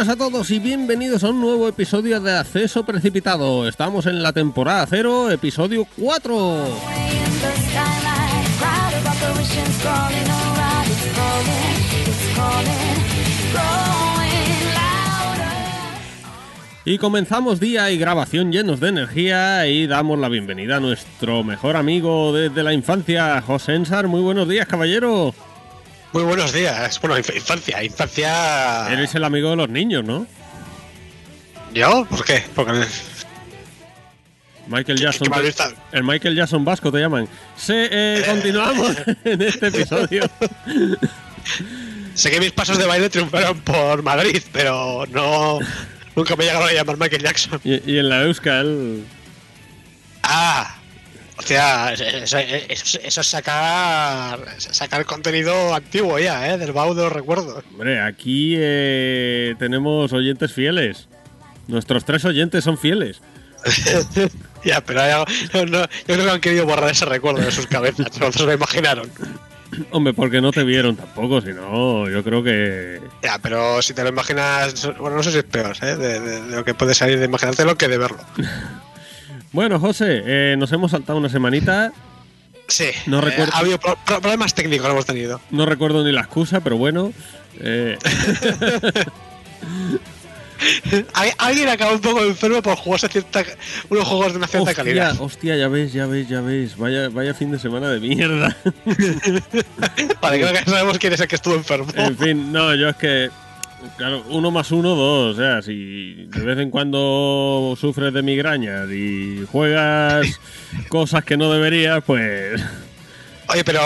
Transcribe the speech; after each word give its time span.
Buenas 0.00 0.14
a 0.14 0.18
todos 0.18 0.50
y 0.50 0.58
bienvenidos 0.58 1.24
a 1.24 1.28
un 1.28 1.42
nuevo 1.42 1.68
episodio 1.68 2.18
de 2.22 2.32
Acceso 2.32 2.86
Precipitado. 2.86 3.68
Estamos 3.68 4.06
en 4.06 4.22
la 4.22 4.32
temporada 4.32 4.86
0, 4.88 5.30
episodio 5.30 5.86
4. 5.98 6.64
Y 16.86 16.96
comenzamos 16.96 17.60
día 17.60 17.90
y 17.90 17.98
grabación 17.98 18.52
llenos 18.52 18.80
de 18.80 18.88
energía 18.88 19.66
y 19.66 19.86
damos 19.86 20.18
la 20.18 20.30
bienvenida 20.30 20.76
a 20.76 20.80
nuestro 20.80 21.44
mejor 21.44 21.76
amigo 21.76 22.32
desde 22.32 22.62
la 22.62 22.72
infancia, 22.72 23.42
José 23.42 23.74
Ensar. 23.74 24.08
Muy 24.08 24.22
buenos 24.22 24.48
días, 24.48 24.66
caballero. 24.66 25.34
Muy 26.12 26.24
buenos 26.24 26.52
días. 26.52 27.00
Bueno, 27.00 27.16
inf- 27.16 27.34
infancia, 27.36 27.82
infancia. 27.84 28.92
Eres 28.92 29.14
el 29.14 29.24
amigo 29.24 29.50
de 29.50 29.56
los 29.56 29.68
niños, 29.68 30.04
¿no? 30.04 30.26
¿Yo? 31.72 32.04
¿Por 32.10 32.24
qué? 32.24 32.42
Porque 32.54 32.84
Michael 34.66 34.98
¿Qué- 34.98 35.04
Jackson. 35.04 35.28
qué 35.30 35.54
el 35.92 36.02
Michael 36.04 36.34
Jackson 36.34 36.64
vasco 36.64 36.90
te 36.90 36.98
llaman. 36.98 37.28
Se, 37.56 37.88
eh, 37.90 38.24
continuamos 38.26 38.96
en 39.24 39.42
este 39.42 39.68
episodio. 39.68 40.28
sé 42.14 42.30
que 42.30 42.40
mis 42.40 42.50
pasos 42.52 42.76
de 42.78 42.86
baile 42.86 43.08
triunfaron 43.08 43.60
por 43.60 44.02
Madrid, 44.02 44.42
pero 44.52 45.04
no. 45.10 45.60
Nunca 46.16 46.34
me 46.34 46.44
llegaron 46.44 46.68
a 46.68 46.72
llamar 46.72 46.96
Michael 46.98 47.22
Jackson. 47.22 47.60
Y, 47.62 47.92
y 47.92 47.98
en 47.98 48.08
la 48.08 48.22
Euskal. 48.22 49.04
Ah. 50.24 50.76
O 51.42 51.46
sea, 51.46 51.92
eso, 51.92 52.38
eso- 52.38 52.98
eso 53.02 53.20
es 53.20 53.26
sacar, 53.26 54.38
sacar 54.58 55.04
contenido 55.04 55.74
antiguo 55.74 56.18
ya, 56.18 56.52
¿eh? 56.52 56.58
Del 56.58 56.72
baúl 56.72 56.96
de 56.96 57.02
los 57.02 57.12
recuerdos. 57.12 57.64
Hombre, 57.72 58.00
aquí 58.00 58.54
eh, 58.56 59.54
tenemos 59.58 60.12
oyentes 60.12 60.52
fieles. 60.52 61.08
Nuestros 61.66 62.04
tres 62.04 62.24
oyentes 62.24 62.64
son 62.64 62.78
fieles. 62.78 63.20
ya, 64.64 64.80
pero 64.80 65.02
no, 65.54 65.64
no, 65.66 65.80
yo 65.82 65.88
creo 66.06 66.24
que 66.24 66.30
han 66.30 66.40
querido 66.40 66.66
borrar 66.66 66.90
ese 66.90 67.04
recuerdo 67.04 67.40
de 67.42 67.50
sus 67.50 67.66
cabezas. 67.66 68.18
No 68.18 68.32
se 68.32 68.44
lo 68.44 68.52
imaginaron. 68.52 69.10
Hombre, 69.92 70.12
porque 70.14 70.40
no 70.40 70.50
te 70.50 70.64
vieron 70.64 70.96
tampoco, 70.96 71.40
si 71.40 71.52
no, 71.52 72.08
yo 72.08 72.24
creo 72.24 72.42
que. 72.42 73.00
Ya, 73.22 73.38
pero 73.38 73.80
si 73.82 73.94
te 73.94 74.02
lo 74.02 74.08
imaginas, 74.08 74.88
bueno, 74.98 75.16
no 75.16 75.22
sé 75.22 75.30
si 75.30 75.38
es 75.38 75.44
peor, 75.44 75.76
¿eh? 75.82 75.94
De, 75.96 76.18
de- 76.20 76.40
de 76.42 76.56
lo 76.56 76.64
que 76.64 76.74
puede 76.74 76.94
salir 76.94 77.18
de 77.18 77.26
imaginártelo 77.26 77.76
que 77.76 77.86
de 77.88 77.98
verlo. 77.98 78.18
Bueno, 79.52 79.80
José, 79.80 80.22
eh, 80.24 80.56
nos 80.58 80.70
hemos 80.72 80.90
saltado 80.92 81.18
una 81.18 81.28
semanita. 81.28 81.92
Sí, 82.68 82.86
No 83.06 83.18
eh, 83.18 83.22
recuerdo- 83.22 83.52
ha 83.54 83.58
habido 83.58 83.78
pro- 83.80 83.98
pro- 84.06 84.20
problemas 84.20 84.54
técnicos 84.54 84.86
que 84.86 84.92
hemos 84.92 85.06
tenido. 85.06 85.40
No 85.50 85.66
recuerdo 85.66 86.04
ni 86.04 86.12
la 86.12 86.20
excusa, 86.20 86.60
pero 86.60 86.76
bueno. 86.76 87.12
eh, 87.58 87.98
Al- 91.14 91.32
Alguien 91.38 91.68
acaba 91.70 91.92
un 91.92 92.00
poco 92.00 92.22
enfermo 92.22 92.60
por 92.62 92.76
jugarse 92.76 93.08
cierta, 93.08 93.42
unos 93.88 94.06
juegos 94.06 94.32
de 94.32 94.38
una 94.38 94.46
cierta 94.46 94.70
hostia, 94.70 94.84
calidad. 94.84 95.16
hostia, 95.20 95.56
ya 95.56 95.68
ves, 95.68 95.92
ya 95.92 96.06
ves, 96.06 96.28
ya 96.28 96.42
ves. 96.42 96.76
Vaya, 96.76 97.08
vaya 97.08 97.32
fin 97.34 97.50
de 97.50 97.58
semana 97.58 97.88
de 97.88 97.98
mierda. 97.98 98.54
Vale, 100.20 100.40
creo 100.40 100.52
que 100.52 100.70
sabemos 100.70 100.98
quién 100.98 101.14
es 101.14 101.20
el 101.20 101.28
que 101.28 101.36
estuvo 101.36 101.54
enfermo. 101.54 101.86
En 101.96 102.16
fin, 102.16 102.52
no, 102.52 102.74
yo 102.74 102.90
es 102.90 102.96
que. 102.96 103.30
Claro, 103.96 104.22
uno 104.28 104.50
más 104.50 104.70
uno, 104.72 104.94
dos. 104.94 105.34
O 105.36 105.38
sea, 105.40 105.62
si 105.62 106.26
de 106.28 106.40
vez 106.44 106.58
en 106.58 106.70
cuando 106.70 107.74
sufres 107.80 108.12
de 108.12 108.22
migrañas 108.22 108.88
y 108.90 109.44
juegas 109.50 110.26
cosas 110.88 111.24
que 111.24 111.36
no 111.36 111.50
deberías, 111.52 112.02
pues. 112.04 112.62
Oye, 113.48 113.64
pero 113.64 113.80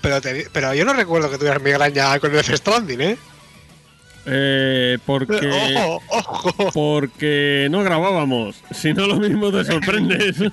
pero, 0.00 0.20
te- 0.20 0.48
pero 0.52 0.74
yo 0.74 0.84
no 0.84 0.92
recuerdo 0.94 1.30
que 1.30 1.38
tuvieras 1.38 1.62
migraña 1.62 2.18
con 2.18 2.34
el 2.34 2.42
Stranding, 2.44 3.00
¿eh? 3.00 3.16
Eh, 4.26 4.98
porque. 5.04 5.50
Ojo, 5.78 6.02
ojo. 6.10 6.70
Porque 6.72 7.68
no 7.70 7.82
grabábamos. 7.82 8.62
Si 8.70 8.92
no, 8.94 9.06
lo 9.06 9.16
mismo 9.16 9.50
te 9.50 9.64
sorprendes. 9.64 10.36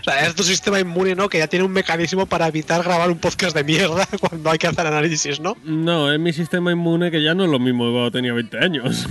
O 0.00 0.04
sea, 0.04 0.26
es 0.26 0.34
tu 0.34 0.42
sistema 0.42 0.80
inmune, 0.80 1.14
¿no? 1.14 1.28
Que 1.28 1.38
ya 1.38 1.46
tiene 1.46 1.64
un 1.64 1.70
mecanismo 1.70 2.26
para 2.26 2.48
evitar 2.48 2.82
grabar 2.82 3.08
un 3.10 3.18
podcast 3.18 3.54
de 3.54 3.62
mierda 3.62 4.06
cuando 4.20 4.50
hay 4.50 4.58
que 4.58 4.66
hacer 4.66 4.84
análisis, 4.86 5.38
¿no? 5.38 5.56
No, 5.64 6.12
es 6.12 6.18
mi 6.18 6.32
sistema 6.32 6.72
inmune 6.72 7.10
que 7.12 7.22
ya 7.22 7.34
no 7.34 7.44
es 7.44 7.50
lo 7.50 7.60
mismo 7.60 7.84
que 7.86 7.92
cuando 7.92 8.10
tenía 8.10 8.32
20 8.32 8.58
años. 8.58 9.06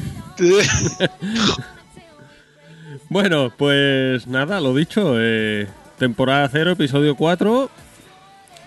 Bueno, 3.10 3.52
pues 3.56 4.28
nada, 4.28 4.60
lo 4.62 4.74
dicho. 4.76 5.16
eh, 5.18 5.68
temporada 5.98 6.48
0, 6.52 6.72
episodio 6.72 7.16
4. 7.16 7.70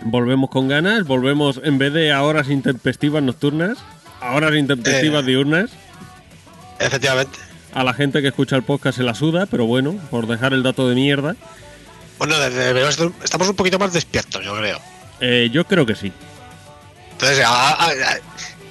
Volvemos 0.02 0.50
con 0.50 0.68
ganas. 0.68 1.04
Volvemos 1.04 1.60
en 1.62 1.78
vez 1.78 1.92
de 1.92 2.12
a 2.12 2.22
horas 2.22 2.48
intempestivas 2.50 3.22
nocturnas, 3.22 3.78
a 4.24 4.34
horas 4.34 4.54
intempestivas 4.54 5.22
Eh. 5.22 5.26
diurnas. 5.26 5.70
Efectivamente. 6.78 7.38
A 7.72 7.82
la 7.84 7.92
gente 7.94 8.22
que 8.22 8.28
escucha 8.28 8.56
el 8.56 8.62
podcast 8.62 8.96
se 8.98 9.02
la 9.04 9.14
suda, 9.14 9.46
pero 9.46 9.66
bueno, 9.66 9.96
por 10.10 10.26
dejar 10.26 10.52
el 10.52 10.62
dato 10.62 10.88
de 10.88 10.94
mierda. 10.94 11.34
Bueno, 12.18 12.38
desde 12.38 12.72
estamos 13.24 13.48
un 13.48 13.56
poquito 13.56 13.78
más 13.78 13.92
despiertos, 13.92 14.44
yo 14.44 14.56
creo. 14.56 14.80
eh, 15.20 15.48
yo 15.52 15.64
creo 15.66 15.84
que 15.84 15.94
sí. 15.96 16.12
Entonces, 17.12 17.44
a, 17.44 17.70
a- 17.70 17.90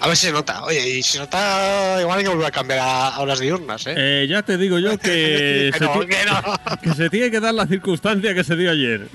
a- 0.01 0.07
ver 0.07 0.17
si 0.17 0.25
se 0.27 0.31
nota. 0.33 0.63
Oye, 0.65 0.97
y 0.97 1.03
si 1.03 1.13
se 1.13 1.19
nota, 1.19 1.97
igual 2.01 2.17
hay 2.17 2.23
que 2.25 2.29
volver 2.29 2.47
a 2.47 2.51
cambiar 2.51 2.79
a, 2.79 3.07
a 3.09 3.19
horas 3.19 3.39
diurnas, 3.39 3.87
¿eh? 3.87 3.93
Eh, 3.97 4.27
ya 4.29 4.41
te 4.43 4.57
digo 4.57 4.77
yo 4.79 4.97
que, 4.97 5.69
Que 5.73 5.79
se 5.79 5.85
no, 5.85 5.99
que 6.01 6.25
no. 6.25 6.79
que 6.81 6.93
se 6.93 7.09
tiene 7.09 7.31
que 7.31 7.39
dar 7.39 7.53
la 7.53 7.65
circunstancia 7.67 8.33
que 8.33 8.43
se 8.43 8.55
dio 8.55 8.69
ayer. 8.71 9.07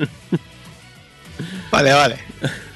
Vale, 1.71 1.93
vale. 1.93 2.19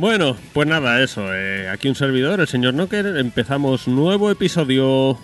Bueno, 0.00 0.34
pues 0.54 0.66
nada, 0.66 1.02
eso. 1.02 1.26
eh, 1.34 1.68
aquí 1.68 1.86
un 1.86 1.94
servidor, 1.94 2.40
el 2.40 2.48
señor 2.48 2.72
Knocker. 2.72 3.18
Empezamos 3.18 3.86
nuevo 3.86 4.30
episodio. 4.30 5.18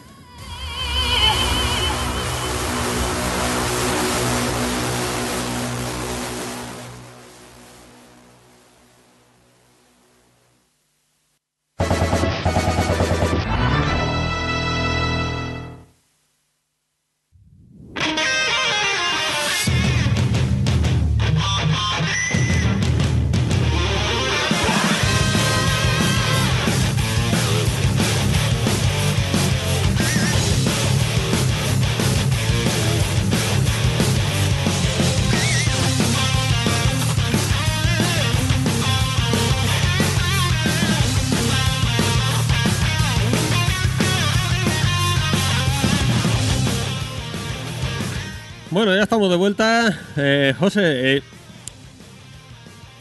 De. 49.88 50.50
Eh, 50.50 50.54
José, 50.58 51.16
eh, 51.16 51.22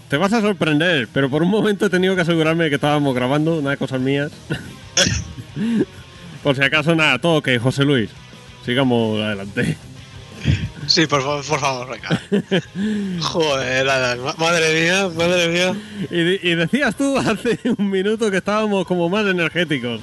te 0.09 0.17
vas 0.17 0.33
a 0.33 0.41
sorprender, 0.41 1.07
pero 1.11 1.29
por 1.29 1.43
un 1.43 1.49
momento 1.49 1.85
he 1.85 1.89
tenido 1.89 2.15
que 2.15 2.21
asegurarme 2.21 2.69
que 2.69 2.75
estábamos 2.75 3.15
grabando, 3.15 3.57
nada 3.57 3.71
de 3.71 3.77
cosas 3.77 4.01
mías. 4.01 4.31
por 6.43 6.55
si 6.55 6.63
acaso, 6.63 6.95
nada, 6.95 7.19
todo 7.19 7.41
que 7.41 7.59
José 7.59 7.83
Luis. 7.83 8.09
Sigamos 8.63 9.21
adelante. 9.21 9.77
Sí, 10.87 11.07
por 11.07 11.21
favor, 11.21 11.45
por 11.45 11.59
favor, 11.59 11.87
venga. 11.89 12.21
Joder, 13.21 13.85
madre 14.37 14.81
mía, 14.81 15.09
madre 15.15 15.47
mía. 15.47 15.75
Y 16.11 16.55
decías 16.55 16.95
tú 16.95 17.17
hace 17.17 17.59
un 17.77 17.89
minuto 17.89 18.29
que 18.29 18.37
estábamos 18.37 18.85
como 18.85 19.09
más 19.09 19.25
energéticos. 19.25 20.01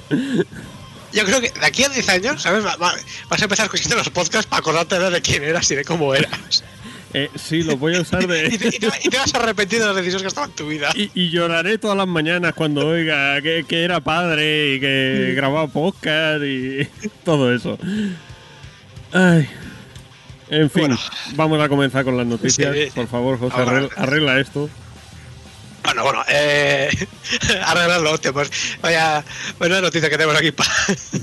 Yo 1.13 1.25
creo 1.25 1.41
que 1.41 1.51
de 1.51 1.67
aquí 1.67 1.85
a 1.85 1.89
10 1.89 2.09
años, 2.09 2.43
¿sabes? 2.43 2.65
Va- 2.65 2.77
va- 2.77 2.95
vas 3.29 3.41
a 3.41 3.45
empezar 3.45 3.67
escuchando 3.67 3.97
los 3.97 4.09
podcasts 4.11 4.47
para 4.49 4.61
acordarte 4.61 4.99
de 4.99 5.21
quién 5.23 5.43
eras 5.45 5.71
y 5.71 5.75
de 5.75 5.85
cómo 5.85 6.15
eras. 6.15 6.65
Eh, 7.15 7.29
sí, 7.35 7.63
lo 7.63 7.77
voy 7.77 7.95
a 7.95 8.01
usar 8.01 8.23
Y 8.25 8.27
te, 8.27 8.33
de... 8.33 8.47
y 8.55 8.57
te- 8.57 8.69
y 9.05 9.09
te 9.11 9.19
vas 9.19 9.35
a 9.35 9.37
arrepentir 9.37 9.81
de 9.81 9.85
las 9.85 9.95
decisiones 9.95 10.23
que 10.23 10.29
has 10.29 10.33
tomado 10.35 10.51
en 10.53 10.57
tu 10.57 10.67
vida. 10.69 10.89
Y, 10.95 11.11
y 11.13 11.29
lloraré 11.29 11.77
todas 11.77 11.95
las 11.95 12.09
mañanas 12.09 12.55
cuando 12.55 12.87
oiga 12.89 13.39
que, 13.43 13.67
que 13.69 13.85
era 13.85 14.01
padre 14.01 14.77
y 14.77 14.81
que 14.81 15.33
grababa 15.37 15.67
podcast 15.69 16.43
y 16.43 16.89
todo 17.23 17.55
eso. 17.55 17.79
Ay. 19.13 19.47
En 20.49 20.71
fin, 20.71 20.83
Bueno. 20.89 20.99
vamos 21.35 21.63
a 21.63 21.69
comenzar 21.69 22.03
con 22.05 22.17
las 22.17 22.27
noticias. 22.27 22.75
Sí. 22.75 22.89
Por 22.95 23.09
favor, 23.09 23.39
José, 23.39 23.57
Ahora. 23.59 23.71
arregla, 23.77 23.91
arregla 23.97 24.41
esto. 24.41 24.71
Bueno, 25.85 26.05
bueno, 26.05 26.25
eh. 26.29 26.89
Arreglarlo, 27.65 28.13
hostia, 28.13 28.33
pues 28.33 28.51
vaya, 28.81 29.25
buena 29.59 29.81
noticia 29.81 30.09
que 30.09 30.17
tenemos 30.17 30.37
aquí 30.37 30.53
para 30.53 30.71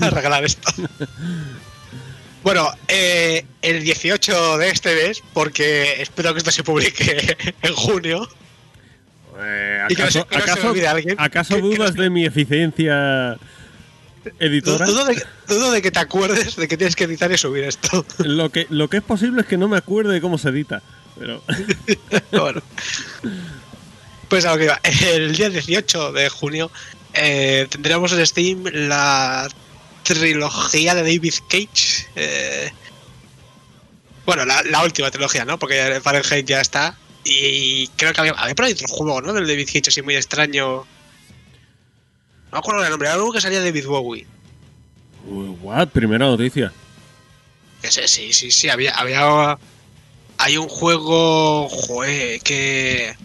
arreglar 0.08 0.44
esto. 0.44 0.70
Bueno, 2.42 2.70
eh, 2.88 3.44
el 3.60 3.82
18 3.84 4.56
de 4.56 4.70
este 4.70 4.94
mes, 4.94 5.22
porque 5.34 6.00
espero 6.00 6.32
que 6.32 6.38
esto 6.38 6.50
se 6.50 6.64
publique 6.64 7.36
en 7.60 7.74
junio. 7.74 8.26
Eh, 9.38 9.84
Y 9.90 9.94
que 9.94 10.04
no 10.04 10.10
se- 10.10 10.20
¿Acaso, 10.20 10.26
que 10.30 10.38
no 10.38 10.44
se 10.46 10.50
acaso- 10.52 10.68
olvide 10.70 10.88
alguien. 10.88 11.16
acaso 11.20 11.54
Que- 11.56 11.60
que 11.60 11.68
no 11.68 11.74
dudas 11.76 11.94
de 11.96 12.08
mi 12.08 12.24
eficiencia 12.24 13.36
editora. 14.38 14.86
Dudo 14.86 15.04
de, 15.04 15.16
que- 15.16 15.22
dudo 15.48 15.70
de 15.70 15.82
que 15.82 15.90
te 15.90 15.98
acuerdes 15.98 16.56
de 16.56 16.66
que 16.66 16.78
tienes 16.78 16.96
que 16.96 17.04
editar 17.04 17.30
y 17.30 17.36
subir 17.36 17.64
esto. 17.64 18.06
Lo 18.24 18.48
que, 18.50 18.66
lo 18.70 18.88
que 18.88 18.96
es 18.96 19.02
posible 19.02 19.42
es 19.42 19.46
que 19.46 19.58
no 19.58 19.68
me 19.68 19.76
acuerde 19.76 20.14
de 20.14 20.22
cómo 20.22 20.38
se 20.38 20.48
edita. 20.48 20.80
Pero 21.18 21.42
bueno. 22.32 22.62
Pues 24.30 24.44
a 24.46 24.52
lo 24.52 24.58
que 24.58 24.64
iba. 24.64 24.80
El 25.12 25.36
día 25.36 25.50
18 25.50 26.12
de 26.12 26.28
junio 26.30 26.70
eh, 27.12 27.66
tendremos 27.68 28.12
en 28.12 28.24
Steam 28.26 28.64
la 28.72 29.48
trilogía 30.04 30.94
de 30.94 31.02
David 31.02 31.34
Cage. 31.48 32.06
eh, 32.16 32.72
bueno, 34.24 34.44
la, 34.44 34.62
la 34.62 34.84
última 34.84 35.10
trilogía, 35.10 35.44
¿no? 35.44 35.58
Porque 35.58 36.00
Fahrenheit 36.02 36.46
ya 36.46 36.60
está. 36.60 36.96
Y 37.24 37.88
creo 37.96 38.12
que 38.12 38.20
había, 38.20 38.32
había 38.34 38.54
por 38.54 38.64
ahí 38.66 38.72
otro 38.72 38.86
juego, 38.86 39.20
¿no? 39.20 39.32
Del 39.32 39.46
David 39.48 39.66
Cage 39.66 39.88
así 39.88 40.02
muy 40.02 40.14
extraño. 40.14 40.68
No 40.76 40.86
me 42.52 42.58
acuerdo 42.58 42.82
del 42.82 42.90
nombre, 42.90 43.08
era 43.08 43.16
algo 43.16 43.32
que 43.32 43.40
salía 43.40 43.60
David 43.60 43.86
Bowie. 43.86 44.26
Uy, 45.26 45.48
what? 45.60 45.88
Primera 45.88 46.26
noticia. 46.26 46.72
Sé, 47.82 48.06
sí, 48.06 48.32
sí, 48.32 48.52
sí, 48.52 48.68
había, 48.68 48.92
había. 48.92 49.58
Hay 50.38 50.56
un 50.56 50.68
juego. 50.68 51.68
Joder, 51.68 52.40
que. 52.42 53.16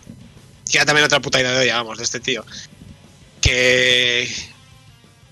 Que 0.70 0.78
era 0.78 0.86
también 0.86 1.06
otra 1.06 1.20
puta 1.20 1.40
idea 1.40 1.52
de 1.52 1.62
olla, 1.62 1.78
vamos, 1.78 1.98
de 1.98 2.04
este 2.04 2.20
tío. 2.20 2.46
Que. 3.42 4.30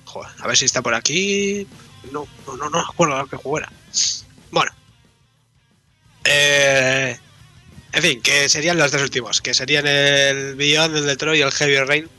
Joder, 0.06 0.32
a 0.40 0.48
ver 0.48 0.58
si 0.58 0.66
está 0.66 0.82
por 0.82 0.94
aquí. 0.94 1.68
No, 2.12 2.28
no, 2.46 2.58
no, 2.58 2.70
no 2.70 2.80
acuerdo 2.80 3.24
de 3.24 3.30
qué 3.30 3.38
juego 3.38 3.58
era. 3.60 3.72
Bueno. 4.52 4.72
Eh. 6.24 7.18
En 7.94 8.02
fin, 8.02 8.22
que 8.22 8.50
serían 8.50 8.78
los 8.78 8.92
tres 8.92 9.04
últimos. 9.04 9.42
Que 9.42 9.54
serían 9.54 9.88
el 9.88 10.56
Beyond, 10.56 10.98
el 10.98 11.06
Detroit 11.06 11.40
y 11.40 11.44
el 11.44 11.52
Heavy 11.52 11.78
Rain. 11.78 12.10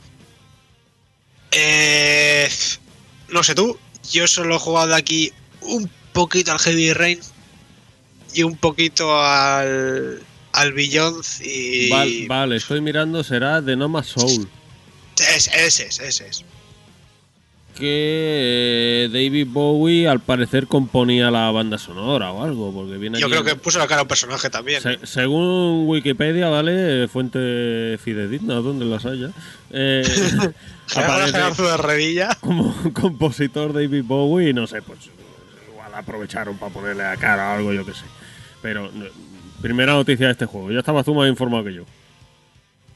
Eh. 1.51 2.49
No 3.29 3.43
sé 3.43 3.55
tú, 3.55 3.77
yo 4.11 4.27
solo 4.27 4.55
he 4.55 4.59
jugado 4.59 4.93
aquí 4.93 5.33
un 5.61 5.89
poquito 6.13 6.51
al 6.51 6.59
Heavy 6.59 6.93
Rain 6.93 7.19
y 8.33 8.43
un 8.43 8.55
poquito 8.57 9.19
al, 9.19 10.21
al 10.55 10.73
Beyond 10.73 11.23
y... 11.43 11.89
Val- 11.89 12.25
vale, 12.27 12.55
estoy 12.57 12.81
mirando, 12.81 13.23
será 13.23 13.61
de 13.61 13.75
No 13.75 13.87
Más 13.89 14.07
Soul. 14.07 14.47
Es- 15.35 15.47
ese 15.53 15.85
es, 15.87 15.99
ese 15.99 16.27
es. 16.27 16.43
Que 17.77 19.05
eh, 19.05 19.09
David 19.11 19.47
Bowie 19.49 20.07
al 20.07 20.21
parecer 20.21 20.65
componía 20.67 21.29
la 21.29 21.51
banda 21.51 21.77
sonora 21.77 22.31
o 22.31 22.41
algo, 22.41 22.73
porque 22.73 22.95
viene 22.97 23.19
Yo 23.19 23.25
aquí 23.27 23.33
creo 23.33 23.43
que 23.43 23.55
puso 23.55 23.79
la 23.79 23.87
cara 23.87 23.99
a 23.99 24.03
un 24.03 24.07
personaje 24.07 24.49
también. 24.49 24.81
Se- 24.81 25.05
según 25.05 25.83
Wikipedia, 25.85 26.47
¿vale? 26.47 27.09
Fuente 27.09 27.97
fidedigna, 28.01 28.55
donde 28.55 28.85
las 28.85 29.05
haya. 29.05 29.31
Eh, 29.71 30.03
aparece 30.95 31.63
de 31.63 31.77
Revilla. 31.77 32.37
como 32.39 32.73
compositor 32.93 33.73
David 33.73 34.03
Bowie, 34.05 34.53
no 34.53 34.67
sé, 34.67 34.81
pues 34.81 34.99
igual 35.69 35.93
aprovecharon 35.95 36.57
para 36.57 36.71
ponerle 36.73 37.03
a 37.03 37.17
cara 37.17 37.49
o 37.49 37.55
algo, 37.57 37.73
yo 37.73 37.85
que 37.85 37.93
sé. 37.93 38.05
Pero 38.61 38.89
primera 39.61 39.93
noticia 39.93 40.27
de 40.27 40.31
este 40.33 40.45
juego, 40.45 40.71
ya 40.71 40.79
estabas 40.79 41.05
tú 41.05 41.13
más 41.13 41.27
informado 41.27 41.63
que 41.63 41.73
yo. 41.73 41.83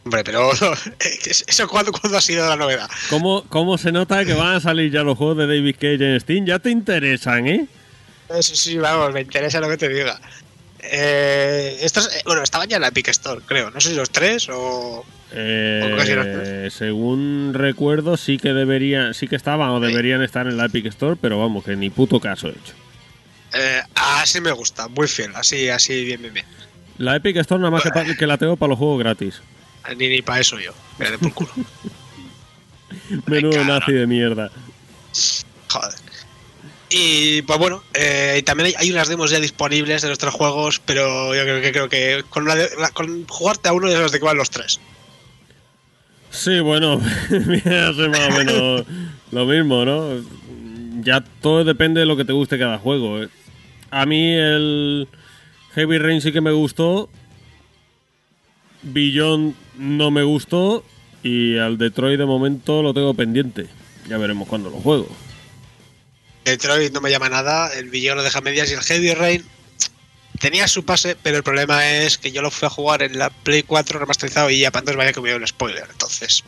Hombre, 0.05 0.23
pero 0.23 0.51
¿eso 1.47 1.67
cuándo, 1.67 1.91
cuándo 1.91 2.17
ha 2.17 2.21
sido 2.21 2.47
la 2.47 2.55
novedad? 2.55 2.89
¿Cómo, 3.09 3.43
¿Cómo 3.49 3.77
se 3.77 3.91
nota 3.91 4.23
que 4.25 4.33
van 4.33 4.55
a 4.55 4.59
salir 4.59 4.91
ya 4.91 5.03
los 5.03 5.17
juegos 5.17 5.37
de 5.37 5.47
David 5.47 5.75
Cage 5.75 6.13
en 6.13 6.19
Steam? 6.19 6.45
Ya 6.45 6.59
te 6.59 6.69
interesan, 6.71 7.47
¿eh? 7.47 7.67
Eh, 8.29 8.43
Sí, 8.43 8.55
sí, 8.55 8.77
vamos, 8.77 9.11
me 9.13 9.21
interesa 9.21 9.59
lo 9.59 9.67
que 9.69 9.77
te 9.77 9.89
diga. 9.89 10.19
Eh, 10.81 11.77
estos, 11.81 12.07
eh, 12.15 12.21
bueno, 12.25 12.41
estaban 12.41 12.69
ya 12.69 12.77
en 12.77 12.83
la 12.83 12.87
Epic 12.87 13.09
Store, 13.09 13.41
creo. 13.45 13.69
No 13.71 13.81
sé 13.81 13.89
si 13.89 13.95
los 13.95 14.09
tres 14.09 14.47
o... 14.49 15.03
Eh, 15.31 15.91
¿O 15.93 15.97
casi 15.97 16.13
los 16.13 16.25
tres? 16.25 16.73
según 16.73 17.51
recuerdo, 17.53 18.17
sí 18.17 18.37
que 18.37 18.53
deberían, 18.53 19.13
sí 19.13 19.27
que 19.27 19.35
estaban 19.35 19.69
o 19.69 19.79
deberían 19.79 20.23
estar 20.23 20.47
en 20.47 20.57
la 20.57 20.65
Epic 20.65 20.85
Store, 20.87 21.17
pero 21.21 21.37
vamos, 21.39 21.63
que 21.63 21.75
ni 21.75 21.89
puto 21.89 22.19
caso 22.19 22.47
he 22.47 22.51
hecho. 22.51 22.73
Eh, 23.53 23.81
así 23.95 24.41
me 24.41 24.51
gusta, 24.51 24.87
muy 24.87 25.07
fiel, 25.07 25.31
así, 25.35 25.69
así, 25.69 26.03
bien, 26.05 26.21
bien, 26.21 26.33
bien. 26.33 26.45
La 26.97 27.15
Epic 27.15 27.37
Store 27.37 27.59
nada 27.61 27.71
más 27.71 27.83
que, 27.83 28.15
que 28.17 28.27
la 28.27 28.37
tengo 28.37 28.55
para 28.57 28.69
los 28.71 28.77
juegos 28.77 28.99
gratis. 28.99 29.41
Ni, 29.97 30.07
ni 30.07 30.21
para 30.21 30.41
eso 30.41 30.59
yo, 30.59 30.73
me 30.97 31.09
de 31.09 31.17
por 31.17 31.33
culo. 31.33 31.49
Menudo 33.25 33.63
nazi 33.63 33.93
de 33.93 34.07
mierda. 34.07 34.51
Joder. 35.71 35.93
Y 36.91 37.43
pues 37.43 37.59
bueno, 37.59 37.83
eh, 37.93 38.37
y 38.39 38.43
también 38.43 38.67
hay, 38.67 38.73
hay 38.77 38.91
unas 38.91 39.07
demos 39.07 39.29
ya 39.29 39.39
disponibles 39.39 40.01
de 40.01 40.07
nuestros 40.07 40.33
juegos, 40.33 40.79
pero 40.83 41.35
yo 41.35 41.43
creo 41.43 41.61
que 41.61 41.71
creo 41.71 41.89
que 41.89 42.23
con, 42.29 42.45
de- 42.45 42.69
la- 42.79 42.89
con 42.91 43.27
jugarte 43.27 43.69
a 43.69 43.73
uno 43.73 43.87
ya 43.89 43.97
sabes 43.97 44.11
de 44.11 44.19
qué 44.19 44.25
van 44.25 44.37
los 44.37 44.49
tres. 44.49 44.79
Sí, 46.31 46.59
bueno, 46.59 46.97
más 46.99 47.97
o 47.97 48.31
menos 48.37 48.83
lo 49.31 49.45
mismo, 49.45 49.85
¿no? 49.85 50.09
Ya 51.01 51.23
todo 51.41 51.63
depende 51.63 51.99
de 52.01 52.05
lo 52.07 52.17
que 52.17 52.25
te 52.25 52.33
guste 52.33 52.57
cada 52.59 52.77
juego. 52.79 53.21
¿eh? 53.23 53.29
A 53.91 54.05
mí 54.05 54.33
el 54.33 55.07
Heavy 55.75 55.97
Rain 55.97 56.21
sí 56.21 56.31
que 56.31 56.41
me 56.41 56.51
gustó. 56.51 57.09
Beyond 58.83 59.55
no 59.77 60.11
me 60.11 60.23
gustó. 60.23 60.83
Y 61.23 61.57
al 61.57 61.77
Detroit 61.77 62.17
de 62.17 62.25
momento 62.25 62.81
lo 62.81 62.93
tengo 62.93 63.13
pendiente. 63.13 63.67
Ya 64.07 64.17
veremos 64.17 64.47
cuándo 64.47 64.69
lo 64.69 64.77
juego. 64.77 65.07
Detroit 66.45 66.93
no 66.93 67.01
me 67.01 67.11
llama 67.11 67.29
nada, 67.29 67.73
el 67.73 67.89
Villano 67.89 68.17
lo 68.17 68.23
deja 68.23 68.41
medias 68.41 68.71
y 68.71 68.73
el 68.73 68.79
Heavy 68.81 69.13
Rain 69.13 69.43
tenía 70.39 70.67
su 70.67 70.85
pase, 70.85 71.15
pero 71.21 71.37
el 71.37 71.43
problema 71.43 71.85
es 71.85 72.17
que 72.17 72.31
yo 72.31 72.41
lo 72.41 72.49
fui 72.49 72.65
a 72.65 72.69
jugar 72.69 73.03
en 73.03 73.19
la 73.19 73.29
Play 73.29 73.61
4 73.63 73.99
remasterizado 73.99 74.49
y 74.49 74.59
ya 74.59 74.71
para 74.71 74.81
entonces 74.81 74.97
vaya 74.97 75.13
que 75.13 75.21
me 75.21 75.35
un 75.35 75.45
spoiler, 75.45 75.83
entonces. 75.91 76.43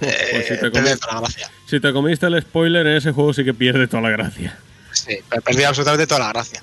Pues 0.00 0.46
si 0.46 0.54
eh, 0.54 0.56
te, 0.60 0.70
perdí 0.70 0.88
comi- 0.90 0.98
toda 0.98 1.14
la 1.14 1.20
gracia. 1.20 1.50
si 1.68 1.78
te 1.78 1.92
comiste 1.92 2.26
el 2.26 2.40
spoiler 2.40 2.86
en 2.86 2.96
ese 2.96 3.12
juego 3.12 3.34
sí 3.34 3.44
que 3.44 3.52
pierde 3.54 3.86
toda 3.86 4.02
la 4.02 4.10
gracia. 4.10 4.58
Sí, 5.04 5.18
pe- 5.28 5.40
perdí 5.40 5.64
absolutamente 5.64 6.06
toda 6.06 6.20
la 6.20 6.28
gracia. 6.32 6.62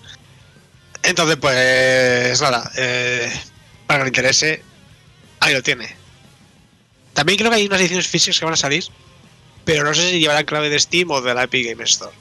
Entonces, 1.04 1.38
pues 1.38 2.40
nada, 2.42 2.72
eh, 2.78 3.32
para 3.88 4.00
que 4.00 4.04
le 4.06 4.10
interese, 4.10 4.64
ahí 5.40 5.54
lo 5.54 5.64
tiene. 5.64 5.96
También 7.14 7.38
creo 7.38 7.50
que 7.50 7.58
hay 7.58 7.66
unas 7.68 7.80
ediciones 7.82 8.08
físicas 8.08 8.40
que 8.40 8.46
van 8.46 8.54
a 8.54 8.58
salir, 8.58 8.84
pero 9.66 9.84
no 9.84 9.94
sé 9.94 10.10
si 10.10 10.20
llevarán 10.20 10.46
clave 10.46 10.70
de 10.70 10.80
Steam 10.80 11.10
o 11.12 11.22
de 11.22 11.34
la 11.34 11.44
Epic 11.44 11.68
Game 11.70 11.84
Store. 11.84 12.14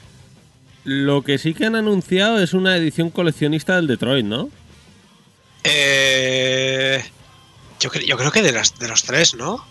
Lo 0.85 1.21
que 1.23 1.37
sí 1.37 1.53
que 1.53 1.65
han 1.65 1.75
anunciado 1.75 2.41
es 2.41 2.53
una 2.53 2.75
edición 2.75 3.09
coleccionista 3.11 3.75
del 3.75 3.87
Detroit, 3.87 4.25
¿no? 4.25 4.49
Eh, 5.63 7.03
yo, 7.79 7.91
yo 7.93 8.17
creo 8.17 8.31
que 8.31 8.41
de, 8.41 8.51
las, 8.51 8.77
de 8.79 8.87
los 8.87 9.03
tres, 9.03 9.35
¿no? 9.35 9.63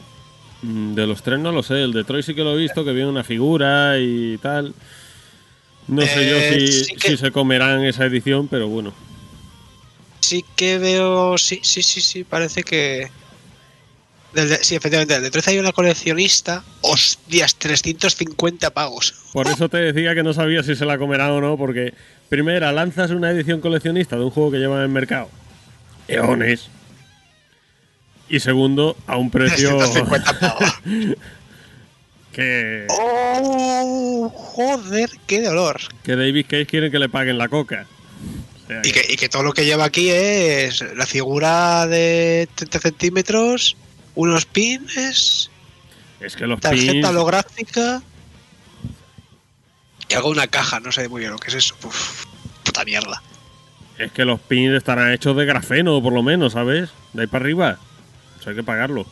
Mm, 0.63 0.95
De 0.95 1.07
los 1.07 1.23
tres 1.23 1.39
no 1.39 1.51
lo 1.53 1.63
sé. 1.63 1.83
El 1.83 1.93
Detroit 1.93 2.25
sí 2.25 2.35
que 2.35 2.43
lo 2.45 2.55
he 2.55 2.59
visto, 2.61 2.85
que 2.85 2.93
viene 2.93 3.09
una 3.09 3.25
figura 3.25 3.99
y 3.99 4.39
tal. 4.39 4.75
No 5.89 6.03
sé 6.03 6.29
yo 6.29 6.37
Eh, 6.37 6.61
si, 6.67 6.85
sí 6.85 6.95
que- 6.97 7.09
si 7.11 7.17
se 7.17 7.31
comerán 7.33 7.85
esa 7.85 8.05
edición, 8.05 8.47
pero 8.49 8.69
bueno. 8.69 8.93
Sí 10.21 10.45
que 10.57 10.79
veo, 10.79 11.39
sí, 11.39 11.61
sí, 11.63 11.83
sí, 11.83 12.01
sí, 12.01 12.25
parece 12.25 12.63
que... 12.63 13.09
Del 14.35 14.51
de- 14.51 14.63
sí, 14.63 14.75
efectivamente, 14.75 15.15
del 15.15 15.23
Detroit 15.23 15.49
hay 15.49 15.59
una 15.59 15.73
coleccionista. 15.73 16.63
Hostias, 16.83 17.55
350 17.55 18.71
pagos. 18.71 19.15
Por 19.33 19.47
eso 19.49 19.71
te 19.71 19.79
decía 19.79 20.15
que 20.15 20.23
no 20.23 20.35
sabía 20.35 20.63
si 20.63 20.77
se 20.77 20.85
la 20.85 20.99
comerán 20.99 21.31
o 21.31 21.41
no, 21.41 21.57
porque 21.57 21.95
primera, 22.29 22.71
lanzas 22.73 23.11
una 23.11 23.31
edición 23.31 23.63
coleccionista 23.63 24.17
de 24.17 24.25
un 24.25 24.31
juego 24.31 24.51
que 24.51 24.59
lleva 24.59 24.77
en 24.77 24.83
el 24.83 24.89
mercado. 24.91 25.31
Eones. 26.09 26.69
Y 28.29 28.41
segundo, 28.41 28.95
a 29.07 29.17
un 29.17 29.31
precio 29.31 29.79
350 29.79 30.39
pagos. 30.39 30.75
que, 32.39 32.87
¡Oh! 32.89 34.31
Joder, 34.33 35.11
qué 35.27 35.43
dolor. 35.43 35.81
que 36.05 36.15
David 36.15 36.47
Cage 36.49 36.67
quiere 36.67 36.91
que 36.91 36.99
le 37.01 37.09
paguen 37.09 37.37
la 37.37 37.49
coca. 37.49 37.87
O 38.65 38.67
sea 38.69 38.81
Y 38.85 38.93
que, 38.93 39.05
y 39.13 39.17
que 39.17 39.29
todo 39.29 39.43
lo 39.43 39.53
que 39.53 39.65
lleva 39.65 39.85
aquí 39.85 40.09
es 40.11 40.85
la 40.97 41.05
figura 41.07 41.87
de 41.87 42.49
30 42.55 42.79
centímetros, 42.79 43.77
unos 44.15 44.45
pines, 44.47 45.51
es 46.21 46.37
que 46.37 46.47
los 46.47 46.61
tarjeta 46.61 46.93
pins, 46.93 47.07
holográfica 47.09 48.03
y 50.09 50.15
algo 50.15 50.29
de 50.29 50.33
una 50.35 50.47
caja, 50.47 50.79
no 50.81 50.93
sé 50.93 51.09
muy 51.09 51.21
bien 51.21 51.33
lo 51.33 51.39
que 51.39 51.49
es 51.49 51.55
eso. 51.55 51.75
Uf, 51.85 52.25
puta 52.65 52.85
mierda. 52.85 53.21
es 53.99 54.13
que 54.13 54.25
los 54.25 54.41
pins 54.41 54.75
estarán 54.75 55.13
hechos 55.13 55.37
de 55.37 55.45
grafeno, 55.45 56.01
por 56.03 56.13
lo 56.13 56.23
menos, 56.23 56.53
¿sabes? 56.53 56.91
De 57.13 57.23
ahí 57.23 57.27
para 57.27 57.45
arriba. 57.45 57.79
Eso 58.41 58.51
hay 58.51 58.57
que 58.57 58.63
pagarlo. 58.63 59.07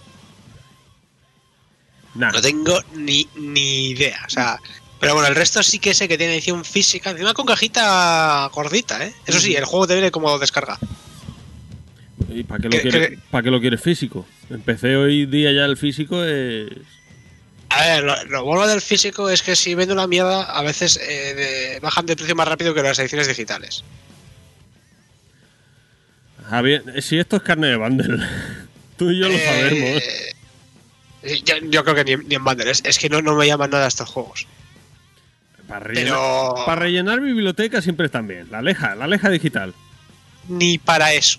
Nah. 2.16 2.30
No 2.32 2.40
tengo 2.40 2.80
ni, 2.94 3.28
ni 3.36 3.88
idea. 3.90 4.22
O 4.26 4.30
sea, 4.30 4.58
pero 4.98 5.14
bueno, 5.14 5.28
el 5.28 5.34
resto 5.34 5.62
sí 5.62 5.78
que 5.78 5.92
sé 5.94 6.08
que 6.08 6.16
tiene 6.16 6.34
edición 6.34 6.64
física, 6.64 7.10
encima 7.10 7.34
con 7.34 7.44
cajita 7.46 8.48
gordita, 8.52 9.04
¿eh? 9.04 9.12
Eso 9.26 9.38
sí, 9.40 9.54
el 9.54 9.64
juego 9.64 9.86
te 9.86 9.94
viene 9.94 10.10
como 10.10 10.38
descarga. 10.38 10.78
¿Y 12.28 12.42
para 12.44 12.60
qué, 12.60 12.64
lo 12.68 12.70
que- 12.70 12.80
quiere, 12.82 13.08
que- 13.10 13.18
para 13.30 13.42
qué 13.44 13.50
lo 13.50 13.60
quieres 13.60 13.80
físico? 13.80 14.26
En 14.50 14.60
PC 14.62 14.96
hoy 14.96 15.26
día 15.26 15.52
ya 15.52 15.64
el 15.64 15.76
físico 15.76 16.24
es... 16.24 16.68
A 17.68 17.80
ver, 17.82 18.04
lo, 18.04 18.24
lo 18.26 18.44
bueno 18.44 18.66
del 18.66 18.80
físico 18.80 19.28
es 19.28 19.42
que 19.42 19.56
si 19.56 19.74
vende 19.74 19.92
una 19.92 20.06
mierda, 20.06 20.44
a 20.44 20.62
veces 20.62 20.96
eh, 21.02 21.34
de- 21.34 21.80
bajan 21.80 22.06
de 22.06 22.16
precio 22.16 22.34
más 22.34 22.48
rápido 22.48 22.72
que 22.74 22.82
las 22.82 22.98
ediciones 22.98 23.26
digitales. 23.28 23.84
Bien, 26.62 26.82
si 27.02 27.18
esto 27.18 27.36
es 27.36 27.42
carne 27.42 27.68
de 27.68 27.76
bundle, 27.76 28.24
tú 28.96 29.10
y 29.10 29.18
yo 29.18 29.28
lo 29.28 29.34
Eh, 29.34 29.44
sabemos. 29.44 30.02
Yo, 31.44 31.56
yo 31.62 31.84
creo 31.84 31.94
que 31.94 32.04
ni, 32.04 32.16
ni 32.24 32.34
en 32.36 32.44
bundle, 32.44 32.70
es, 32.70 32.82
es 32.84 32.98
que 32.98 33.08
no, 33.08 33.20
no 33.22 33.34
me 33.34 33.46
llaman 33.46 33.70
nada 33.70 33.86
estos 33.86 34.08
juegos. 34.08 34.46
Para 35.68 35.80
rellenar, 35.80 36.12
Pero 36.12 36.54
para 36.64 36.80
rellenar 36.82 37.20
biblioteca 37.20 37.82
siempre 37.82 38.06
están 38.06 38.28
bien. 38.28 38.48
La 38.50 38.58
aleja, 38.58 38.94
la 38.94 39.04
aleja 39.04 39.28
digital. 39.30 39.74
ni 40.48 40.78
para 40.78 41.12
eso. 41.12 41.38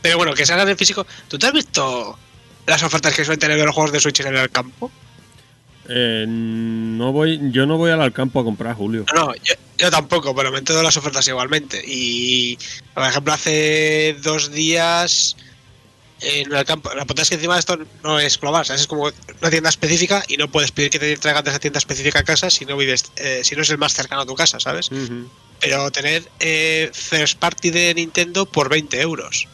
Pero 0.00 0.16
bueno, 0.16 0.34
que 0.34 0.46
salgan 0.46 0.68
en 0.68 0.76
físico. 0.76 1.06
¿Tú 1.28 1.38
te 1.38 1.46
has 1.46 1.52
visto 1.52 2.18
las 2.66 2.82
ofertas 2.82 3.14
que 3.14 3.24
suelen 3.24 3.40
tener 3.40 3.58
los 3.58 3.74
juegos 3.74 3.92
de 3.92 4.00
Switch 4.00 4.20
en 4.20 4.36
el 4.36 4.50
campo? 4.50 4.90
Eh, 5.88 6.24
no 6.28 7.10
voy, 7.12 7.40
yo 7.50 7.66
no 7.66 7.76
voy 7.76 7.90
al 7.90 8.12
campo 8.12 8.38
a 8.40 8.44
comprar, 8.44 8.74
Julio. 8.76 9.04
No, 9.14 9.26
no, 9.26 9.34
yo, 9.42 9.54
yo 9.78 9.90
tampoco, 9.90 10.34
pero 10.34 10.52
me 10.52 10.58
entero 10.58 10.78
de 10.78 10.84
las 10.84 10.96
ofertas 10.96 11.26
igualmente. 11.26 11.82
Y, 11.84 12.56
por 12.94 13.04
ejemplo, 13.04 13.32
hace 13.32 14.16
dos 14.22 14.52
días 14.52 15.36
en 16.22 16.52
el 16.52 16.64
campo, 16.64 16.92
la 16.94 17.04
puta 17.04 17.22
es 17.22 17.28
que 17.28 17.34
encima 17.34 17.58
esto 17.58 17.76
no 18.02 18.18
es 18.20 18.38
global, 18.40 18.64
¿sabes? 18.64 18.82
es 18.82 18.86
como 18.86 19.02
una 19.40 19.50
tienda 19.50 19.68
específica 19.68 20.22
y 20.28 20.36
no 20.36 20.48
puedes 20.50 20.70
pedir 20.70 20.90
que 20.90 20.98
te 20.98 21.16
traigan 21.16 21.42
de 21.44 21.50
esa 21.50 21.58
tienda 21.58 21.78
específica 21.78 22.20
a 22.20 22.24
casa 22.24 22.48
si 22.50 22.64
no 22.64 22.76
vives, 22.76 23.10
eh, 23.16 23.40
si 23.44 23.56
no 23.56 23.62
es 23.62 23.70
el 23.70 23.78
más 23.78 23.92
cercano 23.92 24.22
a 24.22 24.26
tu 24.26 24.34
casa, 24.34 24.60
¿sabes? 24.60 24.88
Pero 25.60 25.90
tener 25.90 26.22
eh, 26.40 26.90
first 26.92 27.38
party 27.38 27.70
de 27.70 27.94
Nintendo 27.94 28.46
por 28.46 28.68
20 28.68 29.00
euros. 29.00 29.48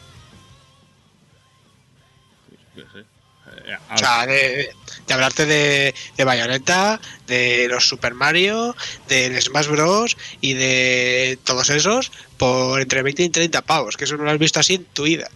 Eh, 2.77 3.77
O 3.93 3.97
sea, 3.97 4.25
de, 4.25 4.69
de 5.07 5.13
hablarte 5.13 5.45
de, 5.45 5.93
de 6.17 6.23
Bayonetta, 6.23 6.99
de 7.27 7.67
los 7.67 7.87
Super 7.87 8.13
Mario, 8.13 8.75
del 9.07 9.39
Smash 9.41 9.67
Bros. 9.67 10.17
y 10.41 10.53
de 10.53 11.37
todos 11.43 11.69
esos 11.69 12.11
por 12.37 12.81
entre 12.81 13.03
20 13.03 13.23
y 13.23 13.29
30 13.29 13.61
pavos, 13.63 13.97
que 13.97 14.05
eso 14.05 14.17
no 14.17 14.23
lo 14.23 14.31
has 14.31 14.39
visto 14.39 14.59
así 14.59 14.75
en 14.75 14.85
tu 14.85 15.03
vida. 15.03 15.29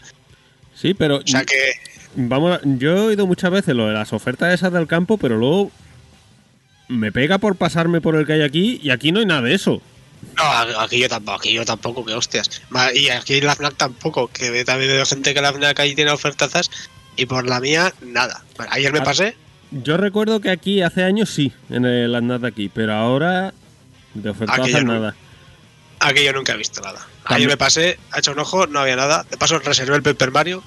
Sí, 0.84 0.94
pero 0.94 1.18
O 1.18 1.22
sea 1.25 1.44
que 1.44 1.56
vamos, 2.16 2.58
a- 2.58 2.62
yo 2.63 2.96
he 2.96 3.00
oído 3.00 3.25
muchas 3.25 3.50
veces 3.50 3.74
lo 3.75 3.88
de 3.88 3.94
las 3.94 4.13
ofertas 4.13 4.54
esas 4.54 4.72
del 4.72 4.86
campo, 4.86 5.18
pero 5.18 5.38
luego 5.38 5.72
me 6.90 7.12
pega 7.12 7.40
por 7.40 7.56
pasarme 7.56 8.02
por 8.02 8.16
el 8.16 8.28
que 8.28 8.34
hay 8.34 8.42
aquí 8.44 8.80
y 8.84 8.92
aquí 8.92 9.12
no 9.12 9.20
hay 9.20 9.25
nada 9.25 9.42
de 9.42 9.56
eso. 9.56 9.82
No, 10.38 10.80
aquí 10.80 11.00
yo 11.00 11.10
tampoco, 11.10 11.38
aquí 11.38 11.54
yo 11.54 11.66
tampoco, 11.66 12.06
que 12.06 12.13
hostias. 12.13 12.62
Y 12.94 13.10
aquí 13.10 13.36
en 13.36 13.46
la 13.48 13.56
FNAC 13.56 13.75
tampoco, 13.75 14.28
que 14.28 14.63
también 14.63 14.92
veo 14.92 15.06
gente 15.06 15.34
que 15.34 15.42
la 15.42 15.52
FNAC 15.52 15.80
ahí 15.80 15.96
tiene 15.96 16.12
ofertazas 16.12 16.70
y 17.16 17.25
por 17.25 17.48
la 17.48 17.60
mía, 17.60 17.94
nada. 18.02 18.44
Ayer 18.70 18.94
me 18.94 19.02
pasé, 19.02 19.36
Yo 19.72 19.98
recuerdo 19.98 20.40
que 20.40 20.50
aquí 20.52 20.82
hace 20.82 21.04
años 21.04 21.30
sí, 21.30 21.52
en 21.70 21.86
el 21.86 22.13
Andad 22.13 22.42
de 22.42 22.48
aquí, 22.48 22.70
pero 22.70 22.94
ahora 22.94 23.54
de 24.13 24.34
ya 24.72 24.82
no. 24.82 24.94
nada. 24.94 25.16
aquí 26.00 26.24
yo 26.24 26.32
nunca 26.34 26.54
he 26.54 26.58
visto 26.58 26.80
nada. 26.82 27.08
Ayer 27.25 27.48
me 27.48 27.58
pasé, 27.58 27.98
ha 28.12 28.20
hecho 28.20 28.32
un 28.34 28.39
ojo, 28.39 28.68
no 28.68 28.80
había 28.80 28.96
nada. 28.96 29.25
De 29.30 29.38
paso 29.38 29.60
reservé 29.60 29.96
el 29.96 30.03
Paper 30.03 30.32
Mario. 30.32 30.63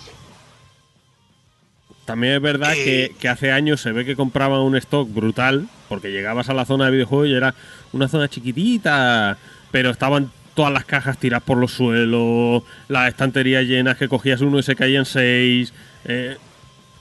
También 2.04 2.34
es 2.34 2.40
verdad 2.40 2.75
que, 2.75 3.14
que 3.18 3.28
hace 3.28 3.50
años 3.50 3.80
se 3.80 3.92
ve 3.92 4.04
que 4.04 4.14
compraban 4.14 4.60
un 4.60 4.76
stock 4.76 5.12
brutal, 5.12 5.68
porque 5.88 6.12
llegabas 6.12 6.48
a 6.48 6.54
la 6.54 6.64
zona 6.64 6.86
de 6.86 6.92
videojuegos 6.92 7.28
y 7.28 7.34
era 7.34 7.54
una 7.92 8.06
zona 8.08 8.28
chiquitita, 8.28 9.38
pero 9.72 9.90
estaban 9.90 10.30
todas 10.54 10.72
las 10.72 10.84
cajas 10.84 11.18
tiradas 11.18 11.42
por 11.44 11.58
los 11.58 11.72
suelos, 11.72 12.62
las 12.88 13.08
estanterías 13.08 13.64
llenas 13.64 13.96
que 13.96 14.08
cogías 14.08 14.40
uno 14.40 14.58
y 14.58 14.62
se 14.62 14.76
caían 14.76 15.04
seis. 15.04 15.72
eh, 16.04 16.36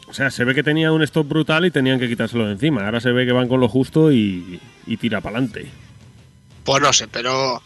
o 0.07 0.13
sea, 0.13 0.29
se 0.29 0.43
ve 0.43 0.53
que 0.53 0.63
tenían 0.63 0.91
un 0.91 1.01
stock 1.03 1.27
brutal 1.27 1.65
y 1.65 1.71
tenían 1.71 1.99
que 1.99 2.07
quitárselo 2.07 2.45
de 2.45 2.53
encima. 2.53 2.85
Ahora 2.85 2.99
se 2.99 3.11
ve 3.11 3.25
que 3.25 3.31
van 3.31 3.47
con 3.47 3.59
lo 3.59 3.67
justo 3.67 4.11
y, 4.11 4.59
y 4.85 4.97
tira 4.97 5.19
para 5.21 5.37
adelante. 5.37 5.67
Pues 6.63 6.81
no 6.81 6.93
sé, 6.93 7.07
pero. 7.07 7.61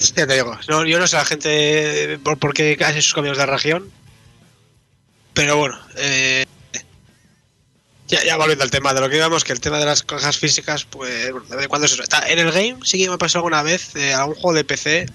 Ya 0.00 0.26
te 0.26 0.34
digo, 0.34 0.58
no, 0.68 0.86
yo 0.86 0.98
no 0.98 1.06
sé 1.06 1.16
la 1.16 1.24
gente 1.24 2.18
por, 2.22 2.38
por 2.38 2.54
qué 2.54 2.76
hace 2.80 3.02
sus 3.02 3.14
cambios 3.14 3.36
de 3.36 3.46
región. 3.46 3.90
Pero 5.34 5.56
bueno, 5.56 5.78
eh, 5.96 6.44
ya, 8.08 8.24
ya 8.24 8.36
volviendo 8.36 8.64
al 8.64 8.70
tema 8.70 8.94
de 8.94 9.00
lo 9.00 9.08
que 9.08 9.16
íbamos, 9.16 9.44
que 9.44 9.52
el 9.52 9.60
tema 9.60 9.78
de 9.78 9.84
las 9.84 10.02
cajas 10.02 10.38
físicas, 10.38 10.84
pues 10.84 11.30
bueno, 11.30 11.46
de 11.48 11.56
vez 11.56 11.64
en 11.64 11.68
cuando 11.68 11.86
es 11.86 11.92
eso. 11.92 12.02
Está, 12.02 12.28
en 12.28 12.38
el 12.38 12.50
game 12.50 12.78
sí 12.82 12.98
que 12.98 13.08
me 13.08 13.14
ha 13.14 13.18
pasado 13.18 13.40
alguna 13.40 13.62
vez 13.62 13.94
eh, 13.94 14.14
algún 14.14 14.34
juego 14.34 14.54
de 14.54 14.64
PC 14.64 15.06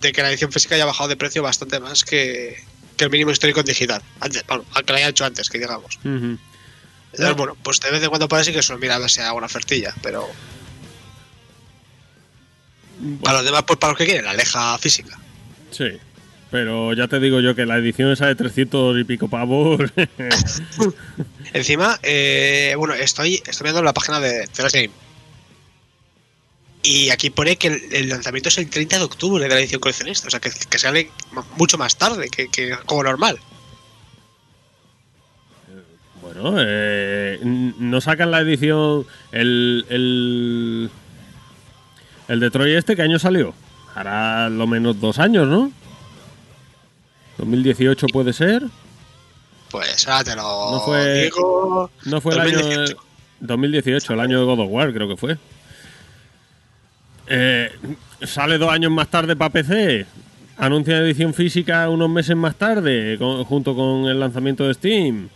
de 0.00 0.12
que 0.12 0.22
la 0.22 0.30
edición 0.30 0.52
física 0.52 0.74
haya 0.74 0.84
bajado 0.84 1.08
de 1.08 1.16
precio 1.16 1.42
bastante 1.42 1.78
más 1.78 2.04
que, 2.04 2.62
que 2.96 3.04
el 3.04 3.10
mínimo 3.10 3.30
histórico 3.30 3.60
en 3.60 3.66
digital. 3.66 4.02
Antes, 4.20 4.44
bueno, 4.46 4.64
al 4.74 4.84
que 4.84 4.92
lo 4.92 4.98
haya 4.98 5.08
hecho 5.08 5.24
antes, 5.24 5.48
que 5.48 5.58
digamos. 5.58 5.98
Entonces, 6.04 7.36
bueno, 7.36 7.56
pues 7.62 7.78
de 7.80 7.90
vez 7.90 8.02
en 8.02 8.08
cuando 8.08 8.28
puede 8.28 8.44
sí 8.44 8.52
que 8.52 8.60
a 8.60 8.98
ver 8.98 9.10
si 9.10 9.20
hay 9.20 9.26
alguna 9.26 9.46
ofertilla, 9.46 9.94
pero 10.02 10.28
para 13.22 13.38
los 13.38 13.44
demás, 13.44 13.64
pues 13.66 13.78
para 13.78 13.92
los 13.92 13.98
que 13.98 14.06
quieren, 14.06 14.24
la 14.24 14.32
aleja 14.32 14.78
física. 14.78 15.18
Sí. 15.70 15.98
Pero 16.50 16.92
ya 16.92 17.08
te 17.08 17.18
digo 17.18 17.40
yo 17.40 17.54
que 17.54 17.64
la 17.64 17.78
edición 17.78 18.12
esa 18.12 18.26
de 18.26 18.34
300 18.34 18.98
y 19.00 19.04
pico 19.04 19.28
pavos. 19.28 19.80
Encima, 21.54 21.98
eh, 22.02 22.74
bueno, 22.76 22.92
estoy, 22.92 23.42
estoy 23.46 23.64
viendo 23.64 23.82
la 23.82 23.94
página 23.94 24.20
de 24.20 24.46
Flash 24.52 24.72
Game. 24.72 24.90
Y 26.82 27.08
aquí 27.08 27.30
pone 27.30 27.56
que 27.56 27.68
el, 27.68 27.82
el 27.92 28.08
lanzamiento 28.10 28.50
es 28.50 28.58
el 28.58 28.68
30 28.68 28.98
de 28.98 29.04
octubre 29.04 29.42
de 29.42 29.48
la 29.48 29.60
edición 29.60 29.80
coleccionista. 29.80 30.26
O 30.26 30.30
sea, 30.30 30.40
que, 30.40 30.50
que 30.50 30.78
sale 30.78 31.10
mucho 31.56 31.78
más 31.78 31.96
tarde 31.96 32.28
que, 32.28 32.48
que 32.48 32.76
como 32.84 33.02
normal. 33.02 33.38
Bueno, 36.20 36.54
eh, 36.58 37.38
no 37.42 38.00
sacan 38.00 38.30
la 38.30 38.40
edición. 38.40 39.06
El, 39.32 39.86
el. 39.88 40.90
El 42.28 42.40
Detroit 42.40 42.76
este, 42.76 42.96
¿qué 42.96 43.02
año 43.02 43.18
salió? 43.18 43.54
Hará 43.94 44.48
lo 44.48 44.66
menos 44.66 45.00
dos 45.00 45.18
años, 45.18 45.46
¿no? 45.48 45.70
2018 47.38 48.06
puede 48.08 48.32
ser. 48.32 48.62
Pues 49.70 50.06
ahora 50.06 50.24
te 50.24 50.36
lo 50.36 50.42
No 50.72 50.80
fue- 50.80 51.24
digo. 51.24 51.90
No 52.04 52.20
fue 52.20 52.34
el 52.34 52.38
2018. 52.42 52.80
año. 52.92 53.00
2018, 53.40 54.12
el 54.14 54.20
año 54.20 54.38
de 54.40 54.44
God 54.46 54.60
of 54.60 54.68
War, 54.70 54.92
creo 54.92 55.08
que 55.08 55.16
fue. 55.16 55.36
Eh, 57.26 57.70
sale 58.22 58.58
dos 58.58 58.70
años 58.70 58.92
más 58.92 59.08
tarde 59.08 59.34
para 59.36 59.50
PC. 59.50 60.06
Anuncia 60.58 60.98
edición 60.98 61.32
física 61.34 61.88
unos 61.88 62.08
meses 62.10 62.36
más 62.36 62.54
tarde, 62.56 63.16
con- 63.18 63.42
junto 63.44 63.74
con 63.74 64.04
el 64.06 64.20
lanzamiento 64.20 64.66
de 64.66 64.74
Steam. 64.74 65.28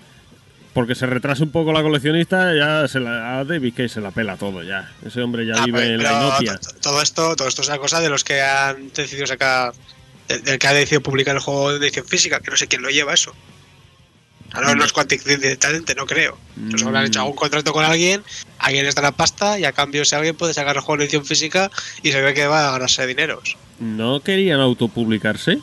Porque 0.76 0.94
se 0.94 1.06
retrasa 1.06 1.42
un 1.42 1.50
poco 1.50 1.72
la 1.72 1.80
coleccionista, 1.80 2.54
ya 2.54 2.86
se 2.86 3.00
la, 3.00 3.38
a 3.38 3.44
David 3.46 3.72
Cage 3.74 3.88
se 3.88 4.00
la 4.02 4.10
pela 4.10 4.36
todo 4.36 4.62
ya. 4.62 4.92
Ese 5.06 5.22
hombre 5.22 5.46
ya 5.46 5.54
Ah, 5.56 5.64
vive 5.64 5.94
en 5.94 6.02
la 6.02 6.12
inopia. 6.12 6.58
to- 6.58 6.68
Todo 6.82 7.00
esto, 7.00 7.34
todo 7.34 7.48
esto 7.48 7.62
es 7.62 7.68
una 7.68 7.78
cosa 7.78 7.98
de 8.02 8.10
los 8.10 8.24
que 8.24 8.42
han 8.42 8.92
decidido 8.92 9.26
sacar. 9.26 9.72
Del, 10.28 10.42
del 10.44 10.58
que 10.58 10.66
ha 10.66 10.74
decidido 10.74 11.00
publicar 11.00 11.34
el 11.34 11.40
juego 11.40 11.72
de 11.72 11.78
edición 11.86 12.04
física, 12.06 12.40
que 12.40 12.50
no 12.50 12.58
sé 12.58 12.66
quién 12.66 12.82
lo 12.82 12.90
lleva 12.90 13.14
eso. 13.14 13.32
A 14.52 14.60
no, 14.60 14.74
no 14.74 14.84
es 14.84 14.92
Quantic 14.92 15.22
Dream 15.24 15.40
directamente, 15.40 15.94
no 15.94 16.04
creo. 16.04 16.36
No 16.56 16.76
sé, 16.76 16.84
habrán 16.84 17.06
hecho 17.06 17.20
Mm. 17.20 17.22
algún 17.22 17.36
contrato 17.36 17.72
con 17.72 17.82
alguien, 17.84 18.22
alguien 18.58 18.84
les 18.84 18.94
da 18.94 19.00
la 19.00 19.12
pasta 19.12 19.58
y 19.58 19.64
a 19.64 19.72
cambio 19.72 20.04
si 20.04 20.14
alguien 20.14 20.36
puede 20.36 20.52
sacar 20.52 20.76
el 20.76 20.82
juego 20.82 20.96
en 20.96 21.02
edición 21.06 21.24
física 21.24 21.70
y 22.02 22.12
se 22.12 22.20
ve 22.20 22.34
que 22.34 22.46
va 22.46 22.68
a 22.68 22.72
ganarse 22.72 23.06
dineros. 23.06 23.56
¿No 23.80 24.20
querían 24.20 24.60
autopublicarse? 24.60 25.58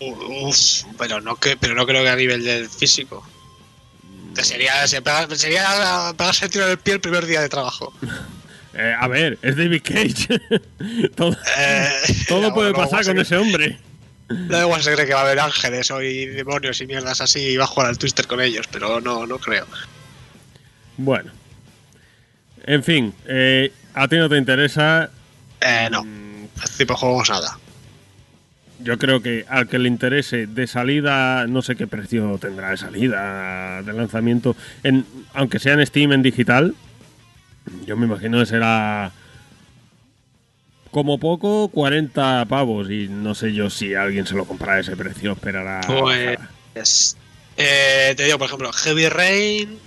Uf, 0.00 0.82
pero 0.98 1.20
no, 1.20 1.36
que, 1.36 1.56
pero 1.56 1.74
no 1.74 1.86
creo 1.86 2.02
que 2.02 2.08
a 2.10 2.16
nivel 2.16 2.42
del 2.44 2.68
físico. 2.68 3.26
Que 4.34 4.44
sería, 4.44 4.86
se 4.88 5.02
pega- 5.02 5.34
sería 5.36 6.12
pegarse 6.16 6.46
el 6.46 6.50
tiro 6.50 6.64
en 6.64 6.70
el 6.72 6.78
pie 6.78 6.94
el 6.94 7.00
primer 7.00 7.26
día 7.26 7.40
de 7.40 7.48
trabajo. 7.48 7.92
Eh, 8.72 8.94
a 8.96 9.08
ver, 9.08 9.36
es 9.42 9.56
David 9.56 9.82
Cage. 9.82 10.28
todo 11.16 11.36
Eh, 11.58 11.88
todo 12.28 12.54
puede 12.54 12.72
pasar 12.72 13.04
con 13.04 13.18
ese 13.18 13.36
hombre. 13.36 13.76
Luego 14.28 14.66
igual 14.66 14.80
se 14.84 14.92
cree 14.94 15.06
que 15.08 15.12
va 15.12 15.22
a 15.22 15.24
haber 15.24 15.40
ángeles 15.40 15.90
o 15.90 16.00
y 16.00 16.26
demonios 16.26 16.80
y 16.80 16.86
mierdas 16.86 17.20
así 17.20 17.40
y 17.40 17.56
va 17.56 17.64
a 17.64 17.66
jugar 17.66 17.88
al 17.88 17.98
Twister 17.98 18.28
con 18.28 18.40
ellos, 18.40 18.68
pero 18.70 19.00
no, 19.00 19.26
no 19.26 19.38
creo. 19.40 19.66
Bueno. 20.96 21.32
En 22.64 22.84
fin, 22.84 23.12
eh, 23.26 23.72
a 23.94 24.06
ti 24.06 24.16
no 24.18 24.28
te 24.28 24.36
interesa. 24.36 25.10
Eh, 25.60 25.88
no, 25.90 26.06
este 26.62 26.78
tipo 26.84 26.94
juegos 26.96 27.28
nada. 27.28 27.58
Yo 28.82 28.98
creo 28.98 29.20
que 29.20 29.44
al 29.48 29.68
que 29.68 29.78
le 29.78 29.88
interese 29.88 30.46
de 30.46 30.66
salida, 30.66 31.46
no 31.46 31.62
sé 31.62 31.76
qué 31.76 31.86
precio 31.86 32.38
tendrá 32.40 32.70
de 32.70 32.76
salida, 32.78 33.82
de 33.82 33.92
lanzamiento, 33.92 34.56
en, 34.82 35.04
aunque 35.34 35.58
sea 35.58 35.74
en 35.74 35.86
Steam 35.86 36.12
en 36.12 36.22
digital, 36.22 36.74
yo 37.86 37.96
me 37.96 38.06
imagino 38.06 38.38
que 38.38 38.46
será 38.46 39.12
como 40.90 41.18
poco 41.18 41.68
40 41.68 42.46
pavos 42.46 42.90
y 42.90 43.08
no 43.08 43.34
sé 43.34 43.52
yo 43.52 43.70
si 43.70 43.94
alguien 43.94 44.26
se 44.26 44.34
lo 44.34 44.44
comprará 44.44 44.78
a 44.78 44.80
ese 44.80 44.96
precio, 44.96 45.32
esperará. 45.32 45.80
Pues, 45.86 47.16
eh, 47.56 48.14
te 48.16 48.24
digo, 48.24 48.38
por 48.38 48.46
ejemplo, 48.46 48.72
Heavy 48.72 49.08
Rain 49.08 49.78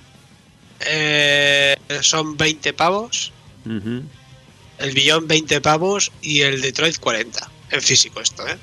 eh, 0.86 1.76
son 2.02 2.38
20 2.38 2.74
pavos, 2.74 3.34
el 3.66 4.94
Beyond 4.94 5.28
20 5.28 5.62
pavos 5.62 6.12
y 6.22 6.42
el 6.42 6.62
Detroit 6.62 6.98
40. 7.00 7.50
En 7.72 7.82
físico 7.82 8.22
esto, 8.22 8.48
¿eh? 8.48 8.58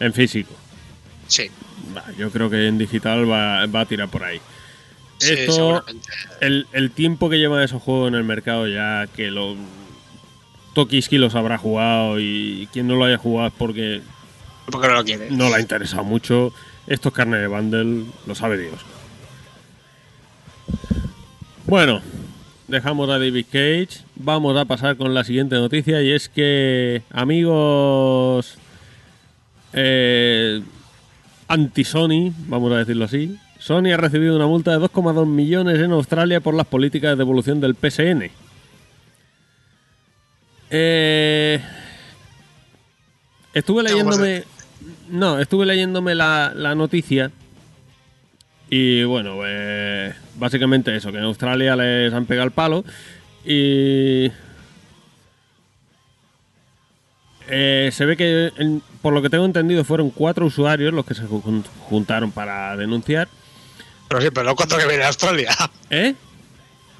En 0.00 0.12
físico. 0.12 0.52
Sí. 1.28 1.50
Yo 2.18 2.30
creo 2.30 2.50
que 2.50 2.66
en 2.68 2.78
digital 2.78 3.28
va, 3.30 3.66
va 3.66 3.80
a 3.80 3.86
tirar 3.86 4.08
por 4.08 4.22
ahí. 4.24 4.40
sí, 5.18 5.32
Esto-. 5.32 5.84
El, 6.40 6.66
el 6.72 6.90
tiempo 6.90 7.28
que 7.30 7.38
llevan 7.38 7.62
esos 7.62 7.82
juegos 7.82 8.08
en 8.08 8.14
el 8.14 8.24
mercado 8.24 8.66
ya 8.68 9.06
que 9.14 9.30
lo 9.30 9.56
Tokiski 10.74 11.16
los 11.18 11.34
habrá 11.34 11.56
jugado 11.58 12.20
y 12.20 12.68
quien 12.72 12.86
no 12.86 12.96
lo 12.96 13.04
haya 13.06 13.16
jugado 13.16 13.48
es 13.48 13.54
porque 13.56 14.02
Porque 14.70 14.88
no 14.88 14.94
lo 14.94 15.04
quiere. 15.04 15.30
no 15.30 15.48
le 15.48 15.54
ha 15.56 15.60
interesado 15.60 16.04
mucho. 16.04 16.52
Estos 16.86 17.12
carnes 17.12 17.40
de 17.40 17.46
bundle 17.48 18.04
lo 18.26 18.34
sabe 18.34 18.58
Dios. 18.58 18.74
Bueno, 21.66 22.00
dejamos 22.68 23.08
a 23.08 23.18
David 23.18 23.46
Cage. 23.50 24.04
Vamos 24.14 24.56
a 24.56 24.64
pasar 24.66 24.96
con 24.96 25.14
la 25.14 25.24
siguiente 25.24 25.56
noticia 25.56 26.02
y 26.02 26.12
es 26.12 26.28
que, 26.28 27.02
amigos 27.10 28.56
eh, 29.76 30.60
anti-Sony, 31.46 32.32
vamos 32.48 32.72
a 32.72 32.78
decirlo 32.78 33.04
así, 33.04 33.36
Sony 33.60 33.92
ha 33.92 33.96
recibido 33.96 34.34
una 34.34 34.46
multa 34.48 34.72
de 34.72 34.78
2,2 34.84 35.26
millones 35.26 35.78
en 35.78 35.92
Australia 35.92 36.40
por 36.40 36.54
las 36.54 36.66
políticas 36.66 37.10
de 37.12 37.16
devolución 37.16 37.60
del 37.60 37.74
PSN. 37.76 38.30
Eh, 40.70 41.60
estuve 43.54 43.82
leyéndome. 43.82 44.44
No, 45.10 45.38
estuve 45.38 45.64
leyéndome 45.66 46.14
la, 46.14 46.52
la 46.54 46.74
noticia. 46.74 47.30
Y 48.68 49.04
bueno, 49.04 49.36
pues 49.36 50.14
básicamente 50.36 50.94
eso, 50.96 51.12
que 51.12 51.18
en 51.18 51.24
Australia 51.24 51.76
les 51.76 52.12
han 52.12 52.26
pegado 52.26 52.46
el 52.46 52.52
palo. 52.52 52.84
Y. 53.44 54.30
eh, 57.48 57.90
se 57.92 58.04
ve 58.04 58.16
que, 58.16 58.52
en- 58.58 58.82
por 59.06 59.14
lo 59.14 59.22
que 59.22 59.30
tengo 59.30 59.44
entendido, 59.44 59.84
fueron 59.84 60.10
cuatro 60.10 60.46
usuarios 60.46 60.92
los 60.92 61.06
que 61.06 61.14
se 61.14 61.22
jun- 61.22 61.62
juntaron 61.88 62.32
para 62.32 62.76
denunciar. 62.76 63.28
Pero 64.08 64.20
sí, 64.20 64.30
pero 64.32 64.46
los 64.46 64.56
cuatro 64.56 64.76
que 64.78 64.84
vienen 64.84 65.04
a 65.04 65.06
Australia. 65.06 65.54
¿Eh? 65.90 66.12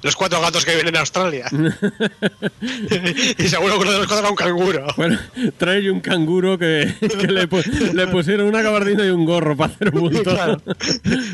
Los 0.03 0.15
cuatro 0.15 0.39
gatos 0.39 0.63
que 0.63 0.73
vienen 0.75 0.95
a 0.95 1.01
Australia. 1.01 1.47
y 3.37 3.43
seguro 3.49 3.73
que 3.73 3.79
uno 3.81 3.91
de 3.91 3.97
los 3.97 4.07
cuatro 4.07 4.19
era 4.19 4.29
un 4.29 4.37
canguro. 4.37 4.87
Bueno, 4.95 5.19
trae 5.57 5.91
un 5.91 5.99
canguro 5.99 6.57
que, 6.57 6.95
que 7.01 7.27
le, 7.27 7.49
pu- 7.49 7.91
le 7.91 8.07
pusieron 8.07 8.47
una 8.47 8.61
gabardina 8.61 9.03
y 9.05 9.09
un 9.09 9.25
gorro 9.25 9.57
para 9.57 9.73
hacer 9.73 9.91
bulto. 9.91 10.23
Claro. 10.33 10.61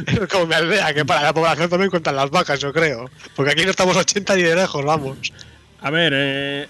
Es 0.07 0.27
como 0.27 0.47
mi 0.47 0.55
aldea, 0.55 0.91
que 0.95 1.05
para 1.05 1.21
la 1.21 1.33
población 1.35 1.69
también 1.69 1.91
cuentan 1.91 2.15
las 2.15 2.31
vacas, 2.31 2.59
yo 2.59 2.73
creo. 2.73 3.11
Porque 3.35 3.51
aquí 3.51 3.63
no 3.63 3.69
estamos 3.69 3.95
80 3.95 4.35
ni 4.37 4.41
de 4.41 4.55
lejos, 4.55 4.83
vamos. 4.83 5.19
A 5.81 5.91
ver, 5.91 6.13
eh, 6.15 6.67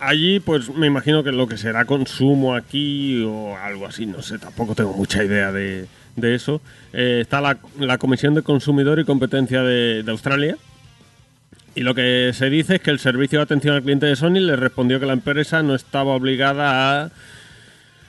allí 0.00 0.40
pues 0.40 0.74
me 0.74 0.86
imagino 0.86 1.22
que 1.22 1.32
lo 1.32 1.46
que 1.46 1.56
será 1.56 1.84
consumo 1.84 2.54
aquí 2.54 3.22
o 3.24 3.56
algo 3.56 3.86
así, 3.86 4.06
no 4.06 4.22
sé, 4.22 4.38
tampoco 4.38 4.74
tengo 4.74 4.92
mucha 4.92 5.24
idea 5.24 5.52
de, 5.52 5.86
de 6.16 6.34
eso. 6.34 6.60
Eh, 6.92 7.18
está 7.22 7.40
la, 7.40 7.58
la 7.78 7.98
Comisión 7.98 8.34
de 8.34 8.42
Consumidor 8.42 8.98
y 8.98 9.04
Competencia 9.04 9.62
de, 9.62 10.04
Australia. 10.08 10.56
Y 11.74 11.82
lo 11.82 11.94
que 11.94 12.32
se 12.34 12.50
dice 12.50 12.76
es 12.76 12.80
que 12.80 12.90
el 12.90 12.98
servicio 12.98 13.38
de 13.38 13.44
atención 13.44 13.74
al 13.74 13.82
cliente 13.82 14.06
de 14.06 14.16
Sony 14.16 14.40
le 14.40 14.56
respondió 14.56 14.98
que 14.98 15.06
la 15.06 15.12
empresa 15.12 15.62
no 15.62 15.74
estaba 15.74 16.14
obligada 16.14 17.04
a, 17.04 17.10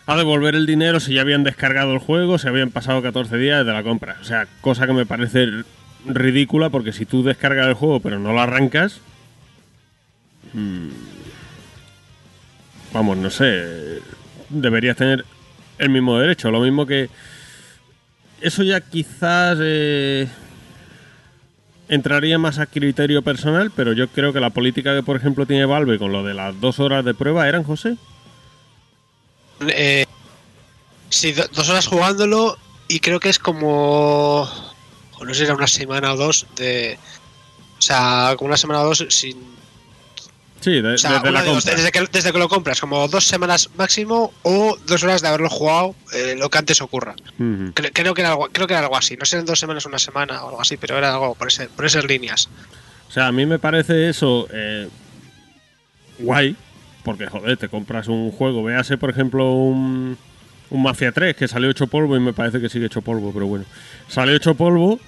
a 0.07 0.17
devolver 0.17 0.55
el 0.55 0.65
dinero 0.65 0.99
si 0.99 1.13
ya 1.13 1.21
habían 1.21 1.43
descargado 1.43 1.93
el 1.93 1.99
juego, 1.99 2.39
si 2.39 2.47
habían 2.47 2.71
pasado 2.71 3.01
14 3.01 3.37
días 3.37 3.65
de 3.65 3.73
la 3.73 3.83
compra. 3.83 4.17
O 4.21 4.23
sea, 4.23 4.47
cosa 4.61 4.87
que 4.87 4.93
me 4.93 5.05
parece 5.05 5.47
ridícula 6.05 6.69
porque 6.69 6.93
si 6.93 7.05
tú 7.05 7.23
descargas 7.23 7.67
el 7.67 7.73
juego 7.73 7.99
pero 7.99 8.17
no 8.17 8.33
lo 8.33 8.39
arrancas, 8.39 9.01
vamos, 12.93 13.17
no 13.17 13.29
sé, 13.29 13.99
deberías 14.49 14.97
tener 14.97 15.25
el 15.77 15.89
mismo 15.89 16.17
derecho. 16.19 16.51
Lo 16.51 16.59
mismo 16.61 16.85
que 16.85 17.09
eso 18.41 18.63
ya 18.63 18.81
quizás 18.81 19.57
eh, 19.61 20.27
entraría 21.87 22.37
más 22.37 22.59
a 22.59 22.65
criterio 22.65 23.21
personal, 23.21 23.71
pero 23.75 23.93
yo 23.93 24.07
creo 24.07 24.33
que 24.33 24.39
la 24.39 24.49
política 24.51 24.95
que, 24.95 25.03
por 25.03 25.15
ejemplo, 25.17 25.45
tiene 25.45 25.65
Valve 25.65 25.97
con 25.99 26.11
lo 26.11 26.23
de 26.23 26.33
las 26.33 26.59
dos 26.59 26.79
horas 26.79 27.03
de 27.05 27.13
prueba, 27.13 27.47
¿eran, 27.47 27.63
José? 27.63 27.97
Eh, 29.67 30.05
sí, 31.09 31.33
do- 31.33 31.47
dos 31.53 31.69
horas 31.69 31.87
jugándolo 31.87 32.57
y 32.87 32.99
creo 32.99 33.19
que 33.19 33.29
es 33.29 33.39
como. 33.39 34.47
No 35.21 35.33
sé 35.33 35.43
era 35.43 35.53
una 35.55 35.67
semana 35.67 36.13
o 36.13 36.17
dos 36.17 36.45
de. 36.55 36.97
O 37.77 37.81
sea, 37.81 38.35
como 38.37 38.47
una 38.47 38.57
semana 38.57 38.81
o 38.81 38.85
dos 38.85 39.05
sin. 39.09 39.37
Sí, 40.61 40.81
de- 40.81 40.93
O 40.95 40.97
sea, 40.97 41.19
desde 41.19 41.31
la 41.31 41.41
de 41.83 41.91
que, 41.91 42.07
desde 42.11 42.31
que 42.33 42.37
lo 42.37 42.49
compras, 42.49 42.81
como 42.81 43.07
dos 43.07 43.25
semanas 43.25 43.69
máximo 43.77 44.33
o 44.43 44.77
dos 44.87 45.03
horas 45.03 45.21
de 45.21 45.27
haberlo 45.29 45.49
jugado, 45.49 45.95
eh, 46.13 46.35
lo 46.37 46.49
que 46.49 46.57
antes 46.57 46.81
ocurra. 46.81 47.15
Creo, 47.73 48.13
que 48.13 48.21
era 48.21 48.31
algo, 48.31 48.49
creo 48.51 48.67
que 48.67 48.73
era 48.73 48.83
algo 48.83 48.97
así. 48.97 49.15
No 49.15 49.25
sé 49.25 49.37
en 49.37 49.45
dos 49.45 49.59
semanas 49.59 49.85
una 49.85 49.99
semana 49.99 50.43
o 50.43 50.49
algo 50.49 50.61
así, 50.61 50.75
pero 50.77 50.97
era 50.97 51.13
algo 51.13 51.33
por, 51.35 51.47
ese, 51.47 51.67
por 51.69 51.85
esas 51.85 52.03
líneas. 52.05 52.49
O 53.07 53.11
sea, 53.11 53.27
a 53.27 53.31
mí 53.31 53.45
me 53.45 53.57
parece 53.57 54.09
eso 54.09 54.47
eh, 54.51 54.87
guay, 56.19 56.55
porque 57.03 57.27
joder, 57.27 57.57
te 57.57 57.69
compras 57.69 58.07
un 58.07 58.31
juego, 58.31 58.63
véase 58.63 58.97
por 58.97 59.09
ejemplo 59.09 59.51
un, 59.53 60.17
un 60.69 60.81
Mafia 60.83 61.11
3 61.11 61.35
que 61.35 61.47
salió 61.47 61.69
hecho 61.69 61.87
polvo 61.87 62.15
y 62.17 62.19
me 62.19 62.33
parece 62.33 62.59
que 62.59 62.69
sigue 62.69 62.85
hecho 62.87 63.01
polvo, 63.01 63.31
pero 63.33 63.47
bueno, 63.47 63.65
salió 64.07 64.35
hecho 64.35 64.55
polvo 64.55 64.99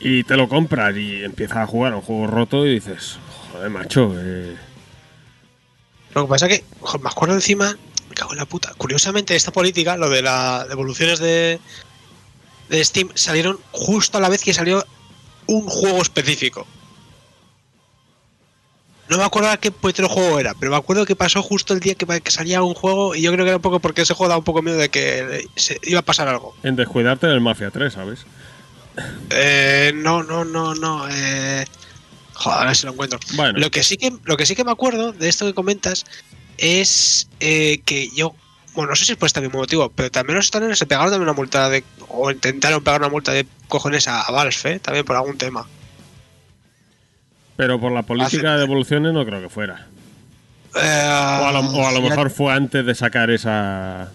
y 0.00 0.22
te 0.24 0.36
lo 0.36 0.48
compras 0.48 0.96
y 0.96 1.22
empiezas 1.24 1.58
a 1.58 1.66
jugar 1.66 1.92
a 1.92 1.96
un 1.96 2.02
juego 2.02 2.26
roto 2.28 2.66
y 2.66 2.74
dices, 2.74 3.18
joder, 3.52 3.68
macho, 3.70 4.14
eh, 4.18 4.56
Lo 6.14 6.24
que 6.24 6.28
pasa 6.28 6.46
es 6.46 6.58
que, 6.58 6.64
joder, 6.80 7.02
me 7.02 7.08
acuerdo 7.08 7.34
encima, 7.34 7.76
me 8.08 8.14
cago 8.14 8.32
en 8.32 8.38
la 8.38 8.46
puta. 8.46 8.72
Curiosamente, 8.76 9.36
esta 9.36 9.52
política, 9.52 9.96
lo 9.96 10.08
de 10.08 10.22
las 10.22 10.68
devoluciones 10.68 11.18
de, 11.18 11.60
de 12.68 12.84
Steam, 12.84 13.10
salieron 13.14 13.58
justo 13.70 14.18
a 14.18 14.20
la 14.20 14.28
vez 14.28 14.42
que 14.42 14.52
salió 14.52 14.84
un 15.46 15.66
juego 15.68 16.02
específico. 16.02 16.66
No 19.08 19.18
me 19.18 19.24
acuerdo 19.24 19.48
qué 19.60 19.72
puetero 19.72 20.08
juego 20.08 20.38
era, 20.38 20.54
pero 20.54 20.70
me 20.70 20.76
acuerdo 20.76 21.04
que 21.04 21.16
pasó 21.16 21.42
justo 21.42 21.74
el 21.74 21.80
día 21.80 21.96
que, 21.96 22.06
que 22.20 22.30
salía 22.30 22.62
un 22.62 22.74
juego 22.74 23.16
y 23.16 23.22
yo 23.22 23.32
creo 23.32 23.44
que 23.44 23.48
era 23.48 23.56
un 23.56 23.62
poco 23.62 23.80
porque 23.80 24.02
ese 24.02 24.14
juego 24.14 24.28
daba 24.28 24.38
un 24.38 24.44
poco 24.44 24.62
miedo 24.62 24.78
de 24.78 24.88
que 24.88 25.48
se 25.56 25.80
iba 25.82 25.98
a 25.98 26.04
pasar 26.04 26.28
algo. 26.28 26.54
en 26.62 26.76
descuidarte 26.76 27.26
del 27.26 27.40
Mafia 27.40 27.72
3, 27.72 27.92
¿sabes? 27.92 28.20
Eh, 29.30 29.90
no, 29.96 30.22
no, 30.22 30.44
no, 30.44 30.76
no. 30.76 31.08
Eh... 31.08 31.66
Joder, 32.40 32.58
a 32.62 32.64
ver 32.66 32.76
si 32.76 32.86
lo 32.86 32.92
encuentro. 32.92 33.18
Bueno. 33.36 33.58
Lo 33.58 33.70
que 33.70 33.82
sí 33.82 33.96
que, 33.96 34.12
lo 34.24 34.36
que 34.36 34.46
sí 34.46 34.54
que 34.56 34.64
me 34.64 34.70
acuerdo 34.72 35.12
de 35.12 35.28
esto 35.28 35.44
que 35.46 35.54
comentas 35.54 36.04
es 36.58 37.28
eh, 37.40 37.80
que 37.84 38.08
yo, 38.10 38.34
bueno, 38.74 38.90
no 38.90 38.96
sé 38.96 39.04
si 39.04 39.12
es 39.12 39.18
por 39.18 39.26
este 39.26 39.40
mismo 39.42 39.58
motivo, 39.58 39.90
pero 39.90 40.10
también 40.10 40.36
los 40.36 40.46
están 40.46 40.74
se 40.74 40.86
pegaron 40.86 41.10
también 41.10 41.28
una 41.28 41.34
multa 41.36 41.68
de, 41.68 41.84
o 42.08 42.30
intentaron 42.30 42.82
pegar 42.82 43.00
una 43.00 43.10
multa 43.10 43.32
de 43.32 43.46
cojones 43.68 44.08
a, 44.08 44.22
a 44.22 44.30
Valve, 44.32 44.54
¿eh? 44.64 44.78
también 44.80 45.04
por 45.04 45.16
algún 45.16 45.36
tema. 45.38 45.66
Pero 47.56 47.78
por 47.78 47.92
la 47.92 48.02
política 48.02 48.48
Hace- 48.48 48.54
de 48.54 48.58
devoluciones 48.60 49.12
no 49.12 49.24
creo 49.26 49.42
que 49.42 49.48
fuera. 49.50 49.86
Eh, 50.74 51.38
O 51.42 51.46
a 51.46 51.52
lo, 51.52 51.60
o 51.60 51.86
a 51.86 51.92
lo 51.92 52.00
ya- 52.02 52.08
mejor 52.10 52.30
fue 52.30 52.52
antes 52.54 52.86
de 52.86 52.94
sacar 52.94 53.30
esa... 53.30 54.10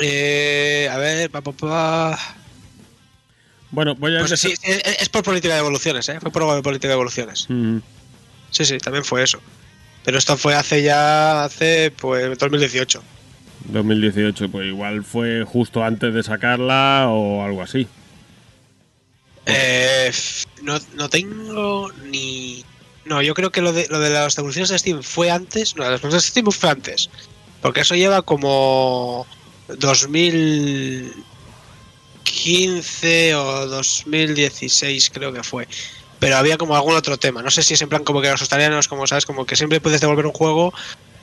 eh, 0.00 0.88
a 0.90 0.96
ver, 0.96 1.30
pa, 1.30 1.40
pa, 1.40 1.52
pa. 1.52 2.18
Bueno, 3.72 3.94
voy 3.96 4.16
a... 4.16 4.20
Pues 4.20 4.38
sí, 4.38 4.52
es, 4.62 4.82
es 4.84 5.08
por 5.08 5.22
política 5.22 5.54
de 5.54 5.60
evoluciones, 5.60 6.08
¿eh? 6.08 6.20
Fue 6.20 6.30
por 6.30 6.62
política 6.62 6.88
de 6.88 6.94
evoluciones. 6.94 7.48
Ujú. 7.50 7.82
Sí, 8.50 8.64
sí, 8.64 8.78
también 8.78 9.04
fue 9.04 9.22
eso. 9.24 9.40
Pero 10.04 10.18
esto 10.18 10.36
fue 10.36 10.54
hace 10.54 10.82
ya, 10.82 11.44
hace, 11.44 11.90
pues, 11.90 12.38
2018. 12.38 13.02
2018, 13.66 14.50
pues 14.50 14.66
igual 14.66 15.04
fue 15.04 15.44
justo 15.44 15.82
antes 15.82 16.12
de 16.12 16.22
sacarla 16.22 17.06
o 17.08 17.42
algo 17.42 17.62
así. 17.62 17.86
Eh, 19.46 20.12
no, 20.62 20.78
no 20.94 21.08
tengo 21.08 21.90
ni. 22.10 22.64
No, 23.04 23.22
yo 23.22 23.34
creo 23.34 23.50
que 23.50 23.60
lo 23.60 23.72
de, 23.72 23.86
lo 23.88 23.98
de 24.00 24.10
las 24.10 24.36
devoluciones 24.36 24.68
de 24.68 24.78
Steam 24.78 25.02
fue 25.02 25.30
antes. 25.30 25.76
No, 25.76 25.82
las 25.82 26.00
devoluciones 26.00 26.24
de 26.24 26.30
Steam 26.30 26.50
fue 26.50 26.70
antes. 26.70 27.10
Porque 27.60 27.80
eso 27.80 27.94
lleva 27.94 28.22
como 28.22 29.26
2015 32.32 33.34
o 33.34 33.66
2016, 33.68 35.10
creo 35.12 35.32
que 35.32 35.42
fue. 35.42 35.68
Pero 36.18 36.36
había 36.36 36.56
como 36.56 36.74
algún 36.76 36.94
otro 36.94 37.16
tema. 37.18 37.42
No 37.42 37.50
sé 37.50 37.62
si 37.62 37.74
es 37.74 37.82
en 37.82 37.88
plan 37.88 38.04
como 38.04 38.20
que 38.22 38.30
los 38.30 38.40
australianos, 38.40 38.88
como 38.88 39.06
sabes, 39.06 39.26
como 39.26 39.44
que 39.44 39.56
siempre 39.56 39.80
puedes 39.80 40.00
devolver 40.00 40.26
un 40.26 40.32
juego. 40.32 40.72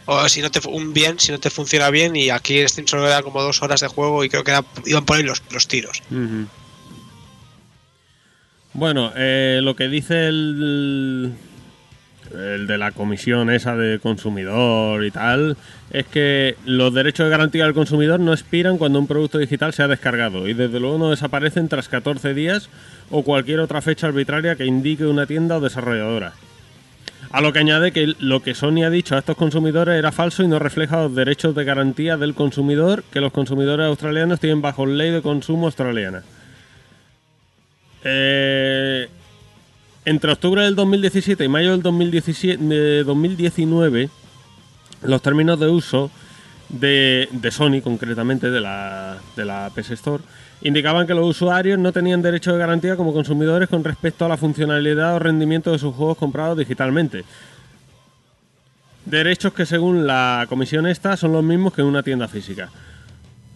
O 0.05 0.27
si 0.27 0.41
no 0.41 0.49
te 0.51 0.59
un 0.67 0.93
bien, 0.93 1.19
si 1.19 1.31
no 1.31 1.39
te 1.39 1.49
funciona 1.49 1.89
bien. 1.89 2.15
Y 2.15 2.29
aquí 2.29 2.67
Steam 2.67 2.87
solo 2.87 3.07
era 3.07 3.21
como 3.23 3.41
dos 3.41 3.61
horas 3.61 3.79
de 3.81 3.87
juego 3.87 4.23
y 4.23 4.29
creo 4.29 4.43
que 4.43 4.51
era- 4.51 4.65
iban 4.85 5.05
por 5.05 5.17
ahí 5.17 5.23
los, 5.23 5.41
los 5.51 5.67
tiros. 5.67 6.01
Bueno, 8.73 9.11
eh, 9.15 9.59
lo 9.63 9.75
que 9.75 9.87
dice 9.87 10.27
el, 10.27 11.33
el 12.33 12.67
de 12.67 12.77
la 12.77 12.91
comisión 12.91 13.49
esa 13.49 13.75
de 13.75 13.99
consumidor 13.99 15.03
y 15.05 15.11
tal 15.11 15.57
es 15.91 16.05
que 16.05 16.55
los 16.65 16.93
derechos 16.93 17.25
de 17.25 17.31
garantía 17.31 17.65
del 17.65 17.73
consumidor 17.73 18.19
no 18.19 18.33
expiran 18.33 18.77
cuando 18.77 18.99
un 18.99 19.07
producto 19.07 19.37
digital 19.37 19.73
se 19.73 19.83
ha 19.83 19.87
descargado 19.87 20.47
y 20.47 20.53
desde 20.53 20.79
luego 20.79 20.97
no 20.97 21.09
desaparecen 21.09 21.67
tras 21.67 21.89
14 21.89 22.33
días 22.33 22.69
o 23.09 23.23
cualquier 23.23 23.59
otra 23.59 23.81
fecha 23.81 24.07
arbitraria 24.07 24.55
que 24.55 24.65
indique 24.65 25.05
una 25.05 25.25
tienda 25.25 25.57
o 25.57 25.61
desarrolladora. 25.61 26.33
A 27.31 27.41
lo 27.41 27.53
que 27.53 27.59
añade 27.59 27.91
que 27.91 28.13
lo 28.19 28.41
que 28.41 28.55
Sony 28.55 28.83
ha 28.85 28.89
dicho 28.89 29.15
a 29.15 29.19
estos 29.19 29.37
consumidores 29.37 29.97
era 29.97 30.11
falso 30.11 30.43
y 30.43 30.47
no 30.47 30.57
refleja 30.57 31.03
los 31.03 31.15
derechos 31.15 31.53
de 31.53 31.63
garantía 31.63 32.17
del 32.17 32.33
consumidor 32.33 33.03
que 33.11 33.21
los 33.21 33.31
consumidores 33.31 33.85
australianos 33.85 34.39
tienen 34.39 34.61
bajo 34.61 34.85
ley 34.85 35.11
de 35.11 35.21
consumo 35.21 35.67
australiana. 35.67 36.23
Eh, 38.03 39.07
entre 40.05 40.31
octubre 40.31 40.63
del 40.63 40.75
2017 40.75 41.43
y 41.43 41.47
mayo 41.47 41.71
del 41.71 41.83
2017, 41.83 42.63
de 42.63 43.03
2019, 43.03 44.09
los 45.01 45.21
términos 45.21 45.59
de 45.59 45.67
uso 45.67 46.11
de, 46.69 47.27
de 47.31 47.51
Sony, 47.51 47.81
concretamente, 47.81 48.49
de 48.49 48.61
la, 48.61 49.17
de 49.35 49.45
la 49.45 49.71
PS 49.75 49.91
Store, 49.91 50.23
indicaban 50.61 51.07
que 51.07 51.13
los 51.13 51.25
usuarios 51.25 51.79
no 51.79 51.91
tenían 51.91 52.21
derecho 52.21 52.53
de 52.53 52.59
garantía 52.59 52.95
como 52.95 53.13
consumidores 53.13 53.69
con 53.69 53.83
respecto 53.83 54.25
a 54.25 54.29
la 54.29 54.37
funcionalidad 54.37 55.15
o 55.15 55.19
rendimiento 55.19 55.71
de 55.71 55.79
sus 55.79 55.95
juegos 55.95 56.17
comprados 56.17 56.57
digitalmente. 56.57 57.23
Derechos 59.05 59.53
que 59.53 59.65
según 59.65 60.05
la 60.05 60.45
comisión 60.49 60.85
esta 60.85 61.17
son 61.17 61.31
los 61.31 61.43
mismos 61.43 61.73
que 61.73 61.81
en 61.81 61.87
una 61.87 62.03
tienda 62.03 62.27
física. 62.27 62.69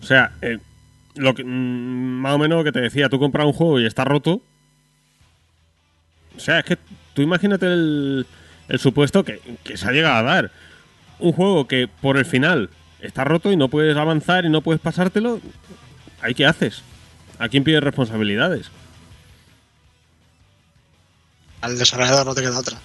O 0.02 0.06
sea, 0.06 0.32
eh, 0.42 0.58
lo 1.16 1.36
que, 1.36 1.44
mm, 1.44 1.48
más 1.48 2.34
o 2.34 2.38
menos 2.38 2.58
lo 2.58 2.64
que 2.64 2.72
te 2.72 2.82
decía, 2.82 3.10
tú 3.10 3.20
compras 3.20 3.46
un 3.46 3.54
juego 3.54 3.80
y 3.80 3.86
está 3.86 4.04
roto. 4.04 4.42
O 6.36 6.40
sea, 6.40 6.60
es 6.60 6.66
que 6.66 6.78
tú 7.14 7.22
imagínate 7.22 7.68
el, 7.68 8.26
el 8.70 8.80
supuesto 8.80 9.24
que, 9.24 9.40
que 9.64 9.78
se 9.78 9.88
ha 9.88 9.92
llegado 9.92 10.16
a 10.16 10.24
dar. 10.24 10.52
Un 11.20 11.34
juego 11.34 11.68
que 11.68 11.88
por 11.88 12.18
el 12.18 12.26
final 12.26 12.70
está 13.02 13.24
roto 13.24 13.52
y 13.52 13.58
no 13.58 13.68
puedes 13.70 13.96
avanzar 13.98 14.46
y 14.46 14.50
no 14.50 14.62
puedes 14.62 14.82
pasártelo. 14.82 15.40
¿Ahí 16.22 16.34
qué 16.34 16.46
haces? 16.46 16.84
¿A 17.40 17.50
quién 17.50 17.64
pides 17.64 17.84
responsabilidades? 17.84 18.72
Al 21.62 21.78
desarrollador 21.78 22.26
no 22.26 22.36
te 22.36 22.42
queda 22.42 22.60
otra. 22.60 22.78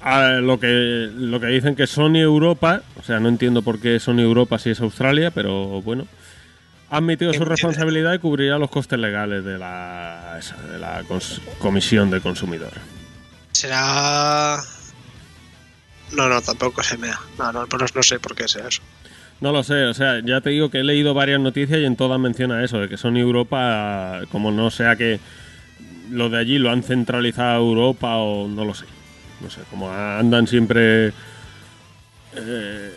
A 0.00 0.34
lo 0.40 0.60
que 0.60 1.10
lo 1.12 1.40
que 1.40 1.46
dicen 1.46 1.74
que 1.74 1.86
Sony 1.86 2.18
Europa, 2.18 2.82
o 3.00 3.02
sea, 3.02 3.18
no 3.18 3.28
entiendo 3.28 3.62
por 3.62 3.80
qué 3.80 3.98
Sony 3.98 4.20
Europa 4.20 4.58
si 4.58 4.70
es 4.70 4.80
Australia, 4.80 5.32
pero 5.32 5.82
bueno, 5.82 6.06
ha 6.90 6.98
admitido 6.98 7.32
su 7.34 7.44
responsabilidad 7.44 8.14
y 8.14 8.18
cubrirá 8.18 8.58
los 8.58 8.70
costes 8.70 8.98
legales 8.98 9.44
de 9.44 9.58
la, 9.58 10.38
de 10.70 10.78
la 10.78 11.02
comisión 11.58 12.10
del 12.10 12.22
consumidor. 12.22 12.72
Será. 13.52 14.62
No, 16.16 16.28
no, 16.28 16.40
tampoco 16.40 16.82
se 16.82 16.96
me 16.96 17.08
da. 17.08 17.20
No, 17.38 17.52
no, 17.52 17.66
pues 17.66 17.94
no 17.94 18.02
sé 18.02 18.18
por 18.18 18.34
qué 18.34 18.48
sea 18.48 18.68
eso. 18.68 18.80
No 19.40 19.52
lo 19.52 19.62
sé, 19.62 19.84
o 19.84 19.92
sea, 19.92 20.20
ya 20.24 20.40
te 20.40 20.48
digo 20.50 20.70
que 20.70 20.78
he 20.78 20.84
leído 20.84 21.12
varias 21.12 21.38
noticias 21.38 21.78
y 21.78 21.84
en 21.84 21.96
todas 21.96 22.18
menciona 22.18 22.64
eso, 22.64 22.80
de 22.80 22.88
que 22.88 22.96
Sony 22.96 23.18
Europa, 23.18 24.22
como 24.32 24.50
no 24.50 24.70
sea 24.70 24.96
que 24.96 25.20
lo 26.10 26.30
de 26.30 26.38
allí 26.38 26.58
lo 26.58 26.70
han 26.70 26.82
centralizado 26.82 27.50
a 27.50 27.56
Europa 27.56 28.16
o 28.16 28.48
no 28.48 28.64
lo 28.64 28.72
sé. 28.72 28.86
No 29.42 29.50
sé, 29.50 29.60
como 29.68 29.92
andan 29.92 30.46
siempre 30.46 31.12
eh, 32.34 32.96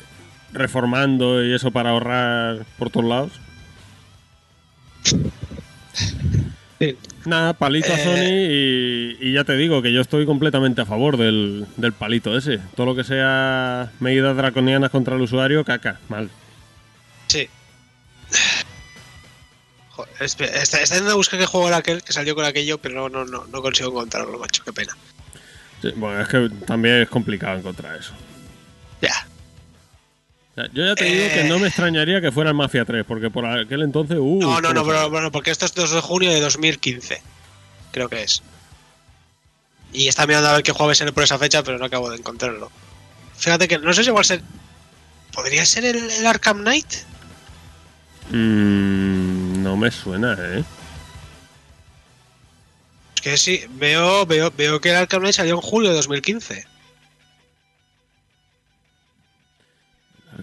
reformando 0.53 1.43
y 1.43 1.53
eso 1.53 1.71
para 1.71 1.89
ahorrar 1.89 2.65
por 2.77 2.89
todos 2.89 3.05
lados. 3.05 3.32
Sí. 6.79 6.97
Nada, 7.25 7.53
palito 7.53 7.91
a 7.91 7.97
Eh. 7.99 8.03
Sony 8.03 9.19
y, 9.21 9.29
y 9.29 9.33
ya 9.33 9.43
te 9.43 9.57
digo 9.57 9.81
que 9.81 9.91
yo 9.91 9.99
estoy 10.01 10.25
completamente 10.25 10.81
a 10.81 10.85
favor 10.85 11.17
del, 11.17 11.65
del 11.75 11.91
palito 11.93 12.37
ese. 12.37 12.59
Todo 12.75 12.85
lo 12.87 12.95
que 12.95 13.03
sea 13.03 13.91
medidas 13.99 14.35
draconianas 14.37 14.89
contra 14.89 15.15
el 15.15 15.21
usuario, 15.21 15.65
caca, 15.65 15.99
mal. 16.07 16.29
Sí. 17.27 17.49
Joder, 19.89 20.13
está, 20.21 20.45
está 20.45 20.79
intentando 20.79 21.17
buscar 21.17 21.39
qué 21.39 21.45
juego 21.45 21.67
era 21.67 21.77
aquel 21.77 22.01
que 22.01 22.13
salió 22.13 22.33
con 22.33 22.45
aquello, 22.45 22.77
pero 22.77 22.95
no, 22.95 23.09
no, 23.09 23.25
no, 23.25 23.45
no 23.47 23.61
consigo 23.61 23.89
encontrarlo, 23.89 24.39
macho, 24.39 24.63
qué 24.63 24.71
pena. 24.71 24.95
Sí, 25.81 25.91
bueno, 25.95 26.21
es 26.21 26.27
que 26.29 26.49
también 26.65 26.95
es 27.01 27.09
complicado 27.09 27.57
encontrar 27.57 27.97
eso. 27.99 28.13
Ya. 29.01 29.27
Yo 30.74 30.86
ya 30.86 30.95
te 30.95 31.06
digo 31.06 31.28
que 31.34 31.41
Eh. 31.41 31.48
no 31.50 31.60
me 31.60 31.67
extrañaría 31.67 32.22
que 32.22 32.32
fuera 32.32 32.50
el 32.50 32.56
Mafia 32.56 32.86
3, 32.86 33.06
porque 33.08 33.30
por 33.30 33.45
aquel 33.45 33.82
entonces. 33.84 34.17
Uh, 34.19 34.39
No, 34.41 34.62
no, 34.62 34.74
no, 34.74 34.82
¿cómo 34.82 34.91
pero, 34.93 35.10
bueno, 35.10 35.32
porque 35.32 35.52
esto 35.52 35.65
es 35.65 35.74
2 35.74 35.91
de 35.91 36.02
junio 36.02 36.32
de 36.32 36.39
2015. 36.41 37.22
Creo 37.91 38.10
que 38.10 38.24
es. 38.24 38.41
Y 39.93 40.08
está 40.08 40.28
mirando 40.28 40.50
a 40.50 40.54
ver 40.54 40.63
qué 40.63 40.72
juego 40.72 40.93
ser 40.93 41.12
por 41.13 41.24
esa 41.24 41.39
fecha, 41.39 41.63
pero 41.63 41.78
no 41.78 41.86
acabo 41.86 42.10
de 42.10 42.17
encontrarlo. 42.17 42.72
Fíjate 43.38 43.67
que 43.67 43.78
no 43.80 43.93
sé 43.93 44.04
si 44.04 44.10
igual 44.10 44.26
ser. 44.26 44.41
¿Podría 45.34 45.65
ser 45.65 45.86
el, 45.86 46.10
el 46.10 46.26
Arkham 46.28 46.60
Knight? 46.62 46.88
Mm, 48.32 49.63
no 49.63 49.78
me 49.78 49.89
suena, 49.91 50.38
¿eh? 50.39 50.63
Es 53.15 53.22
que 53.22 53.38
sí, 53.38 53.62
veo, 53.72 54.26
veo, 54.26 54.52
veo 54.56 54.80
que 54.80 54.89
el 54.91 54.95
Arkham 54.98 55.22
Knight 55.22 55.36
salió 55.36 55.56
en 55.56 55.62
julio 55.62 55.89
de 55.89 55.95
2015. 55.95 56.65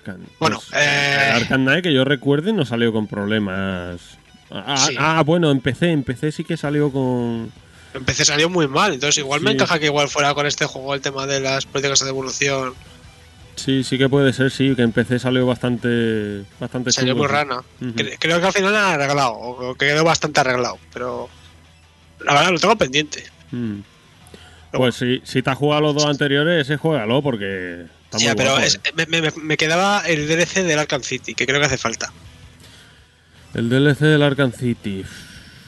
Arcan- 0.01 0.21
Bueno, 0.39 0.61
pues, 0.71 0.83
eh. 0.83 1.31
Arkham 1.35 1.63
Knight 1.65 1.83
que 1.85 1.93
yo 1.93 2.05
recuerde 2.05 2.53
no 2.53 2.65
salió 2.65 2.93
con 2.93 3.07
problemas. 3.07 4.01
Ah, 4.51 4.77
Sí. 4.77 4.95
ah, 4.99 5.23
bueno, 5.25 5.51
empecé, 5.51 5.91
empecé 5.91 6.31
sí 6.33 6.45
que 6.45 6.57
salió 6.57 6.91
con. 6.93 7.51
Empecé 7.95 8.25
salió 8.25 8.49
muy 8.51 8.69
mal, 8.69 8.93
entonces 8.93 9.19
igual 9.19 9.41
me 9.41 9.53
encaja 9.53 9.79
que 9.79 9.87
igual 9.87 10.09
fuera 10.09 10.35
con 10.35 10.47
este 10.47 10.67
juego 10.67 10.95
el 10.95 11.01
tema 11.01 11.27
de 11.27 11.41
las 11.41 11.65
políticas 11.67 12.01
de 12.01 12.07
devolución. 12.07 12.75
Sí, 13.57 13.83
sí 13.85 13.97
que 13.97 14.09
puede 14.09 14.35
ser, 14.35 14.51
sí, 14.51 14.75
que 14.77 14.83
empecé 14.83 15.19
salió 15.19 15.47
bastante. 15.47 16.45
bastante 16.61 16.93
Salió 16.93 17.17
muy 17.17 17.27
rana. 17.27 17.63
Creo 18.19 18.39
que 18.41 18.47
al 18.47 18.53
final 18.53 18.77
han 18.77 19.01
arreglado, 19.01 19.33
o 19.33 19.71
o 19.71 19.75
que 19.75 19.87
quedó 19.87 20.05
bastante 20.05 20.41
arreglado, 20.41 20.79
pero. 20.93 21.29
La 22.25 22.35
verdad, 22.35 22.51
lo 22.53 22.59
tengo 22.59 22.77
pendiente. 22.77 23.25
Mm. 23.51 23.81
Pues 24.73 24.95
si, 24.97 25.23
si 25.25 25.41
te 25.43 25.49
has 25.51 25.57
jugado 25.57 25.81
los 25.83 25.95
dos 25.95 26.05
anteriores, 26.07 26.63
ese 26.67 26.77
juégalo 26.77 27.23
porque 27.23 27.87
está 28.19 28.31
muy 28.31 28.37
pero 28.37 28.51
guapo, 28.53 28.67
es- 28.67 28.81
eh. 28.85 28.93
me, 29.09 29.21
me- 29.21 29.31
me 29.37 29.57
quedaba 29.57 30.03
el 30.07 30.27
DLC 30.29 30.63
del 30.65 30.79
Arkham 30.79 31.03
City, 31.03 31.35
que 31.35 31.47
creo 31.47 31.61
que 31.61 31.67
hace 31.67 31.79
falta. 31.79 32.13
El 33.55 33.69
DLC 33.69 34.01
del 34.01 34.23
Arkham 34.23 34.53
City. 34.53 35.05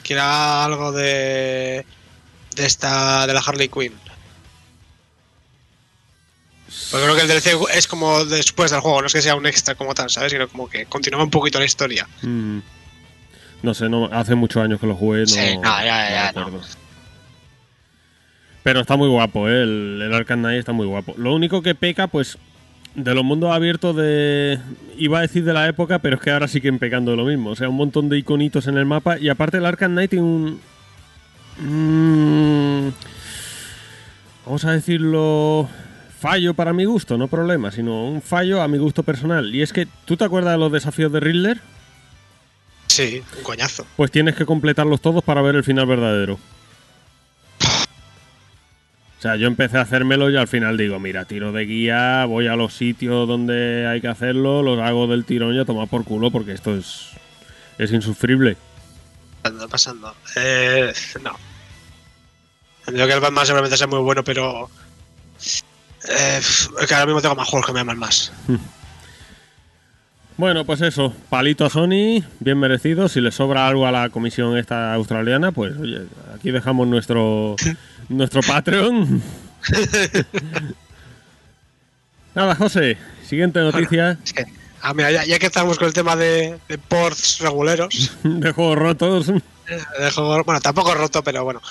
Que 0.03 0.13
era 0.13 0.63
algo 0.65 0.91
de. 0.91 1.85
de 2.55 2.65
esta. 2.65 3.25
de 3.27 3.33
la 3.33 3.39
Harley 3.39 3.69
Quinn. 3.69 3.93
Porque 6.91 7.03
creo 7.05 7.15
que 7.15 7.21
el 7.21 7.27
DLC 7.27 7.57
es 7.73 7.87
como 7.87 8.25
después 8.25 8.69
del 8.71 8.79
juego, 8.81 9.01
no 9.01 9.07
es 9.07 9.13
que 9.13 9.21
sea 9.21 9.35
un 9.35 9.45
extra 9.47 9.73
como 9.75 9.93
tal, 9.95 10.09
¿sabes? 10.09 10.31
Sino 10.31 10.47
como 10.47 10.69
que 10.69 10.85
continúa 10.85 11.23
un 11.23 11.29
poquito 11.31 11.57
la 11.59 11.65
historia. 11.65 12.07
Mm. 12.21 12.59
No 13.63 13.73
sé, 13.73 13.89
no, 13.89 14.05
hace 14.05 14.35
muchos 14.35 14.63
años 14.63 14.79
que 14.79 14.87
lo 14.87 14.95
jugué. 14.95 15.21
No, 15.21 15.25
Sí, 15.27 15.57
no, 15.57 15.63
ya, 15.83 16.09
ya, 16.09 16.31
ya. 16.33 16.49
Pero 18.63 18.81
está 18.81 18.97
muy 18.97 19.07
guapo, 19.07 19.47
¿eh? 19.47 19.63
El, 19.63 20.01
el 20.01 20.13
Arkham 20.13 20.39
Knight 20.39 20.59
está 20.59 20.71
muy 20.73 20.85
guapo. 20.85 21.15
Lo 21.17 21.33
único 21.33 21.61
que 21.61 21.75
peca, 21.75 22.07
pues, 22.07 22.37
de 22.95 23.13
los 23.15 23.23
mundos 23.23 23.51
abiertos 23.51 23.95
de... 23.95 24.59
Iba 24.97 25.19
a 25.19 25.21
decir 25.21 25.43
de 25.43 25.53
la 25.53 25.67
época, 25.67 25.99
pero 25.99 26.17
es 26.17 26.21
que 26.21 26.31
ahora 26.31 26.47
siguen 26.47 26.79
pecando 26.79 27.11
de 27.11 27.17
lo 27.17 27.25
mismo. 27.25 27.51
O 27.51 27.55
sea, 27.55 27.69
un 27.69 27.75
montón 27.75 28.09
de 28.09 28.17
iconitos 28.17 28.67
en 28.67 28.77
el 28.77 28.85
mapa. 28.85 29.17
Y 29.17 29.29
aparte 29.29 29.57
el 29.57 29.65
Arkham 29.65 29.93
Knight 29.93 30.09
tiene 30.09 30.25
un... 30.25 30.59
mm, 31.59 32.91
vamos 34.45 34.65
a 34.65 34.71
decirlo... 34.71 35.69
Fallo 36.19 36.53
para 36.53 36.73
mi 36.73 36.83
gusto, 36.83 37.17
no 37.17 37.29
problema, 37.29 37.71
sino 37.71 38.05
un 38.09 38.21
fallo 38.21 38.61
a 38.61 38.67
mi 38.67 38.77
gusto 38.77 39.03
personal. 39.03 39.55
Y 39.55 39.61
es 39.61 39.71
que, 39.71 39.87
¿tú 40.03 40.17
te 40.17 40.25
acuerdas 40.25 40.51
de 40.51 40.57
los 40.57 40.69
desafíos 40.69 41.13
de 41.13 41.21
Riddler? 41.21 41.61
Sí, 42.87 43.23
un 43.37 43.43
coñazo. 43.43 43.85
Pues 43.95 44.11
tienes 44.11 44.35
que 44.35 44.45
completarlos 44.45 44.99
todos 44.99 45.23
para 45.23 45.41
ver 45.41 45.55
el 45.55 45.63
final 45.63 45.85
verdadero. 45.85 46.37
O 49.19 49.21
sea, 49.21 49.35
yo 49.35 49.47
empecé 49.47 49.77
a 49.77 49.81
hacérmelo 49.81 50.29
y 50.29 50.37
al 50.37 50.47
final 50.47 50.77
digo, 50.77 50.97
mira, 50.97 51.25
tiro 51.25 51.51
de 51.51 51.65
guía, 51.65 52.23
voy 52.23 52.47
a 52.47 52.55
los 52.55 52.73
sitios 52.73 53.27
donde 53.27 53.85
hay 53.85 53.99
que 53.99 54.07
hacerlo, 54.07 54.63
los 54.63 54.79
hago 54.79 55.07
del 55.07 55.25
tirón 55.25 55.53
y 55.53 55.59
a 55.59 55.65
tomar 55.65 55.89
por 55.89 56.05
culo 56.05 56.31
porque 56.31 56.53
esto 56.53 56.73
es, 56.73 57.09
es 57.77 57.91
insufrible. 57.91 58.55
Pasando, 59.41 59.67
pasando. 59.67 60.15
Eh, 60.37 60.93
no. 61.21 61.35
Entiendo 62.87 63.07
que 63.07 63.13
el 63.13 63.19
Batman 63.19 63.45
seguramente 63.45 63.75
sea 63.75 63.87
muy 63.87 63.99
bueno, 63.99 64.23
pero. 64.23 64.69
Eh, 66.09 66.37
es 66.39 66.69
que 66.87 66.93
ahora 66.93 67.05
mismo 67.05 67.21
tengo 67.21 67.35
más 67.35 67.49
juegos 67.49 67.67
que 67.67 67.73
me 67.73 67.81
aman 67.81 67.99
más. 67.99 68.31
Bueno, 70.37 70.63
pues 70.63 70.79
eso, 70.79 71.13
palito 71.29 71.65
a 71.65 71.69
Sony, 71.69 72.23
bien 72.39 72.57
merecido. 72.57 73.09
Si 73.09 73.19
le 73.19 73.31
sobra 73.31 73.67
algo 73.67 73.85
a 73.85 73.91
la 73.91 74.09
comisión 74.09 74.57
esta 74.57 74.93
australiana, 74.93 75.51
pues 75.51 75.77
oye, 75.77 76.03
aquí 76.33 76.51
dejamos 76.51 76.87
nuestro, 76.87 77.57
nuestro 78.09 78.41
Patreon. 78.41 79.21
Nada, 82.35 82.55
José, 82.55 82.97
siguiente 83.27 83.59
noticia. 83.59 84.17
Ah, 84.81 84.93
mira, 84.93 85.11
ya, 85.11 85.25
ya 85.25 85.39
que 85.39 85.47
estamos 85.47 85.77
con 85.77 85.87
el 85.87 85.93
tema 85.93 86.15
de, 86.15 86.57
de 86.69 86.77
ports 86.77 87.39
reguleros, 87.39 88.11
de 88.23 88.51
juegos 88.53 88.77
rotos. 88.77 89.29
eh, 89.29 89.41
de 89.99 90.11
juegos- 90.11 90.45
bueno, 90.45 90.61
tampoco 90.61 90.93
roto, 90.93 91.23
pero 91.23 91.43
bueno. 91.43 91.61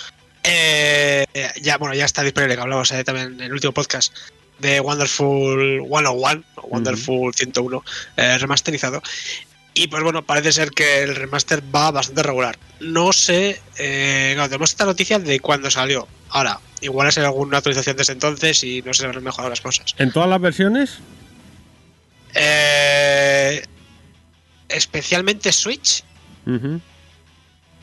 Eh, 0.42 1.26
ya, 1.62 1.78
bueno, 1.78 1.94
ya 1.94 2.04
está 2.04 2.22
disponible, 2.22 2.54
que 2.56 2.60
hablamos 2.62 2.90
eh, 2.92 3.04
también 3.04 3.34
en 3.34 3.40
el 3.40 3.52
último 3.52 3.72
podcast 3.72 4.14
de 4.58 4.80
Wonderful 4.80 5.82
101, 5.88 6.10
o 6.56 6.66
Wonderful 6.68 7.34
101, 7.34 7.84
eh, 8.16 8.38
remasterizado. 8.38 9.02
Y 9.74 9.86
pues 9.86 10.02
bueno, 10.02 10.24
parece 10.24 10.52
ser 10.52 10.70
que 10.72 11.02
el 11.02 11.14
remaster 11.14 11.62
va 11.74 11.90
bastante 11.92 12.22
regular. 12.24 12.58
No 12.80 13.12
sé, 13.12 13.60
eh, 13.78 14.32
claro, 14.34 14.48
tenemos 14.48 14.70
esta 14.70 14.84
noticia 14.84 15.18
de 15.18 15.38
cuándo 15.40 15.70
salió. 15.70 16.08
Ahora, 16.30 16.60
igual 16.80 17.08
es 17.08 17.18
alguna 17.18 17.58
actualización 17.58 17.96
desde 17.96 18.12
entonces 18.12 18.62
y 18.64 18.82
no 18.82 18.92
se 18.94 19.06
habrán 19.06 19.24
mejorado 19.24 19.50
las 19.50 19.60
cosas. 19.60 19.94
¿En 19.98 20.12
todas 20.12 20.28
las 20.28 20.40
versiones? 20.40 20.98
Eh, 22.34 23.64
especialmente 24.68 25.52
Switch. 25.52 26.04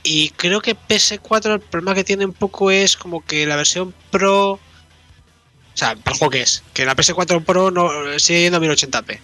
Y 0.04 0.30
creo 0.32 0.60
que 0.62 0.76
PS4 0.76 1.54
el 1.56 1.60
problema 1.60 1.94
que 1.96 2.04
tiene 2.04 2.26
un 2.26 2.34
poco 2.34 2.72
es 2.72 2.96
como 2.98 3.24
que 3.24 3.46
la 3.46 3.56
versión 3.56 3.94
Pro 4.12 4.54
O 4.54 4.60
sea, 5.74 5.92
el 5.92 6.02
juego 6.04 6.30
que 6.32 6.42
es. 6.42 6.64
Que 6.74 6.86
la 6.86 6.96
PS4 6.96 7.44
Pro 7.44 7.70
no 7.72 7.90
sigue 8.18 8.42
yendo 8.44 8.58
a 8.58 8.62
1080p. 8.62 9.20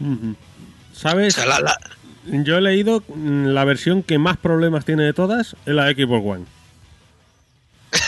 Ujú. 0.00 0.30
O 0.32 0.96
¿Sabes? 0.98 1.34
sea, 1.34 1.46
la- 1.46 1.60
la- 1.60 1.78
Yo 2.26 2.56
he 2.58 2.60
leído 2.60 3.02
mm, 3.08 3.46
la 3.46 3.64
versión 3.64 4.02
que 4.02 4.18
más 4.18 4.36
problemas 4.36 4.84
tiene 4.84 5.02
de 5.04 5.12
todas 5.12 5.54
es 5.66 5.74
la 5.74 5.88
Xbox 5.90 6.24
One. 6.26 6.44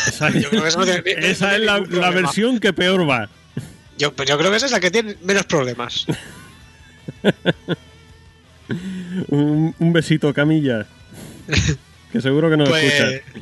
Esa, 0.09 0.31
Yo 0.31 0.49
creo 0.51 0.63
que 0.63 0.69
eso 0.69 0.79
no 0.79 0.85
tiene- 0.85 1.03
no 1.21 1.27
esa 1.27 1.51
tiene 1.51 1.65
es 1.65 1.89
la, 1.91 2.11
versión 2.11 2.59
que 2.61 2.73
peor 2.73 3.09
va. 3.09 3.29
yo, 3.99 4.13
pues 4.15 4.29
yo 4.29 4.39
creo 4.39 4.51
que 4.51 4.57
esa 4.57 4.67
es 4.67 4.73
la 4.73 4.81
que 4.81 4.91
tiene 4.91 5.17
menos 5.23 5.45
problemas. 5.47 6.07
Un, 9.29 9.75
un 9.79 9.93
besito, 9.93 10.33
Camilla. 10.33 10.87
Que 12.13 12.21
seguro 12.21 12.51
que 12.51 12.57
no 12.57 12.65
Pues. 12.65 12.85
escucha. 12.95 13.41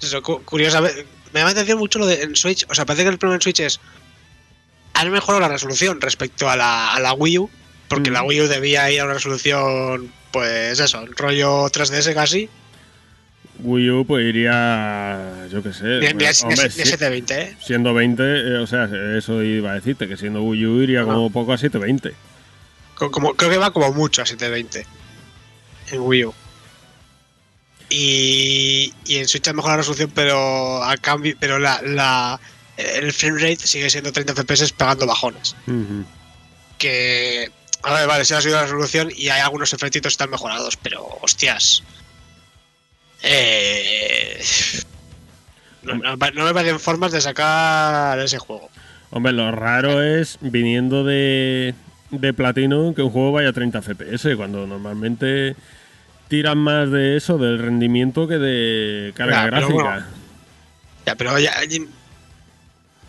Eso, 0.00 0.22
cu- 0.22 0.42
curiosamente. 0.44 1.06
Me 1.32 1.40
llama 1.40 1.50
la 1.50 1.52
atención 1.52 1.78
mucho 1.78 1.98
lo 1.98 2.06
de 2.06 2.22
en 2.22 2.36
Switch. 2.36 2.66
O 2.68 2.74
sea, 2.74 2.84
parece 2.84 3.04
que 3.04 3.10
el 3.10 3.18
problema 3.18 3.36
en 3.36 3.42
Switch 3.42 3.60
es. 3.60 3.80
Han 4.94 5.10
mejorado 5.10 5.40
la 5.40 5.48
resolución 5.48 6.00
respecto 6.00 6.48
a 6.50 6.56
la, 6.56 6.92
a 6.92 7.00
la 7.00 7.12
Wii 7.14 7.38
U. 7.38 7.50
Porque 7.88 8.10
Mm. 8.10 8.14
la 8.14 8.22
Wii 8.22 8.40
U 8.42 8.48
debía 8.48 8.90
ir 8.90 9.00
a 9.00 9.04
una 9.04 9.14
resolución. 9.14 10.12
Pues 10.32 10.78
eso, 10.80 11.04
rollo 11.16 11.68
3DS 11.70 12.14
casi. 12.14 12.48
Wii 13.62 13.90
U 13.90 14.04
pues 14.06 14.24
iría, 14.24 15.46
yo 15.50 15.62
qué 15.62 15.72
sé. 15.72 15.98
Hombre, 16.42 16.70
si- 16.70 16.82
720, 16.84 17.40
¿eh? 17.42 17.56
siendo 17.64 17.94
20, 17.94 18.22
eh, 18.22 18.56
o 18.58 18.66
sea, 18.66 18.88
eso 19.16 19.42
iba 19.42 19.70
a 19.70 19.74
decirte, 19.74 20.08
que 20.08 20.16
siendo 20.16 20.42
Wii 20.42 20.66
U 20.66 20.82
iría 20.82 21.04
como 21.04 21.30
poco 21.30 21.52
a 21.52 21.58
720. 21.58 22.14
Co- 22.94 23.10
Como, 23.10 23.34
creo 23.34 23.50
que 23.50 23.58
va 23.58 23.72
como 23.72 23.92
mucho 23.92 24.22
a 24.22 24.26
720 24.26 24.86
en 25.92 26.00
Wii 26.00 26.24
U. 26.26 26.34
Y, 27.88 28.92
y 29.04 29.16
en 29.18 29.28
Switch 29.28 29.46
ha 29.48 29.52
mejorado 29.52 29.76
la 29.78 29.82
resolución, 29.82 30.10
pero 30.14 30.82
a 30.82 30.96
cambio, 30.96 31.36
pero 31.38 31.58
la, 31.58 31.80
la 31.82 32.40
el 32.78 33.12
frame 33.12 33.38
rate 33.38 33.66
sigue 33.66 33.90
siendo 33.90 34.12
30 34.12 34.34
FPS 34.34 34.72
pegando 34.72 35.06
bajones. 35.06 35.54
Que 36.78 37.50
a 37.82 37.92
ver, 37.94 38.06
vale, 38.06 38.24
se 38.24 38.34
ha 38.34 38.40
subido 38.40 38.56
la 38.58 38.62
resolución 38.64 39.10
y 39.14 39.28
hay 39.28 39.40
algunos 39.40 39.72
efectitos 39.72 40.10
que 40.10 40.14
están 40.14 40.30
mejorados, 40.30 40.76
pero 40.76 41.06
hostias. 41.20 41.82
Eh, 43.22 44.40
no, 45.82 45.94
no 45.94 46.16
me- 46.16 46.30
no 46.32 46.44
me 46.44 46.54
parecen 46.54 46.80
formas 46.80 47.12
de 47.12 47.20
sacar 47.20 48.18
ese 48.20 48.38
juego. 48.38 48.68
Hombre, 49.10 49.32
lo 49.32 49.50
raro 49.52 50.02
es 50.02 50.38
viniendo 50.40 51.04
de, 51.04 51.74
de 52.10 52.32
Platinum 52.32 52.94
que 52.94 53.02
un 53.02 53.10
juego 53.10 53.32
vaya 53.32 53.50
a 53.50 53.52
30 53.52 53.82
FPS, 53.82 54.36
cuando 54.36 54.66
normalmente 54.66 55.54
tiran 56.28 56.58
más 56.58 56.90
de 56.90 57.16
eso, 57.16 57.36
del 57.36 57.58
rendimiento, 57.58 58.26
que 58.26 58.38
de 58.38 59.12
carga 59.14 59.42
pero 59.44 59.56
gráfica. 59.56 59.74
bueno. 59.82 60.06
Ya, 61.06 61.14
pero 61.16 61.38
ya. 61.38 61.52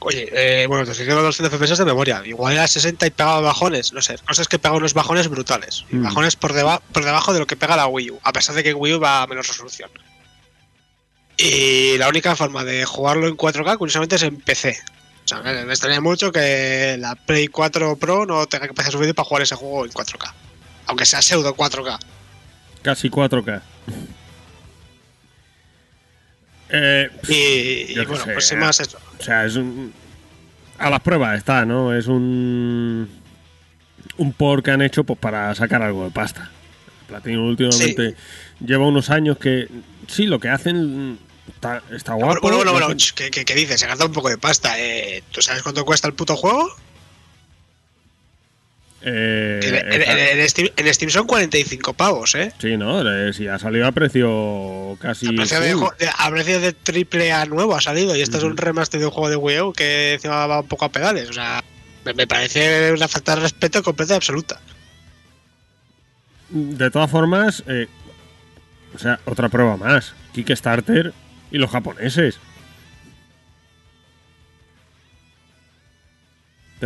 Oye, 0.06 0.30
eh, 0.34 0.68
bueno, 0.68 0.84
te 0.86 0.92
estoy 0.92 1.06
diciendo 1.06 1.24
200 1.24 1.52
FPS 1.60 1.78
de 1.80 1.86
memoria. 1.86 2.22
Igual 2.26 2.54
era 2.54 2.68
60 2.68 3.08
y 3.08 3.10
pegaba 3.12 3.40
bajones. 3.42 3.94
No 3.94 4.02
sé, 4.02 4.18
cosas 4.28 4.48
que 4.48 4.60
pega 4.60 4.76
unos 4.76 4.94
bajones 4.94 5.28
brutales. 5.30 5.86
Y 5.92 5.96
Mm. 5.96 6.04
Bajones 6.04 6.36
por, 6.36 6.54
deba- 6.54 6.82
por 6.92 7.06
debajo 7.06 7.34
de 7.34 7.40
lo 7.40 7.48
que 7.48 7.56
pega 7.56 7.76
la 7.78 7.88
Wii 7.88 8.12
U. 8.12 8.20
A 8.24 8.34
pesar 8.34 8.54
de 8.56 8.64
que 8.64 8.74
Wii 8.74 8.96
U 8.96 9.00
va 9.00 9.22
a 9.22 9.28
menos 9.28 9.48
resolución. 9.48 9.90
Y 11.38 11.98
la 11.98 12.10
única 12.10 12.36
forma 12.36 12.64
de 12.64 12.86
jugarlo 12.86 13.28
en 13.28 13.36
4K, 13.36 13.78
curiosamente, 13.78 14.16
es 14.18 14.24
en 14.24 14.38
PC. 14.38 14.78
O 15.26 15.28
sea, 15.28 15.40
me, 15.42 15.66
me 15.66 15.74
extraña 15.74 16.02
mucho 16.02 16.32
que 16.32 16.96
la 17.00 17.16
Play 17.16 17.48
4 17.48 17.96
Pro 17.96 18.26
no 18.26 18.46
tenga 18.46 18.68
capacidad 18.68 18.92
suficiente 18.92 19.14
para 19.16 19.26
jugar 19.28 19.44
ese 19.44 19.56
juego 19.56 19.86
en 19.86 19.92
4K. 19.92 20.34
Aunque 20.88 21.06
sea 21.06 21.22
pseudo 21.22 21.56
4K. 21.56 21.98
Casi 22.82 23.10
4K. 23.10 23.62
Eh, 26.76 27.10
Y, 27.30 27.94
bueno, 27.96 28.18
sé, 28.18 28.34
pues 28.34 28.48
sin 28.48 28.60
más 28.60 28.80
eso. 28.80 28.98
o 29.20 29.24
sea, 29.24 29.46
es 29.46 29.56
un... 29.56 29.94
A 30.80 30.90
las 30.90 31.00
pruebas 31.02 31.38
está, 31.38 31.66
¿no? 31.66 31.96
Es 31.96 32.08
un... 32.08 33.08
Un 34.18 34.34
port 34.34 34.66
que 34.66 34.72
han 34.72 34.82
hecho 34.82 35.04
pues 35.04 35.18
para 35.20 35.54
sacar 35.56 35.82
algo 35.84 36.04
de 36.06 36.12
pasta. 36.12 36.50
Platinum 37.08 37.48
últimamente 37.50 38.16
lleva 38.60 38.88
unos 38.88 39.10
años 39.12 39.38
que... 39.38 39.68
Sí, 40.08 40.26
lo 40.26 40.40
que 40.40 40.50
hacen 40.50 41.20
está, 41.54 41.82
está 41.92 42.14
guapo. 42.14 42.42
bueno, 42.42 42.58
bueno, 42.58 42.64
lo 42.66 42.72
bueno, 42.74 42.88
hacen- 42.88 42.98
ch, 42.98 43.14
¿qué, 43.14 43.30
qué, 43.32 43.46
qué 43.46 43.54
dices? 43.56 43.80
Se 43.80 43.88
gasta 43.88 44.06
un 44.06 44.12
poco 44.12 44.30
de 44.30 44.38
pasta. 44.40 44.80
Eh, 44.80 45.24
¿Tú 45.32 45.42
sabes 45.42 45.62
cuánto 45.64 45.86
cuesta 45.86 46.08
el 46.08 46.14
puto 46.16 46.36
juego? 46.36 46.68
Eh, 49.06 49.60
en, 50.34 50.50
Steam, 50.50 50.70
en 50.78 50.94
Steam 50.94 51.12
son 51.12 51.28
45 51.28 51.94
pavos, 51.94 52.36
¿eh? 52.36 52.54
Sí, 52.60 52.78
¿no? 52.78 53.04
Si 53.34 53.48
ha 53.48 53.60
salido 53.60 53.86
a 53.86 53.92
precio 53.92 54.98
casi... 55.00 55.28
A 55.28 55.32
precio, 55.36 55.60
de, 55.60 56.10
a 56.18 56.30
precio 56.30 56.60
de 56.62 56.72
triple 56.72 57.34
A 57.34 57.46
nuevo 57.46 57.76
ha 57.76 57.82
salido. 57.82 58.16
Y 58.16 58.22
esto 58.22 58.38
es 58.38 58.44
un 58.44 58.56
remaster 58.56 59.02
de 59.02 59.08
un 59.08 59.12
juego 59.12 59.30
de 59.30 59.36
Wii 59.36 59.60
U 59.62 59.74
que 59.74 60.14
encima 60.14 60.48
va 60.48 60.62
un 60.62 60.68
poco 60.68 60.86
a 60.86 60.90
pedales. 60.90 61.30
O 61.30 61.34
sea, 61.34 61.62
me, 62.06 62.14
me 62.14 62.28
parece 62.28 62.94
una 62.94 63.10
falta 63.10 63.36
de 63.36 63.42
respeto 63.42 63.84
completa 63.84 64.14
y 64.14 64.18
absoluta. 64.18 64.62
De 66.50 66.90
todas 66.92 67.10
formas, 67.10 67.64
eh, 67.68 67.88
o 68.96 69.00
sea, 69.00 69.20
otra 69.26 69.50
prueba 69.50 69.76
más. 69.76 70.14
Kickstarter 70.34 71.14
y 71.52 71.58
los 71.58 71.72
japoneses. 71.72 72.40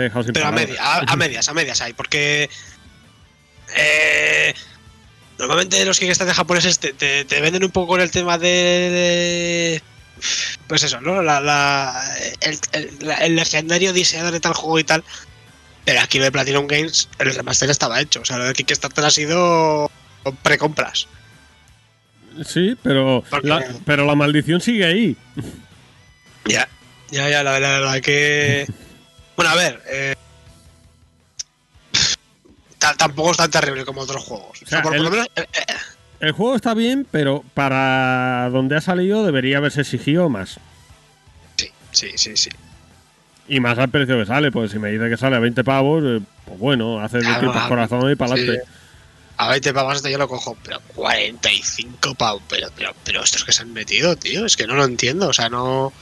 Te 0.10 0.34
Pero 0.34 0.48
a, 0.48 0.52
media- 0.52 0.82
a, 0.82 1.00
a 1.12 1.16
medias, 1.16 1.48
a 1.50 1.54
medias 1.54 1.82
hay. 1.82 1.94
Porque. 1.94 2.50
eh, 3.76 4.54
normalmente 5.40 5.84
los 5.86 6.00
Kickstarter 6.00 6.36
japoneses 6.36 6.80
te, 6.80 6.94
te- 6.94 7.26
te 7.26 7.42
venden 7.42 7.64
un 7.64 7.72
poco 7.72 7.88
con 7.94 8.02
el 8.02 8.12
tema 8.12 8.38
de. 8.38 8.48
de- 8.48 9.84
pues 10.68 10.84
eso, 10.84 11.00
¿no? 11.02 11.22
La, 11.22 11.40
la- 11.42 12.02
el, 12.42 12.58
el- 12.74 12.98
la- 13.02 13.18
el 13.18 13.36
legendario 13.36 13.94
diseñador 13.94 14.32
de 14.34 14.40
tal 14.40 14.54
juego 14.54 14.80
y 14.80 14.84
tal. 14.84 15.04
Pero 15.86 16.02
aquí 16.02 16.18
lo 16.18 16.26
de 16.26 16.32
Platinum 16.32 16.68
Games, 16.68 17.08
el 17.20 17.34
remaster 17.34 17.70
estaba 17.70 18.02
hecho. 18.02 18.22
O 18.22 18.26
sea, 18.26 18.38
lo 18.38 18.44
de 18.46 18.54
Kickstarter 18.54 19.06
ha 19.06 19.10
sido 19.12 19.90
precompras. 20.44 21.08
Sí, 22.46 22.76
pero 22.84 23.24
la, 23.44 23.66
pero 23.86 24.06
la 24.06 24.14
maldición 24.16 24.60
sigue 24.62 24.86
ahí. 24.86 25.18
Ya, 26.46 26.68
ya, 27.10 27.30
ya, 27.30 27.42
la, 27.44 27.60
la 27.60 27.70
verdad 27.80 28.02
que. 28.02 28.68
Bueno, 29.38 29.52
a 29.52 29.56
ver. 29.56 29.82
Eh, 29.88 30.16
ta- 32.80 32.94
tampoco 32.96 33.32
es 33.32 33.38
tan 33.38 33.52
terrible 33.52 33.86
como 33.86 34.02
otros 34.02 34.24
juegos. 34.24 34.50
O 34.64 34.66
sea, 34.66 34.68
sea, 34.68 34.82
por, 34.82 34.92
por 34.92 34.98
el- 34.98 35.04
lo 35.04 35.10
menos. 35.12 35.28
eh, 35.36 35.46
eh, 35.54 35.74
El 36.20 36.32
juego 36.32 36.56
está 36.56 36.74
bien, 36.74 37.08
pero 37.10 37.44
para 37.54 38.50
donde 38.52 38.76
ha 38.76 38.82
salido 38.82 39.24
debería 39.26 39.58
haberse 39.58 39.82
exigido 39.82 40.30
más. 40.30 40.60
sí, 41.56 41.70
sí, 41.92 42.12
sí, 42.18 42.36
sí. 42.36 42.50
Y 43.48 43.60
más 43.62 43.78
al 43.78 43.90
precio 43.90 44.18
que 44.20 44.26
sale, 44.26 44.52
pues 44.52 44.72
si 44.72 44.80
me 44.80 44.90
dice 44.90 45.10
que 45.10 45.16
sale 45.16 45.38
a 45.38 45.40
20 45.40 45.64
pavos, 45.64 46.04
eh, 46.06 46.20
pues 46.46 46.60
bueno, 46.60 47.00
hace 47.00 47.20
de 47.20 47.28
ah, 47.28 47.66
corazón 47.70 48.12
y 48.12 48.16
para 48.16 48.36
sí. 48.36 48.42
adelante. 48.42 48.70
A 49.38 49.50
20 49.50 49.72
pavos 49.74 49.96
esto 49.98 50.10
yo 50.10 50.18
lo 50.18 50.28
cojo, 50.28 50.58
pero 50.64 50.80
45 50.96 52.16
pavos. 52.16 52.42
Pero, 52.50 52.68
pero, 52.76 52.94
pero 53.06 53.24
estos 53.24 53.46
que 53.46 53.52
se 53.52 53.62
han 53.62 53.72
metido, 53.72 54.16
tío, 54.16 54.46
es 54.48 54.58
que 54.58 54.66
no 54.68 54.74
lo 54.74 54.84
entiendo. 54.84 55.28
O 55.30 55.34
sea, 55.34 55.48
no. 55.48 55.94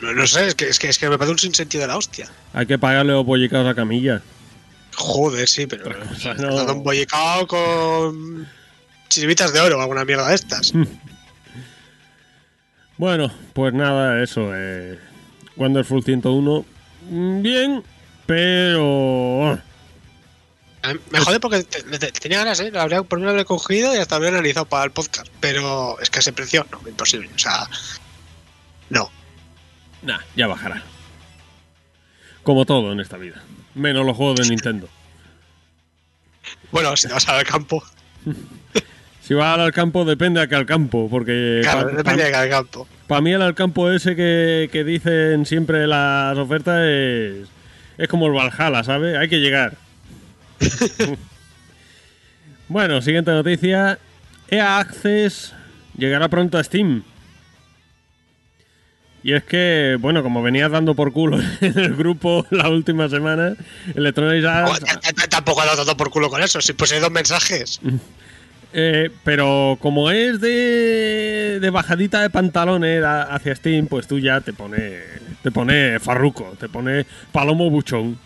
No, 0.00 0.12
no 0.14 0.26
sé, 0.26 0.46
es 0.46 0.54
que, 0.54 0.68
es, 0.68 0.78
que, 0.78 0.88
es 0.88 0.98
que 0.98 1.08
me 1.08 1.18
parece 1.18 1.32
un 1.32 1.38
sinsentido 1.38 1.82
de 1.82 1.88
la 1.88 1.96
hostia. 1.96 2.28
Hay 2.52 2.66
que 2.66 2.78
pagarle 2.78 3.12
los 3.12 3.24
bollicaos 3.26 3.66
a 3.68 3.74
Camilla. 3.74 4.22
Joder, 4.96 5.48
sí, 5.48 5.66
pero. 5.66 5.84
Cosa, 6.08 6.34
no. 6.38 6.54
Un 6.72 6.82
bollicao 6.82 7.46
con. 7.46 8.48
Chiribitas 9.08 9.52
de 9.52 9.60
oro 9.60 9.78
o 9.78 9.80
alguna 9.80 10.04
mierda 10.04 10.28
de 10.28 10.34
estas. 10.36 10.72
Bueno, 12.96 13.32
pues 13.54 13.72
nada, 13.74 14.22
eso. 14.22 14.50
Eh, 14.54 14.98
Wonderful 15.56 16.02
101, 16.04 16.64
mm, 17.10 17.42
bien, 17.42 17.82
pero... 18.26 19.58
A 20.82 20.94
mí 20.94 21.00
Me 21.10 21.20
jode 21.20 21.40
porque 21.40 21.62
te- 21.64 21.82
te- 21.98 22.12
tenía 22.12 22.38
ganas, 22.38 22.60
¿eh? 22.60 22.70
Lo 22.70 22.80
habría, 22.80 23.02
por 23.02 23.18
mí 23.18 23.24
lo 23.24 23.30
habría 23.30 23.44
cogido 23.44 23.94
y 23.94 23.98
hasta 23.98 24.14
lo 24.14 24.16
habría 24.24 24.38
analizado 24.38 24.64
para 24.66 24.84
el 24.84 24.90
podcast. 24.92 25.26
Pero 25.40 25.98
es 26.00 26.08
que 26.08 26.20
ese 26.20 26.32
precio, 26.32 26.66
no, 26.70 26.80
imposible. 26.88 27.28
O 27.34 27.38
sea, 27.38 27.68
no. 28.88 29.10
Nah, 30.02 30.20
ya 30.36 30.46
bajará. 30.46 30.82
Como 32.42 32.64
todo 32.64 32.92
en 32.92 33.00
esta 33.00 33.16
vida. 33.16 33.42
Menos 33.74 34.04
los 34.06 34.16
juegos 34.16 34.40
de 34.40 34.48
Nintendo. 34.48 34.88
Bueno, 36.72 36.96
si 36.96 37.08
vas 37.08 37.28
al 37.28 37.44
campo, 37.44 37.82
Si 39.30 39.34
vas 39.34 39.58
al 39.60 39.72
campo, 39.72 40.04
depende 40.04 40.40
a 40.40 40.48
qué 40.48 40.56
al 40.56 40.66
campo, 40.66 41.08
porque 41.08 41.60
claro, 41.62 41.82
para 41.84 41.96
depende 41.96 42.24
de 42.24 42.30
cada 42.32 42.48
campo. 42.48 42.88
mí 43.22 43.32
el 43.32 43.42
al 43.42 43.54
campo 43.54 43.88
ese 43.88 44.16
que, 44.16 44.68
que 44.72 44.82
dicen 44.82 45.46
siempre 45.46 45.86
las 45.86 46.36
ofertas 46.36 46.80
es, 46.84 47.48
es 47.96 48.08
como 48.08 48.26
el 48.26 48.32
Valhalla, 48.32 48.82
¿sabes? 48.82 49.16
Hay 49.16 49.28
que 49.28 49.38
llegar. 49.38 49.74
bueno, 52.68 53.00
siguiente 53.02 53.30
noticia. 53.30 54.00
EA 54.48 54.78
Access 54.78 55.54
llegará 55.96 56.28
pronto 56.28 56.58
a 56.58 56.64
Steam. 56.64 57.04
Y 59.22 59.34
es 59.34 59.44
que, 59.44 59.96
bueno, 60.00 60.22
como 60.22 60.42
venías 60.42 60.70
dando 60.70 60.94
por 60.94 61.12
culo 61.12 61.38
en 61.60 61.78
el 61.78 61.94
grupo 61.94 62.46
la 62.50 62.68
última 62.68 63.08
semana, 63.08 63.54
Electronic 63.94 64.44
Arts 64.44 64.80
Tampoco 65.28 65.62
he 65.62 65.66
dado 65.66 65.96
por 65.96 66.10
culo 66.10 66.30
con 66.30 66.42
eso. 66.42 66.60
Si 66.60 66.72
puse 66.72 67.00
dos 67.00 67.10
mensajes. 67.10 67.80
Eh, 68.72 69.10
pero 69.24 69.76
como 69.80 70.12
es 70.12 70.40
de, 70.40 71.58
de 71.60 71.70
bajadita 71.70 72.22
de 72.22 72.30
pantalones 72.30 73.02
hacia 73.04 73.56
Steam, 73.56 73.88
pues 73.88 74.06
tú 74.06 74.20
ya 74.20 74.42
te 74.42 74.52
pones 74.52 75.02
Te 75.42 75.50
pone 75.50 75.98
Farruco, 75.98 76.54
te 76.56 76.68
pone 76.68 77.04
Palomo 77.32 77.68
Buchón. 77.68 78.16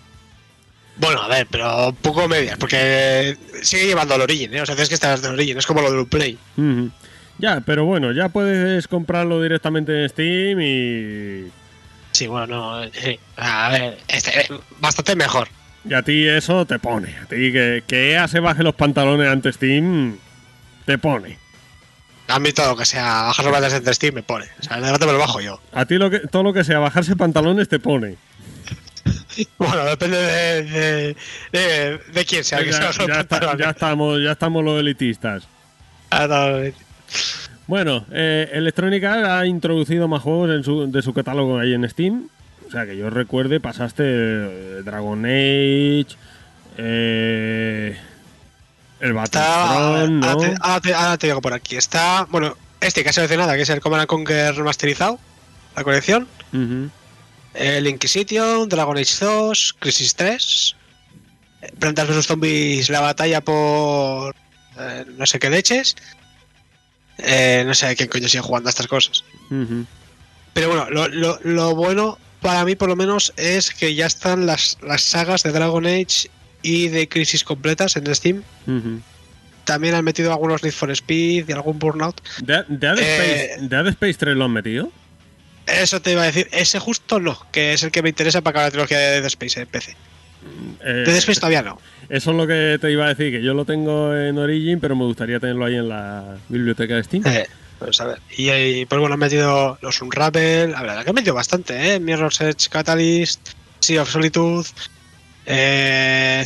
Bueno, 0.97 1.23
a 1.23 1.29
ver, 1.29 1.47
pero 1.51 1.89
un 1.89 1.97
poco 1.97 2.29
medias, 2.29 2.57
porque 2.59 3.37
sigue 3.63 3.87
llevando 3.87 4.15
al 4.15 4.21
Origin, 4.21 4.55
¿eh? 4.55 4.61
O 4.61 4.67
sea, 4.67 4.75
es 4.77 4.89
que 4.89 4.95
estás 4.95 5.23
del 5.23 5.33
Origin, 5.33 5.57
es 5.57 5.67
como 5.67 5.81
lo 5.81 5.91
del 5.91 6.07
Play. 6.07 6.39
Ujú. 6.57 6.91
Ya, 7.39 7.61
pero 7.61 7.85
bueno, 7.85 8.13
ya 8.13 8.29
puedes 8.29 8.87
comprarlo 8.89 9.43
directamente 9.43 10.03
en 10.03 10.09
Steam 10.09 10.61
y. 10.61 11.51
Sí, 12.13 12.27
bueno, 12.29 12.47
no, 12.47 12.91
sí. 12.93 13.19
A 13.37 13.71
ver, 13.71 13.99
este, 14.09 14.41
eh, 14.43 14.49
bastante 14.79 15.17
mejor. 15.17 15.49
Y 15.89 15.95
a 15.95 16.03
ti 16.03 16.27
eso 16.29 16.65
te 16.65 16.79
pone. 16.79 17.15
A 17.19 17.27
ti 17.27 17.53
que, 17.53 17.83
que 17.87 18.13
EA 18.13 18.29
se 18.29 18.41
baje 18.41 18.63
los 18.63 18.75
pantalones 18.75 19.29
ante 19.29 19.53
Steam, 19.53 20.17
te 20.87 20.97
pone. 20.97 21.39
A 22.29 22.39
mí 22.39 22.53
todo 22.53 22.69
lo 22.71 22.77
que 22.77 22.87
sea 22.87 23.25
bajar 23.25 23.45
los 23.45 23.53
bandas 23.53 23.85
de 23.85 23.95
Steam 23.95 24.15
me 24.15 24.23
pone. 24.23 24.47
O 24.61 24.63
sea, 24.63 24.79
el 24.79 24.85
debate 24.85 25.05
me 25.07 25.13
lo 25.13 25.19
bajo 25.19 25.41
yo. 25.41 25.61
A 25.73 25.85
ti 25.85 25.97
lo 25.99 26.09
que, 26.11 26.21
todo 26.21 26.43
lo 26.45 26.53
que 26.55 26.65
sea 26.65 26.79
bajarse 26.79 27.17
pantalones 27.17 27.69
te 27.69 27.79
pone. 27.81 28.17
Bueno, 29.59 29.85
depende 29.85 30.17
de, 30.17 30.63
de, 30.63 31.17
de, 31.53 31.99
de 32.13 32.25
quién 32.25 32.45
sea. 32.45 32.61
que 32.63 32.73
se 32.73 32.79
Ya, 32.81 32.87
baje 32.87 32.99
los 33.01 33.09
ya 33.09 33.21
está- 33.21 33.29
pantalones. 33.41 33.65
ya 33.67 33.71
estamos, 33.71 34.21
ya 34.23 34.33
estamos 34.33 34.65
los 34.65 34.79
elitistas. 34.81 35.49
Ah, 36.11 36.27
no, 36.29 36.59
Bueno, 37.67 38.05
eh, 38.13 38.51
Electronic 38.53 39.03
Arts 39.05 39.29
ha 39.29 39.47
introducido 39.47 40.07
más 40.09 40.23
juegos 40.23 40.51
en 40.51 40.65
su- 40.65 40.91
de 40.91 41.01
su 41.03 41.13
catálogo 41.15 41.59
ahí 41.59 41.73
en 41.75 41.89
Steam. 41.89 42.29
O 42.69 42.71
sea, 42.71 42.85
que 42.87 42.97
yo 42.97 43.09
recuerde, 43.11 43.61
pasaste 43.61 44.03
eh, 44.07 44.83
Dragon 44.85 45.25
Age, 45.25 46.07
eh, 46.77 47.97
el 49.01 49.13
Battlefront, 49.13 50.25
¿no? 50.25 50.27
ahora, 50.31 50.37
te, 50.49 50.55
ahora 50.61 50.81
te- 50.81 50.95
ahora 50.95 51.17
te 51.19 51.27
digo 51.29 51.41
por 51.41 51.53
aquí. 51.53 51.77
Está, 51.77 52.27
bueno, 52.31 52.57
este 52.81 53.03
que 53.03 53.11
ha 53.11 53.13
seleccionado, 53.13 53.53
que 53.55 53.63
es 53.63 53.71
el 53.71 53.81
Command 53.81 54.03
and 54.03 54.09
Conquer 54.09 54.55
remasterizado, 54.55 55.19
la 55.77 55.85
colección. 55.85 56.27
El 57.55 57.87
Inquisition, 57.87 58.69
Dragon 58.69 58.97
Age 58.99 59.15
2, 59.25 59.77
Crisis 59.79 60.15
3. 60.17 60.77
eh, 61.63 61.73
Plantas 61.79 62.09
vs 62.09 62.27
Zombies, 62.27 62.89
la 62.91 63.01
batalla 63.01 63.41
por 63.41 64.35
eh, 64.79 65.05
no 65.17 65.25
sé 65.27 65.39
qué 65.39 65.51
leches. 65.51 65.97
Eh, 67.19 67.63
no 67.67 67.75
sé 67.75 67.95
quién 67.97 68.09
coño 68.09 68.29
sigue 68.29 68.43
jugando 68.43 68.69
a 68.69 68.71
estas 68.71 68.87
cosas. 68.87 69.25
Pero 70.53 70.69
bueno, 70.69 70.91
lo, 70.91 71.09
lo- 71.09 71.39
lo 71.43 71.75
bueno 71.75 72.19
para 72.41 72.65
mí 72.65 72.75
por 72.77 72.89
lo 72.89 72.97
menos 72.97 73.33
es 73.37 73.71
que 73.73 73.95
ya 73.95 74.07
están 74.07 74.47
las, 74.47 74.77
las 74.83 75.03
sagas 75.03 75.43
de 75.43 75.53
Dragon 75.53 75.87
Age 75.87 76.29
y 76.63 76.89
de 76.89 77.09
Crisis 77.09 77.43
completas 77.45 77.97
en 77.97 78.15
Steam. 78.15 78.43
También 79.65 79.95
han 79.95 80.05
metido 80.05 80.31
algunos 80.33 80.63
Need 80.63 80.75
for 80.75 80.91
Speed 80.91 81.49
y 81.49 81.53
algún 81.53 81.79
Burnout. 81.79 82.21
¿De, 82.43 82.65
de 82.69 82.77
Dead 82.77 82.99
Eh, 82.99 83.45
Space, 83.51 83.61
¿De 83.63 83.69
Dead 83.77 83.87
Space 83.89 84.15
3 84.15 84.37
lo 84.37 84.45
han 84.45 84.53
metido? 84.53 84.93
Eso 85.67 86.03
te 86.03 86.13
iba 86.13 86.23
a 86.23 86.27
decir, 86.27 86.49
ese 86.53 86.79
justo 86.79 87.19
no, 87.21 87.39
que 87.51 87.73
es 87.73 87.83
el 87.83 87.91
que 87.91 88.03
me 88.03 88.11
interesa 88.11 88.43
para 88.43 88.51
acabar 88.51 88.67
la 88.67 88.71
trilogía 88.73 88.99
de 88.99 89.11
Dead 89.21 89.25
Space 89.27 89.61
en 89.61 89.67
PC. 89.67 89.97
Eh, 90.81 91.05
De 91.07 91.19
Space 91.19 91.41
todavía 91.41 91.63
no. 91.63 91.79
Eso 92.09 92.31
es 92.33 92.37
lo 92.37 92.47
que 92.47 92.79
te 92.81 92.91
iba 92.93 93.07
a 93.07 93.09
decir, 93.09 93.33
que 93.33 93.43
yo 93.43 93.55
lo 93.55 93.65
tengo 93.65 94.15
en 94.15 94.37
Origin, 94.39 94.79
pero 94.81 94.95
me 94.97 95.05
gustaría 95.05 95.41
tenerlo 95.41 95.65
ahí 95.65 95.77
en 95.77 95.89
la 95.89 96.37
biblioteca 96.49 96.97
de 96.97 97.05
Steam. 97.05 97.23
Eh, 97.27 97.47
pues 97.79 98.01
a 98.01 98.05
ver. 98.07 98.19
Y, 98.37 98.51
y, 98.51 98.87
pues 98.87 99.01
bueno, 99.01 99.15
han 99.15 99.21
metido 99.21 99.79
los 99.81 100.01
Unravel. 100.03 100.73
La 100.73 100.83
verdad 100.83 101.03
que 101.05 101.11
han 101.11 101.15
metido 101.15 101.35
bastante, 101.35 101.95
¿eh? 101.95 102.01
Mirror's 102.01 102.41
Edge 102.41 102.69
Catalyst, 102.69 103.51
Sea 103.81 104.03
of 104.03 104.11
Solitude. 104.11 104.69
Eh, 105.47 106.45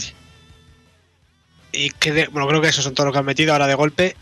y 1.73 1.91
cre- 1.91 2.29
bueno, 2.31 2.49
creo 2.49 2.61
que 2.61 2.69
eso 2.69 2.83
son 2.83 2.95
todo 2.95 3.07
lo 3.07 3.13
que 3.13 3.19
han 3.19 3.25
metido 3.27 3.53
ahora 3.53 3.67
de 3.67 3.75
golpe. 3.75 4.17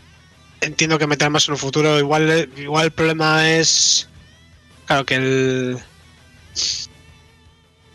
Entiendo 0.61 0.97
que 0.97 1.07
meterán 1.07 1.31
más 1.31 1.47
en 1.47 1.53
un 1.53 1.57
futuro. 1.59 1.99
Igual, 1.99 2.49
igual 2.57 2.85
el 2.85 2.91
problema 2.91 3.47
es. 3.49 4.09
Claro 4.87 5.05
que 5.05 5.15
el. 5.15 5.77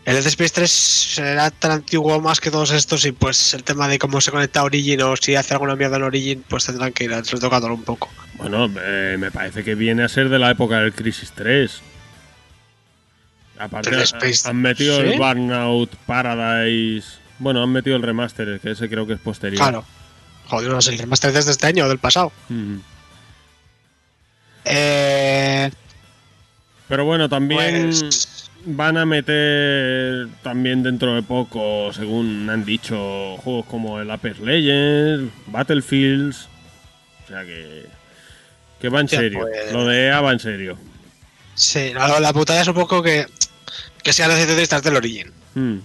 El 0.05 0.15
Dead 0.15 0.27
Space 0.27 0.53
3 0.53 0.69
será 0.71 1.49
tan 1.49 1.71
antiguo 1.71 2.19
más 2.19 2.41
que 2.41 2.51
todos 2.51 2.71
estos 2.71 3.05
y 3.05 3.13
pues 3.13 3.53
el 3.53 3.63
tema 3.63 3.87
de 3.87 3.97
cómo 3.99 4.19
se 4.19 4.31
conecta 4.31 4.59
a 4.59 4.63
Origin 4.63 5.01
o 5.01 5.15
si 5.15 5.35
hace 5.35 5.53
alguna 5.53 5.77
mierda 5.77 5.95
en 5.95 6.03
Origin 6.03 6.43
pues 6.49 6.65
tendrán 6.65 6.91
que 6.91 7.05
ir 7.05 7.11
retocándolo 7.11 7.73
un 7.75 7.83
poco. 7.83 8.09
Bueno, 8.35 8.69
eh, 8.81 9.15
me 9.17 9.31
parece 9.31 9.63
que 9.63 9.75
viene 9.75 10.03
a 10.03 10.09
ser 10.09 10.27
de 10.27 10.39
la 10.39 10.51
época 10.51 10.79
del 10.79 10.93
Crisis 10.93 11.31
3. 11.33 11.81
Aparte, 13.59 13.91
¿Del 13.91 13.99
ha- 14.01 14.03
Space? 14.03 14.49
han 14.49 14.57
metido 14.57 14.97
¿Sí? 14.99 15.07
el 15.07 15.17
Burnout 15.17 15.95
Paradise. 16.05 17.07
Bueno, 17.39 17.63
han 17.63 17.71
metido 17.71 17.95
el 17.95 18.01
remaster, 18.01 18.59
que 18.59 18.71
ese 18.71 18.89
creo 18.89 19.07
que 19.07 19.13
es 19.13 19.19
posterior. 19.21 19.61
Claro. 19.61 19.85
Joder, 20.47 20.69
no 20.69 20.81
sé, 20.81 20.91
el 20.91 20.99
remaster 20.99 21.31
desde 21.31 21.51
este 21.51 21.67
año 21.67 21.85
o 21.85 21.87
del 21.87 21.99
pasado. 21.99 22.33
Eh, 24.65 25.71
Pero 26.89 27.05
bueno, 27.05 27.29
también 27.29 27.85
pues, 27.91 28.01
van 28.65 28.97
a 28.97 29.05
meter 29.05 30.27
también 30.41 30.83
dentro 30.83 31.15
de 31.15 31.23
poco, 31.23 31.91
según 31.93 32.49
han 32.49 32.65
dicho, 32.65 33.37
juegos 33.37 33.65
como 33.65 33.99
el 33.99 34.09
Apex 34.11 34.39
Legends, 34.39 35.31
Battlefields. 35.47 36.47
O 37.23 37.27
sea 37.27 37.43
que. 37.45 37.85
Que 38.79 38.89
va 38.89 38.99
en 39.01 39.07
serio. 39.07 39.39
pues- 39.39 39.71
Lo 39.71 39.85
de 39.85 40.07
EA 40.07 40.21
va 40.21 40.31
en 40.33 40.39
serio. 40.39 40.77
sí, 41.55 41.93
la, 41.93 42.19
la 42.19 42.33
putada 42.33 42.61
es 42.61 42.67
un 42.67 42.73
poco 42.73 43.01
que, 43.01 43.25
que 44.03 44.11
sean 44.13 44.29
los 44.29 44.37
centristas 44.39 44.83
del 44.83 44.95
Origin. 44.97 45.31
Mm. 45.55 45.77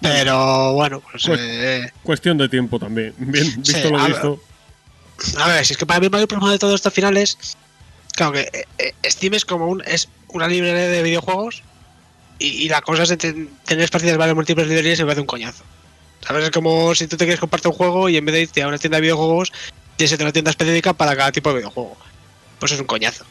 Pero 0.00 0.72
bueno, 0.74 1.00
pues. 1.00 1.24
Pues- 1.26 1.40
eh, 1.40 1.90
Cuestión 2.02 2.36
de 2.38 2.48
tiempo 2.48 2.78
también. 2.78 3.14
Bien, 3.18 3.44
visto 3.62 3.72
Sí, 3.80 3.88
lo 3.90 3.98
a 3.98 4.02
ver. 4.02 4.10
visto. 4.12 4.40
a 5.38 5.48
ver, 5.48 5.64
si 5.64 5.72
es 5.72 5.78
que 5.78 5.86
para 5.86 6.00
mí 6.00 6.06
el 6.06 6.12
mayor 6.12 6.28
problema 6.28 6.52
de 6.52 6.58
todo 6.58 6.74
esto 6.74 6.88
al 6.88 6.92
final 6.94 7.16
es. 7.16 7.56
Claro 8.16 8.32
que 8.32 8.40
eh, 8.52 8.64
eh, 8.78 8.92
Steam 9.10 9.34
es 9.34 9.44
como 9.44 9.66
un, 9.66 9.82
es 9.86 10.08
una 10.34 10.48
librería 10.48 10.88
de 10.88 11.02
videojuegos 11.02 11.62
y, 12.38 12.46
y 12.64 12.68
la 12.68 12.82
cosa 12.82 13.04
es 13.04 13.08
de 13.08 13.16
ten- 13.16 13.48
tener 13.64 13.88
partidas 13.90 14.16
varias 14.16 14.34
múltiples 14.34 14.66
librerías 14.66 14.98
y 14.98 15.02
me 15.02 15.06
parece 15.06 15.20
un 15.22 15.26
coñazo. 15.26 15.64
¿Sabes? 16.20 16.44
Es 16.44 16.50
como 16.50 16.94
si 16.94 17.06
tú 17.06 17.16
te 17.16 17.24
quieres 17.24 17.40
compartir 17.40 17.68
un 17.68 17.76
juego 17.76 18.08
y 18.08 18.16
en 18.16 18.24
vez 18.24 18.34
de 18.34 18.42
irte 18.42 18.62
a 18.62 18.68
una 18.68 18.78
tienda 18.78 18.96
de 18.96 19.02
videojuegos, 19.02 19.52
tienes 19.96 20.10
que 20.10 20.16
tener 20.16 20.28
una 20.28 20.32
tienda 20.32 20.50
específica 20.50 20.92
para 20.92 21.14
cada 21.16 21.32
tipo 21.32 21.50
de 21.50 21.56
videojuego. 21.56 21.96
Pues 22.58 22.72
es 22.72 22.80
un 22.80 22.86
coñazo. 22.86 23.24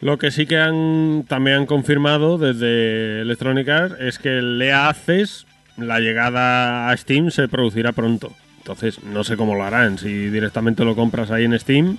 Lo 0.00 0.18
que 0.18 0.30
sí 0.30 0.46
que 0.46 0.58
han 0.58 1.24
también 1.26 1.56
han 1.56 1.66
confirmado 1.66 2.38
desde 2.38 3.22
Electronic 3.22 3.68
Arts 3.68 3.96
es 4.00 4.18
que 4.18 4.38
el 4.38 4.60
EA 4.60 4.88
Access, 4.88 5.46
la 5.76 6.00
llegada 6.00 6.90
a 6.90 6.96
Steam, 6.96 7.30
se 7.30 7.48
producirá 7.48 7.92
pronto. 7.92 8.32
Entonces, 8.58 9.02
no 9.02 9.24
sé 9.24 9.36
cómo 9.36 9.54
lo 9.54 9.64
harán. 9.64 9.98
Si 9.98 10.28
directamente 10.28 10.84
lo 10.84 10.94
compras 10.94 11.30
ahí 11.30 11.44
en 11.44 11.58
Steam, 11.58 11.98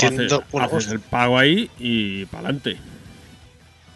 haces, 0.00 0.20
Entiendo 0.20 0.44
haces 0.60 0.88
el 0.88 1.00
pago 1.00 1.38
ahí 1.38 1.70
y 1.78 2.24
para 2.26 2.44
adelante. 2.48 2.78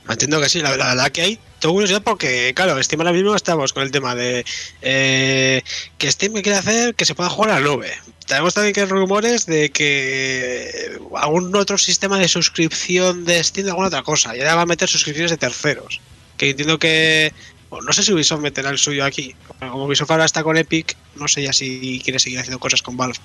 Entiendo 0.09 0.41
que 0.41 0.49
sí, 0.49 0.61
la, 0.61 0.71
verdad 0.71 1.11
que 1.11 1.23
hay 1.23 1.39
tengo 1.59 1.75
curiosidad 1.75 2.03
porque, 2.03 2.53
claro, 2.55 2.81
Steam 2.83 3.01
ahora 3.01 3.13
mismo 3.13 3.35
estamos 3.35 3.73
con 3.73 3.83
el 3.83 3.91
tema 3.91 4.15
de 4.15 4.45
eh, 4.81 5.63
que 5.99 6.11
Steam 6.11 6.33
quiere 6.35 6.55
hacer 6.55 6.95
que 6.95 7.05
se 7.05 7.15
pueda 7.15 7.29
jugar 7.29 7.51
a 7.51 7.61
nube. 7.61 7.93
Tenemos 8.27 8.55
también 8.55 8.75
que 8.75 8.83
hay 8.83 8.87
rumores 8.87 9.47
de 9.47 9.71
que 9.71 10.99
algún 11.17 11.55
otro 11.57 11.77
sistema 11.77 12.19
de 12.19 12.29
suscripción 12.29 13.25
de 13.25 13.43
Steam 13.43 13.65
de 13.65 13.71
alguna 13.71 13.89
otra 13.89 14.03
cosa. 14.03 14.37
Y 14.37 14.41
ahora 14.41 14.55
va 14.55 14.63
a 14.63 14.67
meter 14.67 14.89
suscripciones 14.89 15.31
de 15.33 15.37
terceros. 15.37 16.01
Que 16.37 16.51
entiendo 16.51 16.79
que. 16.79 17.33
bueno, 17.71 17.87
no 17.87 17.93
sé 17.93 18.03
si 18.03 18.13
Ubisoft 18.13 18.41
meterá 18.41 18.71
el 18.71 18.79
suyo 18.79 19.05
aquí. 19.05 19.35
Como 19.59 19.87
Ubisoft 19.87 20.11
ahora 20.11 20.27
está 20.27 20.45
con 20.45 20.57
Epic, 20.57 20.97
no 21.17 21.27
sé 21.27 21.43
ya 21.43 21.53
si 21.53 22.01
quiere 22.05 22.21
seguir 22.21 22.39
haciendo 22.39 22.61
cosas 22.61 22.83
con 22.83 22.97
Valve. 22.97 23.19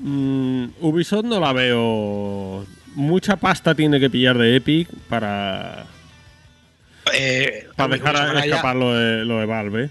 Mm, 0.00 0.66
Ubisoft 0.80 1.24
no 1.24 1.40
la 1.40 1.52
veo. 1.52 2.66
Mucha 2.94 3.36
pasta 3.36 3.74
tiene 3.74 4.00
que 4.00 4.10
pillar 4.10 4.36
de 4.38 4.56
Epic 4.56 4.88
para, 5.08 5.86
Eh, 7.14 7.66
para 7.76 7.94
dejar 7.94 8.16
ya- 8.34 8.44
escapar 8.44 8.76
lo 8.76 8.94
de, 8.94 9.24
lo 9.24 9.38
de 9.38 9.46
Valve. 9.46 9.90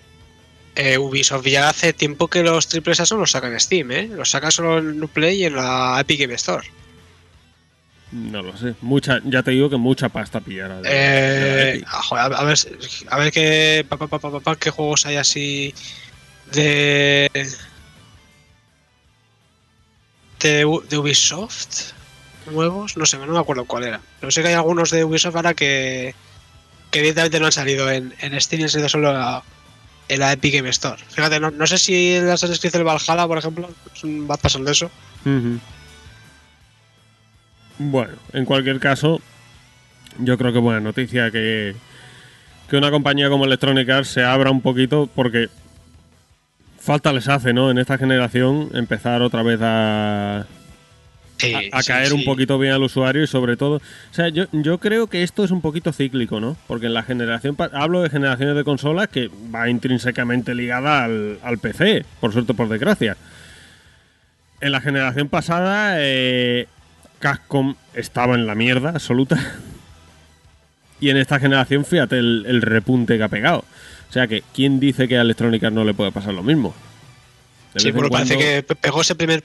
Eh, 0.75 0.97
Ubisoft 0.97 1.47
ya 1.47 1.69
hace 1.69 1.91
tiempo 1.93 2.27
que 2.27 2.43
los 2.43 2.67
triples 2.67 2.99
A 2.99 3.05
solo 3.05 3.21
los 3.21 3.31
saca 3.31 3.47
en 3.47 3.59
Steam, 3.59 3.91
¿eh? 3.91 4.07
Los 4.13 4.29
saca 4.29 4.51
solo 4.51 4.77
en 4.77 5.03
Uplay 5.03 5.41
y 5.41 5.45
en 5.45 5.55
la 5.55 5.97
Epic 5.99 6.19
Game 6.21 6.33
Store. 6.35 6.67
No 8.11 8.41
lo 8.41 8.55
sé. 8.55 8.73
Mucha, 8.81 9.19
ya 9.25 9.41
te 9.43 9.51
digo 9.51 9.69
que 9.69 9.77
mucha 9.77 10.07
pasta 10.09 10.39
pillará. 10.39 10.79
Eh, 10.85 11.83
a, 11.87 12.25
a 12.25 12.43
ver, 12.45 12.57
a 13.09 13.17
ver 13.17 13.31
qué, 13.31 13.85
pa, 13.89 13.97
pa, 13.97 14.07
pa, 14.39 14.55
qué 14.55 14.69
juegos 14.69 15.05
hay 15.05 15.15
así 15.17 15.73
de, 16.53 17.29
de, 20.39 20.65
Ubisoft 20.65 21.93
nuevos. 22.51 22.97
No 22.97 23.05
sé, 23.05 23.17
no 23.17 23.27
me 23.27 23.39
acuerdo 23.39 23.65
cuál 23.65 23.83
era. 23.83 24.01
Pero 24.19 24.31
sé 24.31 24.41
que 24.41 24.49
hay 24.49 24.53
algunos 24.53 24.91
de 24.91 25.03
Ubisoft 25.03 25.35
ahora 25.35 25.53
que, 25.53 26.15
que 26.91 27.01
directamente 27.01 27.39
no 27.39 27.47
han 27.47 27.51
salido 27.51 27.89
en, 27.91 28.13
en 28.19 28.39
Steam 28.39 28.63
han 28.63 28.69
salido 28.69 28.89
solo 28.89 29.43
en 30.09 30.19
la 30.19 30.31
Epic 30.31 30.55
Game 30.55 30.69
Store. 30.69 31.01
Fíjate, 31.09 31.39
no, 31.39 31.51
no 31.51 31.67
sé 31.67 31.77
si 31.77 32.13
el 32.13 32.29
Assassin's 32.29 32.59
Creed 32.59 32.75
el 32.75 32.83
Valhalla, 32.83 33.27
por 33.27 33.37
ejemplo, 33.37 33.69
va 34.03 34.37
de 34.37 34.71
eso. 34.71 34.89
Bueno, 37.79 38.13
en 38.33 38.45
cualquier 38.45 38.79
caso, 38.79 39.21
yo 40.19 40.37
creo 40.37 40.53
que 40.53 40.59
buena 40.59 40.79
noticia 40.79 41.29
que, 41.31 41.75
que 42.69 42.77
una 42.77 42.91
compañía 42.91 43.29
como 43.29 43.45
Electronic 43.45 43.89
Arts 43.89 44.09
se 44.09 44.23
abra 44.23 44.49
un 44.51 44.61
poquito 44.61 45.09
porque 45.13 45.49
falta 46.87 47.11
les 47.11 47.27
hace, 47.27 47.51
¿no? 47.53 47.69
En 47.69 47.77
esta 47.77 47.97
generación 47.97 48.69
empezar 48.73 49.21
otra 49.21 49.43
vez 49.43 49.59
a, 49.61 50.45
Sí, 51.37 51.53
a, 51.53 51.77
a 51.77 51.83
sí, 51.83 51.89
caer 51.89 52.13
un 52.13 52.23
poquito 52.23 52.57
bien 52.57 52.73
al 52.73 52.81
usuario 52.81 53.21
y 53.21 53.27
sobre 53.27 53.57
todo... 53.57 53.75
O 53.75 54.13
sea, 54.13 54.29
yo, 54.29 54.45
yo 54.53 54.79
creo 54.79 55.07
que 55.07 55.21
esto 55.21 55.43
es 55.43 55.51
un 55.51 55.61
poquito 55.61 55.91
cíclico, 55.91 56.39
¿no? 56.39 56.55
Porque 56.65 56.87
en 56.87 56.93
la 56.93 57.03
generación... 57.03 57.57
Hablo 57.73 58.01
de 58.01 58.09
generaciones 58.09 58.55
de 58.55 58.63
consolas 58.63 59.09
que 59.09 59.29
va 59.53 59.69
intrínsecamente 59.69 60.55
ligada 60.55 61.03
al, 61.03 61.39
al 61.43 61.59
PC, 61.59 62.05
por 62.21 62.31
suerte 62.31 62.53
por 62.53 62.69
desgracia. 62.69 63.17
En 64.61 64.71
la 64.71 64.79
generación 64.79 65.27
pasada, 65.27 65.97
eh, 65.97 66.67
Capcom 67.19 67.75
estaba 67.93 68.33
en 68.35 68.47
la 68.47 68.55
mierda 68.55 68.91
absoluta. 68.91 69.37
Y 70.99 71.11
en 71.11 71.17
esta 71.17 71.39
generación, 71.39 71.85
fíjate 71.85 72.17
el, 72.17 72.43
el 72.47 72.63
repunte 72.63 73.17
que 73.17 73.23
ha 73.23 73.27
pegado. 73.27 73.63
O 74.09 74.13
sea 74.13 74.27
que, 74.27 74.43
¿quién 74.53 74.79
dice 74.79 75.07
que 75.07 75.17
a 75.17 75.21
Electronic 75.21 75.63
Arts 75.63 75.75
no 75.75 75.83
le 75.83 75.93
puede 75.93 76.11
pasar 76.11 76.33
lo 76.33 76.43
mismo? 76.43 76.73
De 77.73 77.79
Sí, 77.81 77.89
en 77.89 77.95
bueno, 77.95 78.09
parece 78.09 78.37
que 78.37 78.63
pe- 78.63 78.75
pegó 78.75 79.01
ese 79.01 79.15
primer 79.15 79.43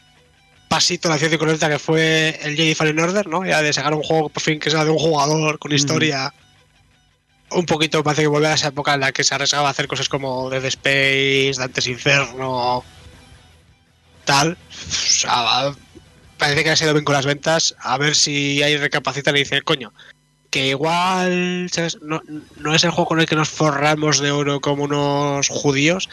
pasito 0.69 1.09
de 1.09 1.15
la 1.15 1.19
ciencia 1.19 1.39
correcta 1.39 1.69
que 1.69 1.79
fue 1.79 2.39
el 2.43 2.57
Jedi 2.57 2.75
Fallen 2.75 2.99
Order, 2.99 3.27
¿no? 3.27 3.45
Ya 3.45 3.61
de 3.61 3.73
sacar 3.73 3.93
un 3.95 4.03
juego 4.03 4.29
por 4.29 4.43
fin 4.43 4.59
que 4.59 4.71
sea 4.71 4.85
de 4.85 4.91
un 4.91 4.99
jugador 4.99 5.59
con 5.59 5.73
historia. 5.73 6.33
Un 7.51 7.67
poquito 7.67 8.03
parece 8.03 8.23
que 8.23 8.29
vuelve 8.29 8.47
a 8.49 8.55
esa 8.55 8.69
época 8.69 8.95
en 8.95 9.01
la 9.01 9.13
que 9.13 9.25
se 9.25 9.35
arriesgaba 9.35 9.69
a 9.69 9.73
hacer 9.73 9.87
cosas 9.87 10.09
como 10.09 10.49
Dead 10.49 10.65
Space, 10.65 11.55
Dantes 11.59 11.87
Inferno, 11.87 12.83
tal. 14.25 14.53
O 14.53 14.83
sea, 14.83 15.73
parece 16.39 16.65
que 16.65 16.71
ha 16.71 16.77
sido 16.77 16.95
bien 16.95 17.05
con 17.05 17.15
las 17.15 17.27
ventas. 17.27 17.75
A 17.79 17.99
ver 17.99 18.15
si 18.15 18.63
ahí 18.63 18.77
recapacitan 18.79 19.37
y 19.37 19.41
dicen, 19.41 19.61
coño, 19.65 19.93
que 20.53 20.69
igual 20.69 21.69
¿sabes? 21.73 21.99
No, 22.03 22.21
no 22.61 22.75
es 22.75 22.85
el 22.85 22.91
juego 22.91 23.09
con 23.09 23.21
el 23.21 23.27
que 23.27 23.35
nos 23.35 23.49
forramos 23.49 24.21
de 24.21 24.31
oro 24.31 24.61
como 24.61 24.85
unos 24.85 25.49
judíos, 25.49 26.11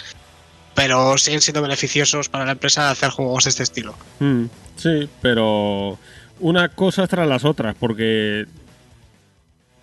pero 0.73 1.17
siguen 1.17 1.41
siendo 1.41 1.61
beneficiosos 1.61 2.29
para 2.29 2.45
la 2.45 2.53
empresa 2.53 2.89
hacer 2.89 3.09
juegos 3.09 3.43
de 3.43 3.49
este 3.49 3.63
estilo. 3.63 3.95
Mm, 4.19 4.45
sí, 4.77 5.09
pero 5.21 5.99
una 6.39 6.69
cosa 6.69 7.05
tras 7.05 7.27
las 7.27 7.43
otras, 7.43 7.75
porque 7.77 8.45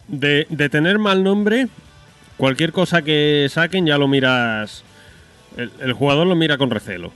de, 0.08 0.46
de 0.48 0.68
tener 0.70 0.98
mal 0.98 1.22
nombre, 1.22 1.68
cualquier 2.38 2.72
cosa 2.72 3.02
que 3.02 3.48
saquen 3.50 3.84
ya 3.84 3.98
lo 3.98 4.08
miras, 4.08 4.84
el, 5.58 5.70
el 5.80 5.92
jugador 5.92 6.26
lo 6.26 6.34
mira 6.34 6.56
con 6.56 6.70
recelo. 6.70 7.12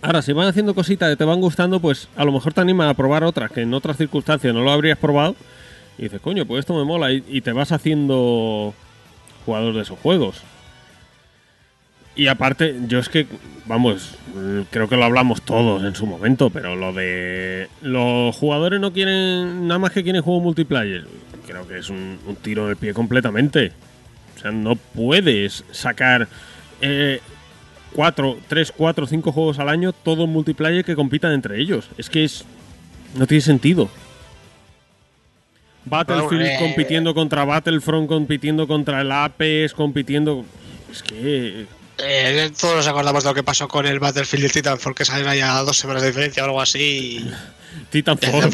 Ahora, 0.00 0.22
si 0.22 0.32
van 0.32 0.46
haciendo 0.46 0.76
cositas 0.76 1.10
que 1.10 1.16
te 1.16 1.24
van 1.24 1.40
gustando, 1.40 1.80
pues 1.80 2.08
a 2.16 2.24
lo 2.24 2.30
mejor 2.30 2.54
te 2.54 2.60
anima 2.60 2.88
a 2.88 2.94
probar 2.94 3.24
otras 3.24 3.50
que 3.50 3.62
en 3.62 3.74
otras 3.74 3.96
circunstancias 3.96 4.54
no 4.54 4.62
lo 4.62 4.70
habrías 4.70 4.96
probado. 4.96 5.34
Y 6.00 6.04
dices, 6.04 6.22
coño, 6.22 6.46
pues 6.46 6.60
esto 6.60 6.74
me 6.74 6.84
mola. 6.84 7.12
Y, 7.12 7.42
te 7.42 7.52
vas 7.52 7.72
haciendo 7.72 8.72
jugador 9.44 9.74
de 9.74 9.82
esos 9.82 9.98
juegos. 9.98 10.40
Y 12.16 12.28
aparte, 12.28 12.74
yo 12.88 12.98
es 12.98 13.10
que, 13.10 13.26
vamos, 13.66 14.16
creo 14.70 14.88
que 14.88 14.96
lo 14.96 15.04
hablamos 15.04 15.42
todos 15.42 15.84
en 15.84 15.94
su 15.94 16.06
momento, 16.06 16.48
pero 16.48 16.74
lo 16.74 16.94
de 16.94 17.68
los 17.82 18.34
jugadores 18.34 18.80
no 18.80 18.94
quieren, 18.94 19.68
nada 19.68 19.78
más 19.78 19.90
que 19.92 20.02
quieren 20.02 20.22
juego 20.22 20.40
multiplayer, 20.40 21.06
creo 21.46 21.68
que 21.68 21.76
es 21.76 21.90
un, 21.90 22.18
un 22.26 22.36
tiro 22.36 22.70
el 22.70 22.76
pie 22.76 22.94
completamente. 22.94 23.72
O 24.38 24.40
sea, 24.40 24.52
no 24.52 24.76
puedes 24.76 25.64
sacar 25.70 26.28
eh, 26.80 27.20
cuatro, 27.92 28.38
tres, 28.48 28.72
cuatro, 28.74 29.06
cinco 29.06 29.32
juegos 29.32 29.58
al 29.58 29.68
año, 29.68 29.92
todos 29.92 30.26
multiplayer 30.26 30.82
que 30.82 30.96
compitan 30.96 31.32
entre 31.32 31.60
ellos. 31.60 31.90
Es 31.98 32.08
que 32.08 32.24
es, 32.24 32.46
no 33.18 33.26
tiene 33.26 33.42
sentido. 33.42 33.90
Battlefield 35.84 36.42
eh, 36.46 36.56
compitiendo 36.60 37.14
contra 37.14 37.44
Battlefront, 37.44 38.08
compitiendo 38.08 38.66
contra 38.68 39.00
el 39.00 39.10
Apex, 39.12 39.72
compitiendo... 39.74 40.44
Es 40.92 41.02
que 41.02 41.66
Eh, 41.98 42.50
todos 42.60 42.76
nos 42.76 42.86
acordamos 42.86 43.22
de 43.24 43.30
lo 43.30 43.34
que 43.34 43.42
pasó 43.42 43.68
con 43.68 43.86
el 43.86 43.98
Battlefield 44.00 44.42
y 44.42 44.46
el 44.46 44.52
Titanfall, 44.52 44.94
que 44.94 45.04
salen 45.04 45.26
ahí 45.28 45.40
a 45.40 45.58
dos 45.58 45.76
semanas 45.76 46.02
de 46.02 46.08
diferencia 46.08 46.42
o 46.42 46.46
algo 46.46 46.60
así. 46.60 47.22
Y, 47.24 47.30
Titanfall, 47.90 48.50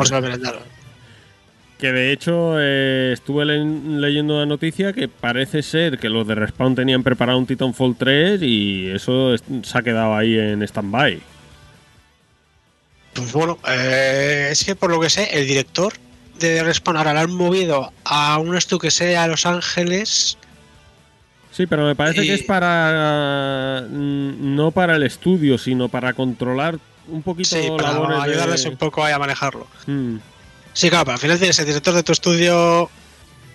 que 1.79 1.93
de 1.93 2.11
hecho 2.12 2.55
eh, 2.59 3.11
estuve 3.12 3.45
le- 3.45 3.99
leyendo 4.01 4.35
una 4.37 4.47
noticia 4.47 4.95
que 4.95 5.09
parece 5.09 5.62
ser 5.62 5.99
que 5.99 6.09
los 6.09 6.27
de 6.27 6.35
Respawn 6.35 6.74
tenían 6.74 7.03
preparado 7.03 7.39
un 7.39 7.47
Titanfall 7.47 7.97
3 7.99 8.41
y 8.43 8.89
eso 8.89 9.35
es- 9.35 9.43
se 9.62 9.77
ha 9.79 9.83
quedado 9.83 10.14
ahí 10.16 10.39
en 10.39 10.62
stand-by. 10.62 11.20
Pues 13.12 13.33
bueno, 13.33 13.59
eh, 13.68 14.49
es 14.53 14.64
que 14.64 14.74
por 14.74 14.91
lo 14.91 14.99
que 15.01 15.11
sé, 15.11 15.29
el 15.39 15.47
director 15.47 15.93
de 16.39 16.62
Respawn 16.62 16.97
ahora 16.97 17.12
lo 17.14 17.20
han 17.20 17.32
movido 17.32 17.93
a 18.05 18.39
un 18.39 18.57
estudio 18.57 18.80
que 18.80 18.91
sea 18.91 19.24
a 19.24 19.26
Los 19.28 19.47
Ángeles. 19.47 20.37
Sí, 21.53 21.66
pero 21.66 21.87
me 21.87 21.95
parece 21.95 22.22
Y- 22.24 22.26
que 22.28 22.34
es 22.34 22.43
para 22.43 23.84
mm, 23.89 24.55
no 24.57 24.70
para 24.72 24.97
el 24.97 25.03
estudio, 25.05 25.57
sino 25.59 25.89
para 25.89 26.12
controlar 26.12 26.78
un 27.09 27.22
poquito 27.22 27.51
Sí, 27.57 27.68
para 27.76 27.95
de- 27.95 28.30
ayudarles 28.30 28.64
un 28.66 28.76
poco 28.76 29.05
ahí 29.05 29.12
a 29.12 29.18
manejarlo. 29.18 29.66
Mm, 29.87 30.16
Sí, 30.72 30.91
claro, 30.91 31.07
pero 31.07 31.14
al 31.14 31.20
final 31.20 31.39
tienes 31.39 31.59
el 31.59 31.64
director 31.66 31.95
de 31.95 32.03
tu 32.03 32.12
estudio 32.12 32.91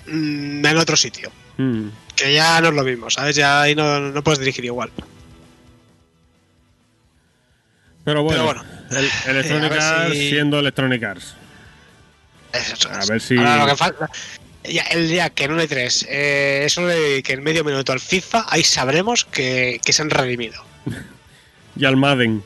mm, 0.08 0.66
en 0.66 0.78
otro 0.78 0.98
sitio. 0.98 1.32
mm. 1.58 1.88
Que 2.16 2.34
ya 2.34 2.60
no 2.62 2.70
es 2.70 2.74
lo 2.74 2.84
mismo, 2.84 3.10
¿sabes? 3.12 3.36
Ya 3.36 3.62
ahí 3.62 3.76
no, 3.76 4.00
no 4.00 4.24
puedes 4.24 4.40
dirigir 4.40 4.66
igual. 4.66 4.90
Pero 8.04 8.24
bueno, 8.24 8.44
Pero 8.52 8.62
bueno, 8.64 9.10
el- 9.26 9.32
Electronic 9.36 9.72
a 9.72 9.76
ver 9.76 9.82
Arts 9.84 10.14
si- 10.18 10.30
siendo 10.30 10.60
Electronic 10.60 11.04
Arts. 11.04 11.36
Eso 12.54 12.90
A 12.90 13.00
es. 13.00 13.10
ver 13.10 13.22
si- 13.22 13.38
Ahora, 13.38 13.58
lo 13.60 13.66
que 13.68 13.76
falta. 13.76 14.10
Ya, 14.64 14.84
el 14.84 15.08
día 15.10 15.30
que 15.32 15.46
en 15.46 15.54
un 15.54 15.60
E3 15.60 16.06
eh, 16.10 16.64
eso 16.66 16.86
le 16.86 16.94
dediquen 16.94 17.42
medio 17.42 17.64
minuto 17.64 17.92
al 17.94 18.00
FIFA, 18.00 18.46
ahí 18.48 18.64
sabremos 18.64 19.26
que, 19.26 19.80
que 19.84 19.92
se 19.94 20.02
han 20.02 20.10
redimido. 20.10 20.64
Y 21.76 21.86
al 21.86 21.96
Madden. 21.96 22.44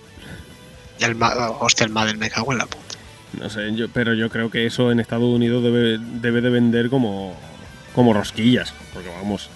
Y 1.00 1.14
Ma- 1.16 1.34
hostia, 1.60 1.86
el 1.86 1.92
Madden 1.92 2.20
me 2.20 2.30
cago 2.30 2.52
en 2.52 2.60
la 2.60 2.68
puta. 2.68 2.96
No 3.42 3.50
sé, 3.50 3.74
yo, 3.76 3.90
pero 3.90 4.14
yo 4.14 4.30
creo 4.30 4.50
que 4.52 4.66
eso 4.68 4.92
en 4.92 5.00
Estados 5.00 5.26
Unidos 5.26 5.64
debe, 5.64 5.98
debe 6.00 6.42
de 6.42 6.50
vender 6.52 6.90
como, 6.90 7.38
como 7.94 8.14
rosquillas. 8.14 8.74
Porque 8.94 9.10
vamos, 9.10 9.50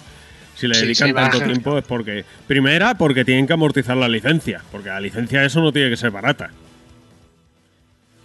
si 0.56 0.66
le 0.66 0.74
Sí, 0.74 0.82
dedican 0.82 1.14
tanto 1.14 1.40
tiempo 1.40 1.78
es 1.78 1.84
porque... 1.84 2.24
Primera, 2.48 2.94
porque 2.98 3.24
tienen 3.24 3.46
que 3.46 3.52
amortizar 3.54 3.96
la 3.96 4.08
licencia. 4.08 4.60
Porque 4.72 4.88
la 4.88 5.00
licencia 5.00 5.44
eso 5.44 5.60
no 5.62 5.72
tiene 5.72 5.88
que 5.88 5.96
ser 5.96 6.10
barata. 6.10 6.50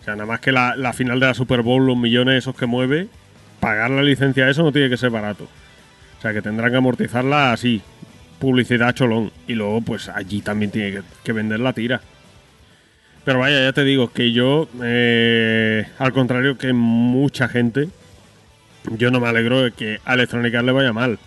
O 0.06 0.08
sea, 0.08 0.16
nada 0.16 0.28
más 0.28 0.40
que 0.40 0.52
la, 0.52 0.76
la 0.76 0.94
final 0.94 1.20
de 1.20 1.26
la 1.26 1.34
Super 1.34 1.64
Bowl, 1.64 1.84
los 1.88 1.98
millones 1.98 2.38
esos 2.44 2.56
que 2.56 2.68
mueve, 2.68 3.08
pagar 3.60 3.90
la 3.90 4.04
licencia 4.04 4.48
eso 4.48 4.62
no 4.62 4.72
tiene 4.72 4.88
que 4.88 4.98
ser 4.98 5.10
barato. 5.10 5.46
O 6.20 6.22
sea, 6.22 6.32
que 6.32 6.44
tendrán 6.44 6.70
que 6.70 6.78
amortizarla 6.78 7.52
así, 7.52 7.82
publicidad 8.38 8.94
cholón. 8.94 9.32
Y 9.48 9.54
luego, 9.54 9.82
pues 9.82 10.08
allí 10.10 10.42
también 10.42 10.70
tiene 10.70 10.92
que, 10.92 11.02
que 11.24 11.32
vender 11.34 11.60
la 11.60 11.74
tira. 11.74 12.02
Pero 13.24 13.40
vaya, 13.40 13.60
ya 13.64 13.74
te 13.74 13.84
digo 13.84 14.14
que 14.14 14.32
yo, 14.32 14.70
eh, 14.84 15.88
al 15.98 16.14
contrario 16.14 16.56
que 16.60 16.72
mucha 16.72 17.48
gente, 17.48 17.90
yo 18.92 19.10
no 19.10 19.20
me 19.20 19.28
alegro 19.28 19.64
de 19.64 19.72
que 19.72 20.00
a 20.06 20.14
Electronic 20.14 20.54
Arts 20.54 20.66
le 20.68 20.72
vaya 20.72 20.94
mal. 20.94 21.18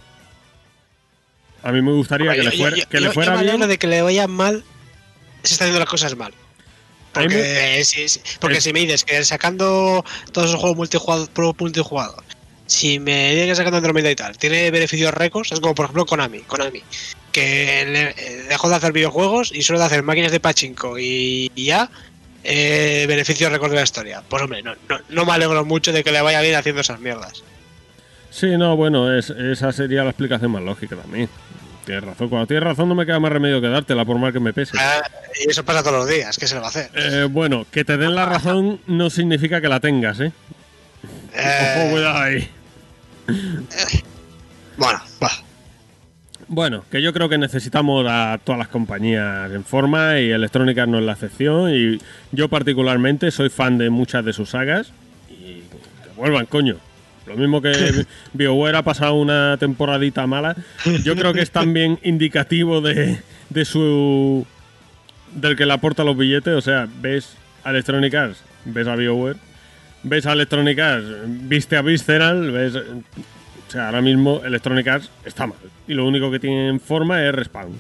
A 1.65 1.73
mí 1.73 1.83
me 1.83 1.91
gustaría 1.91 2.31
que 2.31 2.45
Yo- 2.45 2.51
le 2.51 2.57
fuera, 2.57 2.77
yo- 2.77 2.89
que 2.89 3.01
le 3.01 3.11
fuera 3.11 3.33
yo 3.33 3.35
me 3.35 3.41
alegro 3.41 3.59
bien. 3.59 3.69
de 3.71 3.79
que 3.79 3.87
le 3.89 4.03
vaya 4.03 4.29
mal, 4.29 4.63
se 5.43 5.55
está 5.55 5.65
haciendo 5.65 5.81
las 5.81 5.89
cosas 5.89 6.17
mal. 6.17 6.33
Porque, 7.13 7.85
si, 7.85 8.09
si- 8.09 8.21
porque 8.41 8.61
si 8.61 8.73
me 8.73 8.81
dices 8.81 9.05
que 9.05 9.25
sacando 9.25 10.05
todos 10.33 10.49
esos 10.49 10.61
juegos 10.61 10.77
multijugador, 10.77 11.29
pro 11.31 11.55
multijugador, 11.59 12.23
si 12.67 12.99
me 13.01 13.31
dices 13.31 13.47
que 13.49 13.55
sacando 13.57 13.79
Andromeda 13.79 14.11
y 14.11 14.15
tal, 14.17 14.37
tiene 14.37 14.71
beneficios 14.71 15.13
récords, 15.15 15.53
es 15.53 15.61
como 15.61 15.75
por 15.75 15.87
ejemplo 15.87 16.05
Konami, 16.07 16.41
Konami 16.41 16.83
que 17.33 17.85
le- 17.87 18.11
eh, 18.17 18.45
dejó 18.49 18.69
de 18.69 18.77
hacer 18.77 18.93
videojuegos 18.93 19.51
y 19.55 19.63
solo 19.63 19.79
de 19.79 19.87
hacer 19.87 20.03
máquinas 20.03 20.33
de 20.33 20.41
pachinko 20.41 20.99
y, 20.99 21.51
y 21.55 21.65
ya 21.65 21.91
eh, 22.45 23.05
beneficios 23.09 23.51
récords 23.53 23.71
de 23.73 23.77
la 23.77 23.83
historia. 23.85 24.23
Pues 24.29 24.43
hombre, 24.43 24.63
no, 24.63 24.75
no, 24.89 24.99
no 25.09 25.25
me 25.27 25.33
alegro 25.33 25.65
mucho 25.65 25.93
de 25.93 26.03
que 26.05 26.13
le 26.13 26.21
vaya 26.21 26.41
bien 26.41 26.55
haciendo 26.55 26.81
esas 26.83 27.01
mierdas. 27.01 27.43
Sí, 28.31 28.57
no, 28.59 28.77
bueno, 28.77 29.17
es- 29.17 29.31
esa 29.31 29.73
sería 29.73 30.05
la 30.05 30.11
explicación 30.11 30.51
más 30.53 30.63
lógica 30.63 30.97
también. 30.97 31.29
Tienes 31.89 32.05
razón. 32.05 32.29
Cuando 32.29 32.47
tienes 32.47 32.65
razón 32.65 32.87
no 32.87 32.95
me 32.95 33.07
queda 33.07 33.19
más 33.19 33.33
remedio 33.33 33.63
que 33.63 33.69
dártela 33.69 34.05
por 34.05 34.19
mal 34.19 34.31
que 34.31 34.41
me 34.41 34.53
pese. 34.53 34.77
Ah, 34.79 35.01
y 35.43 35.51
eso 35.51 35.65
pasa 35.65 35.83
todos 35.83 35.97
los 35.97 36.07
días, 36.07 36.37
¿qué 36.37 36.47
se 36.47 36.55
le 36.55 36.61
va 36.61 36.67
a 36.67 36.69
hacer? 36.69 36.91
Eh, 36.95 37.27
bueno, 37.31 37.65
que 37.71 37.83
te 37.83 37.97
den 37.97 38.15
la 38.15 38.27
razón 38.27 38.79
no 38.87 39.09
significa 39.09 39.63
que 39.63 39.69
la 39.69 39.81
tengas, 39.81 40.21
¿eh? 40.21 40.31
Eh, 41.33 41.75
Ojo, 41.79 41.93
cuidado 41.93 42.19
ahí. 42.19 42.51
bueno, 44.77 45.01
va. 45.23 45.31
Bueno, 46.47 46.85
que 46.91 47.01
yo 47.01 47.15
creo 47.15 47.31
que 47.31 47.39
necesitamos 47.39 48.05
a 48.07 48.39
todas 48.45 48.59
las 48.59 48.69
compañías 48.69 49.51
en 49.51 49.65
forma 49.65 50.21
y 50.21 50.31
Electrónica 50.31 50.85
no 50.85 50.99
es 50.99 51.05
la 51.07 51.13
excepción. 51.13 51.71
Y 51.75 51.99
yo 52.33 52.51
particularmente 52.51 53.31
soy 53.31 53.49
fan 53.49 53.79
de 53.79 53.89
muchas 53.89 54.27
de 54.27 54.35
sus 54.35 54.51
sagas 54.51 54.93
y 55.31 55.63
que 55.63 56.11
vuelvan, 56.19 56.45
coño. 56.45 56.77
Lo 57.29 57.37
mismo 57.37 57.61
que 57.61 58.07
BioWare 58.33 58.79
ha 58.79 58.83
pasado 58.83 59.15
una 59.15 59.57
temporadita 59.59 60.27
mala, 60.27 60.57
yo 61.05 61.15
creo 61.15 61.33
que 61.33 61.43
es 61.43 61.51
también 61.51 61.99
indicativo 62.03 62.81
de, 62.81 63.19
de 63.51 63.65
su... 63.65 64.47
del 65.35 65.57
que 65.57 65.67
le 65.67 65.73
aporta 65.73 66.05
los 66.05 66.17
billetes. 66.17 66.55
O 66.55 66.61
sea, 66.61 66.89
ves 67.01 67.37
a 67.65 67.71
Electronic 67.71 68.15
Arts, 68.15 68.43
ves 68.65 68.89
a 68.89 68.97
BioWare, 68.97 69.37
ves 70.03 70.27
a 70.27 70.33
Electronic 70.33 70.79
Arts, 70.79 71.07
viste 71.27 71.77
a 71.77 71.83
Visceral, 71.83 72.51
ves... 72.51 72.77
O 72.77 73.71
sea, 73.71 73.87
ahora 73.87 74.01
mismo 74.01 74.41
Electronic 74.45 74.89
Arts 74.89 75.11
está 75.25 75.47
mal. 75.47 75.59
Y 75.87 75.93
lo 75.93 76.07
único 76.07 76.31
que 76.31 76.39
tiene 76.39 76.69
en 76.69 76.81
forma 76.81 77.23
es 77.23 77.35
Respawn. 77.35 77.79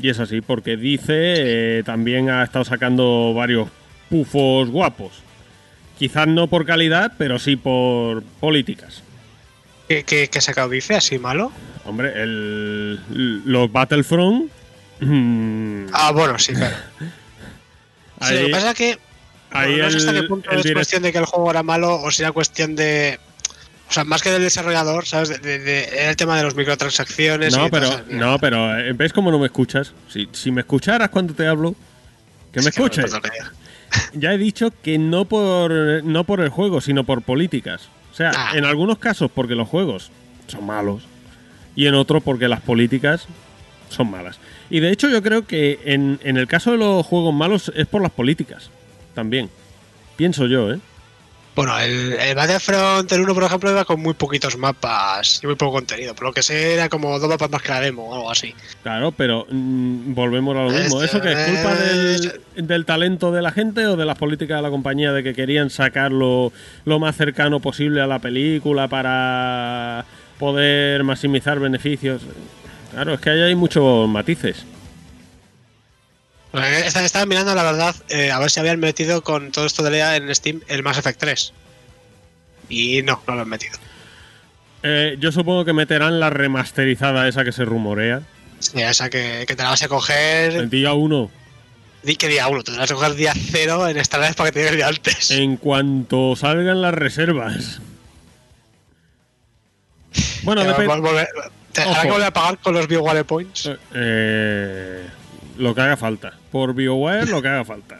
Y 0.00 0.08
es 0.08 0.18
así, 0.18 0.40
porque 0.40 0.78
dice, 0.78 1.78
eh, 1.78 1.82
también 1.84 2.30
ha 2.30 2.42
estado 2.42 2.64
sacando 2.64 3.34
varios 3.34 3.68
pufos 4.08 4.70
guapos. 4.70 5.22
Quizás 6.00 6.26
no 6.26 6.46
por 6.48 6.64
calidad, 6.64 7.12
pero 7.18 7.38
sí 7.38 7.54
por 7.56 8.22
políticas. 8.40 9.02
¿Qué, 9.86 10.02
qué, 10.02 10.28
qué 10.28 10.40
sacado 10.40 10.70
dice? 10.70 10.94
¿Así 10.94 11.18
malo? 11.18 11.52
Hombre, 11.84 12.12
el, 12.22 12.98
los 13.44 13.70
Battlefront. 13.70 14.50
mm, 15.00 15.86
Ah, 15.92 16.10
bueno, 16.12 16.38
sí, 16.38 16.54
claro. 16.54 16.74
Sí, 18.22 18.34
lo 18.34 18.40
ahí- 18.40 18.46
que 18.46 18.52
pasa 18.52 18.70
es 18.70 18.76
que 18.76 18.98
ahí 19.50 19.76
no 19.78 19.90
sé 19.90 19.96
hasta 19.98 20.12
qué 20.12 20.22
punto 20.24 20.50
es 20.50 20.62
direct- 20.64 20.72
cuestión 20.74 21.02
de 21.02 21.12
que 21.12 21.18
el 21.18 21.24
juego 21.26 21.50
era 21.50 21.62
malo 21.62 22.00
o 22.02 22.10
si 22.10 22.22
era 22.22 22.32
cuestión 22.32 22.76
de. 22.76 23.18
O 23.88 23.92
sea, 23.92 24.04
más 24.04 24.22
que 24.22 24.30
del 24.30 24.42
desarrollador, 24.42 25.06
¿sabes? 25.06 25.28
De, 25.30 25.38
de- 25.38 25.58
de- 25.58 25.84
era 25.84 26.10
el 26.10 26.16
tema 26.16 26.36
de 26.36 26.44
las 26.44 26.54
microtransacciones. 26.54 27.56
No, 27.56 27.66
y 27.66 27.70
pero, 27.70 27.88
no, 28.10 28.38
pero 28.38 28.78
eh, 28.78 28.92
¿ves 28.94 29.12
cómo 29.12 29.30
no 29.30 29.38
me 29.38 29.46
escuchas? 29.46 29.92
Si, 30.08 30.28
si 30.32 30.50
me 30.50 30.60
escucharas 30.62 31.08
cuando 31.10 31.34
te 31.34 31.46
hablo, 31.46 31.74
que 32.52 32.60
me 32.60 32.68
Es 32.68 32.74
que 32.74 32.80
no 32.80 32.86
escuches. 32.86 33.10
Ya 34.14 34.32
he 34.32 34.38
dicho 34.38 34.72
que 34.82 34.98
no 34.98 35.24
por, 35.24 35.72
no 36.04 36.24
por 36.24 36.40
el 36.40 36.48
juego, 36.48 36.80
sino 36.80 37.04
por 37.04 37.22
políticas. 37.22 37.88
O 38.12 38.14
sea, 38.14 38.32
Ah. 38.34 38.52
en 38.56 38.64
algunos 38.64 38.98
casos 38.98 39.30
porque 39.32 39.54
los 39.54 39.68
juegos 39.68 40.10
son 40.46 40.66
malos 40.66 41.02
y 41.76 41.86
en 41.86 41.94
otros 41.94 42.22
porque 42.22 42.48
las 42.48 42.60
políticas 42.60 43.26
son 43.88 44.10
malas. 44.10 44.38
Y 44.68 44.80
de 44.80 44.90
hecho 44.90 45.08
yo 45.08 45.22
creo 45.22 45.46
que 45.46 45.80
en, 45.84 46.18
en 46.24 46.36
el 46.36 46.46
caso 46.46 46.72
de 46.72 46.78
los 46.78 47.04
juegos 47.06 47.32
malos 47.34 47.72
es 47.74 47.86
por 47.86 48.02
las 48.02 48.10
políticas 48.12 48.70
también. 49.14 49.48
Pienso 50.16 50.46
yo, 50.46 50.72
¿eh? 50.72 50.78
Bueno, 51.60 51.78
el, 51.78 52.14
el 52.14 52.34
Battlefront 52.34 53.12
el 53.12 53.20
1, 53.20 53.34
por 53.34 53.42
ejemplo, 53.44 53.70
iba 53.70 53.84
con 53.84 54.00
muy 54.00 54.14
poquitos 54.14 54.56
mapas 54.56 55.40
y 55.42 55.46
muy 55.46 55.56
poco 55.56 55.72
contenido. 55.72 56.14
Por 56.14 56.28
lo 56.28 56.32
que 56.32 56.42
sé, 56.42 56.72
era 56.72 56.88
como 56.88 57.18
dos 57.18 57.28
mapas 57.28 57.50
más 57.50 57.60
que 57.60 57.68
la 57.68 57.80
demo 57.80 58.08
o 58.08 58.14
algo 58.14 58.30
así. 58.30 58.54
Claro, 58.82 59.12
pero 59.12 59.46
mm, 59.50 60.14
volvemos 60.14 60.56
a 60.56 60.62
lo 60.62 60.70
mismo. 60.70 61.02
Este, 61.02 61.18
¿Eso 61.18 61.20
que 61.20 61.32
es 61.32 61.48
culpa 61.50 61.74
del, 61.74 62.26
eh, 62.56 62.62
del 62.62 62.86
talento 62.86 63.30
de 63.30 63.42
la 63.42 63.52
gente 63.52 63.86
o 63.86 63.98
de 63.98 64.06
las 64.06 64.16
políticas 64.16 64.56
de 64.56 64.62
la 64.62 64.70
compañía 64.70 65.12
de 65.12 65.22
que 65.22 65.34
querían 65.34 65.68
sacarlo 65.68 66.50
lo 66.86 66.98
más 66.98 67.14
cercano 67.16 67.60
posible 67.60 68.00
a 68.00 68.06
la 68.06 68.20
película 68.20 68.88
para 68.88 70.06
poder 70.38 71.04
maximizar 71.04 71.58
beneficios? 71.58 72.22
Claro, 72.92 73.12
es 73.12 73.20
que 73.20 73.28
ahí 73.28 73.42
hay 73.42 73.54
muchos 73.54 74.08
matices. 74.08 74.64
Estaba, 76.52 77.26
mirando, 77.26 77.54
la 77.54 77.62
verdad, 77.62 77.94
eh, 78.08 78.30
a 78.32 78.38
ver 78.40 78.50
si 78.50 78.58
habían 78.60 78.80
metido 78.80 79.22
con 79.22 79.52
todo 79.52 79.66
esto 79.66 79.82
de 79.84 79.90
Lea 79.92 80.16
en 80.16 80.34
Steam 80.34 80.60
el 80.68 80.82
Mass 80.82 80.98
Effect 80.98 81.20
3. 81.20 81.52
Y 82.68 83.02
no, 83.02 83.22
no 83.26 83.34
lo 83.36 83.42
han 83.42 83.48
metido. 83.48 83.78
Eh, 84.82 85.16
yo 85.20 85.30
supongo 85.30 85.64
que 85.64 85.72
meterán 85.72 86.18
la 86.20 86.30
remasterizada 86.30 87.28
esa 87.28 87.44
que 87.44 87.52
se 87.52 87.64
rumorea. 87.64 88.22
Sí, 88.58 88.80
esa 88.80 89.10
que, 89.10 89.44
que 89.46 89.54
te 89.56 89.62
la 89.62 89.70
vas 89.70 89.82
a 89.82 89.88
coger. 89.88 90.52
El 90.54 90.70
día 90.70 90.92
1. 90.92 91.30
Di 92.02 92.16
que 92.16 92.28
día 92.28 92.48
1, 92.48 92.62
te 92.64 92.72
la 92.72 92.78
vas 92.78 92.90
a 92.90 92.94
coger 92.94 93.14
día 93.14 93.32
0 93.34 93.88
en 93.88 93.98
esta 93.98 94.18
vez 94.18 94.34
para 94.34 94.50
que 94.50 94.54
te 94.54 94.58
llegue 94.60 94.70
el 94.70 94.76
día 94.76 94.88
antes. 94.88 95.30
En 95.30 95.56
cuanto 95.56 96.34
salgan 96.34 96.80
las 96.82 96.94
reservas. 96.94 97.80
Bueno, 100.42 100.64
depende. 100.64 101.28
te- 101.72 101.84
Ojo. 101.84 102.02
que 102.02 102.10
volver 102.10 102.26
a 102.26 102.32
pagar 102.32 102.58
con 102.58 102.74
los 102.74 102.88
BioWare 102.88 103.24
Points. 103.24 103.70
Eh, 103.94 105.06
lo 105.60 105.74
que 105.74 105.80
haga 105.80 105.96
falta. 105.96 106.34
Por 106.50 106.74
BioWare, 106.74 107.28
lo 107.28 107.40
que 107.42 107.48
haga 107.48 107.64
falta. 107.64 107.96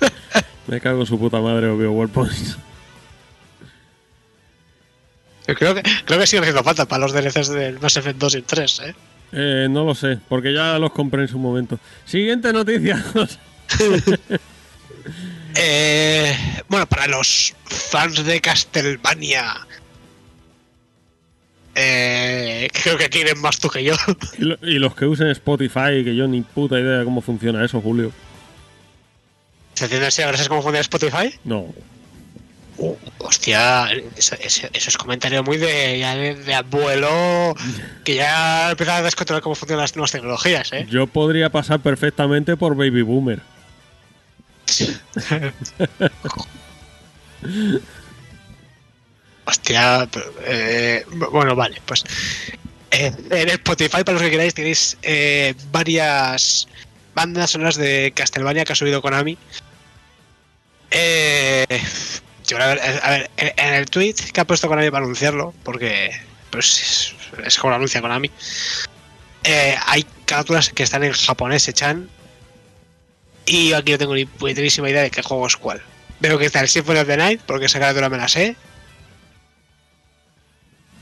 Me 0.66 0.80
cago 0.80 1.00
en 1.00 1.06
su 1.06 1.18
puta 1.18 1.40
madre 1.40 1.68
o 1.68 1.76
BioWare 1.76 2.12
Points. 2.12 2.58
Yo 5.46 5.54
creo 5.54 5.74
que, 5.74 5.82
creo 6.04 6.18
que 6.18 6.26
sigue 6.26 6.40
haciendo 6.40 6.64
falta 6.64 6.86
para 6.86 7.06
los 7.06 7.12
DLCs 7.12 7.48
del 7.48 7.78
Mass 7.80 7.96
Effect 7.96 8.18
2 8.18 8.34
y 8.34 8.36
el 8.38 8.44
3, 8.44 8.80
¿eh? 8.80 8.94
Eh, 9.32 9.66
no 9.68 9.84
lo 9.84 9.94
sé, 9.94 10.18
porque 10.28 10.54
ya 10.54 10.78
los 10.78 10.92
compré 10.92 11.22
en 11.22 11.28
su 11.28 11.38
momento. 11.38 11.78
Siguiente 12.04 12.52
noticia. 12.52 13.04
Eh, 15.56 16.36
bueno, 16.68 16.84
para 16.86 17.06
los 17.06 17.54
fans 17.64 18.24
de 18.24 18.40
Castlevania. 18.40 19.64
Eh, 21.76 22.68
creo 22.72 22.96
que 22.96 23.08
quieren 23.08 23.40
más 23.40 23.58
tú 23.58 23.68
que 23.68 23.82
yo. 23.84 23.94
y, 24.38 24.44
lo- 24.44 24.58
y 24.62 24.78
los 24.78 24.94
que 24.94 25.06
usen 25.06 25.28
Spotify, 25.28 26.04
que 26.04 26.14
yo 26.14 26.26
ni 26.28 26.42
puta 26.42 26.78
idea 26.78 26.98
de 26.98 27.04
cómo 27.04 27.20
funciona 27.20 27.64
eso, 27.64 27.80
Julio. 27.80 28.12
¿Se 29.74 29.84
entiende 29.84 30.06
así? 30.06 30.22
¿Gracias 30.22 30.48
cómo 30.48 30.62
funciona 30.62 30.80
Spotify? 30.80 31.34
No. 31.44 31.66
Uh, 32.76 32.94
hostia, 33.18 33.88
eso, 34.16 34.34
eso- 34.40 34.66
eso 34.72 34.88
es 34.90 34.96
comentario 34.98 35.42
muy 35.44 35.58
de, 35.58 35.98
ya 35.98 36.14
de, 36.16 36.34
de 36.34 36.54
abuelo 36.54 37.54
que 38.04 38.16
ya 38.16 38.70
empieza 38.72 38.96
a 38.96 39.02
descontrolar 39.02 39.42
cómo 39.42 39.54
funcionan 39.54 39.82
las 39.82 39.94
nuevas 39.94 40.10
tecnologías, 40.12 40.72
¿eh? 40.72 40.86
Yo 40.90 41.06
podría 41.06 41.50
pasar 41.50 41.80
perfectamente 41.80 42.56
por 42.56 42.76
Baby 42.76 43.02
Boomer. 43.02 43.40
Hostia, 49.46 50.08
eh, 50.46 51.04
bueno, 51.30 51.54
vale, 51.54 51.80
pues 51.84 52.04
eh, 52.90 53.12
en 53.30 53.48
Spotify, 53.48 54.04
para 54.04 54.12
los 54.12 54.22
que 54.22 54.30
queráis, 54.30 54.54
tenéis 54.54 54.96
eh, 55.02 55.54
varias 55.70 56.66
bandas 57.14 57.50
sonoras 57.50 57.76
de 57.76 58.12
Castlevania 58.14 58.64
que 58.64 58.72
ha 58.72 58.76
subido 58.76 59.02
Konami. 59.02 59.36
Eh, 60.90 61.66
yo, 62.46 62.56
a 62.56 62.66
ver, 62.66 62.80
a 63.02 63.10
ver, 63.10 63.30
en 63.36 63.74
el 63.74 63.86
tweet 63.86 64.14
que 64.32 64.40
ha 64.40 64.44
puesto 64.44 64.68
Konami 64.68 64.90
para 64.90 65.04
anunciarlo, 65.04 65.52
porque 65.62 66.10
pues 66.50 67.14
es, 67.44 67.58
como 67.58 67.70
lo 67.70 67.76
anuncia 67.76 68.00
Konami, 68.00 68.30
eh, 69.42 69.76
hay 69.86 70.06
carátulas 70.24 70.70
que 70.70 70.84
están 70.84 71.04
en 71.04 71.12
japonés, 71.12 71.68
echan, 71.68 72.08
y 73.44 73.70
yo 73.70 73.76
aquí 73.76 73.92
no 73.92 73.98
tengo 73.98 74.14
ni 74.14 74.24
puñeterísima 74.24 74.88
idea 74.88 75.02
de 75.02 75.10
qué 75.10 75.22
juego 75.22 75.46
es 75.46 75.56
cuál. 75.56 75.82
Veo 76.20 76.38
que 76.38 76.46
está 76.46 76.60
el 76.60 76.68
Symphony 76.68 77.00
of 77.00 77.06
the 77.06 77.16
Night, 77.16 77.40
porque 77.44 77.66
esa 77.66 77.78
carátula 77.78 78.08
me 78.08 78.16
la 78.16 78.28
sé. 78.28 78.56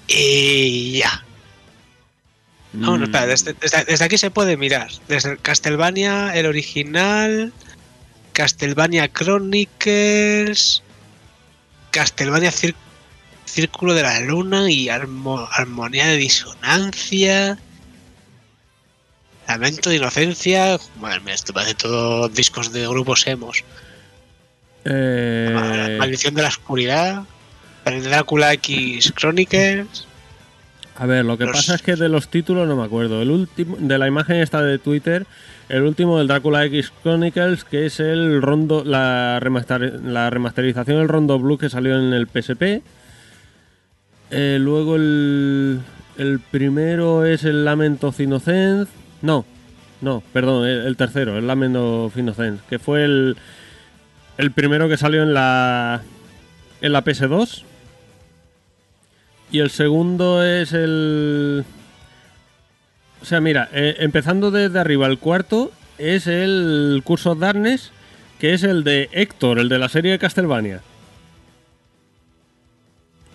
Y 0.08 0.98
ya. 0.98 1.24
Espera, 2.74 2.96
Mm, 3.26 3.28
desde, 3.28 3.52
desde- 3.54 3.84
desde 3.84 4.04
aquí 4.04 4.16
se 4.18 4.30
puede 4.30 4.56
mirar. 4.56 4.88
Desde 5.08 5.36
Castlevania, 5.36 6.34
el 6.34 6.46
original, 6.46 7.52
Castlevania 8.32 9.08
Chronicles, 9.12 10.82
Castlevania 11.90 12.50
Cir- 12.50 12.74
Círculo 13.44 13.92
de 13.92 14.02
la 14.02 14.20
Luna 14.20 14.70
y 14.70 14.88
Armo- 14.88 15.46
Armonía 15.52 16.06
de 16.06 16.16
Disonancia, 16.16 17.58
Lamento 19.46 19.90
de 19.90 19.96
Inocencia. 19.96 20.78
Madre 20.98 21.20
mía, 21.20 21.34
esto 21.34 21.52
parece 21.52 21.74
todo 21.74 22.28
discos 22.30 22.72
de 22.72 22.86
grupos 22.88 23.26
emos. 23.26 23.64
eh, 24.84 25.96
Maldición 25.98 26.34
de 26.34 26.42
la 26.42 26.48
Oscuridad, 26.48 27.22
Drácula 27.84 28.52
X 28.54 29.12
Chronicles. 29.16 30.06
A 30.96 31.06
ver, 31.06 31.24
lo 31.24 31.38
que 31.38 31.44
Los- 31.44 31.56
pasa 31.56 31.74
es 31.74 31.82
que 31.82 31.96
de 31.96 32.08
los 32.08 32.28
títulos 32.28 32.68
no 32.68 32.76
me 32.76 32.84
acuerdo. 32.84 33.22
El 33.22 33.30
último, 33.30 33.76
de 33.78 33.98
la 33.98 34.06
imagen 34.06 34.36
esta 34.36 34.62
de 34.62 34.78
Twitter, 34.78 35.26
el 35.68 35.82
último 35.82 36.18
del 36.18 36.28
Drácula 36.28 36.64
X 36.66 36.92
Chronicles, 37.02 37.64
que 37.64 37.86
es 37.86 37.98
el 37.98 38.42
rondo, 38.42 38.84
la, 38.84 39.40
remaster- 39.40 40.00
la 40.02 40.28
remasterización 40.30 40.98
del 40.98 41.08
Rondo 41.08 41.38
Blue 41.38 41.56
que 41.58 41.70
salió 41.70 41.98
en 41.98 42.12
el 42.12 42.26
PSP. 42.28 42.82
Eh, 44.30 44.58
luego 44.60 44.96
el, 44.96 45.80
el 46.18 46.40
primero 46.40 47.24
es 47.24 47.44
el 47.44 47.64
Lament 47.64 48.02
of 48.04 48.20
Innocence. 48.20 48.90
No, 49.22 49.44
no, 50.02 50.22
perdón, 50.32 50.66
el, 50.66 50.86
el 50.86 50.96
tercero, 50.96 51.36
el 51.38 51.46
Lament 51.46 51.76
of 51.76 52.16
Innocence, 52.16 52.62
que 52.68 52.78
fue 52.78 53.04
el, 53.04 53.36
el 54.38 54.50
primero 54.52 54.88
que 54.88 54.96
salió 54.96 55.22
en 55.22 55.32
la, 55.34 56.02
en 56.80 56.92
la 56.92 57.02
PS2. 57.04 57.64
Y 59.52 59.60
el 59.60 59.70
segundo 59.70 60.42
es 60.42 60.72
el. 60.72 61.64
O 63.20 63.24
sea, 63.24 63.40
mira, 63.40 63.68
eh, 63.72 63.96
empezando 64.00 64.50
desde 64.50 64.78
arriba, 64.80 65.06
el 65.06 65.18
cuarto 65.18 65.70
es 65.98 66.26
el 66.26 67.02
Curso 67.04 67.34
Darkness, 67.34 67.92
que 68.40 68.54
es 68.54 68.62
el 68.64 68.82
de 68.82 69.08
Héctor, 69.12 69.58
el 69.58 69.68
de 69.68 69.78
la 69.78 69.88
serie 69.88 70.10
de 70.12 70.18
Castlevania. 70.18 70.80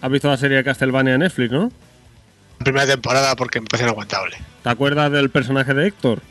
¿Has 0.01 0.11
visto 0.11 0.27
la 0.27 0.37
serie 0.37 0.57
de 0.57 0.63
Castlevania 0.63 1.13
en 1.13 1.19
Netflix, 1.21 1.51
no? 1.51 1.71
Primera 2.57 2.87
temporada 2.87 3.35
porque 3.35 3.61
me 3.61 3.67
parece 3.67 3.85
inaguantable. 3.87 4.37
¿Te 4.63 4.69
acuerdas 4.69 5.11
del 5.11 5.29
personaje 5.29 5.73
de 5.75 5.87
Héctor? 5.87 6.21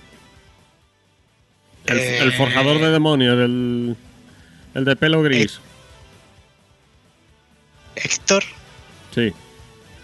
El, 1.87 1.99
Eh, 1.99 2.18
el 2.22 2.32
forjador 2.32 2.80
de 2.80 2.91
demonios, 2.91 3.39
el, 3.39 3.97
el 4.74 4.84
de 4.84 4.97
pelo 4.97 5.22
gris. 5.22 5.61
Héctor, 7.95 8.43
Sí. 9.14 9.32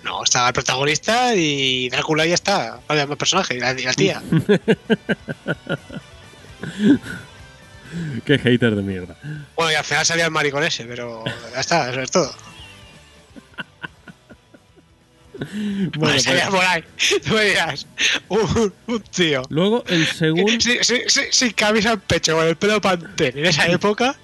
No, 0.05 0.23
estaba 0.25 0.49
el 0.49 0.55
protagonista 0.55 1.35
y 1.35 1.89
Drácula 1.91 2.27
ya 2.27 2.35
está. 2.35 2.77
No 2.77 2.81
había 2.89 3.07
más 3.07 3.17
personaje, 3.19 3.57
y 3.57 3.61
la, 3.61 3.73
y 3.73 3.83
la 3.85 3.95
tía. 3.95 4.23
Qué 8.25 8.39
hater 8.39 8.75
de 8.75 8.83
mierda. 8.83 9.17
bueno, 9.55 9.73
y 9.73 9.75
al 9.75 9.85
final 9.85 10.07
salía 10.07 10.25
el 10.25 10.31
maricón 10.31 10.65
ese, 10.65 10.85
pero 10.85 11.25
ya 11.53 11.61
está, 11.61 11.91
eso 11.91 12.01
es 12.01 12.11
todo. 12.11 12.35
Bueno, 15.97 16.17
Pues. 16.23 16.25
Tú 17.25 17.35
me 17.35 17.45
dirás, 17.45 17.87
un, 18.29 18.73
un 18.87 19.01
tío. 19.03 19.43
luego 19.49 19.85
el 19.89 20.07
segundo. 20.07 20.53
Sí, 20.59 20.79
sí, 20.83 21.03
sí, 21.07 21.21
sin 21.31 21.53
camisa 21.53 21.93
en 21.93 22.01
pecho, 22.01 22.37
con 22.37 22.47
el 22.47 22.57
pelo 22.57 22.81
pantén 22.81 23.37
en 23.39 23.47
esa 23.47 23.67
época. 23.67 24.17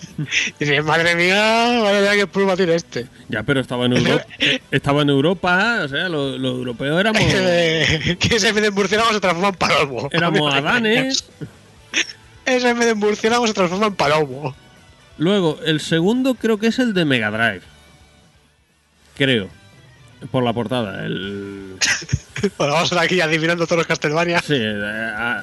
Y 0.59 0.65
dices, 0.65 0.85
madre 0.85 1.15
mía, 1.15 1.81
madre 1.83 2.01
mía, 2.01 2.27
qué 2.27 2.57
tiene 2.57 2.75
este. 2.75 3.07
Ya, 3.29 3.43
pero 3.43 3.61
estaba 3.61 3.87
en 3.87 3.93
Europa. 3.95 4.27
estaba 4.71 5.03
en 5.03 5.11
Europa, 5.11 5.81
o 5.85 5.89
sea, 5.89 6.09
los, 6.09 6.39
los 6.39 6.55
europeos 6.59 6.99
éramos. 7.01 7.23
que 7.23 8.41
se 8.41 8.53
de 8.53 8.71
murciélago 8.71 9.13
se 9.13 9.21
transforma 9.21 9.49
en 9.49 9.55
palomo. 9.55 10.09
éramos 10.13 10.55
adanes. 10.55 11.25
Ese 12.45 12.75
de 12.75 12.95
murciélago 12.95 13.47
se 13.47 13.53
transforma 13.55 13.87
en 13.87 13.95
palomo. 13.95 14.55
Luego, 15.19 15.59
el 15.65 15.81
segundo 15.81 16.35
creo 16.35 16.59
que 16.59 16.69
es 16.69 16.79
el 16.79 16.95
de 16.95 17.05
Mega 17.05 17.31
Drive. 17.31 17.63
Creo. 19.17 19.49
Por 20.31 20.43
la 20.45 20.53
portada. 20.53 21.05
El. 21.05 21.77
Bueno, 22.57 22.75
vamos 22.75 22.93
a 22.93 22.95
estar 22.95 23.05
aquí 23.05 23.21
adivinando 23.21 23.67
todos 23.67 23.79
los 23.79 23.87
Castlevania. 23.89 24.39
Sí, 24.41 24.55
eh, 24.57 25.37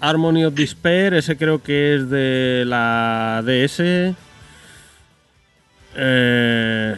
Harmony 0.00 0.44
of 0.44 0.52
Despair, 0.54 1.14
ese 1.14 1.38
creo 1.38 1.62
que 1.62 1.94
es 1.96 2.10
de 2.10 2.64
la 2.66 3.42
DS. 3.46 4.14
Eh, 5.96 6.96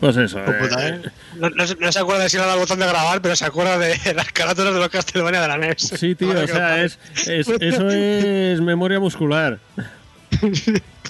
pues 0.00 0.16
eso. 0.16 0.38
Puta, 0.44 0.88
eh, 0.88 1.00
¿eh? 1.04 1.10
No, 1.36 1.50
no 1.50 1.66
se- 1.66 1.76
no 1.76 1.92
se 1.92 1.98
acuerda 1.98 2.22
de 2.24 2.30
si 2.30 2.36
le 2.38 2.42
dado 2.44 2.54
el 2.54 2.60
botón 2.60 2.78
de 2.78 2.86
grabar, 2.86 3.20
pero 3.20 3.36
se 3.36 3.44
acuerda 3.44 3.76
de 3.78 3.94
las 4.14 4.32
carátulas 4.32 4.72
de 4.72 4.80
los 4.80 4.88
Castlevania 4.88 5.42
de 5.42 5.48
la 5.48 5.58
NES. 5.58 5.76
Sí, 5.98 6.14
tío, 6.14 6.30
o 6.30 6.46
sea, 6.46 6.82
es, 6.82 6.98
es- 7.26 7.48
eso 7.48 7.90
es 7.90 8.60
memoria 8.62 8.98
muscular. 8.98 9.58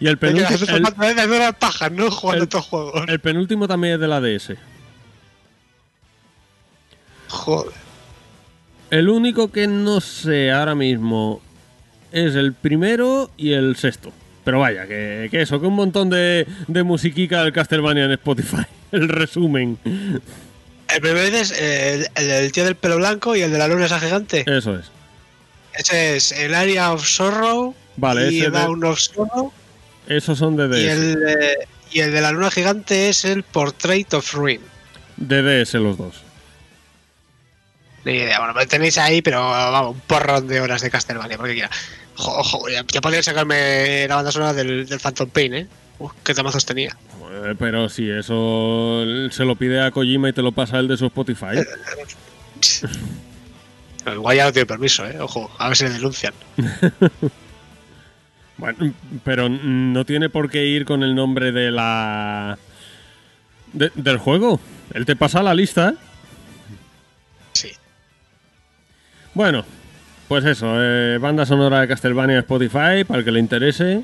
Y 0.00 0.08
el, 0.08 0.18
penúltimo, 0.18 0.48
el, 0.76 0.84
otras 0.86 1.16
de 1.16 1.38
las 1.38 1.54
pajas, 1.54 1.90
¿no? 1.92 2.10
Jugando 2.10 2.42
el- 2.42 2.48
estos 2.48 2.66
juegos. 2.66 3.04
el 3.08 3.20
penúltimo 3.20 3.66
también 3.68 3.94
es 3.94 4.00
de 4.00 4.08
la 4.08 4.20
DS. 4.20 4.54
Joder. 7.28 7.72
El 8.90 9.08
único 9.08 9.50
que 9.50 9.66
no 9.66 10.00
sé 10.00 10.50
ahora 10.52 10.74
mismo 10.74 11.40
es 12.12 12.34
el 12.34 12.52
primero 12.52 13.30
y 13.36 13.52
el 13.52 13.76
sexto. 13.76 14.12
Pero 14.44 14.60
vaya, 14.60 14.86
que, 14.86 15.28
que 15.30 15.40
eso, 15.42 15.58
que 15.60 15.66
un 15.66 15.74
montón 15.74 16.10
de, 16.10 16.46
de 16.68 16.82
musiquica 16.82 17.42
del 17.42 17.52
Castlevania 17.52 18.04
en 18.04 18.12
Spotify. 18.12 18.62
El 18.92 19.08
resumen. 19.08 19.76
El 19.84 21.00
primero 21.00 21.36
es 21.36 21.50
eh, 21.58 21.94
el, 21.94 22.06
el 22.14 22.28
del 22.28 22.52
tío 22.52 22.64
del 22.64 22.76
pelo 22.76 22.96
blanco 22.98 23.34
y 23.34 23.40
el 23.40 23.50
de 23.50 23.58
la 23.58 23.66
luna 23.66 23.86
esa 23.86 23.98
gigante. 23.98 24.44
Eso 24.46 24.78
es. 24.78 24.86
Ese 25.72 26.14
es 26.16 26.30
el 26.30 26.54
Area 26.54 26.92
of 26.92 27.04
Sorrow. 27.04 27.74
Vale, 27.96 28.30
y 28.30 28.36
ese 28.38 28.46
el 28.46 28.52
de- 28.52 28.58
Down 28.60 28.84
of 28.84 29.00
Sorrow. 29.00 29.52
Esos 30.06 30.38
son 30.38 30.56
de 30.56 30.68
DS. 30.68 30.78
Y 30.80 30.86
el, 30.88 31.14
de, 31.14 31.56
y 31.92 32.00
el 32.00 32.12
de 32.12 32.20
la 32.20 32.32
luna 32.32 32.50
gigante 32.50 33.08
es 33.08 33.24
el 33.24 33.42
Portrait 33.42 34.12
of 34.14 34.32
Ruin. 34.34 34.60
De 35.16 35.42
DS 35.42 35.74
los 35.74 35.96
dos. 35.96 36.16
Ni 38.04 38.12
idea, 38.12 38.38
bueno, 38.38 38.54
me 38.54 38.66
tenéis 38.66 38.98
ahí, 38.98 39.22
pero 39.22 39.40
vamos, 39.40 39.94
un 39.94 40.00
porrón 40.00 40.46
de 40.46 40.60
horas 40.60 40.82
de 40.82 40.90
Castlevania, 40.90 41.38
porque 41.38 41.54
quiera. 41.54 41.70
Jo, 42.16 42.42
jo, 42.44 42.68
ya, 42.68 42.84
ya 42.92 43.00
podría 43.00 43.22
sacarme 43.22 44.06
la 44.06 44.16
banda 44.16 44.30
sonora 44.30 44.52
del, 44.52 44.86
del 44.86 45.00
Phantom 45.00 45.30
Pain, 45.30 45.54
¿eh? 45.54 45.66
Uf, 45.98 46.12
qué 46.22 46.34
temazos 46.34 46.66
tenía. 46.66 46.96
Eh, 47.32 47.54
Pero 47.58 47.88
si 47.88 48.10
eso 48.10 49.04
se 49.30 49.44
lo 49.44 49.56
pide 49.56 49.80
a 49.80 49.90
Kojima 49.90 50.28
y 50.28 50.32
te 50.32 50.42
lo 50.42 50.52
pasa 50.52 50.78
el 50.78 50.88
de 50.88 50.96
su 50.96 51.06
Spotify. 51.06 51.56
Igual 54.12 54.36
ya 54.36 54.44
no 54.44 54.52
tiene 54.52 54.66
permiso, 54.66 55.06
¿eh? 55.06 55.18
Ojo, 55.18 55.50
a 55.58 55.68
ver 55.68 55.76
si 55.76 55.84
le 55.84 55.90
denuncian. 55.90 56.34
Bueno, 58.56 58.92
pero 59.24 59.48
no 59.48 60.04
tiene 60.04 60.28
por 60.28 60.48
qué 60.50 60.64
ir 60.66 60.84
con 60.84 61.02
el 61.02 61.14
nombre 61.14 61.50
de 61.52 61.70
la. 61.70 62.58
de- 63.72 63.90
del 63.94 64.18
juego. 64.18 64.60
Él 64.92 65.04
te 65.06 65.16
pasa 65.16 65.42
la 65.42 65.54
lista. 65.54 65.94
Sí. 67.52 67.70
Bueno, 69.34 69.64
pues 70.28 70.44
eso, 70.44 70.72
eh, 70.78 71.18
banda 71.18 71.44
sonora 71.46 71.80
de 71.80 71.88
Castlevania 71.88 72.38
Spotify, 72.40 73.04
para 73.06 73.18
el 73.18 73.24
que 73.24 73.32
le 73.32 73.40
interese. 73.40 74.02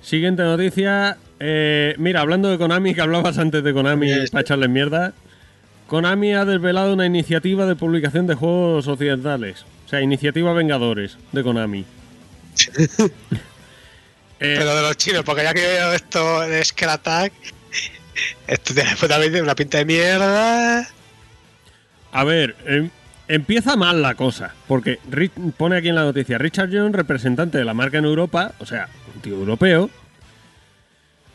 Siguiente 0.00 0.42
noticia. 0.42 1.16
eh, 1.40 1.94
mira, 1.98 2.20
hablando 2.22 2.48
de 2.48 2.56
Konami, 2.56 2.94
que 2.94 3.00
hablabas 3.02 3.36
antes 3.38 3.62
de 3.64 3.74
Konami 3.74 4.08
Sí, 4.08 4.20
sí. 4.26 4.30
para 4.30 4.42
echarle 4.42 4.68
mierda. 4.68 5.12
Konami 5.88 6.32
ha 6.32 6.44
desvelado 6.46 6.94
una 6.94 7.04
iniciativa 7.04 7.66
de 7.66 7.76
publicación 7.76 8.26
de 8.26 8.34
juegos 8.34 8.86
occidentales. 8.88 9.66
O 9.84 9.88
sea, 9.88 10.00
iniciativa 10.00 10.54
Vengadores 10.54 11.18
de 11.32 11.42
Konami. 11.42 11.84
Eh, 14.40 14.56
Pero 14.58 14.74
de 14.76 14.82
los 14.82 14.96
chinos, 14.96 15.22
porque 15.24 15.42
ya 15.42 15.54
que 15.54 15.60
veo 15.60 15.92
esto 15.92 16.40
de 16.42 16.64
Skull 16.64 16.88
Attack, 16.88 17.32
esto 18.46 18.74
tiene 18.74 18.94
totalmente 19.00 19.40
una 19.40 19.54
pinta 19.54 19.78
de 19.78 19.84
mierda. 19.84 20.88
A 22.12 22.24
ver, 22.24 22.56
em- 22.66 22.90
empieza 23.28 23.76
mal 23.76 24.02
la 24.02 24.14
cosa, 24.14 24.52
porque 24.68 24.98
pone 25.56 25.76
aquí 25.76 25.88
en 25.88 25.94
la 25.94 26.02
noticia, 26.04 26.36
Richard 26.38 26.68
Jones, 26.72 26.92
representante 26.94 27.58
de 27.58 27.64
la 27.64 27.74
marca 27.74 27.98
en 27.98 28.04
Europa, 28.04 28.52
o 28.58 28.66
sea, 28.66 28.88
un 29.14 29.20
tío 29.22 29.34
europeo, 29.34 29.88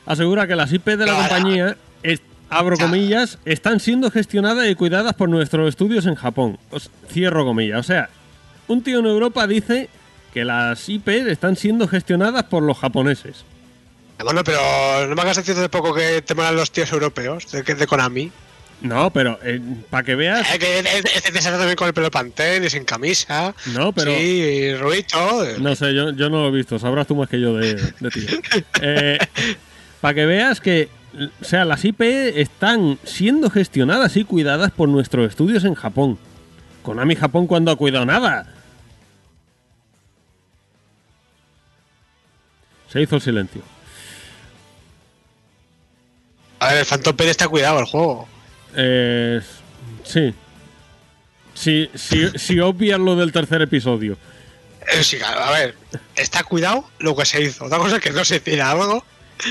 asegura 0.05 0.47
que 0.47 0.55
las 0.55 0.71
IP 0.71 0.85
de 0.97 1.05
la 1.05 1.15
compañía, 1.15 1.77
es- 2.03 2.21
abro 2.49 2.77
comillas, 2.77 3.39
están 3.45 3.79
siendo 3.79 4.11
gestionadas 4.11 4.67
y 4.69 4.75
cuidadas 4.75 5.13
por 5.13 5.29
nuestros 5.29 5.69
estudios 5.69 6.05
en 6.05 6.15
Japón. 6.15 6.59
Os- 6.71 6.89
cierro 7.11 7.45
comillas. 7.45 7.79
O 7.79 7.83
sea, 7.83 8.09
un 8.67 8.83
tío 8.83 8.99
en 8.99 9.05
Europa 9.05 9.47
dice 9.47 9.89
que 10.33 10.45
las 10.45 10.87
IP 10.87 11.07
están 11.07 11.55
siendo 11.55 11.87
gestionadas 11.87 12.43
por 12.43 12.63
los 12.63 12.77
japoneses. 12.77 13.45
Bueno, 14.23 14.43
pero 14.43 15.07
no 15.07 15.15
me 15.15 15.21
hagas 15.21 15.37
decir 15.37 15.55
hace 15.55 15.69
poco 15.69 15.93
que 15.93 16.21
te 16.21 16.35
molan 16.35 16.55
los 16.55 16.71
tíos 16.71 16.91
europeos, 16.91 17.49
de, 17.51 17.63
de 17.63 17.87
Konami. 17.87 18.31
No, 18.81 19.11
pero 19.11 19.37
para 19.89 20.03
que 20.03 20.15
veas... 20.15 20.47
Eh, 20.53 20.59
que 20.59 20.79
este 20.79 21.31
te 21.31 21.41
sale 21.41 21.57
también 21.57 21.75
con 21.75 21.87
el 21.87 21.93
pelo 21.93 22.09
pantén 22.09 22.63
y 22.63 22.69
sin 22.69 22.85
camisa. 22.85 23.53
No, 23.73 23.91
pero... 23.91 24.11
Sí, 24.11 24.73
Ruito. 24.75 25.45
No 25.59 25.75
sé, 25.75 25.93
yo, 25.93 26.11
yo 26.11 26.29
no 26.29 26.43
lo 26.43 26.47
he 26.47 26.51
visto, 26.51 26.79
sabrás 26.79 27.07
tú 27.07 27.15
más 27.15 27.27
que 27.29 27.39
yo 27.39 27.55
de, 27.55 27.75
de 27.75 28.09
ti. 28.09 28.25
para 30.01 30.13
que 30.13 30.25
veas 30.25 30.61
que, 30.61 30.89
o 31.41 31.43
sea, 31.43 31.65
las 31.65 31.83
IP 31.83 32.01
están 32.01 32.99
siendo 33.03 33.49
gestionadas 33.49 34.15
y 34.15 34.23
cuidadas 34.23 34.71
por 34.71 34.87
nuestros 34.87 35.29
estudios 35.29 35.65
en 35.65 35.75
Japón. 35.75 36.17
Konami 36.81 37.15
Japón 37.15 37.47
cuando 37.47 37.71
ha 37.71 37.75
cuidado 37.75 38.05
nada. 38.05 38.47
Se 42.91 43.01
hizo 43.01 43.15
el 43.15 43.21
silencio. 43.21 43.61
A 46.59 46.69
ver, 46.69 46.77
el 46.79 46.85
Phantom 46.85 47.15
Pain 47.15 47.29
está 47.29 47.47
cuidado 47.47 47.79
el 47.79 47.85
juego. 47.85 48.27
Eh, 48.75 49.41
sí. 50.03 50.33
Si, 51.53 51.89
si, 51.95 52.29
si 52.37 52.59
obvias 52.59 52.99
lo 52.99 53.15
del 53.15 53.31
tercer 53.31 53.61
episodio. 53.61 54.17
Eh, 54.93 55.03
sí, 55.03 55.17
claro, 55.17 55.41
a 55.43 55.51
ver, 55.51 55.75
está 56.15 56.43
cuidado 56.43 56.85
lo 56.99 57.15
que 57.15 57.25
se 57.25 57.41
hizo. 57.43 57.65
Otra 57.65 57.77
cosa 57.77 57.97
es 57.97 58.01
que 58.01 58.11
no 58.11 58.23
se 58.25 58.37
hiciera 58.37 58.71
algo. 58.71 59.03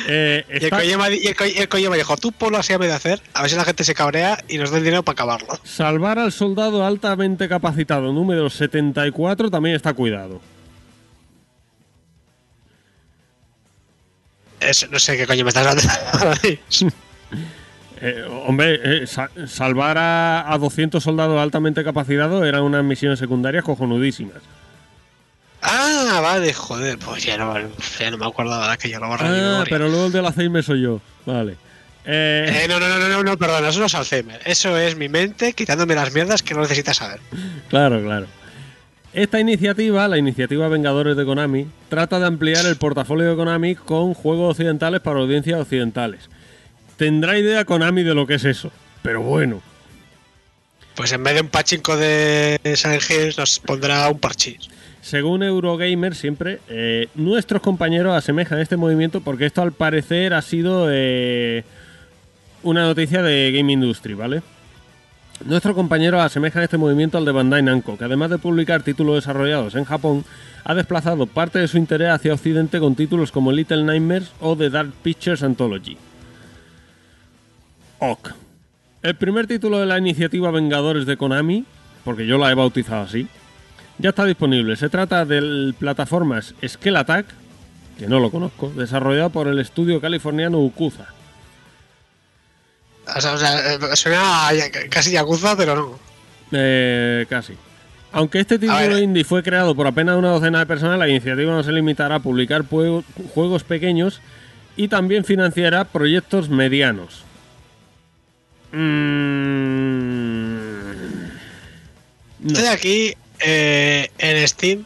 Eh, 0.06 0.44
Y 0.60 0.64
el, 0.64 0.70
Kojima, 0.70 1.10
y 1.10 1.26
el, 1.28 1.36
Ko- 1.36 1.46
y 1.46 1.56
el 1.58 1.68
Kojima 1.68 1.96
dijo, 1.96 2.16
tú 2.18 2.32
ponlo 2.32 2.58
así 2.58 2.72
a 2.74 2.78
de 2.78 2.92
hacer, 2.92 3.22
a 3.32 3.40
ver 3.42 3.50
si 3.50 3.56
la 3.56 3.64
gente 3.64 3.84
se 3.84 3.94
cabrea 3.94 4.42
y 4.48 4.58
nos 4.58 4.70
da 4.70 4.78
el 4.78 4.84
dinero 4.84 5.02
para 5.02 5.14
acabarlo. 5.14 5.58
Salvar 5.64 6.18
al 6.18 6.32
soldado 6.32 6.84
altamente 6.84 7.48
capacitado 7.48 8.12
número 8.12 8.50
74 8.50 9.50
también 9.50 9.76
está 9.76 9.94
cuidado. 9.94 10.40
Eso, 14.60 14.86
no 14.90 14.98
sé 14.98 15.16
qué 15.16 15.26
coño 15.26 15.44
me 15.44 15.48
estás 15.50 15.66
hablando. 15.66 15.82
Eh, 18.00 18.24
hombre, 18.46 18.78
eh, 19.02 19.06
sa- 19.08 19.28
salvar 19.48 19.98
a, 19.98 20.52
a 20.52 20.56
200 20.58 21.02
soldados 21.02 21.36
altamente 21.40 21.82
capacitados 21.82 22.46
eran 22.46 22.62
unas 22.62 22.84
misiones 22.84 23.18
secundarias 23.18 23.64
cojonudísimas. 23.64 24.36
ah, 25.62 26.20
vale, 26.22 26.54
joder, 26.54 26.96
pues 26.98 27.24
ya 27.24 27.36
no, 27.36 27.54
ya 27.98 28.10
no 28.12 28.18
me 28.18 28.26
acordaba 28.26 28.70
de 28.70 28.78
que 28.78 28.88
yo 28.88 29.00
lo 29.00 29.08
borré 29.08 29.26
Ah, 29.28 29.64
pero 29.68 29.88
luego 29.88 30.06
el 30.06 30.12
de 30.12 30.22
la 30.22 30.30
me 30.48 30.62
soy 30.62 30.82
yo. 30.82 31.00
Vale. 31.26 31.56
Eh, 32.04 32.62
Eh, 32.64 32.68
no, 32.68 32.78
no, 32.78 32.88
no, 32.88 33.08
no, 33.08 33.22
no, 33.24 33.36
perdona, 33.36 33.68
eso 33.68 33.80
no 33.80 33.86
es 33.86 33.94
Alzheimer. 33.96 34.40
Eso 34.44 34.78
es 34.78 34.94
mi 34.96 35.08
mente 35.08 35.52
quitándome 35.52 35.96
las 35.96 36.12
mierdas 36.14 36.44
que 36.44 36.54
no 36.54 36.60
necesitas 36.60 36.98
saber. 36.98 37.18
Claro, 37.68 38.00
claro. 38.00 38.26
Esta 39.18 39.40
iniciativa, 39.40 40.06
la 40.06 40.16
iniciativa 40.16 40.68
Vengadores 40.68 41.16
de 41.16 41.24
Konami, 41.24 41.66
trata 41.88 42.20
de 42.20 42.26
ampliar 42.26 42.64
el 42.66 42.76
portafolio 42.76 43.28
de 43.28 43.34
Konami 43.34 43.74
con 43.74 44.14
juegos 44.14 44.52
occidentales 44.52 45.00
para 45.00 45.18
audiencias 45.18 45.60
occidentales. 45.60 46.30
Tendrá 46.96 47.36
idea 47.36 47.64
Konami 47.64 48.04
de 48.04 48.14
lo 48.14 48.28
que 48.28 48.34
es 48.34 48.44
eso, 48.44 48.70
pero 49.02 49.20
bueno. 49.20 49.60
Pues 50.94 51.10
en 51.10 51.24
vez 51.24 51.34
de 51.34 51.40
un 51.40 51.48
pachinko 51.48 51.96
de 51.96 52.60
Silent 52.76 53.10
Hills 53.10 53.38
nos 53.38 53.58
pondrá 53.58 54.08
un 54.08 54.20
parchís. 54.20 54.68
Según 55.00 55.42
Eurogamer, 55.42 56.14
siempre, 56.14 56.60
eh, 56.68 57.08
nuestros 57.16 57.60
compañeros 57.60 58.14
asemejan 58.14 58.60
este 58.60 58.76
movimiento 58.76 59.20
porque 59.20 59.46
esto 59.46 59.62
al 59.62 59.72
parecer 59.72 60.32
ha 60.32 60.42
sido 60.42 60.86
eh, 60.92 61.64
una 62.62 62.82
noticia 62.82 63.20
de 63.22 63.50
Game 63.50 63.72
Industry, 63.72 64.14
¿vale? 64.14 64.42
Nuestros 65.44 65.74
compañeros 65.74 66.20
asemejan 66.20 66.64
este 66.64 66.78
movimiento 66.78 67.16
al 67.16 67.24
de 67.24 67.32
Bandai 67.32 67.62
Namco, 67.62 67.96
que 67.96 68.04
además 68.04 68.30
de 68.30 68.38
publicar 68.38 68.82
títulos 68.82 69.16
desarrollados 69.16 69.76
en 69.76 69.84
Japón, 69.84 70.24
ha 70.64 70.74
desplazado 70.74 71.26
parte 71.26 71.60
de 71.60 71.68
su 71.68 71.78
interés 71.78 72.10
hacia 72.10 72.34
Occidente 72.34 72.80
con 72.80 72.96
títulos 72.96 73.30
como 73.30 73.52
Little 73.52 73.84
Nightmares 73.84 74.32
o 74.40 74.56
The 74.56 74.68
Dark 74.68 74.92
Pictures 75.02 75.42
Anthology. 75.42 75.96
Ok. 78.00 78.30
El 79.02 79.14
primer 79.14 79.46
título 79.46 79.78
de 79.78 79.86
la 79.86 79.98
iniciativa 79.98 80.50
Vengadores 80.50 81.06
de 81.06 81.16
Konami, 81.16 81.64
porque 82.04 82.26
yo 82.26 82.36
la 82.36 82.50
he 82.50 82.54
bautizado 82.54 83.04
así, 83.04 83.28
ya 83.98 84.10
está 84.10 84.24
disponible. 84.24 84.74
Se 84.76 84.88
trata 84.88 85.24
del 85.24 85.74
plataformas 85.78 86.54
Skell 86.66 86.96
Attack, 86.96 87.26
que 87.96 88.08
no 88.08 88.18
lo 88.18 88.30
conozco, 88.30 88.70
desarrollado 88.70 89.30
por 89.30 89.46
el 89.46 89.60
estudio 89.60 90.00
californiano 90.00 90.58
Ukuza. 90.58 91.06
O 93.16 93.20
sea, 93.20 93.32
o 93.32 93.38
sea, 93.38 93.74
eh, 93.74 93.96
suena 93.96 94.50
casi 94.90 95.12
Yakuza, 95.12 95.56
pero 95.56 95.76
no. 95.76 95.98
Eh, 96.52 97.26
casi. 97.28 97.54
Aunque 98.12 98.40
este 98.40 98.58
título 98.58 98.98
indie 98.98 99.24
fue 99.24 99.42
creado 99.42 99.74
por 99.74 99.86
apenas 99.86 100.16
una 100.16 100.30
docena 100.30 100.60
de 100.60 100.66
personas, 100.66 100.98
la 100.98 101.08
iniciativa 101.08 101.52
no 101.52 101.62
se 101.62 101.72
limitará 101.72 102.16
a 102.16 102.20
publicar 102.20 102.64
juegos 102.66 103.64
pequeños 103.64 104.20
y 104.76 104.88
también 104.88 105.24
financiará 105.24 105.84
proyectos 105.84 106.48
medianos. 106.48 107.24
Mm, 108.72 108.78
no. 112.40 112.48
Estoy 112.52 112.66
aquí 112.66 113.14
eh, 113.40 114.10
en 114.18 114.48
Steam 114.48 114.84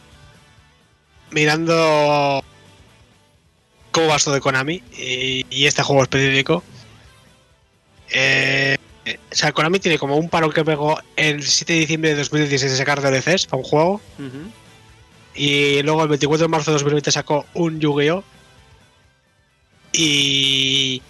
mirando 1.31 2.43
cómo 3.91 4.07
va 4.07 4.15
esto 4.15 4.31
de 4.31 4.41
Konami 4.41 4.83
y, 4.97 5.45
y 5.49 5.65
este 5.65 5.81
juego 5.81 6.03
específico. 6.03 6.63
Eh, 8.13 8.77
o 9.05 9.35
sea, 9.35 9.51
Konami 9.51 9.79
tiene 9.79 9.97
como 9.97 10.15
un 10.15 10.29
paro 10.29 10.49
que 10.49 10.63
pegó 10.63 10.97
el 11.15 11.43
7 11.43 11.73
de 11.73 11.79
diciembre 11.79 12.11
de 12.11 12.17
2016 12.17 12.71
de 12.71 12.77
sacar 12.77 13.01
DLCs 13.01 13.47
para 13.47 13.61
un 13.61 13.67
juego. 13.67 14.01
Ujú. 14.17 14.51
Y 15.35 15.81
luego 15.81 16.03
el 16.03 16.09
24 16.09 16.45
de 16.45 16.47
marzo 16.47 16.71
de 16.71 16.75
2020 16.75 17.11
sacó 17.11 17.45
un 17.53 17.79
Yu-Gi-Oh! 17.79 18.23
Y. 19.91 21.01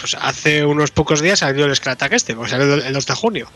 Pues 0.00 0.16
hace 0.20 0.64
unos 0.64 0.90
pocos 0.90 1.20
días 1.20 1.38
salió 1.38 1.66
el 1.66 1.76
Skull 1.76 1.92
Attack 1.92 2.12
este, 2.12 2.34
porque 2.34 2.50
salió 2.50 2.74
el 2.74 2.82
el 2.82 2.92
2 2.92 3.06
de 3.06 3.14
junio. 3.14 3.48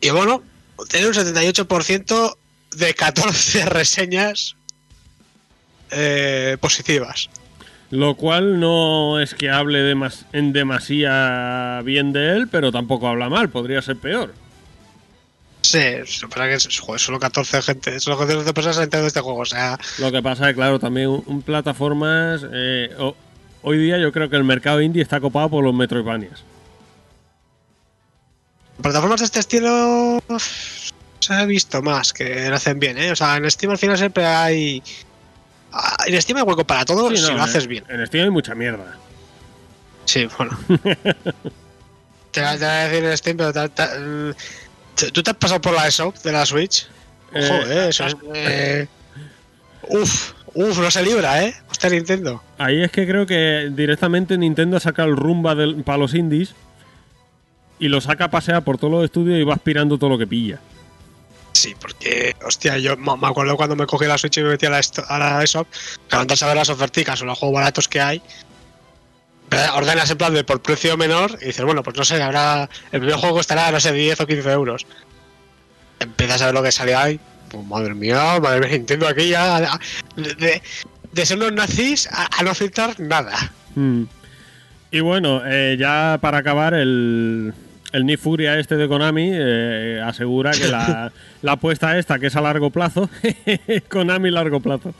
Y 0.00 0.10
bueno, 0.10 0.42
tiene 0.88 1.06
un 1.06 1.14
78% 1.14 2.36
de 2.72 2.94
14 2.94 3.64
reseñas 3.66 4.56
eh, 5.90 6.56
positivas. 6.60 7.30
Lo 7.90 8.14
cual 8.16 8.58
no 8.58 9.20
es 9.20 9.34
que 9.34 9.48
hable 9.50 9.78
demas- 9.80 10.24
en 10.32 10.52
demasía 10.52 11.80
bien 11.84 12.12
de 12.12 12.36
él, 12.36 12.48
pero 12.48 12.72
tampoco 12.72 13.06
habla 13.08 13.28
mal, 13.28 13.48
podría 13.48 13.80
ser 13.82 13.96
peor. 13.96 14.34
Sí, 15.62 15.78
que 15.80 16.54
es- 16.54 16.78
joder, 16.80 17.00
solo 17.00 17.18
14 17.20 17.62
gente, 17.62 17.98
solo 18.00 18.18
14 18.18 18.52
personas 18.52 18.76
han 18.78 18.84
entrado 18.84 19.04
en 19.04 19.08
este 19.08 19.20
juego. 19.20 19.40
O 19.40 19.44
sea, 19.46 19.78
Lo 19.98 20.10
que 20.12 20.22
pasa 20.22 20.48
es, 20.50 20.54
claro, 20.56 20.78
también 20.78 21.08
un, 21.08 21.22
un 21.26 21.42
plataformas. 21.42 22.42
eh, 22.52 22.90
ho- 22.98 23.16
hoy 23.62 23.78
día 23.78 23.98
yo 23.98 24.12
creo 24.12 24.28
que 24.30 24.36
el 24.36 24.44
mercado 24.44 24.80
indie 24.80 25.02
está 25.02 25.20
copado 25.20 25.48
por 25.50 25.64
los 25.64 25.74
Metroidvanias. 25.74 26.44
plataformas 28.82 29.20
de 29.20 29.26
este 29.26 29.40
estilo 29.40 30.20
se 31.20 31.32
ha 31.34 31.44
visto 31.46 31.82
más 31.82 32.12
que 32.12 32.48
lo 32.48 32.56
hacen 32.56 32.78
bien, 32.78 32.98
¿eh? 32.98 33.10
O 33.10 33.16
sea, 33.16 33.36
en 33.36 33.50
Steam 33.50 33.70
al 33.72 33.78
final 33.78 33.96
siempre 33.98 34.24
hay. 34.24 34.82
Ah, 35.78 36.04
En 36.06 36.20
Steam 36.22 36.36
hay 36.38 36.42
hueco 36.44 36.64
para 36.66 36.84
todo 36.84 37.10
Sí, 37.10 37.16
si 37.18 37.22
no, 37.30 37.34
lo 37.38 37.42
haces 37.42 37.64
en- 37.64 37.68
bien. 37.70 37.84
En 37.88 38.06
Steam 38.06 38.24
hay 38.24 38.30
mucha 38.30 38.54
mierda. 38.54 38.96
Sí, 40.04 40.28
bueno. 40.38 40.56
te, 42.30 42.40
voy 42.40 42.48
a- 42.48 42.88
decir 42.88 43.04
en 43.04 43.16
Steam, 43.16 43.36
pero. 43.36 43.52
te- 43.52 43.68
te- 43.68 45.10
¿Tú 45.12 45.22
te 45.22 45.30
has 45.30 45.36
pasado 45.36 45.60
por 45.60 45.74
la 45.74 45.86
ESOP 45.88 46.16
de 46.22 46.32
la 46.32 46.46
Switch? 46.46 46.86
Ojo, 47.34 47.54
eh, 47.66 47.88
eso 47.90 48.06
es. 48.06 48.16
eh, 48.34 48.88
uf, 49.88 50.32
uf, 50.54 50.78
no 50.78 50.90
se 50.90 51.02
libra, 51.02 51.42
¿eh? 51.44 51.54
Hostia, 51.70 51.90
Nintendo. 51.90 52.42
Ahí 52.56 52.82
es 52.82 52.90
que 52.90 53.06
creo 53.06 53.26
que 53.26 53.68
directamente 53.72 54.38
Nintendo 54.38 54.76
ha 54.78 54.80
sacado 54.80 55.08
el 55.08 55.16
rumba 55.16 55.54
del, 55.54 55.82
para 55.82 55.98
los 55.98 56.14
indies 56.14 56.54
y 57.78 57.88
lo 57.88 58.00
saca 58.00 58.24
a 58.26 58.30
pasear 58.30 58.62
por 58.64 58.78
todos 58.78 58.90
los 58.92 59.04
estudios 59.04 59.38
y 59.38 59.42
va 59.44 59.52
aspirando 59.54 59.98
todo 59.98 60.08
lo 60.08 60.18
que 60.18 60.26
pilla. 60.26 60.60
Porque, 61.74 62.36
hostia, 62.44 62.78
yo 62.78 62.96
me 62.96 63.26
acuerdo 63.26 63.56
cuando 63.56 63.74
me 63.76 63.86
cogí 63.86 64.06
la 64.06 64.18
Switch 64.18 64.38
y 64.38 64.42
me 64.42 64.50
metí 64.50 64.66
a 64.66 64.70
la, 64.70 64.80
a 65.08 65.18
la 65.18 65.42
ESOP, 65.42 65.66
que 66.08 66.16
a 66.16 66.24
ver 66.24 66.56
las 66.56 66.68
oferticas 66.68 67.20
o 67.22 67.24
los 67.24 67.38
juegos 67.38 67.54
baratos 67.54 67.88
que 67.88 68.00
hay, 68.00 68.22
ordenas 69.74 70.10
en 70.10 70.18
plan 70.18 70.34
de 70.34 70.44
por 70.44 70.60
precio 70.60 70.96
menor 70.96 71.38
y 71.40 71.46
dices, 71.46 71.64
bueno, 71.64 71.82
pues 71.82 71.96
no 71.96 72.04
sé, 72.04 72.22
habrá. 72.22 72.68
El 72.92 73.00
primer 73.00 73.16
juego 73.16 73.40
estará, 73.40 73.70
no 73.70 73.80
sé, 73.80 73.92
10 73.92 74.20
o 74.20 74.26
15 74.26 74.50
euros. 74.50 74.86
Empiezas 76.00 76.42
a 76.42 76.46
ver 76.46 76.54
lo 76.54 76.62
que 76.62 76.72
sale 76.72 76.94
ahí. 76.94 77.20
Pues 77.50 77.64
madre 77.64 77.94
mía, 77.94 78.38
madre 78.40 78.60
mía, 78.60 78.70
Nintendo 78.70 79.08
aquí 79.08 79.28
ya. 79.28 79.78
De, 80.16 80.60
de- 81.12 81.26
ser 81.26 81.38
unos 81.38 81.52
nazis 81.52 82.08
a, 82.12 82.42
no 82.42 82.54
filtrar 82.54 82.98
nada. 83.00 83.52
Mm. 83.74 84.02
Y 84.90 85.00
bueno, 85.00 85.42
eh, 85.46 85.76
ya 85.78 86.18
para 86.20 86.38
acabar, 86.38 86.74
el, 86.74 87.54
el 87.96 88.04
Ni 88.04 88.18
Furia 88.18 88.58
este 88.58 88.76
de 88.76 88.88
Konami 88.88 89.30
eh, 89.32 90.02
asegura 90.04 90.50
que 90.50 90.68
la, 90.68 91.10
la 91.42 91.52
apuesta 91.52 91.98
esta, 91.98 92.18
que 92.18 92.26
es 92.26 92.36
a 92.36 92.42
largo 92.42 92.70
plazo, 92.70 93.08
Konami 93.88 94.30
largo 94.30 94.60
plazo, 94.60 94.94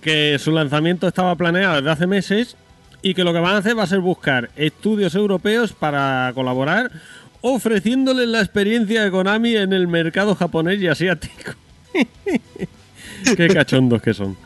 que 0.00 0.38
su 0.38 0.52
lanzamiento 0.52 1.08
estaba 1.08 1.34
planeado 1.34 1.76
desde 1.76 1.90
hace 1.90 2.06
meses 2.06 2.56
y 3.02 3.14
que 3.14 3.24
lo 3.24 3.32
que 3.32 3.40
van 3.40 3.56
a 3.56 3.58
hacer 3.58 3.76
va 3.76 3.82
a 3.82 3.88
ser 3.88 3.98
buscar 3.98 4.50
estudios 4.56 5.16
europeos 5.16 5.72
para 5.72 6.30
colaborar, 6.34 6.92
ofreciéndoles 7.40 8.28
la 8.28 8.40
experiencia 8.40 9.02
de 9.02 9.10
Konami 9.10 9.56
en 9.56 9.72
el 9.72 9.88
mercado 9.88 10.36
japonés 10.36 10.80
y 10.80 10.86
asiático. 10.86 11.52
Qué 13.36 13.48
cachondos 13.48 14.00
que 14.02 14.14
son. 14.14 14.36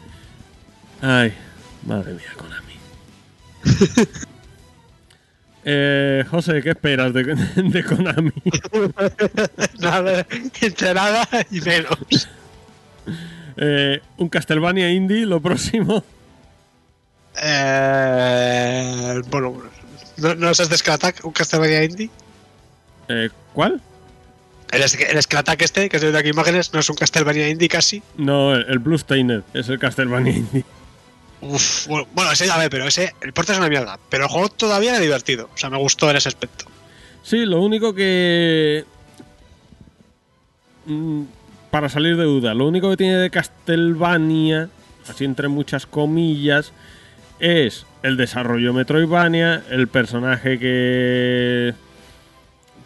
Ay, 1.03 1.35
madre 1.87 2.15
mía, 2.15 2.33
Konami. 2.35 2.65
Eh, 5.65 6.25
José, 6.31 6.61
¿qué 6.63 6.71
esperas 6.71 7.13
de, 7.15 7.25
de 7.57 7.85
Konami? 7.85 8.33
nada, 9.81 10.27
entre 10.61 10.95
nada 10.95 11.27
y 11.51 11.61
menos. 11.61 12.29
Eh, 13.57 14.01
un 14.19 14.29
Castlevania 14.29 14.91
indie, 14.91 15.25
lo 15.25 15.41
próximo. 15.41 16.05
Eh, 17.43 19.23
bueno, 19.31 19.63
¿no, 20.19 20.35
no 20.35 20.51
es 20.51 20.69
de 20.69 20.77
Skull 20.77 20.95
Attack, 20.95 21.25
un 21.25 21.33
Castlevania 21.33 21.85
Indie? 21.85 22.11
Eh, 23.09 23.31
¿Cuál? 23.53 23.81
El, 24.71 24.81
el 24.81 25.19
este, 25.19 25.57
que 25.59 25.65
estoy 25.65 25.89
viendo 25.89 26.19
aquí 26.19 26.29
imágenes, 26.29 26.73
no 26.73 26.81
es 26.81 26.91
un 26.91 26.97
Castlevania 26.97 27.49
Indie 27.49 27.69
casi. 27.69 28.03
No, 28.17 28.55
el, 28.55 28.67
el 28.69 28.79
Blue 28.79 28.99
Stained 28.99 29.43
es 29.53 29.69
el 29.69 29.79
Castlevania 29.79 30.33
indie. 30.37 30.65
Uf, 31.47 31.87
bueno, 31.89 32.33
ese 32.33 32.47
ya 32.47 32.57
ve, 32.57 32.71
pero 32.71 32.87
ese, 32.87 33.15
el 33.21 33.33
porte 33.33 33.53
es 33.53 33.59
una 33.59 33.69
mierda. 33.69 33.99
Pero 34.09 34.25
el 34.25 34.31
juego 34.31 34.49
todavía 34.49 34.91
era 34.91 35.01
divertido. 35.01 35.51
O 35.55 35.57
sea, 35.59 35.69
me 35.69 35.77
gustó 35.77 36.11
en 36.11 36.17
ese 36.17 36.29
aspecto. 36.29 36.65
Sí, 37.23 37.45
lo 37.45 37.61
único 37.61 37.95
que. 37.95 38.85
mm, 40.87 41.23
Para 41.71 41.89
salir 41.89 42.17
de 42.17 42.25
duda, 42.25 42.55
lo 42.55 42.67
único 42.67 42.89
que 42.91 42.97
tiene 42.97 43.17
de 43.17 43.31
Castlevania, 43.31 44.69
así 45.09 45.25
entre 45.25 45.49
muchas 45.49 45.87
comillas, 45.87 46.73
es 47.41 47.85
el 48.03 48.17
desarrollo 48.17 48.73
Metroidvania, 48.73 49.63
el 49.71 49.89
personaje 49.89 50.59
que. 50.59 51.75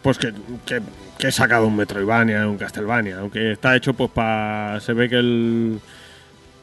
Pues 0.01 0.17
que, 0.17 0.33
que, 0.65 0.81
que 1.17 1.27
he 1.27 1.31
sacado 1.31 1.67
un 1.67 1.75
Metroidvania, 1.75 2.47
un 2.47 2.57
Castlevania, 2.57 3.19
aunque 3.19 3.53
está 3.53 3.75
hecho 3.75 3.93
pues 3.93 4.09
para. 4.11 4.79
Se 4.81 4.93
ve 4.93 5.07
que 5.07 5.15
el. 5.15 5.79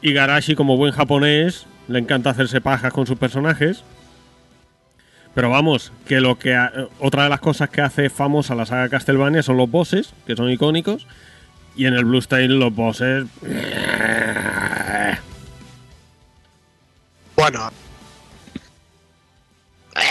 Igarashi, 0.03 0.53
como 0.53 0.77
buen 0.77 0.91
japonés, 0.93 1.65
le 1.87 1.99
encanta 1.99 2.29
hacerse 2.31 2.61
pajas 2.61 2.91
con 2.93 3.07
sus 3.07 3.17
personajes. 3.17 3.83
Pero 5.33 5.49
vamos, 5.51 5.91
que 6.07 6.19
lo 6.19 6.39
que 6.39 6.55
ha- 6.55 6.71
otra 6.99 7.23
de 7.23 7.29
las 7.29 7.39
cosas 7.39 7.69
que 7.69 7.81
hace 7.81 8.09
famosa 8.09 8.55
la 8.55 8.65
saga 8.65 8.89
Castlevania 8.89 9.43
son 9.43 9.57
los 9.57 9.69
bosses, 9.69 10.13
que 10.25 10.35
son 10.35 10.49
icónicos, 10.49 11.05
y 11.75 11.85
en 11.85 11.93
el 11.93 12.05
Blue 12.05 12.17
Stain 12.21 12.57
los 12.59 12.73
bosses 12.73 13.25
Bueno. 17.35 17.71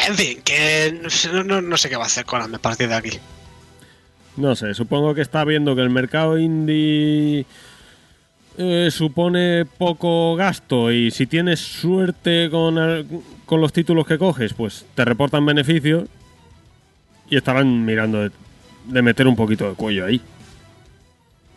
En 0.09 0.15
fin, 0.15 0.41
que 0.43 1.01
no, 1.33 1.45
no- 1.45 1.61
no 1.63 1.77
sé 1.77 1.89
qué 1.89 1.97
va 1.97 2.05
a 2.05 2.07
hacer 2.07 2.25
Konami 2.25 2.55
a 2.57 2.59
partir 2.59 2.89
de 2.89 2.95
aquí. 2.95 3.19
no 4.37 4.55
sé, 4.55 4.75
supongo 4.75 5.15
que 5.15 5.23
está 5.23 5.45
viendo 5.45 5.75
que 5.75 5.81
el 5.83 5.91
mercado 5.91 6.39
indie 6.39 7.47
eh, 8.59 8.89
supone 8.91 9.65
poco 9.65 10.35
gasto 10.37 10.91
y 10.93 11.11
si 11.11 11.27
tienes 11.27 11.61
suerte 11.61 12.49
con, 12.51 12.79
el- 12.79 13.07
con 13.45 13.61
los 13.61 13.73
títulos 13.73 14.07
que 14.07 14.19
coges, 14.19 14.55
pues 14.55 14.87
te 14.95 15.05
reportan 15.05 15.45
beneficios 15.47 16.09
y 17.29 17.37
estarán 17.37 17.85
mirando 17.85 18.23
de, 18.23 18.31
de 18.87 19.03
meter 19.03 19.27
un 19.27 19.37
poquito 19.37 19.69
de 19.69 19.75
cuello 19.75 20.07
ahí. 20.07 20.21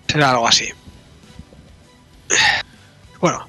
Será 0.08 0.32
algo 0.32 0.48
así. 0.48 0.66
Bueno, 3.20 3.46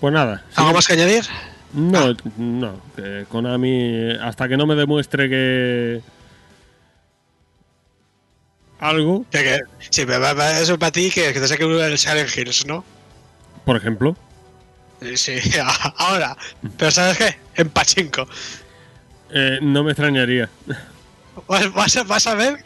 Pues 0.00 0.12
nada, 0.14 0.44
¿algo 0.54 0.72
más 0.74 0.86
que 0.86 0.92
añadir? 0.94 1.24
No, 1.72 2.14
no, 2.36 2.80
que 2.94 3.26
Konami, 3.28 4.10
hasta 4.22 4.48
que 4.48 4.56
no 4.56 4.66
me 4.66 4.74
demuestre 4.76 5.28
que. 5.28 6.00
Algo, 8.78 9.24
Que- 9.30 9.42
que- 9.42 9.60
sí, 9.90 10.04
pero 10.06 10.20
va- 10.20 10.34
va- 10.34 10.60
eso 10.60 10.78
para 10.78 10.92
ti 10.92 11.10
que, 11.10 11.32
que 11.32 11.40
te 11.40 11.48
saque 11.48 11.64
el 11.64 11.98
Silent 11.98 12.36
Hills, 12.36 12.66
¿no? 12.66 12.84
por 13.64 13.76
ejemplo. 13.76 14.16
Sí, 15.14 15.34
ahora. 15.98 16.36
Pero 16.78 16.90
¿sabes 16.90 17.18
qué? 17.18 17.36
En 17.56 17.68
Pachinko. 17.68 18.28
Eh, 19.30 19.58
no 19.60 19.82
me 19.82 19.90
extrañaría. 19.92 20.48
Vas, 21.48 21.72
vas 21.72 21.96
a, 21.96 22.02
vas 22.04 22.26
a 22.28 22.34
ver 22.34 22.56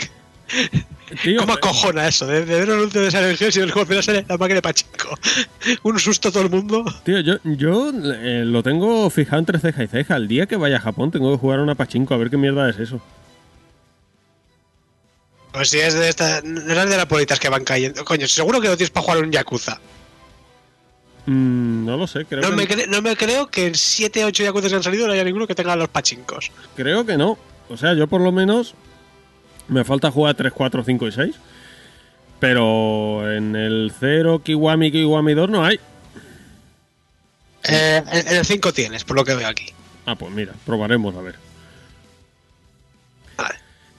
Tío, 1.23 1.41
cómo 1.41 1.55
acojona 1.55 2.07
eso, 2.07 2.27
de, 2.27 2.45
de 2.45 2.55
ver 2.61 2.71
un 2.71 2.81
último 2.81 3.03
de 3.05 3.11
Silent 3.11 3.41
Hills 3.41 3.57
y 3.57 3.61
el 3.61 3.71
juego 3.73 3.87
final 3.87 4.03
sale 4.05 4.25
la 4.29 4.37
máquina 4.37 4.57
de 4.57 4.63
Pachinko. 4.63 5.19
un 5.85 5.99
susto 5.99 6.29
a 6.29 6.33
todo 6.33 6.43
el 6.45 6.51
mundo. 6.51 6.85
tío, 7.05 7.19
yo, 7.21 7.37
yo 7.45 7.91
eh, 7.91 8.43
lo 8.45 8.63
tengo 8.63 9.09
fijado 9.11 9.39
entre 9.41 9.59
ceja 9.59 9.83
y 9.85 9.89
ceja. 9.89 10.17
El 10.17 10.29
día 10.29 10.47
que 10.47 10.57
vaya 10.57 10.77
a 10.77 10.81
Japón 10.81 11.11
tengo 11.11 11.33
que 11.33 11.39
jugar 11.39 11.61
a 11.61 11.63
una 11.63 11.75
pachinko 11.75 12.15
a 12.15 12.17
ver 12.19 12.31
qué 12.31 12.37
mierda 12.37 12.69
es 12.69 12.79
eso. 12.79 13.01
Pues 15.53 15.71
si 15.71 15.79
es 15.81 15.95
de 15.95 16.09
estas. 16.09 16.45
No 16.45 16.61
es 16.81 16.91
de 16.91 16.97
las 16.97 17.09
bolitas 17.09 17.41
que 17.41 17.49
van 17.49 17.65
cayendo. 17.65 18.05
Coño, 18.05 18.27
seguro 18.29 18.61
que 18.61 18.69
lo 18.69 18.77
tienes 18.77 18.91
para 18.91 19.05
jugar 19.05 19.23
un 19.25 19.33
Yakuza. 19.33 19.81
Mm, 21.27 21.85
no 21.87 21.97
lo 21.97 22.07
sé, 22.07 22.25
creo, 22.25 22.41
No 22.41 22.51
que, 22.51 22.57
me, 22.57 22.69
cre- 22.69 22.87
no 22.89 23.03
me 23.03 23.17
creo 23.17 23.49
que 23.49 23.67
en 23.67 23.75
7 23.75 24.25
8 24.25 24.43
Yakuza 24.45 24.69
que 24.69 24.75
han 24.77 24.83
salido 24.83 25.07
no 25.07 25.13
haya 25.13 25.25
ninguno 25.25 25.47
que 25.47 25.55
tenga 25.55 25.77
los 25.77 25.89
pachincos. 25.89 26.51
creo 26.77 27.05
que 27.05 27.17
no. 27.17 27.39
O 27.69 27.77
sea, 27.77 27.95
yo 27.95 28.07
por 28.07 28.21
lo 28.21 28.33
menos 28.33 28.75
me 29.69 29.85
falta 29.85 30.11
jugar 30.11 30.35
3, 30.35 30.53
4, 30.53 30.83
5 30.85 31.07
y 31.09 31.13
6. 31.13 31.35
Pero 32.41 33.31
en 33.31 33.55
el 33.55 33.93
0, 34.01 34.41
Kiwami, 34.43 34.91
Kiwami 34.91 35.35
2 35.35 35.51
no 35.51 35.65
hay. 35.65 35.79
Eh, 37.65 38.03
en 38.11 38.37
el 38.39 38.47
5 38.47 38.73
tienes, 38.73 39.05
por 39.05 39.15
lo 39.17 39.25
que 39.25 39.35
veo 39.35 39.47
aquí. 39.47 39.67
Ah, 40.07 40.15
pues 40.17 40.33
mira, 40.33 40.55
probaremos 40.65 41.15
a 41.17 41.21
ver. 41.21 41.35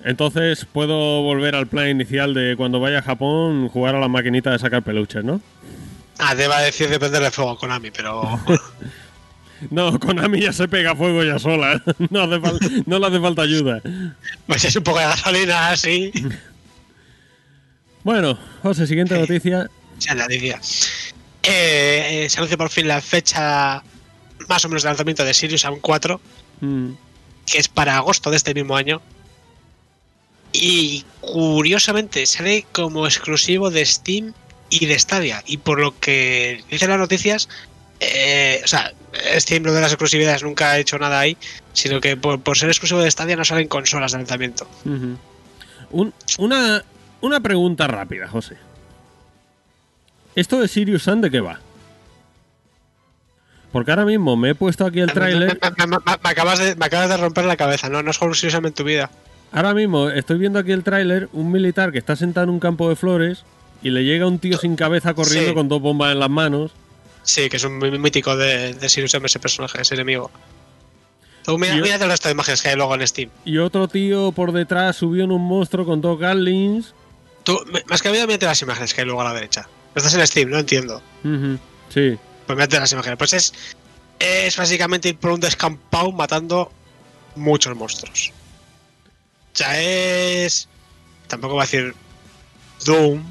Entonces 0.03 0.65
puedo 0.65 1.21
volver 1.21 1.55
al 1.55 1.67
plan 1.67 1.89
inicial 1.89 2.33
de 2.33 2.55
cuando 2.57 2.79
vaya 2.79 2.99
a 2.99 3.01
Japón 3.03 3.69
jugar 3.69 3.95
a 3.95 3.99
la 3.99 4.07
maquinita 4.07 4.51
de 4.51 4.59
sacar 4.59 4.83
peluches, 4.83 5.23
¿no? 5.23 5.41
Ah, 6.19 6.35
te 6.35 6.45
iba 6.45 6.57
a 6.57 6.61
decir 6.61 6.89
de 6.89 6.99
prender 6.99 7.23
el 7.23 7.31
fuego 7.31 7.51
a 7.51 7.57
Konami, 7.57 7.91
pero. 7.91 8.39
No, 9.69 9.99
Konami 9.99 10.41
ya 10.41 10.51
se 10.53 10.67
pega 10.67 10.95
fuego 10.95 11.23
ya 11.23 11.37
sola. 11.37 11.79
No, 12.09 12.21
hace 12.23 12.39
fal- 12.41 12.83
no 12.87 12.97
le 12.97 13.05
hace 13.07 13.19
falta 13.19 13.43
ayuda. 13.43 13.79
pues 14.47 14.65
es 14.65 14.75
un 14.75 14.83
poco 14.83 14.97
de 14.99 15.05
gasolina 15.05 15.69
así. 15.69 16.11
Bueno, 18.03 18.37
José, 18.63 18.87
siguiente 18.87 19.17
noticia. 19.19 19.69
Decía. 20.27 20.59
Eh, 21.43 22.23
eh, 22.25 22.29
se 22.29 22.37
anuncia 22.39 22.57
por 22.57 22.69
fin 22.69 22.87
la 22.87 23.01
fecha 23.01 23.83
más 24.49 24.65
o 24.65 24.69
menos 24.69 24.81
de 24.83 24.89
lanzamiento 24.89 25.23
de 25.23 25.33
Sirius 25.33 25.61
Sam 25.61 25.77
4, 25.79 26.19
Mm, 26.61 26.91
que 27.45 27.57
es 27.59 27.67
para 27.67 27.97
agosto 27.97 28.29
de 28.31 28.37
este 28.37 28.53
mismo 28.55 28.75
año. 28.75 29.01
Y 30.53 31.05
curiosamente 31.21 32.25
sale 32.25 32.65
como 32.71 33.05
exclusivo 33.05 33.69
de 33.71 33.85
Steam 33.85 34.33
y 34.69 34.85
de 34.85 34.97
Stadia. 34.99 35.43
Y 35.45 35.57
por 35.57 35.79
lo 35.79 35.97
que 35.99 36.63
dicen 36.69 36.89
las 36.89 36.99
noticias, 36.99 37.47
eh, 37.99 38.61
o 38.63 38.67
sea, 38.67 38.91
Steam 39.37 39.63
lo 39.63 39.73
de 39.73 39.81
las 39.81 39.91
exclusividades 39.91 40.43
nunca 40.43 40.71
ha 40.71 40.79
hecho 40.79 40.97
nada 40.99 41.19
ahí, 41.19 41.37
sino 41.73 42.01
que 42.01 42.17
por, 42.17 42.41
por 42.41 42.57
ser 42.57 42.69
exclusivo 42.69 42.99
de 43.01 43.11
Stadia 43.11 43.35
no 43.35 43.45
salen 43.45 43.67
consolas 43.67 44.11
de 44.11 44.17
lanzamiento. 44.17 44.67
Un- 45.91 46.13
una, 46.37 46.83
una 47.21 47.39
pregunta 47.39 47.87
rápida, 47.87 48.27
José. 48.27 48.57
¿Esto 50.35 50.59
de 50.61 50.67
Sirius 50.67 51.03
Sun 51.03 51.21
de 51.21 51.29
qué 51.31 51.41
va? 51.41 51.59
Porque 53.71 53.91
ahora 53.91 54.05
mismo 54.05 54.35
me 54.35 54.49
he 54.49 54.55
puesto 54.55 54.85
aquí 54.85 54.99
el 54.99 55.11
tráiler. 55.13 55.59
Me, 55.61 55.87
me- 55.87 55.97
me- 55.97 56.17
me 56.23 56.29
acabas 56.29 56.59
de, 56.59 56.75
me 56.75 56.85
acabas 56.85 57.09
de 57.09 57.17
romper 57.17 57.45
la 57.45 57.55
cabeza, 57.57 57.87
no, 57.89 58.01
no 58.03 58.11
es 58.11 58.17
exclusivamente 58.17 58.67
en 58.67 58.73
tu 58.73 58.83
vida. 58.83 59.09
Ahora 59.51 59.73
mismo 59.73 60.09
estoy 60.09 60.37
viendo 60.37 60.59
aquí 60.59 60.71
el 60.71 60.83
tráiler, 60.83 61.27
un 61.33 61.51
militar 61.51 61.91
que 61.91 61.97
está 61.97 62.15
sentado 62.15 62.45
en 62.45 62.49
un 62.51 62.59
campo 62.59 62.87
de 62.89 62.95
flores 62.95 63.43
y 63.83 63.89
le 63.89 64.03
llega 64.03 64.25
un 64.27 64.39
tío 64.39 64.57
sin 64.57 64.75
cabeza 64.75 65.13
corriendo 65.13 65.49
Sí. 65.49 65.55
con 65.55 65.67
dos 65.67 65.81
bombas 65.81 66.11
en 66.13 66.19
las 66.19 66.29
manos. 66.29 66.71
Sí, 67.23 67.49
que 67.49 67.57
es 67.57 67.63
un 67.63 67.77
muy 67.77 67.91
mítico 67.99 68.35
de, 68.35 68.73
de 68.73 68.89
Sirius 68.89 69.13
M 69.13 69.25
ese 69.25 69.39
personaje, 69.39 69.81
ese 69.81 69.95
enemigo. 69.95 70.31
Tú 71.43 71.57
mira, 71.57 71.75
mira 71.75 71.95
el 71.95 72.01
resto 72.09 72.27
de 72.29 72.33
imágenes 72.33 72.61
que 72.61 72.69
hay 72.69 72.75
luego 72.75 72.95
en 72.95 73.05
Steam. 73.07 73.29
Y 73.45 73.57
otro 73.57 73.87
tío 73.87 74.31
por 74.31 74.51
detrás 74.51 74.95
subió 74.95 75.23
en 75.23 75.31
un 75.31 75.41
monstruo 75.41 75.85
con 75.85 75.99
dos 76.01 76.17
Gatlings. 76.19 76.93
Tú, 77.43 77.59
más 77.87 78.01
que 78.01 78.11
mira, 78.11 78.25
mírate 78.27 78.45
las 78.45 78.61
imágenes 78.61 78.93
que 78.93 79.01
hay 79.01 79.05
luego 79.05 79.21
a 79.21 79.25
la 79.25 79.33
derecha. 79.33 79.67
Estás 79.95 80.13
en 80.13 80.25
Steam, 80.27 80.49
no 80.49 80.59
entiendo. 80.59 81.01
Ujú, 81.23 81.57
Sí. 81.89 82.17
Pues 82.45 82.55
mírate 82.57 82.79
las 82.79 82.91
imágenes. 82.91 83.17
Pues 83.17 83.33
es, 83.33 83.53
es 84.19 84.55
básicamente 84.55 85.09
ir 85.09 85.17
por 85.17 85.31
un 85.31 85.39
descampado 85.39 86.11
matando 86.11 86.71
muchos 87.35 87.75
monstruos. 87.75 88.31
O 89.53 89.57
sea, 89.57 89.81
es. 89.81 90.67
Tampoco 91.27 91.55
va 91.55 91.63
a 91.63 91.65
decir 91.65 91.93
Doom. 92.85 93.23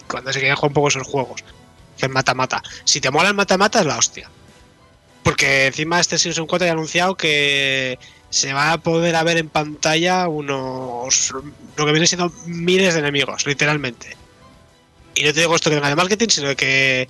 Cuando 0.06 0.32
se 0.32 0.40
querían 0.40 0.56
jugar 0.56 0.70
un 0.70 0.74
poco 0.74 0.88
esos 0.88 1.06
juegos. 1.06 1.44
Es 1.98 2.10
mata-mata. 2.10 2.62
Si 2.84 3.00
te 3.00 3.10
mola 3.10 3.28
el 3.28 3.34
mata-mata 3.34 3.80
es 3.80 3.86
la 3.86 3.98
hostia. 3.98 4.30
Porque 5.22 5.66
encima 5.66 6.00
este 6.00 6.18
Season 6.18 6.46
4 6.46 6.66
ya 6.66 6.72
ha 6.72 6.74
anunciado 6.74 7.16
que 7.16 7.98
se 8.30 8.52
va 8.52 8.72
a 8.72 8.78
poder 8.78 9.22
ver 9.24 9.38
en 9.38 9.48
pantalla 9.48 10.28
unos. 10.28 11.32
lo 11.76 11.86
que 11.86 11.92
viene 11.92 12.06
siendo 12.06 12.32
miles 12.46 12.94
de 12.94 13.00
enemigos, 13.00 13.46
literalmente. 13.46 14.16
Y 15.14 15.22
no 15.22 15.32
te 15.32 15.40
digo 15.40 15.54
esto 15.54 15.70
que 15.70 15.76
venga 15.76 15.88
de 15.88 15.96
marketing, 15.96 16.28
sino 16.28 16.56
que 16.56 17.08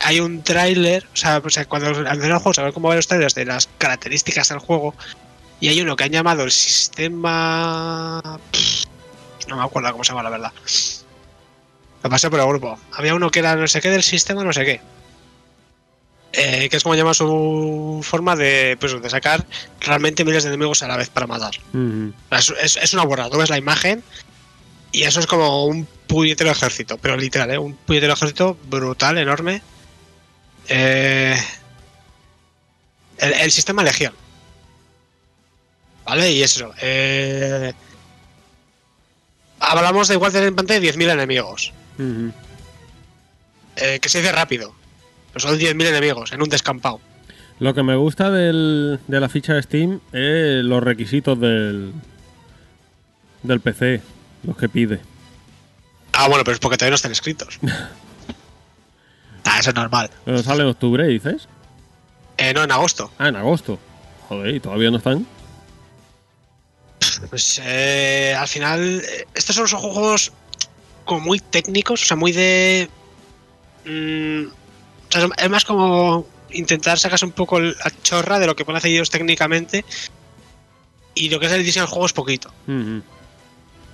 hay 0.00 0.20
un 0.20 0.42
tráiler, 0.42 1.06
o 1.12 1.16
sea, 1.16 1.40
cuando 1.68 1.88
anunciaron 1.88 2.24
el 2.24 2.38
juego, 2.38 2.54
saber 2.54 2.72
cómo 2.72 2.88
van 2.88 2.96
los 2.96 3.06
trailers 3.06 3.34
de 3.34 3.44
las 3.44 3.68
características 3.78 4.48
del 4.48 4.58
juego, 4.58 4.94
y 5.60 5.68
hay 5.68 5.80
uno 5.80 5.96
que 5.96 6.04
han 6.04 6.10
llamado 6.10 6.44
el 6.44 6.50
sistema. 6.50 8.20
No 9.48 9.56
me 9.56 9.62
acuerdo 9.62 9.92
cómo 9.92 10.04
se 10.04 10.12
llama, 10.12 10.22
la 10.22 10.30
verdad. 10.30 10.52
Lo 12.04 12.10
pasé 12.10 12.28
por 12.30 12.38
el 12.38 12.46
grupo. 12.46 12.78
Había 12.92 13.14
uno 13.14 13.30
que 13.30 13.38
era 13.40 13.56
no 13.56 13.66
sé 13.66 13.80
qué 13.80 13.88
del 13.90 14.02
sistema, 14.02 14.44
no 14.44 14.52
sé 14.52 14.64
qué. 14.66 14.80
Eh, 16.34 16.68
que 16.68 16.76
es 16.76 16.82
como 16.82 16.94
llama 16.96 17.14
su 17.14 18.00
forma 18.04 18.36
de, 18.36 18.76
pues, 18.78 19.00
de 19.00 19.08
sacar 19.08 19.46
realmente 19.80 20.24
miles 20.24 20.42
de 20.42 20.50
enemigos 20.50 20.82
a 20.82 20.88
la 20.88 20.96
vez 20.98 21.08
para 21.08 21.26
matar. 21.26 21.52
Es, 22.30 22.52
es- 22.62 22.76
es 22.76 22.92
una 22.92 23.04
borrada. 23.04 23.30
Tú 23.30 23.38
ves 23.38 23.48
la 23.50 23.56
imagen 23.56 24.02
y 24.92 25.04
eso 25.04 25.18
es 25.20 25.26
como 25.26 25.64
un 25.64 25.86
puñetero 26.06 26.50
ejército, 26.50 26.98
pero 26.98 27.16
literal, 27.16 27.50
¿eh? 27.50 27.58
Un 27.58 27.74
puñetero 27.74 28.12
ejército 28.12 28.58
brutal, 28.64 29.16
enorme. 29.16 29.62
Eh, 30.68 31.36
el, 33.18 33.32
el 33.32 33.50
sistema 33.50 33.82
Legión. 33.82 34.12
¿Vale? 36.04 36.30
Y 36.32 36.42
eso. 36.42 36.70
Eh, 36.82 37.72
hablamos 39.60 40.08
de 40.08 40.14
igual 40.14 40.32
tener 40.32 40.48
en 40.48 40.54
pantalla 40.56 40.80
10.000 40.80 41.10
enemigos. 41.12 41.72
Eh, 41.98 43.98
que 44.00 44.08
se 44.08 44.18
dice 44.20 44.32
rápido. 44.32 44.74
Pero 45.32 45.48
son 45.48 45.58
10.000 45.58 45.86
enemigos 45.86 46.32
en 46.32 46.42
un 46.42 46.48
descampado. 46.48 47.00
Lo 47.58 47.74
que 47.74 47.82
me 47.82 47.96
gusta 47.96 48.30
del- 48.30 49.00
de 49.06 49.20
la 49.20 49.28
ficha 49.28 49.54
de 49.54 49.62
Steam 49.62 50.00
es 50.12 50.64
los 50.64 50.82
requisitos 50.82 51.38
del, 51.40 51.92
del 53.42 53.60
PC, 53.60 54.00
los 54.44 54.56
que 54.56 54.68
pide. 54.68 55.00
Ah, 56.12 56.28
bueno, 56.28 56.44
pero 56.44 56.54
es 56.54 56.60
porque 56.60 56.76
todavía 56.76 56.90
no 56.92 56.96
están 56.96 57.12
escritos. 57.12 57.58
ah, 59.44 59.58
eso 59.60 59.70
es 59.70 59.76
normal. 59.76 60.10
Pero 60.24 60.42
sale 60.42 60.62
en 60.62 60.68
octubre, 60.68 61.06
dices. 61.06 61.48
Eh, 62.36 62.52
no, 62.54 62.62
en 62.64 62.72
agosto. 62.72 63.12
Ah, 63.18 63.28
en 63.28 63.36
agosto. 63.36 63.78
Joder, 64.28 64.54
¿y 64.54 64.60
todavía 64.60 64.90
no 64.90 64.98
están? 64.98 65.26
Pues 67.30 67.60
eh, 67.64 68.34
al 68.38 68.48
final, 68.48 69.00
eh, 69.00 69.26
estos 69.34 69.54
son, 69.54 69.68
son 69.68 69.80
juegos 69.80 70.32
como 71.04 71.20
muy 71.20 71.40
técnicos, 71.40 72.02
o 72.02 72.06
sea, 72.06 72.16
muy 72.16 72.32
de. 72.32 72.88
mm, 73.84 74.44
o 75.08 75.12
sea, 75.12 75.28
es 75.36 75.50
más 75.50 75.64
como 75.64 76.26
intentar 76.50 76.98
sacarse 76.98 77.24
un 77.24 77.32
poco 77.32 77.60
la 77.60 77.74
chorra 78.02 78.38
de 78.38 78.46
lo 78.46 78.54
que 78.56 78.64
pueden 78.64 78.78
hacer 78.78 78.90
ellos 78.90 79.10
técnicamente. 79.10 79.84
Y 81.14 81.28
lo 81.28 81.38
que 81.38 81.46
es 81.46 81.52
el 81.52 81.62
diseño 81.64 81.84
del 81.84 81.90
juego 81.90 82.06
es 82.06 82.12
poquito. 82.12 82.52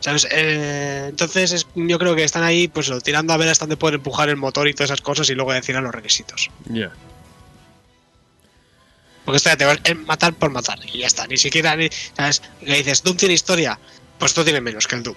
¿Sabes? 0.00 0.26
Eh, 0.30 1.06
entonces 1.10 1.52
es- 1.52 1.66
yo 1.74 1.98
creo 1.98 2.16
que 2.16 2.24
están 2.24 2.42
ahí 2.42 2.68
pues 2.68 2.90
tirando 3.02 3.34
a 3.34 3.36
ver 3.36 3.48
hasta 3.50 3.64
dónde 3.66 3.76
pueden 3.76 3.96
empujar 3.96 4.30
el 4.30 4.36
motor 4.36 4.66
y 4.68 4.72
todas 4.72 4.88
esas 4.88 5.02
cosas 5.02 5.28
y 5.28 5.34
luego 5.34 5.52
decir 5.52 5.74
los 5.76 5.92
requisitos. 5.94 6.48
Ya. 6.66 6.90
Porque 9.26 9.36
esto 9.36 9.50
ya 9.50 9.56
te 9.58 9.66
va 9.66 9.76
es 9.84 9.96
matar 9.98 10.32
por 10.32 10.50
matar 10.50 10.78
y 10.90 11.00
ya 11.00 11.06
está. 11.06 11.26
Ni 11.26 11.36
siquiera, 11.36 11.76
ni, 11.76 11.88
¿sabes? 12.16 12.40
Le 12.62 12.78
dices, 12.78 13.02
Doom 13.02 13.16
tiene 13.18 13.34
historia. 13.34 13.78
Pues 14.18 14.30
esto 14.30 14.42
tiene 14.44 14.62
menos 14.62 14.86
que 14.86 14.96
el 14.96 15.02
Doom. 15.02 15.16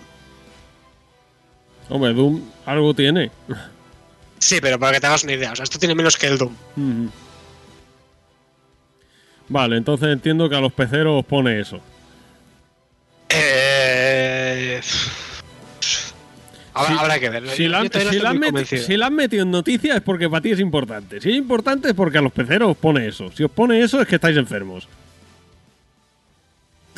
Hombre, 1.90 2.14
Doom 2.14 2.42
algo 2.66 2.94
tiene. 2.94 3.30
Sí, 4.40 4.60
pero 4.62 4.80
para 4.80 4.94
que 4.94 5.00
te 5.02 5.08
hagas 5.08 5.24
una 5.24 5.34
idea. 5.34 5.52
O 5.52 5.56
sea, 5.56 5.64
esto 5.64 5.80
tiene 5.80 5.96
menos 5.96 6.18
que 6.18 6.28
el 6.28 6.38
Doom. 6.38 6.54
Vale, 9.50 9.78
entonces 9.78 10.10
entiendo 10.10 10.50
que 10.50 10.56
a 10.56 10.60
los 10.62 10.74
peceros 10.74 11.20
os 11.20 11.26
pone 11.26 11.60
eso. 11.60 11.80
Eh... 13.30 14.82
Habrá, 16.76 16.94
Si- 16.94 17.00
habrá 17.00 17.20
que 17.20 17.30
ver. 17.30 17.50
Si 17.52 17.68
la, 17.68 17.82
si 17.84 18.20
la 18.20 18.34
meti- 18.34 18.78
si 18.80 18.98
la 18.98 19.06
han 19.08 19.16
metido 19.16 19.44
en 19.44 19.52
noticias 19.52 19.98
es 19.98 20.02
porque 20.02 20.28
para 20.30 20.42
ti 20.42 20.52
es 20.52 20.60
importante. 20.60 21.22
Si 21.22 21.30
es 21.30 21.36
importante 21.36 21.90
es 21.90 21.94
porque 21.94 22.18
a 22.18 22.22
los 22.22 22.32
peceros 22.34 22.72
os 22.72 22.78
pone 22.78 23.08
eso. 23.08 23.32
Si 23.32 23.44
os 23.44 23.52
pone 23.52 23.80
eso 23.82 24.02
es 24.02 24.08
que 24.08 24.16
estáis 24.16 24.38
enfermos. 24.38 24.88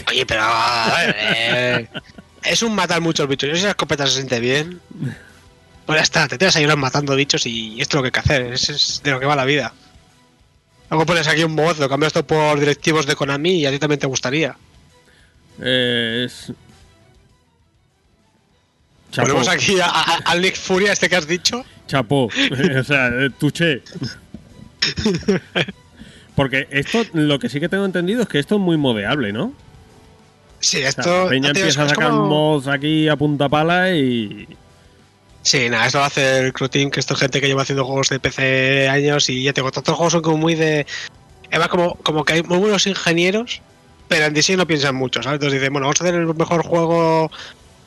Oye, 0.08 0.26
pero 0.26 0.42
a 0.44 0.94
ver, 0.98 1.16
eh, 1.20 1.88
es 2.48 2.62
un 2.64 2.74
matar 2.76 3.02
muchos 3.02 3.28
bichos. 3.28 3.50
Yo 3.50 3.56
si 3.56 3.64
la 3.64 3.70
escopeta 3.72 4.06
se 4.08 4.14
siente 4.16 4.40
bien. 4.40 4.80
Pues 5.86 5.98
ya 6.00 6.04
está, 6.04 6.28
te 6.28 6.38
tiras 6.38 6.56
a 6.56 6.62
llorar 6.62 6.78
matando 6.78 7.16
bichos 7.16 7.46
y 7.46 7.80
esto 7.80 7.98
es 7.98 8.00
lo 8.00 8.02
que 8.02 8.08
hay 8.08 8.12
que 8.12 8.20
hacer. 8.20 8.54
Es, 8.54 8.70
es 8.70 9.02
de 9.04 9.12
lo 9.12 9.20
que 9.20 9.26
va 9.28 9.36
la 9.36 9.46
vida. 9.46 9.72
Luego 10.90 11.06
pones 11.06 11.28
aquí 11.28 11.44
un 11.44 11.54
mod, 11.54 11.78
lo 11.78 11.88
cambias 11.90 12.10
esto 12.10 12.26
por 12.26 12.60
directivos 12.60 13.06
de 13.06 13.16
Konami 13.16 13.60
y 13.60 13.66
a 13.66 13.72
ti 13.72 13.78
también 13.80 14.00
te 14.00 14.08
gustaría. 14.08 14.56
Eh, 15.62 16.24
es. 16.26 16.52
Chapó. 19.12 19.28
Ponemos 19.28 19.48
aquí 19.48 19.80
a- 19.80 19.86
a- 19.88 20.18
al 20.26 20.42
Nick 20.42 20.56
Furia, 20.58 20.92
este 20.92 21.08
que 21.10 21.16
has 21.16 21.28
dicho. 21.28 21.64
Chapó. 21.88 22.26
o 22.80 22.84
sea, 22.84 23.08
eh, 23.10 23.30
tuché. 23.38 23.82
Porque 26.36 26.68
esto, 26.72 27.04
lo 27.14 27.40
que 27.40 27.48
sí 27.48 27.60
que 27.60 27.70
tengo 27.70 27.86
entendido 27.86 28.22
es 28.24 28.28
que 28.28 28.40
esto 28.40 28.56
es 28.56 28.62
muy 28.62 28.76
modeable, 28.78 29.32
¿no? 29.32 29.54
Sí, 30.66 30.78
O 30.78 30.80
sea, 30.82 30.90
esto. 30.90 31.24
la 31.26 31.30
Peña 31.30 31.50
digo, 31.54 31.60
empieza 31.60 31.84
a 31.84 31.90
sacar 31.90 32.10
como- 32.10 32.26
mods 32.28 32.68
aquí 32.68 33.08
a 33.08 33.16
punta 33.16 33.48
pala 33.50 33.92
y. 33.96 34.48
Sí, 35.44 35.70
nada, 35.70 35.86
esto 35.86 36.00
lo 36.00 36.06
hace 36.06 36.40
el 36.40 36.54
Crew 36.54 36.70
Team, 36.70 36.90
que 36.90 37.00
esto 37.00 37.14
es 37.14 37.20
gente 37.20 37.40
que 37.40 37.46
lleva 37.48 37.62
haciendo 37.62 37.86
juegos 37.86 38.10
de 38.10 38.20
PC 38.20 38.90
años 38.90 39.30
y 39.30 39.44
ya 39.44 39.54
te 39.54 39.62
digo, 39.62 39.72
todos 39.72 39.88
los 39.90 39.96
juegos 39.98 40.14
son 40.14 40.22
como 40.24 40.38
muy 40.38 40.56
de... 40.56 40.88
Además, 41.52 41.68
como, 41.68 41.94
como 41.98 42.26
que 42.26 42.34
hay 42.34 42.42
muy 42.44 42.58
buenos 42.58 42.88
ingenieros, 42.88 43.62
pero 44.08 44.26
en 44.26 44.34
diseño 44.34 44.58
no 44.58 44.66
piensan 44.66 44.96
mucho, 44.96 45.22
¿sabes? 45.22 45.36
Entonces 45.36 45.60
dicen, 45.60 45.72
bueno, 45.72 45.86
vamos 45.86 46.02
a 46.02 46.04
hacer 46.04 46.16
el 46.16 46.26
mejor 46.34 46.64
juego 46.66 47.30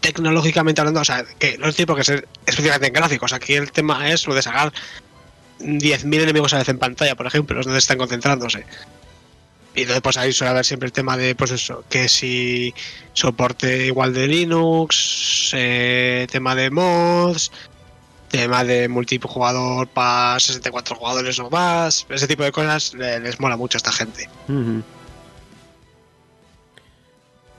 tecnológicamente 0.00 0.80
hablando, 0.80 1.00
o 1.00 1.04
sea, 1.04 1.24
que 1.40 1.58
no 1.58 1.66
es 1.66 1.74
tipo 1.74 1.96
que 1.96 2.02
es 2.02 2.08
específicamente 2.10 2.86
en 2.86 2.92
gráficos, 2.92 3.32
aquí 3.32 3.54
el 3.54 3.72
tema 3.72 4.08
es 4.08 4.24
lo 4.28 4.34
de 4.36 4.42
sacar 4.42 4.72
10.000 5.58 6.22
enemigos 6.22 6.52
a 6.52 6.56
la 6.56 6.60
vez 6.60 6.68
en 6.68 6.78
pantalla, 6.78 7.16
por 7.16 7.26
ejemplo, 7.26 7.58
es 7.58 7.66
donde 7.66 7.80
están 7.80 7.98
concentrándose. 7.98 8.64
Y 9.78 9.82
entonces 9.82 10.02
pues 10.02 10.16
ahí 10.16 10.32
suele 10.32 10.50
haber 10.50 10.64
siempre 10.64 10.86
el 10.86 10.92
tema 10.92 11.16
de, 11.16 11.36
pues 11.36 11.52
eso, 11.52 11.84
que 11.88 12.08
si 12.08 12.74
soporte 13.12 13.86
igual 13.86 14.12
de 14.12 14.26
Linux, 14.26 15.50
eh, 15.54 16.26
tema 16.32 16.56
de 16.56 16.68
mods, 16.70 17.52
tema 18.28 18.64
de 18.64 18.88
multijugador 18.88 19.86
para 19.86 20.40
64 20.40 20.96
jugadores 20.96 21.38
o 21.38 21.48
más, 21.48 22.06
ese 22.08 22.26
tipo 22.26 22.42
de 22.42 22.50
cosas 22.50 22.92
le- 22.94 23.20
les 23.20 23.38
mola 23.38 23.56
mucho 23.56 23.76
a 23.76 23.78
esta 23.78 23.92
gente. 23.92 24.28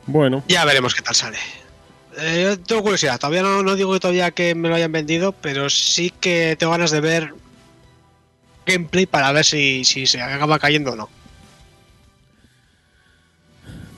Bueno, 0.05 0.43
Ya 0.49 0.65
veremos 0.65 0.93
qué 0.95 1.01
tal 1.01 1.15
sale. 1.15 1.37
Eh, 2.17 2.57
tengo 2.67 2.81
curiosidad, 2.81 3.17
todavía 3.17 3.43
no, 3.43 3.63
no 3.63 3.75
digo 3.75 3.93
que 3.93 3.99
todavía 4.01 4.31
que 4.31 4.55
me 4.55 4.67
lo 4.67 4.75
hayan 4.75 4.91
vendido, 4.91 5.31
pero 5.31 5.69
sí 5.69 6.11
que 6.19 6.55
tengo 6.59 6.71
ganas 6.73 6.91
de 6.91 6.99
ver 6.99 7.33
gameplay 8.65 9.05
para 9.05 9.31
ver 9.31 9.45
si, 9.45 9.85
si 9.85 10.05
se 10.05 10.21
acaba 10.21 10.59
cayendo 10.59 10.91
o 10.91 10.95
no. 10.97 11.09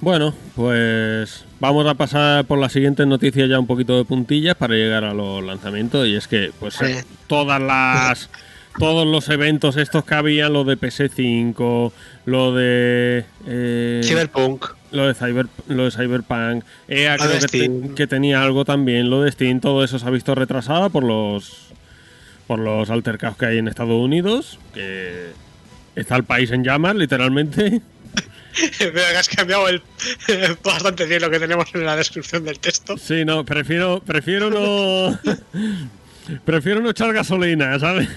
Bueno, 0.02 0.34
pues 0.56 1.45
vamos 1.60 1.86
a 1.86 1.93
pasar 1.93 2.45
por 2.45 2.58
las 2.58 2.72
siguientes 2.72 3.06
noticias 3.06 3.47
ya 3.47 3.60
un 3.60 3.68
poquito 3.68 3.97
de 3.97 4.04
puntillas 4.06 4.56
para 4.56 4.74
llegar 4.74 5.04
a 5.04 5.14
los 5.14 5.43
lanzamientos 5.43 6.08
y 6.08 6.16
es 6.16 6.28
que 6.28 6.52
pues 6.60 6.82
eh, 6.82 7.04
todas 7.28 7.62
las 7.62 8.30
todos 8.80 9.06
los 9.06 9.30
eventos 9.30 9.78
estos 9.78 10.04
que 10.04 10.16
había, 10.16 10.49
lo 10.49 10.64
de 10.64 10.76
PS5, 10.78 11.91
lo 12.26 12.54
de 12.56 13.26
eh, 13.45 14.02
Cyberpunk. 14.04 14.66
lo 14.91 15.06
de 15.08 15.14
Cyber, 15.14 15.45
lo 15.68 15.84
de 15.86 15.91
Cyberpunk, 15.91 16.64
EA 16.88 17.18
creo 17.18 17.39
que, 17.39 17.47
te- 17.47 17.93
que 17.95 18.08
tenía 18.08 18.41
algo 18.41 18.66
también, 18.66 19.10
lo 19.12 19.22
de 19.22 19.32
Steam, 19.32 19.60
todo 19.60 19.84
eso 19.84 19.99
se 19.99 20.08
ha 20.08 20.10
visto 20.10 20.34
retrasado 20.34 20.89
por 20.89 21.04
los 21.04 21.68
por 22.47 22.58
los 22.60 22.89
altercados 22.89 23.38
que 23.38 23.45
hay 23.45 23.58
en 23.60 23.68
Estados 23.68 24.02
Unidos, 24.04 24.58
que 24.74 25.28
está 25.95 26.16
el 26.16 26.24
país 26.24 26.49
en 26.52 26.64
llamas, 26.64 26.95
literalmente. 26.95 27.82
Veo 28.80 28.91
que 28.93 29.18
has 29.18 29.30
cambiado 29.30 29.68
el, 29.68 29.82
bastante 30.64 31.06
bien 31.06 31.22
lo 31.22 31.30
que 31.30 31.39
tenemos 31.39 31.74
en 31.74 31.86
la 31.86 31.95
descripción 31.95 32.43
del 32.43 32.60
texto. 32.60 32.97
Sí, 32.97 33.26
no, 33.26 33.45
prefiero, 33.45 34.02
prefiero 34.02 34.49
no. 34.49 35.18
prefiero 36.45 36.82
no 36.82 36.89
echar 36.89 37.14
gasolina, 37.14 37.80
¿sabes? 37.80 38.10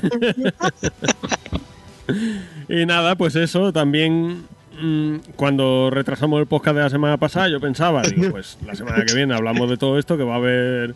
y 2.69 2.87
nada, 2.87 3.17
pues 3.17 3.37
eso, 3.37 3.73
también 3.73 4.47
mm, 4.81 5.17
cuando 5.37 5.91
retrasamos 5.91 6.41
el 6.41 6.47
podcast 6.47 6.77
de 6.77 6.83
la 6.83 6.91
semana 6.91 7.17
pasada, 7.17 7.49
yo 7.49 7.61
pensaba, 7.61 8.03
digo, 8.03 8.31
pues 8.31 8.59
la 8.65 8.75
semana 8.75 9.05
que 9.05 9.15
viene 9.15 9.35
hablamos 9.35 9.71
de 9.71 9.77
todo 9.77 9.99
esto, 9.99 10.17
que 10.17 10.25
va 10.25 10.35
a 10.35 10.39
haber. 10.39 10.95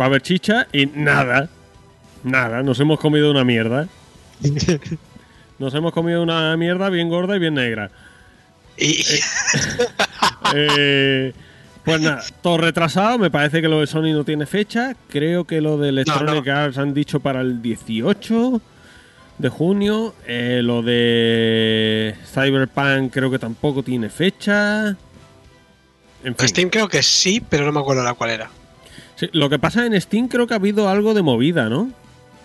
Va 0.00 0.04
a 0.04 0.06
haber 0.06 0.22
chicha, 0.22 0.66
y 0.72 0.86
nada. 0.86 1.50
Nada, 2.22 2.62
nos 2.62 2.80
hemos 2.80 2.98
comido 3.00 3.30
una 3.30 3.44
mierda. 3.44 3.88
Nos 5.60 5.74
hemos 5.74 5.92
comido 5.92 6.22
una 6.22 6.56
mierda 6.56 6.88
bien 6.88 7.10
gorda 7.10 7.36
y 7.36 7.38
bien 7.38 7.52
negra. 7.52 7.90
Y, 8.80 9.04
Eh, 10.54 11.32
pues 11.84 12.00
nada, 12.00 12.24
todo 12.42 12.58
retrasado. 12.58 13.18
Me 13.18 13.30
parece 13.30 13.60
que 13.60 13.68
lo 13.68 13.80
de 13.80 13.86
Sony 13.86 14.12
no 14.12 14.24
tiene 14.24 14.46
fecha. 14.46 14.96
Creo 15.08 15.44
que 15.44 15.60
lo 15.60 15.78
de 15.78 15.90
Electronic 15.90 16.48
Arts 16.48 16.78
han 16.78 16.94
dicho 16.94 17.20
para 17.20 17.40
el 17.40 17.62
18 17.62 18.60
de 19.38 19.48
junio. 19.48 20.14
Eh, 20.26 20.60
lo 20.62 20.82
de 20.82 22.16
Cyberpunk 22.32 23.12
creo 23.12 23.30
que 23.30 23.38
tampoco 23.38 23.82
tiene 23.82 24.08
fecha. 24.08 24.96
En 26.24 26.36
fin. 26.36 26.48
Steam 26.48 26.70
creo 26.70 26.88
que 26.88 27.02
sí, 27.02 27.40
pero 27.40 27.64
no 27.64 27.72
me 27.72 27.80
acuerdo 27.80 28.02
la 28.02 28.14
cuál 28.14 28.30
era. 28.30 28.50
Sí, 29.16 29.28
lo 29.32 29.48
que 29.48 29.58
pasa 29.58 29.86
en 29.86 29.98
Steam 30.00 30.28
creo 30.28 30.46
que 30.46 30.54
ha 30.54 30.58
habido 30.58 30.88
algo 30.88 31.14
de 31.14 31.22
movida, 31.22 31.68
¿no? 31.68 31.90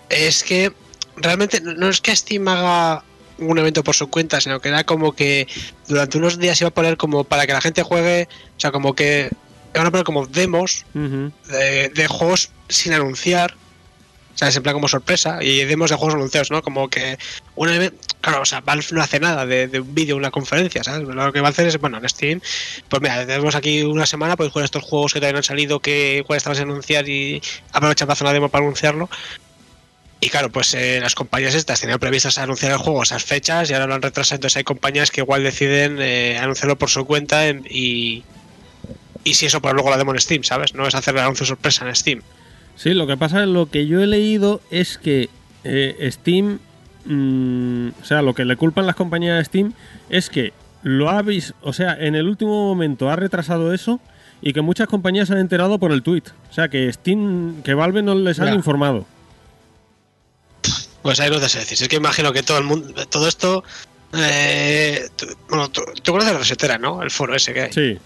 Es 0.08 0.44
que 0.44 0.72
realmente 1.16 1.60
no 1.60 1.74
no 1.74 1.88
es 1.88 2.00
que 2.00 2.14
Steam 2.14 2.46
haga 2.48 3.02
un 3.38 3.58
evento 3.58 3.84
por 3.84 3.94
su 3.94 4.08
cuenta, 4.08 4.40
sino 4.40 4.60
que 4.60 4.68
era 4.68 4.84
como 4.84 5.12
que 5.12 5.46
durante 5.88 6.18
unos 6.18 6.38
días 6.38 6.60
iba 6.60 6.68
a 6.68 6.74
poner 6.74 6.96
como 6.96 7.24
para 7.24 7.46
que 7.46 7.52
la 7.52 7.60
gente 7.60 7.82
juegue, 7.82 8.28
o 8.56 8.60
sea, 8.60 8.72
como 8.72 8.94
que 8.94 9.30
iban 9.74 9.86
a 9.86 9.90
poner 9.90 10.04
como 10.04 10.26
demos 10.26 10.84
de, 10.94 11.90
de 11.94 12.06
juegos 12.08 12.50
sin 12.68 12.92
anunciar. 12.92 13.54
O 14.34 14.38
sea, 14.38 14.48
es 14.48 14.56
en 14.56 14.62
plan 14.62 14.74
como 14.74 14.86
sorpresa. 14.86 15.42
Y 15.42 15.64
demos 15.64 15.88
de 15.88 15.96
juegos 15.96 16.14
anunciados, 16.14 16.50
¿no? 16.50 16.60
Como 16.60 16.90
que 16.90 17.18
un. 17.54 17.70
Claro, 18.20 18.42
o 18.42 18.44
sea, 18.44 18.60
Valve 18.60 18.84
no 18.90 19.00
hace 19.00 19.18
nada 19.18 19.46
de, 19.46 19.66
de 19.66 19.80
un 19.80 19.94
vídeo, 19.94 20.14
una 20.14 20.30
conferencia, 20.30 20.84
¿sabes? 20.84 21.08
Lo 21.08 21.32
que 21.32 21.40
va 21.40 21.48
a 21.48 21.50
hacer 21.52 21.66
es, 21.66 21.78
bueno, 21.78 21.96
en 21.96 22.06
Steam, 22.06 22.42
pues 22.90 23.00
mira, 23.00 23.26
tenemos 23.26 23.54
aquí 23.54 23.82
una 23.82 24.04
semana, 24.04 24.36
podéis 24.36 24.52
jugar 24.52 24.66
estos 24.66 24.82
juegos 24.82 25.14
que 25.14 25.20
todavía 25.20 25.32
no 25.32 25.38
han 25.38 25.44
salido, 25.44 25.80
que 25.80 26.18
igual 26.18 26.36
están 26.36 26.54
sin 26.54 26.64
anunciar 26.64 27.08
y 27.08 27.40
aprovechar 27.72 28.06
para 28.06 28.12
hacer 28.12 28.26
una 28.26 28.34
demo 28.34 28.50
para 28.50 28.64
anunciarlo. 28.64 29.08
Y 30.20 30.28
claro, 30.30 30.50
pues 30.50 30.72
eh, 30.74 30.98
las 31.00 31.14
compañías 31.14 31.54
estas 31.54 31.80
tenían 31.80 31.98
previstas 31.98 32.38
anunciar 32.38 32.72
el 32.72 32.78
juego 32.78 33.00
a 33.00 33.02
esas 33.04 33.22
fechas 33.24 33.68
y 33.70 33.74
ahora 33.74 33.86
lo 33.86 33.94
han 33.94 34.02
retrasado. 34.02 34.36
Entonces 34.36 34.56
hay 34.56 34.64
compañías 34.64 35.10
que 35.10 35.20
igual 35.20 35.42
deciden 35.44 35.98
eh, 36.00 36.38
anunciarlo 36.40 36.76
por 36.78 36.88
su 36.88 37.04
cuenta 37.04 37.46
en- 37.48 37.64
y, 37.68 38.24
y 39.24 39.34
si 39.34 39.46
eso, 39.46 39.60
pues 39.60 39.74
luego 39.74 39.90
la 39.90 39.98
demo 39.98 40.12
en 40.12 40.20
Steam, 40.20 40.42
¿sabes? 40.42 40.74
No 40.74 40.86
es 40.86 40.94
hacer 40.94 41.14
el 41.14 41.20
anuncio 41.20 41.44
sorpresa 41.44 41.86
en 41.86 41.94
Steam. 41.94 42.22
Sí, 42.76 42.94
lo 42.94 43.06
que 43.06 43.16
pasa 43.16 43.42
es 43.42 43.48
lo 43.48 43.66
que 43.70 43.86
yo 43.86 44.02
he 44.02 44.06
leído 44.06 44.60
es 44.70 44.96
que 44.98 45.28
eh, 45.64 46.08
Steam, 46.12 46.60
mm, 47.04 47.88
o 48.00 48.04
sea, 48.04 48.22
lo 48.22 48.34
que 48.34 48.44
le 48.44 48.56
culpan 48.56 48.86
las 48.86 48.96
compañías 48.96 49.36
de 49.38 49.44
Steam 49.44 49.72
es 50.08 50.30
que 50.30 50.52
lo 50.82 51.10
ha 51.10 51.20
vis- 51.22 51.54
o 51.62 51.72
sea, 51.72 51.94
en 51.98 52.14
el 52.14 52.26
último 52.26 52.52
momento 52.68 53.10
ha 53.10 53.16
retrasado 53.16 53.74
eso 53.74 54.00
y 54.40 54.52
que 54.54 54.60
muchas 54.62 54.88
compañías 54.88 55.28
se 55.28 55.34
han 55.34 55.40
enterado 55.40 55.78
por 55.78 55.92
el 55.92 56.02
tweet. 56.02 56.22
O 56.50 56.52
sea, 56.54 56.68
que 56.68 56.90
Steam, 56.92 57.62
que 57.62 57.74
Valve 57.74 58.02
no 58.02 58.14
les 58.14 58.40
han 58.40 58.48
Ya. 58.48 58.54
informado. 58.54 59.06
Pues 61.06 61.20
ahí 61.20 61.30
no 61.30 61.38
te 61.38 61.48
sé 61.48 61.60
decir. 61.60 61.80
Es 61.80 61.88
que 61.88 61.94
imagino 61.96 62.32
que 62.32 62.42
todo 62.42 62.58
el 62.58 62.64
mundo, 62.64 63.06
todo 63.06 63.28
esto. 63.28 63.62
Eh, 64.12 65.08
tú- 65.14 65.28
bueno, 65.48 65.70
tú, 65.70 65.82
tú 66.02 66.10
conoces 66.10 66.32
la 66.32 66.38
resetera, 66.40 66.78
¿no? 66.78 67.00
El 67.00 67.12
foro 67.12 67.36
ese 67.36 67.54
que 67.54 67.60
hay. 67.62 67.72
Sí, 67.72 67.96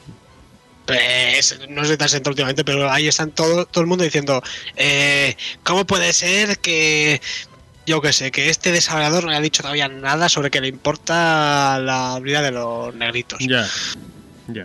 Pues, 0.85 1.59
no 1.71 1.83
sé 1.85 1.93
si 1.93 1.97
te 1.97 2.05
has 2.05 2.13
entrado 2.13 2.33
últimamente, 2.33 2.63
pero 2.63 2.91
ahí 2.93 3.09
están 3.09 3.31
todo, 3.31 3.65
todo 3.65 3.81
el 3.81 3.87
mundo 3.87 4.05
diciendo: 4.05 4.43
eh, 4.77 5.35
¿Cómo 5.63 5.87
puede 5.87 6.13
ser 6.13 6.59
que. 6.59 7.23
Yo 7.87 8.03
qué 8.03 8.13
sé, 8.13 8.31
que 8.31 8.51
este 8.51 8.71
desarrollador 8.71 9.25
no 9.25 9.31
haya 9.31 9.41
dicho 9.41 9.63
todavía 9.63 9.89
nada 9.89 10.29
sobre 10.29 10.51
que 10.51 10.61
le 10.61 10.69
importa 10.69 11.79
la 11.79 12.21
vida 12.21 12.43
de 12.43 12.51
los 12.51 12.95
negritos? 12.95 13.39
ya. 13.41 13.67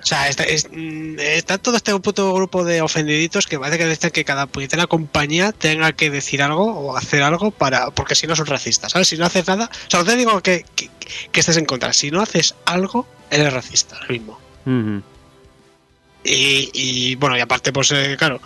O 0.01 0.05
sea, 0.05 0.27
está, 0.29 0.43
es- 0.43 0.67
mm, 0.71 1.19
está 1.19 1.57
todo 1.57 1.75
este 1.77 1.97
puto 1.99 2.33
grupo 2.33 2.63
de 2.63 2.81
ofendiditos 2.81 3.47
que 3.47 3.59
parece 3.59 3.77
que 3.77 3.85
dicen 3.87 4.09
que 4.11 4.25
cada 4.25 4.45
puñetera 4.47 4.87
compañía 4.87 5.51
tenga 5.51 5.93
que 5.93 6.09
decir 6.09 6.41
algo 6.41 6.65
o 6.73 6.97
hacer 6.97 7.23
algo 7.23 7.51
para. 7.51 7.91
Porque 7.91 8.15
si 8.15 8.27
no 8.27 8.35
son 8.35 8.45
racistas, 8.47 8.91
¿sabes? 8.91 9.07
Si 9.07 9.17
no 9.17 9.25
haces 9.25 9.47
nada. 9.47 9.69
O 9.87 9.89
sea, 9.89 9.99
no 10.01 10.05
te 10.05 10.15
digo 10.15 10.41
que, 10.41 10.65
que, 10.75 10.89
que 11.31 11.39
estés 11.39 11.57
en 11.57 11.65
contra. 11.65 11.93
Si 11.93 12.11
no 12.11 12.21
haces 12.21 12.55
algo, 12.65 13.07
eres 13.29 13.51
racista, 13.53 13.95
ahora 13.95 14.07
mismo. 14.09 14.39
Y, 16.23 16.69
y, 16.73 17.15
bueno, 17.15 17.37
y 17.37 17.41
aparte, 17.41 17.71
pues 17.71 17.91
eh, 17.91 18.15
claro. 18.17 18.41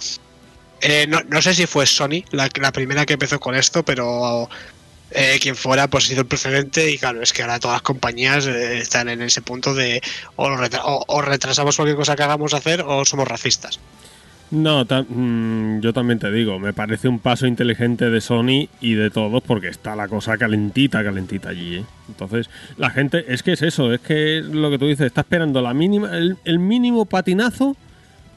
eh, 0.82 1.06
no, 1.08 1.22
no 1.30 1.42
sé 1.42 1.54
si 1.54 1.66
fue 1.66 1.86
Sony 1.86 2.24
la, 2.32 2.50
la 2.60 2.72
primera 2.74 3.06
que 3.06 3.14
empezó 3.14 3.40
con 3.40 3.56
esto, 3.56 3.84
pero 3.84 4.50
eh, 5.12 5.40
quien 5.42 5.56
fuera, 5.56 5.88
pues 5.88 6.10
hizo 6.12 6.22
el 6.22 6.28
precedente. 6.28 6.92
Y 6.92 6.98
claro, 6.98 7.22
es 7.22 7.34
que 7.34 7.42
ahora 7.42 7.60
todas 7.60 7.76
las 7.76 7.82
compañías 7.82 8.48
eh, 8.48 8.80
están 8.80 9.10
en 9.10 9.22
ese 9.22 9.42
punto 9.42 9.74
de 9.74 10.02
o, 10.36 11.22
retrasamos 11.22 11.76
cualquier 11.76 11.98
cosa 11.98 12.16
que 12.16 12.24
hagamos 12.24 12.54
hacer 12.54 12.84
o 12.86 13.06
somos 13.06 13.28
racistas. 13.28 13.80
No, 14.52 14.84
mm, 14.84 15.82
yo 15.82 15.94
también 15.94 16.18
te 16.18 16.32
digo, 16.32 16.58
me 16.58 16.74
parece 16.74 17.08
un 17.08 17.20
paso 17.20 17.46
inteligente 17.46 18.10
de 18.10 18.20
Sony 18.20 18.68
y 18.82 18.96
de 18.96 19.12
todos 19.12 19.44
porque 19.44 19.68
está 19.68 19.96
la 19.96 20.08
cosa 20.08 20.38
calentita, 20.40 21.04
calentita 21.04 21.50
allí. 21.50 21.78
¿eh? 21.78 21.86
Entonces, 22.08 22.50
la 22.78 22.90
gente, 22.90 23.26
es 23.32 23.44
que 23.44 23.52
es 23.52 23.62
eso, 23.62 23.94
es 23.94 24.00
que 24.00 24.40
es 24.40 24.46
lo 24.46 24.72
que 24.72 24.80
tú 24.80 24.88
dices, 24.88 25.06
está 25.06 25.22
esperando 25.22 25.62
la 25.62 25.76
mínima, 25.76 26.18
el, 26.18 26.38
el 26.46 26.58
mínimo 26.58 27.06
patinazo 27.06 27.78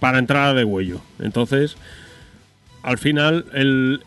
para 0.00 0.18
entrada 0.18 0.52
de 0.52 0.64
huello. 0.64 1.00
Entonces, 1.18 1.76
al 2.82 2.98
final, 2.98 3.46
el, 3.54 4.02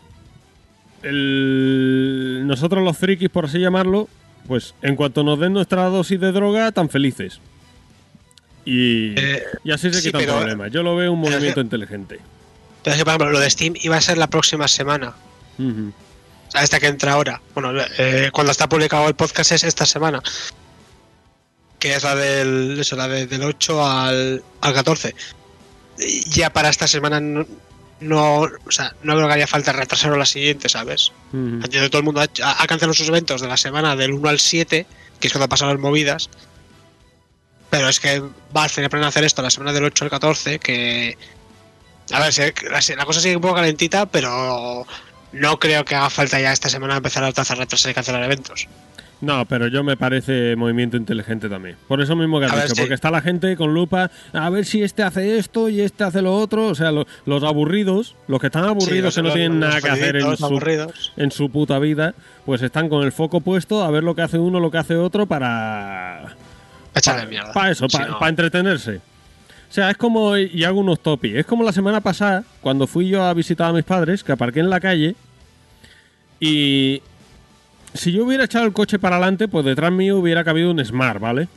el- 1.08 2.42
nosotros 2.46 2.82
los 2.84 2.96
frikis, 2.96 3.28
por 3.28 3.46
así 3.46 3.58
llamarlo, 3.58 4.08
pues 4.46 4.74
en 4.82 4.96
cuanto 4.96 5.22
nos 5.24 5.38
den 5.40 5.52
nuestra 5.52 5.84
dosis 5.86 6.20
de 6.20 6.32
droga, 6.32 6.72
tan 6.72 6.88
felices. 6.88 7.40
Y, 8.64 9.18
Eh, 9.18 9.42
y 9.64 9.70
así 9.72 9.92
se 9.92 10.00
sí, 10.00 10.08
quita 10.08 10.18
el 10.18 10.26
problema. 10.26 10.68
Yo 10.68 10.82
lo 10.82 10.96
veo 10.96 11.12
un 11.12 11.22
que- 11.22 11.30
movimiento 11.30 11.60
inteligente. 11.60 12.18
Pero 12.82 12.94
es 12.94 12.98
que, 12.98 13.04
por 13.04 13.12
ejemplo, 13.12 13.30
lo 13.30 13.40
de 13.40 13.50
Steam 13.50 13.74
iba 13.82 13.96
a 13.96 14.00
ser 14.00 14.18
la 14.18 14.28
próxima 14.28 14.68
semana. 14.68 15.14
Ujú. 15.58 15.92
O 16.48 16.50
sea, 16.50 16.62
esta 16.62 16.78
que 16.80 16.86
entra 16.86 17.12
ahora. 17.12 17.40
Bueno, 17.54 17.72
eh, 17.98 18.30
cuando 18.32 18.52
está 18.52 18.68
publicado 18.68 19.08
el 19.08 19.14
podcast 19.14 19.52
es 19.52 19.64
esta 19.64 19.86
semana. 19.86 20.22
Que 21.78 21.94
es 21.94 22.02
la 22.04 22.14
del, 22.14 22.78
eso, 22.80 22.96
la 22.96 23.08
de- 23.08 23.26
del 23.26 23.42
8 23.42 23.84
al, 23.84 24.42
al 24.60 24.74
14. 24.74 25.14
Y 25.98 26.28
Ya 26.30 26.50
para 26.50 26.68
esta 26.68 26.86
semana 26.86 27.20
no, 27.20 27.46
no, 28.00 28.40
o 28.42 28.70
sea, 28.70 28.94
no 29.02 29.14
creo 29.14 29.26
que 29.26 29.34
haya 29.34 29.46
falta 29.46 29.72
retrasarlo 29.72 30.16
a 30.16 30.18
la 30.18 30.26
siguiente, 30.26 30.68
¿sabes? 30.68 31.12
Entiendo 31.32 31.86
que 31.86 31.90
todo 31.90 32.00
el 32.00 32.04
mundo 32.04 32.20
ha, 32.20 32.66
cancelado 32.66 32.94
sus 32.94 33.08
eventos 33.08 33.40
de 33.40 33.48
la 33.48 33.56
semana 33.56 33.96
del 33.96 34.12
1 34.12 34.28
al 34.28 34.38
7, 34.38 34.86
que 35.18 35.26
es 35.26 35.32
cuando 35.32 35.48
pasan 35.48 35.68
las 35.68 35.78
movidas. 35.78 36.28
Pero 37.70 37.88
es 37.88 37.98
que 37.98 38.22
Valve 38.52 38.74
tenía 38.74 38.88
planeado 38.88 39.08
hacer 39.08 39.24
esto 39.24 39.42
la 39.42 39.50
semana 39.50 39.72
del 39.72 39.84
8 39.84 40.04
al 40.04 40.10
14, 40.10 40.58
que... 40.58 41.16
A 42.12 42.20
ver, 42.20 42.54
la, 42.70 42.80
la 42.96 43.04
cosa 43.04 43.20
sigue 43.20 43.36
un 43.36 43.42
poco 43.42 43.56
calentita, 43.56 44.06
pero 44.06 44.86
no 45.32 45.58
creo 45.58 45.84
que 45.84 45.96
haga 45.96 46.10
falta 46.10 46.38
ya 46.38 46.52
esta 46.52 46.68
semana 46.68 46.96
empezar 46.96 47.24
a 47.24 47.32
trazar 47.32 47.58
retrasar 47.58 47.90
y 47.90 47.94
cancelar 47.94 48.22
eventos. 48.22 48.68
No, 49.26 49.44
pero 49.44 49.66
yo 49.66 49.82
me 49.82 49.96
parece 49.96 50.54
movimiento 50.54 50.96
inteligente 50.96 51.48
también. 51.48 51.76
Por 51.88 52.00
eso 52.00 52.14
mismo 52.14 52.38
que 52.38 52.46
has 52.46 52.62
dicho, 52.62 52.74
porque 52.76 52.94
está 52.94 53.10
la 53.10 53.20
gente 53.20 53.56
con 53.56 53.74
lupa 53.74 54.08
a 54.32 54.50
ver 54.50 54.64
si 54.64 54.84
este 54.84 55.02
hace 55.02 55.36
esto 55.38 55.68
y 55.68 55.80
este 55.80 56.04
hace 56.04 56.22
lo 56.22 56.32
otro. 56.36 56.68
O 56.68 56.74
sea, 56.76 56.92
lo- 56.92 57.06
los 57.24 57.42
aburridos, 57.42 58.14
los 58.28 58.38
que 58.40 58.46
están 58.46 58.64
aburridos 58.64 59.14
Sí, 59.14 59.20
que 59.20 59.26
no 59.26 59.34
tienen 59.34 59.58
nada 59.58 59.80
que 59.80 59.90
hacer 59.90 60.14
en 60.16 60.22
su, 60.36 60.44
en 61.16 61.30
su 61.32 61.50
puta 61.50 61.80
vida, 61.80 62.14
pues 62.44 62.62
están 62.62 62.88
con 62.88 63.02
el 63.02 63.10
foco 63.10 63.40
puesto 63.40 63.82
a 63.82 63.90
ver 63.90 64.04
lo 64.04 64.14
que 64.14 64.22
hace 64.22 64.38
uno, 64.38 64.60
lo 64.60 64.70
que 64.70 64.78
hace 64.78 64.94
otro 64.94 65.26
para... 65.26 66.36
Echarle 66.94 67.26
Para 67.52 67.70
eso, 67.72 67.88
Si 67.88 67.98
para 67.98 68.28
entretenerse. 68.28 68.96
O 69.68 69.72
sea, 69.72 69.90
es 69.90 69.96
como, 69.96 70.36
y 70.36 70.62
hago 70.62 70.78
unos 70.78 71.00
topis, 71.00 71.34
es 71.34 71.44
como 71.46 71.64
la 71.64 71.72
semana 71.72 72.00
pasada, 72.00 72.44
cuando 72.60 72.86
fui 72.86 73.08
yo 73.08 73.24
a 73.24 73.34
visitar 73.34 73.68
a 73.70 73.72
mis 73.72 73.82
padres, 73.82 74.22
que 74.22 74.30
aparqué 74.30 74.60
en 74.60 74.70
la 74.70 74.78
calle, 74.78 75.16
y 76.38 77.02
si 77.96 78.12
yo 78.12 78.24
hubiera 78.24 78.44
echado 78.44 78.66
el 78.66 78.72
coche 78.72 78.98
para 78.98 79.16
adelante, 79.16 79.48
pues 79.48 79.64
detrás 79.64 79.92
mío 79.92 80.18
hubiera 80.18 80.44
cabido 80.44 80.70
un 80.70 80.84
Smart, 80.84 81.20
¿vale? 81.20 81.48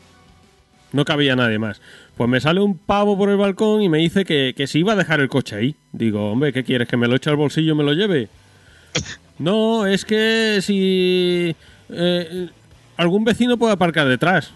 No 0.92 1.06
cabía 1.06 1.36
nadie 1.36 1.60
más. 1.60 1.82
Pues 2.18 2.30
me 2.30 2.42
sale 2.42 2.60
un 2.62 2.78
pavo 2.78 3.18
por 3.18 3.30
el 3.30 3.38
balcón 3.38 3.82
y 3.82 3.90
me 3.90 4.00
dice 4.00 4.26
que, 4.26 4.54
que 4.58 4.68
si 4.68 4.80
iba 4.80 4.94
a 4.94 4.96
dejar 4.96 5.20
el 5.20 5.30
coche 5.30 5.56
ahí. 5.56 5.76
Digo, 5.92 6.32
hombre, 6.32 6.52
¿qué 6.52 6.64
quieres? 6.64 6.88
¿Que 6.88 6.98
me 6.98 7.08
lo 7.08 7.16
eche 7.16 7.30
al 7.30 7.36
bolsillo 7.36 7.74
y 7.74 7.78
me 7.78 7.84
lo 7.84 7.94
lleve? 7.94 8.28
No, 9.40 9.86
es 9.88 10.04
que 10.04 10.60
si 10.62 11.56
eh, 11.90 12.50
algún 12.98 13.24
vecino 13.24 13.58
puede 13.58 13.72
aparcar 13.72 14.06
detrás. 14.06 14.52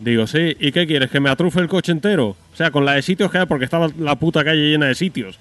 Digo, 0.00 0.26
sí, 0.26 0.56
¿y 0.58 0.72
qué 0.72 0.86
quieres? 0.86 1.10
¿Que 1.10 1.20
me 1.20 1.28
atrufe 1.28 1.60
el 1.60 1.68
coche 1.68 1.92
entero? 1.92 2.28
O 2.28 2.56
sea, 2.56 2.70
con 2.70 2.86
la 2.86 2.92
de 2.94 3.02
sitios 3.02 3.30
que 3.30 3.38
hay, 3.38 3.46
porque 3.46 3.66
estaba 3.66 3.90
la 3.98 4.16
puta 4.16 4.42
calle 4.42 4.70
llena 4.70 4.86
de 4.86 4.94
sitios. 4.94 5.38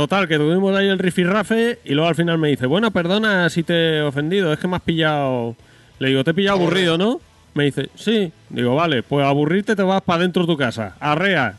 Total, 0.00 0.26
que 0.26 0.38
tuvimos 0.38 0.74
ahí 0.74 0.88
el 0.88 0.98
rifirrafe 0.98 1.78
y 1.84 1.92
luego 1.92 2.08
al 2.08 2.14
final 2.14 2.38
me 2.38 2.48
dice, 2.48 2.64
bueno, 2.64 2.90
perdona 2.90 3.50
si 3.50 3.62
te 3.62 3.98
he 3.98 4.00
ofendido, 4.00 4.50
es 4.50 4.58
que 4.58 4.66
me 4.66 4.76
has 4.76 4.82
pillado... 4.82 5.54
Le 5.98 6.08
digo, 6.08 6.24
te 6.24 6.30
he 6.30 6.34
pillado 6.34 6.56
aburrido, 6.56 6.96
¿no? 6.96 7.20
Me 7.52 7.64
dice, 7.64 7.90
sí. 7.96 8.32
Digo, 8.48 8.74
vale, 8.74 9.02
pues 9.02 9.26
aburrirte 9.26 9.76
te 9.76 9.82
vas 9.82 10.00
para 10.00 10.22
dentro 10.22 10.44
de 10.44 10.46
tu 10.46 10.56
casa. 10.56 10.96
Arrea. 11.00 11.56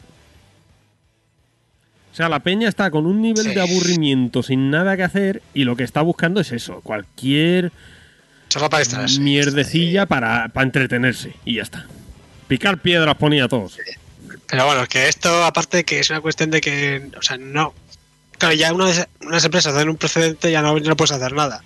O 2.12 2.16
sea, 2.16 2.30
la 2.30 2.40
peña 2.40 2.68
está 2.68 2.90
con 2.90 3.06
un 3.06 3.22
nivel 3.22 3.44
Sí. 3.44 3.54
de 3.54 3.62
aburrimiento 3.62 4.42
sin 4.42 4.72
nada 4.72 4.98
que 4.98 5.04
hacer 5.04 5.44
y 5.54 5.64
lo 5.64 5.76
que 5.76 5.84
está 5.84 6.02
buscando 6.02 6.42
es 6.42 6.52
eso, 6.52 6.82
cualquier 6.82 7.72
para 8.52 8.80
distraerse. 8.80 9.20
mierdecilla 9.20 10.08
para, 10.08 10.48
para 10.48 10.66
entretenerse 10.66 11.34
y 11.46 11.58
ya 11.58 11.62
está. 11.62 11.86
Picar 12.48 12.80
piedras 12.80 13.16
ponía 13.18 13.48
todos. 13.48 13.78
Pero 14.48 14.66
bueno, 14.66 14.88
que 14.88 15.08
esto, 15.08 15.44
aparte 15.46 15.84
que 15.86 16.00
es 16.00 16.10
una 16.10 16.22
cuestión 16.22 16.50
de 16.50 16.60
que, 16.60 17.08
o 17.18 17.22
sea, 17.22 17.38
no. 17.38 17.76
Claro, 18.42 18.56
ya 18.56 18.74
una 18.74 18.86
vez 18.86 19.08
unas 19.22 19.46
empresas 19.46 19.74
hacen 19.76 19.88
un 19.90 19.98
precedente, 19.98 20.52
ya 20.52 20.62
no, 20.64 20.78
ya 20.80 20.90
no 20.90 20.96
puedes 20.98 21.12
hacer 21.12 21.32
nada. 21.34 21.62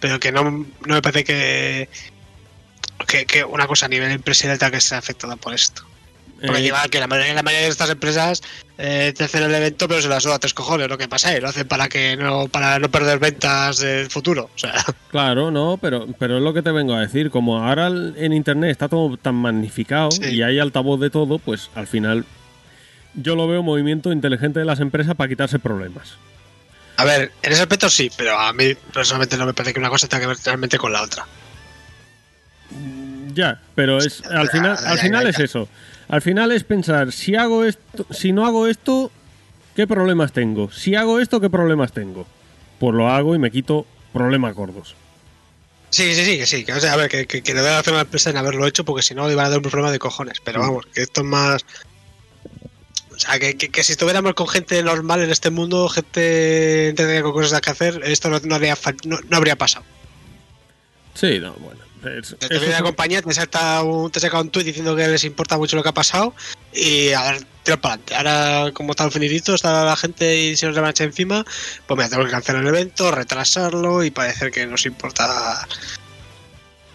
Pero 0.00 0.20
que 0.20 0.30
no, 0.30 0.42
no 0.44 0.94
me 0.94 1.02
parece 1.02 1.24
que, 1.24 1.88
que, 3.08 3.26
que 3.26 3.44
una 3.44 3.66
cosa 3.66 3.86
a 3.86 3.88
nivel 3.88 4.10
empresarial 4.12 4.58
tenga 4.58 4.70
que 4.72 4.80
ser 4.80 4.98
afectada 4.98 5.36
por 5.36 5.52
esto. 5.52 5.82
Porque 6.40 6.58
Eh, 6.60 6.62
lleva 6.62 6.82
que 6.88 7.00
la 7.00 7.06
mayoría, 7.06 7.32
la 7.34 7.42
mayoría 7.42 7.64
de 7.64 7.70
estas 7.72 7.88
empresas 7.90 8.42
eh, 8.76 9.12
te 9.16 9.24
hacen 9.24 9.42
el 9.42 9.54
evento, 9.54 9.88
pero 9.88 10.02
se 10.02 10.08
la 10.08 10.20
suda 10.20 10.34
a 10.34 10.38
tres 10.38 10.52
cojones 10.52 10.86
lo 10.88 10.98
que 10.98 11.08
pasa, 11.08 11.34
y 11.36 11.40
lo 11.40 11.48
hacen 11.48 11.66
para 11.66 11.88
que 11.88 12.14
no, 12.16 12.46
para 12.48 12.78
no 12.78 12.90
perder 12.90 13.18
ventas 13.18 13.78
del 13.78 14.10
futuro. 14.10 14.50
O 14.54 14.58
sea, 14.58 14.74
Claro, 15.10 15.50
no, 15.50 15.78
pero, 15.80 16.06
pero 16.18 16.36
es 16.36 16.42
lo 16.42 16.52
que 16.52 16.60
te 16.62 16.70
vengo 16.72 16.94
a 16.94 17.00
decir. 17.00 17.30
Como 17.30 17.58
ahora 17.64 17.86
en 17.88 18.32
internet 18.34 18.70
está 18.70 18.88
todo 18.88 19.16
tan 19.16 19.34
magnificado 19.34 20.10
Sí. 20.10 20.24
y 20.26 20.42
hay 20.42 20.58
altavoz 20.60 21.00
de 21.00 21.08
todo, 21.10 21.38
pues 21.38 21.70
al 21.74 21.86
final 21.86 22.26
yo 23.16 23.34
lo 23.36 23.48
veo 23.48 23.62
movimiento 23.62 24.12
inteligente 24.12 24.60
de 24.60 24.64
las 24.64 24.80
empresas 24.80 25.14
para 25.16 25.28
quitarse 25.28 25.58
problemas. 25.58 26.14
a 26.98 27.04
ver, 27.04 27.32
en 27.42 27.52
ese 27.52 27.62
aspecto 27.62 27.90
sí, 27.90 28.10
pero 28.16 28.38
a 28.38 28.52
mí 28.52 28.74
personalmente 28.92 29.36
no 29.36 29.44
me 29.46 29.52
parece 29.54 29.72
que 29.74 29.80
una 29.80 29.90
cosa 29.90 30.06
tenga 30.08 30.22
que 30.22 30.26
ver 30.28 30.36
realmente 30.44 30.78
con 30.78 30.92
la 30.92 31.02
otra. 31.02 31.26
Ya, 33.34 33.60
pero 33.74 33.98
es 33.98 34.24
al 34.26 34.48
final, 34.48 34.76
al 34.84 34.98
final 34.98 35.26
es 35.26 35.38
eso. 35.38 35.68
Al 36.08 36.22
final 36.22 36.52
es 36.52 36.64
pensar, 36.64 37.12
si 37.12 37.34
hago 37.34 37.64
esto, 37.64 38.06
si 38.10 38.32
no 38.32 38.46
hago 38.46 38.66
esto, 38.66 39.10
¿qué 39.74 39.86
problemas 39.86 40.32
tengo? 40.32 40.70
Si 40.70 40.94
hago 40.94 41.20
esto, 41.20 41.40
¿qué 41.40 41.50
problemas 41.50 41.92
tengo? 41.92 42.26
Pues 42.78 42.94
lo 42.94 43.08
hago 43.10 43.34
y 43.34 43.38
me 43.38 43.50
quito 43.50 43.86
problemas 44.12 44.54
gordos. 44.54 44.94
Sí, 45.90 46.14
sí, 46.14 46.24
sí, 46.24 46.38
que 46.38 46.46
sí. 46.46 46.64
Que, 46.64 46.72
o 46.72 46.80
sea, 46.80 46.92
a 46.94 46.96
ver, 46.96 47.08
que, 47.10 47.26
que, 47.26 47.42
que 47.42 47.54
le 47.54 47.60
da 47.62 47.76
la 47.76 47.82
pena 47.82 47.96
a 47.96 47.98
la 47.98 48.04
empresa 48.04 48.30
en 48.30 48.36
haberlo 48.36 48.66
hecho 48.66 48.84
porque 48.84 49.02
si 49.02 49.14
no 49.14 49.26
le 49.26 49.32
iban 49.34 49.46
a 49.46 49.48
dar 49.50 49.58
un 49.58 49.62
problema 49.64 49.90
de 49.92 49.98
cojones. 49.98 50.40
Pero 50.42 50.58
Mm. 50.60 50.62
vamos, 50.62 50.86
que 50.86 51.02
esto 51.02 51.20
es 51.20 51.26
más. 51.26 51.64
O 53.16 53.18
sea, 53.18 53.38
que, 53.38 53.56
que, 53.56 53.70
que 53.70 53.82
si 53.82 53.92
estuviéramos 53.92 54.34
con 54.34 54.46
gente 54.46 54.82
normal 54.82 55.22
en 55.22 55.30
este 55.30 55.48
mundo, 55.50 55.88
gente 55.88 56.88
entretenida 56.90 57.22
con 57.22 57.32
cosas 57.32 57.60
que 57.62 57.70
hacer, 57.70 58.02
esto 58.04 58.28
no, 58.28 58.38
no, 58.40 58.54
haría 58.54 58.76
no, 59.06 59.18
no 59.28 59.36
habría 59.38 59.56
pasado. 59.56 59.84
Sí, 61.14 61.38
no, 61.40 61.54
bueno. 61.54 61.80
es- 62.18 62.36
Te 62.38 62.48
viene 62.58 62.74
la 62.74 62.82
compañía, 62.82 63.22
te 63.22 63.28
un, 63.82 64.10
te 64.10 64.20
saca 64.20 64.38
un 64.40 64.50
tuit 64.50 64.66
diciendo 64.66 64.94
que 64.94 65.08
les 65.08 65.24
importa 65.24 65.56
mucho 65.56 65.76
lo 65.76 65.82
que 65.82 65.88
ha 65.88 65.94
pasado 65.94 66.34
y 66.74 67.12
a 67.12 67.22
ver, 67.32 67.42
tiro 67.62 67.80
para 67.80 67.94
adelante. 67.94 68.14
Ahora, 68.16 68.72
como 68.72 68.90
está 68.92 69.04
el 69.04 69.10
finidito, 69.12 69.54
está 69.54 69.84
la 69.86 69.96
gente 69.96 70.36
y 70.38 70.56
se 70.56 70.66
nos 70.66 70.74
le 70.74 70.82
van 70.82 70.88
a 70.88 70.90
echar 70.90 71.06
encima, 71.06 71.42
pues 71.86 71.96
mira, 71.96 72.10
tenemos 72.10 72.26
que 72.26 72.32
cancelar 72.32 72.62
el 72.62 72.68
evento, 72.68 73.10
retrasarlo 73.10 74.04
y 74.04 74.10
parecer 74.10 74.50
que 74.50 74.66
nos 74.66 74.84
importa 74.84 75.66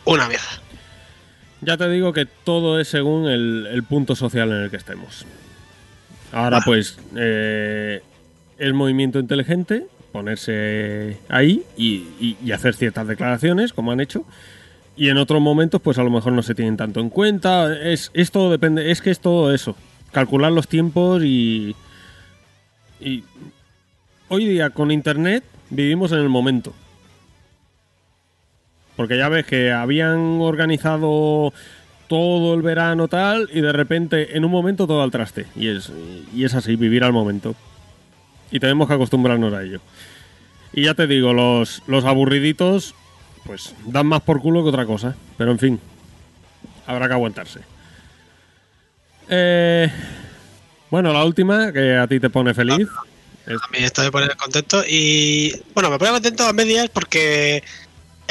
una 0.06 0.28
mierda. 0.28 0.62
Ya 1.62 1.78
te 1.78 1.90
digo 1.90 2.14
que 2.14 2.26
todo 2.26 2.80
es 2.80 2.88
según 2.88 3.28
el, 3.28 3.68
el 3.72 3.84
punto 3.84 4.16
social 4.16 4.50
en 4.52 4.58
el 4.64 4.70
que 4.72 4.78
estemos. 4.78 5.26
Ahora, 6.32 6.58
Ah. 6.58 6.62
pues, 6.66 6.98
eh, 7.16 8.02
el 8.58 8.74
movimiento 8.74 9.20
inteligente, 9.20 9.86
ponerse 10.12 11.18
ahí 11.30 11.64
y, 11.78 12.06
y- 12.20 12.38
y 12.44 12.52
hacer 12.52 12.74
ciertas 12.76 13.08
declaraciones, 13.08 13.74
como 13.74 13.92
han 13.92 14.00
hecho. 14.02 14.26
Y 14.98 15.10
en 15.10 15.18
otros 15.18 15.42
momentos, 15.42 15.82
pues 15.82 15.98
a 15.98 16.04
lo 16.04 16.10
mejor 16.12 16.34
no 16.34 16.44
se 16.44 16.54
tienen 16.54 16.78
tanto 16.78 17.00
en 17.00 17.10
cuenta. 17.10 17.74
Es, 17.82 18.12
es 18.14 18.30
todo 18.32 18.52
depende, 18.52 18.92
es 18.92 19.02
que 19.02 19.10
es 19.10 19.20
todo 19.20 19.54
eso. 19.54 19.76
Calcular 20.12 20.52
los 20.52 20.68
tiempos 20.68 21.24
y. 21.24 21.76
Y. 23.00 23.24
Hoy 24.28 24.46
día, 24.46 24.70
con 24.70 24.92
internet, 24.92 25.44
vivimos 25.70 26.12
en 26.12 26.20
el 26.20 26.30
momento. 26.30 26.74
Porque 28.96 29.18
ya 29.18 29.30
ves 29.30 29.46
que 29.46 29.72
habían 29.72 30.40
organizado 30.42 31.54
todo 32.12 32.56
el 32.56 32.62
verano 32.62 33.08
tal 33.08 33.50
y 33.54 33.62
de 33.62 33.72
repente 33.72 34.36
en 34.36 34.44
un 34.44 34.52
momento 34.52 34.86
todo 34.86 35.02
al 35.02 35.12
traste. 35.12 35.46
Y 35.56 35.70
es, 35.70 35.90
y 36.36 36.44
es 36.44 36.54
así, 36.54 36.76
vivir 36.76 37.06
al 37.06 37.14
momento. 37.14 37.56
Y 38.52 38.60
tenemos 38.60 38.90
que 38.90 38.96
acostumbrarnos 38.96 39.54
a 39.54 39.64
ello. 39.64 39.80
Y 40.74 40.84
ya 40.84 40.94
te 40.94 41.08
digo, 41.08 41.32
los, 41.32 41.82
los 41.88 42.04
aburriditos 42.04 42.96
pues 43.46 43.74
dan 43.86 44.08
más 44.08 44.20
por 44.24 44.42
culo 44.42 44.62
que 44.62 44.68
otra 44.68 44.86
cosa. 44.86 45.16
Pero 45.38 45.52
en 45.52 45.60
fin, 45.60 45.80
habrá 46.86 47.08
que 47.08 47.14
aguantarse. 47.14 47.62
Eh, 49.30 49.90
bueno, 50.90 51.14
la 51.14 51.24
última, 51.24 51.72
que 51.72 51.96
a 51.96 52.08
ti 52.08 52.20
te 52.20 52.30
pone 52.30 52.54
feliz. 52.54 52.90
A 53.48 53.72
mí 53.72 53.78
esto 53.78 54.02
me 54.02 54.12
pone 54.12 54.28
contento 54.36 54.84
y 54.86 55.56
bueno, 55.74 55.90
me 55.90 55.98
pone 55.98 56.12
contento 56.12 56.46
a 56.46 56.52
medias 56.52 56.90
porque 56.90 57.64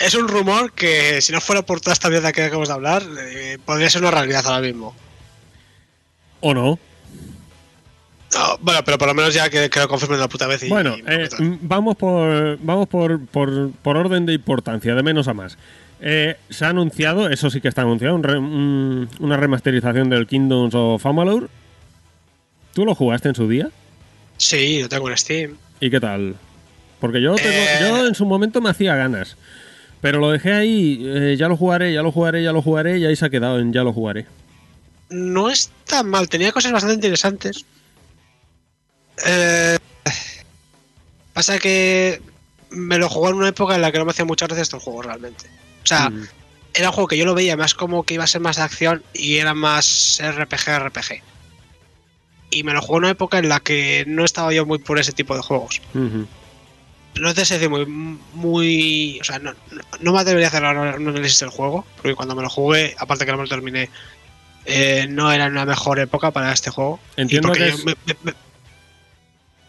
es 0.05 0.14
un 0.14 0.28
rumor 0.28 0.72
que 0.72 1.20
si 1.20 1.32
no 1.32 1.40
fuera 1.40 1.62
por 1.62 1.81
toda 1.81 1.93
esta 1.94 2.09
mierda 2.10 2.32
que 2.32 2.43
acabamos 2.44 2.68
de 2.68 2.74
hablar, 2.74 3.02
eh, 3.20 3.59
podría 3.64 3.90
ser 3.90 4.02
una 4.02 4.10
realidad 4.10 4.43
ahora 4.47 4.60
mismo. 4.60 4.94
¿O 6.40 6.55
no? 6.55 6.78
No, 8.32 8.59
bueno, 8.60 8.85
pero 8.85 8.97
por 8.97 9.09
lo 9.09 9.14
menos 9.14 9.35
ya 9.35 9.51
que, 9.51 9.68
que 9.68 9.81
lo 9.81 9.89
confirmen 9.89 10.20
la 10.20 10.28
puta 10.28 10.47
vez. 10.47 10.62
Y, 10.62 10.68
Bueno, 10.68 10.97
y 10.97 11.02
eh, 11.06 11.28
vamos 11.62 11.97
por 11.97 12.59
vamos 12.62 12.89
por, 12.89 13.24
por, 13.27 13.72
por 13.72 13.97
orden 13.97 14.24
de 14.24 14.35
importancia, 14.35 14.94
de 14.94 15.02
menos 15.02 15.27
a 15.28 15.35
más. 15.35 15.59
Eh, 16.01 16.36
se 16.48 16.64
ha 16.64 16.68
anunciado, 16.68 17.28
eso 17.28 17.51
sí 17.51 17.60
que 17.60 17.68
está 17.68 17.82
anunciado, 17.82 18.14
un 18.14 18.22
re- 18.22 18.39
un- 18.39 19.09
una 19.18 19.36
remasterización 19.36 20.09
del 20.10 20.27
Kingdoms 20.27 20.74
of 20.74 21.05
Amalur. 21.05 21.51
¿Tú 22.72 22.85
lo 22.85 22.94
jugaste 22.94 23.28
en 23.28 23.35
su 23.35 23.48
día? 23.48 23.68
sí, 24.39 24.81
lo 24.81 24.89
tengo 24.89 25.10
en 25.10 25.18
Steam. 25.18 25.56
¿Y 25.81 25.90
qué 25.90 26.01
tal? 26.01 26.35
Porque 27.01 27.20
yo, 27.20 27.35
tengo- 27.35 27.51
yo 27.81 28.06
en 28.06 28.14
su 28.14 28.24
momento 28.24 28.60
me 28.62 28.70
hacía 28.70 28.94
ganas. 28.94 29.36
Pero 30.01 30.18
lo 30.18 30.31
dejé 30.31 30.52
ahí, 30.55 31.02
eh, 31.05 31.36
ya 31.39 31.48
lo 31.48 31.56
jugaré, 31.56 31.93
ya 31.93 32.02
lo 32.02 32.10
jugaré, 32.12 32.43
ya 32.43 32.52
lo 32.52 32.62
jugaré, 32.62 32.98
y 32.98 33.05
ahí 33.05 33.16
se 33.16 33.27
ha 33.27 33.31
quedado 33.31 33.59
en 33.59 33.72
ya 33.72 33.82
lo 33.82 33.93
jugaré. 33.93 34.27
No 35.10 35.51
es 35.51 35.70
tan 35.86 36.09
mal, 36.09 36.28
tenía 36.28 36.52
cosas 36.52 36.72
bastante 36.72 36.94
interesantes. 36.94 37.64
Eh, 39.27 39.77
pasa 41.32 41.59
que 41.59 42.22
me 42.70 42.98
lo 42.98 43.09
jugó 43.09 43.28
en 43.31 43.36
una 43.36 43.48
época 43.48 43.74
en 43.74 43.82
la 43.82 43.93
que 43.93 43.98
no 43.98 44.05
me 44.05 44.12
hacía 44.12 44.24
muchas 44.24 44.48
veces 44.48 44.62
estos 44.62 44.82
juegos 44.82 45.06
realmente. 45.06 45.47
O 45.82 45.86
sea, 45.86 46.09
Mm. 46.10 46.27
era 46.74 46.89
un 46.89 46.94
juego 46.94 47.09
que 47.09 47.18
yo 47.18 47.24
lo 47.24 47.35
veía 47.35 47.56
más 47.56 47.74
como 47.74 48.05
que 48.05 48.14
iba 48.14 48.24
a 48.24 48.28
ser 48.28 48.40
más 48.40 48.56
de 48.56 48.62
acción 48.62 49.02
y 49.12 49.36
era 49.36 49.55
más 49.55 50.20
RPG 50.22 50.68
RPG. 50.78 51.22
Y 52.52 52.62
me 52.64 52.72
lo 52.72 52.81
jugó 52.81 52.98
en 52.98 53.05
una 53.05 53.12
época 53.12 53.39
en 53.39 53.48
la 53.48 53.60
que 53.60 54.05
no 54.06 54.24
estaba 54.24 54.52
yo 54.52 54.64
muy 54.66 54.78
por 54.78 54.98
ese 54.98 55.12
tipo 55.12 55.36
de 55.36 55.43
juegos. 55.43 55.81
No 57.16 57.35
te 57.35 57.45
sé 57.45 57.55
decir 57.55 57.69
muy, 57.70 57.85
muy. 58.35 59.19
O 59.20 59.24
sea, 59.24 59.39
no, 59.39 59.53
no, 59.70 59.82
no 60.01 60.12
me 60.12 60.20
atrevería 60.20 60.47
a 60.47 60.51
hacer 60.51 60.65
ahora 60.65 60.97
un 60.97 61.09
análisis 61.09 61.41
del 61.41 61.51
juego, 61.51 61.85
porque 61.97 62.15
cuando 62.15 62.35
me 62.35 62.43
lo 62.43 62.49
jugué, 62.49 62.95
aparte 62.99 63.24
que 63.27 63.32
no 63.32 63.39
me 63.39 63.45
lo 63.45 63.49
terminé, 63.49 63.91
eh, 64.65 65.07
no 65.09 65.31
era 65.32 65.47
una 65.47 65.65
mejor 65.66 65.99
época 65.99 66.31
para 66.31 66.53
este 66.53 66.70
juego. 66.70 67.01
Entiendo 67.16 67.51
que 67.53 67.59
yo 67.69 67.74
es- 67.74 67.85
me- 67.85 67.97
me- 68.07 68.16
me- 68.23 68.35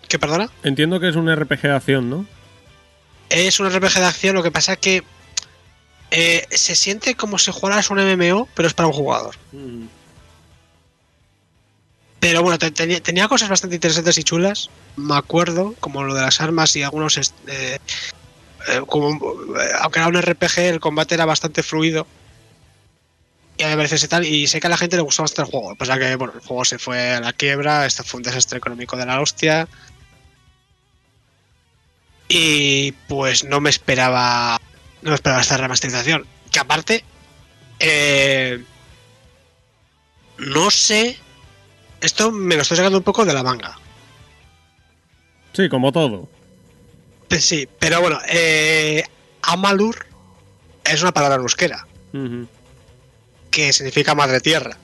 ¿Qué, 0.08 0.20
perdona? 0.20 0.50
Entiendo 0.64 1.00
que 1.00 1.08
es 1.10 1.16
un 1.16 1.30
RPG 1.30 1.62
de 1.64 1.72
acción, 1.76 2.10
¿no? 2.10 2.26
Es 3.30 3.60
un 3.60 3.68
RPG 3.72 4.00
de 4.00 4.06
acción, 4.06 4.36
lo 4.36 4.44
que 4.44 4.52
pasa 4.52 4.76
que 4.76 5.04
eh, 6.12 6.46
se 6.52 6.76
siente 6.76 7.16
como 7.16 7.38
si 7.38 7.52
jugaras 7.52 7.90
un 7.90 7.98
MMO, 8.00 8.50
pero 8.54 8.68
es 8.68 8.74
para 8.74 8.88
un 8.88 8.94
jugador. 8.94 9.36
Pero 12.20 12.44
bueno, 12.44 12.60
te- 12.60 12.72
tenía, 12.72 13.02
tenía 13.02 13.28
cosas 13.28 13.50
bastante 13.50 13.76
interesantes 13.78 14.18
y 14.18 14.24
chulas. 14.24 14.70
Me 14.96 15.16
acuerdo, 15.16 15.76
como 15.80 16.04
lo 16.04 16.14
de 16.14 16.22
las 16.22 16.42
armas 16.42 16.76
y 16.76 16.84
algunos. 16.84 17.18
eh, 17.18 17.80
eh, 18.68 18.82
como, 18.88 19.10
eh, 19.60 19.70
aunque 19.82 20.00
era 20.00 20.08
un 20.08 20.16
RPG, 20.22 20.60
el 20.60 20.80
combate 20.80 21.16
era 21.16 21.26
bastante 21.26 21.64
fluido. 21.64 22.08
Y 23.58 23.64
a 23.64 23.76
veces 23.76 24.04
y 24.04 24.08
tal. 24.08 24.26
Y 24.26 24.48
sé 24.48 24.60
que 24.60 24.68
a 24.68 24.70
la 24.70 24.78
gente 24.78 24.96
le 24.96 25.02
gustó 25.04 25.24
bastante 25.24 25.50
el 25.50 25.52
juego. 25.60 25.76
Pasa 25.76 25.98
que, 26.00 26.16
bueno, 26.16 26.34
el 26.36 26.42
juego 26.42 26.66
se 26.66 26.80
fue 26.80 27.12
a 27.14 27.20
la 27.22 27.34
quiebra. 27.34 27.86
Este 27.86 28.04
fue 28.04 28.18
un 28.20 28.24
desastre 28.24 28.58
económico 28.58 28.98
de 28.98 29.06
la 29.06 29.22
hostia. 29.22 29.68
Y 32.28 32.94
pues 33.08 33.44
no 33.44 33.60
me 33.62 33.70
esperaba. 33.70 34.58
No 35.02 35.10
me 35.12 35.16
esperaba 35.16 35.42
esta 35.42 35.58
remasterización. 35.58 36.26
Que 36.52 36.60
aparte. 36.60 37.04
eh, 37.80 38.64
no 40.38 40.72
sé. 40.72 41.18
Esto 42.02 42.32
me 42.32 42.56
lo 42.56 42.62
estoy 42.64 42.78
sacando 42.78 42.98
un 42.98 43.04
poco 43.04 43.26
de 43.26 43.34
la 43.34 43.44
manga. 43.44 43.78
Sí, 45.53 45.69
como 45.69 45.91
todo. 45.91 46.30
Sí, 47.30 47.68
pero 47.80 48.02
bueno, 48.02 48.19
eh, 48.30 49.03
Amalur 49.44 49.95
es 50.84 51.02
una 51.02 51.11
palabra 51.14 51.36
en 51.36 51.41
euskera, 51.41 51.88
que 53.49 53.72
significa 53.73 54.15
madre 54.15 54.40
tierra. 54.41 54.78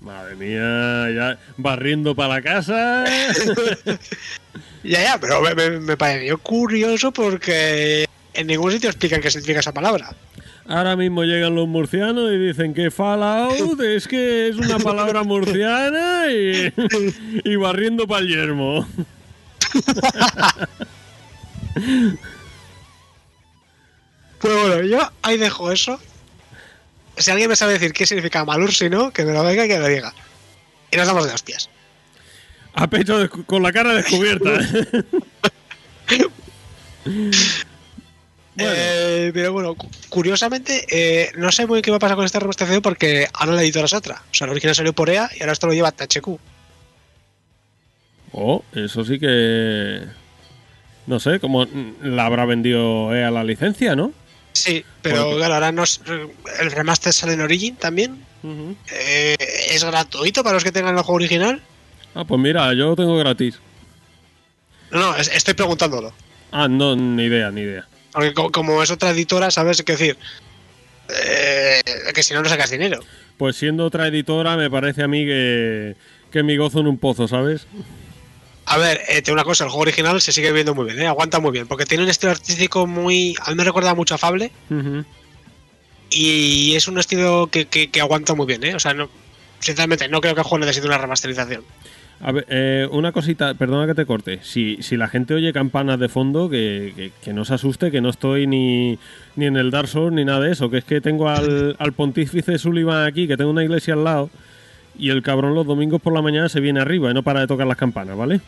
Madre 0.00 0.36
mía, 0.36 1.10
ya 1.14 1.38
barriendo 1.56 2.14
para 2.14 2.34
la 2.34 2.42
casa. 2.42 3.04
Ya, 4.84 5.02
ya, 5.02 5.18
pero 5.20 5.42
me, 5.42 5.54
me- 5.56 5.80
me 5.80 5.96
pareció 5.96 6.38
curioso 6.38 7.10
porque 7.12 8.06
en 8.32 8.46
ningún 8.46 8.70
sitio 8.70 8.88
explican 8.88 9.20
qué 9.20 9.28
significa 9.30 9.58
esa 9.58 9.74
palabra. 9.74 10.14
Ahora 10.68 10.94
mismo 10.94 11.24
llegan 11.24 11.56
los 11.56 11.66
murcianos 11.66 12.30
y 12.32 12.38
dicen 12.38 12.72
que 12.74 12.90
Fallout 12.92 13.80
es 13.80 14.06
que 14.06 14.48
es 14.48 14.56
una 14.56 14.78
palabra 14.78 15.24
murciana 15.24 16.26
y, 16.30 16.72
y 17.44 17.56
barriendo 17.56 18.06
para 18.06 18.20
el 18.20 18.28
yermo. 18.28 18.86
Pues 24.40 24.54
bueno, 24.54 24.82
yo 24.82 25.10
ahí 25.22 25.36
dejo 25.36 25.72
eso. 25.72 25.98
Si 27.16 27.30
alguien 27.30 27.48
me 27.50 27.56
sabe 27.56 27.72
decir 27.74 27.92
qué 27.92 28.06
significa 28.06 28.40
Amalur, 28.40 28.72
si 28.72 28.88
no, 28.88 29.10
que 29.12 29.24
me 29.24 29.32
lo 29.32 29.42
venga 29.42 29.64
y 29.64 29.68
que 29.68 29.74
me 29.74 29.80
lo 29.80 29.88
diga. 29.88 30.14
Y 30.92 30.96
nos 30.96 31.06
damos 31.06 31.26
de 31.26 31.32
hostias. 31.34 31.68
A 32.74 32.86
pecho 32.86 33.28
con 33.46 33.62
la 33.62 33.72
cara 33.72 33.94
descubierta. 33.94 34.50
Bueno. 38.54 38.72
Eh, 38.76 39.30
pero 39.32 39.52
bueno, 39.52 39.76
cu- 39.76 39.88
curiosamente, 40.08 40.84
eh, 40.90 41.30
no 41.36 41.52
sé 41.52 41.64
muy 41.64 41.76
bien 41.76 41.82
qué 41.84 41.90
va 41.92 41.98
a 41.98 42.00
pasar 42.00 42.16
con 42.16 42.24
esta 42.24 42.40
remasterización 42.40 42.82
porque 42.82 43.28
ahora 43.32 43.52
la 43.52 43.62
editora 43.62 43.84
es 43.86 43.92
otra. 43.92 44.20
O 44.32 44.34
sea, 44.34 44.48
la 44.48 44.50
original 44.50 44.74
salió 44.74 44.92
por 44.92 45.08
EA 45.08 45.30
y 45.36 45.40
ahora 45.42 45.52
esto 45.52 45.68
lo 45.68 45.74
lleva 45.74 45.92
THQ. 45.92 46.26
Oh, 48.32 48.62
eso 48.74 49.04
sí 49.04 49.18
que. 49.18 50.02
No 51.06 51.18
sé, 51.20 51.40
cómo 51.40 51.66
la 52.02 52.26
habrá 52.26 52.44
vendido 52.44 53.14
EA 53.14 53.30
la 53.30 53.42
licencia, 53.44 53.96
¿no? 53.96 54.12
Sí, 54.52 54.84
pero 55.02 55.22
Porque- 55.24 55.36
claro, 55.38 55.54
ahora 55.54 55.72
nos, 55.72 56.02
el 56.60 56.70
remaster 56.72 57.12
sale 57.12 57.32
en 57.34 57.40
Origin 57.40 57.76
también. 57.76 58.24
Eh, 58.92 59.36
es 59.70 59.82
gratuito 59.84 60.42
para 60.42 60.54
los 60.54 60.64
que 60.64 60.72
tengan 60.72 60.94
el 60.96 61.02
juego 61.02 61.14
original. 61.16 61.60
Ah, 62.14 62.24
pues 62.24 62.40
mira, 62.40 62.72
yo 62.74 62.88
lo 62.88 62.96
tengo 62.96 63.16
gratis. 63.16 63.58
No, 64.90 64.98
no, 65.00 65.16
es- 65.16 65.28
estoy 65.34 65.54
preguntándolo. 65.54 66.12
Ah, 66.52 66.68
no, 66.68 66.94
ni 66.96 67.24
idea, 67.24 67.50
ni 67.50 67.62
idea. 67.62 67.86
Porque 68.12 68.34
co- 68.34 68.50
como 68.52 68.82
es 68.82 68.90
otra 68.90 69.10
editora, 69.10 69.50
¿sabes 69.50 69.82
qué 69.82 69.92
decir? 69.92 70.16
Eh, 71.08 71.80
que 72.14 72.22
si 72.22 72.34
no, 72.34 72.42
no 72.42 72.48
sacas 72.48 72.70
dinero. 72.70 73.00
Pues 73.38 73.56
siendo 73.56 73.84
otra 73.86 74.08
editora, 74.08 74.56
me 74.56 74.70
parece 74.70 75.02
a 75.02 75.08
mí 75.08 75.24
que, 75.24 75.96
que 76.30 76.42
mi 76.42 76.56
gozo 76.56 76.80
en 76.80 76.86
un 76.88 76.98
pozo, 76.98 77.28
¿sabes? 77.28 77.66
A 78.70 78.76
ver, 78.76 79.00
eh, 79.08 79.14
te 79.16 79.22
digo 79.22 79.34
una 79.34 79.44
cosa, 79.44 79.64
el 79.64 79.70
juego 79.70 79.82
original 79.82 80.20
se 80.20 80.30
sigue 80.32 80.52
viendo 80.52 80.74
muy 80.74 80.84
bien, 80.86 81.00
¿eh? 81.00 81.06
aguanta 81.06 81.40
muy 81.40 81.52
bien, 81.52 81.66
porque 81.66 81.86
tiene 81.86 82.04
un 82.04 82.10
estilo 82.10 82.32
artístico 82.32 82.86
muy... 82.86 83.34
A 83.44 83.50
mí 83.50 83.56
me 83.56 83.64
recuerda 83.64 83.94
mucho 83.94 84.14
a 84.14 84.18
Fable 84.18 84.50
y 86.10 86.74
es 86.74 86.88
un 86.88 86.98
estilo 86.98 87.48
que, 87.50 87.66
que- 87.66 87.90
que 87.90 88.00
aguanta 88.00 88.34
muy 88.34 88.46
bien, 88.46 88.64
¿eh? 88.64 88.74
O 88.74 88.80
sea, 88.80 88.94
no, 88.94 89.08
sinceramente, 89.60 90.08
no 90.08 90.20
creo 90.20 90.34
que 90.34 90.40
el 90.40 90.46
juego 90.46 90.60
necesite 90.64 90.86
una 90.86 90.98
remasterización. 90.98 91.62
A 92.20 92.32
ver, 92.32 92.46
eh, 92.48 92.88
una 92.90 93.12
cosita, 93.12 93.54
perdona 93.54 93.86
que 93.86 93.94
te 93.94 94.04
corte. 94.04 94.40
Si, 94.42 94.78
si 94.80 94.96
la 94.96 95.06
gente 95.08 95.34
oye 95.34 95.52
campanas 95.52 96.00
de 96.00 96.08
fondo, 96.08 96.50
que, 96.50 96.92
que- 96.96 97.12
que 97.22 97.32
no 97.32 97.44
se 97.44 97.54
asuste, 97.54 97.90
que 97.90 98.00
no 98.00 98.08
estoy 98.10 98.46
ni, 98.46 98.98
ni 99.36 99.46
en 99.46 99.56
el 99.56 99.70
Dark 99.70 99.88
Souls 99.88 100.12
ni 100.12 100.24
nada 100.24 100.40
de 100.40 100.52
eso, 100.52 100.68
que 100.68 100.78
es 100.78 100.84
que 100.84 101.00
tengo 101.00 101.28
al, 101.28 101.76
al 101.78 101.92
pontífice 101.92 102.58
Sullivan 102.58 103.06
aquí, 103.06 103.28
que 103.28 103.36
tengo 103.36 103.50
una 103.50 103.62
iglesia 103.64 103.94
al 103.94 104.04
lado, 104.04 104.30
y 104.98 105.10
el 105.10 105.22
cabrón 105.22 105.54
los 105.54 105.64
domingos 105.66 106.00
por 106.02 106.12
la 106.12 106.22
mañana 106.22 106.48
se 106.48 106.58
viene 106.58 106.80
arriba 106.80 107.10
y 107.10 107.14
no 107.14 107.22
para 107.22 107.40
de 107.40 107.46
tocar 107.46 107.66
las 107.68 107.76
campanas, 107.76 108.16
¿vale? 108.16 108.40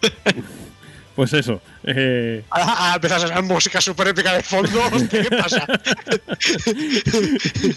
pues 1.16 1.32
eso. 1.32 1.60
eh, 1.84 2.44
ahora 2.50 2.94
empiezas 2.96 3.24
a 3.24 3.26
sonar 3.28 3.42
música 3.44 3.80
súper 3.80 4.08
épica 4.08 4.34
de 4.34 4.42
fondo, 4.42 4.80
hostia, 4.92 5.22
¿qué 5.22 5.30
pasa? 5.36 5.66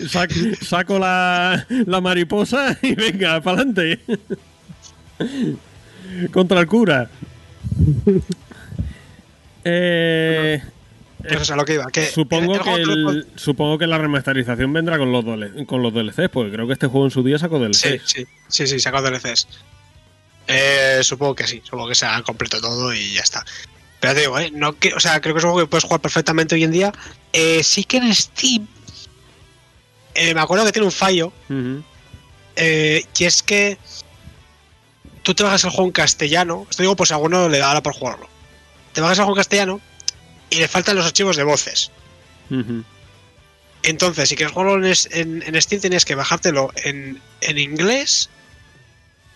sac- 0.09 0.57
saco 0.61 0.99
la, 0.99 1.65
la 1.69 2.01
mariposa 2.01 2.77
y 2.81 2.95
venga, 2.95 3.39
para 3.41 3.61
adelante. 3.61 3.99
Contra 6.31 6.59
el 6.61 6.67
cura. 6.67 7.09
Eh, 9.63 10.61
Pues 11.17 11.31
eso 11.33 11.41
es 11.43 11.51
a 11.51 11.55
lo 11.55 11.65
que 11.65 11.73
iba. 11.75 11.85
Que 11.91 12.05
supongo, 12.05 12.55
el 12.55 12.61
que 12.61 12.73
el- 12.75 13.27
supongo 13.35 13.77
que 13.77 13.87
la 13.87 13.97
remasterización 13.97 14.71
vendrá 14.71 14.97
con 14.97 15.11
los, 15.11 15.23
dole- 15.25 15.65
con 15.65 15.81
los 15.83 15.93
DLCs, 15.93 16.29
porque 16.31 16.51
creo 16.51 16.65
que 16.67 16.73
este 16.73 16.87
juego 16.87 17.05
en 17.05 17.11
su 17.11 17.23
día 17.23 17.37
sacó 17.37 17.57
Sí, 17.73 17.89
DLCs. 17.89 18.01
sí, 18.05 18.25
sí, 18.47 18.67
sí, 18.67 18.79
sacado 18.79 19.09
DLCs. 19.09 19.47
Eh, 20.51 20.99
supongo 21.03 21.35
que 21.35 21.45
sí, 21.47 21.61
supongo 21.63 21.87
que 21.89 21.95
se 21.95 22.05
ha 22.07 22.21
completo 22.23 22.59
todo 22.59 22.91
y 22.93 23.13
ya 23.13 23.21
está. 23.21 23.45
Pero 23.99 24.13
te 24.15 24.21
digo, 24.21 24.39
¿eh? 24.39 24.49
No, 24.51 24.73
que, 24.77 24.93
o 24.93 24.99
sea, 24.99 25.21
creo 25.21 25.35
que 25.35 25.39
es 25.39 25.43
un 25.45 25.51
juego 25.51 25.67
que 25.67 25.69
puedes 25.69 25.83
jugar 25.83 25.99
perfectamente 26.01 26.55
hoy 26.55 26.63
en 26.63 26.71
día. 26.71 26.91
Eh, 27.33 27.63
sí 27.63 27.83
que 27.83 27.97
en 27.97 28.13
Steam 28.15 28.65
eh, 30.15 30.33
me 30.33 30.41
acuerdo 30.41 30.65
que 30.65 30.71
tiene 30.71 30.85
un 30.87 30.91
fallo. 30.91 31.31
Eh, 32.55 33.05
y 33.17 33.23
es 33.25 33.43
que 33.43 33.77
tú 35.23 35.33
te 35.35 35.43
bajas 35.43 35.63
el 35.65 35.69
juego 35.69 35.85
en 35.85 35.91
castellano. 35.91 36.65
Esto 36.69 36.81
digo, 36.83 36.95
pues 36.95 37.11
a 37.11 37.15
alguno 37.15 37.47
le 37.47 37.59
da 37.59 37.81
por 37.83 37.93
jugarlo. 37.93 38.27
Te 38.93 39.01
bajas 39.01 39.19
el 39.19 39.25
juego 39.25 39.37
en 39.37 39.41
castellano 39.41 39.81
y 40.49 40.55
le 40.55 40.67
faltan 40.67 40.95
los 40.95 41.05
archivos 41.05 41.35
de 41.37 41.43
voces. 41.43 41.91
Entonces, 43.83 44.27
si 44.29 44.35
quieres 44.35 44.53
jugarlo 44.53 44.77
en, 44.83 44.91
es- 44.91 45.07
en- 45.11 45.43
en 45.45 45.61
Steam, 45.61 45.81
tienes 45.81 46.05
que 46.05 46.15
bajártelo 46.15 46.71
en, 46.83 47.21
en 47.41 47.57
inglés. 47.59 48.29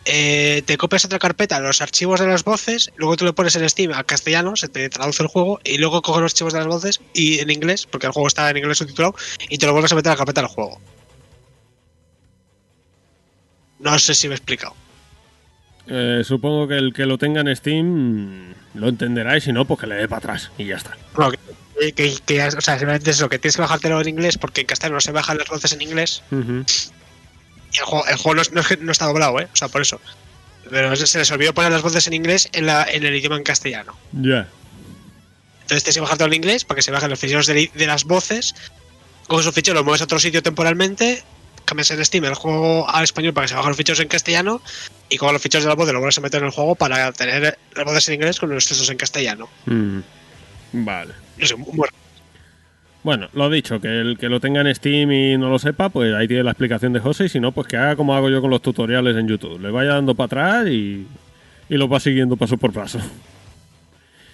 Eh, 0.05 0.61
te 0.65 0.77
copias 0.77 1.05
otra 1.05 1.19
carpeta, 1.19 1.59
los 1.59 1.81
archivos 1.81 2.19
de 2.19 2.27
las 2.27 2.43
voces, 2.43 2.91
luego 2.95 3.15
tú 3.17 3.25
le 3.25 3.34
pones 3.34 3.55
en 3.55 3.69
Steam 3.69 3.91
a 3.93 4.03
castellano, 4.03 4.55
se 4.55 4.67
te 4.67 4.89
traduce 4.89 5.23
el 5.23 5.30
juego, 5.30 5.59
y 5.63 5.77
luego 5.77 6.01
coges 6.01 6.21
los 6.21 6.31
archivos 6.34 6.53
de 6.53 6.59
las 6.59 6.67
voces 6.67 7.01
y 7.13 7.39
en 7.39 7.49
inglés, 7.49 7.85
porque 7.89 8.07
el 8.07 8.13
juego 8.13 8.27
está 8.27 8.49
en 8.49 8.57
inglés 8.57 8.77
subtitulado, 8.77 9.15
y 9.49 9.57
te 9.57 9.65
lo 9.65 9.71
vuelves 9.73 9.91
a 9.91 9.95
meter 9.95 10.09
a 10.11 10.13
la 10.13 10.17
carpeta 10.17 10.41
del 10.41 10.49
juego. 10.49 10.80
No 13.80 13.99
sé 13.99 14.13
si 14.15 14.27
me 14.27 14.34
he 14.35 14.38
explicado. 14.38 14.75
Eh, 15.88 16.21
supongo 16.23 16.67
que 16.67 16.75
el 16.77 16.93
que 16.93 17.05
lo 17.05 17.17
tenga 17.17 17.41
en 17.41 17.53
Steam 17.55 18.53
lo 18.73 18.88
entenderá 18.88 19.35
y 19.35 19.41
si 19.41 19.51
no, 19.51 19.65
pues 19.65 19.81
que 19.81 19.88
le 19.88 19.95
dé 19.95 20.07
para 20.07 20.19
atrás 20.19 20.51
y 20.57 20.65
ya 20.65 20.77
está. 20.77 20.97
No, 21.17 21.30
que, 21.31 21.93
que- 22.25 22.43
o 22.47 22.61
sea, 22.61 22.77
simplemente 22.77 23.09
es 23.09 23.17
eso, 23.17 23.27
que 23.27 23.38
tienes 23.39 23.57
que 23.57 23.61
bajártelo 23.63 23.99
en 23.99 24.07
inglés, 24.07 24.38
porque 24.38 24.61
en 24.61 24.67
castellano 24.67 24.95
no 24.95 25.01
se 25.01 25.11
bajan 25.11 25.38
las 25.38 25.49
voces 25.49 25.73
en 25.73 25.81
inglés. 25.81 26.23
Y 27.73 27.79
el 27.79 27.85
juego, 27.85 28.05
el 28.07 28.15
juego 28.17 28.35
no, 28.35 28.41
es- 28.41 28.51
no 28.51 28.61
es 28.61 28.67
que 28.67 28.77
no 28.77 28.91
está 28.91 29.05
doblado, 29.05 29.39
¿eh? 29.39 29.47
O 29.51 29.55
sea, 29.55 29.67
por 29.67 29.81
eso. 29.81 29.99
Pero 30.69 30.95
se 30.95 31.17
les 31.19 31.31
olvidó 31.31 31.53
poner 31.53 31.71
las 31.71 31.81
voces 31.81 32.07
en 32.07 32.13
inglés 32.13 32.47
en, 32.53 32.65
la, 32.67 32.83
en 32.89 33.03
el 33.05 33.15
idioma 33.15 33.35
en 33.37 33.43
castellano. 33.43 33.97
Ya. 34.13 34.47
Entonces 35.63 35.83
tienes 35.83 35.95
que 35.95 36.01
bajarte 36.01 36.23
en 36.25 36.33
inglés 36.33 36.65
para 36.65 36.75
que 36.77 36.81
se 36.81 36.91
bajen 36.91 37.09
los 37.09 37.19
ficheros 37.19 37.45
de, 37.47 37.69
de 37.73 37.87
las 37.87 38.03
voces. 38.05 38.53
Coges 39.27 39.45
un 39.47 39.53
fichero, 39.53 39.75
lo 39.75 39.83
mueves 39.83 40.01
a 40.01 40.03
otro 40.05 40.19
sitio 40.19 40.43
temporalmente, 40.43 41.23
cambias 41.65 41.89
en 41.91 42.03
Steam 42.03 42.25
el 42.25 42.33
juego 42.35 42.89
al 42.89 43.03
español 43.05 43.33
para 43.33 43.45
que 43.45 43.49
se 43.49 43.55
bajen 43.55 43.69
los 43.69 43.77
ficheros 43.77 43.99
en 44.01 44.07
castellano 44.09 44.61
y 45.09 45.17
con 45.17 45.31
los 45.33 45.41
ficheros 45.41 45.63
de 45.63 45.69
las 45.69 45.77
voces 45.77 45.93
lo 45.93 45.99
vuelves 45.99 46.17
a 46.17 46.21
meter 46.21 46.41
en 46.41 46.47
el 46.47 46.51
juego 46.51 46.75
para 46.75 47.11
tener 47.13 47.57
las 47.75 47.85
voces 47.85 48.07
en 48.09 48.15
inglés 48.15 48.39
con 48.39 48.49
los 48.49 48.65
textos 48.67 48.89
en 48.89 48.97
castellano. 48.97 49.49
Mm. 49.65 49.99
Vale. 50.73 51.13
Sé, 51.41 51.55
muy 51.55 51.87
raro. 51.87 52.02
Bueno, 53.03 53.27
lo 53.34 53.49
dicho, 53.49 53.81
que 53.81 53.88
el 53.99 54.17
que 54.17 54.30
lo 54.30 54.39
tenga 54.39 54.61
en 54.61 54.73
Steam 54.73 55.11
y 55.11 55.38
no 55.38 55.49
lo 55.49 55.59
sepa, 55.59 55.89
pues 55.89 56.13
ahí 56.15 56.27
tiene 56.27 56.43
la 56.43 56.51
explicación 56.51 56.93
de 56.93 56.99
José. 57.01 57.25
Y 57.25 57.30
si 57.30 57.39
no, 57.39 57.51
pues 57.51 57.67
que 57.67 57.75
haga 57.77 57.95
como 57.97 58.15
hago 58.15 58.30
yo 58.30 58.39
con 58.41 58.49
los 58.49 58.61
tutoriales 58.61 59.17
en 59.17 59.27
YouTube. 59.27 59.59
Le 59.61 59.71
vaya 59.71 59.91
dando 59.95 60.15
para 60.15 60.25
atrás 60.61 60.67
y, 60.69 61.05
y 61.69 61.75
lo 61.75 61.89
va 61.89 61.99
siguiendo 61.99 62.38
paso 62.38 62.55
por 62.57 62.71
paso. 62.71 62.99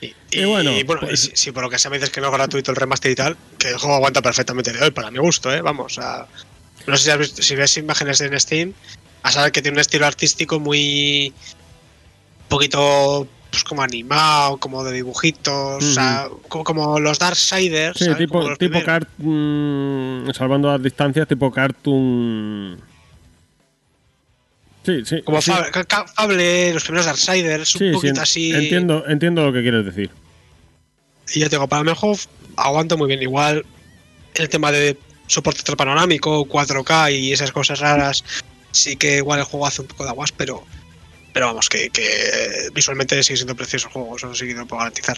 Y, 0.02 0.14
Y 0.32 0.46
bueno, 0.46 0.72
y 0.72 0.84
bueno, 0.84 1.02
pues- 1.02 1.20
si, 1.20 1.32
si 1.34 1.52
por 1.52 1.64
lo 1.64 1.70
que 1.70 1.80
sea 1.80 1.90
me 1.90 1.98
dices 1.98 2.12
que 2.12 2.22
no 2.22 2.28
es 2.28 2.34
gratuito 2.34 2.70
el 2.72 2.78
remaster 2.78 3.12
y 3.12 3.16
tal, 3.16 3.36
que 3.58 3.70
el 3.70 3.78
juego 3.78 3.96
aguanta 3.96 4.22
perfectamente 4.22 4.72
de 4.72 4.82
hoy, 4.84 4.92
para 4.92 5.10
mi 5.12 5.18
gusto, 5.18 5.52
¿eh? 5.54 5.62
Vamos, 5.62 5.98
a, 5.98 6.28
no 6.88 6.96
sé 6.96 7.04
si, 7.06 7.10
has 7.10 7.18
visto- 7.18 7.42
si 7.42 7.56
ves 7.56 7.76
imágenes 7.78 8.22
en 8.22 8.40
Steam, 8.40 8.74
a 9.24 9.32
saber 9.32 9.52
que 9.52 9.62
tiene 9.64 9.76
un 9.78 9.82
estilo 9.82 10.06
artístico 10.06 10.60
muy. 10.60 11.34
un 12.44 12.48
poquito. 12.50 13.28
Pues 13.52 13.64
como 13.64 13.82
animado, 13.82 14.58
como 14.58 14.84
de 14.84 14.94
dibujitos, 14.94 15.84
o 15.84 15.94
sea, 15.94 16.28
como, 16.48 16.64
como 16.64 17.00
los 17.00 17.18
Darksiders. 17.20 17.98
Sí, 17.98 18.06
tipo, 18.16 18.42
tipo 18.44 18.58
primeros. 18.58 18.84
cart, 18.86 19.10
mm, 19.18 20.30
salvando 20.32 20.72
las 20.72 20.82
distancias, 20.84 21.28
tipo 21.28 21.52
cartoon. 21.52 22.80
Sí, 24.86 25.04
sí. 25.06 25.22
Como 25.24 25.42
sí, 25.42 25.52
Fable, 26.16 26.74
los 26.74 26.84
primeros 26.84 27.06
Darksiders, 27.06 27.70
sí, 27.70 27.84
un 27.86 27.90
sí, 27.90 27.94
poquito 27.96 28.14
en- 28.16 28.20
así. 28.20 28.52
Entiendo, 28.54 29.04
entiendo 29.08 29.46
lo 29.46 29.54
que 29.54 29.62
quieres 29.62 29.86
decir. 29.86 30.10
Y 31.34 31.40
ya 31.42 31.50
te 31.50 31.56
digo, 31.58 31.68
para 31.68 31.84
mí 31.84 31.92
aguanta 32.56 32.96
muy 32.96 33.08
bien. 33.08 33.22
Igual 33.22 33.66
el 34.36 34.50
tema 34.50 34.72
de 34.72 34.98
soporte 35.28 35.76
panorámico, 35.76 36.46
4K 36.46 37.12
y 37.12 37.34
esas 37.34 37.52
cosas 37.52 37.80
raras, 37.80 38.24
sí 38.72 38.96
que 38.96 39.18
igual 39.18 39.40
el 39.40 39.46
juego 39.46 39.68
hace 39.68 39.82
un 39.82 39.88
poco 39.88 40.04
de 40.06 40.10
aguas, 40.10 40.32
pero 40.32 40.64
pero 41.34 41.48
vamos, 41.48 41.70
que, 41.70 41.90
que 41.90 42.04
visualmente 42.74 43.22
sigue 43.24 43.38
siendo 43.38 43.56
precioso 43.56 43.88
el 43.88 43.94
juego, 43.94 44.18
eso 44.18 44.34
sí 44.36 44.48
que 44.48 44.54
lo 44.54 44.66
puedo 44.66 44.80
garantizar. 44.80 45.18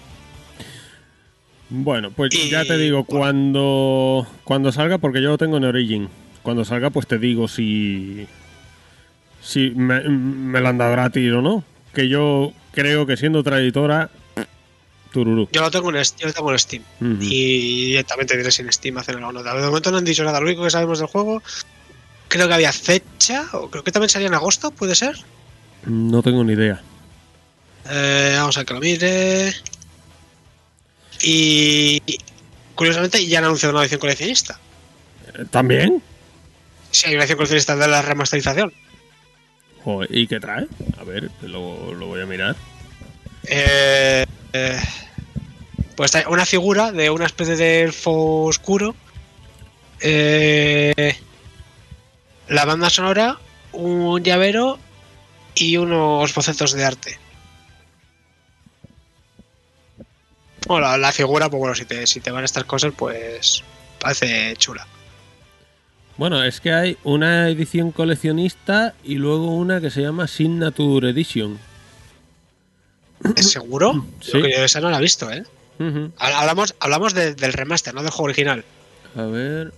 Bueno, 1.69 2.11
pues 2.11 2.33
Y- 2.35 2.49
ya 2.49 2.65
te 2.65 2.77
digo, 2.77 3.03
bueno. 3.05 3.19
cuando, 3.19 4.27
cuando 4.43 4.71
salga, 4.71 4.97
porque 4.97 5.21
yo 5.21 5.29
lo 5.29 5.37
tengo 5.37 5.57
en 5.57 5.63
Origin, 5.65 6.09
cuando 6.43 6.65
salga, 6.65 6.89
pues 6.89 7.07
te 7.07 7.17
digo 7.17 7.47
si, 7.47 8.27
si 9.41 9.69
me, 9.71 10.01
me 10.01 10.59
lo 10.59 10.67
han 10.69 10.77
dado 10.77 10.91
gratis 10.91 11.31
o 11.31 11.41
no. 11.41 11.63
Que 11.93 12.07
yo 12.09 12.53
creo 12.73 13.05
que 13.05 13.15
siendo 13.17 13.39
otra 13.39 13.59
editora, 13.59 14.09
tururú. 15.13 15.47
Yo 15.51 15.61
lo 15.61 15.71
tengo 15.71 15.89
en, 15.93 16.03
yo 16.03 16.27
lo 16.27 16.33
tengo 16.33 16.51
en 16.51 16.59
Steam. 16.59 16.83
Ujú. 17.01 17.17
Y 17.21 17.85
directamente 17.87 18.35
diré 18.37 18.51
sin 18.51 18.71
Steam 18.71 18.97
hacer 18.97 19.15
la 19.15 19.31
nota. 19.31 19.53
De 19.53 19.65
momento 19.65 19.91
no 19.91 19.97
han 19.97 20.05
dicho 20.05 20.23
nada, 20.23 20.39
lo 20.39 20.45
único 20.47 20.63
que 20.63 20.69
sabemos 20.69 20.99
del 20.99 21.07
juego, 21.09 21.41
creo 22.27 22.47
que 22.47 22.53
había 22.53 22.71
fecha, 22.73 23.45
o 23.53 23.69
creo 23.69 23.83
que 23.83 23.91
también 23.91 24.09
salía 24.09 24.27
en 24.29 24.33
agosto, 24.33 24.71
puede 24.71 24.95
ser. 24.95 25.15
No 25.85 26.21
tengo 26.21 26.43
ni 26.43 26.53
idea. 26.53 26.81
Eh, 27.89 28.35
vamos 28.37 28.57
a 28.57 28.65
que 28.65 28.73
lo 28.73 28.79
mire. 28.79 29.53
Y 31.23 32.01
curiosamente 32.75 33.25
ya 33.27 33.39
han 33.39 33.45
anunciado 33.45 33.73
una 33.73 33.81
edición 33.83 33.99
coleccionista. 33.99 34.59
Eh, 35.35 35.45
¿También? 35.49 36.01
Sí, 36.91 37.07
hay 37.07 37.13
una 37.15 37.23
edición 37.23 37.37
coleccionista 37.37 37.75
de 37.75 37.87
la 37.87 38.01
remasterización. 38.01 38.73
Joder, 39.83 40.09
¿y 40.15 40.27
qué 40.27 40.39
trae? 40.39 40.67
A 40.99 41.03
ver, 41.03 41.31
lo, 41.41 41.93
lo 41.93 42.07
voy 42.07 42.21
a 42.21 42.25
mirar. 42.25 42.55
Eh, 43.47 44.25
eh, 44.53 44.79
pues 45.95 46.11
trae 46.11 46.27
una 46.27 46.45
figura 46.45 46.91
de 46.91 47.09
una 47.09 47.25
especie 47.25 47.55
de 47.55 47.81
elfo 47.81 48.43
oscuro. 48.43 48.95
eh, 50.01 51.15
la 52.47 52.65
banda 52.65 52.89
sonora, 52.89 53.37
un 53.71 54.21
llavero 54.23 54.77
y 55.55 55.77
unos 55.77 56.33
bocetos 56.33 56.73
de 56.73 56.85
arte. 56.85 57.19
Bueno, 60.67 60.87
la, 60.87 60.97
la 60.97 61.11
figura, 61.11 61.49
pues 61.49 61.59
bueno, 61.59 61.75
si 61.75 61.85
te, 61.85 62.05
si 62.07 62.19
te 62.19 62.31
van 62.31 62.43
estas 62.43 62.63
cosas, 62.65 62.93
pues 62.95 63.63
parece 63.99 64.53
chula. 64.57 64.87
Bueno, 66.17 66.43
es 66.43 66.61
que 66.61 66.71
hay 66.71 66.97
una 67.03 67.49
edición 67.49 67.91
coleccionista 67.91 68.93
y 69.03 69.15
luego 69.15 69.55
una 69.55 69.81
que 69.81 69.89
se 69.89 70.01
llama 70.01 70.27
Signature 70.27 71.09
Edition. 71.09 71.59
¿Es 73.35 73.51
seguro? 73.51 74.05
Sí. 74.21 74.31
Porque 74.33 74.51
yo 74.51 74.63
esa 74.63 74.81
no 74.81 74.89
la 74.91 74.97
he 74.97 75.01
visto, 75.01 75.31
¿eh? 75.31 75.43
Hablamos, 76.19 76.75
hablamos 76.79 77.13
de- 77.15 77.33
del 77.33 77.53
remaster, 77.53 77.93
no 77.95 78.03
del 78.03 78.11
juego 78.11 78.25
original. 78.25 78.63
A 79.15 79.23
ver. 79.23 79.73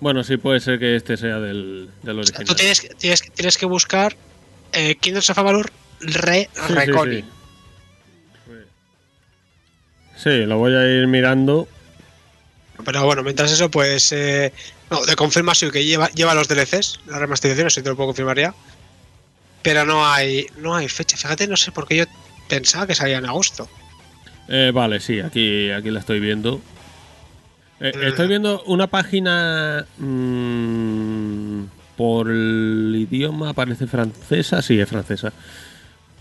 Bueno, 0.00 0.22
sí 0.22 0.36
puede 0.36 0.60
ser 0.60 0.78
que 0.78 0.96
este 0.96 1.16
sea 1.16 1.38
del, 1.40 1.88
del 2.02 2.18
O 2.18 2.22
sea, 2.24 2.34
original. 2.36 2.44
tú 2.46 2.54
tienes, 2.54 2.86
tienes, 2.98 3.22
tienes 3.32 3.56
que 3.56 3.64
buscar 3.64 4.14
eh, 4.76 4.94
Kingdoms 4.96 5.30
of 5.30 5.38
Amalur 5.38 5.70
Re 6.00 6.48
Sí, 6.52 6.60
sí, 6.68 6.74
Reconing. 6.74 7.24
sí. 7.24 7.30
Sí, 10.16 10.46
lo 10.46 10.58
voy 10.58 10.74
a 10.74 10.86
ir 10.86 11.06
mirando. 11.06 11.68
Pero 12.84 13.04
bueno, 13.04 13.22
mientras 13.22 13.52
eso, 13.52 13.70
pues. 13.70 14.12
Eh, 14.12 14.52
no, 14.90 15.00
te 15.00 15.16
confirma 15.16 15.52
que 15.54 15.84
lleva, 15.84 16.08
lleva 16.10 16.34
los 16.34 16.48
DLCs, 16.48 17.00
la 17.06 17.18
remasterización, 17.18 17.66
eso 17.66 17.82
te 17.82 17.88
lo 17.88 17.96
puedo 17.96 18.08
confirmar 18.08 18.38
ya. 18.38 18.54
Pero 19.62 19.84
no 19.84 20.06
hay, 20.06 20.46
no 20.58 20.76
hay 20.76 20.88
fecha. 20.88 21.16
Fíjate, 21.16 21.48
no 21.48 21.56
sé 21.56 21.72
por 21.72 21.88
qué 21.88 21.96
yo 21.96 22.04
pensaba 22.48 22.86
que 22.86 22.94
salía 22.94 23.18
en 23.18 23.26
agosto. 23.26 23.68
Eh, 24.48 24.70
vale, 24.72 25.00
sí, 25.00 25.20
aquí, 25.20 25.70
aquí 25.70 25.90
la 25.90 26.00
estoy 26.00 26.20
viendo. 26.20 26.60
Eh, 27.80 27.92
estoy 28.02 28.28
viendo 28.28 28.62
una 28.64 28.86
página 28.86 29.86
mm, 29.98 31.64
por 31.96 32.30
el 32.30 32.94
idioma, 33.10 33.52
parece 33.54 33.86
francesa. 33.86 34.62
Sí, 34.62 34.78
es 34.78 34.88
francesa. 34.88 35.32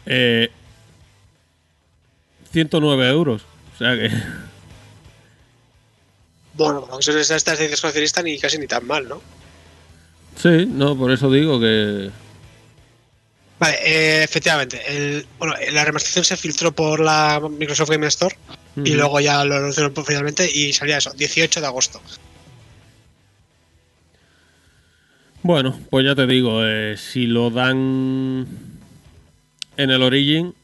Eh, 0.05 0.49
109 2.51 3.09
euros. 3.09 3.41
O 3.73 3.77
sea 3.77 3.95
que. 3.95 4.09
Bueno, 6.57 6.87
son 7.01 7.17
estas 7.17 7.43
ediciones 7.47 7.81
coleccionistas 7.81 8.23
ni 8.23 8.39
casi 8.39 8.57
ni 8.57 8.65
tan 8.65 8.87
mal, 8.87 9.09
¿no? 9.09 9.21
Sí, 10.41 10.65
no, 10.65 10.97
por 10.97 11.11
eso 11.11 11.29
digo 11.29 11.59
que. 11.59 12.09
Vale, 13.59 13.77
eh, 13.83 14.23
efectivamente. 14.23 14.81
El, 14.87 15.27
bueno, 15.37 15.53
la 15.73 15.83
remasterización 15.83 16.23
se 16.23 16.37
filtró 16.37 16.71
por 16.73 17.01
la 17.01 17.41
Microsoft 17.41 17.89
Game 17.89 18.07
Store 18.07 18.37
y 18.77 18.91
luego 18.91 19.19
ya 19.19 19.43
lo 19.43 19.55
anunciaron 19.55 19.93
finalmente 20.05 20.49
y 20.49 20.71
salía 20.71 20.97
eso, 20.97 21.11
18 21.11 21.59
de 21.59 21.67
agosto. 21.67 22.01
Bueno, 25.47 25.79
pues 25.91 26.03
ya 26.03 26.15
te 26.15 26.25
digo, 26.25 26.65
eh, 26.65 26.95
si 26.97 27.27
lo 27.27 27.51
dan 27.51 28.47
en 29.77 29.89
el 29.91 30.01
Origin, 30.01 30.55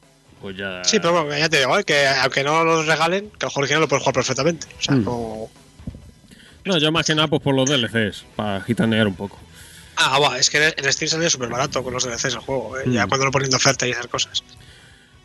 pues 0.41 0.57
ya. 0.57 0.83
Sí, 0.83 0.97
pero 0.99 1.23
bueno, 1.23 1.37
ya 1.37 1.49
te 1.49 1.59
digo, 1.59 1.77
¿eh? 1.77 1.83
que 1.83 2.07
aunque 2.07 2.43
no 2.43 2.63
los 2.63 2.87
regalen, 2.87 3.29
que 3.29 3.45
el 3.45 3.51
juego 3.51 3.59
original 3.59 3.81
lo 3.81 3.87
puedes 3.87 4.01
jugar 4.01 4.15
perfectamente. 4.15 4.65
O 4.79 4.81
sea, 4.81 4.95
Mm. 4.95 5.03
no. 5.05 5.49
No, 6.65 6.77
yo 6.79 6.91
más 6.91 7.05
que 7.05 7.13
nada 7.13 7.27
pues 7.27 7.43
por 7.43 7.53
los 7.53 7.69
DLCs, 7.69 8.25
para 8.35 8.59
gitanear 8.61 9.05
un 9.07 9.13
poco. 9.13 9.37
Ah, 9.97 10.17
va, 10.17 10.39
es 10.39 10.49
que 10.49 10.73
en 10.75 10.91
Steam 10.91 11.09
salió 11.09 11.29
súper 11.29 11.49
barato 11.49 11.83
con 11.83 11.93
los 11.93 12.03
DLCs 12.03 12.33
el 12.33 12.39
juego, 12.39 12.75
¿eh? 12.79 12.83
ya 12.87 13.05
Mm. 13.05 13.09
cuando 13.09 13.25
lo 13.27 13.31
ponen 13.31 13.51
de 13.51 13.57
oferta 13.57 13.87
y 13.87 13.91
esas 13.91 14.07
cosas. 14.07 14.43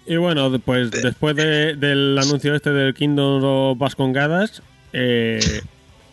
Y 0.06 0.16
bueno, 0.16 0.50
después, 0.50 0.90
después 0.90 1.34
de- 1.34 1.76
del 1.76 2.18
anuncio 2.18 2.54
este 2.54 2.70
del 2.70 2.92
Kingdom 2.92 3.42
of 3.42 3.78
Vascongadas, 3.78 4.62
eh, 4.92 5.40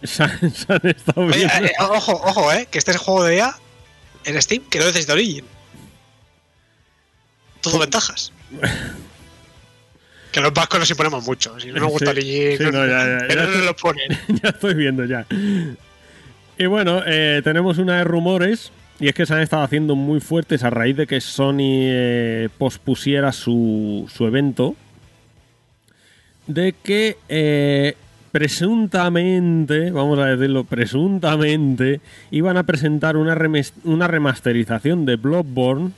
se 0.03 0.23
han, 0.23 0.51
se 0.53 0.73
han 0.73 0.81
estado 0.87 1.21
Oye, 1.25 1.37
viendo. 1.37 1.53
eh, 1.67 1.73
ojo, 1.79 2.13
ojo, 2.13 2.51
eh, 2.51 2.67
que 2.69 2.77
este 2.77 2.91
es 2.91 2.97
el 2.97 3.03
juego 3.03 3.23
de 3.23 3.37
EA 3.37 3.55
en 4.25 4.41
Steam 4.41 4.63
que 4.69 4.79
no 4.79 4.85
necesita 4.85 5.13
Origin. 5.13 5.45
Todo 7.61 7.79
ventajas. 7.79 8.31
Que 10.31 10.41
los 10.41 10.53
vascos 10.53 10.79
nos 10.79 10.89
imponemos 10.89 11.23
mucho. 11.25 11.59
Si 11.59 11.67
no 11.71 11.79
nos 11.79 11.89
gusta 11.91 12.11
Sí, 12.11 12.17
Origin, 12.17 12.57
sí, 12.57 12.63
no, 12.71 12.85
ya, 12.85 13.19
ya, 13.21 13.27
que 13.27 13.35
ya 13.35 13.43
no 13.43 13.49
nos 13.51 13.65
lo 13.65 13.75
ponen. 13.75 14.09
ya 14.43 14.49
estoy 14.49 14.73
viendo 14.73 15.05
ya. 15.05 15.25
Y 16.57 16.65
bueno, 16.65 17.01
eh, 17.05 17.41
tenemos 17.43 17.77
una 17.77 17.97
de 17.97 18.03
rumores. 18.03 18.71
Y 18.99 19.07
es 19.07 19.15
que 19.15 19.25
se 19.25 19.33
han 19.33 19.41
estado 19.41 19.63
haciendo 19.63 19.95
muy 19.95 20.19
fuertes 20.21 20.63
a 20.63 20.69
raíz 20.69 20.95
de 20.95 21.07
que 21.07 21.19
Sony 21.19 21.57
eh, 21.59 22.49
pospusiera 22.57 23.31
su, 23.31 24.09
su 24.13 24.25
evento. 24.27 24.75
De 26.47 26.73
que 26.73 27.17
eh, 27.29 27.95
presuntamente, 28.33 29.91
vamos 29.91 30.17
a 30.19 30.25
decirlo, 30.25 30.63
presuntamente, 30.63 32.01
iban 32.31 32.57
a 32.57 32.63
presentar 32.63 33.15
una, 33.15 33.35
remes- 33.35 33.73
una 33.83 34.07
remasterización 34.07 35.05
de 35.05 35.15
Bloodborne. 35.15 35.91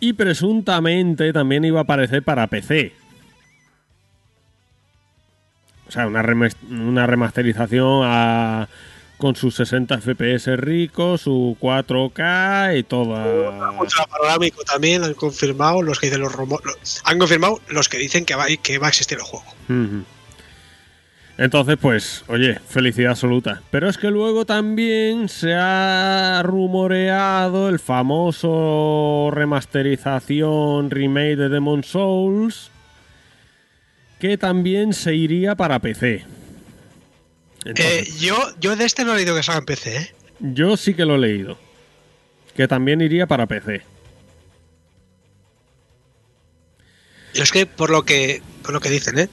Y 0.00 0.14
presuntamente 0.14 1.32
también 1.32 1.64
iba 1.64 1.80
a 1.80 1.82
aparecer 1.82 2.22
para 2.22 2.46
PC. 2.46 2.92
O 5.86 5.90
sea, 5.92 6.06
una, 6.06 6.22
remas- 6.22 6.56
una 6.70 7.06
remasterización 7.06 8.02
a- 8.04 8.68
con 9.18 9.34
sus 9.36 9.54
60 9.56 9.98
FPS 10.00 10.56
ricos, 10.56 11.22
su 11.22 11.56
4K 11.60 12.78
y 12.78 12.84
toda... 12.84 13.70
Ultra 13.80 14.06
panorámico 14.06 14.62
también 14.62 15.02
han 15.04 15.14
confirmado 15.14 15.82
los 15.82 15.98
que 15.98 16.06
dicen 16.06 16.22
los 16.22 16.32
rumores. 16.32 17.02
Han 17.04 17.18
confirmado 17.18 17.60
los 17.68 17.88
que 17.88 17.98
dicen 17.98 18.24
que 18.24 18.34
va, 18.36 18.46
que 18.62 18.78
va 18.78 18.86
a 18.86 18.90
existir 18.90 19.18
el 19.18 19.24
juego. 19.24 19.44
Ujú. 19.68 20.04
Entonces, 21.38 21.76
pues, 21.80 22.24
oye, 22.26 22.58
felicidad 22.68 23.12
absoluta. 23.12 23.62
Pero 23.70 23.88
es 23.88 23.96
que 23.96 24.10
luego 24.10 24.44
también 24.44 25.28
se 25.28 25.54
ha 25.54 26.42
rumoreado 26.44 27.68
el 27.68 27.78
famoso 27.78 29.30
remasterización 29.32 30.90
remake 30.90 31.36
de 31.36 31.48
Demon 31.48 31.84
Souls, 31.84 32.72
que 34.18 34.36
también 34.36 34.92
se 34.92 35.14
iría 35.14 35.54
para 35.54 35.78
PC. 35.78 36.24
Entonces, 37.64 38.08
Eh, 38.08 38.12
yo, 38.18 38.36
yo 38.60 38.74
de 38.74 38.84
este 38.84 39.04
no 39.04 39.12
he 39.12 39.16
leído 39.18 39.36
que 39.36 39.44
salga 39.44 39.60
en 39.60 39.64
PC, 39.66 39.96
¿eh? 39.96 40.14
Yo 40.40 40.76
sí 40.76 40.94
que 40.94 41.04
lo 41.04 41.14
he 41.14 41.18
leído. 41.18 41.56
Que 42.56 42.66
también 42.66 43.00
iría 43.00 43.28
para 43.28 43.46
PC. 43.46 43.82
Y 47.34 47.40
es 47.40 47.52
que 47.52 47.66
por 47.66 47.90
lo 47.90 48.04
que 48.04 48.42
por 48.62 48.74
lo 48.74 48.80
que 48.80 48.90
dicen, 48.90 49.18
¿eh? 49.18 49.30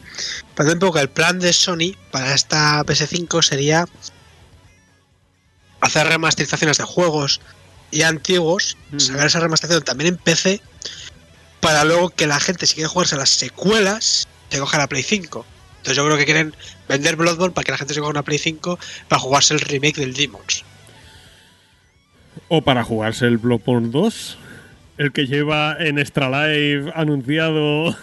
Parece 0.56 0.76
un 0.76 0.80
poco 0.80 0.94
que 0.94 1.02
el 1.02 1.10
plan 1.10 1.40
de 1.40 1.52
Sony 1.52 1.94
para 2.12 2.34
esta 2.34 2.86
PS5 2.86 3.42
sería 3.44 3.86
hacer 5.82 6.08
remasterizaciones 6.08 6.78
de 6.78 6.86
juegos 6.86 7.42
y 7.92 8.04
antiguos, 8.04 8.78
Ujú. 8.90 9.00
sacar 9.02 9.28
esa 9.28 9.42
remasterización 9.42 9.84
también 9.84 10.14
en 10.14 10.18
PC, 10.18 10.62
para 11.60 11.84
luego 11.84 12.12
que 12.12 12.28
la 12.28 12.40
gente, 12.40 12.66
si 12.66 12.76
quiere 12.76 12.88
jugarse 12.88 13.16
a 13.16 13.18
las 13.18 13.30
secuelas, 13.30 14.28
se 14.50 14.60
coja 14.60 14.78
la 14.78 14.88
Play 14.88 15.04
5. 15.04 15.46
Entonces 15.78 15.98
yo 15.98 16.06
creo 16.06 16.18
que 16.18 16.26
quieren 16.26 16.56
vender 16.88 17.16
Bloodborne 17.16 17.54
para 17.54 17.66
que 17.66 17.72
la 17.72 17.78
gente 17.78 17.94
se 17.94 18.00
coja 18.00 18.12
una 18.12 18.24
Play 18.24 18.38
5 18.38 18.80
para 19.08 19.20
jugarse 19.20 19.54
el 19.54 19.60
remake 19.60 19.98
del 19.98 20.14
Demons. 20.14 20.64
O 22.48 22.62
para 22.62 22.84
jugarse 22.84 23.26
el 23.26 23.38
Bloodborne 23.38 23.90
2. 23.90 24.38
El 24.98 25.12
que 25.12 25.28
lleva 25.28 25.76
en 25.80 26.00
Extra 26.00 26.30
Live 26.30 26.92
anunciado. 26.96 27.96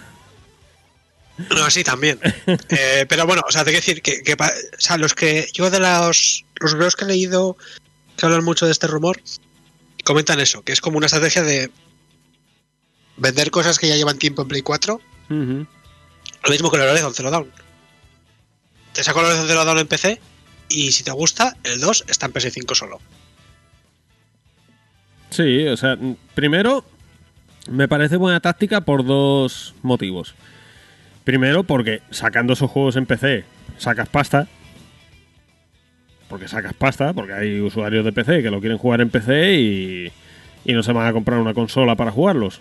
No, 1.50 1.70
sí, 1.70 1.82
también. 1.84 2.18
Eh, 2.68 3.06
pero 3.08 3.26
bueno, 3.26 3.42
o 3.46 3.50
sea, 3.50 3.64
te 3.64 3.70
quiero 3.70 3.84
decir 3.84 4.02
que, 4.02 4.22
que 4.22 4.34
o 4.34 4.36
sea, 4.78 4.96
los 4.98 5.14
que 5.14 5.48
yo 5.52 5.70
de 5.70 5.80
los, 5.80 6.44
los 6.56 6.74
blogs 6.74 6.96
que 6.96 7.04
he 7.04 7.08
leído 7.08 7.56
que 8.16 8.26
hablan 8.26 8.44
mucho 8.44 8.66
de 8.66 8.72
este 8.72 8.86
rumor, 8.86 9.20
comentan 10.04 10.40
eso, 10.40 10.62
que 10.62 10.72
es 10.72 10.80
como 10.80 10.98
una 10.98 11.06
estrategia 11.06 11.42
de 11.42 11.70
vender 13.16 13.50
cosas 13.50 13.78
que 13.78 13.88
ya 13.88 13.96
llevan 13.96 14.18
tiempo 14.18 14.42
en 14.42 14.48
Play 14.48 14.62
4, 14.62 14.94
Ujú. 15.30 15.66
lo 16.44 16.50
mismo 16.50 16.70
que 16.70 16.76
el 16.76 16.82
Horizon 16.88 17.14
Zero 17.14 17.30
Dawn. 17.30 17.50
Te 18.92 19.02
saco 19.02 19.20
el 19.20 19.26
Horizon 19.26 19.48
Zero 19.48 19.64
Dawn 19.64 19.78
en 19.78 19.86
PC 19.86 20.20
y 20.68 20.92
si 20.92 21.04
te 21.04 21.10
gusta, 21.12 21.56
el 21.64 21.80
2 21.80 22.04
está 22.08 22.26
en 22.26 22.32
PS5 22.34 22.74
solo. 22.74 23.00
Sí, 25.32 25.66
o 25.66 25.76
sea, 25.76 25.96
mm, 25.96 26.16
primero, 26.34 26.84
me 27.68 27.88
parece 27.88 28.16
buena 28.16 28.40
táctica 28.40 28.82
por 28.82 29.04
dos 29.04 29.74
motivos. 29.82 30.34
Primero, 31.24 31.64
porque 31.64 32.02
sacando 32.10 32.52
esos 32.52 32.70
juegos 32.70 32.96
en 32.96 33.06
PC 33.06 33.44
sacas 33.78 34.08
pasta. 34.08 34.46
Porque 36.28 36.48
sacas 36.48 36.74
pasta, 36.74 37.12
porque 37.12 37.32
hay 37.32 37.60
usuarios 37.60 38.04
de 38.04 38.12
PC 38.12 38.42
que 38.42 38.50
lo 38.50 38.60
quieren 38.60 38.78
jugar 38.78 39.00
en 39.00 39.10
PC 39.10 39.54
y, 39.54 40.12
y 40.64 40.72
no 40.72 40.82
se 40.82 40.92
van 40.92 41.06
a 41.06 41.12
comprar 41.12 41.38
una 41.38 41.54
consola 41.54 41.96
para 41.96 42.10
jugarlos. 42.10 42.60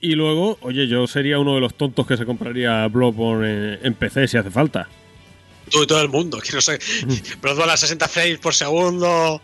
Y 0.00 0.14
luego, 0.14 0.58
oye, 0.60 0.86
yo 0.86 1.06
sería 1.06 1.38
uno 1.38 1.54
de 1.54 1.60
los 1.60 1.74
tontos 1.74 2.06
que 2.06 2.16
se 2.16 2.26
compraría 2.26 2.86
Bloodborne 2.88 3.74
en, 3.74 3.78
en 3.82 3.94
PC 3.94 4.28
si 4.28 4.36
hace 4.36 4.50
falta. 4.50 4.88
Tú 5.70 5.82
y 5.82 5.86
todo 5.86 6.00
el 6.00 6.08
mundo, 6.08 6.38
que 6.44 6.52
no 6.52 6.60
sé, 6.60 6.78
Bloodborne 7.42 7.72
a 7.72 7.76
60 7.76 8.08
frames 8.08 8.38
por 8.38 8.54
segundo, 8.54 9.40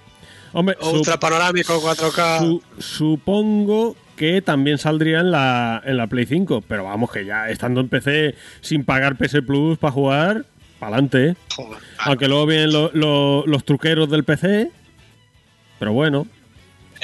Hombre, 0.53 0.77
ultra 0.83 1.19
panorámico, 1.19 1.81
4K. 1.81 2.39
Su- 2.41 2.63
supongo 2.79 3.97
que 4.17 4.43
también 4.43 4.79
saldría 4.79 5.21
en 5.21 5.31
la, 5.31 5.83
en 5.85 5.97
la 5.97 6.07
Play 6.07 6.27
5, 6.27 6.63
pero 6.69 6.85
vamos, 6.85 7.11
que 7.11 7.25
ya 7.25 7.49
estando 7.49 7.81
en 7.81 7.89
PC 7.89 8.35
sin 8.61 8.85
pagar 8.85 9.17
PS 9.17 9.43
Plus 9.47 9.79
para 9.79 9.93
jugar, 9.93 10.45
para 10.79 10.93
adelante. 10.97 11.37
Joder. 11.57 11.79
Aunque 11.99 12.29
luego 12.29 12.47
vienen 12.47 12.73
lo- 12.73 12.91
lo- 12.93 13.45
los 13.47 13.65
truqueros 13.65 14.11
del 14.11 14.25
PC, 14.25 14.71
pero 15.79 15.93
bueno, 15.93 16.27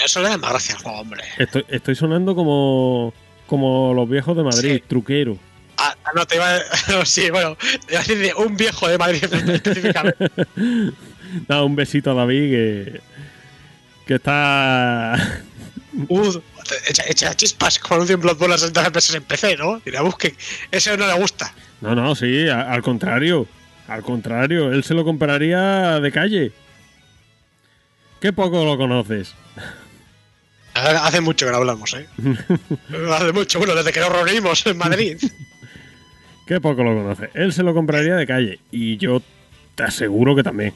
Eso 0.05 0.23
le 0.23 0.29
da 0.29 0.37
más 0.39 0.51
gracia 0.51 0.77
al 0.77 0.83
juego, 0.83 1.01
hombre. 1.01 1.23
estoy, 1.39 1.65
estoy 1.69 1.95
sonando 1.97 2.35
como, 2.37 3.13
como 3.47 3.95
los 3.95 4.09
viejos 4.09 4.37
de 4.37 4.45
Madrid, 4.45 4.75
Sí. 4.77 4.83
truquero. 4.87 5.37
Ah, 5.79 5.95
ah, 6.05 6.11
no, 6.15 6.27
te 6.27 6.37
iba 6.37 6.55
a... 6.57 6.59
no, 6.91 7.05
sí, 7.07 7.31
bueno, 7.31 7.57
te 7.87 7.93
iba 7.95 8.01
a 8.01 8.03
decir 8.05 8.19
de 8.19 8.35
un 8.35 8.57
viejo 8.57 8.87
de 8.89 8.99
Madrid 8.99 9.25
específicamente. 9.33 10.27
Da 11.47 11.63
un 11.63 11.77
besito 11.77 12.11
a 12.13 12.15
David 12.15 12.51
que, 12.51 13.01
que 14.09 14.15
está... 14.15 15.15
Uh, 16.09 16.41
echa, 16.89 17.03
echa 17.09 17.35
chispas 17.35 17.79
con 17.81 18.01
un 18.01 18.21
Bloodborne 18.21 18.55
a 18.55 18.59
60 18.59 18.85
FPS 18.91 19.15
en 19.17 19.23
PC, 19.25 19.57
¿no? 19.57 19.81
Dirá, 19.85 20.03
busque, 20.03 20.37
eso 20.71 20.97
no 20.97 21.07
le 21.09 21.15
gusta. 21.15 21.53
No, 21.81 21.95
no, 21.97 22.15
sí, 22.15 22.49
a- 22.49 22.71
al 22.73 22.83
contrario. 22.83 23.49
Al 23.89 24.03
contrario, 24.03 24.71
él 24.71 24.85
se 24.85 24.95
lo 24.95 25.03
compraría 25.03 25.99
de 25.99 26.13
calle. 26.13 26.53
Qué 28.21 28.33
poco 28.33 28.65
lo 28.65 28.77
conoces. 28.77 29.35
Hace 30.75 31.21
mucho 31.21 31.47
que 31.47 31.53
no 31.53 31.59
hablamos, 31.59 31.93
¿eh? 31.95 32.07
Hace 33.13 33.33
mucho, 33.33 33.59
bueno, 33.59 33.75
desde 33.75 33.91
que 33.93 33.99
nos 34.01 34.13
reunimos 34.13 34.65
en 34.67 34.77
Madrid. 34.79 35.19
Qué 36.47 36.61
poco 36.61 36.85
lo 36.85 36.95
conoces. 36.95 37.31
Él 37.35 37.53
se 37.53 37.65
lo 37.65 37.75
compraría 37.75 38.15
de 38.15 38.27
calle. 38.27 38.61
Y 38.71 38.99
yo 38.99 39.21
te 39.75 39.83
aseguro 39.83 40.37
que 40.37 40.45
también. 40.45 40.75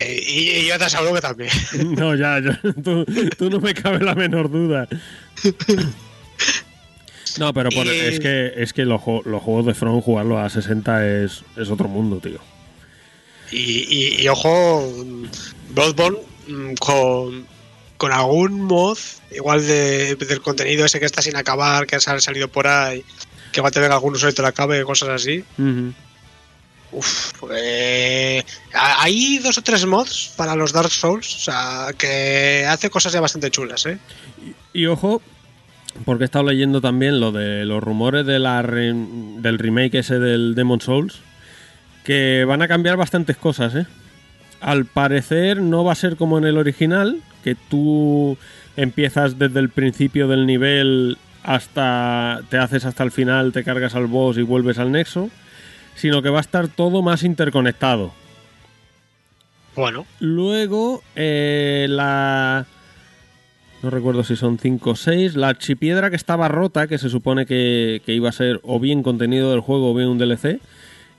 Eh, 0.00 0.22
y, 0.26 0.50
y 0.50 0.66
yo 0.66 0.76
te 0.78 0.84
aseguro 0.84 1.14
que 1.14 1.20
también. 1.20 1.50
No, 1.96 2.14
ya, 2.14 2.40
ya, 2.40 2.60
tú, 2.82 3.04
tú 3.38 3.50
no 3.50 3.60
me 3.60 3.74
cabe 3.74 4.04
la 4.04 4.14
menor 4.14 4.50
duda. 4.50 4.88
No, 7.38 7.52
pero 7.52 7.70
por- 7.70 7.86
es 7.88 8.20
que, 8.20 8.52
es 8.56 8.72
que 8.72 8.84
los, 8.84 9.00
los 9.24 9.42
juegos 9.42 9.66
de 9.66 9.74
Front 9.74 10.04
jugarlos 10.04 10.38
a 10.38 10.48
60 10.48 11.06
es, 11.24 11.42
es 11.56 11.68
otro 11.70 11.88
mundo, 11.88 12.18
tío. 12.18 12.38
Y, 13.50 13.86
y- 13.88 14.22
y 14.22 14.28
ojo, 14.28 14.84
Bloodborne 15.70 16.18
mm, 16.48 16.74
con, 16.74 17.46
con 17.96 18.12
algún 18.12 18.62
mod, 18.62 18.98
igual 19.34 19.66
de, 19.66 20.14
del 20.16 20.40
contenido 20.40 20.84
ese 20.84 21.00
que 21.00 21.06
está 21.06 21.22
sin 21.22 21.36
acabar, 21.36 21.86
que 21.86 21.96
ha 21.96 22.00
salido 22.00 22.48
por 22.48 22.66
ahí, 22.68 23.02
que 23.52 23.60
va 23.60 23.68
a 23.68 23.72
tener 23.72 23.90
algún 23.90 24.14
usuario 24.14 24.32
y 24.32 24.36
te 24.36 24.42
la 24.42 24.48
acabe, 24.48 24.82
cosas 24.84 25.08
así. 25.08 25.44
Uf, 26.94 27.32
eh, 27.52 28.44
hay 28.72 29.38
dos 29.38 29.58
o 29.58 29.62
tres 29.62 29.84
mods 29.84 30.32
para 30.36 30.54
los 30.54 30.72
Dark 30.72 30.90
Souls, 30.90 31.34
o 31.34 31.38
sea, 31.38 31.88
que 31.98 32.64
hace 32.68 32.88
cosas 32.88 33.12
ya 33.12 33.20
bastante 33.20 33.50
chulas, 33.50 33.84
¿eh? 33.86 33.98
Y 34.72 34.86
ojo, 34.86 35.20
porque 36.04 36.24
he 36.24 36.26
estado 36.26 36.44
leyendo 36.44 36.80
también 36.80 37.18
lo 37.18 37.32
de 37.32 37.64
los 37.64 37.82
rumores 37.82 38.24
de 38.26 38.38
la 38.38 38.62
del 38.62 39.58
remake 39.58 39.98
ese 39.98 40.20
del 40.20 40.54
Demon 40.54 40.80
Souls, 40.80 41.18
que 42.04 42.44
van 42.46 42.62
a 42.62 42.68
cambiar 42.68 42.96
bastantes 42.96 43.36
cosas, 43.36 43.74
¿eh? 43.74 43.86
Al 44.60 44.84
parecer 44.84 45.60
no 45.60 45.82
va 45.82 45.92
a 45.92 45.96
ser 45.96 46.16
como 46.16 46.38
en 46.38 46.44
el 46.44 46.58
original, 46.58 47.22
que 47.42 47.56
tú 47.56 48.38
empiezas 48.76 49.36
desde 49.36 49.58
el 49.58 49.68
principio 49.68 50.28
del 50.28 50.46
nivel 50.46 51.18
hasta 51.42 52.40
te 52.48 52.56
haces 52.56 52.84
hasta 52.84 53.02
el 53.02 53.10
final, 53.10 53.52
te 53.52 53.64
cargas 53.64 53.96
al 53.96 54.06
boss 54.06 54.38
y 54.38 54.42
vuelves 54.42 54.78
al 54.78 54.92
nexo, 54.92 55.28
sino 55.94 56.22
que 56.22 56.30
va 56.30 56.38
a 56.38 56.42
estar 56.42 56.68
todo 56.68 57.02
más 57.02 57.22
interconectado. 57.22 58.12
Bueno, 59.76 60.06
Luego, 60.20 61.02
eh, 61.16 61.86
la. 61.88 62.66
No 63.82 63.90
recuerdo 63.90 64.24
si 64.24 64.36
son 64.36 64.58
5 64.58 64.90
o 64.90 64.96
6. 64.96 65.36
La 65.36 65.48
archipiedra 65.48 66.10
que 66.10 66.16
estaba 66.16 66.48
rota, 66.48 66.86
que 66.86 66.96
se 66.96 67.10
supone 67.10 67.44
que, 67.44 68.00
que 68.06 68.14
iba 68.14 68.28
a 68.28 68.32
ser 68.32 68.60
o 68.62 68.80
bien 68.80 69.02
contenido 69.02 69.50
del 69.50 69.60
juego 69.60 69.90
o 69.90 69.94
bien 69.94 70.08
un 70.08 70.18
DLC, 70.18 70.60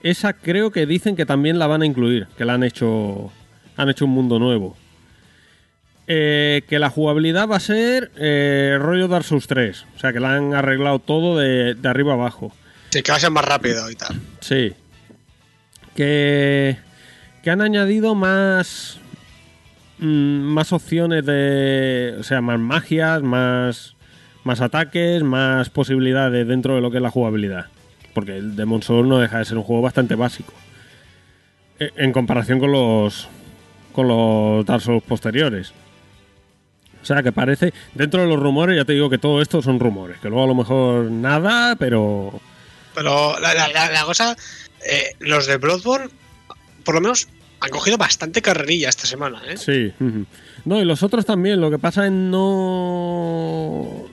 esa 0.02 0.34
creo 0.34 0.72
que 0.72 0.86
dicen 0.86 1.16
que 1.16 1.26
también 1.26 1.60
la 1.60 1.68
van 1.68 1.82
a 1.82 1.86
incluir, 1.86 2.28
que 2.38 2.46
la 2.46 2.54
han 2.54 2.64
hecho, 2.64 3.32
han 3.76 3.90
hecho 3.90 4.06
un 4.06 4.12
mundo 4.12 4.40
nuevo. 4.40 4.76
Eh, 6.08 6.62
que 6.70 6.78
la 6.78 6.92
jugabilidad 6.92 7.50
va 7.50 7.56
a 7.56 7.60
ser 7.60 8.12
eh, 8.16 8.78
rollo 8.80 9.08
Dark 9.08 9.26
Souls 9.26 9.48
3, 9.48 9.86
o 9.96 10.00
sea 10.00 10.14
que 10.14 10.20
la 10.20 10.36
han 10.36 10.54
arreglado 10.54 11.00
todo 11.00 11.38
de, 11.38 11.74
de 11.74 11.90
arriba 11.90 12.14
abajo. 12.14 12.52
Sí, 12.96 13.04
que 13.04 13.12
va 13.12 13.18
a 13.18 13.20
ser 13.20 13.32
más 13.32 13.44
rápido 13.44 13.92
y 13.92 13.96
tal. 13.96 14.16
Sí. 14.40 14.74
Que, 15.96 16.78
que 17.44 17.50
han 17.52 17.62
añadido 17.62 18.16
más 18.16 19.00
mm, 20.00 20.06
más 20.08 20.72
opciones 20.72 21.26
de, 21.26 22.16
o 22.20 22.24
sea, 22.24 22.40
más 22.42 22.58
magias, 22.60 23.22
más 23.22 23.96
más 24.46 24.62
ataques, 24.62 25.24
más 25.24 25.70
posibilidades 25.70 26.48
dentro 26.48 26.76
de 26.76 26.82
lo 26.82 26.90
que 26.92 26.98
es 26.98 27.04
la 27.04 27.10
jugabilidad. 27.12 27.66
Porque 28.14 28.38
el 28.38 28.56
Demon 28.56 28.82
Souls 28.82 29.08
no 29.10 29.20
deja 29.20 29.40
de 29.40 29.46
ser 29.46 29.58
un 29.58 29.64
juego 29.64 29.82
bastante 29.82 30.16
básico. 30.16 30.54
E- 31.80 31.92
En 31.98 32.14
comparación 32.14 32.60
con 32.60 32.72
los 32.72 33.28
con 33.92 34.08
los 34.08 34.66
Dark 34.66 34.82
Souls 34.82 35.04
posteriores. 35.04 35.74
O 37.02 37.06
sea, 37.06 37.22
que 37.24 37.32
parece, 37.34 37.74
dentro 37.94 38.22
de 38.22 38.28
los 38.30 38.40
rumores, 38.40 38.78
ya 38.78 38.86
te 38.86 38.94
digo 38.94 39.10
que 39.10 39.18
todo 39.18 39.42
esto 39.42 39.62
son 39.62 39.80
rumores, 39.82 40.18
que 40.20 40.30
luego 40.30 40.46
a 40.46 40.48
lo 40.48 40.56
mejor 40.56 41.12
nada, 41.12 41.76
pero 41.76 42.40
Pero 42.96 43.38
la, 43.40 43.54
la- 43.54 43.68
la- 43.68 43.92
la 43.92 44.04
cosa, 44.06 44.36
eh, 44.90 45.16
los 45.20 45.46
de 45.46 45.58
Bloodborne, 45.58 46.10
por 46.84 46.96
lo 46.96 47.02
menos, 47.02 47.28
han 47.60 47.70
cogido 47.70 47.98
bastante 47.98 48.42
carrerilla 48.42 48.90
esta 48.90 49.06
semana, 49.08 49.42
¿eh? 49.48 49.58
Sí. 49.58 49.92
No, 50.66 50.82
y 50.82 50.86
los 50.86 51.04
otros 51.04 51.26
también. 51.26 51.60
Lo 51.62 51.70
que 51.70 51.78
pasa 51.80 52.06
es 52.06 52.12
no. 52.12 54.08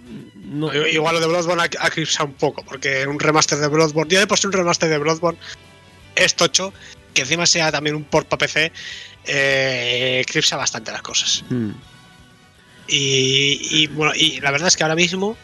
no 0.45 0.87
Igual 0.87 1.15
lo 1.15 1.21
de 1.21 1.27
Bloodborne 1.27 1.63
ha, 1.63 1.87
ha 1.87 2.25
un 2.25 2.35
poco, 2.35 2.65
porque 2.65 3.07
un 3.07 3.19
remaster 3.21 3.59
de 3.59 3.69
Bloodborne, 3.69 4.11
ya 4.13 4.21
de 4.21 4.27
por 4.27 4.39
sí 4.39 4.47
un 4.47 4.53
remaster 4.53 4.89
de 4.89 4.99
Bloodborne 4.99 5.39
es 6.15 6.35
tocho, 6.35 6.73
que 7.15 7.23
encima 7.23 7.47
sea 7.47 7.71
también 7.73 7.95
un 7.97 8.05
port 8.05 8.29
para 8.29 8.39
PC, 8.39 8.73
eh, 9.27 10.21
eclipsa 10.27 10.57
bastante 10.57 10.93
las 10.93 11.03
cosas. 11.03 11.45
Mm, 11.51 11.71
Y, 12.89 13.59
y, 13.83 13.87
bueno, 13.89 14.13
y 14.15 14.41
la 14.41 14.51
verdad 14.51 14.69
es 14.69 14.77
que 14.77 14.83
ahora 14.83 14.97
mismo, 14.97 15.37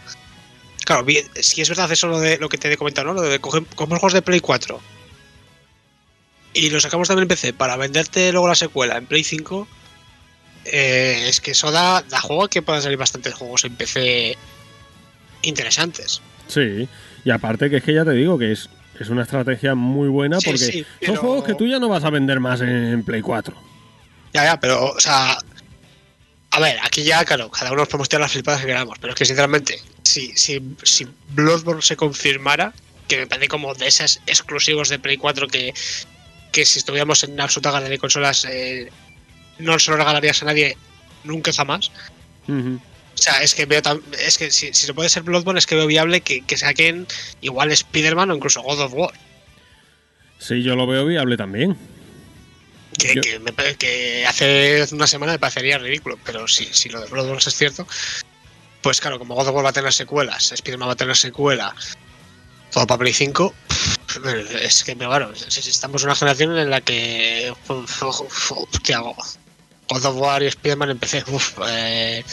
claro, 0.89 1.05
bien, 1.05 1.27
si 1.35 1.61
es 1.61 1.69
verdad 1.69 1.93
eso 1.93 2.07
lo 2.07 2.19
de 2.19 2.39
lo 2.39 2.49
que 2.49 2.57
te 2.57 2.73
he 2.73 2.77
comentado, 2.79 3.09
¿no? 3.09 3.13
Lo 3.13 3.21
de 3.21 3.39
coger, 3.41 3.63
cogemos 3.75 3.99
juegos 3.99 4.15
de 4.15 4.23
Play 4.23 4.41
4 4.41 4.81
y 6.55 6.71
lo 6.71 6.81
sacamos 6.81 7.09
también 7.09 7.25
en 7.25 7.29
PC 7.29 7.53
para 7.53 7.77
venderte 7.77 8.33
luego 8.33 8.49
la 8.49 8.55
secuela 8.55 8.97
en 8.97 9.05
Play 9.05 9.23
5, 9.23 9.69
eh, 10.65 11.27
es 11.29 11.43
que 11.43 11.51
eso 11.51 11.71
da, 11.71 12.03
da 12.09 12.21
juego 12.21 12.45
a 12.45 12.49
que 12.49 12.63
puedan 12.63 12.81
salir 12.81 12.97
bastantes 12.97 13.35
juegos 13.35 13.65
en 13.65 13.77
PC 13.77 14.39
interesantes. 15.43 16.23
Sí. 16.47 16.89
Y 17.23 17.31
aparte 17.31 17.69
que 17.69 17.77
es 17.77 17.85
que 17.85 17.93
ya 17.93 18.07
te 18.07 18.13
digo 18.13 18.39
que 18.39 18.53
es, 18.53 18.71
es 18.99 19.11
una 19.11 19.25
estrategia 19.25 19.75
muy 19.75 20.09
buena 20.09 20.41
Sí, 20.41 20.47
porque 20.47 20.59
sí, 20.59 20.87
son 21.05 21.17
juegos 21.17 21.45
que 21.45 21.55
tú 21.55 21.67
ya 21.67 21.79
no 21.79 21.91
vas 21.91 22.05
a 22.05 22.11
vender 22.11 22.41
más 22.41 22.63
en, 22.63 22.71
en 22.71 23.03
Play 23.05 23.21
4. 23.21 23.55
Ya, 24.33 24.45
ya, 24.45 24.59
pero, 24.59 24.93
o 24.93 25.01
sea. 25.01 25.37
A 26.51 26.61
ver, 26.61 26.79
aquí 26.83 27.05
ya, 27.05 27.27
claro, 27.27 27.51
cada 27.51 27.73
uno 27.73 27.81
nos 27.81 27.89
podemos 27.89 28.09
tirar 28.09 28.23
las 28.23 28.33
flipadas 28.33 28.63
que 28.63 28.67
queramos, 28.67 28.97
pero 28.99 29.13
es 29.13 29.19
que 29.19 29.27
sinceramente, 29.27 29.83
si, 30.09 30.33
si, 30.37 30.61
si 30.83 31.07
Bloodborne 31.31 31.83
se 31.83 31.97
confirmara, 31.97 32.73
que 33.09 33.19
me 33.19 33.27
parece 33.27 33.49
como 33.49 33.75
de 33.75 33.87
esos 33.89 34.21
exclusivos 34.27 34.89
de 34.89 34.99
Play 34.99 35.17
4 35.17 35.49
que, 35.49 35.75
que 36.53 36.65
si 36.65 36.79
estuviéramos 36.79 37.23
en 37.25 37.39
absoluta 37.41 37.71
galería 37.71 37.93
de 37.97 37.99
consolas 37.99 38.45
eh, 38.47 38.91
no 39.59 39.79
se 39.79 39.91
lo 39.91 39.97
regalarías 39.97 40.43
a 40.43 40.47
nadie 40.47 40.77
nunca 41.25 41.53
jamás. 41.53 41.91
O 42.49 43.21
sea, 43.21 43.43
es 43.43 43.55
que 43.55 43.67
veo 43.67 43.83
es 44.25 44.39
que 44.39 44.51
si, 44.51 44.69
si 44.73 44.87
se 44.87 44.95
puede 44.95 45.09
ser 45.09 45.25
Bloodborne, 45.25 45.59
es 45.59 45.67
que 45.67 45.75
veo 45.75 45.87
viable 45.87 46.21
que, 46.21 46.43
que 46.43 46.57
saquen 46.57 47.07
igual 47.41 47.71
Spider-Man 47.73 48.31
o 48.31 48.37
incluso 48.37 48.63
God 48.63 48.81
of 48.81 48.93
War. 48.95 49.13
Sí, 50.39 50.63
yo 50.63 50.77
lo 50.77 50.87
veo 50.87 51.05
viable 51.05 51.37
también. 51.37 51.77
Que, 52.97 53.15
Yo- 53.17 53.21
que 53.21 53.39
me 53.41 53.53
que 53.77 54.25
hace 54.27 54.87
una 54.93 55.07
semana 55.07 55.33
me 55.33 55.39
parecería 55.39 55.79
ridículo, 55.79 56.19
pero 56.25 56.49
si, 56.49 56.65
si 56.67 56.89
lo 56.89 57.01
de 57.01 57.09
Bloodborne 57.09 57.43
es 57.45 57.55
cierto, 57.55 57.87
pues 58.83 59.01
claro, 59.01 59.19
como 59.19 59.35
God 59.35 59.49
of 59.49 59.55
War 59.55 59.65
va 59.65 59.71
a 59.71 59.73
tener 59.73 59.93
secuelas, 59.93 60.53
Spider-Man 60.53 60.89
va 60.89 60.93
a 60.93 60.97
tener 60.97 61.17
secuela, 61.17 61.75
todo 62.73 62.87
para 62.87 62.99
Play 62.99 63.13
5, 63.13 63.55
es 64.63 64.85
que, 64.85 64.97
claro, 64.97 65.33
es- 65.33 65.57
es- 65.59 65.67
estamos 65.67 66.03
en 66.03 66.09
una 66.09 66.15
generación 66.17 66.57
en 66.59 66.71
la 66.71 66.81
que. 66.81 67.53
hostia, 68.01 68.99
God 69.01 70.05
of 70.05 70.17
War 70.17 70.43
y 70.43 70.47
Spider-Man. 70.47 70.99
Uf, 71.33 71.59
eh. 71.69 72.25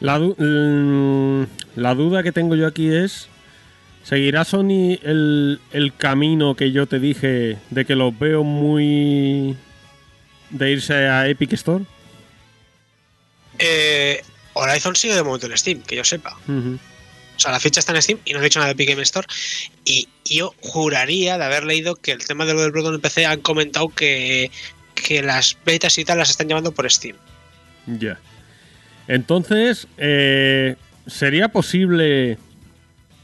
La, 0.00 0.18
mm, 0.18 1.46
la 1.76 1.94
duda 1.94 2.22
que 2.22 2.32
tengo 2.32 2.56
yo 2.56 2.66
aquí 2.66 2.88
es, 2.92 3.28
¿seguirá 4.02 4.44
Sony 4.44 4.98
el, 5.02 5.60
el 5.72 5.94
camino 5.96 6.56
que 6.56 6.72
yo 6.72 6.86
te 6.86 6.98
dije 6.98 7.58
de 7.70 7.84
que 7.84 7.94
los 7.94 8.18
veo 8.18 8.42
muy... 8.44 9.56
de 10.50 10.70
irse 10.72 10.94
a 11.08 11.28
Epic 11.28 11.52
Store? 11.54 11.84
Eh, 13.58 14.22
Horizon 14.54 14.96
sigue 14.96 15.14
de 15.14 15.22
momento 15.22 15.46
en 15.46 15.56
Steam, 15.56 15.82
que 15.82 15.96
yo 15.96 16.04
sepa. 16.04 16.36
O 16.46 17.40
sea, 17.40 17.50
la 17.50 17.60
ficha 17.60 17.80
está 17.80 17.92
en 17.92 18.02
Steam 18.02 18.18
y 18.24 18.32
no 18.32 18.38
han 18.38 18.44
dicho 18.44 18.58
nada 18.58 18.68
de 18.68 18.72
Epic 18.72 18.90
Game 18.90 19.02
Store. 19.02 19.26
Y 19.84 20.08
yo 20.24 20.54
juraría 20.60 21.36
de 21.38 21.44
haber 21.44 21.64
leído 21.64 21.96
que 21.96 22.12
el 22.12 22.24
tema 22.24 22.44
de 22.44 22.54
lo 22.54 22.62
del 22.62 22.70
Bloodborne 22.70 22.96
en 22.96 23.02
PC 23.02 23.26
han 23.26 23.40
comentado 23.40 23.88
que, 23.88 24.50
que 24.94 25.22
las 25.22 25.56
betas 25.64 25.98
y 25.98 26.04
tal 26.04 26.18
las 26.18 26.30
están 26.30 26.48
llevando 26.48 26.72
por 26.72 26.90
Steam. 26.90 27.16
Ya. 27.86 28.18
Entonces, 29.08 29.88
eh, 29.98 30.76
¿sería 31.06 31.48
posible... 31.48 32.38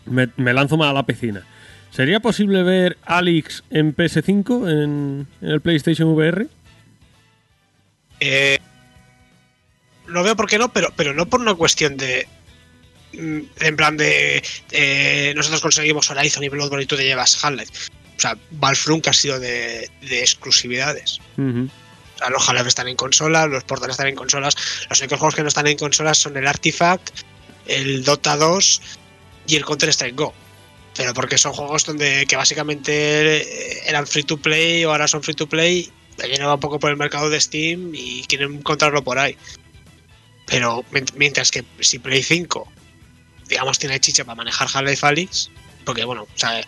Me, 0.07 0.29
me 0.37 0.53
lanzo 0.53 0.77
más 0.77 0.91
a 0.91 0.93
la 0.93 1.07
piscina. 1.07 1.47
¿Sería 1.93 2.21
posible 2.21 2.63
ver 2.63 2.97
Alex 3.05 3.65
en 3.71 3.95
PS5, 3.95 4.71
en, 4.71 5.27
en 5.41 5.49
el 5.49 5.61
PlayStation 5.61 6.09
VR? 6.09 6.47
Eh, 8.21 8.59
no 10.11 10.23
veo 10.23 10.37
por 10.37 10.47
qué 10.49 10.59
no, 10.59 10.73
pero, 10.73 10.93
pero 10.97 11.15
no 11.15 11.27
por 11.27 11.41
una 11.41 11.55
cuestión 11.55 11.97
de. 11.97 12.27
mm, 13.13 13.41
En 13.61 13.77
plan 13.77 13.97
de. 13.97 14.43
eh, 14.73 15.33
nosotros 15.37 15.61
conseguimos 15.61 16.11
Horizon 16.11 16.45
y 16.45 16.49
Bloodborne 16.49 16.85
y 16.85 16.87
tú 16.87 16.97
te 16.97 17.05
llevas 17.05 17.43
Half-Life. 17.43 17.73
O 18.17 18.21
sea, 18.21 18.37
Valve 18.51 18.81
nunca 18.89 19.11
ha 19.11 19.15
sido 19.15 19.41
de, 19.41 19.91
de 20.03 20.21
exclusividades. 20.21 21.19
O 22.17 22.19
sea, 22.19 22.31
los 22.31 22.47
Half-Life 22.47 22.69
están 22.69 22.89
en 22.89 22.97
consolas, 22.97 23.49
los 23.49 23.65
Portal 23.65 23.91
están 23.91 24.09
en 24.09 24.15
consolas. 24.15 24.55
Los 24.91 25.01
únicos 25.01 25.19
juegos 25.19 25.35
que 25.35 25.43
no 25.43 25.49
están 25.49 25.67
en 25.67 25.79
consolas 25.79 26.19
son 26.19 26.37
el 26.37 26.47
Artifact, 26.47 27.11
el 27.67 28.05
Dota 28.05 28.37
2 28.37 28.83
y 29.47 29.57
el 29.57 29.65
Counter-Strike 29.65 30.17
Go. 30.17 30.35
Pero 30.97 31.15
porque 31.15 31.39
son 31.39 31.53
juegos 31.55 31.87
donde 31.87 32.27
que 32.27 32.37
básicamente 32.37 33.39
eh, 33.39 33.83
eran 33.87 34.07
free 34.07 34.25
to 34.25 34.37
play 34.37 34.85
o 34.85 34.91
ahora 34.91 35.09
son 35.09 35.23
free 35.23 35.35
to 35.35 35.47
play, 35.49 35.91
vienen 36.19 36.47
un 36.47 36.61
poco 36.61 36.79
por 36.79 36.91
el 36.91 36.97
mercado 36.97 37.31
de 37.31 37.41
Steam 37.41 37.93
y 37.95 38.25
quieren 38.25 38.55
encontrarlo 38.57 39.03
por 39.03 39.19
ahí. 39.19 39.37
Pero 40.51 40.85
mient- 40.93 41.13
mientras 41.15 41.51
que 41.51 41.65
si 41.81 41.99
Play 41.99 42.23
5, 42.23 42.71
digamos, 43.49 43.79
tiene 43.79 43.99
chicha 44.01 44.25
para 44.25 44.35
manejar 44.37 44.69
Half-Life 44.73 45.07
Alyx, 45.07 45.51
porque 45.87 46.05
bueno, 46.05 46.25
o 46.25 46.39
sea, 46.39 46.61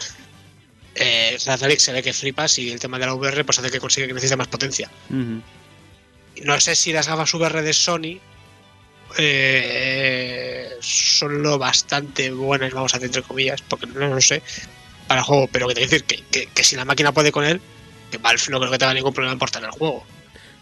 eh, 0.95 1.37
Half-Life 1.47 1.81
se 1.81 1.93
ve 1.93 2.03
que 2.03 2.13
flipas 2.13 2.59
y 2.59 2.71
el 2.71 2.81
tema 2.81 2.99
de 2.99 3.07
la 3.07 3.15
VR 3.15 3.45
pues 3.45 3.59
hace 3.59 3.71
que 3.71 3.81
consigue 3.81 4.07
que 4.07 4.15
necesite 4.15 4.37
más 4.37 4.49
potencia. 4.49 4.91
No 6.45 6.59
sé 6.61 6.75
si 6.77 6.93
las 6.93 7.09
gafas 7.09 7.35
VR 7.35 7.61
de 7.63 7.73
Sony 7.75 8.19
eh, 9.19 10.71
son 10.81 11.43
lo 11.43 11.59
bastante 11.59 12.31
buenas, 12.31 12.73
vamos 12.73 12.95
a 12.95 12.99
decir 12.99 13.09
entre 13.09 13.23
comillas, 13.23 13.61
porque 13.63 13.87
no 13.87 14.09
lo 14.09 14.21
sé, 14.21 14.43
para 15.07 15.21
el 15.21 15.25
juego, 15.27 15.49
pero 15.51 15.69
que 15.69 15.75
te 15.75 15.81
quiero 15.87 15.91
decir 15.91 16.05
que, 16.07 16.25
que- 16.31 16.47
que 16.47 16.65
si 16.65 16.77
la 16.77 16.85
máquina 16.85 17.13
puede 17.13 17.33
con 17.33 17.45
él, 17.45 17.61
que 18.11 18.19
Valve 18.19 18.43
no 18.51 18.59
creo 18.61 18.71
que 18.73 18.79
tenga 18.79 18.95
ningún 18.95 19.13
problema 19.13 19.33
en 19.33 19.39
portar 19.39 19.65
el 19.65 19.71
juego. 19.71 20.07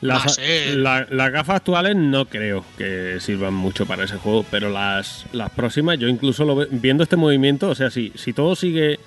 Las, 0.00 0.38
la- 0.74 1.06
las 1.10 1.30
gafas 1.30 1.56
actuales 1.56 1.94
no 1.94 2.24
creo 2.26 2.64
que 2.78 3.18
sirvan 3.20 3.52
mucho 3.54 3.84
para 3.86 4.04
ese 4.04 4.16
juego, 4.16 4.46
pero 4.50 4.70
las, 4.70 5.26
las 5.32 5.50
próximas, 5.50 5.98
yo 5.98 6.08
incluso 6.08 6.44
lo 6.44 6.56
ve- 6.56 6.68
viendo 6.70 7.02
este 7.02 7.16
movimiento, 7.16 7.68
o 7.68 7.74
sea, 7.74 7.90
si, 7.90 8.10
si 8.16 8.32
todo 8.32 8.56
sigue 8.56 8.98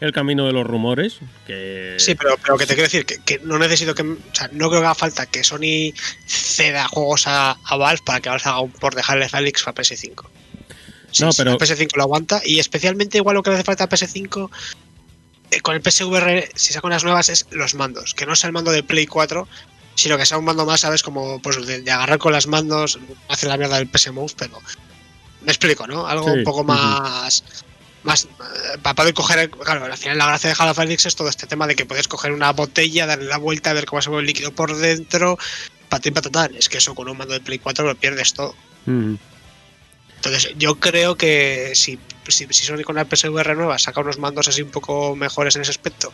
el 0.00 0.12
camino 0.12 0.46
de 0.46 0.52
los 0.52 0.66
rumores, 0.66 1.20
que... 1.46 1.94
Sí, 1.98 2.14
pero, 2.16 2.36
pero 2.42 2.58
que 2.58 2.66
te 2.66 2.74
quiero 2.74 2.82
decir 2.88 3.06
que, 3.06 3.18
que 3.24 3.38
no 3.44 3.58
necesito 3.58 3.94
que. 3.94 4.02
O 4.02 4.16
sea, 4.32 4.48
no 4.52 4.68
creo 4.68 4.80
que 4.80 4.86
haga 4.86 4.94
falta 4.96 5.26
que 5.26 5.42
Sony 5.44 5.94
ceda 6.26 6.86
juegos 6.88 7.26
a, 7.28 7.52
a 7.64 7.76
Valve 7.76 8.02
para 8.04 8.20
que 8.20 8.28
Valve 8.28 8.42
haga 8.44 8.60
un 8.60 8.72
port 8.72 8.96
de 8.96 9.02
Half-Life 9.06 9.36
Alyx 9.36 9.62
para 9.62 9.80
PS5. 9.82 10.24
Sí, 11.12 11.22
No, 11.24 11.30
pero- 11.36 11.52
el 11.52 11.56
PS5 11.58 11.96
lo 11.96 12.02
aguanta 12.02 12.42
y 12.44 12.58
especialmente 12.58 13.16
igual 13.18 13.34
lo 13.36 13.42
que 13.42 13.50
le 13.50 13.54
hace 13.56 13.64
falta 13.64 13.84
a 13.84 13.88
PS5 13.88 14.50
eh, 15.52 15.60
con 15.60 15.76
el 15.76 15.82
PSVR, 15.82 16.48
si 16.54 16.72
sacan 16.72 16.90
las 16.90 17.04
nuevas, 17.04 17.28
es 17.28 17.46
los 17.50 17.74
mandos. 17.74 18.14
Que 18.14 18.26
no 18.26 18.34
sea 18.34 18.48
el 18.48 18.54
mando 18.54 18.72
de 18.72 18.82
Play 18.82 19.06
4, 19.06 19.46
sino 19.94 20.16
que 20.16 20.26
sea 20.26 20.38
un 20.38 20.44
mando 20.44 20.64
más, 20.66 20.80
¿sabes? 20.80 21.02
Como 21.02 21.40
pues 21.40 21.64
de, 21.66 21.82
de 21.82 21.90
agarrar 21.90 22.18
con 22.18 22.32
las 22.32 22.46
mandos, 22.46 22.98
hace 23.28 23.46
la 23.46 23.56
mierda 23.56 23.76
del 23.76 23.88
PS 23.88 24.12
Mouse, 24.12 24.34
pero. 24.34 24.60
Me 25.42 25.50
explico, 25.50 25.86
¿no? 25.86 26.06
Algo 26.06 26.26
Sí, 26.26 26.38
un 26.38 26.44
poco 26.44 26.64
más. 26.64 27.44
Más 28.04 28.24
eh, 28.24 28.78
para 28.82 28.94
poder 28.94 29.14
coger. 29.14 29.50
Claro, 29.50 29.84
al 29.84 29.96
final 29.96 30.18
la 30.18 30.26
gracia 30.26 30.50
de 30.50 30.56
Half-Life 30.58 30.82
Alyx 30.82 31.06
es 31.06 31.16
todo 31.16 31.28
este 31.28 31.46
tema 31.46 31.66
de 31.66 31.74
que 31.74 31.84
puedes 31.84 32.08
coger 32.08 32.32
una 32.32 32.52
botella, 32.52 33.06
darle 33.06 33.26
la 33.26 33.38
vuelta, 33.38 33.72
ver 33.72 33.86
cómo 33.86 34.02
se 34.02 34.10
mueve 34.10 34.22
el 34.22 34.26
líquido 34.26 34.52
por 34.52 34.76
dentro, 34.76 35.38
patín 35.88 36.14
patatán. 36.14 36.54
Es 36.56 36.68
que 36.68 36.78
eso 36.78 36.94
con 36.94 37.08
un 37.08 37.16
mando 37.16 37.34
de 37.34 37.40
Play 37.40 37.58
4 37.58 37.84
lo 37.84 37.94
pierdes 37.94 38.34
todo. 38.34 38.54
Entonces, 38.86 40.52
yo 40.56 40.76
creo 40.76 41.16
que 41.16 41.72
si 41.74 41.98
si, 42.28 42.46
si 42.50 42.64
Sony 42.64 42.82
con 42.84 42.96
la 42.96 43.04
PSVR 43.04 43.56
nueva 43.56 43.78
saca 43.78 44.00
unos 44.00 44.18
mandos 44.18 44.46
así 44.48 44.62
un 44.62 44.70
poco 44.70 45.16
mejores 45.16 45.56
en 45.56 45.62
ese 45.62 45.72
aspecto 45.72 46.12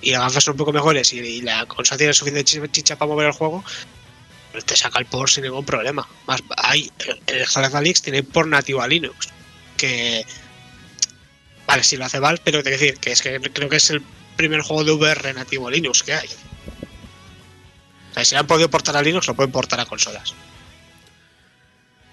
y 0.00 0.10
las 0.10 0.20
gafas 0.20 0.44
son 0.44 0.52
un 0.52 0.58
poco 0.58 0.72
mejores 0.72 1.12
y, 1.12 1.40
la 1.42 1.66
consola 1.66 1.98
tiene 1.98 2.12
suficiente 2.12 2.70
chicha, 2.70 2.96
para 2.96 3.10
mover 3.10 3.26
el 3.26 3.32
juego, 3.32 3.64
pues 4.52 4.64
te 4.64 4.76
saca 4.76 4.98
el 4.98 5.06
port 5.06 5.30
sin 5.30 5.44
ningún 5.44 5.64
problema. 5.64 6.06
Más 6.26 6.42
hay 6.56 6.90
el, 7.26 7.40
el 7.40 7.94
tiene 8.02 8.22
port 8.22 8.48
nativo 8.48 8.82
a 8.82 8.88
Linux 8.88 9.28
que 9.76 10.24
vale, 11.66 11.82
sí 11.82 11.96
lo 11.96 12.04
hace 12.04 12.18
Valve, 12.18 12.40
pero 12.44 12.62
te 12.62 12.70
quiero 12.70 12.80
decir 12.80 12.98
que 12.98 13.12
es 13.12 13.22
que 13.22 13.40
creo 13.40 13.68
que 13.68 13.76
es 13.76 13.90
el 13.90 14.02
primer 14.36 14.60
juego 14.60 14.84
de 14.84 14.92
VR 14.92 15.34
nativo 15.34 15.70
Linux 15.70 16.02
que 16.02 16.14
hay. 16.14 16.28
O 18.10 18.14
sea, 18.14 18.24
si 18.24 18.36
han 18.36 18.46
podido 18.46 18.70
portar 18.70 18.96
a 18.96 19.02
Linux, 19.02 19.26
lo 19.26 19.34
pueden 19.34 19.50
portar 19.50 19.80
a 19.80 19.86
consolas. 19.86 20.34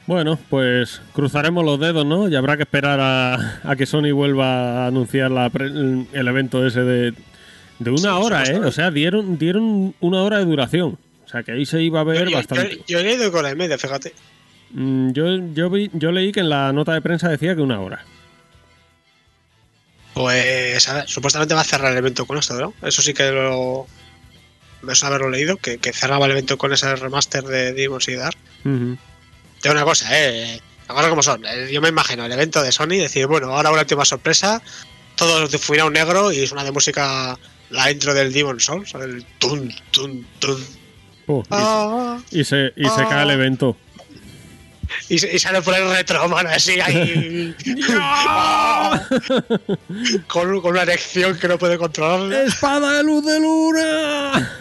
Bueno, 0.07 0.39
pues 0.49 0.99
cruzaremos 1.13 1.63
los 1.63 1.79
dedos, 1.79 2.05
¿no? 2.05 2.27
Y 2.27 2.35
habrá 2.35 2.57
que 2.57 2.63
esperar 2.63 2.99
a, 2.99 3.75
que 3.75 3.85
Sony 3.85 4.11
vuelva 4.11 4.85
a 4.85 4.87
anunciar 4.87 5.29
la 5.29 5.51
el 5.53 6.27
evento 6.27 6.65
ese 6.65 6.81
de, 6.81 7.13
de 7.83 7.91
una 7.91 8.17
hora, 8.19 8.43
¿eh? 8.43 8.59
O 8.59 8.71
sea, 8.71 8.91
dieron, 8.91 9.37
dieron 9.37 9.95
una 9.99 10.21
hora 10.23 10.37
de 10.39 10.45
duración. 10.45 10.97
O 11.25 11.27
sea, 11.27 11.43
que 11.43 11.51
ahí 11.53 11.65
se 11.65 11.81
iba 11.81 12.01
a 12.01 12.03
ver 12.03 12.27
yo, 12.29 12.37
bastante. 12.37 12.77
yo- 12.77 12.83
yo 12.87 12.99
he 12.99 13.03
leído 13.03 13.31
con 13.31 13.43
la 13.43 13.51
y 13.51 13.55
media, 13.55 13.77
fíjate. 13.77 14.13
Mm, 14.71 15.11
Yo, 15.11 15.25
yo, 15.53 15.69
vi- 15.69 15.89
yo 15.93 16.11
leí 16.11 16.31
que 16.31 16.41
en 16.41 16.49
la 16.49 16.71
nota 16.73 16.93
de 16.93 17.01
prensa 17.01 17.29
decía 17.29 17.55
que 17.55 17.61
una 17.61 17.79
hora. 17.81 18.05
Pues 20.13 20.87
a 20.89 20.93
ver, 20.95 21.07
supuestamente 21.07 21.53
va 21.53 21.61
a 21.61 21.65
cerrar 21.65 21.91
el 21.93 21.97
evento 21.97 22.25
con 22.25 22.37
esto, 22.37 22.53
¿no? 22.59 22.73
Eso 22.81 23.01
sí 23.01 23.13
que 23.13 23.31
lo. 23.31 23.87
Me 24.81 24.95
suena 24.95 25.15
haberlo 25.15 25.29
leído, 25.31 25.57
que, 25.57 25.77
que 25.77 25.93
cerraba 25.93 26.25
el 26.25 26.31
evento 26.31 26.57
con 26.57 26.73
ese 26.73 26.93
remaster 26.95 27.43
de 27.43 27.71
Demons 27.73 28.07
y 28.09 28.15
Dark. 28.15 28.37
Digo 28.63 28.97
una 29.73 29.83
cosa, 29.83 30.07
eh. 30.11 30.59
Cosas 30.87 31.07
como 31.09 31.23
son. 31.23 31.45
Eh, 31.45 31.69
Yo 31.71 31.81
me 31.81 31.87
imagino 31.89 32.25
el 32.25 32.31
evento 32.31 32.61
de 32.61 32.71
Sony 32.73 32.97
decir, 32.99 33.27
bueno, 33.27 33.55
ahora 33.55 33.71
una 33.71 33.81
última 33.81 34.03
sorpresa. 34.03 34.61
Todo 35.15 35.47
de 35.47 35.57
fuera 35.57 35.89
negro 35.89 36.31
y 36.31 36.45
suena 36.47 36.63
de 36.63 36.71
música 36.71 37.37
la 37.71 37.91
intro 37.91 38.13
del 38.13 38.31
Demon 38.31 38.59
Souls. 38.59 38.93
El 38.95 39.25
tun, 39.39 39.73
tun, 39.91 40.25
tun. 40.39 40.63
Oh, 41.27 41.41
y, 41.43 41.47
Ah, 41.51 42.19
y 42.31 42.43
se, 42.43 42.73
y 42.75 42.85
se 42.89 43.03
cae 43.09 43.23
el 43.23 43.29
Ah. 43.29 43.33
evento. 43.33 43.77
y, 45.09 45.17
sale 45.17 45.61
por 45.61 45.73
el 45.75 45.89
retro, 45.89 46.27
mano, 46.27 46.49
así 46.49 46.79
ahí. 46.81 47.55
con, 50.27 50.61
con 50.61 50.71
una 50.71 50.81
erección 50.83 51.37
que 51.39 51.47
no 51.47 51.57
puede 51.57 51.77
controlar. 51.77 52.45
¡Espada 52.47 52.97
de 52.97 53.03
luz 53.03 53.25
de 53.25 53.39
luna! 53.39 54.51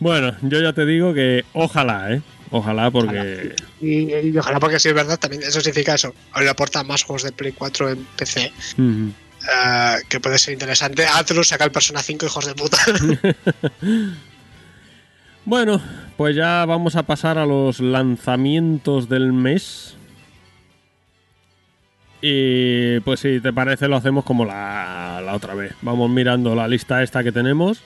bueno, 0.00 0.36
yo 0.42 0.60
ya 0.60 0.72
te 0.72 0.86
digo 0.86 1.14
que 1.14 1.44
ojalá, 1.52 2.12
¿eh? 2.14 2.22
Ojalá 2.50 2.90
porque... 2.90 3.54
Y, 3.80 4.14
y 4.28 4.38
ojalá 4.38 4.60
porque 4.60 4.78
si 4.78 4.88
es 4.88 4.94
verdad, 4.94 5.18
también 5.18 5.42
eso 5.42 5.60
significa 5.60 5.94
eso. 5.94 6.14
Ahora 6.32 6.44
le 6.44 6.50
aporta 6.50 6.84
más 6.84 7.02
juegos 7.02 7.24
de 7.24 7.32
Play 7.32 7.52
4 7.52 7.90
en 7.90 8.04
PC, 8.16 8.52
Ujú. 8.78 9.12
Eh, 9.50 9.96
que 10.08 10.20
puede 10.20 10.38
ser 10.38 10.52
interesante. 10.54 11.06
Atlus 11.06 11.48
saca 11.48 11.64
el 11.64 11.72
Persona 11.72 12.00
5, 12.02 12.26
hijos 12.26 12.46
de 12.46 12.54
puta. 12.54 12.78
Bueno, 15.46 15.78
pues 16.16 16.34
ya 16.34 16.64
vamos 16.64 16.96
a 16.96 17.02
pasar 17.02 17.36
a 17.36 17.44
los 17.44 17.78
lanzamientos 17.80 19.08
del 19.10 19.32
mes. 19.34 19.94
Y 22.22 23.00
pues 23.00 23.20
si 23.20 23.40
te 23.40 23.52
parece 23.52 23.86
lo 23.86 23.96
hacemos 23.96 24.24
como 24.24 24.46
la, 24.46 25.20
la 25.22 25.34
otra 25.34 25.54
vez. 25.54 25.74
Vamos 25.82 26.08
mirando 26.08 26.54
la 26.54 26.66
lista 26.66 27.02
esta 27.02 27.22
que 27.22 27.30
tenemos. 27.32 27.82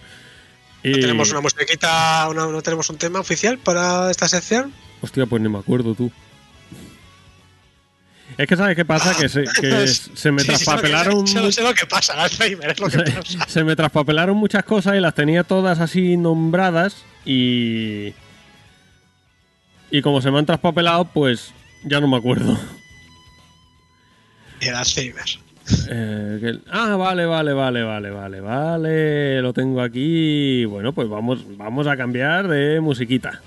Y... 0.85 0.91
¿No 0.93 0.99
tenemos 1.01 1.31
una 1.33 1.41
musiquita, 1.41 2.29
una- 2.31 2.47
no 2.47 2.63
tenemos 2.63 2.89
un 2.91 2.97
tema 2.99 3.19
oficial 3.19 3.59
para 3.59 4.09
esta 4.13 4.29
sección? 4.29 4.73
Hostia, 5.03 5.27
pues 5.27 5.43
ni 5.43 5.49
me 5.49 5.59
acuerdo 5.59 5.95
tú. 5.97 6.13
Es 8.39 8.47
que 8.47 8.57
sabes 8.57 8.77
qué 8.77 8.85
pasa, 8.85 9.15
que 9.21 9.29
se, 9.29 9.43
que 9.61 9.87
se 9.89 10.31
me 10.33 10.43
Sí, 10.43 10.47
traspapelaron... 10.47 11.25
lo- 11.35 11.51
sé 11.53 11.61
lo 11.63 11.75
que 11.75 11.87
pasa, 11.87 12.23
Alzheimer 12.23 12.71
es 12.71 12.79
lo 12.81 12.87
que 12.89 12.99
pasa. 13.13 13.47
se 13.49 13.65
me 13.65 13.75
traspapelaron 13.75 14.37
muchas 14.37 14.63
cosas 14.63 14.95
y 14.97 15.01
las 15.01 15.15
tenía 15.15 15.43
todas 15.43 15.81
así 15.81 16.17
nombradas 16.17 16.97
y 17.27 18.15
y 19.91 20.03
como 20.03 20.21
se 20.23 20.31
me 20.31 20.39
han 20.39 20.47
traspapelado 20.47 21.07
pues 21.07 21.53
ya 21.85 22.01
no 22.01 22.07
me 22.09 22.17
acuerdo 22.17 22.57
el 24.61 24.75
Alzheimer. 24.75 25.25
Eh, 25.91 26.39
que- 26.41 26.59
ah 26.71 26.97
vale 26.97 27.27
vale 27.27 27.53
vale 27.53 27.83
vale 27.83 28.11
vale 28.11 28.41
vale 28.41 29.43
lo 29.43 29.53
tengo 29.53 29.83
aquí 29.83 30.65
bueno 30.65 30.93
pues 30.95 31.09
vamos 31.11 31.41
vamos 31.59 31.87
a 31.87 31.97
cambiar 31.97 32.49
de 32.49 32.81
musiquita 32.81 33.43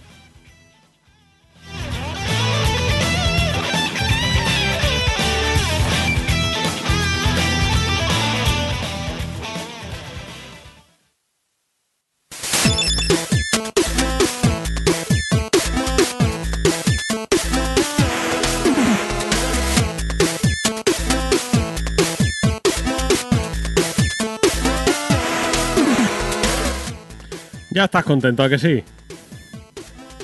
ya 27.72 27.86
estás 27.86 28.04
contento 28.04 28.44
a 28.44 28.50
que 28.50 28.60
sí 28.60 28.84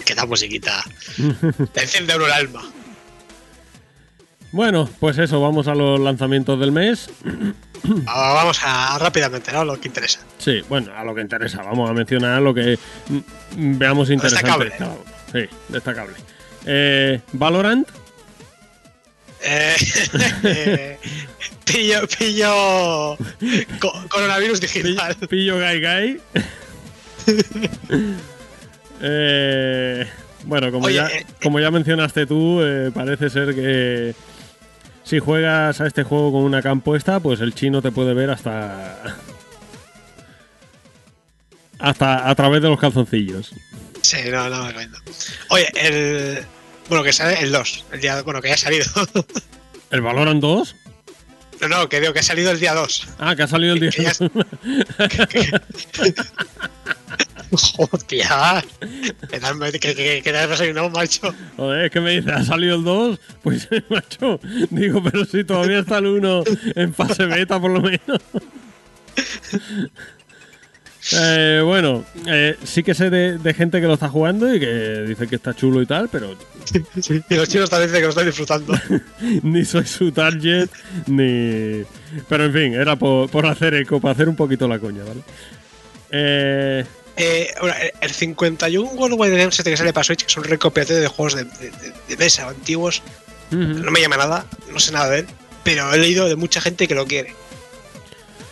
Que 0.05 0.15
da 0.15 0.25
musiquita. 0.25 0.83
Te 1.73 1.81
enciende 1.81 2.13
el 2.13 2.31
alma. 2.31 2.63
bueno 4.51 4.89
pues 4.99 5.17
eso 5.17 5.41
vamos 5.41 5.67
a 5.67 5.75
los 5.75 5.99
lanzamientos 5.99 6.59
del 6.59 6.71
mes 6.71 7.09
Vamos 8.05 8.59
a 8.63 8.97
rápidamente, 8.99 9.51
¿no? 9.53 9.63
Lo 9.63 9.79
que 9.79 9.87
interesa. 9.87 10.19
Sí, 10.39 10.61
bueno, 10.67 10.91
a 10.93 11.05
lo 11.05 11.13
que 11.15 11.21
interesa. 11.21 11.61
Vamos 11.61 11.89
a 11.89 11.93
mencionar 11.93 12.41
lo 12.41 12.53
que 12.53 12.77
mm, 13.55 13.77
veamos 13.77 14.09
interesante. 14.09 14.65
Destacable. 14.65 15.01
Sí, 15.31 15.55
destacable. 15.69 16.13
Eh, 16.65 17.21
Valorant, 17.33 17.87
Eh, 19.41 19.75
eh, 20.43 20.99
pillo, 21.63 22.07
pillo. 22.07 23.15
co- 23.79 23.93
coronavirus 24.09 24.59
digital. 24.59 25.15
Pi- 25.15 25.27
Pillo 25.27 25.57
Gai 25.59 25.79
Gai. 25.79 26.19
Eh, 28.99 30.07
bueno, 30.45 30.71
como, 30.71 30.87
Oye, 30.87 30.95
ya, 30.95 31.07
eh, 31.07 31.23
como 31.43 31.59
ya 31.59 31.69
mencionaste 31.69 32.25
tú, 32.25 32.61
eh, 32.63 32.89
parece 32.91 33.29
ser 33.29 33.53
que 33.53 34.15
si 35.03 35.19
juegas 35.19 35.79
a 35.81 35.87
este 35.87 36.03
juego 36.03 36.31
con 36.31 36.41
una 36.41 36.63
cam 36.63 36.81
puesta, 36.81 37.19
pues 37.19 37.39
el 37.41 37.53
chino 37.53 37.81
te 37.81 37.91
puede 37.91 38.13
ver 38.15 38.31
hasta. 38.31 39.17
hasta 41.77 42.27
a 42.27 42.33
través 42.35 42.61
de 42.63 42.69
los 42.69 42.79
calzoncillos. 42.79 43.51
Sí, 44.01 44.17
no, 44.31 44.49
no 44.49 44.65
me 44.65 44.73
cuento. 44.73 44.97
Oye, 45.49 45.67
el. 45.75 46.39
Bueno, 46.89 47.03
que 47.03 47.13
sale 47.13 47.39
el 47.41 47.51
2. 47.51 47.85
El 47.91 48.01
día, 48.01 48.21
bueno, 48.23 48.41
que 48.41 48.47
ya 48.47 48.55
ha 48.55 48.57
salido. 48.57 48.85
¿El 49.91 50.01
Valorant 50.01 50.41
2? 50.41 50.75
No, 51.61 51.67
no, 51.67 51.89
que 51.89 51.99
digo 51.99 52.13
que 52.13 52.19
ha 52.19 52.23
salido 52.23 52.51
el 52.51 52.59
día 52.59 52.73
2. 52.73 53.07
Ah, 53.19 53.35
que 53.35 53.43
ha 53.43 53.47
salido 53.47 53.73
el 53.73 53.79
día. 53.79 53.89
Que 53.91 54.03
ya 54.03 54.11
es- 54.11 54.19
Hostia. 57.77 58.63
¿Qué 59.29 59.39
tal? 59.39 59.57
¿Qué, 59.71 59.79
qué, 59.79 59.95
qué, 59.95 60.21
qué 60.23 60.31
te 60.31 60.37
has 60.37 60.49
desayunado, 60.49 60.89
macho? 60.89 61.33
Joder, 61.55 61.85
es 61.85 61.91
que 61.91 62.01
me 62.01 62.11
dice, 62.19 62.31
¿ha 62.31 62.43
salido 62.43 62.75
el 62.75 62.83
2? 62.83 63.19
Pues, 63.41 63.67
macho, 63.89 64.39
digo, 64.69 65.01
pero 65.03 65.23
si 65.25 65.43
todavía 65.45 65.79
está 65.79 65.99
el 65.99 66.07
1 66.07 66.43
en 66.75 66.93
fase 66.93 67.25
beta, 67.25 67.59
por 67.59 67.71
lo 67.71 67.81
menos. 67.81 68.21
Eh, 71.13 71.61
bueno, 71.63 72.03
eh, 72.25 72.57
sí 72.63 72.83
que 72.83 72.93
sé 72.93 73.09
de, 73.09 73.37
de 73.37 73.53
gente 73.53 73.79
que 73.79 73.87
lo 73.87 73.93
está 73.93 74.09
jugando 74.09 74.53
y 74.53 74.59
que 74.59 75.03
dice 75.07 75.27
que 75.27 75.35
está 75.37 75.53
chulo 75.53 75.81
y 75.81 75.85
tal, 75.85 76.09
pero 76.09 76.35
Y 77.29 77.35
los 77.35 77.47
chinos 77.47 77.69
también 77.69 77.89
dicen 77.89 78.01
que 78.01 78.03
lo 78.03 78.09
están 78.09 78.25
disfrutando. 78.25 78.73
ni 79.43 79.63
soy 79.63 79.85
su 79.85 80.11
target, 80.11 80.69
ni... 81.07 81.83
Pero 82.27 82.45
en 82.45 82.53
fin, 82.53 82.73
era 82.73 82.95
por, 82.97 83.29
por 83.29 83.45
hacer 83.45 83.73
eco, 83.75 84.01
para 84.01 84.13
hacer 84.13 84.27
un 84.27 84.35
poquito 84.35 84.67
la 84.67 84.79
coña, 84.79 85.03
¿vale? 85.03 85.21
Eh, 86.11 86.85
Eh, 87.15 87.47
bueno, 87.59 87.75
el 88.01 88.11
51 88.11 88.91
Worldwide 88.91 89.37
Games 89.37 89.57
este 89.57 89.71
que 89.71 89.77
sale 89.77 89.91
para 89.93 90.03
Switch, 90.03 90.19
que 90.21 90.27
es 90.27 90.37
un 90.37 90.43
recopilatorio 90.43 91.01
de 91.01 91.07
juegos 91.07 91.35
de, 91.35 91.43
de- 91.45 91.71
de- 92.09 92.17
mesa 92.17 92.47
antiguos, 92.49 93.01
no 93.49 93.91
me 93.91 94.01
llama 94.01 94.17
nada, 94.17 94.45
no 94.71 94.79
sé 94.79 94.91
nada 94.91 95.09
de 95.09 95.19
él, 95.19 95.27
pero 95.63 95.91
he 95.93 95.97
leído 95.97 96.27
de 96.27 96.35
mucha 96.35 96.59
gente 96.61 96.87
que 96.87 96.95
lo 96.95 97.05
quiere. 97.07 97.33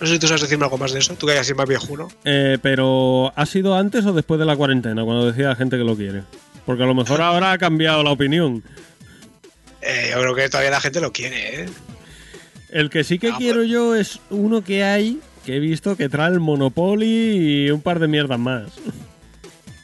No 0.01 0.07
sé 0.07 0.13
si 0.13 0.19
tú 0.19 0.27
sabes 0.27 0.41
decirme 0.41 0.65
algo 0.65 0.77
más 0.77 0.91
de 0.91 0.99
eso, 0.99 1.13
tú 1.15 1.25
que 1.25 1.31
eres 1.33 1.41
así 1.43 1.53
más 1.53 1.67
viejuno. 1.67 2.09
Eh, 2.25 2.57
pero 2.61 3.31
¿ha 3.35 3.45
sido 3.45 3.75
antes 3.75 4.05
o 4.05 4.13
después 4.13 4.39
de 4.39 4.45
la 4.45 4.55
cuarentena, 4.57 5.03
cuando 5.03 5.25
decía 5.31 5.49
la 5.49 5.55
gente 5.55 5.77
que 5.77 5.83
lo 5.83 5.95
quiere? 5.95 6.23
Porque 6.65 6.83
a 6.83 6.85
lo 6.85 6.95
mejor 6.95 7.21
ahora 7.21 7.51
ha 7.53 7.57
cambiado 7.57 8.03
la 8.03 8.11
opinión. 8.11 8.63
Eh, 9.81 10.09
yo 10.13 10.19
creo 10.21 10.35
que 10.35 10.49
todavía 10.49 10.71
la 10.71 10.81
gente 10.81 10.99
lo 10.99 11.11
quiere, 11.13 11.63
¿eh? 11.63 11.69
El 12.71 12.89
que 12.89 13.03
sí 13.03 13.19
que 13.19 13.29
Ah, 13.29 13.35
quiero 13.37 13.63
yo 13.63 13.95
es 13.95 14.19
uno 14.31 14.63
que 14.63 14.83
hay, 14.83 15.19
que 15.45 15.55
he 15.55 15.59
visto, 15.59 15.95
que 15.95 16.09
trae 16.09 16.31
el 16.33 16.39
Monopoly 16.41 17.65
y 17.67 17.71
un 17.71 17.81
par 17.81 17.99
de 17.99 18.07
mierdas 18.07 18.39
más. 18.39 18.63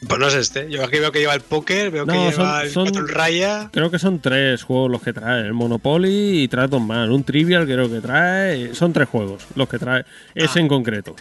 Pues 0.08 0.18
no 0.20 0.26
es 0.28 0.34
este. 0.34 0.68
Yo 0.70 0.84
aquí 0.84 0.98
veo 0.98 1.12
que 1.12 1.20
lleva 1.20 1.34
el 1.34 1.40
póker, 1.42 1.90
veo 1.90 2.06
que 2.06 2.12
lleva 2.12 2.68
son- 2.68 2.88
el 2.88 2.94
son- 2.94 3.08
Raya. 3.08 3.70
Creo 3.72 3.90
que 3.90 3.98
son 3.98 4.20
tres 4.20 4.62
juegos 4.64 4.90
los 4.90 5.02
que 5.02 5.12
trae. 5.12 5.42
El 5.46 5.52
Monopoly 5.54 6.42
y 6.42 6.48
trae 6.48 6.66
dos 6.68 6.82
más. 6.82 7.08
Un 7.08 7.22
Trivial 7.24 7.64
creo 7.66 7.88
que 7.90 8.00
trae. 8.00 8.74
Son 8.74 8.92
tres 8.92 9.08
juegos 9.08 9.44
los 9.54 9.68
que 9.68 9.78
trae. 9.78 10.04
Ese 10.34 10.58
Ah. 10.58 10.62
en 10.62 10.68
concreto. 10.68 11.14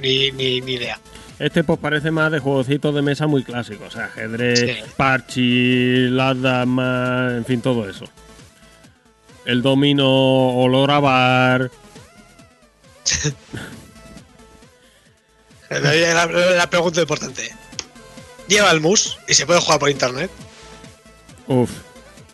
Ni, 0.00 0.30
ni, 0.32 0.60
ni 0.60 0.74
idea. 0.74 0.98
Este 1.38 1.62
pues 1.64 1.78
parece 1.78 2.10
más 2.10 2.32
de 2.32 2.38
jueguecitos 2.40 2.94
de 2.94 3.00
mesa 3.02 3.26
muy 3.26 3.42
clásicos. 3.44 3.88
O 3.88 3.90
sea, 3.90 4.04
ajedrez, 4.06 4.58
Sí. 4.60 4.90
parchi, 4.96 6.08
las 6.10 6.40
damas, 6.40 7.32
en 7.32 7.44
fin, 7.44 7.60
todo 7.60 7.88
eso. 7.88 8.04
El 9.44 9.62
domino, 9.62 10.06
olor 10.08 10.90
a 10.90 11.00
bar. 11.00 11.70
La, 15.70 16.70
pregunta 16.70 17.00
importante. 17.00 17.50
¿Lleva 18.48 18.70
el 18.70 18.80
mus 18.80 19.18
y 19.28 19.34
se 19.34 19.44
puede 19.44 19.60
jugar 19.60 19.78
por 19.78 19.90
internet? 19.90 20.30
Uf, 21.46 21.70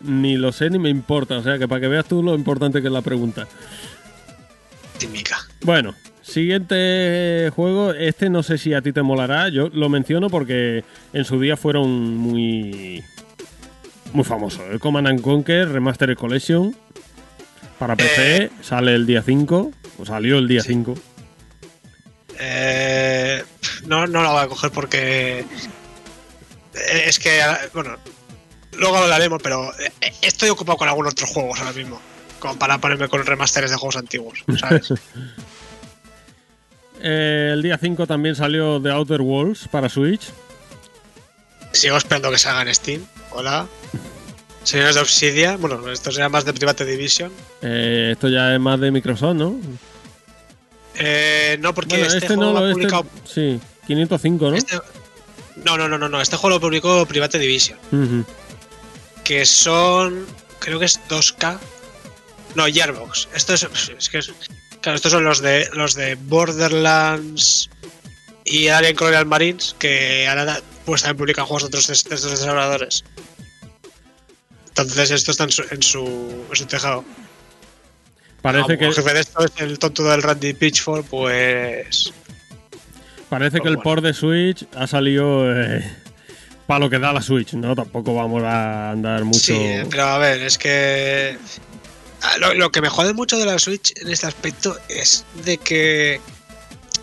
ni 0.00 0.36
lo 0.36 0.52
sé 0.52 0.70
ni 0.70 0.78
me 0.78 0.88
importa. 0.88 1.38
O 1.38 1.42
sea, 1.42 1.58
que 1.58 1.66
para 1.66 1.80
que 1.80 1.88
veas 1.88 2.06
tú 2.06 2.22
lo 2.22 2.34
importante 2.34 2.80
que 2.80 2.86
es 2.86 2.92
la 2.92 3.02
pregunta. 3.02 3.48
Tímica. 4.98 5.38
Bueno, 5.62 5.94
siguiente 6.22 7.50
juego. 7.54 7.92
Este 7.92 8.30
no 8.30 8.44
sé 8.44 8.58
si 8.58 8.72
a 8.72 8.82
ti 8.82 8.92
te 8.92 9.02
molará. 9.02 9.48
Yo 9.48 9.68
lo 9.72 9.88
menciono 9.88 10.30
porque 10.30 10.84
en 11.12 11.24
su 11.24 11.40
día 11.40 11.56
fueron 11.56 12.16
muy. 12.16 13.02
Muy 14.12 14.24
famosos. 14.24 14.62
El 14.70 14.78
Command 14.78 15.08
and 15.08 15.20
Conquer 15.20 15.70
Remastered 15.70 16.16
Collection. 16.16 16.76
Para 17.80 17.96
PC 17.96 18.50
sale 18.62 18.94
el 18.94 19.06
día 19.06 19.22
5. 19.22 19.72
O 19.98 20.06
salió 20.06 20.38
el 20.38 20.46
día 20.46 20.62
5. 20.62 20.94
Eh, 22.38 23.44
no, 23.86 24.06
no 24.06 24.22
la 24.22 24.30
voy 24.32 24.42
a 24.42 24.48
coger 24.48 24.70
porque. 24.70 25.40
eh, 26.74 27.04
Es 27.06 27.18
que, 27.18 27.40
bueno, 27.72 27.96
luego 28.72 28.96
hablaremos, 28.98 29.40
pero 29.42 29.70
eh, 29.78 29.92
estoy 30.22 30.48
ocupado 30.50 30.78
con 30.78 30.88
algunos 30.88 31.12
otros 31.12 31.30
juegos 31.30 31.58
ahora 31.60 31.72
mismo. 31.72 32.00
Como 32.38 32.58
para 32.58 32.78
ponerme 32.78 33.08
con 33.08 33.24
remasteres 33.24 33.70
de 33.70 33.76
juegos 33.76 33.96
antiguos, 33.96 34.44
¿sabes? 34.58 34.92
Eh, 37.06 37.50
el 37.52 37.60
día 37.62 37.76
5 37.76 38.06
también 38.06 38.34
salió 38.34 38.80
The 38.80 38.90
Outer 38.90 39.20
Worlds 39.20 39.68
para 39.68 39.90
Switch. 39.90 40.22
Sigo 41.72 41.98
esperando 41.98 42.30
que 42.30 42.38
salga 42.38 42.62
en 42.62 42.74
Steam. 42.74 43.04
Hola. 43.32 43.66
Señores 44.62 44.94
de 44.94 45.00
Obsidia. 45.02 45.56
Bueno, 45.58 45.90
esto 45.90 46.10
será 46.10 46.30
más 46.30 46.46
de 46.46 46.54
Private 46.54 46.86
Division. 46.86 47.30
Eh, 47.60 48.10
esto 48.12 48.28
ya 48.28 48.54
es 48.54 48.60
más 48.60 48.80
de 48.80 48.90
Microsoft, 48.90 49.34
¿no? 49.36 49.56
Eh, 50.96 51.56
no, 51.60 51.74
porque 51.74 51.96
Bueno, 51.96 52.06
este, 52.06 52.18
este 52.18 52.28
juego 52.36 52.42
no, 52.52 52.52
lo 52.52 52.58
ha 52.66 52.70
este, 52.70 52.74
publicado. 52.74 53.06
Sí, 53.24 53.60
505, 53.86 54.50
¿no? 54.50 54.56
este- 54.56 54.78
no, 55.64 55.76
no, 55.76 55.88
no, 55.88 55.98
no, 55.98 56.08
no. 56.08 56.20
Este 56.20 56.36
juego 56.36 56.56
lo 56.56 56.60
publicó 56.60 57.04
Private 57.06 57.38
Division. 57.38 57.78
Que 59.24 59.44
son 59.46 60.26
creo 60.58 60.78
que 60.78 60.86
es 60.86 61.00
2K 61.08 61.58
no 62.54 62.64
Gearbox 62.66 63.28
esto 63.34 63.52
es, 63.54 63.66
es 63.98 64.08
que 64.08 64.18
es- 64.18 64.32
claro 64.80 64.96
estos 64.96 65.12
son 65.12 65.24
los 65.24 65.40
de 65.40 65.68
los 65.74 65.94
de 65.94 66.14
Borderlands 66.14 67.68
y 68.44 68.68
Alien 68.68 68.96
Colonial 68.96 69.26
Marines 69.26 69.74
que 69.78 70.26
ahora 70.26 70.60
pues 70.86 71.02
también 71.02 71.18
publican 71.18 71.44
juegos 71.44 71.64
de 71.64 71.66
otros 71.66 71.86
de 71.88 71.92
estos 71.94 72.30
desarrolladores 72.30 73.04
entonces 74.68 75.10
esto 75.10 75.32
está 75.32 75.44
en 75.44 75.50
su, 75.52 75.62
en 75.70 75.82
su, 75.82 76.44
en 76.50 76.56
su 76.56 76.66
tejado 76.66 77.04
Parece 78.44 78.76
que, 78.76 78.84
el 78.84 78.92
jefe 78.92 79.14
de 79.14 79.20
esto 79.20 79.42
es 79.42 79.52
el 79.56 79.78
tonto 79.78 80.04
del 80.04 80.22
Randy 80.22 80.52
Pitchford 80.52 81.06
pues 81.06 82.12
parece 83.30 83.58
que 83.62 83.68
el 83.68 83.76
bueno. 83.76 83.82
port 83.82 84.04
de 84.04 84.12
Switch 84.12 84.66
ha 84.76 84.86
salido 84.86 85.46
para 86.66 86.80
lo 86.80 86.90
que 86.90 86.98
da 86.98 87.10
la 87.14 87.22
Switch, 87.22 87.54
¿no? 87.54 87.74
Tampoco 87.74 88.14
vamos 88.14 88.42
a 88.42 88.90
andar 88.90 89.24
mucho. 89.24 89.38
Sí, 89.38 89.58
pero 89.90 90.04
a 90.04 90.18
ver, 90.18 90.42
es 90.42 90.58
que. 90.58 91.38
ah, 92.20 92.36
Lo, 92.38 92.52
lo 92.52 92.70
que 92.70 92.82
me 92.82 92.90
jode 92.90 93.14
mucho 93.14 93.38
de 93.38 93.46
la 93.46 93.58
Switch 93.58 93.94
en 93.98 94.10
este 94.10 94.26
aspecto 94.26 94.76
es 94.90 95.24
de 95.44 95.56
que. 95.56 96.20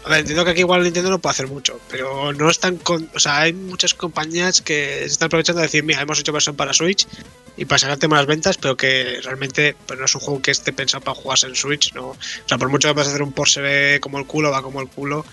A 0.03 0.10
ver, 0.10 0.19
entiendo 0.22 0.44
que 0.44 0.52
aquí 0.52 0.61
igual 0.61 0.82
Nintendo 0.84 1.11
no 1.11 1.19
puede 1.19 1.32
hacer 1.32 1.48
mucho, 1.48 1.80
pero 1.90 2.34
no 2.34 2.49
están 2.49 2.78
con. 2.78 3.07
O 3.14 3.19
sea, 3.19 3.41
hay 3.41 3.53
muchas 3.53 3.94
compañías 3.94 4.61
que 4.61 4.99
se 5.02 5.06
están 5.06 5.28
aprovechando 5.28 5.60
de 5.61 5.68
decir, 5.68 5.84
mira, 5.84 6.02
hemos 6.02 6.18
hecho 6.19 6.32
versión 6.34 6.56
para 6.56 6.73
Switch 6.73 7.07
y 7.56 7.65
para 7.65 7.78
sacarte 7.78 8.07
más 8.07 8.26
ventas, 8.26 8.57
pero 8.57 8.76
que 8.76 9.19
realmente 9.23 9.76
pues, 9.86 9.99
no 9.99 10.06
es 10.06 10.15
un 10.15 10.22
juego 10.22 10.41
que 10.41 10.49
esté 10.52 10.73
pensado 10.73 11.03
para 11.03 11.14
jugarse 11.14 11.45
en 11.45 11.56
Switch, 11.56 11.94
¿no? 11.94 12.07
O 12.10 12.18
sea, 12.48 12.57
por 12.57 12.69
mucho 12.69 12.88
que 12.88 12.95
puedas 12.95 13.10
hacer 13.10 13.22
un 13.22 13.34
ve 13.57 13.99
como 14.02 14.18
el 14.18 14.26
culo, 14.26 14.49
va 14.49 14.64
como 14.64 14.82
el 14.82 14.88
culo. 14.88 15.23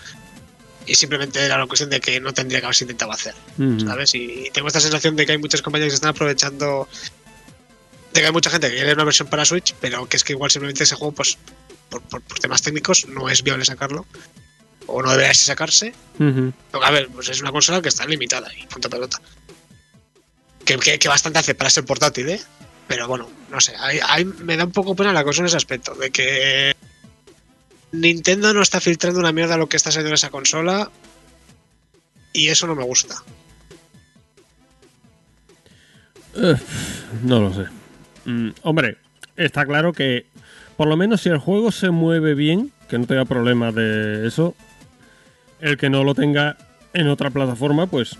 Y 0.85 0.95
simplemente 0.95 1.39
era 1.43 1.55
una 1.55 1.67
cuestión 1.67 1.89
de 1.89 1.99
que 1.99 2.19
no 2.19 2.33
tendría 2.33 2.59
que 2.59 2.65
haberse 2.65 2.83
intentado 2.83 3.11
hacer. 3.11 3.33
Ujú. 3.57 3.79
¿sabes? 3.87 4.13
Y 4.15 4.49
tengo 4.53 4.67
esta 4.67 4.79
sensación 4.79 5.15
de 5.15 5.25
que 5.25 5.31
hay 5.33 5.37
muchas 5.39 5.61
compañías 5.61 5.89
que 5.89 5.95
están 5.95 6.09
aprovechando 6.11 6.87
de 8.13 8.21
que 8.21 8.25
hay 8.25 8.31
mucha 8.33 8.49
gente 8.49 8.69
que 8.69 8.75
quiere 8.75 8.93
una 8.93 9.03
versión 9.03 9.27
para 9.29 9.45
Switch, 9.45 9.75
pero 9.79 10.07
que 10.07 10.17
es 10.17 10.23
que 10.23 10.33
igual 10.33 10.49
simplemente 10.51 10.83
ese 10.83 10.95
juego, 10.95 11.13
pues, 11.13 11.37
por, 11.89 12.01
por- 12.03 12.21
por 12.21 12.39
temas 12.39 12.61
técnicos, 12.63 13.07
no 13.07 13.29
es 13.29 13.43
viable 13.43 13.65
sacarlo. 13.65 14.05
O 14.91 15.01
no 15.01 15.11
debería 15.11 15.33
sacarse. 15.33 15.93
Porque, 16.71 16.85
a 16.87 16.91
ver, 16.91 17.07
pues 17.09 17.29
es 17.29 17.41
una 17.41 17.51
consola 17.51 17.81
que 17.81 17.89
está 17.89 18.05
limitada 18.05 18.49
y 18.53 18.65
punto 18.67 18.89
pelota. 18.89 19.19
Que, 20.65 20.77
que- 20.77 20.99
que 20.99 21.07
bastante 21.07 21.39
hace 21.39 21.55
para 21.55 21.69
ser 21.69 21.85
portátil, 21.85 22.29
¿eh? 22.29 22.41
Pero 22.87 23.07
bueno, 23.07 23.29
no 23.49 23.59
sé. 23.61 23.73
ahí- 23.77 23.99
ahí 24.07 24.25
me 24.25 24.57
da 24.57 24.65
un 24.65 24.71
poco 24.71 24.95
pena 24.95 25.13
la 25.13 25.23
cosa 25.23 25.41
en 25.41 25.45
ese 25.47 25.57
aspecto. 25.57 25.93
De 25.95 26.09
que 26.11 26.73
Nintendo 27.91 28.53
no 28.53 28.61
está 28.61 28.79
filtrando 28.81 29.19
una 29.19 29.31
mierda 29.31 29.57
lo 29.57 29.67
que 29.69 29.77
está 29.77 29.91
saliendo 29.91 30.09
en 30.09 30.15
esa 30.15 30.29
consola. 30.29 30.89
Y 32.33 32.49
eso 32.49 32.67
no 32.67 32.75
me 32.75 32.83
gusta. 32.83 33.15
No 37.23 37.39
lo 37.39 37.53
sé. 37.53 37.65
Mm, 38.25 38.49
hombre, 38.63 38.97
está 39.35 39.65
claro 39.65 39.93
que 39.93 40.25
por 40.77 40.87
lo 40.87 40.95
menos 40.95 41.21
si 41.21 41.29
el 41.29 41.37
juego 41.39 41.71
se 41.71 41.89
mueve 41.89 42.35
bien, 42.35 42.71
que 42.87 42.97
no 42.97 43.05
tenga 43.07 43.25
problemas 43.25 43.73
de 43.75 44.27
eso, 44.27 44.55
el 45.61 45.77
que 45.77 45.89
no 45.89 46.03
lo 46.03 46.13
tenga 46.15 46.57
en 46.93 47.07
otra 47.07 47.29
plataforma, 47.29 47.87
pues 47.87 48.15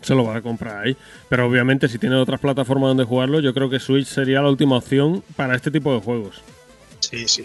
se 0.00 0.14
lo 0.14 0.24
va 0.24 0.36
a 0.36 0.42
comprar 0.42 0.84
ahí. 0.84 0.96
Pero 1.28 1.46
obviamente 1.46 1.88
si 1.88 1.98
tiene 1.98 2.16
otras 2.16 2.40
plataformas 2.40 2.88
donde 2.88 3.04
jugarlo, 3.04 3.40
yo 3.40 3.54
creo 3.54 3.70
que 3.70 3.80
Switch 3.80 4.06
sería 4.06 4.40
la 4.42 4.48
última 4.50 4.76
opción 4.76 5.22
para 5.36 5.54
este 5.56 5.70
tipo 5.70 5.94
de 5.94 6.00
juegos. 6.00 6.42
Sí, 7.00 7.26
sí. 7.28 7.44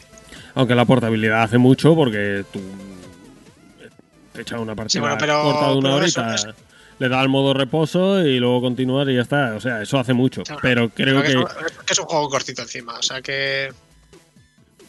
Aunque 0.55 0.75
la 0.75 0.85
portabilidad 0.85 1.43
hace 1.43 1.57
mucho 1.57 1.95
porque 1.95 2.43
tú 2.51 2.59
te 4.33 4.41
echas 4.41 4.59
una 4.59 4.75
partida 4.75 5.01
bueno, 5.01 5.17
pero- 5.19 5.41
corta 5.43 5.69
de 5.69 5.75
una 5.77 5.95
horita, 5.95 6.35
es- 6.35 6.47
le 6.99 7.07
das 7.07 7.19
al 7.19 7.29
modo 7.29 7.53
reposo 7.53 8.21
y 8.25 8.39
luego 8.39 8.61
continuar 8.61 9.09
y 9.09 9.15
ya 9.15 9.21
está. 9.21 9.55
O 9.55 9.61
sea, 9.61 9.81
eso 9.81 9.97
hace 9.97 10.13
mucho. 10.13 10.43
Pero 10.61 10.89
creo 10.89 11.21
que... 11.21 11.29
es, 11.29 11.35
un- 11.35 11.45
que 11.45 11.93
es 11.93 11.99
un 11.99 12.05
juego 12.05 12.29
cortito 12.29 12.61
encima, 12.61 12.97
o 12.99 13.01
sea 13.01 13.21
que. 13.21 13.71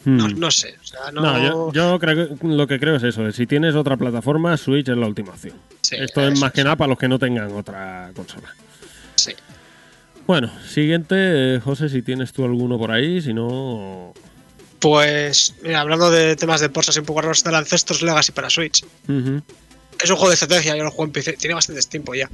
No, 0.05 0.27
Hmm. 0.27 0.39
no 0.39 0.49
sé. 0.51 0.75
O 0.81 0.85
sea, 0.85 1.11
no, 1.11 1.21
No, 1.21 1.43
yo, 1.43 1.71
yo 1.73 1.99
creo 1.99 2.29
que 2.37 2.47
lo 2.47 2.65
que 2.67 2.79
creo 2.79 2.95
es 2.95 3.03
eso. 3.03 3.31
Si 3.31 3.45
tienes 3.45 3.75
otra 3.75 3.97
plataforma, 3.97 4.57
Switch 4.57 4.89
es 4.89 4.97
la 4.97 5.05
última 5.07 5.31
opción. 5.33 5.55
Sí, 5.81 5.95
Esto 5.99 6.27
es 6.27 6.39
más 6.39 6.51
que 6.51 6.63
nada 6.63 6.75
para 6.75 6.89
los 6.89 6.97
que 6.97 7.07
no 7.07 7.19
tengan 7.19 7.51
otra 7.51 8.11
consola. 8.15 8.53
Sí. 9.15 9.33
Bueno, 10.25 10.51
siguiente, 10.67 11.15
eh, 11.55 11.59
José, 11.59 11.89
si 11.89 12.01
tienes 12.01 12.31
tú 12.33 12.43
alguno 12.45 12.77
por 12.79 12.91
ahí, 12.91 13.21
si 13.21 13.33
no... 13.33 14.13
Pues, 14.79 15.53
mira, 15.61 15.81
hablando 15.81 16.09
de 16.09 16.35
temas 16.35 16.61
de 16.61 16.69
ports 16.69 16.89
así 16.89 16.99
un 16.99 17.05
poco 17.05 17.21
raros, 17.21 17.45
Ancestors 17.45 18.01
Legacy 18.01 18.31
para 18.31 18.49
Switch. 18.49 18.83
Es 18.83 20.09
un 20.09 20.15
juego 20.15 20.29
de 20.29 20.33
estrategia, 20.33 20.75
yo 20.75 20.83
lo 20.83 20.89
juego 20.89 21.05
en 21.05 21.11
PC, 21.11 21.33
tiene 21.33 21.53
bastante 21.53 21.81
tiempo 21.83 22.15
ya. 22.15 22.27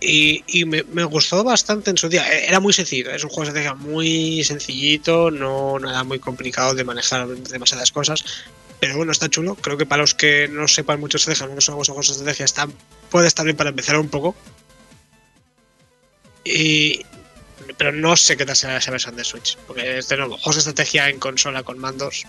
Y, 0.00 0.42
y 0.46 0.64
me, 0.64 0.82
me 0.84 1.04
gustó 1.04 1.42
bastante 1.44 1.90
en 1.90 1.96
su 1.98 2.08
día. 2.08 2.26
E- 2.32 2.46
Era 2.48 2.60
muy 2.60 2.72
sencillo, 2.72 3.10
es 3.10 3.22
un 3.24 3.30
juego 3.30 3.42
de 3.44 3.48
estrategia 3.60 3.74
muy 3.74 4.42
sencillito, 4.44 5.30
no 5.30 5.78
nada 5.78 6.04
muy 6.04 6.18
complicado 6.18 6.74
de 6.74 6.84
manejar 6.84 7.26
demasiadas 7.28 7.92
cosas. 7.92 8.24
Pero 8.80 8.96
bueno, 8.96 9.12
está 9.12 9.28
chulo. 9.28 9.54
Creo 9.54 9.76
que 9.78 9.86
para 9.86 10.02
los 10.02 10.14
que 10.14 10.48
no 10.48 10.68
sepan 10.68 11.00
mucho 11.00 11.16
estrategia, 11.16 11.46
no 11.54 11.60
son 11.60 11.76
juegos 11.76 12.06
de 12.08 12.12
estrategia, 12.12 12.44
está, 12.44 12.68
puede 13.10 13.26
estar 13.28 13.44
bien 13.44 13.56
para 13.56 13.70
empezar 13.70 13.98
un 13.98 14.08
poco. 14.08 14.34
Y, 16.44 17.00
pero 17.76 17.92
no 17.92 18.16
sé 18.16 18.36
qué 18.36 18.46
tal 18.46 18.56
será 18.56 18.76
esa 18.76 18.90
versión 18.90 19.16
de 19.16 19.24
Switch. 19.24 19.56
Porque 19.66 19.98
es 19.98 20.08
de 20.08 20.16
nuevo, 20.16 20.36
juegos 20.36 20.56
de 20.56 20.70
estrategia 20.70 21.08
en 21.08 21.18
consola 21.18 21.62
con 21.62 21.78
mandos. 21.78 22.24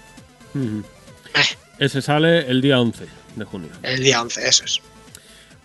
Eh, 0.56 1.42
Ese 1.80 2.02
sale 2.02 2.48
el 2.50 2.62
día 2.62 2.80
11 2.80 3.06
de 3.36 3.46
junio. 3.46 3.70
el 3.84 4.02
día 4.04 4.22
11, 4.22 4.48
eso 4.48 4.64
es. 4.66 4.82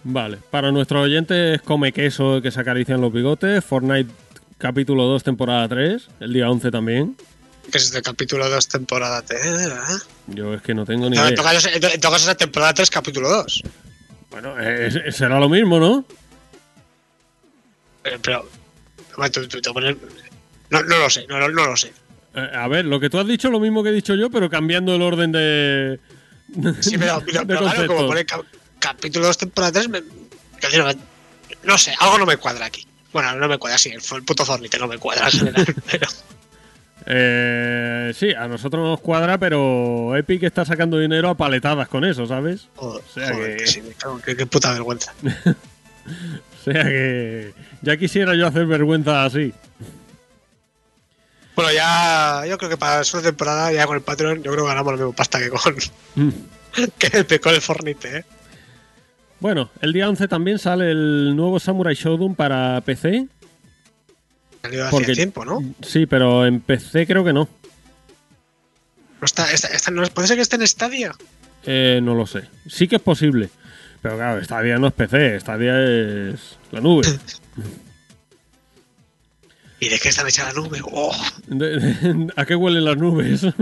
Vale, 0.05 0.39
para 0.51 0.73
nuestros 0.73 1.05
oyentes, 1.05 1.61
come 1.63 1.93
queso 1.93 2.41
que 2.43 2.51
se 2.51 2.61
acarician 2.61 3.01
los 3.01 3.13
bigotes. 3.13 3.65
Fortnite 3.65 4.11
capítulo 4.59 5.05
2, 5.05 5.23
temporada 5.23 5.69
3, 5.69 6.09
el 6.21 6.33
día 6.33 6.51
11 6.51 6.71
también. 6.71 7.17
Que 7.71 7.79
es 7.79 7.95
el 7.95 8.03
capítulo 8.03 8.49
2, 8.51 8.69
temporada 8.69 9.23
3. 9.23 9.41
¿eh? 9.45 9.69
Yo 10.29 10.55
es 10.55 10.63
que 10.63 10.75
no 10.75 10.85
tengo 10.85 11.09
ni 11.09 11.17
No, 11.17 11.25
idea. 11.25 11.37
todo 11.37 11.45
caso, 11.47 11.69
en 11.69 11.81
todo 12.01 12.13
caso 12.13 12.17
es 12.25 12.27
la 12.27 12.35
temporada 12.35 12.75
3, 12.75 12.91
capítulo 12.91 13.29
2. 13.31 13.63
Bueno, 14.31 14.55
eh, 14.59 15.13
será 15.13 15.39
lo 15.39 15.49
mismo, 15.49 15.79
¿no? 15.79 16.05
Pero, 18.03 18.19
pero 18.21 19.31
tú- 19.31 19.47
tú 19.61 19.73
pones- 19.73 19.97
no, 20.71 20.83
no 20.83 20.99
lo 20.99 21.11
sé, 21.11 21.27
no, 21.29 21.39
no, 21.39 21.49
no 21.49 21.67
lo 21.67 21.77
sé. 21.77 21.93
Eh, 22.35 22.51
a 22.53 22.67
ver, 22.67 22.87
lo 22.87 22.99
que 22.99 23.09
tú 23.11 23.19
has 23.21 23.27
dicho 23.27 23.49
es 23.49 23.53
lo 23.53 23.61
mismo 23.61 23.83
que 23.85 23.91
he 23.91 23.93
dicho 23.93 24.17
yo, 24.17 24.31
pero 24.31 24.51
cambiando 24.51 24.95
el 24.97 25.03
orden 25.03 25.31
de. 25.31 26.01
Sí, 26.81 26.99
pero, 26.99 27.23
pero, 27.27 27.41
de 27.41 27.47
pero 27.47 27.61
claro, 27.61 27.87
como 27.87 28.07
conceptos. 28.09 28.47
Capítulo 28.83 29.27
2, 29.27 29.39
temporada 29.39 29.73
3, 29.73 29.89
me, 29.89 30.03
no 31.63 31.79
sé, 31.79 31.95
algo 32.01 32.19
no 32.19 32.27
me 32.27 32.37
cuadra 32.37 32.67
aquí. 32.67 32.87
Bueno, 33.13 33.35
no 33.37 33.47
me 33.49 33.59
cuadra, 33.59 33.79
sí, 33.79 33.91
el, 33.91 34.01
el 34.17 34.23
puto 34.25 34.45
Fornite 34.45 34.79
no 34.79 34.89
me 34.89 34.99
cuadra 34.99 35.27
en 35.27 35.33
general, 35.33 35.75
pero 35.91 36.09
Eh, 37.07 38.13
sí, 38.17 38.33
a 38.33 38.47
nosotros 38.49 38.83
nos 38.89 39.01
cuadra, 39.01 39.37
pero 39.39 40.17
Epic 40.17 40.43
está 40.45 40.65
sacando 40.65 40.99
dinero 40.99 41.29
a 41.31 41.37
paletadas 41.37 41.89
con 41.89 42.05
eso, 42.05 42.27
¿sabes? 42.27 42.69
joder, 42.77 43.03
O 43.09 43.13
sea 43.13 43.33
joder, 43.35 43.57
que- 43.57 43.65
que 43.65 43.67
sí, 43.71 43.83
qué, 44.25 44.37
qué 44.37 44.47
puta 44.47 44.73
vergüenza. 44.73 45.13
O 46.05 46.65
sea 46.65 46.83
que 46.85 47.55
ya 47.81 47.97
quisiera 47.97 48.35
yo 48.37 48.47
hacer 48.47 48.67
vergüenza 48.67 49.25
así. 49.25 49.53
Bueno, 51.57 51.73
ya, 51.73 52.45
yo 52.49 52.57
creo 52.57 52.71
que 52.71 52.77
para 52.77 52.99
la 52.99 53.05
segunda 53.05 53.31
temporada, 53.31 53.73
ya 53.73 53.87
con 53.87 53.97
el 53.97 54.03
Patreon, 54.03 54.43
yo 54.43 54.53
creo 54.53 54.65
que 54.65 54.69
ganamos 54.71 54.93
la 54.95 54.99
misma 54.99 55.15
pasta 55.17 55.39
que 55.41 55.51
con, 55.51 55.77
Mm. 56.15 56.31
que 57.29 57.41
con 57.41 57.55
el 57.55 57.61
Fornite, 57.61 58.19
¿eh? 58.19 58.25
Bueno, 59.43 59.71
el 59.81 59.93
día 59.93 60.09
11 60.09 60.29
también 60.29 60.61
sale 60.61 60.93
el 60.93 61.35
nuevo 61.35 61.59
Samurai 61.59 61.97
Shodown 61.97 62.37
para 62.37 62.81
PC. 62.83 63.27
Salió 64.63 64.85
hace 64.85 64.91
Porque- 64.93 65.15
tiempo, 65.15 65.45
¿no? 65.45 65.59
Sí, 65.83 66.07
pero 66.07 66.47
en 66.47 66.61
PC 66.61 67.09
creo 67.09 67.25
que 67.25 67.33
no. 67.33 67.49
No 69.21 69.25
está, 69.25 69.51
está, 69.51 69.67
está- 69.67 69.91
no, 69.91 70.05
puede 70.11 70.29
ser 70.29 70.37
que 70.37 70.43
esté 70.43 70.55
en 70.55 70.67
Stadia. 70.69 71.13
Eh, 71.67 71.99
no 72.05 72.15
lo 72.15 72.25
sé. 72.25 72.43
Sí 72.69 72.87
que 72.87 72.95
es 72.97 73.03
posible. 73.03 73.51
Pero 74.01 74.15
claro, 74.17 74.45
Stadia 74.45 74.79
no 74.79 74.87
es 74.87 74.93
PC, 74.93 75.41
Stadia 75.41 75.75
es 75.83 76.57
la 76.71 76.81
nube. 76.81 77.09
¿Y 79.81 79.89
de 79.89 79.99
qué 79.99 80.11
están 80.11 80.29
hecha 80.29 80.45
la 80.45 80.53
nube? 80.53 80.79
¡Oh! 80.85 81.13
¿A 82.37 82.45
qué 82.47 82.55
huelen 82.55 82.85
las 82.85 82.97
nubes? 82.97 83.43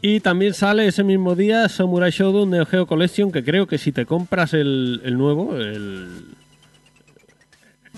y 0.00 0.20
también 0.20 0.54
sale 0.54 0.86
ese 0.86 1.04
mismo 1.04 1.34
día 1.34 1.68
Samurai 1.68 2.10
Shodown 2.10 2.50
Neo 2.50 2.66
Geo 2.66 2.86
Collection, 2.86 3.32
que 3.32 3.44
creo 3.44 3.66
que 3.66 3.78
si 3.78 3.92
te 3.92 4.06
compras 4.06 4.54
el, 4.54 5.00
el 5.04 5.16
nuevo, 5.18 5.56
el, 5.56 6.34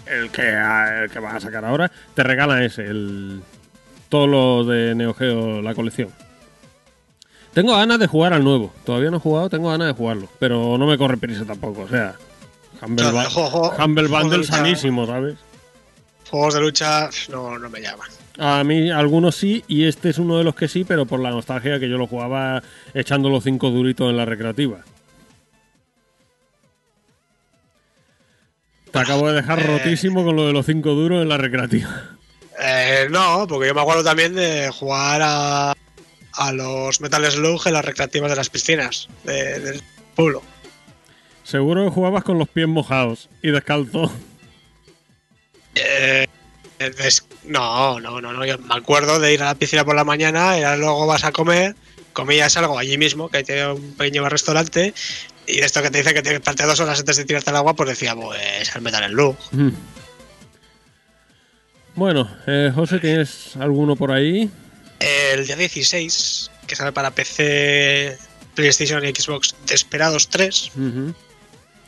el, 0.07 0.31
que, 0.31 0.49
el 0.51 1.11
que 1.11 1.19
vas 1.19 1.35
a 1.35 1.41
sacar 1.41 1.65
ahora, 1.65 1.91
te 2.15 2.23
regalan 2.23 2.63
ese, 2.63 2.85
el, 2.85 3.43
todo 4.09 4.27
lo 4.27 4.65
de 4.65 4.95
Neo 4.95 5.15
Geo, 5.15 5.63
la 5.63 5.75
colección. 5.75 6.09
Tengo 7.53 7.77
ganas 7.77 7.99
de 7.99 8.07
jugar 8.07 8.33
al 8.33 8.45
nuevo. 8.45 8.73
Todavía 8.85 9.11
no 9.11 9.17
he 9.17 9.21
jugado, 9.21 9.51
tengo 9.51 9.71
ganas 9.71 9.89
de 9.89 9.95
jugarlo. 9.95 10.29
Pero 10.39 10.79
no 10.79 10.87
me 10.87 10.97
corre 10.97 11.17
prisa 11.17 11.45
tampoco. 11.45 11.83
O 11.83 11.89
sea, 11.89 12.15
Humble, 12.81 13.07
Humble 13.79 14.09
Bundle 14.09 14.45
sanísimo, 14.45 15.07
¿sabes? 15.07 15.37
Juegos 16.31 16.55
de 16.55 16.61
lucha 16.61 17.11
no, 17.29 17.59
no 17.59 17.69
me 17.69 17.81
llaman. 17.81 18.09
A 18.43 18.65
mí 18.65 18.91
algunos 18.91 19.37
sí, 19.37 19.63
y 19.69 19.85
este 19.85 20.09
es 20.09 20.19
uno 20.19 20.39
de 20.39 20.45
los 20.45 20.55
que 20.55 20.67
sí, 20.67 20.85
pero 20.85 21.05
por 21.05 21.21
la 21.21 21.29
nostalgia 21.31 21.79
que 21.79 21.91
yo 21.91 21.99
lo 21.99 22.07
jugaba 22.07 22.63
echando 22.95 23.29
los 23.29 23.45
cinco 23.45 23.69
duritos 23.71 24.09
en 24.09 24.17
la 24.17 24.25
recreativa. 24.25 24.79
Te 28.91 28.99
acabo 28.99 29.29
de 29.29 29.35
dejar 29.35 29.61
eh. 29.61 29.67
rotísimo 29.67 30.25
con 30.25 30.37
lo 30.37 30.47
de 30.47 30.53
los 30.55 30.65
cinco 30.67 30.95
duros 30.95 31.23
en 31.23 31.29
la 31.29 31.37
recreativa. 31.37 32.17
Eh, 32.63 33.09
no, 33.11 33.47
porque 33.47 33.69
yo 33.69 33.75
me 33.75 33.83
acuerdo 33.83 34.03
también 34.05 34.35
de 34.35 34.71
jugar 34.71 35.21
a, 35.23 35.73
a 36.33 36.53
los 36.53 37.01
Metal 37.01 37.25
Slug 37.31 37.61
en 37.67 37.73
las 37.75 37.85
recreativas 37.85 38.31
de 38.31 38.37
las 38.37 38.49
piscinas 38.51 39.09
de- 39.25 39.61
del 39.61 39.83
pueblo. 40.17 40.43
Seguro 41.45 41.85
que 41.85 41.91
jugabas 41.91 42.25
con 42.25 42.39
los 42.39 42.49
pies 42.49 42.69
mojados 42.69 43.29
y 43.43 43.51
descalzo. 43.51 44.11
Eh, 45.75 46.27
des- 46.89 47.27
no, 47.45 48.01
no, 48.01 48.21
no, 48.23 48.33
no. 48.33 48.45
Yo 48.47 48.57
me 48.59 48.75
acuerdo 48.75 49.19
de 49.21 49.35
ir 49.35 49.43
a 49.43 49.47
la 49.47 49.55
piscina 49.55 49.85
por 49.85 49.95
la 49.95 50.05
mañana 50.05 50.57
y 50.59 50.79
luego 50.79 51.07
vas 51.07 51.25
a 51.25 51.33
comer, 51.33 51.77
comías 52.15 52.57
algo 52.57 52.79
allí 52.79 52.97
mismo, 52.97 53.29
que 53.29 53.43
tiene 53.45 53.73
un 53.73 53.95
pequeño 53.97 54.27
restaurante, 54.29 54.95
y 55.47 55.59
esto 55.61 55.83
que 55.83 55.91
te 55.91 55.99
dice 55.99 56.15
que 56.15 56.23
tienes 56.23 56.41
que 56.41 56.45
partir 56.45 56.67
dos 56.67 56.81
horas 56.81 56.99
antes 57.01 57.17
de 57.19 57.25
tirarte 57.25 57.51
al 57.51 57.57
agua, 57.57 57.75
pues 57.75 57.91
decía, 57.91 58.15
pues 58.17 58.75
al 58.75 58.81
Metal 58.83 59.11
Slug. 59.11 59.37
Mm. 59.53 59.71
Bueno, 61.97 62.31
eh, 62.47 62.71
José, 62.75 62.99
¿tienes 62.99 63.57
alguno 63.57 63.97
por 63.97 64.13
ahí? 64.13 64.49
El 65.01 65.47
día 65.47 65.57
16, 65.57 66.51
que 66.67 66.77
sale 66.77 66.93
para 66.93 67.11
PC, 67.11 68.17
PlayStation 68.55 69.05
y 69.05 69.09
Xbox, 69.09 69.55
Desperados 69.67 70.29
3. 70.29 70.71
Ujú. 70.77 71.15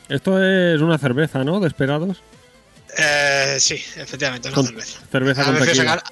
Esto 0.09 0.43
es 0.43 0.81
una 0.81 0.97
cerveza, 0.97 1.43
¿no? 1.43 1.59
De 1.59 1.67
esperados. 1.67 2.21
Eh, 2.97 3.57
sí, 3.59 3.75
efectivamente, 3.95 4.49
es 4.49 4.57
una 4.57 4.67
cerveza. 4.67 4.99
cerveza 5.11 5.41
Han 5.41 5.47
con 5.47 5.55
decidido, 5.55 5.83
sacar, 5.83 6.03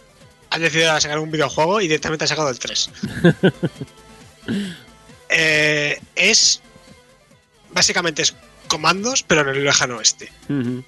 han 0.50 0.62
decidido 0.62 1.00
sacar 1.02 1.20
un 1.20 1.32
videojuego 1.32 1.82
y 1.82 1.88
directamente 1.88 2.24
han 2.24 2.28
sacado 2.30 2.50
el 2.50 2.60
3. 2.60 2.90
Eh, 5.34 5.98
es. 6.16 6.62
Básicamente 7.72 8.22
es 8.22 8.36
comandos, 8.68 9.24
pero 9.24 9.42
en 9.42 9.50
el 9.50 9.64
lejano 9.64 9.98
oeste. 9.98 10.30
Ujú. 10.50 10.84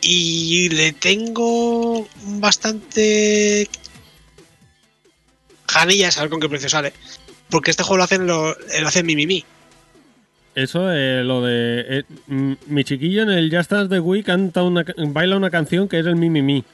Y 0.00 0.70
le 0.70 0.92
tengo 0.92 2.08
bastante. 2.38 3.68
Janillas 5.68 6.16
a 6.16 6.22
ver 6.22 6.30
con 6.30 6.40
qué 6.40 6.48
precio 6.48 6.70
sale. 6.70 6.94
Porque 7.50 7.70
este 7.70 7.82
juego 7.82 7.98
lo 7.98 8.04
hacen, 8.04 8.26
lo, 8.26 8.56
lo 8.56 8.88
hacen 8.88 9.04
Mimimi. 9.04 9.44
Eso, 10.54 10.92
eh, 10.92 11.22
lo 11.24 11.42
de. 11.42 11.84
eh, 11.88 12.04
mi 12.66 12.84
chiquillo 12.84 13.22
en 13.22 13.30
el 13.30 13.54
Just 13.54 13.70
Dance 13.72 13.92
de 13.92 14.00
Wii 14.00 14.22
canta 14.22 14.62
una, 14.62 14.84
baila 15.08 15.36
una 15.36 15.50
canción 15.50 15.88
que 15.88 15.98
es 15.98 16.06
el 16.06 16.14
Mi 16.16 16.30
Mi 16.30 16.42
Mi. 16.42 16.64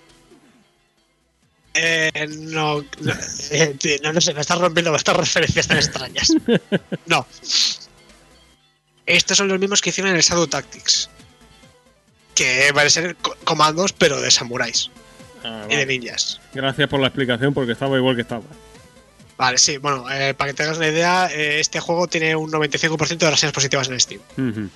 Eh, 1.72 2.26
no, 2.28 2.80
no, 3.00 3.12
eh, 3.52 3.74
tío, 3.78 3.96
no, 4.02 4.12
no 4.12 4.20
sé, 4.20 4.34
me 4.34 4.40
estás 4.40 4.58
rompiendo 4.58 4.94
estas 4.94 5.16
referencias 5.16 5.66
tan 5.68 5.78
extrañas. 5.78 6.32
No. 7.06 7.26
Estos 9.06 9.36
son 9.38 9.48
los 9.48 9.58
mismos 9.58 9.80
que 9.80 9.90
hicieron 9.90 10.10
en 10.10 10.16
el 10.16 10.22
Shadow 10.22 10.46
Tactics. 10.46 11.08
Que 12.34 12.70
van 12.72 12.86
a 12.86 12.90
ser 12.90 13.16
co- 13.16 13.36
comandos, 13.44 13.92
pero 13.92 14.20
de 14.20 14.30
samuráis 14.30 14.90
Ah, 15.42 15.66
y 15.70 15.76
de 15.76 15.86
ninjas. 15.86 16.40
Gracias 16.54 16.88
por 16.88 17.00
la 17.00 17.06
explicación 17.08 17.54
porque 17.54 17.72
estaba 17.72 17.96
igual 17.96 18.14
que 18.14 18.22
estaba. 18.22 18.42
Vale, 19.40 19.56
sí, 19.56 19.78
bueno, 19.78 20.04
eh, 20.10 20.34
para 20.34 20.50
que 20.50 20.54
te 20.54 20.64
hagas 20.64 20.76
una 20.76 20.88
idea, 20.88 21.30
eh, 21.32 21.60
este 21.60 21.80
juego 21.80 22.06
tiene 22.06 22.36
un 22.36 22.52
95% 22.52 23.16
de 23.16 23.30
reseñas 23.30 23.54
positivas 23.54 23.88
en 23.88 23.98
Steam. 23.98 24.20
Ujú. 24.32 24.68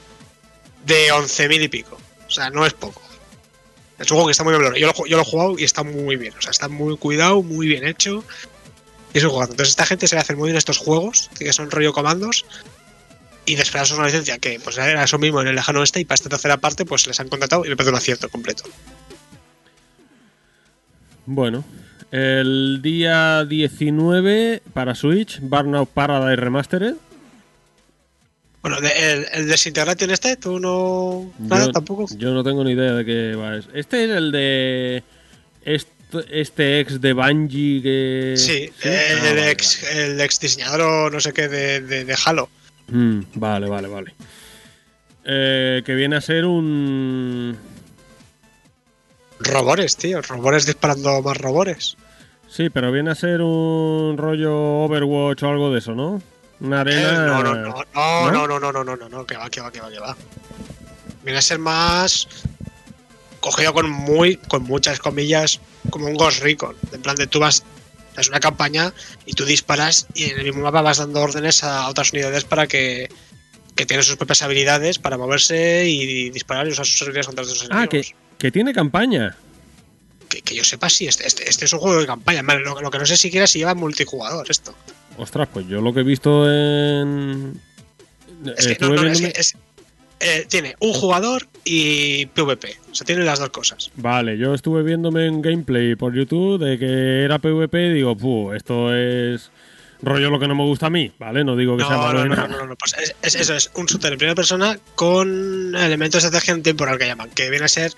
De 0.86 1.12
11.000 1.12 1.64
y 1.64 1.68
pico. 1.68 1.98
O 2.26 2.30
sea, 2.30 2.48
no 2.48 2.64
es 2.64 2.72
poco. 2.72 3.02
Es 3.98 4.10
un 4.10 4.14
juego 4.16 4.28
que 4.28 4.30
está 4.30 4.42
muy 4.42 4.56
bien. 4.56 4.72
Yo 4.76 4.86
lo, 4.86 5.06
yo 5.06 5.16
lo 5.18 5.22
he 5.22 5.26
jugado 5.26 5.58
y 5.58 5.64
está 5.64 5.82
muy 5.82 6.16
bien. 6.16 6.32
O 6.38 6.40
sea, 6.40 6.50
está 6.50 6.68
muy 6.68 6.96
cuidado, 6.96 7.42
muy 7.42 7.66
bien 7.66 7.86
hecho. 7.86 8.24
Y 9.12 9.18
es 9.18 9.24
un 9.24 9.30
juego. 9.32 9.44
Entonces, 9.44 9.68
esta 9.68 9.84
gente 9.84 10.08
se 10.08 10.14
le 10.14 10.22
hace 10.22 10.34
muy 10.34 10.46
bien 10.46 10.56
estos 10.56 10.78
juegos, 10.78 11.28
que 11.38 11.52
son 11.52 11.70
rollo 11.70 11.92
comandos. 11.92 12.46
Y 13.44 13.56
después 13.56 13.82
es 13.82 13.90
una 13.90 14.06
licencia 14.06 14.38
que 14.38 14.58
pues 14.60 14.78
era 14.78 15.04
eso 15.04 15.18
mismo 15.18 15.42
en 15.42 15.48
el 15.48 15.56
lejano 15.56 15.80
oeste 15.80 16.00
y 16.00 16.06
para 16.06 16.14
esta 16.14 16.30
tercera 16.30 16.56
parte 16.56 16.86
pues 16.86 17.06
les 17.06 17.20
han 17.20 17.28
contratado 17.28 17.66
y 17.66 17.68
me 17.68 17.76
parece 17.76 17.90
un 17.90 17.98
acierto 17.98 18.30
completo. 18.30 18.64
Bueno, 21.26 21.62
el 22.16 22.78
día 22.80 23.44
19 23.44 24.62
para 24.72 24.94
Switch, 24.94 25.40
Burnout 25.40 25.88
Paradise 25.88 26.36
Remastered. 26.36 26.94
Bueno, 28.62 28.80
de- 28.80 29.12
el, 29.12 29.26
el 29.32 29.48
Desintegration 29.48 30.10
este, 30.10 30.36
tú 30.36 30.60
no... 30.60 31.30
Nada, 31.40 31.66
yo, 31.66 31.72
tampoco. 31.72 32.06
yo 32.16 32.32
no 32.32 32.44
tengo 32.44 32.62
ni 32.62 32.70
idea 32.72 32.92
de 32.94 33.04
qué 33.04 33.34
va. 33.34 33.56
es- 33.56 33.68
Este 33.74 34.04
es 34.04 34.10
el 34.10 34.30
de. 34.32 35.02
Este, 35.64 35.90
este 36.30 36.80
ex 36.80 37.00
de 37.00 37.12
Bungie 37.14 37.82
que. 37.82 38.34
Sí, 38.36 38.70
¿Sí? 38.80 38.88
el, 38.88 38.94
Ah, 38.94 39.12
el 39.30 39.36
vale, 39.36 39.50
ex, 39.50 39.82
el 39.82 40.20
ex 40.20 40.38
diseñador 40.38 40.80
o 40.82 41.10
no 41.10 41.18
sé 41.20 41.32
qué 41.32 41.48
de, 41.48 41.80
de, 41.80 42.04
de 42.04 42.16
Halo. 42.24 42.48
vale. 42.88 42.98
Mm, 43.04 43.24
vale, 43.34 43.68
vale, 43.68 43.88
vale. 43.88 44.14
Eh, 45.24 45.82
que 45.84 45.94
viene 45.94 46.14
a 46.16 46.20
ser 46.20 46.44
un. 46.44 47.56
Robores, 49.44 49.96
tío. 49.96 50.20
Robores 50.22 50.66
disparando 50.66 51.20
más 51.22 51.36
robores. 51.38 51.96
Sí, 52.48 52.70
pero 52.70 52.92
viene 52.92 53.10
a 53.10 53.14
ser 53.14 53.40
un 53.42 54.16
rollo 54.16 54.54
Overwatch 54.84 55.42
o 55.42 55.48
algo 55.48 55.72
de 55.72 55.78
eso, 55.80 55.92
¿no? 55.94 56.22
Una 56.60 56.78
Eh, 56.78 56.80
arena. 56.80 57.26
no, 57.26 57.42
no, 57.42 57.54
no, 57.54 57.84
¿No? 57.94 58.30
no, 58.30 58.46
no, 58.46 58.46
no, 58.46 58.60
no, 58.60 58.72
no, 58.72 58.84
no, 58.84 58.96
no, 58.96 59.08
no, 59.08 59.26
que 59.26 59.36
va, 59.36 59.50
que 59.50 59.60
va, 59.60 59.72
que 59.72 59.80
va, 59.80 59.90
que 59.90 59.98
va. 59.98 60.16
Viene 61.24 61.38
a 61.38 61.42
ser 61.42 61.58
más 61.58 62.28
cogido 63.40 63.74
con 63.74 63.90
muy, 63.90 64.36
con 64.36 64.62
muchas 64.62 64.98
comillas, 65.00 65.60
como 65.90 66.06
un 66.06 66.14
Ghost 66.14 66.42
Recon. 66.42 66.76
En 66.92 67.02
plan 67.02 67.16
de 67.16 67.26
tú 67.26 67.40
vas, 67.40 67.62
es 68.16 68.28
una 68.28 68.40
campaña 68.40 68.92
y 69.26 69.32
tú 69.34 69.44
disparas 69.44 70.06
y 70.14 70.24
en 70.24 70.38
el 70.38 70.44
mismo 70.44 70.62
mapa 70.62 70.80
vas 70.80 70.98
dando 70.98 71.20
órdenes 71.20 71.64
a 71.64 71.88
otras 71.88 72.12
unidades 72.12 72.44
para 72.44 72.66
que, 72.66 73.08
que 73.74 73.84
tienen 73.86 74.04
sus 74.04 74.16
propias 74.16 74.42
habilidades 74.42 74.98
para 74.98 75.18
moverse 75.18 75.84
y 75.88 76.30
disparar 76.30 76.66
y 76.68 76.70
usar 76.70 76.86
sus 76.86 77.02
habilidades 77.02 77.26
contra 77.26 77.44
Ah, 77.44 77.84
enemigos. 77.84 77.88
que, 77.90 78.14
que 78.38 78.50
tiene 78.50 78.72
campaña. 78.72 79.36
que, 80.28 80.42
que 80.42 80.54
yo 80.54 80.64
sepa, 80.64 80.88
sí, 80.90 81.06
este, 81.06 81.26
este, 81.26 81.48
este 81.48 81.64
es 81.66 81.72
un 81.72 81.78
juego 81.80 82.00
de 82.00 82.06
campaña. 82.06 82.42
Vale, 82.42 82.60
lo, 82.64 82.80
lo 82.80 82.90
que 82.90 82.98
no 82.98 83.06
sé 83.06 83.16
siquiera 83.16 83.46
si 83.46 83.58
lleva 83.60 83.74
multijugador 83.74 84.50
esto. 84.50 84.74
Ostras, 85.16 85.48
pues 85.52 85.66
yo 85.68 85.80
lo 85.80 85.92
que 85.94 86.00
he 86.00 86.04
visto 86.04 86.50
en. 86.50 87.60
Es 88.56 88.66
que, 88.66 88.72
estuve 88.72 88.96
no, 88.96 89.02
no, 89.02 89.08
es 89.10 89.20
que 89.20 89.32
es- 89.36 89.54
eh, 90.20 90.46
tiene 90.48 90.74
un 90.80 90.92
jugador 90.94 91.46
y 91.64 92.26
PvP. 92.26 92.76
O 92.90 92.94
sea, 92.94 93.04
tiene 93.04 93.24
las 93.24 93.38
dos 93.40 93.50
cosas. 93.50 93.90
Vale, 93.96 94.38
yo 94.38 94.54
estuve 94.54 94.82
viéndome 94.82 95.26
en 95.26 95.42
gameplay 95.42 95.96
por 95.96 96.14
YouTube 96.14 96.58
de 96.64 96.78
que 96.78 97.24
era 97.24 97.38
PvP 97.38 97.88
y 97.88 97.92
digo, 97.94 98.16
puh, 98.16 98.52
esto 98.52 98.94
es 98.94 99.50
Rollo 100.00 100.30
lo 100.30 100.38
que 100.38 100.48
no 100.48 100.54
me 100.54 100.62
gusta 100.64 100.86
a 100.86 100.90
mí, 100.90 101.12
¿vale? 101.18 101.44
No 101.44 101.56
digo 101.56 101.76
que 101.76 101.84
sea 101.84 101.96
No, 101.96 102.02
malo 102.02 102.24
no, 102.26 102.34
no, 102.36 102.48
no, 102.48 102.56
no, 102.58 102.66
no, 102.68 102.76
pues 102.76 102.94
es, 102.98 103.14
es- 103.22 103.34
eso 103.34 103.54
es 103.54 103.70
un 103.74 103.86
shooter 103.86 104.12
en 104.12 104.18
primera 104.18 104.34
persona 104.34 104.78
con 104.94 105.74
elementos 105.76 106.22
de 106.22 106.28
estrategia 106.28 106.54
en 106.54 106.62
temporal 106.62 106.96
que 106.98 107.06
llaman, 107.06 107.30
que 107.30 107.50
viene 107.50 107.64
a 107.66 107.68
ser 107.68 107.92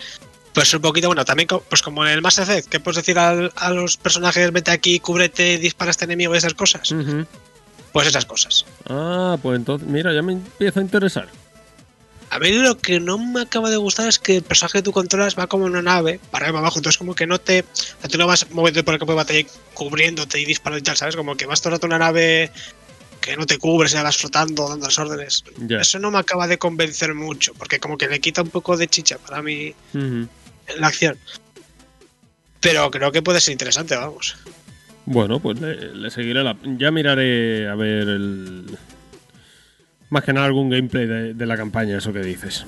pues 0.56 0.72
un 0.74 0.80
poquito, 0.80 1.06
bueno, 1.08 1.24
también 1.24 1.46
co- 1.46 1.62
pues 1.68 1.82
como 1.82 2.04
en 2.06 2.12
el 2.12 2.22
Mass 2.22 2.38
Effect, 2.38 2.68
que 2.68 2.80
puedes 2.80 2.96
decir 2.96 3.18
al- 3.18 3.52
a 3.56 3.70
los 3.70 3.96
personajes, 3.98 4.50
vete 4.52 4.70
aquí, 4.70 4.98
cúbrete, 5.00 5.58
dispara 5.58 5.90
a 5.90 5.92
este 5.92 6.06
enemigo 6.06 6.34
y 6.34 6.38
esas 6.38 6.54
cosas, 6.54 6.92
pues 7.92 8.08
esas 8.08 8.24
cosas. 8.24 8.64
Ah, 8.88 9.36
pues 9.42 9.56
entonces, 9.58 9.86
mira, 9.86 10.12
ya 10.14 10.22
me 10.22 10.32
empieza 10.32 10.80
a 10.80 10.82
interesar. 10.82 11.28
A 12.30 12.38
mí 12.40 12.50
lo 12.52 12.76
que 12.78 12.98
no 13.00 13.18
me 13.18 13.42
acaba 13.42 13.70
de 13.70 13.76
gustar 13.76 14.08
es 14.08 14.18
que 14.18 14.36
el 14.38 14.42
personaje 14.42 14.78
que 14.78 14.82
tú 14.82 14.92
controlas 14.92 15.38
va 15.38 15.46
como 15.46 15.66
en 15.66 15.72
una 15.72 15.82
nave, 15.82 16.18
para 16.30 16.46
arriba 16.46 16.58
abajo, 16.58 16.78
entonces 16.78 16.98
como 16.98 17.14
que 17.14 17.26
no 17.26 17.38
te... 17.38 17.60
o 17.60 17.64
sea, 18.00 18.08
tú 18.10 18.18
no 18.18 18.26
vas 18.26 18.50
moviendo 18.50 18.82
por 18.84 18.94
el 18.94 18.98
campo 19.00 19.12
de 19.12 19.16
batalla 19.16 19.38
y 19.40 19.46
cubriéndote 19.74 20.40
y 20.40 20.44
disparando 20.44 20.78
y 20.80 20.82
tal, 20.82 20.96
¿sabes? 20.96 21.14
Como 21.16 21.36
que 21.36 21.46
vas 21.46 21.60
todo 21.60 21.68
el 21.70 21.74
rato 21.76 21.86
en 21.86 21.92
una 21.92 21.98
nave 22.06 22.50
que 23.20 23.36
no 23.36 23.44
te 23.46 23.58
cubres 23.58 23.92
y 23.92 23.96
vas 23.96 24.16
flotando, 24.16 24.68
dando 24.68 24.86
las 24.86 24.98
órdenes. 24.98 25.44
Ya. 25.58 25.80
Eso 25.80 25.98
no 25.98 26.10
me 26.10 26.18
acaba 26.18 26.46
de 26.48 26.58
convencer 26.58 27.14
mucho, 27.14 27.52
porque 27.54 27.78
como 27.78 27.96
que 27.98 28.08
le 28.08 28.20
quita 28.20 28.42
un 28.42 28.50
poco 28.50 28.76
de 28.76 28.88
chicha 28.88 29.18
para 29.18 29.40
mí 29.42 29.74
la 30.78 30.88
acción. 30.88 31.18
Pero 32.60 32.90
creo 32.90 33.12
que 33.12 33.22
puede 33.22 33.40
ser 33.40 33.52
interesante, 33.52 33.97
vamos. 33.97 34.36
Bueno, 35.05 35.38
pues 35.40 35.60
le, 35.60 35.94
le 35.94 36.10
seguiré 36.10 36.43
la... 36.43 36.56
Ya 36.64 36.90
miraré 36.90 37.68
a 37.68 37.74
ver 37.74 38.09
el... 38.09 38.76
Más 40.10 40.24
que 40.24 40.32
nada 40.32 40.47
algún 40.47 40.70
gameplay 40.70 41.06
de, 41.06 41.34
de 41.34 41.47
la 41.47 41.56
campaña, 41.56 41.98
eso 41.98 42.12
que 42.12 42.20
dices. 42.20 42.64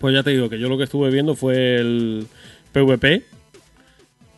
Pues 0.00 0.14
ya 0.14 0.22
te 0.22 0.30
digo 0.30 0.48
que 0.48 0.58
yo 0.58 0.68
lo 0.68 0.76
que 0.78 0.84
estuve 0.84 1.10
viendo 1.10 1.34
fue 1.34 1.76
el 1.76 2.26
PvP. 2.72 3.24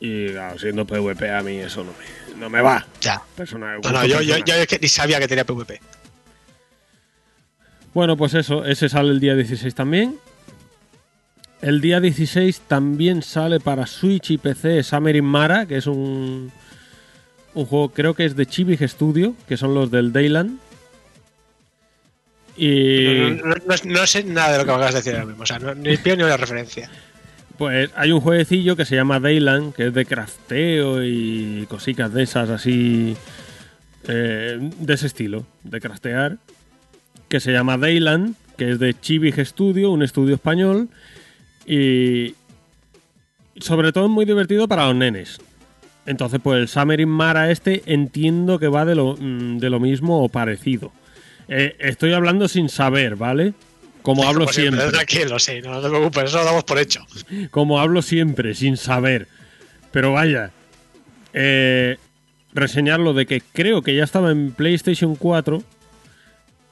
Y 0.01 0.29
claro, 0.31 0.59
siendo 0.59 0.87
PvP 0.87 1.31
a 1.31 1.43
mí 1.43 1.57
eso 1.57 1.83
no 1.83 1.93
me, 1.93 2.41
no 2.41 2.51
me 2.51 2.61
va. 2.61 2.87
Ya. 3.01 3.23
Personal, 3.35 3.81
No, 3.83 3.91
no, 3.93 4.05
yo, 4.05 4.21
yo, 4.21 4.37
yo 4.39 4.55
es 4.55 4.67
que 4.67 4.79
ni 4.79 4.89
sabía 4.89 5.19
que 5.19 5.29
tenía 5.29 5.45
PvP. 5.45 5.81
Bueno, 7.95 8.17
pues 8.17 8.35
eso, 8.35 8.65
ese 8.65 8.89
sale 8.89 9.11
el 9.11 9.21
día 9.21 9.35
16 9.35 9.75
también. 9.75 10.19
El 11.63 11.81
día 11.81 12.01
16 12.01 12.61
también 12.69 13.23
sale 13.23 13.61
para 13.61 13.87
Switch 13.87 14.31
y 14.31 14.39
PC 14.39 14.83
Summer 14.83 15.17
in 15.17 15.25
Mara, 15.25 15.67
que 15.67 15.77
es 15.79 15.87
un, 15.87 16.53
un 17.55 17.65
juego, 17.67 17.89
creo 17.91 18.15
que 18.15 18.25
es 18.27 18.37
de 18.37 18.47
Chibig 18.47 18.87
Studio, 18.89 19.35
que 19.49 19.57
son 19.57 19.75
los 19.75 19.91
del 19.91 20.13
Dayland. 20.13 20.59
Y 22.57 23.05
No, 23.05 23.31
no- 23.31 23.55
no- 23.55 23.75
no 23.85 24.07
sé 24.07 24.25
nada 24.25 24.53
de 24.53 24.59
lo 24.59 24.65
que 24.65 24.71
me 24.71 24.75
acabas 24.77 24.95
de 24.95 25.01
decir 25.01 25.13
ahora 25.15 25.27
mismo, 25.27 25.43
o 25.43 25.47
sea, 25.47 25.59
no- 25.59 25.75
ni 25.75 25.97
pie 25.99 26.17
ni 26.17 26.23
la 26.23 26.37
referencia. 26.37 26.89
pues 27.59 27.91
hay 27.97 28.13
un 28.13 28.21
jueguecillo 28.21 28.77
que 28.77 28.85
se 28.85 28.97
llama 28.97 29.19
Dayland, 29.19 29.73
que 29.75 29.87
es 29.87 29.95
de 29.95 30.05
crafteo 30.05 31.03
y 31.03 31.65
cositas 31.71 32.13
de 32.13 32.23
esas 32.23 32.51
así, 32.51 33.17
eh, 34.09 34.59
de 34.61 34.95
ese 34.95 35.07
estilo, 35.07 35.47
de 35.65 35.81
craftear, 35.81 36.37
que 37.29 37.41
se 37.41 37.53
llama 37.53 37.79
Dayland, 37.79 38.35
que 38.59 38.73
es 38.73 38.79
de 38.79 38.93
Chibig 39.01 39.43
Studio, 39.47 39.91
un 39.91 40.03
estudio 40.03 40.35
español, 40.35 40.91
y 41.67 42.35
sobre 43.59 43.93
todo 43.93 44.05
es 44.05 44.11
muy 44.11 44.25
divertido 44.25 44.69
para 44.69 44.87
los 44.87 44.97
nenes. 44.97 45.39
Entonces, 46.07 46.41
pues 46.43 46.61
el 46.61 46.69
Summer 46.69 47.01
in 47.01 47.09
Mara 47.09 47.51
este 47.51 47.83
entiendo 47.87 48.59
que 48.59 48.69
va 48.69 48.85
de 48.85 48.95
lo, 48.95 49.17
mm, 49.17 49.59
de 49.59 49.71
lo 49.71 49.81
mismo 49.81 50.23
o 50.23 50.29
parecido. 50.29 50.93
Eh, 51.49 51.77
estoy 51.81 52.13
hablando 52.13 52.49
sin 52.49 52.69
saber, 52.69 53.17
¿vale? 53.17 53.55
Como 54.03 54.23
hablo 54.23 54.45
Como 54.45 54.53
siempre. 54.53 54.89
Tranquilo, 54.89 55.39
sí, 55.39 55.61
no 55.63 55.81
te 55.81 55.89
preocupes, 55.89 56.25
eso 56.25 56.39
lo 56.39 56.45
damos 56.45 56.65
por 56.65 56.79
hecho. 56.79 57.05
Como 57.51 57.81
hablo 57.81 58.03
siempre, 58.03 58.55
sin 58.55 58.77
saber. 58.77 59.27
Pero 59.91 60.13
vaya, 60.13 60.53
eh, 61.33 61.97
reseñarlo 62.55 63.15
de 63.15 63.27
que 63.27 63.41
creo 63.41 63.83
que 63.83 63.97
ya 63.97 64.05
estaba 64.05 64.31
en 64.31 64.53
PlayStation 64.53 65.17
4 65.17 65.63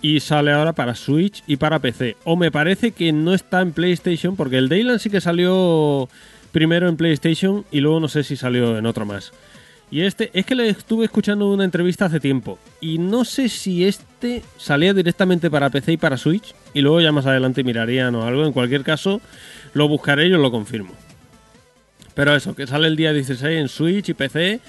y 0.02 0.20
sale 0.20 0.52
ahora 0.52 0.72
para 0.72 0.94
Switch 0.94 1.42
y 1.46 1.56
para 1.56 1.78
PC. 1.78 2.16
O 2.24 2.36
me 2.36 2.50
parece 2.50 2.92
que 2.92 3.12
no 3.12 3.34
está 3.34 3.60
en 3.60 3.72
PlayStation 3.72 4.36
porque 4.36 4.58
el 4.58 4.68
Dayland 4.68 5.00
sí 5.00 5.10
que 5.10 5.20
salió 5.20 6.08
primero 6.52 6.88
en 6.88 6.96
PlayStation 6.96 7.64
y 7.70 7.80
luego 7.80 8.00
no 8.00 8.08
sé 8.08 8.22
si 8.22 8.36
salió 8.36 8.78
en 8.78 8.86
otro 8.86 9.06
más. 9.06 9.32
Y 9.90 10.02
este, 10.02 10.30
es 10.32 10.44
que 10.46 10.54
le 10.54 10.68
estuve 10.68 11.04
escuchando 11.04 11.50
una 11.50 11.64
entrevista 11.64 12.06
hace 12.06 12.18
tiempo 12.18 12.58
y 12.80 12.98
no 12.98 13.24
sé 13.24 13.48
si 13.48 13.84
este 13.84 14.42
salía 14.56 14.92
directamente 14.94 15.50
para 15.50 15.70
PC 15.70 15.92
y 15.92 15.96
para 15.96 16.16
Switch 16.16 16.54
y 16.72 16.80
luego 16.80 17.00
ya 17.00 17.12
más 17.12 17.26
adelante 17.26 17.62
mirarían 17.64 18.14
o 18.14 18.26
algo. 18.26 18.44
En 18.44 18.52
cualquier 18.52 18.82
caso, 18.82 19.20
lo 19.72 19.88
buscaré 19.88 20.28
y 20.28 20.32
os 20.32 20.40
lo 20.40 20.50
confirmo. 20.50 20.92
Pero 22.14 22.34
eso, 22.34 22.54
que 22.54 22.66
sale 22.66 22.86
el 22.86 22.96
día 22.96 23.12
16 23.12 23.60
en 23.60 23.68
Switch 23.68 24.08
y 24.08 24.14
PC. 24.14 24.60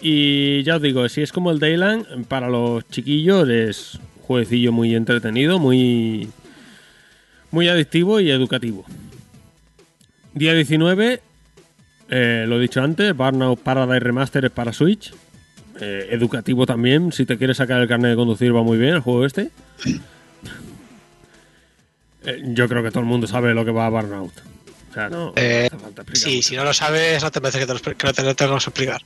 Y 0.00 0.62
ya 0.64 0.76
os 0.76 0.82
digo, 0.82 1.08
si 1.08 1.22
es 1.22 1.32
como 1.32 1.50
el 1.50 1.58
Dayland, 1.58 2.26
para 2.26 2.48
los 2.48 2.86
chiquillos 2.88 3.48
es 3.48 3.98
jueguecillo 4.26 4.72
muy 4.72 4.94
entretenido, 4.94 5.58
muy, 5.58 6.28
muy 7.50 7.68
adictivo 7.68 8.20
y 8.20 8.30
educativo. 8.30 8.84
Día 10.32 10.54
19, 10.54 11.20
eh, 12.10 12.44
lo 12.48 12.56
he 12.56 12.60
dicho 12.60 12.82
antes, 12.82 13.14
Burnout 13.16 13.60
Paradise 13.60 14.00
Remaster 14.00 14.44
es 14.46 14.50
para 14.50 14.72
Switch. 14.72 15.12
Eh, 15.80 16.08
educativo 16.12 16.66
también, 16.66 17.10
si 17.12 17.26
te 17.26 17.36
quieres 17.36 17.56
sacar 17.56 17.80
el 17.80 17.88
carnet 17.88 18.10
de 18.12 18.16
conducir 18.16 18.54
va 18.54 18.62
muy 18.62 18.78
bien 18.78 18.94
el 18.94 19.00
juego 19.00 19.26
este. 19.26 19.50
Eh, 22.24 22.42
yo 22.46 22.68
creo 22.68 22.82
que 22.82 22.90
todo 22.90 23.00
el 23.00 23.06
mundo 23.06 23.26
sabe 23.26 23.54
lo 23.54 23.64
que 23.64 23.70
va 23.70 23.86
a 23.86 23.90
Burnout. 23.90 24.32
O 24.90 24.94
sea, 24.94 25.08
no, 25.08 25.26
no 25.26 25.32
hace 25.32 25.70
falta 25.70 26.02
explicar 26.02 26.16
Sí, 26.16 26.36
mucho. 26.36 26.48
si 26.48 26.56
no 26.56 26.64
lo 26.64 26.72
sabes, 26.72 27.22
no 27.22 27.30
te 27.30 27.40
parece 27.40 27.58
que, 27.58 27.66
te 27.66 27.74
lo, 27.74 27.80
que 27.80 28.22
no 28.22 28.34
te 28.34 28.46
lo 28.46 28.56
explicar. 28.56 29.02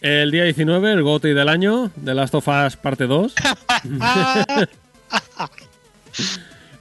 El 0.00 0.30
día 0.30 0.44
19, 0.44 0.92
el 0.92 1.02
GOTY 1.02 1.32
del 1.32 1.48
año, 1.48 1.90
The 2.04 2.14
Last 2.14 2.34
of 2.34 2.46
Us 2.48 2.76
parte 2.76 3.06
2. 3.06 3.34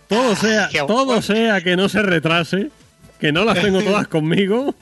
todo 0.07 0.35
sea, 0.35 0.69
todo 0.85 1.21
sea 1.21 1.61
que 1.61 1.77
no 1.77 1.87
se 1.89 2.01
retrase, 2.01 2.71
que 3.19 3.31
no 3.31 3.45
las 3.45 3.61
tengo 3.61 3.81
todas 3.81 4.07
conmigo. 4.07 4.75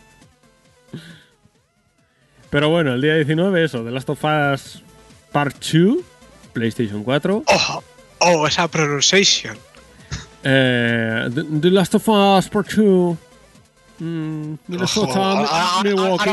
Pero 2.50 2.70
bueno, 2.70 2.94
el 2.94 3.02
día 3.02 3.16
19 3.16 3.64
eso, 3.64 3.84
The 3.84 3.92
Last 3.92 4.10
of 4.10 4.24
Us 4.24 4.84
Part 5.32 5.56
2, 5.60 5.98
PlayStation 6.54 7.04
4. 7.04 7.44
Oh, 7.46 7.84
oh, 8.20 8.48
esa 8.48 8.68
pronunciation. 8.68 9.58
Eh, 10.44 11.30
The, 11.34 11.44
The 11.62 11.70
Last 11.72 11.96
of 11.96 12.08
Us 12.08 12.50
Part 12.50 12.72
2. 12.74 13.18
Mm, 14.00 14.54
Minnesota, 14.68 15.12
Ojo, 15.12 15.24
ahora- 15.24 15.84
Milwaukee. 15.84 16.30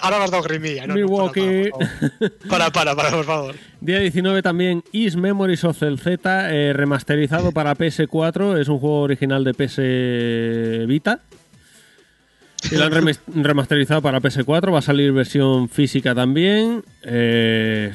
Ahora 0.00 0.18
me 0.18 0.24
has 0.24 0.30
dado 0.30 0.42
grimilla. 0.42 0.86
no, 0.86 0.94
Milwaukee. 0.94 1.70
Para, 2.48 2.70
para, 2.70 2.94
para, 2.94 3.10
por 3.10 3.24
favor. 3.24 3.54
Día 3.80 3.98
19 4.00 4.42
también 4.42 4.82
Is 4.92 5.16
Memories 5.16 5.64
of 5.64 5.82
el 5.82 5.98
Z, 5.98 6.50
eh, 6.54 6.72
remasterizado 6.72 7.52
para 7.52 7.74
PS4. 7.74 8.58
Es 8.60 8.68
un 8.68 8.78
juego 8.78 9.00
original 9.02 9.44
de 9.44 9.54
PS 9.54 10.86
Vita. 10.86 11.20
Y 12.70 12.76
lo 12.76 12.84
han 12.84 12.92
remasterizado 13.42 14.00
para 14.02 14.20
PS4. 14.20 14.72
Va 14.72 14.78
a 14.78 14.82
salir 14.82 15.12
versión 15.12 15.68
física 15.68 16.14
también. 16.14 16.84
Eh, 17.02 17.92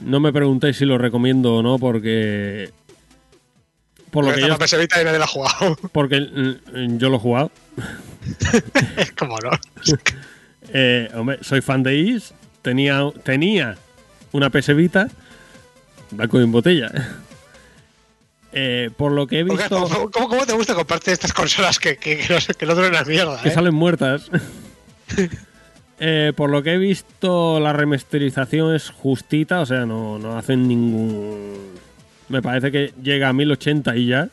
no 0.00 0.20
me 0.20 0.32
preguntéis 0.32 0.76
si 0.76 0.84
lo 0.84 0.96
recomiendo 0.98 1.56
o 1.56 1.62
no, 1.62 1.78
porque. 1.80 2.70
Por 4.16 4.24
lo 4.26 4.34
que 4.34 4.40
yo. 4.40 4.78
Vita 4.78 5.00
y 5.00 5.04
nadie 5.04 5.18
la 5.18 5.24
ha 5.24 5.28
jugado. 5.28 5.76
Porque 5.92 6.20
mm, 6.20 6.98
yo 6.98 7.08
lo 7.10 7.16
he 7.16 7.20
jugado. 7.20 7.50
¿Cómo 9.18 9.38
no? 9.38 9.50
Eh, 10.72 11.08
hombre, 11.14 11.38
soy 11.42 11.60
fan 11.60 11.84
de 11.84 11.96
Is. 11.96 12.34
Tenía, 12.60 13.00
tenía 13.22 13.76
una 14.32 14.50
PS 14.50 14.74
Vita. 14.74 15.08
Blanco 16.10 16.40
y 16.40 16.42
en 16.44 16.52
botella. 16.52 16.90
Eh, 18.58 18.88
por 18.96 19.12
lo 19.12 19.26
que 19.26 19.40
he 19.40 19.46
¿Cómo, 19.46 19.58
visto 19.58 19.82
cómo- 19.82 20.10
cómo- 20.10 20.28
cómo 20.30 20.46
te 20.46 20.54
gusta 20.54 20.74
comprarte 20.74 21.12
estas 21.12 21.34
consolas 21.34 21.78
que, 21.78 21.98
que, 21.98 22.16
que 22.16 22.32
no, 22.32 22.38
que 22.56 22.64
no 22.64 22.88
una 22.88 23.04
mierda? 23.04 23.42
que 23.42 23.50
eh? 23.50 23.52
salen 23.52 23.74
muertas. 23.74 24.30
Eh, 26.00 26.32
por 26.34 26.48
lo 26.48 26.62
que 26.62 26.72
he 26.72 26.78
visto, 26.78 27.60
la 27.60 27.74
remasterización 27.74 28.74
es 28.74 28.88
justita. 28.88 29.60
O 29.60 29.66
sea, 29.66 29.84
no, 29.84 30.18
no 30.18 30.38
hacen 30.38 30.66
ningún. 30.66 31.54
Me 32.28 32.42
parece 32.42 32.72
que 32.72 32.92
llega 33.02 33.28
a 33.28 33.32
1080 33.32 33.96
y 33.96 34.06
ya. 34.06 34.28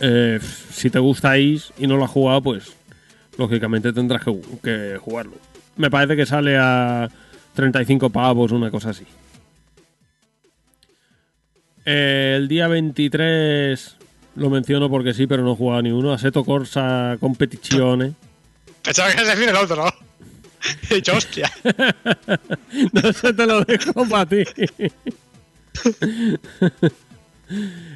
Eh, 0.00 0.38
si 0.70 0.90
te 0.90 0.98
gustáis 0.98 1.72
y 1.78 1.86
no 1.86 1.96
lo 1.96 2.04
has 2.04 2.10
jugado, 2.10 2.42
pues 2.42 2.72
lógicamente 3.36 3.92
tendrás 3.92 4.22
que, 4.24 4.40
que 4.62 4.98
jugarlo. 5.00 5.34
Me 5.76 5.90
parece 5.90 6.16
que 6.16 6.26
sale 6.26 6.56
a 6.56 7.08
35 7.54 8.10
pavos, 8.10 8.52
una 8.52 8.70
cosa 8.70 8.90
así. 8.90 9.04
Eh, 11.84 12.34
el 12.36 12.48
día 12.48 12.68
23 12.68 13.96
lo 14.36 14.50
menciono 14.50 14.90
porque 14.90 15.14
sí, 15.14 15.26
pero 15.26 15.42
no 15.42 15.52
he 15.52 15.56
jugado 15.56 15.82
ni 15.82 15.90
uno. 15.90 16.12
Assetto 16.12 16.44
Corsa 16.44 17.16
Competizione. 17.18 18.12
Pensaba 18.82 19.10
que 19.10 19.18
se 19.18 19.24
decir 19.24 19.48
el 19.48 19.56
otro. 19.56 19.86
He 20.90 20.96
dicho, 20.96 21.16
hostia. 21.16 21.50
No 22.92 23.12
se 23.12 23.32
te 23.32 23.46
lo 23.46 23.64
dejo 23.64 24.06
para 24.06 24.26
ti. 24.26 24.44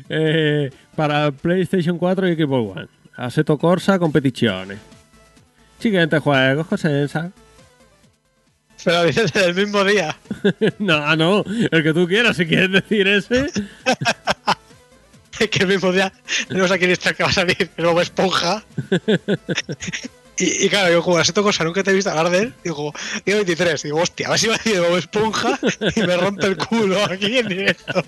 Eh, 0.08 0.70
para 0.96 1.30
PlayStation 1.30 1.98
4 1.98 2.28
y 2.28 2.36
Xbox 2.36 2.78
One. 2.78 2.88
Assetto 3.16 3.58
Corsa 3.58 3.98
Competizione. 3.98 4.78
Siguiente 5.78 6.18
juego, 6.20 6.66
senza. 6.76 7.30
Pero 8.84 9.04
dices 9.06 9.34
el 9.36 9.54
mismo 9.54 9.84
día. 9.84 10.16
no, 10.78 10.94
ah, 10.94 11.16
no, 11.16 11.44
el 11.70 11.82
que 11.82 11.92
tú 11.92 12.06
quieras, 12.06 12.36
si 12.36 12.46
quieres 12.46 12.72
decir 12.72 13.06
ese. 13.06 13.50
que 15.50 15.58
el 15.58 15.66
mismo 15.66 15.92
día 15.92 16.12
no 16.50 16.68
sé 16.68 16.74
a 16.74 16.78
quién 16.78 16.90
está 16.90 17.12
que 17.14 17.24
va 17.24 17.28
a 17.28 17.32
salir 17.32 17.70
Esponja. 18.00 18.64
Y, 20.38 20.68
claro, 20.68 20.92
yo 20.92 21.02
como 21.02 21.20
esta 21.20 21.42
cosa 21.42 21.64
nunca 21.64 21.82
te 21.82 21.90
he 21.90 21.94
visto 21.94 22.10
hablar 22.10 22.30
de 22.30 22.38
él, 22.38 22.54
digo, 22.64 22.92
día 23.24 23.36
23, 23.36 23.82
digo, 23.82 24.00
hostia, 24.00 24.28
a 24.28 24.30
ver 24.30 24.38
si 24.38 24.46
va 24.48 24.54
a 24.54 24.58
decir 24.58 24.80
Bob 24.80 24.96
Esponja 24.96 25.58
y 25.94 26.00
me 26.00 26.16
rompe 26.16 26.46
el 26.46 26.56
culo 26.56 27.04
aquí 27.04 27.38
en 27.38 27.48
directo. 27.48 28.04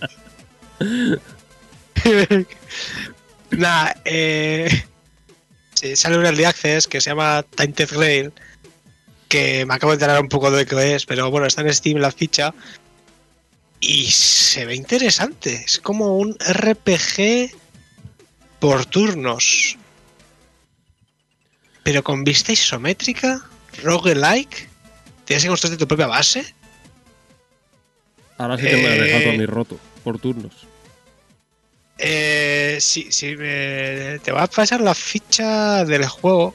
Nada, 3.51 3.97
eh, 4.05 4.85
sale 5.95 6.19
un 6.19 6.27
early 6.27 6.45
access 6.45 6.87
que 6.87 7.01
se 7.01 7.11
llama 7.11 7.45
Tainted 7.55 7.91
Grail, 7.91 8.33
que 9.29 9.67
me 9.67 9.75
acabo 9.75 9.93
de 9.93 9.97
enterar 9.97 10.21
un 10.21 10.29
poco 10.29 10.51
de 10.51 10.67
qué 10.67 10.95
es, 10.95 11.07
pero 11.07 11.31
bueno, 11.31 11.47
está 11.47 11.63
en 11.63 11.73
Steam 11.73 11.99
la 11.99 12.11
ficha 12.11 12.55
y 13.81 14.07
se 14.07 14.65
ve 14.65 14.75
interesante. 14.75 15.63
Es 15.67 15.79
como 15.79 16.17
un 16.17 16.37
RPG 16.39 17.55
por 18.61 18.87
turnos. 18.87 19.77
Pero 21.85 22.03
con 22.03 22.25
vista 22.25 22.51
isométrica, 22.53 23.41
roguelike, 23.83 24.69
tienes 25.27 25.43
que 25.45 25.49
construir 25.49 25.79
tu 25.79 25.87
propia 25.87 26.07
base. 26.07 26.55
Ahora 28.39 28.57
sí 28.57 28.65
que 28.67 28.77
me 28.77 28.89
ha 28.89 28.91
dejado 28.93 29.31
a 29.31 29.35
Eh. 29.35 29.39
mí 29.39 29.47
roto, 29.47 29.79
por 30.03 30.19
turnos. 30.19 30.67
Eh, 31.99 32.79
sí, 32.81 33.09
me- 33.37 34.19
te 34.19 34.33
va 34.33 34.43
a 34.43 34.47
pasar 34.49 34.81
la 34.81 34.95
ficha 34.95 35.85
del 35.85 36.07
juego. 36.09 36.55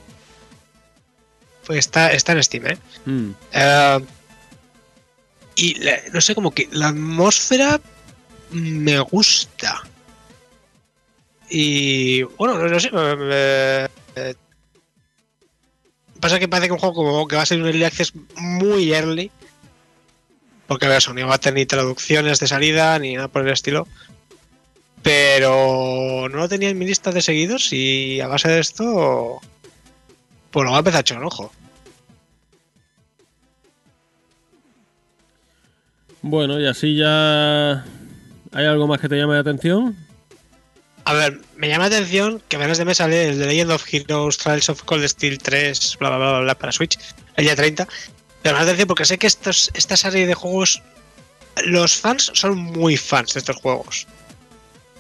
Pues 1.66 1.80
está, 1.80 2.12
está 2.12 2.34
en 2.34 2.44
Steam, 2.44 2.68
¿eh? 2.68 2.78
Mm. 3.06 3.30
Eh, 3.54 4.00
y 5.56 5.76
la- 5.76 6.00
no 6.12 6.20
sé, 6.20 6.36
como 6.36 6.52
que 6.52 6.68
la 6.72 6.90
atmósfera 6.90 7.80
me 8.52 9.00
gusta. 9.00 9.84
Y 11.50 12.24
bueno, 12.24 12.56
no, 12.56 12.68
no 12.68 12.80
sé. 12.80 12.92
me- 12.92 13.16
me- 13.16 13.90
pasa 16.20 16.40
que 16.40 16.48
parece 16.48 16.68
que 16.68 16.74
un 16.74 16.80
juego 16.80 16.96
como 16.96 17.28
que 17.28 17.36
va 17.36 17.44
a 17.44 17.46
ser 17.46 17.60
un 17.60 17.68
early 17.68 17.84
access 17.84 18.14
muy 18.36 18.94
early. 18.94 19.32
Porque 20.68 20.86
a 20.86 20.90
ver, 20.90 21.00
eso, 21.00 21.14
ni 21.14 21.24
va 21.24 21.36
a 21.36 21.40
tener 21.40 21.56
ni 21.56 21.66
traducciones 21.66 22.40
de 22.40 22.48
salida 22.48 23.00
ni 23.00 23.16
nada 23.16 23.28
por 23.28 23.42
el 23.42 23.54
estilo. 23.54 23.88
Pero 25.02 26.28
no 26.30 26.38
lo 26.38 26.50
tenía 26.50 26.70
en 26.70 26.78
mi 26.78 26.86
lista 26.86 27.12
de 27.12 27.22
seguidos 27.22 27.72
y 27.74 28.22
a 28.22 28.28
base 28.28 28.50
de 28.50 28.60
esto. 28.60 29.40
Pues 30.52 30.64
lo 30.64 30.70
voy 30.70 30.78
a 30.78 30.80
empezar 30.80 30.98
a 30.98 31.02
echar 31.02 31.18
un 31.18 31.26
ojo. 31.26 31.52
Bueno, 36.22 36.60
y 36.60 36.68
así 36.68 36.96
ya. 36.96 37.86
¿Hay 38.52 38.66
algo 38.66 38.88
más 38.88 39.00
que 39.00 39.08
te 39.08 39.16
llame 39.16 39.36
la 39.36 39.40
atención? 39.40 40.09
A 41.10 41.14
ver, 41.14 41.40
me 41.56 41.68
llama 41.68 41.90
la 41.90 41.96
atención 41.96 42.40
que 42.48 42.60
menos 42.60 42.78
de 42.78 42.86
me 42.86 42.94
sale 42.94 43.30
el 43.30 43.40
de 43.40 43.48
Legend 43.48 43.72
of 43.72 43.84
Heroes 43.92 44.38
Trials 44.38 44.70
of 44.70 44.84
Cold 44.84 45.08
Steel 45.08 45.40
3, 45.40 45.98
bla 46.00 46.10
bla 46.10 46.18
bla 46.18 46.40
bla, 46.42 46.56
para 46.56 46.72
Switch, 46.72 47.00
el 47.36 47.46
día 47.46 47.56
30. 47.56 47.86
Pero 47.88 47.98
me 48.44 48.50
llama 48.52 48.58
la 48.60 48.64
atención 48.66 48.88
porque 48.88 49.06
sé 49.06 49.18
que 49.18 49.26
estos, 49.26 49.72
esta 49.74 49.98
serie 49.98 50.28
de 50.28 50.36
juegos, 50.36 50.84
los 51.66 51.96
fans 51.96 52.32
son 52.36 52.58
muy 52.58 52.96
fans 52.96 53.34
de 53.34 53.40
estos 53.40 53.56
juegos. 53.56 54.06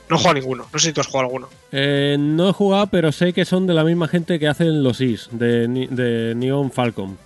No 0.09 0.15
he 0.15 0.19
jugado 0.19 0.33
ninguno, 0.33 0.67
no 0.73 0.79
sé 0.79 0.87
si 0.87 0.93
tú 0.93 1.01
has 1.01 1.07
jugado 1.07 1.25
alguno. 1.27 1.49
Eh, 1.71 2.15
no 2.19 2.49
he 2.49 2.53
jugado, 2.53 2.87
pero 2.87 3.11
sé 3.11 3.31
que 3.31 3.45
son 3.45 3.67
de 3.67 3.75
la 3.75 3.83
misma 3.83 4.07
gente 4.07 4.39
que 4.39 4.47
hacen 4.47 4.81
los 4.81 5.01
Is, 5.01 5.29
de, 5.31 5.67
de 5.91 6.33
Neon 6.35 6.71
Falcon. 6.71 7.19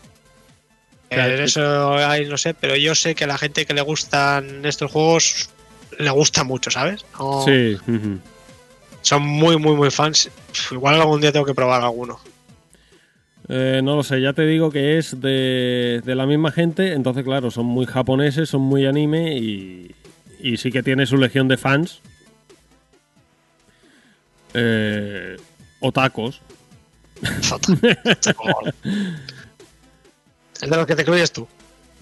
Claro, 1.09 1.35
Eh, 1.35 1.43
eso 1.45 1.93
ahí 1.95 2.25
no 2.25 2.37
sé, 2.37 2.53
pero 2.53 2.75
yo 2.75 2.95
sé 2.95 3.15
que 3.15 3.23
a 3.23 3.27
la 3.27 3.37
gente 3.37 3.65
que 3.65 3.73
le 3.73 3.81
gustan 3.81 4.65
estos 4.65 4.91
juegos 4.91 5.49
le 5.97 6.09
gusta 6.09 6.43
mucho, 6.43 6.69
¿sabes? 6.69 7.05
No- 7.17 7.45
Sí. 7.45 7.77
ujú. 7.87 8.19
Son 9.03 9.21
muy, 9.21 9.57
muy, 9.57 9.75
muy 9.75 9.91
fans. 9.91 10.31
Igual 10.71 10.95
algún 10.95 11.21
día 11.21 11.31
tengo 11.31 11.45
que 11.45 11.53
probar 11.53 11.83
alguno. 11.83 12.19
Eh, 13.49 13.81
no 13.83 13.95
lo 13.97 14.03
sé, 14.03 14.21
ya 14.21 14.33
te 14.33 14.45
digo 14.47 14.71
que 14.71 14.97
es 14.97 15.19
de, 15.19 16.01
de 16.03 16.15
la 16.15 16.25
misma 16.25 16.51
gente, 16.51 16.93
entonces 16.93 17.25
claro, 17.25 17.51
son 17.51 17.65
muy 17.65 17.85
japoneses, 17.85 18.49
son 18.49 18.61
muy 18.61 18.85
anime 18.85 19.37
y, 19.37 19.93
y 20.39 20.55
sí 20.55 20.71
que 20.71 20.81
tiene 20.81 21.05
su 21.05 21.17
legión 21.17 21.49
de 21.49 21.57
fans. 21.57 22.01
Eh, 24.53 25.37
otacos. 25.79 26.41
Es 30.61 30.69
de 30.69 30.77
los 30.77 30.85
que 30.85 30.95
te 30.95 31.01
incluyes 31.01 31.29
tú. 31.33 31.45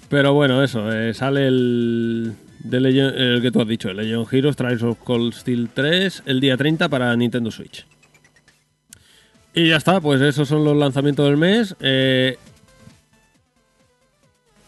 Pero 0.07 0.33
bueno, 0.33 0.63
eso, 0.63 0.91
eh, 0.91 1.15
sale 1.15 1.47
el, 1.47 2.35
de 2.63 2.79
Legend- 2.79 3.15
el 3.17 3.41
que 3.41 3.51
tú 3.51 3.61
has 3.61 3.67
dicho, 3.67 3.91
Legend 3.93 4.27
Heroes 4.31 4.55
Trials 4.55 4.83
of 4.83 4.97
Cold 5.03 5.33
Steel 5.33 5.69
3 5.73 6.23
el 6.25 6.39
día 6.39 6.57
30 6.57 6.89
para 6.89 7.15
Nintendo 7.15 7.51
Switch. 7.51 7.85
Y 9.53 9.67
ya 9.69 9.77
está, 9.77 9.99
pues 9.99 10.21
esos 10.21 10.47
son 10.47 10.63
los 10.63 10.77
lanzamientos 10.77 11.25
del 11.27 11.37
mes. 11.37 11.75
Eh, 11.81 12.37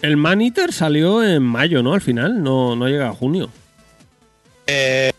el 0.02 0.18
Man 0.18 0.42
Eater 0.42 0.74
salió 0.74 1.24
en 1.24 1.42
mayo, 1.44 1.82
¿no? 1.82 1.94
Al 1.94 2.02
final, 2.02 2.44
no, 2.44 2.76
no 2.76 2.88
llega 2.88 3.08
a 3.10 3.14
junio. 3.14 3.50
Eh, 4.68 5.12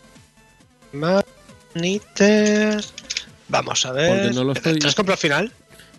Maniter. 0.93 2.83
Vamos 3.47 3.85
a 3.85 3.91
ver. 3.91 4.09
Porque 4.21 4.35
no 4.35 4.43
lo 4.43 4.53
estoy- 4.53 4.79
¿Te 4.79 4.87
has 4.87 4.95
comprado 4.95 5.15
al 5.15 5.19
final? 5.19 5.51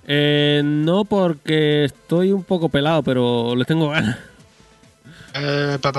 Eh, 0.06 0.62
no 0.64 1.04
porque 1.04 1.84
estoy 1.84 2.30
un 2.32 2.44
poco 2.44 2.68
pelado, 2.68 3.02
pero 3.02 3.56
le 3.56 3.64
tengo 3.64 3.88
ganas. 3.90 4.18
Eh, 5.38 5.78
pa. 5.80 5.92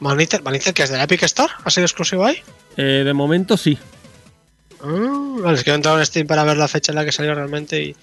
Maniter, 0.00 0.42
Maniter, 0.42 0.74
que 0.74 0.82
es 0.82 0.90
de 0.90 0.96
la 0.96 1.04
Epic 1.04 1.22
Store, 1.22 1.52
¿ha 1.64 1.70
sido 1.70 1.84
exclusivo 1.86 2.24
ahí? 2.24 2.36
Eh, 2.76 3.02
de 3.04 3.12
momento 3.12 3.56
sí. 3.56 3.78
Ah, 4.82 5.36
vale, 5.40 5.56
es 5.56 5.64
que 5.64 5.70
he 5.70 5.74
entrado 5.74 5.98
en 5.98 6.06
Steam 6.06 6.26
para 6.26 6.42
ver 6.42 6.56
la 6.56 6.66
fecha 6.66 6.90
en 6.90 6.96
la 6.96 7.04
que 7.04 7.12
salió 7.12 7.34
realmente 7.34 7.82
y. 7.82 7.96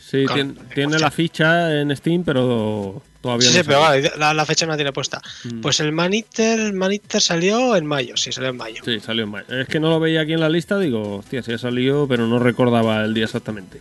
Sí, 0.00 0.24
Claro, 0.24 0.54
tiene 0.72 0.98
la 1.00 1.10
ficha 1.10 1.80
en 1.80 1.94
Steam, 1.96 2.22
pero 2.24 3.02
todavía 3.20 3.48
Sí, 3.48 3.56
no 3.56 3.62
sí, 3.62 3.66
pero 3.66 3.80
vale, 3.80 4.12
la, 4.16 4.34
la 4.34 4.46
fecha 4.46 4.64
no 4.64 4.72
la 4.72 4.76
tiene 4.76 4.92
puesta. 4.92 5.20
Mm. 5.44 5.60
Pues 5.60 5.80
el 5.80 5.90
Maniter, 5.92 6.60
el 6.60 6.74
Maniter 6.74 7.20
salió 7.20 7.74
en 7.74 7.86
mayo, 7.86 8.16
sí, 8.16 8.30
salió 8.30 8.50
en 8.50 8.56
mayo. 8.56 8.82
Sí, 8.84 9.00
salió 9.00 9.24
en 9.24 9.30
mayo. 9.30 9.46
Es 9.48 9.66
que 9.66 9.80
no 9.80 9.90
lo 9.90 9.98
veía 9.98 10.20
aquí 10.20 10.32
en 10.32 10.40
la 10.40 10.48
lista, 10.48 10.78
digo, 10.78 11.16
hostia, 11.18 11.42
sí 11.42 11.52
ha 11.52 11.58
salido, 11.58 12.06
pero 12.06 12.28
no 12.28 12.38
recordaba 12.38 13.04
el 13.04 13.14
día 13.14 13.24
exactamente. 13.24 13.80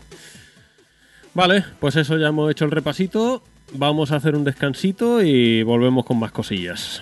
Vale, 1.36 1.64
pues 1.80 1.96
eso 1.96 2.18
ya 2.18 2.28
hemos 2.28 2.50
hecho 2.50 2.66
el 2.66 2.72
repasito. 2.72 3.44
Vamos 3.74 4.12
a 4.12 4.18
hacer 4.18 4.36
un 4.36 4.44
descansito 4.44 5.22
y 5.22 5.64
volvemos 5.64 6.06
con 6.06 6.20
más 6.20 6.32
cosillas. 6.32 7.02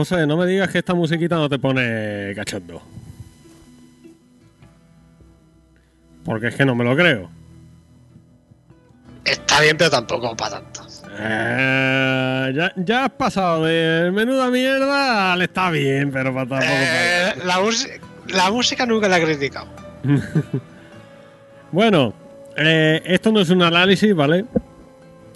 José, 0.00 0.26
no 0.26 0.36
me 0.38 0.46
digas 0.46 0.70
que 0.70 0.78
esta 0.78 0.94
musiquita 0.94 1.36
no 1.36 1.48
te 1.48 1.58
pone 1.58 2.32
cachondo. 2.34 2.80
Porque 6.24 6.48
es 6.48 6.54
que 6.54 6.64
no 6.64 6.74
me 6.74 6.84
lo 6.84 6.96
creo. 6.96 7.30
Está 9.24 9.60
bien, 9.60 9.76
pero 9.76 9.90
tampoco 9.90 10.34
para 10.36 10.60
tanto. 10.60 10.86
Eh, 11.18 12.52
ya, 12.54 12.72
ya 12.76 13.04
has 13.04 13.10
pasado 13.12 13.64
de 13.64 14.10
menuda 14.12 14.48
mierda 14.50 15.32
al 15.34 15.42
está 15.42 15.70
bien, 15.70 16.10
pero 16.10 16.32
para 16.32 16.46
tampoco. 16.48 16.72
Eh, 16.72 17.32
la, 17.44 17.60
música- 17.60 17.94
la 18.28 18.50
música 18.50 18.86
nunca 18.86 19.08
la 19.08 19.18
he 19.18 19.24
criticado. 19.24 19.68
Bueno, 21.72 22.12
eh, 22.56 23.00
esto 23.04 23.30
no 23.30 23.38
es 23.38 23.48
un 23.50 23.62
análisis, 23.62 24.12
¿vale? 24.12 24.44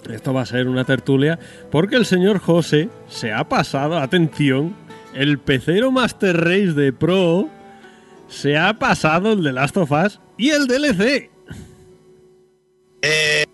Esto 0.09 0.33
va 0.33 0.41
a 0.41 0.45
ser 0.45 0.67
una 0.67 0.85
tertulia, 0.85 1.39
porque 1.71 1.95
el 1.95 2.05
señor 2.05 2.39
José 2.39 2.89
se 3.09 3.33
ha 3.33 3.43
pasado, 3.47 3.97
atención, 3.97 4.75
el 5.13 5.39
pecero 5.39 5.91
Master 5.91 6.37
Race 6.37 6.73
de 6.73 6.93
Pro 6.93 7.49
se 8.27 8.57
ha 8.57 8.73
pasado 8.73 9.33
el 9.33 9.43
de 9.43 9.53
Last 9.53 9.77
of 9.77 9.91
Us 9.91 10.19
y 10.37 10.49
el 10.49 10.67
DLC. 10.67 11.29
Eh, 13.01 13.45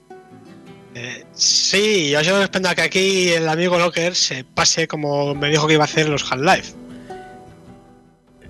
eh, 0.96 1.26
sí, 1.34 2.12
yo 2.12 2.20
a 2.20 2.76
que 2.76 2.82
aquí 2.82 3.30
el 3.30 3.48
amigo 3.48 3.78
Locker 3.78 4.16
se 4.16 4.44
pase 4.44 4.88
como 4.88 5.36
me 5.36 5.50
dijo 5.50 5.68
que 5.68 5.74
iba 5.74 5.84
a 5.84 5.86
hacer 5.86 6.10
los 6.10 6.30
Half-Life. 6.32 6.81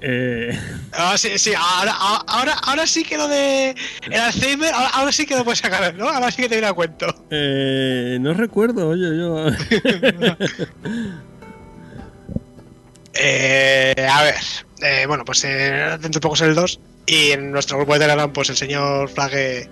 Eh, 0.03 0.57
Ah, 0.93 1.15
sí, 1.17 1.37
sí, 1.37 1.51
ahora, 1.55 1.93
ahora, 2.27 2.53
ahora 2.65 2.87
sí 2.87 3.03
que 3.03 3.17
lo 3.17 3.27
de 3.27 3.75
el 4.03 4.13
Alzheimer, 4.13 4.73
ahora, 4.73 4.89
ahora 4.93 5.11
sí 5.11 5.25
que 5.27 5.35
lo 5.37 5.43
puedes 5.43 5.59
sacar, 5.59 5.93
¿no? 5.95 6.09
Ahora 6.09 6.31
sí 6.31 6.41
que 6.41 6.49
te 6.49 6.55
viene 6.55 6.67
a 6.67 6.73
cuento. 6.73 7.07
eh, 7.29 8.17
no 8.19 8.33
recuerdo, 8.33 8.89
oye, 8.89 9.15
yo. 9.17 9.45
Eh, 13.13 13.93
a 14.09 14.23
ver, 14.23 14.35
eh, 14.81 15.05
bueno, 15.05 15.25
pues 15.25 15.43
eh, 15.43 15.97
dentro 16.01 16.11
de 16.11 16.19
poco 16.21 16.35
es 16.35 16.41
el 16.41 16.55
2 16.55 16.79
y 17.05 17.31
en 17.31 17.51
nuestro 17.51 17.77
grupo 17.77 17.93
de 17.93 17.99
Telegram, 17.99 18.31
pues 18.31 18.49
el 18.49 18.55
señor 18.55 19.09
Frage. 19.09 19.69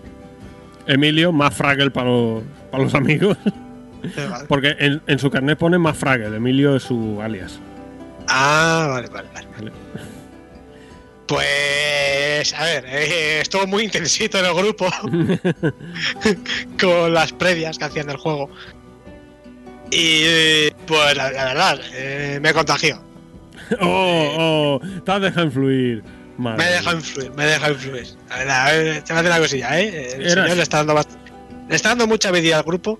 Emilio, 0.88 1.32
más 1.32 1.54
Fraggle 1.56 1.90
para 1.90 2.10
los, 2.10 2.44
para 2.70 2.84
los 2.84 2.94
amigos. 2.96 3.38
eh, 4.04 4.28
vale. 4.30 4.46
Porque 4.48 4.76
en, 4.80 5.02
en 5.08 5.20
su 5.20 5.30
carnet 5.30 5.58
pone 5.58 5.78
más 5.78 5.98
Fraggle, 5.98 6.36
Emilio 6.36 6.76
es 6.76 6.84
su 6.84 7.22
alias. 7.22 7.60
Ah, 8.28 8.88
vale, 8.92 9.08
vale, 9.08 9.30
vale. 9.34 9.48
Vale. 9.58 9.72
Pues, 11.30 12.54
a 12.56 12.64
ver, 12.64 12.86
eh, 12.88 13.42
estuvo 13.42 13.68
muy 13.68 13.84
intensito 13.84 14.40
en 14.40 14.46
el 14.46 14.54
grupo 14.56 14.88
con 16.82 17.14
las 17.14 17.32
previas 17.34 17.78
que 17.78 17.86
hacían 17.86 18.08
del 18.08 18.18
juego. 18.18 18.50
Y 19.92 20.72
pues 20.88 21.16
la, 21.16 21.32
la 21.32 21.46
verdad, 21.46 21.80
eh, 21.94 22.40
me 22.42 22.52
contagió. 22.54 23.02
Oh, 23.80 24.80
oh, 24.82 25.02
te 25.06 25.12
has 25.12 25.22
dejado 25.22 25.46
influir. 25.46 26.04
Madre 26.40 26.58
Me 26.66 26.72
dejado 26.72 26.98
influir, 26.98 27.32
me 27.34 27.44
he 27.44 27.48
dejado 27.48 27.74
influir. 27.74 28.08
La 28.30 28.38
verdad, 28.38 28.66
a 28.68 28.72
ver, 28.72 29.04
te 29.04 29.14
voy 29.14 29.20
a 29.20 29.22
decir 29.22 29.32
una 29.32 29.40
cosilla, 29.40 29.80
¿eh? 29.80 30.14
El 30.16 30.22
Eras- 30.24 30.34
señor 30.34 30.58
le 30.58 30.64
está 30.64 30.78
dando 30.84 31.06
le 31.70 31.76
está 31.76 31.90
dando 31.90 32.08
mucha 32.08 32.32
medida 32.32 32.58
al 32.58 32.64
grupo 32.64 33.00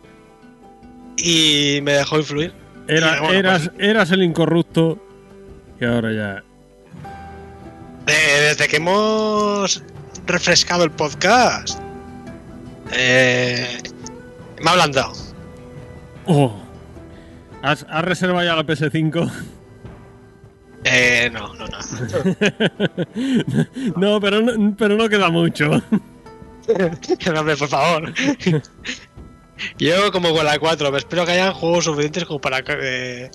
y 1.18 1.80
me 1.82 1.94
dejó 1.94 2.18
influir. 2.20 2.54
Era- 2.88 3.18
Y, 3.18 3.20
bueno, 3.22 3.34
eras, 3.40 3.72
eras 3.80 4.12
el 4.12 4.22
incorrupto 4.22 5.04
y 5.82 5.86
ahora 5.86 6.12
ya. 6.14 6.44
Eh, 8.10 8.42
desde 8.42 8.68
que 8.68 8.78
hemos 8.78 9.84
refrescado 10.26 10.84
el 10.84 10.90
podcast, 10.90 11.78
eh, 12.92 13.78
me 14.62 14.70
ha 14.70 14.74
ablandado. 14.74 15.14
Oh. 16.26 16.56
¿Has, 17.62 17.86
has 17.88 18.04
reservado 18.04 18.44
ya 18.44 18.56
la 18.56 18.64
PS5? 18.64 19.32
Eh, 20.86 21.30
no, 21.32 21.54
no, 21.54 21.68
no. 21.68 21.78
No, 23.96 24.20
pero 24.20 24.42
no, 24.42 24.76
pero 24.76 24.96
no 24.96 25.08
queda 25.10 25.30
mucho. 25.30 25.82
No, 26.70 27.40
hombre, 27.40 27.58
por 27.58 27.68
favor. 27.68 28.14
Yo 29.80 30.12
como 30.12 30.34
con 30.34 30.46
la 30.46 30.60
4, 30.60 30.92
me 30.92 31.00
espero 31.00 31.26
que 31.26 31.32
hayan 31.32 31.54
juegos 31.54 31.86
suficientes 31.86 32.26
como 32.26 32.40
para 32.40 32.62
que, 32.62 32.78
eh, 32.80 33.32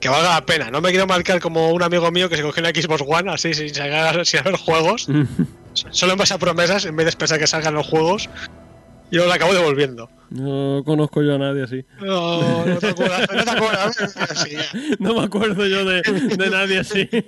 que 0.00 0.08
valga 0.08 0.34
la 0.34 0.46
pena. 0.46 0.70
No 0.70 0.80
me 0.80 0.90
quiero 0.90 1.06
marcar 1.06 1.40
como 1.40 1.70
un 1.70 1.82
amigo 1.82 2.10
mío 2.10 2.28
que 2.28 2.36
se 2.36 2.42
cogió 2.42 2.62
la 2.62 2.70
Xbox 2.70 3.02
One 3.06 3.30
así 3.32 3.54
sin, 3.54 3.68
sacar- 3.74 4.24
sin 4.26 4.40
haber 4.40 4.56
juegos. 4.56 5.08
Solo 5.90 6.12
en 6.12 6.18
base 6.18 6.34
a 6.34 6.38
promesas, 6.38 6.84
en 6.84 6.96
vez 6.96 7.04
de 7.06 7.10
esperar 7.10 7.38
que 7.38 7.46
salgan 7.46 7.74
los 7.74 7.86
juegos. 7.86 8.28
Yo 9.10 9.26
la 9.26 9.36
acabo 9.36 9.54
devolviendo. 9.54 10.10
No 10.30 10.82
conozco 10.84 11.22
yo 11.22 11.34
a 11.34 11.38
nadie 11.38 11.62
así. 11.62 11.84
No, 12.02 12.66
no 12.66 12.76
te 12.78 12.88
acuerdas, 12.88 13.26
no 13.34 13.44
te 13.44 13.50
acuerdas. 13.50 13.96
Sí, 14.44 14.50
ya. 14.50 14.64
No 14.98 15.14
me 15.14 15.22
acuerdo 15.24 15.66
yo 15.66 15.84
de, 15.86 16.02
de 16.02 16.50
nadie 16.50 16.78
así. 16.80 17.08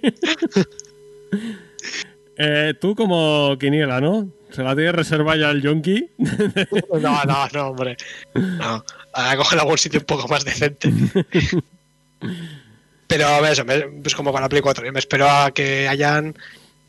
Eh, 2.43 2.73
tú 2.81 2.95
como 2.95 3.55
Quiniela, 3.59 4.01
¿no? 4.01 4.29
¿Se 4.51 4.63
la 4.63 4.75
tienes 4.75 4.95
reservada 4.95 5.37
ya 5.39 5.51
el 5.51 5.61
Yonki? 5.61 6.09
No, 6.19 7.25
no, 7.25 7.49
no, 7.53 7.67
hombre. 7.69 7.97
No. 8.35 8.83
Ahora 9.13 9.37
coger 9.37 9.59
algún 9.61 9.77
sitio 9.77 10.01
un 10.01 10.07
poco 10.07 10.27
más 10.27 10.43
decente. 10.45 10.91
Pero 13.11 13.27
a 13.27 13.41
ver, 13.43 13.53
eso, 13.53 13.65
me- 13.67 13.81
pues 14.03 14.15
como 14.15 14.33
la 14.39 14.49
Play 14.49 14.63
4, 14.63 14.87
yo 14.87 14.93
me 14.93 15.01
espero 15.01 15.29
a 15.29 15.51
que 15.53 15.87
hayan 15.89 16.35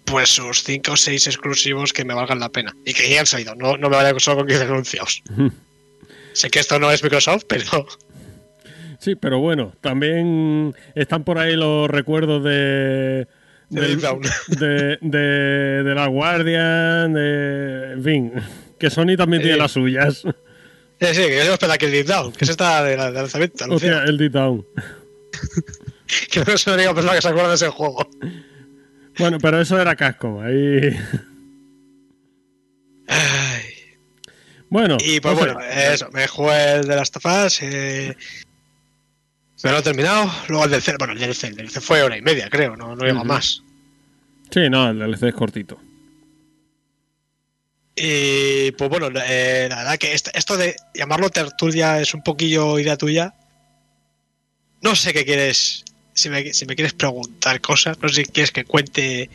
pues 0.05 0.29
sus 0.29 0.63
5 0.63 0.93
o 0.93 0.97
6 0.97 1.27
exclusivos 1.27 1.91
que 1.93 2.05
me 2.05 2.13
valgan 2.13 2.39
la 2.39 2.49
pena. 2.49 2.73
Y 2.85 2.93
que 2.93 3.09
ya 3.09 3.19
han 3.21 3.25
salido, 3.25 3.55
no, 3.55 3.75
no 3.77 3.89
me 3.89 3.97
vaya 3.97 4.17
solo 4.19 4.37
con 4.37 4.47
15 4.47 4.63
anuncios. 4.63 5.23
sé 6.33 6.49
que 6.49 6.59
esto 6.59 6.79
no 6.79 6.91
es 6.91 7.03
Microsoft, 7.03 7.43
pero 7.47 7.85
Sí, 8.99 9.15
pero 9.15 9.39
bueno, 9.39 9.73
también 9.81 10.75
están 10.93 11.23
por 11.23 11.39
ahí 11.39 11.55
los 11.55 11.89
recuerdos 11.89 12.43
de. 12.43 13.27
De 13.69 13.81
del- 13.81 13.99
de, 14.47 14.97
de, 15.01 15.83
de 15.83 15.95
la 15.95 16.05
Guardian, 16.07 17.13
de. 17.13 17.93
En 17.93 18.03
fin, 18.03 18.33
que 18.79 18.89
Sony 18.91 19.15
también 19.17 19.41
tiene 19.41 19.57
las 19.57 19.71
suyas. 19.71 20.23
eh, 20.99 21.13
sí, 21.15 21.21
que 21.21 21.43
yo 21.45 21.53
esperar 21.53 21.79
que 21.79 21.85
el 21.87 21.91
Deep 21.93 22.05
Down, 22.05 22.31
que 22.33 22.43
es 22.45 22.51
esta 22.51 22.83
de, 22.83 22.95
la- 22.97 23.11
de 23.11 23.19
lanzamiento. 23.21 23.63
Anunciado. 23.63 24.03
el 24.03 24.17
Deep 24.19 24.33
Down. 24.33 24.65
Que 26.31 26.39
no 26.43 26.57
soy 26.57 26.71
la 26.71 26.75
única 26.75 26.93
persona 26.93 27.15
que 27.15 27.21
se 27.21 27.27
acuerda 27.27 27.49
de 27.49 27.55
ese 27.55 27.69
juego. 27.69 28.09
Bueno, 29.17 29.37
pero 29.39 29.61
eso 29.61 29.79
era 29.79 29.95
casco. 29.95 30.41
Ahí. 30.41 30.97
Ay. 33.07 33.63
Bueno, 34.69 34.97
Y 35.03 35.19
pues 35.19 35.35
bueno, 35.35 35.59
eso, 35.59 36.09
me 36.11 36.27
jugué 36.27 36.75
el 36.75 36.87
de 36.87 36.95
las 36.95 37.11
tofas. 37.11 37.59
Eh, 37.61 38.15
me 39.63 39.71
lo 39.71 39.77
he 39.79 39.81
terminado. 39.81 40.31
Luego 40.47 40.65
el 40.65 40.71
del 40.71 40.81
C, 40.81 40.95
bueno, 40.97 41.13
el 41.13 41.19
DLC, 41.19 41.43
el 41.45 41.55
DLC 41.55 41.81
fue 41.81 42.01
hora 42.01 42.17
y 42.17 42.21
media, 42.21 42.49
creo, 42.49 42.75
no, 42.75 42.95
no 42.95 43.25
más. 43.25 43.63
Sí, 44.49 44.69
no, 44.69 44.89
el 44.89 44.99
DLC 44.99 45.23
es 45.23 45.33
cortito. 45.35 45.79
Y 47.95 48.71
pues 48.71 48.89
bueno, 48.89 49.09
eh, 49.27 49.67
la 49.69 49.75
verdad 49.75 49.97
que 49.97 50.13
esto 50.13 50.57
de 50.57 50.75
llamarlo 50.93 51.29
tertulia 51.29 51.99
es 51.99 52.13
un 52.13 52.23
poquillo 52.23 52.79
idea 52.79 52.97
tuya. 52.97 53.35
No 54.81 54.95
sé 54.95 55.13
qué 55.13 55.25
quieres, 55.25 55.83
si 56.13 56.29
me, 56.29 56.53
si 56.53 56.65
me 56.65 56.75
quieres 56.75 56.93
preguntar 56.93 57.61
cosas, 57.61 57.97
no 58.01 58.09
sé 58.09 58.23
si 58.25 58.31
quieres 58.31 58.51
que 58.51 58.65
cuente 58.65 59.29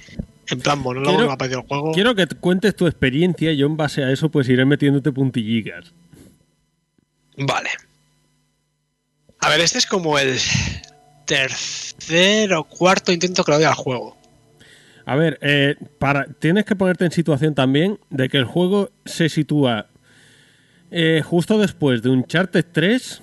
en 0.48 0.60
plan 0.60 0.78
monólogo 0.78 1.10
Quiero- 1.16 1.24
que 1.24 1.28
me 1.28 1.32
ha 1.34 1.38
parecido 1.38 1.60
el 1.62 1.66
juego. 1.66 1.92
Quiero 1.92 2.14
que 2.14 2.26
te 2.26 2.34
cuentes 2.36 2.76
tu 2.76 2.86
experiencia 2.86 3.52
y 3.52 3.56
yo 3.56 3.66
en 3.66 3.76
base 3.76 4.04
a 4.04 4.10
eso 4.12 4.28
pues 4.28 4.48
iré 4.48 4.64
metiéndote 4.64 5.10
puntilligas. 5.12 5.92
Vale. 7.36 7.70
A 9.40 9.48
ver, 9.50 9.60
este 9.60 9.78
es 9.78 9.86
como 9.86 10.18
el 10.18 10.38
tercer 11.26 12.52
o 12.54 12.64
cuarto 12.64 13.12
intento 13.12 13.44
que 13.44 13.50
le 13.52 13.56
doy 13.58 13.66
al 13.66 13.74
juego. 13.74 14.16
A 15.04 15.14
ver, 15.16 15.38
eh, 15.40 15.76
para, 15.98 16.24
tienes 16.26 16.64
que 16.64 16.74
ponerte 16.74 17.04
en 17.04 17.12
situación 17.12 17.54
también 17.54 17.98
de 18.10 18.28
que 18.28 18.38
el 18.38 18.44
juego 18.44 18.90
se 19.04 19.28
sitúa 19.28 19.86
eh, 20.90 21.22
justo 21.24 21.58
después 21.58 22.02
de 22.02 22.08
Uncharted 22.10 22.64
3 22.72 23.22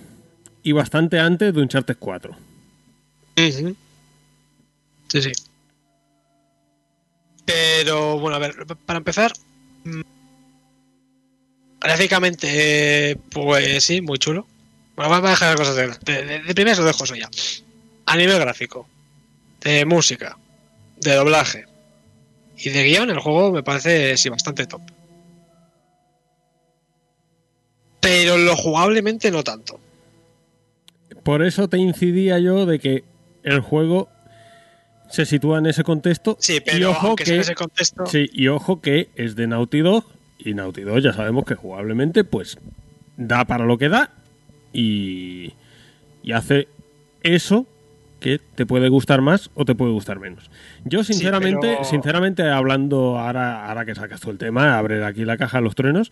y 0.64 0.72
bastante 0.72 1.20
antes 1.20 1.54
de 1.54 1.62
Uncharted 1.62 1.96
4. 2.00 2.36
Sí, 3.36 5.22
sí. 5.22 5.32
Pero 7.46 8.20
bueno, 8.20 8.36
a 8.36 8.40
ver, 8.40 8.56
para 8.86 8.98
empezar, 8.98 9.34
mm, 9.84 10.02
gráficamente, 11.82 13.18
pues 13.30 13.84
sí, 13.84 14.02
muy 14.02 14.18
chulo. 14.18 14.48
Bueno, 14.96 15.10
vamos 15.10 15.28
a 15.28 15.32
dejar 15.32 15.50
las 15.50 15.68
cosas 15.68 15.76
de, 15.76 16.14
de, 16.14 16.26
de, 16.26 16.40
de 16.40 16.56
primero 16.56 16.82
lo 16.82 16.88
dejo 16.88 17.04
eso 17.04 17.16
ya. 17.16 17.30
A 18.06 18.16
nivel 18.16 18.40
gráfico, 18.40 18.88
de 19.62 19.86
música, 19.86 20.38
de 21.00 21.16
doblaje 21.16 21.66
y 22.58 22.70
de 22.70 22.84
guion, 22.84 23.10
el 23.10 23.20
juego 23.20 23.52
me 23.52 23.64
parece 23.64 24.16
sí 24.18 24.30
bastante 24.30 24.66
top. 24.66 24.82
Pero 28.00 28.38
lo 28.38 28.56
jugablemente 28.56 29.32
no 29.32 29.44
tanto. 29.44 29.80
Por 31.24 31.44
eso 31.44 31.70
te 31.70 31.78
incidía 31.78 32.38
yo 32.40 32.66
de 32.66 32.80
que 32.80 33.04
el 33.44 33.60
juego 33.60 34.10
se 35.10 35.26
sitúa 35.26 35.60
en 35.60 35.68
ese 35.68 35.84
contexto. 35.84 36.38
Sí, 36.40 36.56
y 36.56 36.60
pero 36.60 36.92
ojo 36.92 37.08
aunque 37.08 37.26
sea 37.26 37.36
que 37.36 37.42
ese 37.42 37.56
contexto. 37.56 38.06
Sí, 38.08 38.30
y 38.34 38.48
ojo 38.48 38.82
que 38.82 39.10
es 39.16 39.36
de 39.36 39.48
Naughty 39.48 39.80
Dog. 39.80 40.06
Y 40.40 40.54
Naughty 40.54 40.82
Dog 40.82 41.00
ya 41.00 41.14
sabemos 41.14 41.46
que 41.46 41.56
jugablemente, 41.56 42.24
pues, 42.24 42.58
da 43.16 43.46
para 43.46 43.66
lo 43.66 43.78
que 43.78 43.90
da. 43.90 44.12
Y, 44.74 45.54
y 46.24 46.32
hace 46.32 46.68
eso 47.22 47.68
que 48.24 48.40
te 48.56 48.66
puede 48.66 48.88
gustar 48.90 49.22
más 49.22 49.52
o 49.54 49.66
te 49.66 49.76
puede 49.76 49.92
gustar 49.92 50.18
menos. 50.20 50.50
Yo, 50.86 51.04
sinceramente, 51.04 51.74
pero- 51.74 51.84
sinceramente, 51.84 52.42
hablando 52.50 53.20
ahora, 53.20 53.68
ahora 53.68 53.86
que 53.86 53.94
sacas 53.94 54.22
tú 54.22 54.32
el 54.32 54.38
tema, 54.38 54.78
abre 54.80 55.04
aquí 55.06 55.26
la 55.26 55.36
caja 55.38 55.58
de 55.58 55.64
los 55.66 55.76
truenos. 55.76 56.12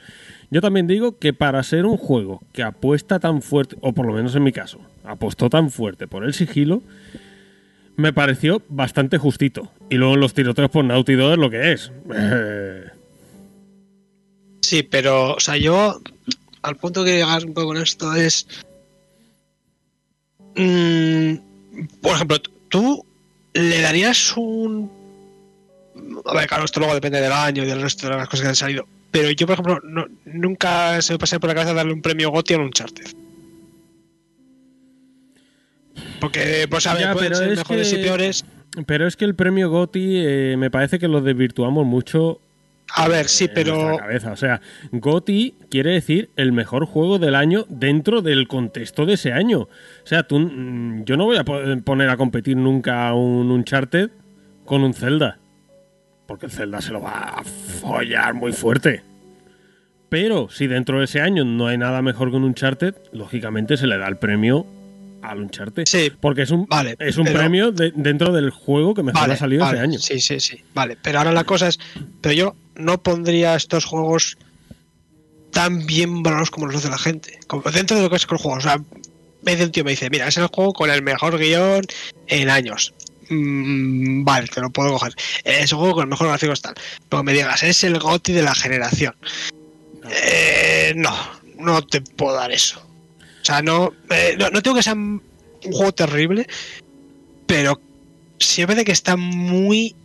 Yo 0.52 0.60
también 0.62 0.88
digo 0.88 1.18
que 1.18 1.32
para 1.34 1.64
ser 1.64 1.86
un 1.86 1.96
juego 1.98 2.44
que 2.52 2.64
apuesta 2.64 3.20
tan 3.20 3.42
fuerte, 3.42 3.78
o 3.82 3.94
por 3.94 4.06
lo 4.06 4.14
menos 4.14 4.36
en 4.36 4.44
mi 4.44 4.52
caso, 4.52 4.80
apostó 5.06 5.50
tan 5.50 5.72
fuerte 5.72 6.08
por 6.08 6.26
el 6.26 6.34
sigilo, 6.34 6.84
me 7.96 8.12
pareció 8.12 8.62
bastante 8.68 9.18
justito. 9.18 9.72
Y 9.90 9.96
luego 9.96 10.18
los 10.18 10.34
tiroteos 10.34 10.70
por 10.70 10.84
Naughty 10.84 11.14
Dog 11.14 11.32
es 11.32 11.38
lo 11.38 11.50
que 11.50 11.72
es. 11.72 11.92
Sí, 14.64 14.84
pero, 14.84 15.34
o 15.34 15.40
sea, 15.40 15.58
yo 15.58 16.00
al 16.62 16.76
punto 16.78 17.04
que 17.04 17.18
llegas 17.18 17.44
un 17.44 17.54
poco 17.54 17.68
con 17.70 17.78
esto 17.78 18.14
es. 18.14 18.48
mm, 20.56 21.34
por 22.02 22.12
ejemplo, 22.16 22.38
tú 22.70 23.06
le 23.54 23.82
darías 23.82 24.36
un. 24.38 24.92
A 26.26 26.34
ver, 26.36 26.48
claro, 26.48 26.66
esto 26.66 26.80
luego 26.80 26.94
depende 26.96 27.20
del 27.22 27.32
año 27.32 27.64
y 27.64 27.68
del 27.68 27.82
resto 27.82 28.08
de 28.10 28.16
las 28.16 28.28
cosas 28.28 28.44
que 28.44 28.50
han 28.50 28.56
salido. 28.56 28.88
Pero 29.12 29.30
yo, 29.32 29.46
por 29.46 29.54
ejemplo, 29.54 29.80
no- 29.84 30.08
nunca 30.26 31.02
se 31.02 31.14
me 31.14 31.20
pasé 31.20 31.40
por 31.40 31.50
la 31.50 31.54
cabeza 31.56 31.74
darle 31.74 31.94
un 31.94 32.02
premio 32.02 32.32
GOTY 32.32 32.54
a 32.54 32.58
un 32.58 32.64
Uncharted. 32.66 33.08
Porque, 36.20 36.68
pues, 36.70 36.88
a 36.88 36.94
ver, 36.94 37.04
Ya, 37.04 37.14
pueden 37.14 37.36
ser 37.36 37.50
es 37.52 37.58
mejores 37.58 37.94
que- 37.94 38.00
y 38.00 38.04
peores. 38.04 38.46
pero 38.86 39.08
es 39.08 39.18
que 39.18 39.26
el 39.26 39.36
premio 39.36 39.70
GOTY 39.70 40.24
eh, 40.26 40.56
me 40.58 40.72
parece 40.72 41.00
que 41.00 41.08
lo 41.08 41.22
desvirtuamos 41.22 41.86
mucho 41.86 42.40
A 42.96 43.08
ver, 43.08 43.28
sí, 43.28 43.48
pero. 43.54 43.98
cabeza. 43.98 44.32
O 44.32 44.36
sea, 44.36 44.62
GOTY 44.92 45.56
quiere 45.70 45.92
decir 45.92 46.30
el 46.36 46.52
mejor 46.52 46.86
juego 46.86 47.20
del 47.20 47.36
año 47.36 47.66
dentro 47.70 48.22
del 48.22 48.48
contexto 48.48 49.06
de 49.06 49.14
ese 49.14 49.32
año. 49.34 49.62
O 49.62 49.70
sea, 50.06 50.24
tú, 50.24 50.40
mm, 50.40 51.04
yo 51.06 51.18
no 51.18 51.26
voy 51.26 51.38
a 51.38 51.44
po- 51.44 51.60
poner 51.84 52.10
a 52.10 52.18
competir 52.18 52.58
nunca 52.58 53.14
un 53.14 53.50
Uncharted 53.52 54.10
con 54.66 54.84
un 54.84 54.94
Zelda. 54.94 55.38
Porque 56.28 56.46
el 56.48 56.52
Zelda 56.52 56.82
se 56.82 56.92
lo 56.94 57.02
va 57.02 57.40
a 57.40 57.44
follar 57.44 58.34
muy 58.34 58.54
fuerte. 58.54 59.02
Pero 60.10 60.50
si 60.50 60.68
dentro 60.68 61.00
de 61.00 61.06
ese 61.06 61.22
año 61.22 61.46
no 61.46 61.68
hay 61.68 61.78
nada 61.78 62.02
mejor 62.02 62.30
que 62.32 62.36
un 62.38 62.44
Uncharted, 62.44 62.96
lógicamente 63.14 63.78
se 63.78 63.88
le 63.88 63.98
da 63.98 64.08
el 64.08 64.18
premio 64.18 64.66
al 65.22 65.40
Uncharted. 65.42 65.84
Sí, 65.86 66.12
Porque 66.20 66.44
es 66.44 66.52
un, 66.52 66.66
Vale, 66.68 66.96
es 67.00 67.18
un 67.18 67.26
pero- 67.26 67.40
premio 67.40 67.72
de- 67.72 67.92
dentro 67.96 68.32
del 68.34 68.50
juego 68.50 68.94
que 68.94 69.04
mejor 69.04 69.30
ha 69.32 69.38
salido 69.38 69.64
vale, 69.66 69.78
ese 69.78 69.84
año. 69.84 70.00
Sí, 70.00 70.20
sí, 70.20 70.40
sí. 70.40 70.62
Vale, 70.74 70.98
pero 71.02 71.20
ahora 71.20 71.32
la 71.32 71.44
cosa 71.44 71.68
es. 71.68 71.80
Pero 72.22 72.34
yo 72.34 72.56
no 72.76 73.02
pondría 73.02 73.56
estos 73.56 73.86
juegos 73.86 74.38
tan 75.52 75.86
bien 75.86 76.24
valorados 76.24 76.50
como 76.52 76.68
los 76.68 76.76
hace 76.78 76.90
la 76.90 76.98
gente. 76.98 77.40
Como 77.48 77.64
dentro 77.72 77.98
de 77.98 78.04
lo 78.04 78.10
que 78.10 78.16
es 78.16 78.24
el 78.30 78.38
juego. 78.38 78.58
O 78.58 78.62
sea, 78.62 78.78
me 79.44 79.52
dice 79.52 79.66
un 79.66 79.72
tío, 79.72 79.84
me 79.84 79.92
dice, 79.92 80.10
mira, 80.10 80.28
es 80.28 80.38
el 80.38 80.48
juego 80.48 80.74
con 80.74 80.90
el 80.90 81.02
mejor 81.02 81.38
guion 81.38 81.82
en 82.28 82.50
años. 82.50 82.94
Mm, 83.30 84.24
vale, 84.24 84.48
te 84.48 84.60
lo 84.62 84.70
puedo 84.70 84.92
coger. 84.94 85.14
Es 85.44 85.72
un 85.74 85.80
juego 85.80 85.96
con 85.96 86.04
el 86.04 86.10
mejor 86.10 86.28
gráfico 86.28 86.54
tal. 86.56 86.74
Pero 87.10 87.24
me 87.24 87.34
digas, 87.34 87.64
es 87.64 87.84
el 87.84 88.00
GOTI 88.00 88.34
de 88.34 88.42
la 88.44 88.56
generación. 88.56 89.16
Eh, 90.10 90.94
no, 90.96 91.16
no 91.60 91.82
te 91.86 92.02
puedo 92.02 92.34
dar 92.36 92.52
eso. 92.52 92.86
O 93.42 93.46
sea, 93.46 93.62
no, 93.62 93.92
eh, 94.10 94.36
no, 94.38 94.50
no 94.50 94.62
tengo 94.62 94.76
que 94.78 94.84
ser 94.84 94.96
un 94.96 95.22
juego 95.72 95.92
terrible, 95.94 96.48
pero 97.48 97.80
sí 98.40 98.62
me 98.62 98.68
parece 98.68 98.86
que 98.86 98.92
está 98.92 99.16
muy 99.18 99.96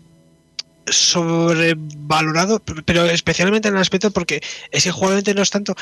sobrevalorado, 0.86 2.60
pero- 2.84 3.04
especialmente 3.06 3.68
en 3.68 3.74
el 3.74 3.80
aspecto 3.80 4.10
porque 4.10 4.42
es 4.70 4.90
jugablemente 4.90 5.34
no 5.34 5.42
es 5.42 5.50
tanto. 5.50 5.74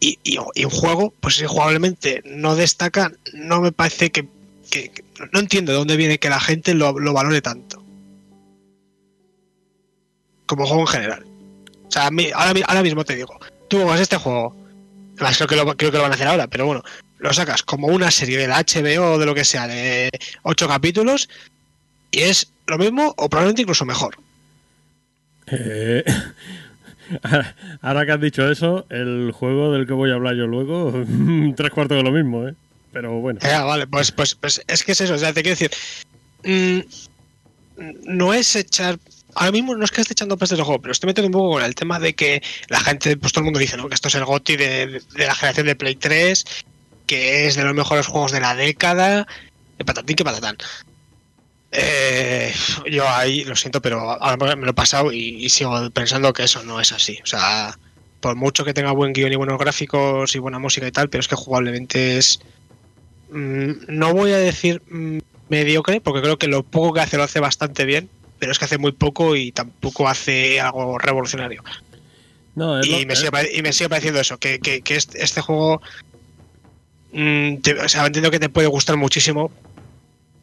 Y, 0.00 0.18
y- 0.24 0.36
un 0.38 0.70
juego, 0.70 1.14
pues 1.20 1.42
jugablemente 1.46 2.22
no 2.26 2.56
destaca, 2.56 3.12
no 3.32 3.60
me 3.60 3.72
parece 3.72 4.10
que 4.10 4.28
que- 4.70 4.90
no 5.32 5.40
entiendo 5.40 5.70
de 5.72 5.78
dónde 5.78 5.96
viene 5.96 6.18
que 6.18 6.30
la 6.30 6.40
gente 6.40 6.72
lo, 6.74 6.98
lo 6.98 7.12
valore 7.12 7.42
tanto. 7.42 7.84
Como 10.46 10.64
juego 10.66 10.82
en 10.82 10.86
general. 10.86 11.24
O 11.86 11.90
sea, 11.90 12.06
a 12.06 12.10
mí- 12.10 12.30
ahora, 12.34 12.58
ahora 12.66 12.82
mismo 12.82 13.04
te 13.04 13.14
digo, 13.14 13.38
tú 13.68 13.76
juegas 13.82 14.00
este 14.00 14.16
juego, 14.16 14.56
además 15.16 15.36
creo 15.36 15.48
que, 15.48 15.56
lo, 15.56 15.76
creo 15.76 15.90
que 15.90 15.96
lo 15.96 16.02
van 16.02 16.12
a 16.12 16.14
hacer 16.14 16.26
ahora, 16.28 16.46
pero 16.48 16.66
bueno, 16.66 16.82
lo 17.18 17.32
sacas 17.32 17.62
como 17.62 17.86
una 17.88 18.10
serie 18.10 18.38
de 18.38 18.48
la 18.48 18.60
HBO 18.62 19.12
o 19.12 19.18
de 19.18 19.26
lo 19.26 19.34
que 19.34 19.44
sea, 19.44 19.66
de 19.68 20.10
ocho 20.42 20.66
capítulos, 20.68 21.28
y 22.10 22.20
es 22.22 22.52
lo 22.66 22.78
mismo 22.78 23.14
o 23.16 23.28
probablemente 23.28 23.62
incluso 23.62 23.84
mejor. 23.84 24.16
Eh, 25.48 26.04
ahora- 27.22 27.56
ahora 27.80 28.06
que 28.06 28.12
has 28.12 28.20
dicho 28.20 28.50
eso, 28.50 28.86
el 28.90 29.32
juego 29.32 29.72
del 29.72 29.86
que 29.86 29.92
voy 29.92 30.10
a 30.10 30.14
hablar 30.14 30.34
yo 30.36 30.46
luego, 30.46 30.92
tres 31.56 31.70
cuartos 31.70 31.96
de 31.96 32.02
lo 32.02 32.10
mismo, 32.12 32.48
¿eh? 32.48 32.54
Pero 32.92 33.12
bueno. 33.20 33.40
Ah, 33.42 33.64
vale, 33.64 33.86
pues, 33.86 34.12
pues, 34.12 34.34
pues 34.34 34.62
es 34.66 34.84
que 34.84 34.92
es 34.92 35.00
eso, 35.00 35.14
o 35.14 35.18
sea, 35.18 35.32
te 35.32 35.42
quiero 35.42 35.58
decir, 35.58 35.70
mm, 36.44 36.80
no 38.04 38.34
es 38.34 38.54
echar, 38.54 38.98
ahora 39.34 39.52
mismo 39.52 39.74
no 39.74 39.84
es 39.84 39.90
que 39.90 40.00
esté 40.00 40.12
echando 40.12 40.36
pestes 40.36 40.58
del 40.58 40.64
juego, 40.64 40.80
pero 40.80 40.92
estoy 40.92 41.08
metiendo 41.08 41.28
un 41.28 41.32
poco 41.32 41.54
con 41.54 41.64
el 41.64 41.74
tema 41.74 41.98
de 41.98 42.14
que 42.14 42.42
la 42.68 42.80
gente, 42.80 43.16
pues 43.16 43.32
todo 43.32 43.40
el 43.42 43.46
mundo 43.46 43.60
dice, 43.60 43.76
¿no? 43.76 43.88
Que 43.88 43.94
esto 43.94 44.08
es 44.08 44.14
el 44.14 44.24
GOTY 44.24 44.56
de, 44.56 45.02
de 45.14 45.26
la 45.26 45.34
generación 45.34 45.66
de 45.66 45.76
Play 45.76 45.96
3, 45.96 46.44
que 47.06 47.46
es 47.46 47.56
de 47.56 47.64
los 47.64 47.74
mejores 47.74 48.06
juegos 48.06 48.32
de 48.32 48.40
la 48.40 48.54
década, 48.54 49.26
de 49.78 49.84
patatín 49.84 50.16
que 50.16 50.24
patatán. 50.24 50.56
Eh, 51.74 52.52
yo 52.90 53.08
ahí 53.08 53.44
lo 53.44 53.56
siento, 53.56 53.80
pero 53.80 54.10
ahora 54.10 54.56
me 54.56 54.66
lo 54.66 54.72
he 54.72 54.74
pasado 54.74 55.10
y, 55.10 55.44
y 55.44 55.48
sigo 55.48 55.90
pensando 55.90 56.32
que 56.32 56.44
eso 56.44 56.62
no 56.64 56.80
es 56.80 56.92
así. 56.92 57.18
O 57.22 57.26
sea, 57.26 57.78
por 58.20 58.36
mucho 58.36 58.64
que 58.64 58.74
tenga 58.74 58.92
buen 58.92 59.12
guion 59.12 59.32
y 59.32 59.36
buenos 59.36 59.58
gráficos 59.58 60.34
y 60.34 60.38
buena 60.38 60.58
música 60.58 60.86
y 60.86 60.92
tal, 60.92 61.08
pero 61.08 61.20
es 61.20 61.28
que 61.28 61.36
jugablemente 61.36 62.18
es. 62.18 62.40
mm, 63.30 63.72
no 63.88 64.14
voy 64.14 64.32
a 64.32 64.38
decir 64.38 64.82
mm, 64.88 65.18
mediocre, 65.48 66.00
porque 66.00 66.22
creo 66.22 66.38
que 66.38 66.46
lo 66.46 66.62
poco 66.62 66.94
que 66.94 67.00
hace 67.00 67.16
lo 67.16 67.24
hace 67.24 67.40
bastante 67.40 67.84
bien, 67.84 68.08
pero 68.42 68.50
es 68.50 68.58
que 68.58 68.64
hace 68.64 68.76
muy 68.76 68.90
poco 68.90 69.36
y 69.36 69.52
tampoco 69.52 70.08
hace 70.08 70.60
algo 70.60 70.98
revolucionario. 70.98 71.62
No, 72.56 72.82
Y 72.82 72.88
lo- 72.90 73.06
me, 73.06 73.12
eh, 73.12 73.16
sigue, 73.16 73.30
y 73.56 73.62
me 73.62 73.72
sigue 73.72 73.88
pareciendo 73.88 74.18
eso, 74.18 74.36
que, 74.38 74.58
que- 74.58 74.82
que 74.82 74.96
este, 74.96 75.22
este 75.22 75.40
juego. 75.40 75.80
mm, 77.12 77.58
te- 77.58 77.78
o 77.78 77.88
sea, 77.88 78.04
entiendo 78.04 78.32
que 78.32 78.40
te 78.40 78.48
puede 78.48 78.66
gustar 78.66 78.96
muchísimo, 78.96 79.52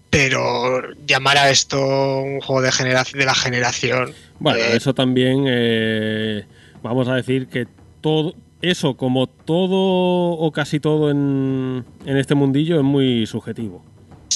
pero 0.10 0.82
llamar 1.06 1.38
a 1.40 1.50
esto 1.50 1.78
un 2.22 2.40
juego 2.40 2.62
de, 2.62 2.72
generación 2.72 3.20
de 3.20 3.26
la 3.26 3.36
generación. 3.36 4.14
Bueno, 4.40 4.60
eh, 4.60 4.78
eso 4.78 4.94
también, 4.94 5.44
eh, 5.46 6.46
vamos 6.82 7.10
a 7.10 7.16
decir 7.16 7.48
que 7.48 7.68
todo, 8.00 8.34
eso 8.62 8.96
como 8.96 9.28
todo 9.28 10.38
o 10.38 10.52
casi 10.54 10.80
todo 10.80 11.12
en, 11.12 11.84
en 12.06 12.16
este 12.16 12.34
mundillo 12.34 12.78
es 12.78 12.84
muy 12.84 13.26
subjetivo. 13.28 13.84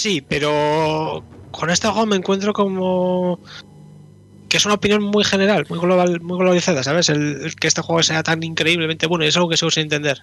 Sí, 0.04 0.20
pero 0.20 1.24
con 1.52 1.70
este 1.70 1.88
juego 1.88 2.06
me 2.06 2.18
encuentro 2.18 2.52
como 2.52 3.40
que 4.50 4.58
es 4.58 4.66
una 4.66 4.74
opinión 4.76 5.02
muy 5.02 5.24
general, 5.24 5.66
muy 5.70 5.80
global, 5.80 6.20
muy 6.20 6.38
globalizada, 6.38 6.84
¿sabes? 6.84 7.08
El, 7.08 7.42
el 7.42 7.56
que 7.56 7.68
este 7.68 7.82
juego 7.82 8.04
sea 8.04 8.22
tan 8.22 8.44
increíblemente 8.44 9.08
bueno, 9.08 9.24
y 9.24 9.30
es 9.30 9.38
algo 9.38 9.48
que 9.48 9.56
sigo 9.56 9.72
sin 9.72 9.84
entender. 9.84 10.18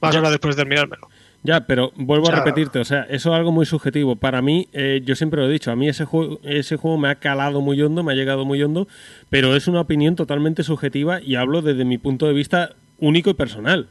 Vamos 0.00 0.14
a 0.14 0.18
hablar 0.18 0.30
después 0.30 0.54
de 0.54 0.60
terminármelo. 0.62 1.08
Ya, 1.42 1.66
pero 1.66 1.90
vuelvo 1.96 2.28
a 2.28 2.30
repetirte, 2.30 2.78
o 2.78 2.84
sea, 2.84 3.08
eso 3.10 3.32
es 3.32 3.36
algo 3.36 3.50
muy 3.50 3.66
subjetivo. 3.66 4.14
Para 4.14 4.40
mí, 4.40 4.68
eh, 4.72 5.02
yo 5.04 5.16
siempre 5.16 5.40
lo 5.40 5.48
he 5.48 5.52
dicho, 5.52 5.72
a 5.72 5.74
mí 5.74 5.88
ese 5.88 6.04
juego, 6.04 6.38
ese 6.44 6.76
juego 6.76 6.96
me 6.96 7.08
ha 7.08 7.16
calado 7.16 7.60
muy 7.60 7.82
hondo, 7.82 8.04
me 8.04 8.12
ha 8.12 8.14
llegado 8.14 8.44
muy 8.44 8.62
hondo, 8.62 8.86
pero 9.30 9.56
es 9.56 9.66
una 9.66 9.80
opinión 9.80 10.14
totalmente 10.14 10.62
subjetiva 10.62 11.20
y 11.20 11.34
hablo 11.34 11.60
desde 11.60 11.84
mi 11.84 11.98
punto 11.98 12.28
de 12.28 12.34
vista 12.34 12.76
único 13.00 13.30
y 13.30 13.34
personal. 13.34 13.88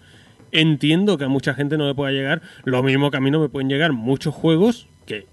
Entiendo 0.54 1.18
que 1.18 1.26
a 1.26 1.28
mucha 1.28 1.54
gente 1.54 1.76
no 1.76 1.86
le 1.86 1.96
pueda 1.96 2.14
llegar, 2.14 2.42
lo 2.64 2.82
mismo 2.82 3.12
que 3.12 3.18
a 3.18 3.20
mí 3.20 3.30
no 3.30 3.42
me 3.42 3.50
pueden 3.50 3.68
llegar 3.68 3.92
muchos 3.92 4.34
juegos 4.34 4.88
que 5.06 5.28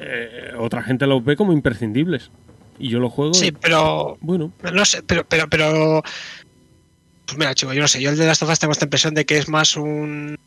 eh, 0.00 0.52
otra 0.58 0.82
gente 0.82 1.06
los 1.06 1.24
ve 1.24 1.36
como 1.36 1.52
imprescindibles. 1.52 2.30
Y 2.78 2.88
yo 2.88 2.98
los 2.98 3.12
juego, 3.12 3.34
Sí, 3.34 3.52
pero 3.52 4.16
bueno, 4.22 4.52
no 4.72 4.84
sé, 4.86 5.02
pero 5.02 5.24
pero 5.28 5.48
pero 5.50 6.02
pues 7.26 7.38
mira, 7.38 7.54
chico, 7.54 7.74
yo 7.74 7.82
no 7.82 7.88
sé, 7.88 8.00
yo 8.00 8.08
el 8.08 8.16
de 8.16 8.26
las 8.26 8.38
tofas 8.38 8.58
tengo 8.58 8.72
esta 8.72 8.86
impresión 8.86 9.14
de 9.14 9.26
que 9.26 9.36
es 9.36 9.48
más 9.48 9.76
un 9.76 10.38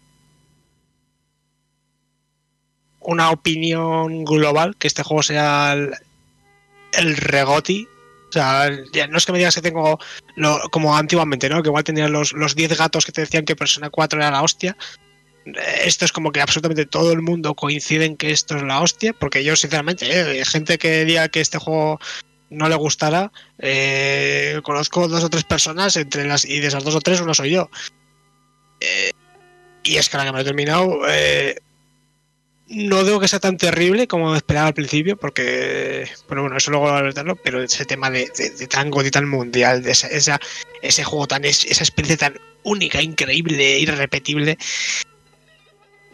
una 2.99 3.29
opinión 3.29 4.23
global, 4.25 4.75
que 4.77 4.87
este 4.87 5.03
juego 5.03 5.21
sea 5.21 5.73
el, 5.73 5.93
el 6.93 7.17
regoti. 7.17 7.87
O 8.29 8.33
sea, 8.33 8.71
ya 8.93 9.05
no 9.07 9.17
es 9.17 9.25
que 9.25 9.31
me 9.31 9.37
digas 9.37 9.53
que 9.53 9.61
tengo 9.61 9.99
lo, 10.35 10.59
como 10.71 10.97
antiguamente, 10.97 11.49
¿no? 11.49 11.61
Que 11.61 11.69
igual 11.69 11.83
tenían 11.83 12.11
los, 12.11 12.33
los 12.33 12.55
10 12.55 12.77
gatos 12.77 13.05
que 13.05 13.11
te 13.11 13.21
decían 13.21 13.45
que 13.45 13.55
Persona 13.55 13.91
4 13.91 14.19
era 14.19 14.31
la 14.31 14.41
hostia. 14.41 14.75
Esto 15.83 16.05
es 16.05 16.11
como 16.11 16.31
que 16.31 16.41
absolutamente 16.41 16.85
todo 16.85 17.11
el 17.11 17.21
mundo 17.21 17.53
coincide 17.55 18.05
en 18.05 18.15
que 18.17 18.31
esto 18.31 18.55
es 18.55 18.63
la 18.63 18.81
hostia, 18.81 19.13
porque 19.13 19.43
yo 19.43 19.55
sinceramente, 19.55 20.07
eh, 20.39 20.45
gente 20.45 20.77
que 20.77 21.03
diga 21.05 21.27
que 21.27 21.41
este 21.41 21.57
juego 21.57 21.99
no 22.49 22.69
le 22.69 22.75
gustará, 22.75 23.31
eh, 23.59 24.59
conozco 24.63 25.07
dos 25.07 25.23
o 25.23 25.29
tres 25.29 25.43
personas 25.43 25.95
entre 25.97 26.25
las 26.25 26.45
y 26.45 26.59
de 26.59 26.67
esas 26.67 26.83
dos 26.83 26.95
o 26.95 27.01
tres 27.01 27.19
uno 27.19 27.33
soy 27.33 27.51
yo. 27.51 27.69
Eh, 28.79 29.11
y 29.83 29.97
es 29.97 30.07
que 30.09 30.17
ahora 30.17 30.29
que 30.29 30.35
me 30.35 30.41
he 30.41 30.45
terminado, 30.45 30.99
no 32.67 33.03
digo 33.03 33.19
que 33.19 33.27
sea 33.27 33.39
tan 33.39 33.57
terrible 33.57 34.07
como 34.07 34.35
esperaba 34.35 34.67
al 34.67 34.73
principio, 34.73 35.17
porque, 35.17 36.07
bueno, 36.27 36.43
bueno, 36.43 36.57
eso 36.57 36.71
luego 36.71 36.87
lo 37.01 37.13
verlo, 37.13 37.35
pero 37.35 37.61
ese 37.61 37.85
tema 37.85 38.09
de, 38.09 38.31
de, 38.37 38.49
de 38.51 38.67
tan 38.67 38.91
y 39.05 39.11
tan 39.11 39.27
mundial, 39.27 39.83
de 39.83 39.91
esa, 39.91 40.07
esa- 40.07 40.39
ese 40.81 41.03
juego 41.03 41.27
tan, 41.27 41.43
es- 41.45 41.65
esa 41.65 41.83
experiencia 41.83 42.29
tan 42.29 42.39
única, 42.63 43.01
increíble, 43.01 43.77
irrepetible, 43.79 44.57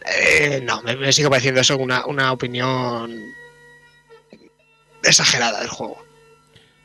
eh, 0.06 0.60
no, 0.62 0.82
me, 0.82 0.96
me 0.96 1.12
sigue 1.12 1.28
pareciendo 1.28 1.60
eso 1.60 1.76
una, 1.76 2.06
una 2.06 2.32
opinión 2.32 3.22
exagerada 5.02 5.60
del 5.60 5.68
juego. 5.68 5.98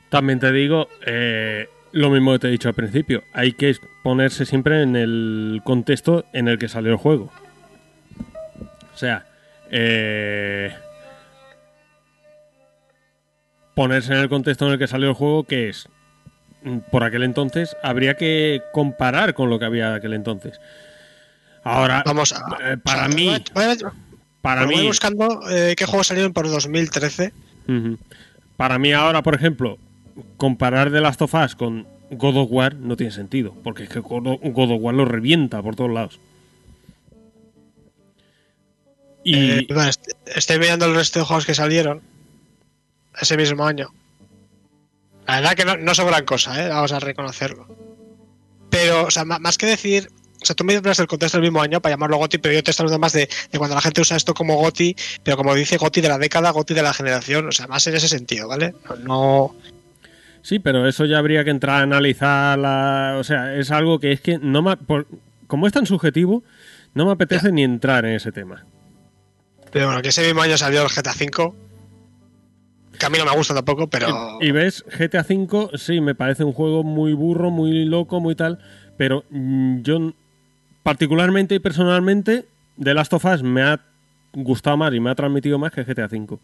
También 0.10 0.40
te 0.40 0.52
digo 0.52 0.88
eh, 1.06 1.68
lo 1.92 2.10
mismo 2.10 2.34
que 2.34 2.40
te 2.40 2.48
he 2.48 2.52
dicho 2.52 2.70
al 2.70 2.76
principio. 2.76 3.24
Hay 3.34 3.54
que 3.54 3.76
ponerse 4.04 4.46
siempre 4.46 4.82
en 4.82 4.96
el 4.96 5.62
contexto 5.64 6.26
en 6.34 6.48
el 6.48 6.58
que 6.58 6.68
salió 6.68 6.92
el 6.92 6.98
juego. 6.98 7.32
O 8.94 8.98
sea, 8.98 9.26
eh, 9.72 10.74
ponerse 13.74 14.14
en 14.14 14.20
el 14.20 14.30
contexto 14.30 14.66
en 14.68 14.74
el 14.74 14.80
que 14.80 14.88
salió 14.88 15.10
el 15.10 15.16
juego, 15.16 15.44
que 15.44 15.70
es, 15.70 15.90
Mm, 16.66 16.80
por 16.90 17.04
aquel 17.04 17.22
entonces, 17.22 17.78
habría 17.84 18.16
que 18.16 18.64
comparar 18.74 19.36
con 19.36 19.50
lo 19.52 19.60
que 19.60 19.66
había 19.66 19.94
aquel 19.94 20.14
entonces. 20.14 20.60
Ahora, 21.66 22.04
Vamos 22.06 22.32
a. 22.32 22.38
eh, 22.62 22.78
para 22.78 23.08
o 23.08 23.08
sea, 23.08 23.16
mí, 23.16 23.26
voy 23.54 23.78
para 24.42 24.66
voy 24.66 24.76
mí, 24.76 24.86
buscando 24.88 25.42
eh, 25.50 25.74
qué 25.76 25.86
juegos 25.86 26.08
salieron 26.08 26.32
por 26.32 26.48
2013. 26.48 27.34
Ujú. 27.68 27.98
Para 28.56 28.78
mí 28.78 28.94
ahora, 28.94 29.24
por 29.24 29.34
ejemplo, 29.34 29.78
comparar 30.38 30.92
The 30.92 31.02
Last 31.02 31.22
of 31.24 31.34
Us 31.34 31.56
con 31.56 31.88
God 32.12 32.38
of 32.38 32.48
War 32.52 32.76
no 32.76 32.96
tiene 32.96 33.12
sentido, 33.12 33.56
porque 33.64 33.84
es 33.84 33.90
que 33.90 34.00
God 34.00 34.28
of 34.28 34.80
War 34.80 34.94
lo 34.94 35.06
revienta 35.06 35.62
por 35.64 35.76
todos 35.76 35.90
lados. 35.92 36.20
Y 39.24 39.36
Eh, 39.36 39.68
bueno, 39.74 39.90
estoy 40.36 40.60
mirando 40.60 40.86
el 40.86 40.94
resto 40.94 41.20
de 41.20 41.26
juegos 41.26 41.48
que 41.48 41.56
salieron 41.56 42.02
ese 43.20 43.38
mismo 43.38 43.66
año. 43.66 43.88
La 45.26 45.38
verdad 45.38 45.56
que 45.56 45.66
no, 45.66 45.78
no 45.78 45.96
son 45.96 46.06
gran 46.06 46.26
cosa, 46.26 46.64
¿eh? 46.64 46.70
vamos 46.70 46.92
a 46.92 47.00
reconocerlo. 47.00 47.68
Pero, 48.70 49.06
o 49.06 49.12
sea, 49.12 49.26
más 49.26 49.58
que 49.58 49.66
decir. 49.66 50.10
O 50.46 50.48
sea, 50.48 50.56
tú 50.56 50.64
me 50.64 50.76
hablas 50.76 50.98
del 50.98 51.08
contexto 51.08 51.40
del 51.40 51.44
mismo 51.50 51.60
año 51.60 51.82
para 51.82 51.94
llamarlo 51.96 52.18
GOTI, 52.18 52.38
pero 52.38 52.54
yo 52.54 52.62
te 52.64 52.70
estoy 52.70 52.84
hablando 52.84 53.00
más 53.00 53.14
de, 53.14 53.28
de 53.52 53.58
cuando 53.58 53.74
la 53.76 53.82
gente 53.82 54.00
usa 54.02 54.16
esto 54.16 54.36
como 54.36 54.58
GOTI, 54.58 54.96
pero 55.24 55.38
como 55.38 55.56
dice 55.56 55.78
GOTI 55.78 56.02
de 56.02 56.10
la 56.10 56.20
década, 56.20 56.52
GOTI 56.52 56.76
de 56.76 56.84
la 56.84 56.94
generación, 56.94 57.48
o 57.48 57.52
sea, 57.52 57.66
más 57.66 57.88
en 57.88 57.96
ese 57.96 58.08
sentido, 58.08 58.48
¿vale? 58.48 58.76
No, 59.04 59.56
sí, 60.44 60.60
pero 60.60 60.88
eso 60.88 61.06
ya 61.06 61.18
habría 61.18 61.44
que 61.44 61.50
entrar 61.50 61.80
a 61.80 61.82
analizar 61.84 62.60
la, 62.60 63.16
o 63.18 63.24
sea, 63.24 63.56
es 63.56 63.72
algo 63.72 64.00
que 64.00 64.12
es 64.12 64.22
que 64.22 64.38
no 64.38 64.62
me, 64.62 64.78
por- 64.78 65.08
como 65.48 65.66
es 65.66 65.74
tan 65.74 65.88
subjetivo, 65.88 66.44
no 66.94 67.08
me 67.08 67.14
apetece 67.14 67.52
ni 67.52 67.64
entrar 67.64 68.06
en 68.06 68.14
ese 68.14 68.32
tema. 68.32 68.66
Pero 69.72 69.88
bueno, 69.88 70.04
que 70.04 70.10
ese 70.10 70.24
mismo 70.24 70.44
año 70.44 70.60
salió 70.60 70.84
el 70.84 70.90
GTA 70.90 71.12
V, 71.20 71.54
que 73.00 73.06
a 73.06 73.10
mí 73.10 73.18
no 73.18 73.26
me 73.26 73.36
gusta 73.36 73.54
tampoco, 73.56 73.88
pero... 73.90 74.38
Y 74.42 74.52
ves, 74.52 74.86
GTA 74.98 75.26
V 75.28 75.72
sí 75.78 76.02
me 76.02 76.14
parece 76.14 76.44
un 76.44 76.54
juego 76.54 76.84
muy 76.84 77.14
burro, 77.14 77.50
muy 77.50 77.84
loco, 77.86 78.20
muy 78.22 78.36
tal, 78.36 78.60
pero 78.96 79.26
yo 79.32 80.14
particularmente 80.86 81.56
y 81.56 81.60
personalmente 81.60 82.46
The 82.80 82.94
Last 82.94 83.12
of 83.14 83.26
Us 83.26 83.42
me 83.42 83.64
ha 83.64 83.80
gustado 84.34 84.78
más 84.78 84.94
y 84.94 85.00
me 85.00 85.10
ha 85.10 85.16
transmitido 85.16 85.58
más 85.58 85.72
que 85.72 85.84
GTA 85.84 86.06
V. 86.06 86.38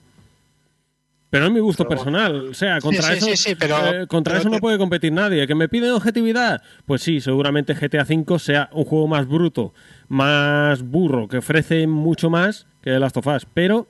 Pero 1.30 1.46
es 1.46 1.52
mi 1.52 1.60
gusto 1.60 1.84
Pero- 1.88 1.90
personal, 2.00 2.48
o 2.50 2.54
sea, 2.56 2.82
contra 2.82 3.04
sí, 3.04 3.14
eso, 3.14 3.26
sí, 3.28 3.38
sí, 3.38 3.56
pero- 3.56 3.78
eh, 4.02 4.08
contra 4.08 4.32
pero 4.34 4.42
eso 4.42 4.50
no 4.50 4.58
puede 4.58 4.80
competir 4.80 5.14
nadie. 5.14 5.46
¿Que 5.46 5.54
me 5.54 5.70
piden 5.70 5.92
objetividad? 5.92 6.64
Pues 6.88 7.04
sí, 7.04 7.22
seguramente 7.22 7.76
GTA 7.76 8.02
V 8.04 8.40
sea 8.40 8.68
un 8.74 8.84
juego 8.84 9.08
más 9.08 9.28
bruto, 9.28 9.76
más 10.10 10.82
burro, 10.82 11.28
que 11.28 11.38
ofrece 11.38 11.86
mucho 11.86 12.32
más 12.32 12.66
que 12.82 12.90
The 12.90 13.00
Last 13.00 13.18
of 13.18 13.28
Us, 13.28 13.46
pero 13.54 13.86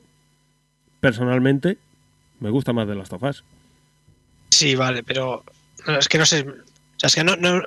personalmente 1.00 1.78
me 2.42 2.50
gusta 2.50 2.74
más 2.74 2.88
The 2.88 2.96
Last 2.96 3.14
of 3.14 3.24
Us. 3.24 3.44
Sí, 4.50 4.76
vale, 4.76 5.02
pero 5.02 5.46
es 5.98 6.10
que 6.10 6.18
no 6.18 6.26
sé. 6.26 6.42
O 6.42 6.54
sea, 6.98 7.08
es 7.08 7.16
que 7.16 7.24
no, 7.24 7.38
no, 7.38 7.62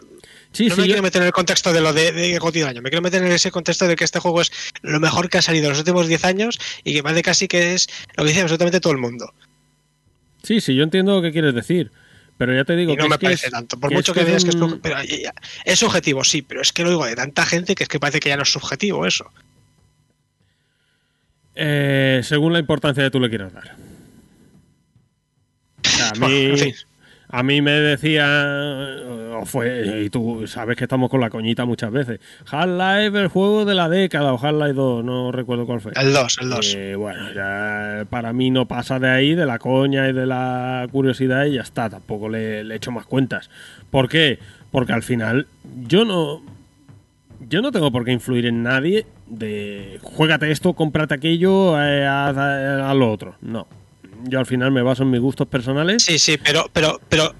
Sí, 0.54 0.68
no 0.68 0.76
sí, 0.76 0.80
me 0.80 0.86
yo- 0.86 0.92
quiero 0.92 1.02
meter 1.02 1.20
en 1.20 1.26
el 1.26 1.32
contexto 1.32 1.72
de 1.72 1.80
lo 1.82 1.92
de, 1.92 2.12
de 2.12 2.36
año, 2.66 2.80
me 2.80 2.88
quiero 2.88 3.02
meter 3.02 3.22
en 3.22 3.32
ese 3.32 3.50
contexto 3.50 3.86
de 3.86 3.96
que 3.96 4.04
este 4.04 4.20
juego 4.20 4.40
es 4.40 4.50
lo 4.82 4.98
mejor 5.00 5.28
que 5.28 5.36
ha 5.38 5.42
salido 5.42 5.64
en 5.66 5.70
los 5.70 5.78
últimos 5.80 6.06
10 6.08 6.24
años 6.24 6.58
y 6.84 6.94
que 6.94 7.02
parece 7.02 7.22
casi 7.22 7.48
que 7.48 7.74
es 7.74 7.88
lo 8.16 8.22
que 8.24 8.28
dice 8.30 8.40
absolutamente 8.40 8.80
todo 8.80 8.92
el 8.92 8.98
mundo. 9.00 9.34
sí, 10.42 10.60
sí, 10.60 10.74
yo 10.74 10.84
entiendo 10.84 11.14
lo 11.16 11.22
que 11.22 11.32
quieres 11.32 11.54
decir. 11.54 11.90
Pero 12.36 12.52
ya 12.52 12.64
te 12.64 12.74
digo 12.74 12.92
y 12.92 12.96
no 12.96 13.04
que 13.04 13.08
me 13.10 13.18
que 13.18 13.24
parece 13.26 13.46
es- 13.46 13.52
tanto. 13.52 13.78
Por 13.78 13.90
que 13.90 13.94
mucho 13.96 14.10
es 14.10 14.14
que, 14.18 14.20
que 14.24 14.26
digas 14.26 14.44
que 14.44 14.50
es, 14.50 14.56
pero 14.82 15.02
ya- 15.04 15.34
es 15.64 15.78
subjetivo, 15.78 16.24
sí, 16.24 16.42
pero 16.42 16.62
es 16.62 16.72
que 16.72 16.82
lo 16.82 16.90
digo 16.90 17.06
de 17.06 17.14
tanta 17.14 17.46
gente 17.46 17.76
que 17.76 17.84
es 17.84 17.88
que 17.88 18.00
parece 18.00 18.18
que 18.18 18.28
ya 18.30 18.36
no 18.36 18.42
es 18.42 18.50
subjetivo 18.50 19.06
eso. 19.06 19.30
Eh, 21.54 22.20
según 22.24 22.52
la 22.52 22.58
importancia 22.58 23.04
que 23.04 23.10
tú 23.10 23.20
le 23.20 23.28
quieras 23.28 23.52
dar. 23.52 23.76
A, 25.84 26.10
Bueno, 26.18 26.26
mí, 26.34 26.44
en 26.46 26.58
fin. 26.58 26.74
A 27.28 27.42
mí 27.42 27.62
me 27.62 27.72
decía, 27.72 28.26
o 29.38 29.44
fue, 29.44 30.02
y 30.04 30.10
tú 30.10 30.46
sabes 30.46 30.76
que 30.76 30.84
estamos 30.84 31.10
con 31.10 31.20
la 31.20 31.30
coñita 31.30 31.64
muchas 31.64 31.90
veces, 31.90 32.20
Half-Life, 32.50 33.18
el 33.18 33.28
juego 33.28 33.64
de 33.64 33.74
la 33.74 33.88
década, 33.88 34.32
o 34.32 34.38
Half-Life 34.38 34.74
2, 34.74 35.04
no 35.04 35.32
recuerdo 35.32 35.66
cuál 35.66 35.80
fue. 35.80 35.92
El 35.96 36.12
2, 36.12 36.38
el 36.42 36.50
2. 36.50 36.74
Eh, 36.76 36.94
bueno, 36.96 37.32
ya 37.34 38.06
para 38.10 38.32
mí 38.32 38.50
no 38.50 38.66
pasa 38.66 38.98
de 38.98 39.10
ahí, 39.10 39.34
de 39.34 39.46
la 39.46 39.58
coña 39.58 40.08
y 40.08 40.12
de 40.12 40.26
la 40.26 40.86
curiosidad 40.90 41.44
y 41.46 41.54
ya 41.54 41.62
está, 41.62 41.90
tampoco 41.90 42.28
le, 42.28 42.64
le 42.64 42.74
echo 42.76 42.90
más 42.90 43.06
cuentas. 43.06 43.50
¿Por 43.90 44.08
qué? 44.08 44.38
Porque 44.70 44.92
al 44.92 45.02
final 45.02 45.46
yo 45.86 46.04
no 46.04 46.42
yo 47.48 47.62
no 47.62 47.72
tengo 47.72 47.90
por 47.90 48.04
qué 48.04 48.12
influir 48.12 48.46
en 48.46 48.62
nadie 48.62 49.06
de 49.26 49.98
juégate 50.02 50.50
esto, 50.50 50.74
cómprate 50.74 51.14
aquello, 51.14 51.80
eh, 51.82 52.06
haz, 52.06 52.36
eh, 52.36 52.82
haz 52.82 52.96
lo 52.96 53.10
otro. 53.10 53.36
No. 53.40 53.66
Yo 54.24 54.38
al 54.38 54.46
final 54.46 54.70
me 54.72 54.82
baso 54.82 55.02
en 55.02 55.10
mis 55.10 55.20
gustos 55.20 55.46
personales. 55.48 56.02
Sí, 56.02 56.18
sí, 56.18 56.36
pero, 56.38 56.68
pero, 56.72 57.00
pero 57.08 57.34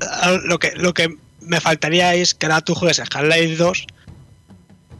ah, 0.00 0.38
lo 0.44 0.58
que, 0.58 0.72
lo 0.76 0.92
que 0.94 1.16
me 1.40 1.60
faltaría 1.60 2.14
es 2.14 2.34
que 2.34 2.46
ahora 2.46 2.60
tú 2.60 2.74
juegues 2.74 3.00
a 3.00 3.04
Half-Life 3.04 3.56
2 3.56 3.86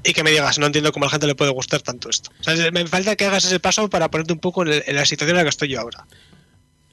y 0.05 0.13
que 0.13 0.25
me 0.25 0.31
digas, 0.31 0.59
no 0.59 0.67
entiendo 0.67 0.91
cómo 0.93 1.05
a 1.05 1.07
la 1.07 1.11
gente 1.13 1.27
le 1.27 1.35
puede 1.35 1.53
gustar 1.53 1.81
tanto 1.83 2.11
esto. 2.11 2.31
O 2.41 2.43
sea, 2.45 2.71
me 2.73 2.87
falta 2.87 3.15
que 3.15 3.25
hagas 3.27 3.45
ese 3.45 3.61
paso 3.61 3.89
para 3.89 4.11
ponerte 4.11 4.33
un 4.33 4.41
poco 4.41 4.63
en, 4.63 4.73
el- 4.73 4.83
en 4.87 4.97
la 4.97 5.05
situación 5.07 5.37
en 5.37 5.39
la 5.39 5.43
que 5.45 5.51
estoy 5.51 5.69
yo 5.69 5.81
ahora. 5.81 6.07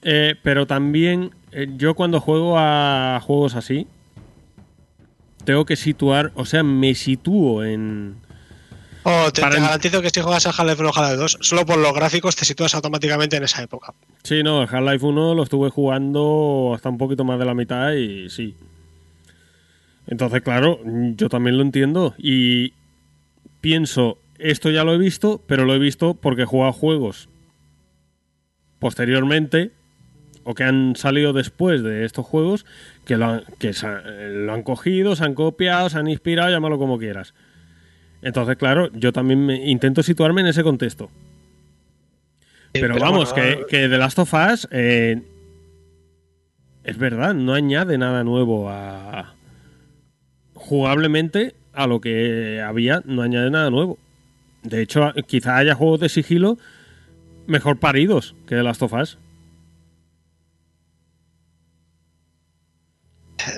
Eh, 0.02 0.34
pero 0.42 0.66
también 0.66 1.30
eh, 1.52 1.66
yo 1.76 1.94
cuando 1.94 2.20
juego 2.20 2.56
a 2.58 3.20
juegos 3.24 3.54
así, 3.56 3.86
tengo 5.44 5.64
que 5.64 5.76
situar, 5.76 6.32
o 6.34 6.44
sea, 6.44 6.62
me 6.62 6.94
sitúo 6.94 7.64
en... 7.64 8.16
O 9.02 9.32
te, 9.32 9.40
garantizo 9.40 10.02
que 10.02 10.10
si 10.10 10.20
juegas 10.20 10.46
a 10.46 10.50
Half-Life 10.50 10.80
1 10.80 10.90
o 10.90 10.92
Half-Life 10.94 11.16
2, 11.16 11.38
solo 11.40 11.64
por 11.64 11.78
los 11.78 11.94
gráficos 11.94 12.36
te 12.36 12.44
sitúas 12.44 12.74
automáticamente 12.74 13.36
en 13.36 13.44
esa 13.44 13.62
época. 13.62 13.94
Sí, 14.22 14.42
no, 14.42 14.60
Half-Life 14.62 15.04
1 15.04 15.34
lo 15.34 15.42
estuve 15.42 15.70
jugando 15.70 16.72
hasta 16.74 16.90
un 16.90 16.98
poquito 16.98 17.24
más 17.24 17.38
de 17.38 17.44
la 17.44 17.54
mitad 17.54 17.92
y 17.92 18.28
sí. 18.28 18.54
Entonces, 20.06 20.42
claro, 20.42 20.80
yo 20.84 21.28
también 21.28 21.56
lo 21.56 21.62
entiendo 21.62 22.14
y 22.18 22.74
pienso, 23.60 24.18
esto 24.38 24.70
ya 24.70 24.84
lo 24.84 24.94
he 24.94 24.98
visto, 24.98 25.40
pero 25.46 25.64
lo 25.64 25.74
he 25.74 25.78
visto 25.78 26.14
porque 26.14 26.42
he 26.42 26.46
jugado 26.46 26.72
juegos 26.72 27.28
posteriormente 28.80 29.70
o 30.44 30.54
que 30.54 30.64
han 30.64 30.96
salido 30.96 31.32
después 31.32 31.82
de 31.82 32.04
estos 32.04 32.26
juegos 32.26 32.66
que 33.04 33.16
lo 33.16 33.26
han, 33.26 33.44
que 33.58 33.72
se 33.72 33.86
eh, 33.86 34.30
lo 34.30 34.52
han 34.52 34.62
cogido, 34.62 35.14
se 35.14 35.24
han 35.24 35.34
copiado, 35.34 35.88
se 35.90 35.98
han 35.98 36.08
inspirado, 36.08 36.50
llámalo 36.50 36.78
como 36.78 36.98
quieras. 36.98 37.34
Entonces, 38.22 38.56
claro, 38.56 38.90
yo 38.92 39.12
también 39.12 39.44
me- 39.46 39.70
intento 39.70 40.02
situarme 40.02 40.42
en 40.42 40.48
ese 40.48 40.62
contexto. 40.62 41.10
Pero, 42.72 42.98
vamos, 42.98 43.32
bueno, 43.32 43.66
que, 43.66 43.66
que 43.66 43.88
The 43.88 43.98
Last 43.98 44.18
of 44.18 44.32
Us 44.32 44.68
eh, 44.70 45.22
es 46.84 46.98
verdad, 46.98 47.34
no 47.34 47.54
añade 47.54 47.98
nada 47.98 48.22
nuevo 48.22 48.68
a 48.70 49.34
jugablemente 50.54 51.54
a 51.72 51.86
lo 51.86 52.00
que 52.00 52.60
había, 52.64 53.02
no 53.06 53.22
añade 53.22 53.50
nada 53.50 53.70
nuevo. 53.70 53.98
De 54.62 54.82
hecho, 54.82 55.12
quizá 55.26 55.56
haya 55.56 55.74
juegos 55.74 56.00
de 56.00 56.08
sigilo 56.10 56.58
mejor 57.46 57.78
paridos 57.78 58.36
que 58.46 58.54
The 58.54 58.62
Last 58.62 58.82
of 58.82 58.92
Us. 58.92 59.18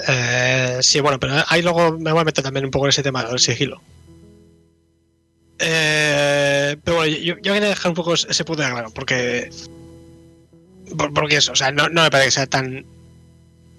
Eh, 0.09 0.79
sí, 0.81 1.01
bueno, 1.01 1.19
pero 1.19 1.35
ahí 1.49 1.63
luego 1.63 1.99
me 1.99 2.13
voy 2.13 2.21
a 2.21 2.25
meter 2.25 2.45
también 2.45 2.65
un 2.65 2.71
poco 2.71 2.87
en 2.87 2.91
ese 2.91 3.03
tema 3.03 3.25
del 3.25 3.39
sigilo. 3.39 3.81
Eh, 5.65 6.77
pero 6.83 6.97
bueno, 6.99 7.17
yo, 7.17 7.35
yo 7.41 7.53
quería 7.55 7.69
dejar 7.69 7.91
un 7.91 7.95
poco 7.95 8.15
ese 8.15 8.45
punto 8.45 8.63
de 8.63 8.71
claro, 8.71 8.91
porque. 8.93 9.49
por- 10.97 11.15
porque 11.15 11.37
eso, 11.37 11.53
o 11.53 11.57
sea, 11.57 11.71
no, 11.71 11.89
no 11.89 12.03
me 12.03 12.11
parece 12.11 12.27
que 12.29 12.33
sea 12.33 12.47
tan 12.47 12.85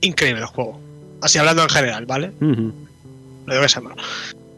increíble 0.01 0.41
el 0.41 0.47
juego. 0.47 0.79
Así 1.21 1.37
hablando 1.39 1.63
en 1.63 1.69
general, 1.69 2.05
¿vale? 2.05 2.31
Ujú. 2.41 2.73
Lo 3.45 3.53
digo 3.53 3.63
que 3.63 3.69
sea 3.69 3.81
malo. 3.81 4.01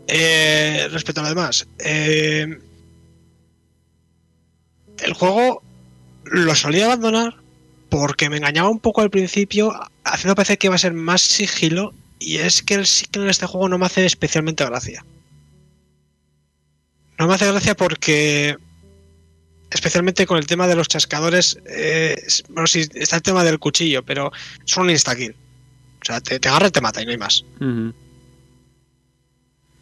Eh, 0.08 0.88
respecto 0.92 1.22
a 1.22 1.24
lo 1.24 1.30
demás, 1.30 1.68
eh, 1.80 2.60
el 5.04 5.14
juego 5.14 5.64
lo 6.26 6.56
solía 6.56 6.86
abandonar 6.86 7.36
porque 7.90 8.30
me 8.30 8.38
engañaba 8.38 8.70
un 8.70 8.80
poco 8.80 9.02
al 9.02 9.10
principio, 9.10 9.74
haciendo 10.04 10.36
parecer 10.36 10.58
que 10.58 10.68
iba 10.68 10.76
a 10.76 10.80
ser 10.80 10.94
más 10.94 11.22
sigilo, 11.22 11.94
y 12.20 12.38
es 12.38 12.62
que 12.62 12.76
el 12.76 12.86
sigilo 12.88 13.24
en 13.24 13.30
este 13.30 13.46
juego 13.46 13.70
no 13.70 13.78
me 13.78 13.86
hace 13.86 14.06
especialmente 14.06 14.66
gracia. 14.66 15.06
No 17.18 17.28
me 17.28 17.34
hace 17.36 17.48
gracia 17.52 17.76
porque, 17.76 18.58
especialmente 19.70 20.26
con 20.26 20.38
el 20.38 20.48
tema 20.48 20.68
de 20.68 20.76
los 20.76 20.88
chascadores, 20.88 21.58
eh, 21.66 22.22
bueno, 22.50 22.68
sí, 22.68 22.86
está 22.94 23.16
el 23.18 23.22
tema 23.22 23.44
del 23.44 23.60
cuchillo, 23.60 24.04
pero 24.04 24.32
es 24.66 24.78
un 24.78 24.90
insta-kill. 24.90 25.32
O 26.02 26.06
sea, 26.06 26.22
te, 26.22 26.40
te 26.40 26.50
agarra 26.50 26.68
y 26.68 26.72
te 26.72 26.82
mata 26.82 27.02
y 27.02 27.06
no 27.06 27.12
hay 27.12 27.18
más. 27.18 27.44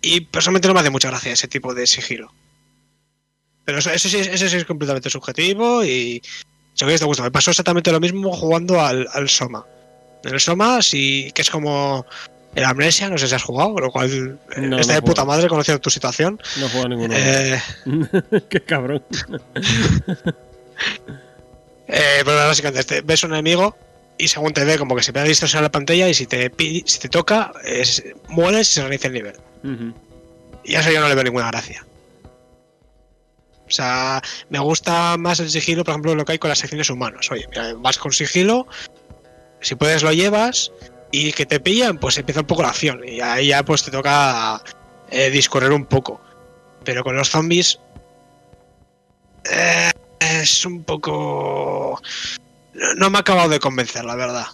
Y 0.01 0.22
personalmente 0.22 0.68
no 0.68 0.73
me 0.73 0.81
hace 0.81 0.89
mucha 0.89 1.10
gracia 1.10 1.31
ese 1.34 1.47
tipo 1.47 1.73
de 1.73 1.88
sigilo. 1.88 2.34
Pero 3.65 3.80
eso, 3.80 3.89
eso, 3.91 4.10
sí, 4.10 4.18
es- 4.18 4.27
eso 4.27 4.47
sí 4.49 4.57
es 4.57 4.65
completamente 4.65 5.10
subjetivo 5.10 5.84
y 5.84 6.22
si 6.73 6.85
te 6.85 7.05
gusta. 7.05 7.23
Me 7.23 7.31
pasó 7.31 7.51
exactamente 7.51 7.91
lo 7.91 7.99
mismo 7.99 8.31
jugando 8.34 8.81
al, 8.81 9.07
al 9.14 9.30
Soma. 9.30 9.65
En 10.23 10.34
el 10.34 10.39
Soma, 10.39 10.81
sí, 10.81 11.31
que 11.34 11.41
es 11.41 11.49
como 11.49 12.05
el 12.55 12.63
Amnesia, 12.65 13.09
no 13.09 13.17
sé 13.17 13.27
si 13.27 13.35
has 13.35 13.43
jugado, 13.43 13.77
lo 13.80 13.91
cual 13.91 14.38
eh, 14.55 14.61
No, 14.61 14.80
está 14.80 14.93
no 14.93 14.95
de 14.97 15.01
puta 15.01 15.21
juego. 15.23 15.35
madre 15.38 15.47
conociendo 15.49 15.81
tu 15.81 15.89
situación. 15.89 16.39
No 16.59 16.69
juega 16.69 16.89
ninguno. 16.89 17.13
Eh, 17.17 17.61
Qué 18.49 18.61
cabrón. 18.61 19.03
eh, 21.88 22.21
pero 22.23 22.35
básicamente 22.35 22.84
te- 22.84 23.01
ves 23.01 23.23
un 23.23 23.31
enemigo 23.34 23.75
y 24.17 24.27
según 24.27 24.53
te 24.53 24.63
ve 24.65 24.77
como 24.77 24.95
que 24.95 25.03
se 25.03 25.11
pega 25.13 25.25
distorsión 25.25 25.59
en 25.59 25.63
la 25.63 25.71
pantalla 25.71 26.07
y 26.07 26.13
si 26.13 26.27
te, 26.27 26.51
si 26.85 26.99
te 26.99 27.09
toca, 27.09 27.51
es- 27.63 28.03
mueres 28.27 28.69
y 28.71 28.73
se 28.75 28.81
reinicia 28.81 29.07
el 29.07 29.13
nivel. 29.13 29.35
Y 30.63 30.75
a 30.75 30.80
eso 30.81 30.91
yo 30.91 30.99
no 31.01 31.07
le 31.09 31.15
veo 31.15 31.23
ninguna 31.23 31.47
gracia. 31.47 31.85
O 33.67 33.71
sea, 33.71 34.21
me 34.49 34.59
gusta 34.59 35.17
más 35.17 35.39
el 35.39 35.49
sigilo, 35.49 35.84
por 35.84 35.93
ejemplo, 35.93 36.13
lo 36.15 36.25
que 36.25 36.34
hay 36.34 36.38
con 36.38 36.49
las 36.49 36.59
secciones 36.59 36.89
humanas. 36.89 37.31
Oye, 37.31 37.47
mira, 37.49 37.73
vas 37.77 37.97
con 37.97 38.11
sigilo, 38.11 38.67
si 39.61 39.75
puedes 39.75 40.03
lo 40.03 40.11
llevas, 40.13 40.71
y 41.15 41.31
que 41.31 41.45
te 41.45 41.60
pillan, 41.60 41.99
pues 41.99 42.18
empieza 42.18 42.41
un 42.41 42.48
poco 42.48 42.64
la 42.64 42.69
acción. 42.69 43.02
Y 43.07 43.22
ahí 43.22 43.48
ya 43.49 43.64
pues 43.64 43.84
te 43.84 43.91
toca 43.91 44.61
eh, 45.11 45.30
discorrer 45.30 45.72
un 45.72 45.85
poco. 45.85 46.19
Pero 46.84 47.03
con 47.03 47.15
los 47.15 47.30
zombies 47.30 47.80
eh, 49.52 49.91
es 50.19 50.65
un 50.65 50.84
poco... 50.84 52.02
No, 52.73 52.94
no 52.95 53.10
me 53.11 53.18
ha 53.18 53.22
acabado 53.22 53.49
de 53.49 53.60
convencer, 53.60 54.03
la 54.06 54.15
verdad. 54.15 54.45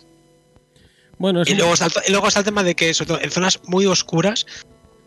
Bueno, 1.17 1.43
Y 1.45 1.51
un- 1.53 1.57
luego, 1.59 1.73
está, 1.73 1.85
el- 1.85 1.93
y 2.07 2.11
luego 2.11 2.27
está 2.27 2.39
el 2.41 2.45
tema 2.45 2.63
de 2.63 2.75
que, 2.75 2.93
sobre 2.93 3.07
todo 3.07 3.21
en 3.21 3.31
zonas 3.31 3.59
muy 3.65 3.85
oscuras, 3.85 4.45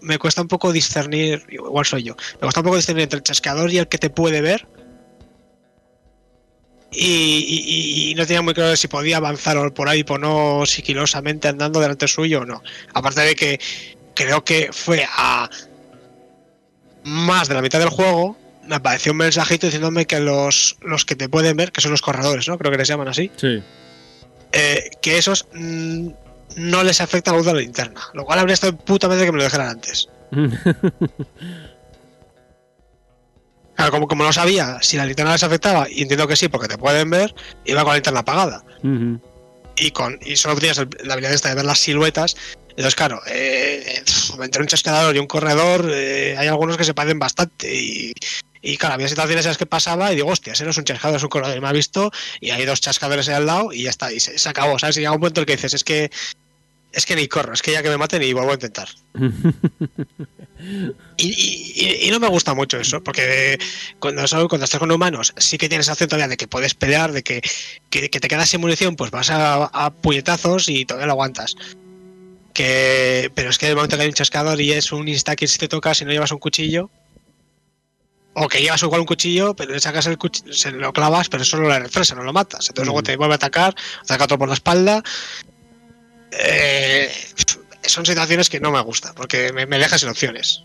me 0.00 0.18
cuesta 0.18 0.40
un 0.42 0.48
poco 0.48 0.72
discernir, 0.72 1.44
igual 1.50 1.84
soy 1.84 2.02
yo, 2.02 2.16
me 2.34 2.38
cuesta 2.40 2.60
un 2.60 2.64
poco 2.64 2.76
discernir 2.76 3.04
entre 3.04 3.18
el 3.18 3.22
chasqueador 3.22 3.70
y 3.70 3.78
el 3.78 3.88
que 3.88 3.98
te 3.98 4.10
puede 4.10 4.40
ver. 4.40 4.66
Y, 6.94 7.06
y- 7.06 7.64
y- 8.06 8.10
y 8.10 8.14
no 8.14 8.26
tenía 8.26 8.42
muy 8.42 8.52
claro 8.54 8.76
si 8.76 8.86
podía 8.88 9.16
avanzar 9.16 9.56
o 9.56 9.72
por 9.72 9.88
ahí, 9.88 10.04
por 10.04 10.20
no 10.20 10.64
sigilosamente 10.66 11.48
andando 11.48 11.80
delante 11.80 12.06
suyo 12.06 12.40
o 12.40 12.44
no. 12.44 12.62
Aparte 12.92 13.22
de 13.22 13.34
que 13.34 13.58
creo 14.14 14.44
que 14.44 14.68
fue 14.72 15.06
a 15.16 15.48
más 17.04 17.48
de 17.48 17.54
la 17.54 17.62
mitad 17.62 17.78
del 17.78 17.88
juego, 17.88 18.36
me 18.66 18.76
apareció 18.76 19.12
un 19.12 19.18
mensajito 19.18 19.66
diciéndome 19.66 20.06
que 20.06 20.20
los, 20.20 20.76
los 20.82 21.04
que 21.04 21.16
te 21.16 21.28
pueden 21.28 21.56
ver, 21.56 21.72
que 21.72 21.80
son 21.80 21.90
los 21.90 22.02
corredores, 22.02 22.46
¿no? 22.46 22.58
Creo 22.58 22.70
que 22.70 22.78
les 22.78 22.86
llaman 22.88 23.08
así 23.08 23.30
Sí. 23.36 23.62
eh, 24.52 24.90
que 25.00 25.18
esos 25.18 25.46
mm, 25.54 26.08
no 26.56 26.84
les 26.84 27.00
afecta 27.00 27.30
la 27.32 27.38
luz 27.38 27.46
de 27.46 27.54
la 27.54 27.60
linterna. 27.60 28.02
Lo 28.14 28.24
cual 28.24 28.38
habría 28.38 28.54
estado 28.54 28.76
puta 28.76 29.08
madre 29.08 29.24
que 29.24 29.32
me 29.32 29.38
lo 29.38 29.44
dejaran 29.44 29.68
antes. 29.70 30.08
Claro, 33.82 33.90
como, 33.90 34.06
como 34.06 34.22
no 34.22 34.32
sabía 34.32 34.78
si 34.80 34.96
la 34.96 35.04
linterna 35.04 35.32
les 35.32 35.42
afectaba, 35.42 35.88
y 35.90 36.02
entiendo 36.02 36.28
que 36.28 36.36
sí, 36.36 36.46
porque 36.46 36.68
te 36.68 36.78
pueden 36.78 37.10
ver, 37.10 37.34
iba 37.64 37.80
con 37.82 37.88
la 37.88 37.94
linterna 37.94 38.20
apagada. 38.20 38.64
Y 39.76 39.90
con 39.90 40.20
y 40.24 40.36
solo 40.36 40.54
tenías 40.54 40.78
la 41.02 41.14
habilidad 41.14 41.32
esta 41.34 41.48
de 41.48 41.56
ver 41.56 41.64
las 41.64 41.80
siluetas. 41.80 42.36
Entonces, 42.68 42.94
claro, 42.94 43.20
eh, 43.26 44.04
entre 44.40 44.62
un 44.62 44.68
chasqueador 44.68 45.16
y 45.16 45.18
un 45.18 45.26
corredor, 45.26 45.90
eh, 45.92 46.36
hay 46.38 46.46
algunos 46.46 46.76
que 46.76 46.84
se 46.84 46.94
parecen 46.94 47.18
bastante. 47.18 47.74
Y, 47.74 48.12
y 48.60 48.76
claro, 48.76 48.94
había 48.94 49.08
situaciones 49.08 49.46
en 49.46 49.50
las 49.50 49.58
que 49.58 49.66
pasaba 49.66 50.12
y 50.12 50.14
digo, 50.14 50.28
hostia, 50.28 50.52
ese 50.52 50.62
no 50.62 50.70
es 50.70 50.78
un 50.78 50.84
chasqueador, 50.84 51.16
es 51.16 51.24
un 51.24 51.28
corredor. 51.28 51.56
Y 51.56 51.60
me 51.60 51.66
ha 51.66 51.72
visto 51.72 52.12
y 52.40 52.50
hay 52.50 52.64
dos 52.64 52.80
chascadores 52.80 53.28
ahí 53.28 53.34
al 53.34 53.46
lado 53.46 53.72
y 53.72 53.82
ya 53.82 53.90
está. 53.90 54.12
Y 54.12 54.20
se, 54.20 54.38
se 54.38 54.48
acabó, 54.48 54.78
¿sabes? 54.78 54.96
Y 54.96 55.00
llega 55.00 55.10
un 55.10 55.18
momento 55.18 55.40
en 55.40 55.42
el 55.42 55.46
que 55.46 55.56
dices, 55.56 55.74
es 55.74 55.82
que 55.82 56.08
es 56.92 57.06
que 57.06 57.16
ni 57.16 57.26
corro, 57.28 57.52
es 57.54 57.62
que 57.62 57.72
ya 57.72 57.82
que 57.82 57.88
me 57.88 57.96
maten 57.98 58.22
y 58.22 58.32
vuelvo 58.32 58.50
a 58.50 58.54
intentar. 58.54 58.88
Y, 61.16 61.26
y- 61.26 62.06
y 62.06 62.10
no 62.12 62.20
me 62.20 62.28
gusta 62.28 62.54
mucho 62.54 62.78
eso, 62.78 63.02
porque 63.02 63.58
cuando, 63.98 64.22
estás 64.22 64.78
con 64.78 64.92
humanos 64.92 65.34
sí 65.36 65.58
que 65.58 65.68
tienes 65.68 65.88
opción 65.88 66.08
todavía 66.08 66.28
de 66.28 66.36
que 66.36 66.46
puedes 66.46 66.74
pelear, 66.74 67.10
de 67.10 67.24
que, 67.24 67.42
que, 67.90 68.08
que 68.10 68.20
te 68.20 68.28
quedas 68.28 68.48
sin 68.48 68.60
munición, 68.60 68.94
pues 68.94 69.10
vas 69.10 69.30
a, 69.30 69.64
a 69.64 69.90
puñetazos 69.92 70.68
y 70.68 70.84
todavía 70.84 71.06
lo 71.06 71.12
aguantas. 71.14 71.56
Que, 72.54 73.32
pero 73.34 73.50
es 73.50 73.58
que 73.58 73.68
el 73.68 73.74
momento 73.74 73.96
que 73.96 74.02
hay 74.02 74.08
un 74.08 74.14
chascador 74.14 74.60
y 74.60 74.70
es 74.72 74.92
un 74.92 75.08
insta 75.08 75.34
que 75.34 75.48
si 75.48 75.58
te 75.58 75.66
toca, 75.68 75.94
si 75.94 76.04
no 76.04 76.12
llevas 76.12 76.30
un 76.30 76.38
cuchillo, 76.38 76.90
o 78.34 78.46
que 78.48 78.60
llevas 78.62 78.82
igual 78.82 79.00
un 79.00 79.06
cuchillo, 79.06 79.54
pero 79.54 79.72
le 79.72 79.80
sacas 79.80 80.06
el 80.06 80.16
cuchillo, 80.16 80.52
se 80.52 80.70
lo 80.70 80.92
clavas, 80.92 81.28
pero 81.28 81.42
eso 81.42 81.56
no 81.58 81.68
le 81.68 81.78
refresa, 81.80 82.14
no 82.14 82.22
lo 82.22 82.32
matas. 82.32 82.68
Entonces 82.68 82.86
luego 82.86 83.00
Mm. 83.00 83.04
te 83.04 83.16
vuelve 83.16 83.34
a 83.34 83.36
atacar, 83.36 83.74
ataca 84.02 84.24
otro 84.24 84.38
por 84.38 84.48
la 84.48 84.54
espalda. 84.54 85.02
Eh, 86.32 87.10
son 87.82 88.06
situaciones 88.06 88.48
que 88.48 88.60
no 88.60 88.70
me 88.70 88.80
gustan, 88.80 89.14
porque 89.14 89.52
me, 89.52 89.66
me 89.66 89.78
deja 89.78 89.98
sin 89.98 90.08
opciones. 90.08 90.64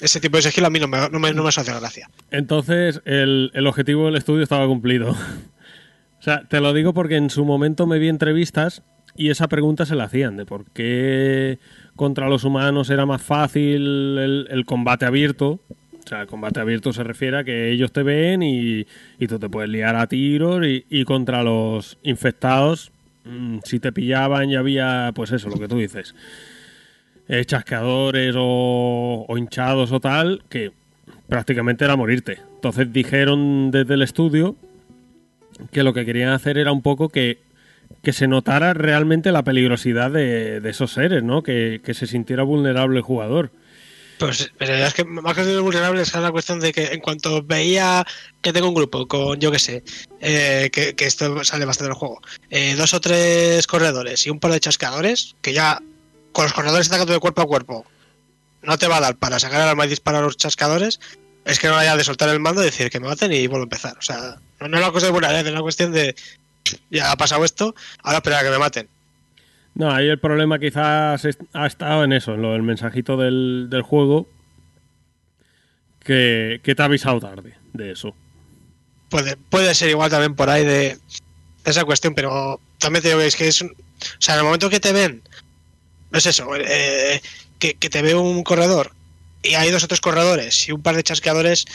Ese 0.00 0.20
tipo 0.20 0.36
de 0.36 0.42
sigilo 0.42 0.66
a 0.66 0.70
mí 0.70 0.78
no 0.78 0.88
me, 0.88 1.08
no 1.08 1.18
me, 1.18 1.32
no 1.32 1.42
me 1.42 1.48
hace 1.48 1.62
gracia. 1.64 2.10
Entonces, 2.30 3.00
el, 3.06 3.50
el 3.54 3.66
objetivo 3.66 4.06
del 4.06 4.16
estudio 4.16 4.42
estaba 4.42 4.66
cumplido. 4.66 5.10
o 5.10 6.22
sea, 6.22 6.44
te 6.48 6.60
lo 6.60 6.72
digo 6.74 6.92
porque 6.92 7.16
en 7.16 7.30
su 7.30 7.44
momento 7.44 7.86
me 7.86 7.98
vi 7.98 8.08
entrevistas 8.08 8.82
y 9.16 9.30
esa 9.30 9.48
pregunta 9.48 9.86
se 9.86 9.94
la 9.94 10.04
hacían, 10.04 10.36
de 10.36 10.44
por 10.44 10.70
qué 10.72 11.58
contra 11.96 12.28
los 12.28 12.44
humanos 12.44 12.90
era 12.90 13.06
más 13.06 13.22
fácil 13.22 14.18
el, 14.18 14.46
el 14.50 14.66
combate 14.66 15.06
abierto. 15.06 15.60
O 16.04 16.08
sea, 16.08 16.20
el 16.20 16.26
combate 16.26 16.60
abierto 16.60 16.92
se 16.92 17.02
refiere 17.02 17.38
a 17.38 17.44
que 17.44 17.72
ellos 17.72 17.90
te 17.90 18.02
ven 18.02 18.42
y, 18.42 18.86
y 19.18 19.26
tú 19.26 19.38
te 19.38 19.48
puedes 19.48 19.70
liar 19.70 19.96
a 19.96 20.06
tiros 20.06 20.64
y, 20.64 20.84
y 20.88 21.04
contra 21.04 21.42
los 21.42 21.98
infectados, 22.02 22.92
si 23.64 23.80
te 23.80 23.92
pillaban 23.92 24.48
ya 24.50 24.60
había, 24.60 25.12
pues 25.14 25.32
eso, 25.32 25.48
lo 25.48 25.58
que 25.58 25.68
tú 25.68 25.78
dices, 25.78 26.14
eh, 27.28 27.44
chasqueadores 27.44 28.34
o, 28.36 29.26
o 29.28 29.38
hinchados 29.38 29.92
o 29.92 30.00
tal, 30.00 30.42
que 30.48 30.72
prácticamente 31.28 31.84
era 31.84 31.96
morirte. 31.96 32.40
Entonces 32.54 32.92
dijeron 32.92 33.70
desde 33.70 33.94
el 33.94 34.02
estudio 34.02 34.56
que 35.72 35.82
lo 35.82 35.92
que 35.92 36.04
querían 36.04 36.30
hacer 36.30 36.58
era 36.58 36.72
un 36.72 36.82
poco 36.82 37.08
que, 37.08 37.38
que 38.02 38.12
se 38.12 38.28
notara 38.28 38.74
realmente 38.74 39.32
la 39.32 39.42
peligrosidad 39.42 40.10
de, 40.10 40.60
de 40.60 40.70
esos 40.70 40.92
seres, 40.92 41.22
¿no? 41.22 41.42
Que, 41.42 41.80
que 41.84 41.94
se 41.94 42.06
sintiera 42.06 42.42
vulnerable 42.42 42.98
el 42.98 43.02
jugador. 43.02 43.50
Pues 44.18 44.50
pero 44.56 44.74
es 44.74 44.94
que 44.94 45.04
más 45.04 45.34
que 45.34 45.44
ser 45.44 45.60
vulnerable 45.60 46.00
es 46.00 46.14
la 46.14 46.32
cuestión 46.32 46.60
de 46.60 46.72
que 46.72 46.86
en 46.86 47.00
cuanto 47.00 47.42
veía 47.42 48.06
que 48.40 48.52
tengo 48.52 48.68
un 48.68 48.74
grupo 48.74 49.06
con, 49.06 49.38
yo 49.38 49.50
que 49.50 49.58
sé, 49.58 49.84
eh, 50.20 50.70
que, 50.72 50.94
que 50.94 51.06
esto 51.06 51.44
sale 51.44 51.66
bastante 51.66 51.90
del 51.90 51.98
juego, 51.98 52.22
eh, 52.48 52.74
dos 52.76 52.94
o 52.94 53.00
tres 53.00 53.66
corredores 53.66 54.26
y 54.26 54.30
un 54.30 54.40
par 54.40 54.52
de 54.52 54.60
chascadores, 54.60 55.36
que 55.42 55.52
ya 55.52 55.82
con 56.32 56.44
los 56.44 56.54
corredores 56.54 56.88
atacando 56.88 57.12
de 57.12 57.18
cuerpo 57.18 57.42
a 57.42 57.46
cuerpo 57.46 57.84
no 58.62 58.78
te 58.78 58.88
va 58.88 58.96
a 58.96 59.00
dar 59.00 59.16
para 59.16 59.38
sacar 59.38 59.60
el 59.60 59.68
arma 59.68 59.86
y 59.86 59.90
disparar 59.90 60.22
a 60.22 60.26
los 60.26 60.36
chascadores, 60.36 60.98
es 61.44 61.60
que 61.60 61.68
no 61.68 61.74
vaya 61.74 61.96
de 61.96 62.04
soltar 62.04 62.28
el 62.28 62.40
mando 62.40 62.62
y 62.62 62.66
decir 62.66 62.90
que 62.90 63.00
me 63.00 63.08
maten 63.08 63.32
y 63.32 63.46
vuelvo 63.46 63.62
a 63.62 63.66
empezar. 63.66 63.96
O 63.98 64.02
sea, 64.02 64.38
no, 64.60 64.66
es 64.66 64.72
una 64.72 64.92
cosa 64.92 65.06
de 65.06 65.12
vulnerabilidad, 65.12 65.46
es 65.46 65.52
una 65.52 65.62
cuestión 65.62 65.92
de 65.92 66.16
ya 66.90 67.12
ha 67.12 67.16
pasado 67.16 67.44
esto, 67.44 67.74
ahora 68.02 68.18
esperar 68.18 68.40
a 68.40 68.44
que 68.44 68.50
me 68.50 68.58
maten. 68.58 68.88
No, 69.76 69.90
ahí 69.90 70.08
el 70.08 70.18
problema 70.18 70.58
quizás 70.58 71.26
ha 71.52 71.66
estado 71.66 72.02
en 72.02 72.14
eso, 72.14 72.32
en 72.32 72.40
lo 72.40 72.52
del 72.52 72.62
mensajito 72.62 73.18
del, 73.18 73.66
del 73.68 73.82
juego, 73.82 74.26
que, 76.02 76.60
que 76.64 76.74
te 76.74 76.80
ha 76.80 76.86
avisado 76.86 77.20
tarde 77.20 77.58
de 77.74 77.92
eso. 77.92 78.16
puede, 79.10 79.36
puede 79.36 79.74
ser 79.74 79.90
igual 79.90 80.10
también 80.10 80.34
por 80.34 80.48
ahí 80.48 80.64
de 80.64 80.98
esa 81.66 81.84
cuestión, 81.84 82.14
pero 82.14 82.58
también 82.78 83.02
te 83.02 83.08
digo 83.08 83.20
que 83.20 83.26
es 83.26 83.36
que 83.36 83.48
es 83.48 83.60
o 83.60 83.68
sea, 84.18 84.34
en 84.34 84.38
el 84.38 84.44
momento 84.46 84.70
que 84.70 84.80
te 84.80 84.92
ven, 84.92 85.22
no 86.10 86.18
es 86.18 86.24
eso, 86.24 86.48
eh, 86.56 87.20
que, 87.58 87.74
que 87.74 87.90
te 87.90 88.00
ve 88.00 88.14
un 88.14 88.44
corredor 88.44 88.92
y 89.42 89.54
hay 89.54 89.70
dos 89.70 89.84
o 89.84 89.88
tres 89.88 90.00
corredores 90.00 90.68
y 90.68 90.72
un 90.72 90.82
par 90.82 90.96
de 90.96 91.02
chasqueadores, 91.02 91.66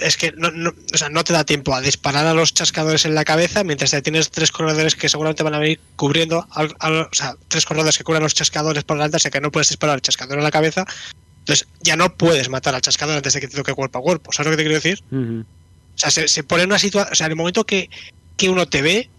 es 0.00 0.16
que 0.16 0.32
no, 0.36 0.50
no- 0.50 0.72
o 0.92 0.96
sea, 0.98 1.08
no 1.08 1.24
te 1.24 1.32
da 1.32 1.44
tiempo 1.44 1.74
a 1.74 1.80
disparar 1.80 2.26
a 2.26 2.34
los 2.34 2.52
chasqueadores 2.54 3.04
en 3.04 3.14
la 3.14 3.24
cabeza 3.24 3.64
mientras 3.64 3.90
te 3.90 4.02
tienes 4.02 4.30
tres 4.30 4.50
corredores 4.50 4.94
que 4.96 5.08
seguramente 5.08 5.42
van 5.42 5.54
a 5.54 5.58
venir 5.58 5.80
cubriendo, 5.96 6.46
al- 6.50 6.74
al- 6.80 7.02
o 7.02 7.08
sea, 7.12 7.34
tres 7.48 7.64
corredores 7.66 7.98
que 7.98 8.04
cubran 8.04 8.22
los 8.22 8.34
chasqueadores 8.34 8.84
por 8.84 8.96
delante, 8.96 9.16
o 9.16 9.20
sea 9.20 9.30
que 9.30 9.40
no 9.40 9.50
puedes 9.50 9.68
disparar 9.68 9.94
al 9.94 10.02
chasqueador 10.02 10.38
en 10.38 10.44
la 10.44 10.50
cabeza. 10.50 10.84
Entonces 11.40 11.66
ya 11.80 11.96
no 11.96 12.16
puedes 12.16 12.48
matar 12.48 12.74
al 12.74 12.80
chasqueador 12.80 13.16
antes 13.16 13.34
de 13.34 13.40
que 13.40 13.48
te 13.48 13.56
toque 13.56 13.74
cuerpo 13.74 13.98
a 13.98 14.02
cuerpo. 14.02 14.32
¿Sabes 14.32 14.46
lo 14.46 14.50
que 14.52 14.56
te 14.56 14.62
quiero 14.62 14.76
decir? 14.76 15.02
O 15.94 15.98
sea, 15.98 16.10
se, 16.10 16.26
se 16.28 16.42
pone 16.42 16.62
en 16.62 16.70
una 16.70 16.78
situación. 16.78 17.12
O 17.12 17.14
sea, 17.14 17.26
en 17.26 17.32
el 17.32 17.36
momento 17.36 17.64
que, 17.64 17.90
que 18.36 18.48
uno 18.48 18.66
te 18.66 18.80
ve, 18.82 19.10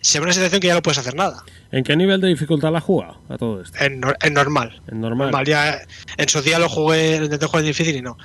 se 0.00 0.18
ve 0.18 0.24
una 0.24 0.32
situación 0.32 0.60
que 0.60 0.66
ya 0.68 0.74
no 0.74 0.82
puedes 0.82 0.98
hacer 0.98 1.14
nada. 1.14 1.44
¿En 1.72 1.84
qué 1.84 1.94
nivel 1.96 2.20
de 2.20 2.28
dificultad 2.28 2.72
la 2.72 2.80
jugado 2.80 3.20
a 3.28 3.36
todo 3.36 3.60
esto? 3.60 3.76
En, 3.84 4.00
nor- 4.00 4.16
en 4.22 4.32
normal. 4.32 4.80
En 4.88 5.00
normal. 5.00 5.26
Normal, 5.28 5.46
ya 5.46 5.80
en 6.16 6.28
su 6.28 6.40
día 6.40 6.58
lo 6.58 6.68
jugué, 6.68 7.18
lo 7.18 7.24
intenté 7.26 7.46
jugar 7.46 7.62
en 7.64 7.66
difícil 7.68 7.96
y 7.96 8.02
no. 8.02 8.16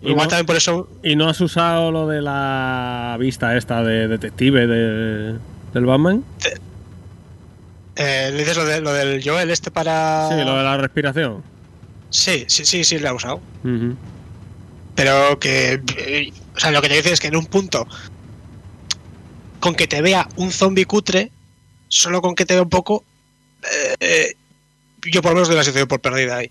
Y 0.00 0.10
Igual 0.10 0.26
no- 0.26 0.28
también 0.30 0.46
por 0.46 0.56
eso. 0.56 0.88
¿Y 1.02 1.16
no 1.16 1.28
has 1.28 1.40
usado 1.40 1.90
lo 1.90 2.06
de 2.06 2.22
la 2.22 3.16
vista 3.18 3.56
esta 3.56 3.82
de 3.82 4.06
detective 4.08 4.66
de, 4.66 5.38
del 5.74 5.84
Batman? 5.86 6.24
Eh, 7.96 8.28
¿Le 8.32 8.38
dices 8.38 8.56
lo, 8.56 8.64
de, 8.64 8.80
lo 8.80 8.92
del 8.92 9.22
Joel 9.28 9.50
este 9.50 9.70
para. 9.70 10.28
Sí, 10.30 10.36
lo 10.44 10.56
de 10.56 10.62
la 10.62 10.76
respiración. 10.76 11.42
sí, 12.10 12.44
sí, 12.48 12.64
sí, 12.64 12.84
sí, 12.84 12.98
lo 12.98 13.08
he 13.08 13.12
usado. 13.12 13.40
Pero 14.94 15.38
que. 15.38 15.80
eh, 15.96 16.32
O 16.56 16.60
sea, 16.60 16.70
lo 16.70 16.80
que 16.82 16.88
te 16.88 16.96
dice 16.96 17.12
es 17.12 17.20
que 17.20 17.28
en 17.28 17.36
un 17.36 17.46
punto. 17.46 17.86
Con 19.60 19.74
que 19.74 19.88
te 19.88 20.00
vea 20.00 20.28
un 20.36 20.52
zombie 20.52 20.84
cutre, 20.84 21.32
solo 21.88 22.22
con 22.22 22.36
que 22.36 22.46
te 22.46 22.54
vea 22.54 22.62
un 22.62 22.70
poco. 22.70 23.04
eh, 23.64 23.94
eh, 23.98 24.34
yo 25.10 25.20
por 25.22 25.30
lo 25.32 25.36
menos 25.36 25.48
doy 25.48 25.56
la 25.56 25.64
situación 25.64 25.88
por 25.88 26.00
perdida 26.00 26.36
ahí. 26.36 26.50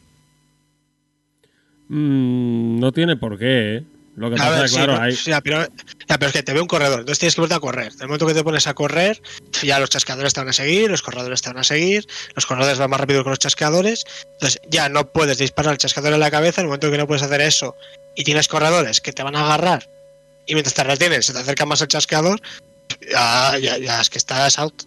Mm, 1.90 2.80
no 2.80 2.92
tiene 2.92 3.18
por 3.18 3.38
qué, 3.38 3.78
¿eh? 3.78 3.84
Lo 4.16 4.32
que 4.32 4.36
pasa 4.36 4.50
ver, 4.50 4.66
es 4.66 4.72
sí, 4.72 4.78
claro, 4.78 4.96
no, 4.96 5.02
hay... 5.02 5.16
pero, 5.44 5.68
ya, 6.08 6.18
pero 6.18 6.28
es 6.28 6.34
que 6.34 6.42
te 6.42 6.52
ve 6.52 6.60
un 6.60 6.68
corredor, 6.68 7.02
entonces 7.02 7.20
tienes 7.20 7.36
que 7.36 7.42
verte 7.42 7.54
a 7.54 7.60
correr. 7.60 7.92
En 7.94 8.02
el 8.02 8.08
momento 8.08 8.26
que 8.26 8.34
te 8.34 8.44
pones 8.44 8.66
a 8.66 8.74
correr, 8.74 9.22
ya 9.62 9.80
los 9.80 9.92
chasqueadores 9.92 10.34
te 10.34 10.40
van 10.40 10.50
a 10.50 10.54
seguir, 10.54 10.90
los 10.90 11.04
corredores 11.04 11.44
te 11.44 11.50
van 11.50 11.60
a 11.60 11.64
seguir, 11.64 12.08
los 12.34 12.48
corredores 12.48 12.80
van 12.80 12.90
más 12.90 13.00
rápido 13.00 13.24
que 13.24 13.30
los 13.30 13.38
chasqueadores, 13.38 14.06
entonces 14.34 14.60
ya 14.72 14.90
no 14.90 15.12
puedes 15.12 15.38
disparar 15.38 15.74
al 15.74 15.78
chasqueador 15.78 16.14
en 16.14 16.20
la 16.20 16.32
cabeza, 16.32 16.62
en 16.62 16.66
el 16.66 16.70
momento 16.70 16.90
que 16.90 16.98
no 16.98 17.06
puedes 17.06 17.22
hacer 17.22 17.42
eso 17.42 17.76
y 18.16 18.24
tienes 18.24 18.48
corredores 18.48 19.02
que 19.02 19.14
te 19.14 19.22
van 19.22 19.36
a 19.36 19.46
agarrar 19.46 19.88
y 20.48 20.54
mientras 20.54 20.74
te 20.74 20.84
retienes 20.84 21.28
se 21.28 21.34
te 21.34 21.40
acerca 21.40 21.68
más 21.68 21.82
al 21.84 21.88
chasqueador, 21.88 22.42
ya, 23.12 23.58
ya, 23.60 23.78
ya 23.78 24.02
es 24.02 24.10
que 24.10 24.18
estás 24.18 24.58
out. 24.58 24.84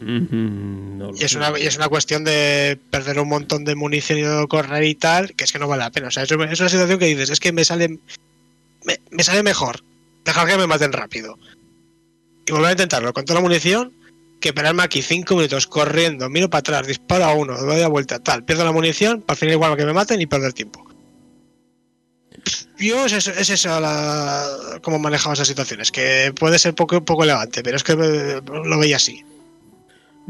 Y 0.00 1.24
es, 1.24 1.34
una, 1.34 1.58
y 1.58 1.66
es 1.66 1.76
una 1.76 1.88
cuestión 1.88 2.24
de 2.24 2.78
perder 2.90 3.18
un 3.18 3.28
montón 3.28 3.64
de 3.64 3.74
munición 3.74 4.18
y 4.18 4.46
correr 4.46 4.84
y 4.84 4.94
tal, 4.94 5.34
que 5.34 5.44
es 5.44 5.52
que 5.52 5.58
no 5.58 5.66
vale 5.66 5.82
la 5.82 5.90
pena. 5.90 6.08
O 6.08 6.10
sea, 6.10 6.22
es, 6.22 6.30
una 6.30 6.54
situación 6.54 6.98
que 6.98 7.06
dices, 7.06 7.30
es 7.30 7.40
que 7.40 7.52
me 7.52 7.64
sale, 7.64 7.98
me, 8.84 9.22
sale 9.24 9.42
mejor 9.42 9.82
dejar 10.24 10.46
que 10.46 10.56
me 10.56 10.66
maten 10.66 10.92
rápido. 10.92 11.38
Y 12.46 12.52
volver 12.52 12.68
a 12.68 12.72
intentarlo 12.72 13.12
con 13.12 13.24
toda 13.24 13.40
la 13.40 13.42
munición, 13.44 13.92
que 14.40 14.48
esperarme 14.50 14.82
aquí 14.82 15.02
cinco 15.02 15.34
minutos 15.34 15.66
corriendo, 15.66 16.28
miro 16.28 16.48
para 16.48 16.60
atrás, 16.60 16.86
disparo 16.86 17.24
a 17.24 17.34
uno, 17.34 17.56
doy 17.56 17.80
la 17.80 17.88
vuelta, 17.88 18.20
tal, 18.20 18.44
pierdo 18.44 18.64
la 18.64 18.72
munición, 18.72 19.20
para 19.22 19.34
al 19.34 19.38
final 19.38 19.54
igual 19.54 19.76
que 19.76 19.84
me 19.84 19.92
maten 19.92 20.20
y 20.20 20.26
perder 20.26 20.52
tiempo. 20.52 20.84
Yo 22.78 23.06
es 23.06 23.12
eso, 23.12 23.32
es 23.32 23.50
eso 23.50 23.80
la, 23.80 24.78
cómo 24.82 25.00
manejaba 25.00 25.34
esas 25.34 25.48
situaciones, 25.48 25.90
que 25.90 26.32
puede 26.38 26.60
ser 26.60 26.74
poco, 26.74 27.04
poco 27.04 27.24
elegante, 27.24 27.62
pero 27.62 27.76
es 27.76 27.82
que 27.82 27.96
me- 27.96 28.40
lo 28.40 28.78
veía 28.78 28.96
así. 28.96 29.24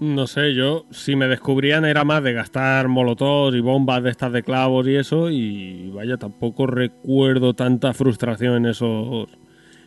No 0.00 0.26
sé, 0.28 0.54
yo 0.54 0.86
si 0.92 1.16
me 1.16 1.26
descubrían 1.26 1.84
era 1.84 2.04
más 2.04 2.22
de 2.22 2.32
gastar 2.32 2.86
molotovs 2.88 3.56
y 3.56 3.60
bombas 3.60 4.02
de 4.02 4.10
estas 4.10 4.32
de 4.32 4.44
clavos 4.44 4.86
y 4.86 4.94
eso 4.94 5.28
y 5.28 5.90
vaya, 5.90 6.16
tampoco 6.16 6.68
recuerdo 6.68 7.52
tanta 7.54 7.92
frustración 7.92 8.56
en 8.56 8.66
esos... 8.66 9.28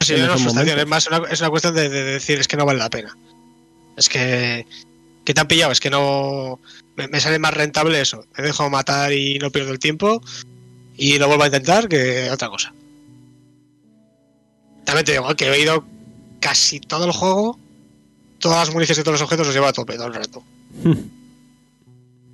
Sí, 0.02 0.16
en 0.16 0.20
no 0.20 0.26
es 0.26 0.32
esos 0.32 0.42
frustración, 0.42 0.80
es 0.80 0.88
más 0.88 1.08
una, 1.08 1.22
es 1.30 1.40
una 1.40 1.50
cuestión 1.50 1.76
de, 1.76 1.88
de 1.90 2.04
decir 2.04 2.40
es 2.40 2.48
que 2.48 2.58
no 2.58 2.66
vale 2.66 2.80
la 2.80 2.90
pena. 2.90 3.16
Es 3.98 4.10
que. 4.10 4.66
que 5.24 5.34
te 5.34 5.42
han 5.42 5.48
pillado? 5.48 5.72
Es 5.72 5.80
que 5.80 5.90
no. 5.90 6.60
Me, 6.96 7.08
me 7.08 7.20
sale 7.20 7.40
más 7.40 7.54
rentable 7.54 8.02
eso. 8.02 8.26
Me 8.38 8.44
dejo 8.44 8.70
matar 8.70 9.14
y 9.14 9.38
no 9.40 9.52
pierdo 9.52 9.72
el 9.72 9.80
tiempo. 9.80 10.22
Y 10.98 11.20
lo 11.20 11.28
vuelvo 11.28 11.44
a 11.44 11.48
intentar 11.48 11.88
que 11.88 12.30
otra 12.32 12.50
cosa. 12.50 12.74
También 14.86 15.06
te 15.06 15.14
digo 15.14 15.36
que 15.36 15.46
he 15.46 15.52
oído 15.52 15.86
casi 16.40 16.80
todo 16.80 17.06
el 17.06 17.12
juego. 17.12 17.60
Todas 18.42 18.58
las 18.68 18.74
municiones 18.74 19.00
y 19.00 19.04
todos 19.04 19.14
los 19.14 19.22
objetos 19.22 19.46
los 19.48 19.56
llevo 19.56 19.68
a 19.68 19.74
tope 19.74 19.96
todo 19.96 20.08
el 20.08 20.14
rato. 20.14 20.44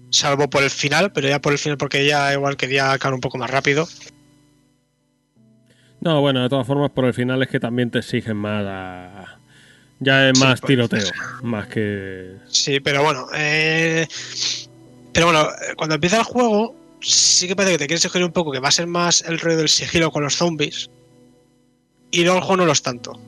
Salvo 0.10 0.50
por 0.50 0.64
el 0.64 0.70
final, 0.70 1.12
pero 1.12 1.28
ya 1.28 1.40
por 1.40 1.52
el 1.52 1.60
final 1.60 1.78
porque 1.78 2.06
ya 2.06 2.34
igual 2.34 2.58
quería 2.58 2.92
acabar 2.94 3.14
un 3.14 3.22
poco 3.22 3.38
más 3.38 3.50
rápido. 3.50 3.88
No, 6.00 6.22
bueno, 6.22 6.42
de 6.42 6.50
todas 6.50 6.66
formas 6.66 6.92
por 6.92 7.06
el 7.06 7.14
final 7.14 7.42
es 7.44 7.50
que 7.50 7.60
también 7.60 7.92
te 7.92 8.00
exigen 8.00 8.38
más 8.38 8.64
a... 8.66 9.40
Ya 10.00 10.30
es 10.30 10.38
Sí, 10.38 10.44
más 10.44 10.62
pues, 10.62 10.68
tiroteo, 10.68 11.12
más 11.44 11.68
que... 11.68 12.36
Sí, 12.48 12.80
pero 12.80 13.04
bueno. 13.04 13.28
eh, 13.36 14.08
pero 15.12 15.26
bueno, 15.26 15.50
eh, 15.50 15.74
cuando 15.76 15.96
empieza 15.96 16.18
el 16.18 16.24
juego, 16.24 16.76
sí 17.02 17.48
que 17.48 17.56
parece 17.56 17.74
que 17.74 17.80
te 17.80 17.88
quieres 17.88 18.04
sugerir 18.04 18.26
un 18.26 18.32
poco 18.32 18.52
que 18.52 18.60
va 18.60 18.68
a 18.70 18.72
ser 18.72 18.88
más 18.88 19.24
el 19.24 19.40
rollo 19.40 19.58
del 19.58 19.70
sigilo 19.70 20.12
con 20.12 20.24
los 20.24 20.36
zombies. 20.36 20.90
Y 22.12 22.24
luego 22.24 22.38
el 22.38 22.44
juego 22.44 22.58
no 22.58 22.66
lo 22.68 22.72
es 22.72 22.82
tanto. 22.84 23.20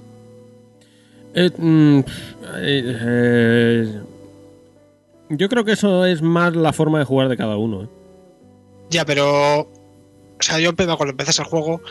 Eh, 1.33 1.51
mm, 1.55 1.99
eh, 2.57 4.01
yo 5.29 5.49
creo 5.49 5.63
que 5.63 5.73
eso 5.73 6.05
es 6.05 6.21
más 6.21 6.55
la 6.55 6.73
forma 6.73 6.99
de 6.99 7.05
jugar 7.05 7.29
de 7.29 7.37
cada 7.37 7.57
uno. 7.57 7.83
¿eh? 7.83 7.87
Ya, 8.89 9.05
pero. 9.05 9.61
O 9.61 10.41
sea, 10.41 10.59
yo 10.59 10.69
empiezo 10.69 10.95
cuando 10.95 11.11
empiezas 11.11 11.39
el 11.39 11.45
juego 11.45 11.81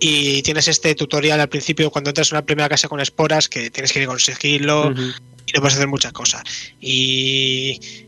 y 0.00 0.42
tienes 0.42 0.68
este 0.68 0.94
tutorial 0.94 1.40
al 1.40 1.48
principio 1.48 1.90
cuando 1.90 2.10
entras 2.10 2.30
en 2.30 2.36
una 2.36 2.46
primera 2.46 2.68
casa 2.68 2.88
con 2.88 3.00
esporas 3.00 3.48
que 3.48 3.70
tienes 3.70 3.92
que 3.92 4.00
ir 4.00 4.06
con 4.06 4.18
sigilo 4.18 4.88
Ujú. 4.88 5.02
y 5.02 5.52
no 5.52 5.60
puedes 5.60 5.74
hacer 5.74 5.88
muchas 5.88 6.12
cosas. 6.12 6.42
Y. 6.80 8.07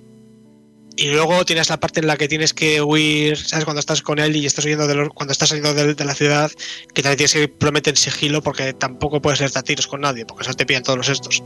Y 1.02 1.08
luego 1.08 1.46
tienes 1.46 1.70
la 1.70 1.80
parte 1.80 2.00
en 2.00 2.06
la 2.06 2.18
que 2.18 2.28
tienes 2.28 2.52
que 2.52 2.82
huir, 2.82 3.38
¿sabes? 3.38 3.64
Cuando 3.64 3.80
estás 3.80 4.02
con 4.02 4.18
él 4.18 4.36
y 4.36 4.44
estás 4.44 4.66
huyendo 4.66 4.86
de 4.86 4.94
los- 4.96 5.08
cuando 5.14 5.32
estás 5.32 5.48
saliendo 5.48 5.72
de, 5.72 5.94
de 5.94 6.04
la 6.04 6.14
ciudad, 6.14 6.50
que 6.92 7.02
también 7.02 7.16
tienes 7.16 7.32
que 7.32 7.90
en 7.90 7.96
sigilo 7.96 8.42
porque 8.42 8.74
tampoco 8.74 9.22
puedes 9.22 9.40
irte 9.40 9.58
a 9.58 9.62
tiros 9.62 9.86
con 9.86 10.02
nadie, 10.02 10.26
porque 10.26 10.42
eso 10.42 10.52
te 10.52 10.66
pillan 10.66 10.82
todos 10.82 10.98
los 10.98 11.08
estos. 11.08 11.42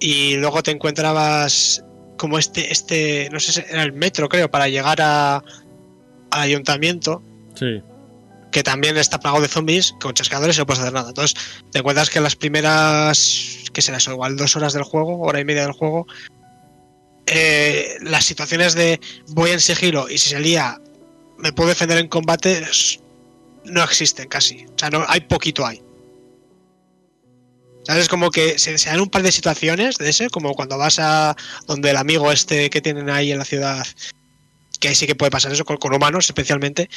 Y 0.00 0.36
luego 0.36 0.62
te 0.62 0.70
encontrabas 0.70 1.84
como 2.16 2.38
este, 2.38 2.72
este, 2.72 3.28
no 3.30 3.38
sé 3.40 3.64
era 3.68 3.82
el 3.82 3.92
metro, 3.92 4.28
creo, 4.28 4.50
para 4.50 4.68
llegar 4.68 5.00
a, 5.02 5.36
al 6.30 6.40
ayuntamiento, 6.40 7.22
Sí. 7.54 7.82
que 8.50 8.62
también 8.62 8.96
está 8.96 9.20
plagado 9.20 9.42
de 9.42 9.48
zombies, 9.48 9.94
con 10.00 10.14
chascadores 10.14 10.56
y 10.56 10.60
no 10.60 10.66
puedes 10.66 10.80
hacer 10.80 10.94
nada. 10.94 11.10
Entonces, 11.10 11.36
te 11.70 11.80
encuentras 11.80 12.08
que 12.10 12.20
las 12.20 12.36
primeras, 12.36 13.58
que 13.72 13.82
será 13.82 13.98
eso, 13.98 14.12
igual 14.12 14.36
dos 14.36 14.56
horas 14.56 14.72
del 14.72 14.82
juego, 14.84 15.20
hora 15.20 15.40
y 15.40 15.44
media 15.44 15.62
del 15.62 15.72
juego, 15.72 16.06
eh, 17.26 17.96
las 18.02 18.24
situaciones 18.24 18.74
de 18.74 19.00
voy 19.28 19.50
en 19.50 19.60
sigilo 19.60 20.08
y 20.08 20.18
si 20.18 20.30
se 20.30 20.40
lía 20.40 20.80
me 21.38 21.52
puedo 21.52 21.70
defender 21.70 21.98
en 21.98 22.08
combate 22.08 22.64
no 23.64 23.82
existen 23.82 24.28
casi. 24.28 24.64
O 24.66 24.78
sea, 24.78 24.90
no, 24.90 25.04
hay 25.08 25.20
poquito 25.20 25.66
hay. 25.66 25.82
¿Sabes? 27.84 28.08
Como 28.08 28.30
que 28.30 28.58
se, 28.58 28.76
dan 28.76 29.00
un 29.00 29.10
par 29.10 29.22
de 29.22 29.32
situaciones 29.32 29.98
de 29.98 30.08
ese, 30.08 30.30
como 30.30 30.54
cuando 30.54 30.78
vas 30.78 31.00
a 31.00 31.36
donde 31.66 31.90
el 31.90 31.96
amigo 31.96 32.30
este 32.30 32.70
que 32.70 32.80
tienen 32.80 33.10
ahí 33.10 33.32
en 33.32 33.38
la 33.38 33.44
ciudad, 33.44 33.84
que 34.78 34.88
ahí 34.88 34.94
sí 34.94 35.06
que 35.06 35.16
puede 35.16 35.32
pasar 35.32 35.52
eso 35.52 35.64
con, 35.64 35.92
humanos 35.92 36.26
especialmente, 36.26 36.88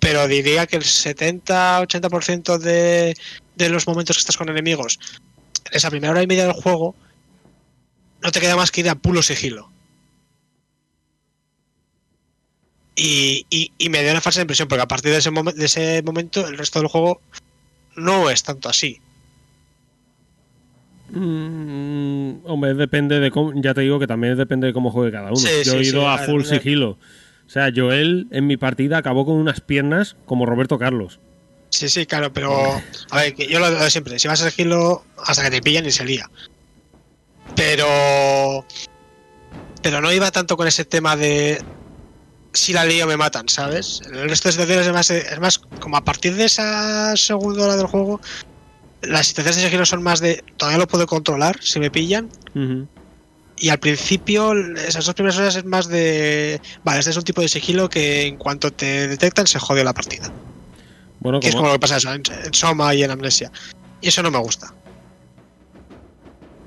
pero 0.00 0.26
diría 0.26 0.66
que 0.66 0.76
el 0.76 0.82
70-80% 0.82 2.58
de, 2.58 3.16
de 3.54 3.68
los 3.68 3.86
momentos 3.86 4.16
que 4.16 4.20
estás 4.20 4.36
con 4.36 4.48
enemigos, 4.48 4.98
en 5.70 5.76
esa 5.76 5.90
primera 5.90 6.12
hora 6.12 6.22
y 6.22 6.26
media 6.26 6.46
del 6.46 6.54
juego, 6.54 6.96
no 8.22 8.30
te 8.32 8.40
queda 8.40 8.56
más 8.56 8.70
que 8.70 8.80
ir 8.80 8.88
a 8.88 8.94
puro 8.94 9.22
sigilo. 9.22 9.70
Y, 12.94 13.46
y- 13.48 13.72
y 13.78 13.88
me 13.90 14.02
dio 14.02 14.10
una 14.10 14.20
falsa 14.20 14.40
impresión, 14.40 14.66
porque 14.68 14.82
a 14.82 14.88
partir 14.88 15.12
de 15.12 15.18
ese, 15.18 15.30
de 15.30 15.64
ese 15.64 16.02
momento 16.02 16.46
el 16.46 16.58
resto 16.58 16.80
del 16.80 16.88
juego 16.88 17.20
no 17.96 18.28
es 18.30 18.42
tanto 18.42 18.68
así. 18.68 19.00
Mm, 21.10 22.44
hombre, 22.44 22.74
depende 22.74 23.20
de 23.20 23.30
cómo. 23.30 23.52
Ya 23.54 23.72
te 23.74 23.82
digo 23.82 23.98
que 23.98 24.06
también 24.06 24.36
depende 24.36 24.66
de 24.66 24.72
cómo 24.72 24.90
juegue 24.90 25.12
cada 25.12 25.28
uno. 25.28 25.36
Sí, 25.36 25.48
Yo 25.64 25.72
sí, 25.72 25.78
he 25.78 25.82
ido 25.84 26.00
sí, 26.02 26.06
a 26.06 26.18
full 26.18 26.42
sigilo. 26.44 26.90
O 27.46 27.50
sea, 27.50 27.70
Joel 27.74 28.26
en 28.30 28.46
mi 28.46 28.56
partida 28.56 28.98
acabó 28.98 29.24
con 29.24 29.36
unas 29.36 29.60
piernas 29.60 30.16
como 30.26 30.44
Roberto 30.44 30.78
Carlos. 30.78 31.18
Sí, 31.70 31.88
sí, 31.88 32.04
claro, 32.06 32.32
pero 32.32 32.82
a 33.10 33.16
ver, 33.16 33.34
yo 33.36 33.58
lo 33.60 33.70
digo 33.70 33.88
siempre, 33.90 34.18
si 34.18 34.26
vas 34.28 34.42
a 34.42 34.50
sigilo 34.50 35.04
hasta 35.24 35.44
que 35.44 35.50
te 35.50 35.62
pillan 35.62 35.86
y 35.86 35.90
se 35.90 36.04
lía. 36.04 36.28
Pero 37.54 38.64
pero 39.82 40.00
no 40.00 40.12
iba 40.12 40.30
tanto 40.30 40.56
con 40.56 40.66
ese 40.66 40.84
tema 40.84 41.16
de 41.16 41.62
si 42.52 42.72
la 42.72 42.84
lío 42.84 43.06
me 43.06 43.16
matan, 43.16 43.48
¿sabes? 43.48 44.02
El 44.12 44.28
resto 44.28 44.48
de 44.48 44.52
situaciones 44.52 44.86
es 44.86 44.92
más, 44.92 45.10
es 45.10 45.40
más 45.40 45.58
como 45.58 45.96
a 45.96 46.04
partir 46.04 46.34
de 46.34 46.44
esa 46.44 47.16
segunda 47.16 47.64
hora 47.64 47.76
del 47.76 47.86
juego 47.86 48.20
las 49.02 49.28
situaciones 49.28 49.56
de 49.56 49.62
sigilo 49.62 49.86
son 49.86 50.02
más 50.02 50.20
de 50.20 50.44
todavía 50.56 50.78
lo 50.78 50.88
puedo 50.88 51.06
controlar 51.06 51.62
si 51.62 51.78
me 51.78 51.90
pillan 51.90 52.28
y 53.56 53.68
al 53.68 53.78
principio 53.78 54.52
esas 54.74 55.04
dos 55.06 55.14
primeras 55.14 55.38
horas 55.38 55.56
es 55.56 55.64
más 55.64 55.88
de 55.88 56.60
vale, 56.84 57.00
este 57.00 57.10
es 57.10 57.16
un 57.16 57.24
tipo 57.24 57.40
de 57.40 57.48
sigilo 57.48 57.88
que 57.88 58.26
en 58.26 58.36
cuanto 58.36 58.72
te 58.72 59.08
detectan 59.08 59.46
se 59.46 59.58
jode 59.58 59.84
la 59.84 59.94
partida. 59.94 60.32
Bueno, 61.20 61.40
Que 61.40 61.48
es 61.48 61.54
como, 61.54 61.66
lo 61.66 61.74
que 61.74 61.80
pasa 61.80 61.96
eso, 61.96 62.12
en, 62.12 62.22
en 62.44 62.54
Soma 62.54 62.94
y 62.94 63.02
en 63.02 63.10
Amnesia. 63.10 63.50
Y 64.00 64.08
eso 64.08 64.22
no 64.22 64.30
me 64.30 64.38
gusta. 64.38 64.72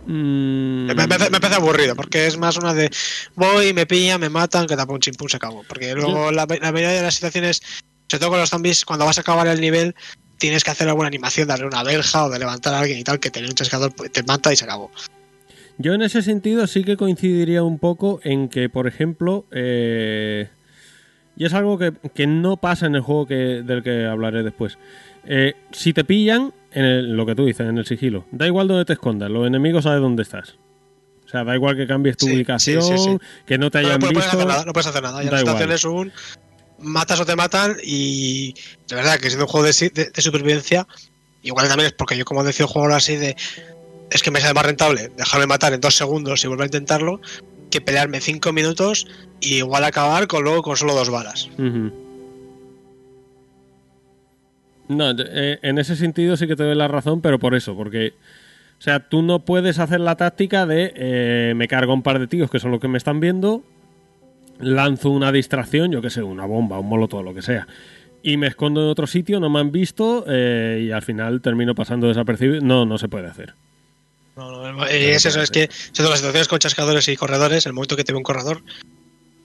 Mm, 0.06 0.88
Me, 0.88 0.96
me, 0.96 1.08
me 1.08 1.40
parece 1.40 1.56
aburrido, 1.56 1.96
porque 1.96 2.28
es 2.28 2.38
más 2.38 2.58
una 2.58 2.74
de 2.74 2.90
voy, 3.36 3.74
me 3.74 3.86
pillan, 3.86 4.20
me 4.20 4.30
matan, 4.30 4.68
que 4.68 4.76
tapo 4.76 4.94
un 4.94 5.00
chimpún 5.00 5.30
se 5.30 5.38
acabó. 5.38 5.64
Porque 5.68 5.94
luego 5.94 6.32
la, 6.32 6.46
la 6.48 6.72
mayoría 6.72 6.92
de 6.92 7.02
las 7.04 7.16
situaciones, 7.16 7.62
sobre 8.08 8.20
todo 8.20 8.30
con 8.32 8.40
los 8.40 8.50
zombies, 8.50 8.86
cuando 8.86 9.06
vas 9.06 9.18
a 9.18 9.22
acabar 9.22 9.48
el 9.48 9.62
nivel, 9.62 9.96
tienes 10.38 10.64
que 10.64 10.72
hacer 10.72 10.88
alguna 10.88 11.08
animación, 11.08 11.48
darle 11.48 11.68
una 11.68 11.84
verja 11.84 12.26
o 12.26 12.30
de 12.30 12.40
levantar 12.40 12.74
a 12.74 12.80
alguien 12.80 13.00
y 13.00 13.04
tal, 13.04 13.20
que 13.20 13.30
tener 13.30 13.50
un 13.50 13.56
chascador 13.56 13.94
pues, 13.96 14.12
te 14.12 14.24
mata 14.24 14.52
y 14.52 14.56
se 14.56 14.66
acabó. 14.66 14.90
Yo 15.78 15.94
en 15.94 16.02
ese 16.02 16.22
sentido 16.22 16.68
sí 16.68 16.84
que 16.84 16.98
coincidiría 16.98 17.64
un 17.64 17.80
poco 17.80 18.20
en 18.24 18.50
que, 18.50 18.70
por 18.70 18.88
ejemplo, 18.88 19.46
eh, 19.52 20.50
y 21.38 21.46
es 21.46 21.54
algo 21.54 21.78
que, 21.78 21.94
que 22.14 22.28
no 22.28 22.58
pasa 22.58 22.86
en 22.88 22.96
el 22.96 23.02
juego 23.02 23.28
que, 23.28 23.64
del 23.64 23.82
que 23.82 24.06
hablaré 24.06 24.44
después. 24.44 24.78
Eh, 25.26 25.54
si 25.72 25.94
te 25.94 26.04
pillan, 26.04 26.54
en 26.72 26.86
el- 26.86 27.12
lo 27.16 27.26
que 27.26 27.36
tú 27.36 27.46
dices, 27.46 27.68
en 27.68 27.78
el 27.78 27.86
sigilo, 27.86 28.26
da 28.32 28.48
igual 28.48 28.68
donde 28.68 28.86
te 28.86 28.94
escondas, 28.94 29.30
los 29.30 29.46
enemigos 29.48 29.84
saben 29.84 30.02
dónde 30.02 30.24
estás. 30.24 30.56
O 31.26 31.30
sea, 31.32 31.44
da 31.44 31.56
igual 31.56 31.76
que 31.78 31.88
cambies 31.88 32.18
tu 32.18 32.26
Sí, 32.26 32.34
ubicación, 32.36 32.82
sí, 32.82 32.98
sí, 32.98 33.04
sí. 33.04 33.18
que 33.46 33.58
no 33.58 33.72
te 33.72 33.82
No, 33.82 33.88
hayan 33.88 34.00
no 34.02 34.08
puedes 34.08 34.18
visto. 34.26 34.38
hacer 34.38 34.48
nada, 34.48 34.66
no 34.66 34.74
puedes 34.74 34.88
hacer 34.88 35.02
nada. 35.04 35.24
Ya 35.24 35.30
da 35.30 35.36
la 35.38 35.42
igual. 35.42 35.56
situación 35.58 35.72
es 35.72 35.86
un 35.86 36.12
matas 36.84 37.20
o 37.20 37.26
te 37.26 37.36
matan 37.36 37.78
y 37.84 38.54
de 38.90 38.96
verdad 38.96 39.20
que 39.20 39.28
siendo 39.30 39.46
un 39.46 39.52
juego 39.52 39.68
de, 39.68 39.92
de- 39.94 40.10
de 40.10 40.22
supervivencia, 40.22 40.88
igual 41.44 41.68
también 41.68 41.88
es 41.88 41.94
porque 41.94 42.18
yo 42.18 42.26
como 42.26 42.44
decido 42.44 42.68
jugar 42.68 42.92
así 42.94 43.16
de 43.18 43.36
es 44.10 44.22
que 44.24 44.32
me 44.32 44.42
sale 44.42 44.54
más 44.54 44.66
rentable 44.66 45.10
dejarme 45.16 45.48
matar 45.48 45.74
en 45.74 45.80
dos 45.80 45.96
segundos 45.96 46.44
y 46.44 46.48
volver 46.48 46.64
a 46.64 46.66
intentarlo 46.66 47.22
que 47.70 47.80
pelearme 47.82 48.20
cinco 48.20 48.52
minutos 48.52 49.08
y 49.40 49.56
igual 49.58 49.84
acabar 49.86 50.28
con 50.28 50.44
luego 50.44 50.62
con 50.64 50.76
solo 50.76 50.94
dos 50.94 51.10
balas. 51.10 51.50
No, 54.98 55.12
eh, 55.18 55.60
en 55.62 55.78
ese 55.78 55.96
sentido 55.96 56.38
sí 56.38 56.48
que 56.48 56.56
te 56.56 56.64
doy 56.64 56.76
la 56.76 56.88
razón, 56.88 57.22
pero 57.22 57.40
por 57.40 57.56
eso, 57.56 57.76
porque, 57.76 58.14
o 58.80 58.82
sea, 58.82 59.00
tú 59.00 59.22
no 59.22 59.40
puedes 59.40 59.80
hacer 59.80 60.00
la 60.00 60.16
táctica 60.16 60.66
de 60.66 60.94
eh, 60.96 61.54
me 61.56 61.68
cargo 61.68 61.94
un 61.94 62.04
par 62.04 62.20
de 62.20 62.28
tíos 62.28 62.50
que 62.50 62.60
son 62.60 62.72
los 62.72 62.80
que 62.80 62.88
me 62.88 62.98
están 62.98 63.20
viendo, 63.20 63.64
lanzo 64.60 65.10
una 65.10 65.32
distracción, 65.32 65.92
yo 65.92 66.02
que 66.02 66.10
sé, 66.10 66.22
una 66.24 66.46
bomba, 66.46 66.80
un 66.80 66.88
molotov, 66.90 67.24
lo 67.24 67.34
que 67.34 67.42
sea, 67.42 67.68
y 68.24 68.38
me 68.38 68.48
escondo 68.48 68.84
en 68.84 68.90
otro 68.90 69.08
sitio, 69.08 69.40
no 69.40 69.50
me 69.50 69.60
han 69.60 69.72
visto 69.72 70.26
eh, 70.28 70.84
y 70.88 70.92
al 70.92 71.02
final 71.02 71.42
termino 71.42 71.74
pasando 71.74 72.08
desapercibido. 72.08 72.62
No, 72.62 72.86
no 72.86 72.98
se 72.98 73.08
puede 73.08 73.28
hacer. 73.28 73.56
No, 74.36 74.72
no, 74.72 74.86
es 74.86 75.26
eso, 75.26 75.42
es 75.42 75.52
que 75.52 75.70
todo 75.96 76.10
las 76.10 76.20
situaciones 76.20 76.48
con 76.48 76.60
chascadores 76.60 77.08
y 77.08 77.16
corredores, 77.18 77.66
el 77.66 77.74
momento 77.74 77.96
que 77.96 78.04
te 78.04 78.14
ve 78.14 78.18
un 78.18 78.24
corredor, 78.24 78.62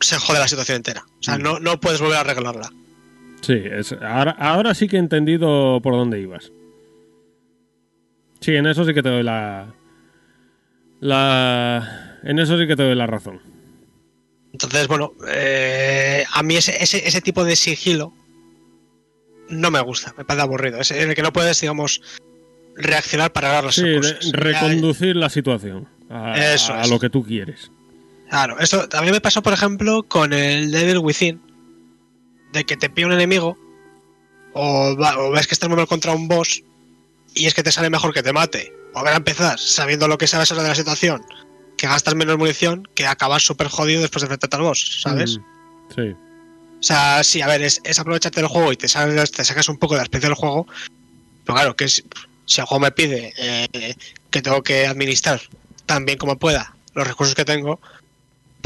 se 0.00 0.16
jode 0.16 0.38
la 0.38 0.46
situación 0.48 0.76
entera. 0.76 1.04
O 1.20 1.22
sea, 1.22 1.38
Mm. 1.38 1.42
no, 1.42 1.58
no 1.58 1.80
puedes 1.80 2.00
volver 2.00 2.18
a 2.18 2.20
arreglarla. 2.20 2.70
Sí, 3.46 3.62
es, 3.64 3.92
ahora, 3.92 4.32
ahora 4.32 4.74
sí 4.74 4.88
que 4.88 4.96
he 4.96 4.98
entendido 4.98 5.80
por 5.80 5.92
dónde 5.94 6.20
ibas. 6.20 6.50
Sí, 8.40 8.56
en 8.56 8.66
eso 8.66 8.84
sí 8.84 8.92
que 8.92 9.02
te 9.02 9.08
doy 9.08 9.22
la. 9.22 9.72
La. 11.00 12.18
En 12.24 12.38
eso 12.38 12.58
sí 12.58 12.66
que 12.66 12.74
te 12.76 12.82
doy 12.82 12.94
la 12.94 13.06
razón. 13.06 13.40
Entonces, 14.52 14.88
bueno, 14.88 15.12
eh, 15.28 16.24
a 16.32 16.42
mí 16.42 16.56
ese, 16.56 16.82
ese, 16.82 17.06
ese 17.06 17.20
tipo 17.20 17.44
de 17.44 17.56
sigilo 17.56 18.12
no 19.48 19.70
me 19.70 19.80
gusta, 19.80 20.12
me 20.16 20.24
parece 20.24 20.42
aburrido. 20.42 20.80
Es 20.80 20.90
en 20.90 21.10
el 21.10 21.14
que 21.14 21.22
no 21.22 21.32
puedes, 21.32 21.60
digamos, 21.60 22.00
reaccionar 22.74 23.32
para 23.32 23.48
agarrar 23.48 23.66
las 23.66 23.74
Sí, 23.76 23.96
cosas. 23.96 24.32
reconducir 24.32 25.14
la 25.14 25.28
situación 25.28 25.86
a, 26.10 26.52
Eso 26.54 26.72
a 26.74 26.86
lo 26.86 26.98
que 26.98 27.10
tú 27.10 27.22
quieres. 27.22 27.70
Claro, 28.28 28.58
esto 28.58 28.88
también 28.88 29.14
me 29.14 29.20
pasó, 29.20 29.40
por 29.42 29.52
ejemplo, 29.52 30.02
con 30.02 30.32
el 30.32 30.72
Devil 30.72 30.98
Within, 30.98 31.40
de 32.52 32.64
que 32.64 32.76
te 32.76 32.88
pilla 32.90 33.08
un 33.08 33.12
enemigo 33.12 33.56
o, 34.54 34.96
va- 34.96 35.18
o 35.18 35.30
ves 35.30 35.46
que 35.46 35.54
estás 35.54 35.68
muy 35.68 35.76
mal 35.76 35.86
contra 35.86 36.12
un 36.12 36.28
boss 36.28 36.62
y 37.34 37.46
es 37.46 37.54
que 37.54 37.62
te 37.62 37.72
sale 37.72 37.90
mejor 37.90 38.12
que 38.14 38.22
te 38.22 38.32
mate. 38.32 38.72
Volver 38.94 39.12
a 39.12 39.16
empezar 39.16 39.58
sabiendo 39.58 40.08
lo 40.08 40.16
que 40.16 40.26
sabes 40.26 40.50
ahora 40.50 40.62
de 40.62 40.70
la 40.70 40.74
situación, 40.74 41.22
que 41.76 41.86
gastas 41.86 42.14
menos 42.14 42.38
munición, 42.38 42.88
que 42.94 43.06
acabas 43.06 43.42
súper 43.42 43.68
jodido 43.68 44.00
después 44.00 44.22
de 44.22 44.26
enfrentarte 44.26 44.56
al 44.56 44.62
boss, 44.62 45.00
¿sabes? 45.02 45.38
Mm, 45.38 45.94
sí. 45.94 46.16
O 46.78 46.82
sea, 46.82 47.22
sí, 47.24 47.42
a 47.42 47.46
ver, 47.46 47.62
es, 47.62 47.80
es 47.84 47.98
aprovecharte 47.98 48.40
del 48.40 48.48
juego 48.48 48.72
y 48.72 48.76
te, 48.76 48.88
sales- 48.88 49.30
te 49.32 49.44
sacas 49.44 49.68
un 49.68 49.76
poco 49.78 49.94
de 49.94 49.98
la 49.98 50.04
experiencia 50.04 50.28
del 50.30 50.36
juego. 50.36 50.66
Pero 51.44 51.56
claro, 51.56 51.76
que 51.76 51.84
es- 51.84 52.02
si 52.46 52.60
el 52.60 52.66
juego 52.66 52.80
me 52.80 52.92
pide 52.92 53.34
eh, 53.36 53.94
que 54.30 54.40
tengo 54.40 54.62
que 54.62 54.86
administrar 54.86 55.40
tan 55.84 56.04
bien 56.06 56.16
como 56.16 56.38
pueda 56.38 56.74
los 56.94 57.06
recursos 57.06 57.34
que 57.34 57.44
tengo, 57.44 57.80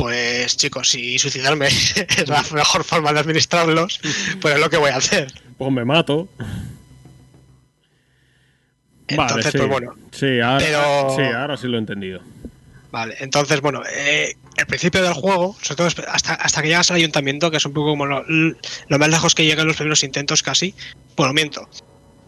pues 0.00 0.56
chicos, 0.56 0.88
si 0.88 1.18
suicidarme 1.18 1.66
es 2.16 2.28
la 2.28 2.42
mejor 2.52 2.84
forma 2.84 3.12
de 3.12 3.20
administrarlos, 3.20 4.00
pues 4.40 4.54
es 4.54 4.60
lo 4.60 4.70
que 4.70 4.78
voy 4.78 4.90
a 4.90 4.96
hacer. 4.96 5.32
Pues 5.58 5.70
me 5.70 5.84
mato. 5.84 6.28
Entonces, 9.08 9.36
vale, 9.36 9.50
sí. 9.50 9.58
pues 9.58 9.68
bueno. 9.68 9.94
Sí 10.12 10.40
ahora, 10.40 10.64
Pero- 10.64 11.16
sí, 11.16 11.22
ahora 11.22 11.56
sí 11.56 11.66
lo 11.68 11.76
he 11.76 11.80
entendido. 11.80 12.20
Vale, 12.92 13.14
entonces, 13.20 13.60
bueno, 13.60 13.82
eh, 13.88 14.34
el 14.56 14.66
principio 14.66 15.00
del 15.02 15.12
juego, 15.12 15.54
sobre 15.62 15.76
todo 15.76 15.86
hasta, 16.08 16.34
hasta 16.34 16.62
que 16.62 16.68
llegas 16.68 16.90
al 16.90 16.96
ayuntamiento, 16.96 17.50
que 17.50 17.58
es 17.58 17.64
un 17.64 17.72
poco 17.72 17.90
como 17.90 18.04
lo, 18.06 18.24
lo 18.26 18.98
más 18.98 19.08
lejos 19.08 19.34
que 19.36 19.44
llegan 19.44 19.66
los 19.68 19.76
primeros 19.76 20.02
intentos 20.02 20.42
casi, 20.42 20.74
bueno, 21.16 21.32
miento. 21.32 21.68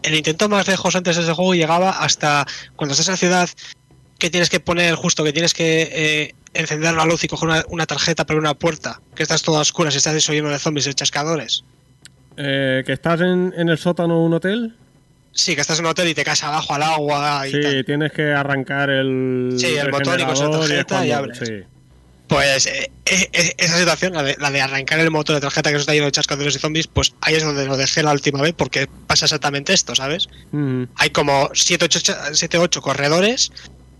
el 0.03 0.15
intento 0.15 0.47
más 0.47 0.65
lejos 0.67 0.95
antes 0.95 1.17
de 1.17 1.23
ese 1.23 1.33
juego 1.33 1.53
llegaba 1.53 1.89
hasta 1.89 2.45
cuando 2.77 2.93
estás 2.93 3.07
en 3.09 3.13
la 3.13 3.17
ciudad 3.17 3.49
que 4.23 4.29
tienes 4.29 4.49
que 4.49 4.61
poner 4.61 4.95
justo, 4.95 5.21
que 5.25 5.33
tienes 5.33 5.53
que 5.53 5.89
eh, 5.91 6.35
encender 6.53 6.93
la 6.93 7.03
luz 7.03 7.25
y 7.25 7.27
coger 7.27 7.49
una, 7.49 7.65
una 7.67 7.85
tarjeta 7.85 8.25
para 8.25 8.39
una 8.39 8.53
puerta, 8.53 9.01
que 9.15 9.21
estás 9.23 9.41
toda 9.41 9.59
oscura 9.59 9.89
y 9.91 9.97
estás 9.97 10.25
lleno 10.29 10.49
de 10.49 10.59
zombies 10.59 10.87
y 10.87 10.93
chascadores. 10.93 11.65
Eh, 12.37 12.83
¿Que 12.85 12.93
estás 12.93 13.19
en, 13.19 13.53
en 13.57 13.67
el 13.67 13.77
sótano 13.77 14.19
de 14.19 14.25
un 14.25 14.33
hotel? 14.33 14.75
Sí, 15.33 15.55
que 15.55 15.61
estás 15.61 15.79
en 15.79 15.85
un 15.85 15.91
hotel 15.91 16.07
y 16.07 16.13
te 16.13 16.23
caes 16.23 16.41
abajo 16.43 16.73
al 16.73 16.83
agua 16.83 17.45
y 17.49 17.51
Sí, 17.51 17.61
tal. 17.61 17.85
tienes 17.85 18.11
que 18.13 18.31
arrancar 18.31 18.89
el, 18.89 19.55
Sí, 19.57 19.75
el 19.75 19.91
motor 19.91 20.17
y 20.21 20.23
con 20.23 20.35
tarjeta 20.51 21.05
y 21.05 21.09
cuando- 21.09 21.15
abres. 21.17 21.37
sí. 21.39 21.53
Pues 22.25 22.65
eh, 22.67 22.89
eh, 23.05 23.53
esa 23.57 23.77
situación, 23.77 24.13
la 24.13 24.23
de, 24.23 24.37
la 24.39 24.49
de 24.49 24.61
arrancar 24.61 24.99
el 25.01 25.11
motor 25.11 25.35
de 25.35 25.41
tarjeta 25.41 25.69
que 25.69 25.75
eso 25.75 25.81
está 25.81 25.91
lleno 25.93 26.05
de 26.05 26.13
chascadores 26.13 26.55
y 26.55 26.59
zombies, 26.59 26.87
pues 26.87 27.13
ahí 27.19 27.35
es 27.35 27.43
donde 27.43 27.65
lo 27.65 27.75
dejé 27.75 28.01
la 28.01 28.13
última 28.13 28.41
vez 28.41 28.53
porque 28.57 28.87
pasa 29.05 29.25
exactamente 29.25 29.73
esto, 29.73 29.93
¿sabes? 29.93 30.29
Hay 30.95 31.09
como 31.09 31.49
7 31.53 31.89
8 32.57 32.81
corredores, 32.81 33.51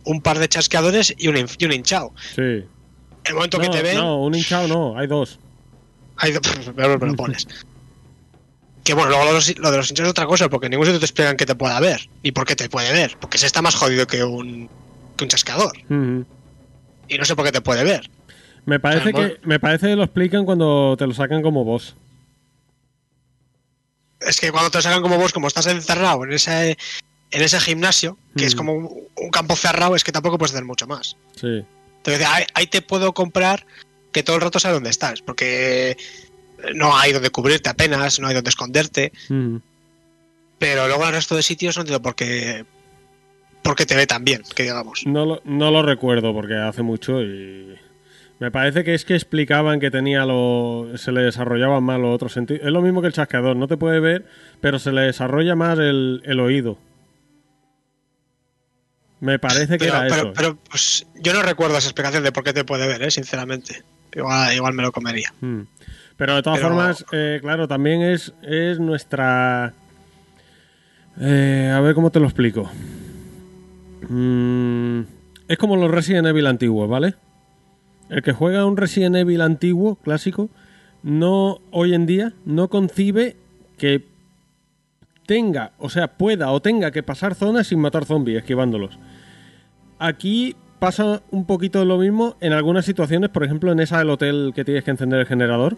un 0.06 0.22
par 0.22 0.40
de 0.40 0.48
chasqueadores 0.50 1.14
y 1.18 1.28
un, 1.28 1.38
y 1.58 1.66
un 1.66 1.72
hinchado. 1.74 2.14
Sí. 2.36 2.42
El 3.26 3.34
momento 3.36 3.60
que 3.60 3.68
No, 3.68 3.72
te 3.74 3.82
ven, 3.82 3.96
no, 3.98 4.22
un 4.24 4.36
hinchado 4.36 4.68
no, 4.68 4.98
hay 4.98 5.08
dos. 5.08 5.40
hay 6.18 6.32
do- 6.34 6.42
me 6.76 6.88
lo 6.88 7.00
pones. 7.16 7.48
Que 8.84 8.94
bueno, 8.94 9.10
luego 9.12 9.24
lo, 9.24 9.30
de 9.30 9.36
los- 9.36 9.58
lo 9.60 9.72
de 9.72 9.78
los 9.78 9.90
hinchados 9.90 10.08
es 10.10 10.12
otra 10.12 10.26
cosa, 10.26 10.50
porque 10.50 10.66
en 10.68 10.72
ningún 10.72 10.86
sitio 10.88 11.00
te 11.00 11.06
explican 11.06 11.38
que 11.38 11.46
te 11.46 11.56
pueda 11.56 11.80
ver. 11.80 12.10
¿Y 12.22 12.32
por 12.34 12.46
qué 12.46 12.56
te 12.56 12.68
puede 12.70 12.92
ver? 12.92 13.16
Porque 13.20 13.38
se 13.38 13.46
está 13.46 13.62
más 13.62 13.76
jodido 13.76 14.06
que 14.08 14.24
un, 14.26 14.70
que 15.16 15.24
un 15.24 15.30
chasqueador. 15.30 15.72
Y 17.08 17.18
no 17.18 17.24
sé 17.26 17.36
por 17.36 17.46
qué 17.46 17.52
te 17.54 17.62
puede 17.62 17.84
ver. 17.86 18.10
Me 18.66 18.80
parece 18.80 19.14
que 19.14 19.40
me 19.44 19.60
parece 19.60 19.88
que 19.88 19.96
lo 19.96 20.04
explican 20.04 20.44
cuando 20.46 20.96
te 20.98 21.06
lo 21.08 21.14
sacan 21.14 21.42
como 21.42 21.64
boss. 21.64 21.96
Es 24.22 24.40
que 24.40 24.52
cuando 24.52 24.72
te 24.72 24.82
sacan 24.82 25.02
como 25.02 25.18
vos, 25.18 25.34
como 25.34 25.48
estás 25.48 25.68
encerrado 25.68 26.24
en 26.24 26.32
ese, 26.34 26.78
en 27.34 27.42
ese 27.42 27.60
gimnasio, 27.60 28.18
que 28.38 28.46
es 28.46 28.56
Mm. 28.56 28.58
como 28.58 28.74
un, 28.74 28.90
un 29.18 29.30
campo 29.30 29.56
cerrado, 29.56 29.96
es 29.96 30.04
que 30.04 30.12
tampoco 30.12 30.38
puedes 30.38 30.54
hacer 30.54 30.66
mucho 30.66 30.88
más. 30.88 31.18
Sí. 31.36 31.64
Entonces, 31.98 32.26
ahí, 32.28 32.44
ahí 32.54 32.68
te 32.68 32.82
puedo 32.82 33.14
comprar 33.14 33.66
que 34.12 34.24
todo 34.24 34.36
el 34.38 34.42
rato 34.42 34.60
sabes 34.60 34.76
dónde 34.78 34.90
estás, 34.90 35.22
porque 35.22 35.98
no 36.76 36.96
hay 36.96 37.12
donde 37.12 37.30
cubrirte 37.30 37.70
apenas, 37.70 38.20
no 38.20 38.28
hay 38.28 38.36
donde 38.36 38.50
esconderte, 38.50 39.12
Ujú. 39.30 39.62
pero 40.60 40.88
luego 40.88 41.02
en 41.04 41.10
el 41.10 41.16
resto 41.16 41.36
de 41.36 41.44
sitios 41.44 41.76
no 41.76 41.82
entiendo 41.82 42.02
por 42.02 42.16
qué, 42.16 42.66
por 43.64 43.76
qué 43.76 43.86
te 43.86 43.96
ve 43.96 44.06
tan 44.08 44.24
bien, 44.24 44.44
que 44.56 44.64
digamos. 44.64 45.04
No 45.06 45.26
lo, 45.26 45.42
no 45.46 45.72
lo 45.72 45.82
recuerdo 45.82 46.34
porque 46.34 46.56
hace 46.56 46.84
mucho 46.84 47.22
y 47.22 47.76
me 48.40 48.52
parece 48.52 48.84
que 48.84 48.94
es 48.94 49.06
que 49.06 49.16
explicaban 49.16 49.80
que 49.80 49.90
tenía 49.92 50.26
lo 50.26 50.90
se 50.96 51.12
le 51.12 51.22
desarrollaban 51.22 51.84
más 51.84 52.00
los 52.00 52.14
otros 52.14 52.34
sentidos. 52.34 52.64
Es 52.66 52.72
lo 52.72 52.82
mismo 52.82 53.02
que 53.02 53.08
el 53.08 53.14
chasqueador, 53.14 53.56
no 53.56 53.68
te 53.68 53.78
puede 53.78 54.00
ver, 54.00 54.26
pero 54.62 54.80
se 54.80 54.92
le 54.92 55.02
desarrolla 55.02 55.56
más 55.56 55.80
el, 55.80 56.22
el 56.26 56.40
oído. 56.40 56.78
Me 59.24 59.40
parece 59.40 59.78
que 59.78 59.86
Pero, 59.86 59.96
era 59.96 60.02
pero, 60.10 60.16
eso. 60.16 60.34
pero, 60.36 60.58
pues, 60.70 61.08
yo 61.16 61.32
no 61.34 61.42
recuerdo 61.44 61.78
esa 61.78 61.88
explicación 61.88 62.24
de 62.24 62.34
por 62.34 62.44
qué 62.44 62.52
te 62.52 62.66
puede 62.66 62.86
ver, 62.88 63.04
¿eh? 63.04 63.10
sinceramente. 63.10 63.82
Igual, 64.14 64.54
igual 64.54 64.74
me 64.74 64.84
lo 64.84 64.92
comería. 64.92 65.34
Mm. 65.40 65.62
Pero 66.18 66.36
de 66.36 66.44
todas 66.44 66.60
Pero- 66.60 66.70
formas, 66.70 67.06
eh, 67.14 67.38
claro, 67.42 67.66
también 67.70 68.02
es, 68.02 68.34
es 68.42 68.80
nuestra... 68.82 69.74
eh, 71.22 71.72
a 71.74 71.80
ver 71.80 71.96
cómo 71.96 72.12
te 72.12 72.20
lo 72.20 72.26
explico. 72.26 72.70
Mm, 74.10 75.02
es 75.48 75.58
como 75.58 75.78
los 75.78 75.90
Resident 75.90 76.28
Evil 76.28 76.48
antiguos, 76.48 76.90
¿vale? 76.90 77.16
El 78.10 78.22
que 78.24 78.34
juega 78.34 78.66
un 78.66 78.76
Resident 78.76 79.16
Evil 79.16 79.40
antiguo, 79.40 79.96
clásico, 79.96 80.50
no 81.02 81.60
hoy 81.72 81.94
en 81.94 82.06
día 82.06 82.34
no 82.46 82.68
concibe 82.68 83.38
que 83.78 84.04
tenga, 85.26 85.72
o 85.78 85.90
sea, 85.90 86.10
pueda 86.10 86.52
o 86.52 86.62
tenga 86.62 86.92
que 86.92 87.04
pasar 87.04 87.36
zonas 87.36 87.68
sin 87.68 87.80
matar 87.80 88.04
zombies, 88.06 88.40
esquivándolos. 88.40 89.00
Aquí 90.06 90.56
pasa 90.80 91.22
un 91.32 91.46
poquito 91.46 91.86
lo 91.86 91.98
mismo 91.98 92.36
en 92.42 92.52
algunas 92.52 92.84
situaciones, 92.86 93.30
por 93.30 93.44
ejemplo, 93.46 93.72
en 93.72 93.80
esa 93.80 94.00
del 94.00 94.10
hotel 94.10 94.52
que 94.54 94.66
tienes 94.66 94.84
que 94.84 94.92
encender 94.92 95.20
el 95.22 95.26
generador. 95.26 95.78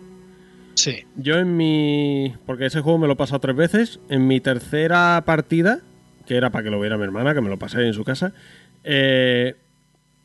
Sí. 0.74 1.06
Yo 1.16 1.38
en 1.38 1.56
mi. 1.56 2.34
Porque 2.48 2.66
ese 2.66 2.82
juego 2.82 2.98
me 2.98 3.08
lo 3.08 3.14
he 3.14 3.16
pasado 3.16 3.40
tres 3.40 3.56
veces. 3.56 4.00
En 4.10 4.26
mi 4.28 4.40
tercera 4.42 5.22
partida, 5.26 5.80
que 6.26 6.36
era 6.38 6.50
para 6.50 6.64
que 6.64 6.70
lo 6.72 6.80
viera 6.80 6.98
mi 6.98 7.04
hermana, 7.04 7.34
que 7.36 7.42
me 7.42 7.50
lo 7.50 7.60
pasé 7.60 7.86
en 7.86 7.94
su 7.94 8.04
casa, 8.04 8.34
eh, 8.84 9.56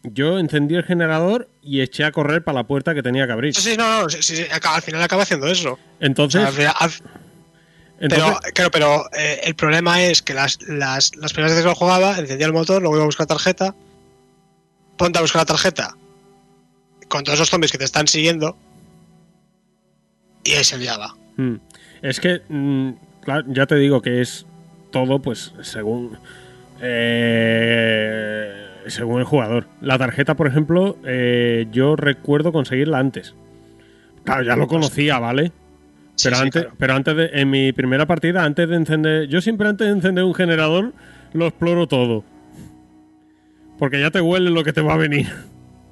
yo 0.03 0.39
encendí 0.39 0.75
el 0.77 0.83
generador 0.85 1.49
y 1.63 1.83
eché 1.83 2.05
a 2.05 2.11
correr 2.11 2.43
para 2.43 2.57
la 2.61 2.65
puerta 2.67 2.95
que 2.95 3.03
tenía 3.03 3.27
que 3.27 3.33
abrir. 3.33 3.55
Sí, 3.55 3.61
sí, 3.73 3.77
no, 3.77 4.03
no, 4.05 4.09
sí, 4.09 4.23
sí, 4.23 4.45
al 4.51 4.83
final 4.83 5.03
acaba 5.03 5.25
haciendo 5.25 5.47
eso. 5.47 5.75
O 5.75 5.79
Entonces, 6.01 6.41
sea, 6.41 6.49
al 6.49 6.55
final- 6.55 6.75
al- 6.81 7.21
entonces 8.01 8.29
pero, 8.41 8.53
claro, 8.55 8.71
pero 8.71 9.05
eh, 9.15 9.41
el 9.45 9.55
problema 9.55 10.03
es 10.03 10.23
que 10.23 10.33
las, 10.33 10.59
las, 10.63 11.15
las 11.17 11.35
primeras 11.35 11.53
veces 11.53 11.65
que 11.65 11.69
lo 11.69 11.75
jugaba, 11.75 12.19
encendía 12.19 12.47
el 12.47 12.53
motor, 12.55 12.81
luego 12.81 12.97
iba 12.97 13.03
a 13.03 13.07
buscar 13.07 13.27
tarjeta, 13.27 13.75
ponte 15.01 15.19
a 15.19 15.23
buscar 15.23 15.41
la 15.41 15.47
tarjeta 15.47 15.97
con 17.09 17.25
todos 17.25 17.37
esos 17.39 17.49
zombies 17.49 17.73
que 17.73 17.79
te 17.79 17.85
están 17.85 18.07
siguiendo 18.07 18.55
y 20.45 20.53
ahí 20.53 20.63
se 20.65 20.77
liaba. 20.79 21.17
mm, 21.37 21.55
es 22.03 22.21
que, 22.21 22.43
mm, 22.49 22.91
claro, 23.23 23.45
ya 23.49 23.65
te 23.67 23.77
digo 23.77 24.03
que 24.03 24.21
es 24.21 24.45
todo, 24.91 25.21
pues, 25.21 25.55
según. 25.63 26.19
eh, 26.83 28.67
según 28.89 29.21
el 29.21 29.25
jugador. 29.25 29.67
La 29.81 29.97
tarjeta, 29.99 30.35
por 30.35 30.47
ejemplo, 30.47 30.97
eh, 31.05 31.67
yo 31.71 31.97
recuerdo 31.97 32.53
conseguirla 32.53 32.99
antes. 32.99 33.35
Claro, 34.25 34.43
ya 34.43 34.57
lo 34.57 34.67
conocía, 34.67 35.19
¿vale? 35.19 35.53
Sí, 36.17 36.25
Pero 36.25 36.37
sí, 36.37 36.43
antes, 36.43 36.63
claro. 36.63 36.77
pero 36.79 36.95
antes 36.95 37.17
de, 37.17 37.31
en 37.35 37.51
mi 37.51 37.73
primera 37.73 38.07
partida, 38.07 38.45
antes 38.45 38.69
de 38.69 38.77
encender, 38.77 39.29
yo 39.29 39.41
siempre 39.41 39.69
antes 39.69 39.87
de 39.87 39.93
encender 39.95 40.25
un 40.25 40.35
generador 40.35 40.93
lo 41.33 41.47
exploro 41.47 41.87
todo, 41.87 42.25
porque 43.81 43.99
ya 43.99 44.11
te 44.11 44.21
huele 44.21 44.51
lo 44.51 44.63
que 44.63 44.75
te 44.75 44.83
va 44.83 44.93
a 44.93 44.99
venir. 44.99 45.27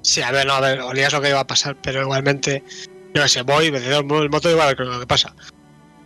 Sí, 0.03 0.21
a 0.21 0.31
ver, 0.31 0.45
no, 0.45 0.53
a 0.53 0.61
ver, 0.61 0.79
olías 0.79 1.11
lo 1.11 1.21
que 1.21 1.29
iba 1.29 1.39
a 1.39 1.47
pasar, 1.47 1.75
pero 1.81 2.01
igualmente, 2.03 2.63
yo 3.15 3.27
sé, 3.27 3.41
voy, 3.41 3.71
me 3.71 3.79
el 3.79 4.05
motor 4.05 4.51
y 4.51 4.53
igual 4.53 4.77
que 4.77 4.83
lo 4.83 4.99
que 4.99 5.07
pasa. 5.07 5.35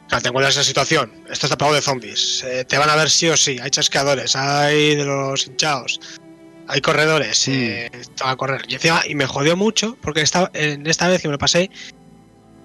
Claro, 0.07 0.21
te 0.21 0.29
encuentras 0.29 0.55
en 0.55 0.61
esa 0.61 0.67
situación, 0.67 1.11
esto 1.29 1.45
está 1.45 1.57
plagado 1.57 1.75
de 1.75 1.81
zombies, 1.81 2.43
eh, 2.45 2.63
te 2.63 2.77
van 2.77 2.89
a 2.89 2.95
ver 2.95 3.09
sí 3.09 3.27
o 3.27 3.35
sí, 3.35 3.59
hay 3.61 3.69
chasqueadores, 3.69 4.35
hay 4.35 4.95
de 4.95 5.03
los 5.03 5.45
hinchados, 5.45 5.99
hay 6.69 6.79
corredores, 6.79 7.47
eh, 7.49 7.91
te 7.91 8.23
van 8.23 8.33
a 8.33 8.37
correr. 8.37 8.61
Y 8.69 8.75
encima, 8.75 9.01
y 9.05 9.15
me 9.15 9.27
jodió 9.27 9.57
mucho, 9.57 9.97
porque 10.01 10.21
esta, 10.21 10.49
en 10.53 10.87
esta 10.87 11.09
vez 11.09 11.21
que 11.21 11.27
me 11.27 11.33
lo 11.33 11.37
pasé, 11.37 11.69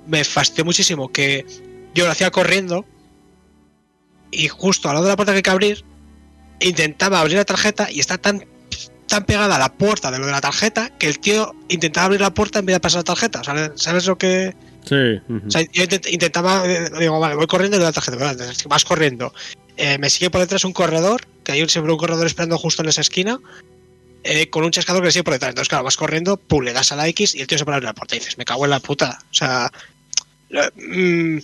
me 0.06 0.22
fastidió 0.22 0.64
muchísimo 0.64 1.10
que 1.10 1.44
yo 1.92 2.06
lo 2.06 2.12
hacía 2.12 2.30
corriendo 2.30 2.84
y 4.30 4.46
justo 4.46 4.88
al 4.88 4.94
lado 4.94 5.06
de 5.06 5.12
la 5.12 5.16
puerta 5.16 5.32
que 5.32 5.38
hay 5.38 5.42
que 5.42 5.50
abrir, 5.50 5.84
intentaba 6.60 7.20
abrir 7.20 7.36
la 7.36 7.44
tarjeta 7.44 7.90
y 7.90 7.98
está 7.98 8.16
tan 8.16 8.46
tan 9.08 9.24
pegada 9.24 9.56
a 9.56 9.58
la 9.58 9.72
puerta 9.72 10.10
de 10.10 10.18
lo 10.18 10.26
de 10.26 10.32
la 10.32 10.40
tarjeta 10.40 10.90
que 10.98 11.08
el 11.08 11.18
tío 11.18 11.54
intentaba 11.68 12.06
abrir 12.06 12.20
la 12.20 12.32
puerta 12.32 12.60
en 12.60 12.66
vez 12.66 12.74
de 12.76 12.80
pasar 12.80 13.00
la 13.00 13.04
tarjeta. 13.04 13.42
¿Sabes 13.74 14.06
lo 14.06 14.16
que.? 14.18 14.54
Sí. 14.84 14.94
O 15.46 15.50
sea, 15.50 15.62
yo 15.72 15.82
intent- 15.84 16.10
intentaba. 16.10 16.62
eh, 16.66 16.90
Digo, 16.98 17.18
vale, 17.18 17.34
voy 17.34 17.46
corriendo 17.46 17.76
y 17.76 17.80
le 17.80 17.84
doy 17.84 17.92
la 17.92 18.00
tarjeta. 18.00 18.66
Vas 18.68 18.84
corriendo. 18.84 19.34
Eh, 19.76 19.98
me 19.98 20.08
sigue 20.10 20.30
por 20.30 20.40
detrás 20.40 20.64
un 20.64 20.72
corredor, 20.72 21.26
que 21.44 21.52
hay 21.52 21.62
un- 21.62 21.68
siempre 21.68 21.92
un 21.92 21.98
corredor 21.98 22.26
esperando 22.26 22.56
justo 22.58 22.82
en 22.82 22.88
esa 22.88 23.00
esquina, 23.00 23.38
eh, 24.24 24.48
con 24.50 24.64
un 24.64 24.70
chascador 24.70 25.02
que 25.02 25.06
le 25.06 25.12
sigue 25.12 25.24
por 25.24 25.34
detrás. 25.34 25.50
Entonces, 25.50 25.68
claro, 25.68 25.84
vas 25.84 25.96
corriendo, 25.96 26.36
pum, 26.36 26.62
le 26.62 26.72
das 26.72 26.92
a 26.92 26.96
la 26.96 27.06
X 27.08 27.34
y 27.34 27.40
el 27.40 27.46
tío 27.46 27.58
se 27.58 27.64
pone 27.64 27.74
a 27.74 27.76
abrir 27.76 27.86
la 27.88 27.94
puerta 27.94 28.16
y 28.16 28.18
dices, 28.20 28.38
me 28.38 28.44
cago 28.44 28.64
en 28.64 28.70
la 28.70 28.80
puta. 28.80 29.18
O 29.30 29.34
sea. 29.34 29.70
mm, 30.76 31.38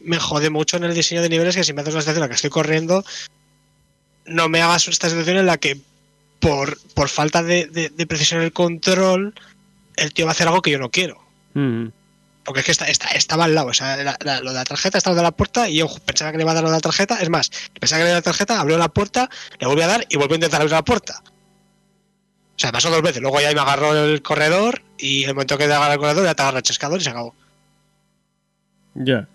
me 0.00 0.18
jode 0.18 0.50
mucho 0.50 0.76
en 0.76 0.84
el 0.84 0.94
diseño 0.94 1.22
de 1.22 1.28
niveles 1.30 1.56
que 1.56 1.64
si 1.64 1.72
me 1.72 1.80
haces 1.80 1.94
una 1.94 2.02
situación 2.02 2.18
en 2.18 2.20
la 2.22 2.28
que 2.28 2.34
estoy 2.36 2.50
corriendo, 2.50 3.04
no 4.26 4.48
me 4.48 4.60
hagas 4.62 4.86
esta 4.88 5.08
situación 5.08 5.38
en 5.38 5.46
la 5.46 5.56
que 5.58 5.78
por, 6.40 6.78
por 6.94 7.08
falta 7.08 7.42
de, 7.42 7.66
de- 7.66 7.90
de 7.90 8.06
precisión 8.06 8.40
en 8.40 8.46
el 8.46 8.52
control, 8.52 9.34
el 9.96 10.12
tío 10.12 10.24
va 10.26 10.30
a 10.30 10.32
hacer 10.32 10.48
algo 10.48 10.62
que 10.62 10.70
yo 10.70 10.78
no 10.78 10.90
quiero. 10.90 11.16
Ujú. 11.54 11.92
Porque 12.44 12.60
es 12.60 12.66
que 12.66 12.72
está, 12.72 12.86
está- 12.86 13.08
estaba 13.10 13.44
al 13.44 13.54
lado. 13.54 13.68
O 13.68 13.74
sea, 13.74 13.96
la- 13.98 14.16
la- 14.24 14.40
lo 14.40 14.50
de 14.50 14.56
la 14.56 14.64
tarjeta 14.64 14.98
estaba 14.98 15.14
de 15.14 15.22
la 15.22 15.30
puerta 15.30 15.68
y 15.68 15.76
yo 15.76 15.86
pensaba 16.06 16.32
que 16.32 16.38
le 16.38 16.42
iba 16.44 16.50
a 16.52 16.54
dar 16.54 16.64
lo 16.64 16.70
de 16.70 16.76
la 16.76 16.80
tarjeta. 16.80 17.20
Es 17.20 17.28
más, 17.30 17.50
pensaba 17.78 17.98
que 18.00 18.04
le 18.04 18.10
iba 18.10 18.16
a 18.16 18.20
dar 18.20 18.26
la 18.26 18.32
tarjeta, 18.32 18.58
abrió 18.60 18.78
la 18.78 18.88
puerta, 18.88 19.28
le 19.58 19.66
volví 19.66 19.82
a 19.82 19.86
dar 19.86 20.06
y 20.08 20.16
volvió 20.16 20.34
a 20.34 20.36
intentar 20.38 20.60
abrir 20.62 20.72
la 20.72 20.84
puerta. 20.84 21.22
O 21.22 22.58
sea, 22.62 22.72
pasó 22.72 22.90
dos 22.90 23.02
veces. 23.02 23.22
Luego 23.22 23.40
ya 23.40 23.52
me 23.52 23.60
agarró 23.60 23.94
el 23.94 24.20
corredor 24.22 24.82
y 24.98 25.24
el 25.24 25.34
momento 25.34 25.56
que 25.58 25.66
te 25.66 25.72
agarra 25.74 25.94
el 25.94 25.98
corredor 26.00 26.24
ya 26.24 26.34
te 26.34 26.42
agarra 26.42 26.58
el 26.58 26.62
chascador 26.64 27.00
y 27.00 27.04
se 27.04 27.10
acabó. 27.10 27.34
Ya. 28.94 29.28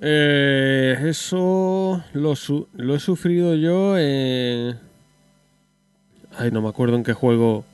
Eh, 0.00 0.96
eso 1.08 2.04
lo, 2.12 2.36
su- 2.36 2.68
lo 2.74 2.94
he 2.94 3.00
sufrido 3.00 3.54
yo. 3.56 3.94
eh, 3.98 4.74
Ay, 6.38 6.50
no 6.50 6.62
me 6.62 6.68
acuerdo 6.68 6.96
en 6.96 7.04
qué 7.04 7.12
juego. 7.12 7.64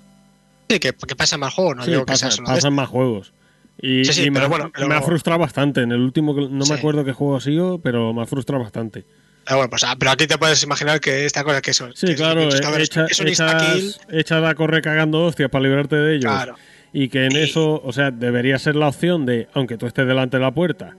Sí, 0.68 0.78
que, 0.78 0.93
que 0.93 1.17
pasa 1.17 1.36
más 1.36 1.52
juego, 1.55 1.75
no 1.75 1.84
Sí, 1.84 1.91
digo 1.91 2.05
que 2.07 2.12
pasa- 2.12 2.28
de 2.31 2.43
pasan 2.43 2.73
más 2.75 2.89
juegos. 2.89 3.33
Y, 3.81 4.05
Sí, 4.05 4.12
sí, 4.12 4.23
y 4.25 4.31
me, 4.31 4.47
bueno, 4.47 4.70
pero- 4.73 4.89
me 4.89 4.94
ha 4.94 5.02
frustrado 5.02 5.39
bastante. 5.41 5.83
En 5.83 5.93
el 5.93 6.01
último, 6.01 6.34
que- 6.34 6.49
no 6.49 6.65
me 6.65 6.75
acuerdo 6.75 7.05
qué 7.05 7.12
juego 7.12 7.36
ha 7.36 7.41
sido, 7.41 7.78
pero 7.78 8.12
me 8.15 8.23
ha 8.23 8.26
frustrado 8.26 8.62
bastante. 8.62 9.05
Pero 9.44 9.57
bueno, 9.59 9.68
pues, 9.70 9.84
ah, 9.84 9.94
pero 9.99 10.12
aquí 10.12 10.26
te 10.26 10.39
puedes 10.39 10.62
imaginar 10.62 11.01
que 11.01 11.26
esta 11.26 11.44
cosa 11.44 11.60
que 11.60 11.73
eso. 11.73 11.89
Sí, 11.94 12.07
que- 12.09 12.15
claro, 12.15 12.41
que 12.49 12.55
eh, 12.57 12.59
es, 12.59 12.60
que 12.60 12.83
echa- 12.83 13.07
es 13.10 13.20
un 13.20 13.28
insta-kill. 13.28 13.89
echas, 13.91 14.01
echas 14.10 14.44
a 14.44 14.55
correr 14.55 14.81
cagando 14.81 15.25
hostias 15.25 15.51
para 15.51 15.65
librarte 15.65 15.97
de 15.97 16.17
ellos. 16.17 16.33
Claro. 16.33 16.55
Y 16.94 17.09
que 17.09 17.26
en 17.26 17.33
Y- 17.33 17.41
eso, 17.41 17.83
o 17.84 17.93
sea, 17.93 18.10
debería 18.10 18.59
ser 18.59 18.76
la 18.76 18.89
opción 18.89 19.26
de, 19.26 19.49
aunque 19.52 19.76
tú 19.76 19.86
estés 19.86 20.07
delante 20.07 20.36
de 20.39 20.43
la 20.44 20.52
puerta, 20.52 20.97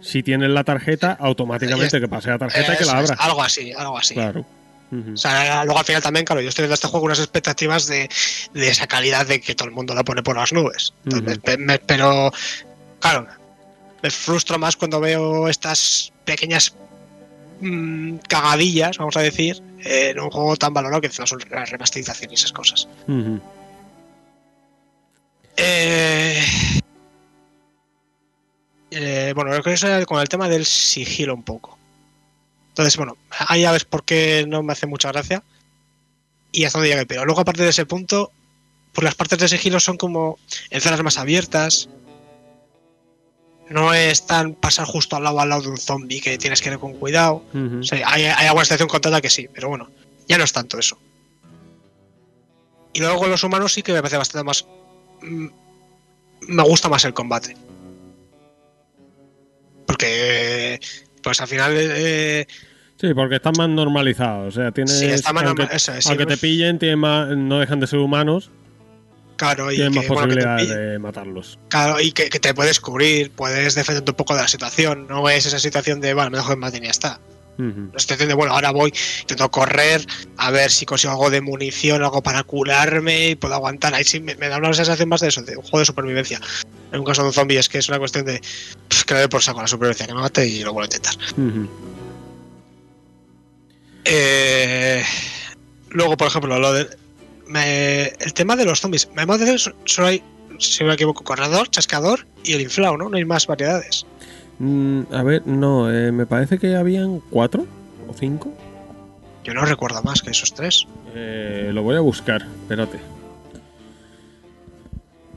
si 0.00 0.22
tienes 0.22 0.48
la 0.50 0.64
tarjeta, 0.64 1.12
automáticamente 1.20 2.00
que 2.00 2.08
pase 2.08 2.30
la 2.30 2.38
tarjeta 2.38 2.74
y 2.74 2.78
que 2.78 2.84
la 2.84 3.00
es, 3.02 3.10
abra. 3.10 3.22
algo 3.24 3.42
así, 3.42 3.70
algo 3.72 3.98
así. 3.98 4.14
Claro. 4.14 4.44
O 4.90 5.16
sea, 5.18 5.64
luego 5.64 5.78
al 5.78 5.84
final 5.84 6.02
también, 6.02 6.24
claro, 6.24 6.40
yo 6.40 6.48
estoy 6.48 6.62
viendo 6.62 6.74
este 6.74 6.86
juego 6.86 7.00
con 7.02 7.08
unas 7.08 7.18
expectativas 7.18 7.86
de, 7.86 8.08
de 8.54 8.68
esa 8.70 8.86
calidad 8.86 9.26
de 9.26 9.40
que 9.40 9.54
todo 9.54 9.68
el 9.68 9.74
mundo 9.74 9.94
la 9.94 10.02
pone 10.04 10.22
por 10.22 10.36
las 10.36 10.52
nubes. 10.52 10.94
Entonces, 11.04 11.38
Ujú. 11.38 11.46
me- 11.46 11.56
me- 11.58 11.78
pero, 11.78 12.32
claro, 13.00 13.26
me 14.02 14.10
frustro 14.10 14.58
más 14.58 14.76
cuando 14.76 14.98
veo 15.00 15.48
estas 15.48 16.12
pequeñas 16.24 16.74
mm, 17.60 18.16
cagadillas, 18.28 18.96
vamos 18.98 19.16
a 19.16 19.20
decir, 19.20 19.62
en 19.84 20.20
un 20.20 20.30
juego 20.30 20.56
tan 20.56 20.72
valorado 20.72 21.00
que 21.02 21.10
son 21.10 21.26
la 21.50 21.64
remasterización 21.66 22.30
y 22.30 22.34
esas 22.34 22.52
cosas. 22.52 22.88
Eh, 25.56 26.42
eh, 28.90 29.32
bueno, 29.34 29.50
creo 29.50 29.62
que 29.62 29.72
eso 29.72 29.86
con 30.06 30.20
el 30.20 30.28
tema 30.28 30.48
del 30.48 30.64
sigilo 30.64 31.34
un 31.34 31.42
poco. 31.42 31.77
Entonces, 32.78 32.96
bueno, 32.96 33.16
ahí 33.48 33.62
ya 33.62 33.72
ves 33.72 33.84
por 33.84 34.04
qué 34.04 34.44
no 34.46 34.62
me 34.62 34.72
hace 34.72 34.86
mucha 34.86 35.10
gracia. 35.10 35.42
Y 36.52 36.62
hasta 36.64 36.78
donde 36.78 36.90
llegue. 36.94 37.06
Pero 37.06 37.24
luego, 37.24 37.40
aparte 37.40 37.64
de 37.64 37.70
ese 37.70 37.86
punto, 37.86 38.30
pues 38.92 39.02
las 39.04 39.16
partes 39.16 39.36
de 39.40 39.48
sigilo 39.48 39.80
son 39.80 39.96
como 39.96 40.38
en 40.70 40.80
zonas 40.80 41.02
más 41.02 41.18
abiertas. 41.18 41.88
No 43.68 43.92
es 43.92 44.26
tan 44.26 44.54
pasar 44.54 44.86
justo 44.86 45.16
al 45.16 45.24
lado 45.24 45.40
al 45.40 45.48
lado 45.48 45.62
de 45.62 45.68
un 45.70 45.76
zombie 45.76 46.20
que 46.20 46.38
tienes 46.38 46.62
que 46.62 46.70
ir 46.70 46.78
con 46.78 46.94
cuidado. 46.94 47.44
O 47.80 47.82
sea, 47.82 48.08
hay, 48.08 48.26
hay 48.26 48.46
alguna 48.46 48.64
situación 48.64 48.88
contada 48.88 49.20
que 49.20 49.28
sí, 49.28 49.48
pero 49.52 49.68
bueno, 49.68 49.90
ya 50.28 50.38
no 50.38 50.44
es 50.44 50.52
tanto 50.52 50.78
eso. 50.78 50.96
Y 52.92 53.00
luego 53.00 53.18
con 53.18 53.30
los 53.30 53.42
humanos 53.42 53.72
sí 53.72 53.82
que 53.82 53.92
me 53.92 54.00
parece 54.02 54.18
bastante 54.18 54.44
más. 54.44 54.64
mm, 55.22 55.48
Me 56.46 56.62
gusta 56.62 56.88
más 56.88 57.04
el 57.04 57.12
combate. 57.12 57.56
Porque. 59.84 60.80
Pues 61.22 61.40
al 61.40 61.48
final. 61.48 61.72
eh, 61.76 62.46
Sí, 63.00 63.14
porque 63.14 63.36
están 63.36 63.52
más 63.56 63.68
normalizados. 63.68 64.56
O 64.56 64.60
sea, 64.60 64.72
tienes. 64.72 64.98
Sí, 64.98 65.06
está 65.06 65.32
más 65.32 65.44
aunque, 65.44 65.68
eso 65.70 65.92
es, 65.94 66.04
sí, 66.04 66.10
aunque 66.10 66.24
no- 66.24 66.28
te 66.30 66.36
pillen, 66.36 66.78
tienen 66.78 66.98
más- 66.98 67.28
no 67.36 67.58
dejan 67.60 67.78
de 67.80 67.86
ser 67.86 68.00
humanos, 68.00 68.50
claro, 69.36 69.70
y 69.70 69.76
tienen 69.76 69.92
que, 69.92 69.98
más 70.00 70.08
posibilidades 70.08 70.68
de 70.68 70.98
matarlos. 70.98 71.58
claro, 71.68 72.00
y 72.00 72.10
que, 72.12 72.28
que 72.28 72.40
te 72.40 72.54
puedes 72.54 72.80
cubrir, 72.80 73.30
puedes 73.30 73.74
defenderte 73.76 74.10
un 74.10 74.16
poco 74.16 74.34
de 74.34 74.42
la 74.42 74.48
situación. 74.48 75.06
No 75.08 75.28
es 75.28 75.46
esa 75.46 75.60
situación 75.60 76.00
de, 76.00 76.12
bueno, 76.14 76.30
me 76.30 76.38
dejo 76.38 76.52
en 76.52 76.58
maten 76.58 76.82
y 76.82 76.86
ya 76.86 76.90
está. 76.90 77.20
Ujú. 77.56 77.90
La 77.92 77.98
situación 77.98 78.28
de, 78.28 78.34
bueno, 78.34 78.52
ahora 78.52 78.70
voy, 78.72 78.92
intento 79.20 79.48
correr, 79.50 80.04
a 80.36 80.50
ver 80.52 80.70
si 80.70 80.84
consigo 80.86 81.12
algo 81.12 81.28
de 81.30 81.40
munición, 81.40 82.02
algo 82.04 82.22
para 82.22 82.42
curarme 82.44 83.30
y 83.30 83.34
puedo 83.36 83.54
aguantar. 83.54 83.94
Ahí 83.94 84.04
sí 84.04 84.20
me, 84.20 84.34
me 84.36 84.48
da 84.48 84.58
una 84.58 84.72
sensación 84.72 85.08
más 85.08 85.20
de 85.20 85.28
eso, 85.28 85.42
de 85.42 85.56
un 85.56 85.62
juego 85.62 85.80
de 85.80 85.84
supervivencia. 85.84 86.40
En 86.92 87.00
un 87.00 87.04
caso 87.04 87.22
de 87.22 87.28
un 87.28 87.34
zombie 87.34 87.58
es 87.58 87.68
que 87.68 87.78
es 87.78 87.88
una 87.88 87.98
cuestión 87.98 88.24
de 88.26 88.40
pff, 88.88 89.02
que 89.04 89.14
le 89.14 89.20
dé 89.20 89.28
por 89.28 89.42
saco 89.42 89.60
la 89.60 89.66
supervivencia, 89.68 90.06
que 90.06 90.14
me 90.14 90.20
mate 90.20 90.46
y 90.46 90.62
lo 90.64 90.72
vuelvo 90.72 90.90
a 90.92 90.96
intentar. 90.96 91.14
Eh, 94.10 95.02
luego, 95.90 96.16
por 96.16 96.28
ejemplo, 96.28 96.58
lo 96.58 96.72
de, 96.72 96.86
me- 97.46 98.06
el 98.20 98.32
tema 98.34 98.56
de 98.56 98.64
los 98.64 98.80
zombies. 98.80 99.08
Me 99.14 99.26
parece 99.26 99.52
que 99.52 99.72
solo 99.84 100.08
hay, 100.08 100.22
si 100.58 100.82
no 100.82 100.88
me 100.88 100.94
equivoco, 100.94 101.22
corredor, 101.24 101.68
chascador 101.70 102.26
y 102.44 102.54
el 102.54 102.62
inflao, 102.62 102.96
¿no? 102.96 103.08
No 103.08 103.16
hay 103.16 103.24
más 103.24 103.46
variedades. 103.46 104.06
Mm, 104.58 105.02
a 105.12 105.22
ver, 105.22 105.46
no, 105.46 105.92
eh, 105.92 106.10
me 106.10 106.26
parece 106.26 106.58
que 106.58 106.74
habían 106.74 107.20
cuatro 107.30 107.66
o 108.08 108.14
cinco. 108.14 108.52
Yo 109.44 109.54
no 109.54 109.64
recuerdo 109.64 110.02
más 110.02 110.20
que 110.22 110.30
esos 110.30 110.52
tres. 110.54 110.86
Eh, 111.14 111.70
lo 111.72 111.82
voy 111.82 111.96
a 111.96 112.00
buscar, 112.00 112.42
espérate. 112.62 112.98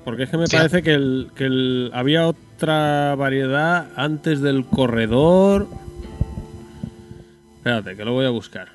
Porque 0.04 0.24
es 0.24 0.30
que 0.30 0.38
me 0.38 0.48
Sí. 0.48 0.56
parece 0.58 0.82
que, 0.82 0.94
el, 0.94 1.30
que 1.36 1.46
el- 1.46 1.92
había 1.94 2.28
otra 2.28 3.16
variedad 3.16 3.88
antes 3.96 4.42
del 4.42 4.66
corredor. 4.66 5.68
Espérate, 7.62 7.96
que 7.96 8.04
lo 8.06 8.14
voy 8.14 8.26
a 8.26 8.30
buscar. 8.30 8.70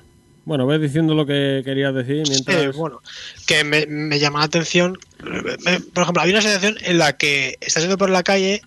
Bueno, 0.45 0.65
ves 0.65 0.79
diciendo 0.79 1.13
lo 1.13 1.25
que 1.25 1.61
querías 1.65 1.93
decir 1.93 2.23
mientras. 2.29 2.57
Eh, 2.63 2.69
bueno, 2.69 3.01
que 3.45 3.65
me, 3.65 3.85
me 3.85 4.17
llama 4.17 4.39
la 4.39 4.45
atención. 4.45 4.97
me- 5.21 5.79
por 5.81 6.03
ejemplo, 6.03 6.21
había 6.21 6.35
una 6.35 6.41
situación 6.41 6.77
en 6.81 6.97
la 6.97 7.17
que 7.17 7.57
estás 7.59 7.83
yendo 7.83 7.97
por 7.97 8.09
la 8.09 8.23
calle 8.23 8.61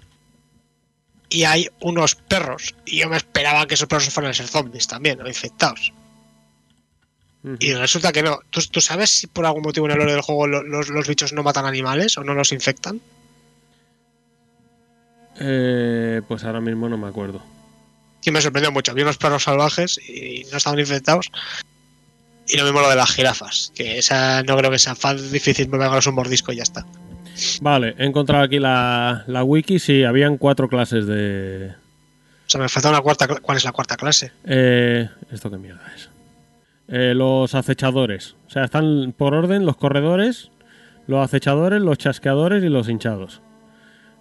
y 1.31 1.45
hay 1.45 1.69
unos 1.81 2.17
perros. 2.17 2.75
Y 2.85 2.99
yo 2.99 3.09
me 3.09 3.17
esperaba 3.17 3.67
que 3.67 3.75
esos 3.75 3.89
perros 3.89 4.11
fueran 4.11 4.33
a 4.33 4.35
ser 4.35 4.47
zombies 4.47 4.87
también, 4.89 5.23
o 5.23 5.27
infectados. 5.27 5.93
Y 7.59 7.73
resulta 7.73 8.13
que 8.13 8.23
no. 8.23 8.41
¿Tú, 8.51 8.61
tú 8.71 8.83
sabes 8.83 9.09
si 9.09 9.27
por 9.27 9.47
algún 9.47 9.63
motivo 9.63 9.87
en 9.87 9.93
el 9.93 9.99
lore 9.99 10.13
del 10.13 10.21
juego 10.21 10.47
lo- 10.47 10.63
los, 10.63 10.91
los 10.91 11.09
bichos 11.09 11.33
no 11.33 11.43
matan 11.43 11.65
animales 11.65 12.19
o 12.19 12.25
no 12.25 12.35
los 12.35 12.53
infectan? 12.53 13.01
Eh, 15.39 16.21
pues 16.29 16.45
ahora 16.45 16.61
mismo 16.61 16.91
no 16.91 16.99
me 16.99 17.09
acuerdo. 17.09 17.43
Que 18.23 18.31
me 18.31 18.41
sorprendió 18.41 18.71
mucho. 18.73 18.95
Vi 18.95 19.03
unos 19.03 19.17
perros 19.19 19.45
salvajes 19.45 19.99
y 20.09 20.45
no 20.51 20.59
estaban 20.59 20.79
infectados. 20.79 21.31
Y 22.47 22.57
lo 22.57 22.65
mismo 22.65 22.81
lo 22.81 22.91
de 22.91 22.97
las 22.97 23.11
jirafas. 23.11 23.73
Que 23.75 23.99
esa 23.99 24.43
no 24.43 24.57
creo 24.57 24.71
que 24.71 24.79
sea 24.79 24.95
fan 24.95 25.17
difícil 25.31 25.69
me 25.69 25.79
pegaros 25.79 26.07
un 26.07 26.15
mordisco 26.15 26.53
y 26.53 26.57
ya 26.57 26.63
está. 26.63 26.87
Vale, 27.61 27.95
he 27.99 28.05
encontrado 28.05 28.45
aquí 28.45 28.59
la, 28.59 29.25
la 29.27 29.45
wiki. 29.45 29.79
Sí, 29.79 30.05
habían 30.05 30.37
cuatro 30.37 30.69
clases 30.69 31.07
de. 31.07 31.73
O 32.47 32.51
sea, 32.51 32.61
me 32.61 32.69
falta 32.69 32.91
una 32.91 33.01
cuarta. 33.01 33.29
¿Cuál 33.29 33.57
es 33.57 33.65
la 33.65 33.73
cuarta 33.73 33.97
clase? 33.97 34.33
Eh, 34.45 35.09
¿Esto 35.31 35.51
qué 35.51 35.57
mierda 35.57 35.83
es? 35.95 36.11
Eh, 36.89 37.15
los 37.15 37.55
acechadores. 37.55 38.35
O 38.49 38.51
sea, 38.51 38.65
están 38.65 39.15
por 39.17 39.35
orden 39.35 39.65
los 39.65 39.77
corredores, 39.77 40.51
los 41.07 41.25
acechadores, 41.25 41.81
los 41.81 41.99
chasqueadores 41.99 42.65
y 42.65 42.69
los 42.69 42.89
hinchados. 42.89 43.41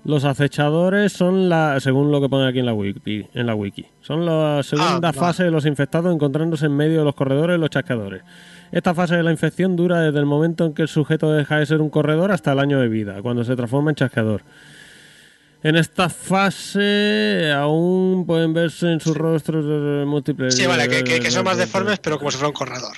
Los 0.05 0.23
acechadores 0.23 1.11
son 1.11 1.49
la, 1.49 1.79
según 1.79 2.09
lo 2.11 2.21
que 2.21 2.29
pone 2.29 2.47
aquí 2.47 2.59
en 2.59 2.65
la 2.65 2.73
wiki, 2.73 3.27
en 3.33 3.45
la 3.45 3.53
wiki. 3.53 3.85
Son 4.01 4.25
la 4.25 4.63
segunda 4.63 5.09
Ah, 5.09 5.13
fase 5.13 5.43
de 5.43 5.51
los 5.51 5.65
infectados 5.65 6.13
encontrándose 6.13 6.67
en 6.67 6.75
medio 6.75 6.99
de 6.99 7.05
los 7.05 7.15
corredores 7.15 7.57
y 7.57 7.59
los 7.59 7.69
chasqueadores. 7.69 8.23
Esta 8.71 8.93
fase 8.93 9.17
de 9.17 9.23
la 9.23 9.31
infección 9.31 9.75
dura 9.75 9.99
desde 10.01 10.19
el 10.19 10.25
momento 10.25 10.65
en 10.65 10.73
que 10.73 10.83
el 10.83 10.87
sujeto 10.87 11.31
deja 11.33 11.57
de 11.57 11.65
ser 11.65 11.81
un 11.81 11.89
corredor 11.89 12.31
hasta 12.31 12.53
el 12.53 12.59
año 12.59 12.79
de 12.79 12.87
vida, 12.87 13.21
cuando 13.21 13.43
se 13.43 13.55
transforma 13.55 13.91
en 13.91 13.95
chasqueador. 13.95 14.43
En 15.63 15.75
esta 15.75 16.07
fase 16.07 17.51
aún 17.53 18.23
pueden 18.25 18.53
verse 18.53 18.91
en 18.93 19.01
sus 19.01 19.17
rostros 19.17 19.65
eh, 19.67 20.05
múltiples. 20.07 20.55
Sí, 20.55 20.65
vale, 20.65 20.87
que, 20.87 21.03
que- 21.03 21.19
que 21.19 21.29
son 21.31 21.43
más 21.43 21.57
deformes, 21.57 21.99
pero 21.99 22.17
como 22.17 22.31
si 22.31 22.37
fuera 22.37 22.47
un 22.47 22.53
corredor. 22.53 22.95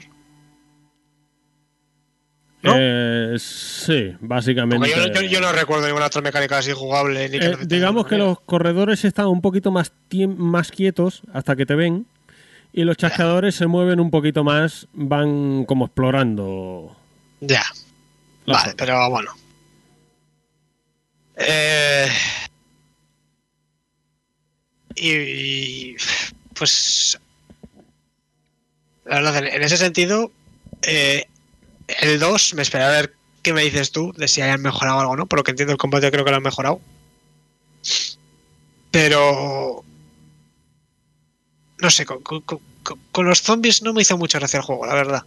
¿No? 2.64 2.74
Eh, 2.78 3.36
sí, 3.40 4.16
básicamente. 4.20 4.90
Yo, 4.90 5.08
yo- 5.14 5.22
yo 5.22 5.42
no 5.42 5.52
recuerdo 5.52 5.88
ninguna 5.88 6.06
otra 6.08 6.22
mecánica 6.22 6.58
así 6.60 6.72
jugable. 6.72 7.28
Ni 7.30 7.40
que 7.40 7.46
Eh, 7.46 7.52
no 7.60 7.66
digamos 7.66 8.06
que 8.08 8.18
los 8.18 8.40
corredores 8.42 9.04
están 9.06 9.28
un 9.28 9.42
poquito 9.42 9.72
más, 9.72 9.92
más 10.38 10.72
quietos 10.72 11.22
hasta 11.34 11.56
que 11.56 11.66
te 11.66 11.76
ven. 11.76 12.06
Y 12.74 12.84
los 12.84 12.96
chasqueadores 12.98 13.56
se 13.56 13.68
mueven 13.68 14.00
un 14.00 14.12
poquito 14.12 14.44
más, 14.44 14.88
van 14.94 15.66
como 15.66 15.86
explorando. 15.86 16.96
Ya. 17.42 17.64
Vale, 18.46 18.74
pero 18.78 19.10
bueno. 19.10 19.32
Eh, 21.38 22.08
y, 24.96 25.10
y, 25.12 25.96
pues 26.54 27.18
la 29.06 29.16
verdad, 29.16 29.38
en, 29.38 29.48
en 29.48 29.64
ese 29.64 29.78
sentido, 29.78 30.32
eh, 30.84 31.26
el 32.02 32.20
2 32.20 32.54
me 32.56 32.62
esperaba 32.62 32.92
a 32.94 33.02
ver 33.02 33.14
qué 33.42 33.54
me 33.54 33.64
dices 33.64 33.92
tú 33.92 34.14
de 34.18 34.28
si 34.28 34.42
hayan 34.42 34.62
mejorado 34.62 35.00
algo, 35.00 35.16
¿no? 35.16 35.26
Por 35.26 35.40
lo 35.40 35.44
que 35.44 35.52
entiendo 35.52 35.72
el 35.74 35.78
combate 35.78 36.12
creo 36.12 36.24
que 36.26 36.32
lo 36.32 36.38
han 36.38 36.44
mejorado. 36.44 36.80
Pero 38.92 39.84
no 41.80 41.90
sé, 41.90 42.06
con, 42.06 42.22
con- 42.22 42.42
con- 42.42 42.60
con 43.12 43.26
los 43.26 43.42
zombies 43.42 43.82
no 43.84 43.94
me 43.94 44.02
hizo 44.02 44.18
mucha 44.18 44.40
gracia 44.40 44.58
el 44.58 44.64
juego, 44.64 44.86
la 44.86 44.94
verdad. 44.96 45.24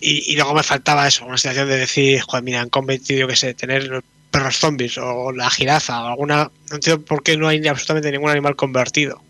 Y, 0.00 0.32
y 0.32 0.36
luego 0.36 0.54
me 0.54 0.62
faltaba 0.62 1.06
eso, 1.08 1.24
una 1.24 1.38
situación 1.38 1.68
de 1.68 1.78
decir, 1.78 2.20
joder, 2.20 2.42
mira, 2.44 2.60
han 2.60 2.68
convertido, 2.68 3.20
yo 3.20 3.28
qué 3.28 3.36
sé, 3.36 3.54
tener 3.54 3.84
los 3.88 4.04
perros 4.30 4.56
zombies 4.56 4.98
o 4.98 5.32
la 5.32 5.48
jirafa 5.50 6.04
o 6.04 6.08
alguna. 6.08 6.50
No 6.70 6.74
entiendo 6.76 7.04
por 7.04 7.22
qué 7.22 7.36
no 7.36 7.48
hay 7.48 7.66
absolutamente 7.66 8.12
ningún 8.12 8.30
animal 8.30 8.56
convertido. 8.56 9.22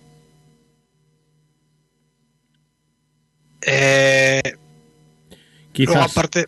Eh, 3.63 4.43
Quizás. 5.73 6.11
aparte, 6.13 6.47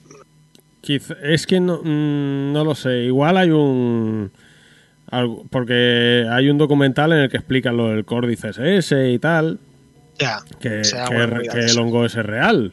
Quiz- 0.83 1.17
es 1.23 1.47
que 1.47 1.61
no, 1.61 1.81
mm, 1.83 2.53
no 2.53 2.65
lo 2.65 2.75
sé. 2.75 3.03
Igual 3.05 3.37
hay 3.37 3.51
un. 3.51 4.31
algo- 5.11 5.45
porque 5.51 6.27
hay 6.31 6.49
un 6.51 6.59
documental 6.59 7.13
en 7.13 7.19
el 7.21 7.31
que 7.31 7.39
explican 7.39 7.77
lo 7.77 7.89
del 7.89 8.05
córdice 8.05 8.51
SS 8.51 9.11
y 9.11 9.19
tal. 9.19 9.59
ya. 10.19 10.41
Que, 10.61 10.83
el 10.83 11.79
hongo 11.79 12.05
es 12.05 12.15
real. 12.15 12.73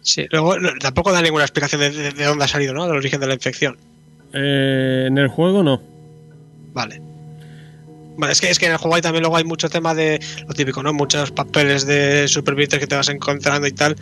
Sí, 0.00 0.26
luego 0.30 0.58
no, 0.58 0.70
tampoco 0.80 1.12
da 1.12 1.22
ninguna 1.22 1.44
explicación 1.44 1.80
de, 1.80 1.90
de- 1.90 2.10
de 2.12 2.24
dónde 2.24 2.44
ha 2.44 2.48
salido, 2.48 2.72
¿no? 2.74 2.86
Del 2.86 2.96
origen 2.96 3.20
de 3.20 3.26
la 3.26 3.34
infección. 3.34 3.76
Eh, 4.32 5.04
en 5.08 5.18
el 5.18 5.28
juego 5.28 5.62
no. 5.62 5.80
Vale. 6.72 7.00
Vale, 8.18 8.32
es 8.32 8.40
que, 8.40 8.50
es 8.50 8.58
que 8.58 8.66
en 8.66 8.72
el 8.72 8.78
juego 8.78 8.96
hay 8.96 9.00
también 9.02 9.22
luego 9.22 9.36
hay 9.36 9.44
mucho 9.44 9.70
tema 9.70 9.94
de 9.94 10.20
lo 10.46 10.52
típico, 10.52 10.82
¿no? 10.82 10.92
Muchos 10.92 11.30
papeles 11.30 11.86
de 11.86 12.28
supervivientes 12.28 12.78
que 12.80 12.86
te 12.86 12.96
vas 12.96 13.08
encontrando 13.08 13.66
y 13.66 13.72
tal. 13.72 13.96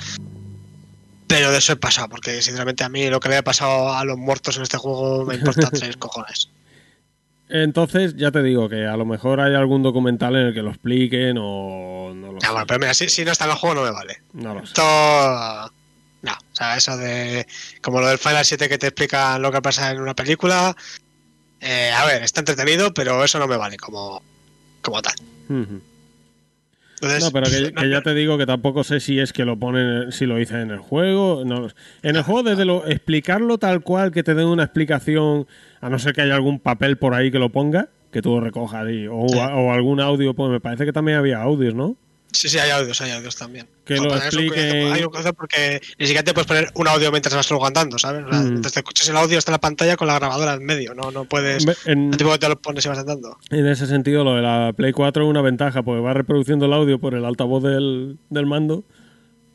Pero 1.28 1.50
de 1.52 1.58
eso 1.58 1.72
he 1.74 1.76
pasado, 1.76 2.08
porque 2.08 2.40
sinceramente 2.40 2.82
a 2.84 2.88
mí 2.88 3.08
lo 3.10 3.20
que 3.20 3.28
le 3.28 3.36
ha 3.36 3.42
pasado 3.44 3.92
a 3.92 4.04
los 4.04 4.16
muertos 4.16 4.56
en 4.56 4.62
este 4.62 4.78
juego 4.78 5.24
me 5.26 5.34
importa 5.34 5.70
tres 5.72 5.96
cojones. 5.96 6.48
Entonces, 7.48 8.14
ya 8.16 8.30
te 8.32 8.42
digo 8.42 8.68
que 8.68 8.86
a 8.86 8.96
lo 8.96 9.04
mejor 9.04 9.40
hay 9.40 9.54
algún 9.54 9.82
documental 9.82 10.34
en 10.34 10.46
el 10.48 10.54
que 10.54 10.62
lo 10.62 10.70
expliquen 10.70 11.36
o 11.38 12.12
no 12.14 12.32
lo 12.32 12.38
Ya, 12.40 12.46
sé. 12.48 12.52
bueno, 12.52 12.66
pero 12.66 12.80
mira, 12.80 12.94
si, 12.94 13.08
si 13.08 13.24
no 13.24 13.32
está 13.32 13.44
en 13.44 13.50
el 13.52 13.56
juego 13.56 13.74
no 13.76 13.82
me 13.82 13.90
vale. 13.92 14.16
No 14.32 14.54
lo 14.54 14.60
sé. 14.60 14.72
Esto. 14.72 14.82
No, 16.22 16.32
o 16.32 16.54
sea, 16.56 16.76
eso 16.76 16.96
de. 16.96 17.46
Como 17.82 18.00
lo 18.00 18.08
del 18.08 18.18
Final 18.18 18.44
7 18.44 18.68
que 18.68 18.78
te 18.78 18.86
explica 18.88 19.38
lo 19.38 19.52
que 19.52 19.62
pasa 19.62 19.90
en 19.92 20.00
una 20.00 20.14
película. 20.14 20.74
Eh, 21.60 21.90
a 21.96 22.04
ver, 22.06 22.22
está 22.22 22.40
entretenido, 22.40 22.92
pero 22.94 23.22
eso 23.24 23.38
no 23.38 23.46
me 23.48 23.56
vale 23.56 23.76
como, 23.76 24.22
como 24.82 25.02
tal. 25.02 25.14
Entonces, 25.48 27.24
No, 27.24 27.30
pero 27.30 27.46
que, 27.50 27.72
que 27.80 27.90
ya 27.90 28.00
te 28.02 28.14
digo 28.14 28.38
que 28.38 28.46
tampoco 28.46 28.84
sé 28.84 29.00
si 29.00 29.18
es 29.18 29.32
que 29.32 29.44
lo 29.44 29.58
ponen, 29.58 30.12
si 30.12 30.26
lo 30.26 30.36
dicen 30.36 30.58
en 30.58 30.70
el 30.70 30.78
juego. 30.78 31.42
No, 31.44 31.68
en 32.02 32.16
el 32.16 32.22
juego, 32.22 32.42
desde 32.42 32.64
lo, 32.64 32.86
explicarlo 32.86 33.58
tal 33.58 33.82
cual, 33.82 34.12
que 34.12 34.22
te 34.22 34.34
den 34.34 34.46
una 34.46 34.64
explicación, 34.64 35.46
a 35.80 35.88
no 35.90 35.98
ser 35.98 36.12
que 36.14 36.22
haya 36.22 36.34
algún 36.34 36.58
papel 36.60 36.96
por 36.98 37.14
ahí 37.14 37.30
que 37.30 37.38
lo 37.38 37.50
ponga, 37.50 37.88
que 38.12 38.22
tú 38.22 38.30
lo 38.34 38.40
recojas 38.40 38.88
y, 38.90 39.06
o, 39.06 39.26
Sí. 39.28 39.38
o 39.38 39.72
algún 39.72 40.00
audio, 40.00 40.34
pues 40.34 40.50
me 40.50 40.60
parece 40.60 40.84
que 40.84 40.92
también 40.92 41.18
había 41.18 41.42
audios, 41.42 41.74
¿no? 41.74 41.96
Sí, 42.32 42.48
sí, 42.50 42.58
hay 42.58 42.70
audios, 42.70 43.00
hay 43.00 43.12
audios 43.12 43.34
también. 43.36 43.66
Que 43.84 43.96
Joder, 43.96 44.10
lo 44.12 44.16
es 44.18 44.24
un 44.24 44.30
coñazo, 44.30 44.40
expliquen. 44.54 44.92
Hay 44.92 45.02
un 45.04 45.34
porque 45.36 45.80
ni 45.98 46.06
siquiera 46.06 46.22
te 46.24 46.34
puedes 46.34 46.46
poner 46.46 46.68
un 46.74 46.86
audio 46.88 47.10
mientras 47.10 47.34
vas 47.34 47.48
luego 47.50 47.66
andando, 47.66 47.98
¿sabes? 47.98 48.24
O 48.26 48.30
sea, 48.30 48.40
Mm. 48.40 48.48
Mientras 48.50 48.72
te 48.74 48.80
escuchas 48.80 49.08
el 49.08 49.16
audio 49.16 49.38
está 49.38 49.50
en 49.50 49.54
la 49.54 49.60
pantalla 49.60 49.96
con 49.96 50.06
la 50.08 50.18
grabadora 50.18 50.54
en 50.54 50.64
medio, 50.64 50.92
no, 50.94 51.10
no 51.10 51.24
puedes. 51.24 51.64
En, 51.86 52.10
tipo 52.10 52.38
te 52.38 52.48
lo 52.48 52.60
pones 52.60 52.84
y 52.84 52.88
vas 52.88 52.98
andando. 52.98 53.38
en 53.50 53.66
ese 53.66 53.86
sentido, 53.86 54.22
lo 54.24 54.34
de 54.34 54.42
la 54.42 54.72
Play 54.76 54.92
4 54.92 55.24
es 55.24 55.30
una 55.30 55.40
ventaja, 55.40 55.82
porque 55.82 56.00
va 56.02 56.12
reproduciendo 56.14 56.66
el 56.66 56.72
audio 56.74 56.98
por 56.98 57.14
el 57.14 57.24
altavoz 57.24 57.62
del, 57.62 58.18
del 58.28 58.46
mando. 58.46 58.84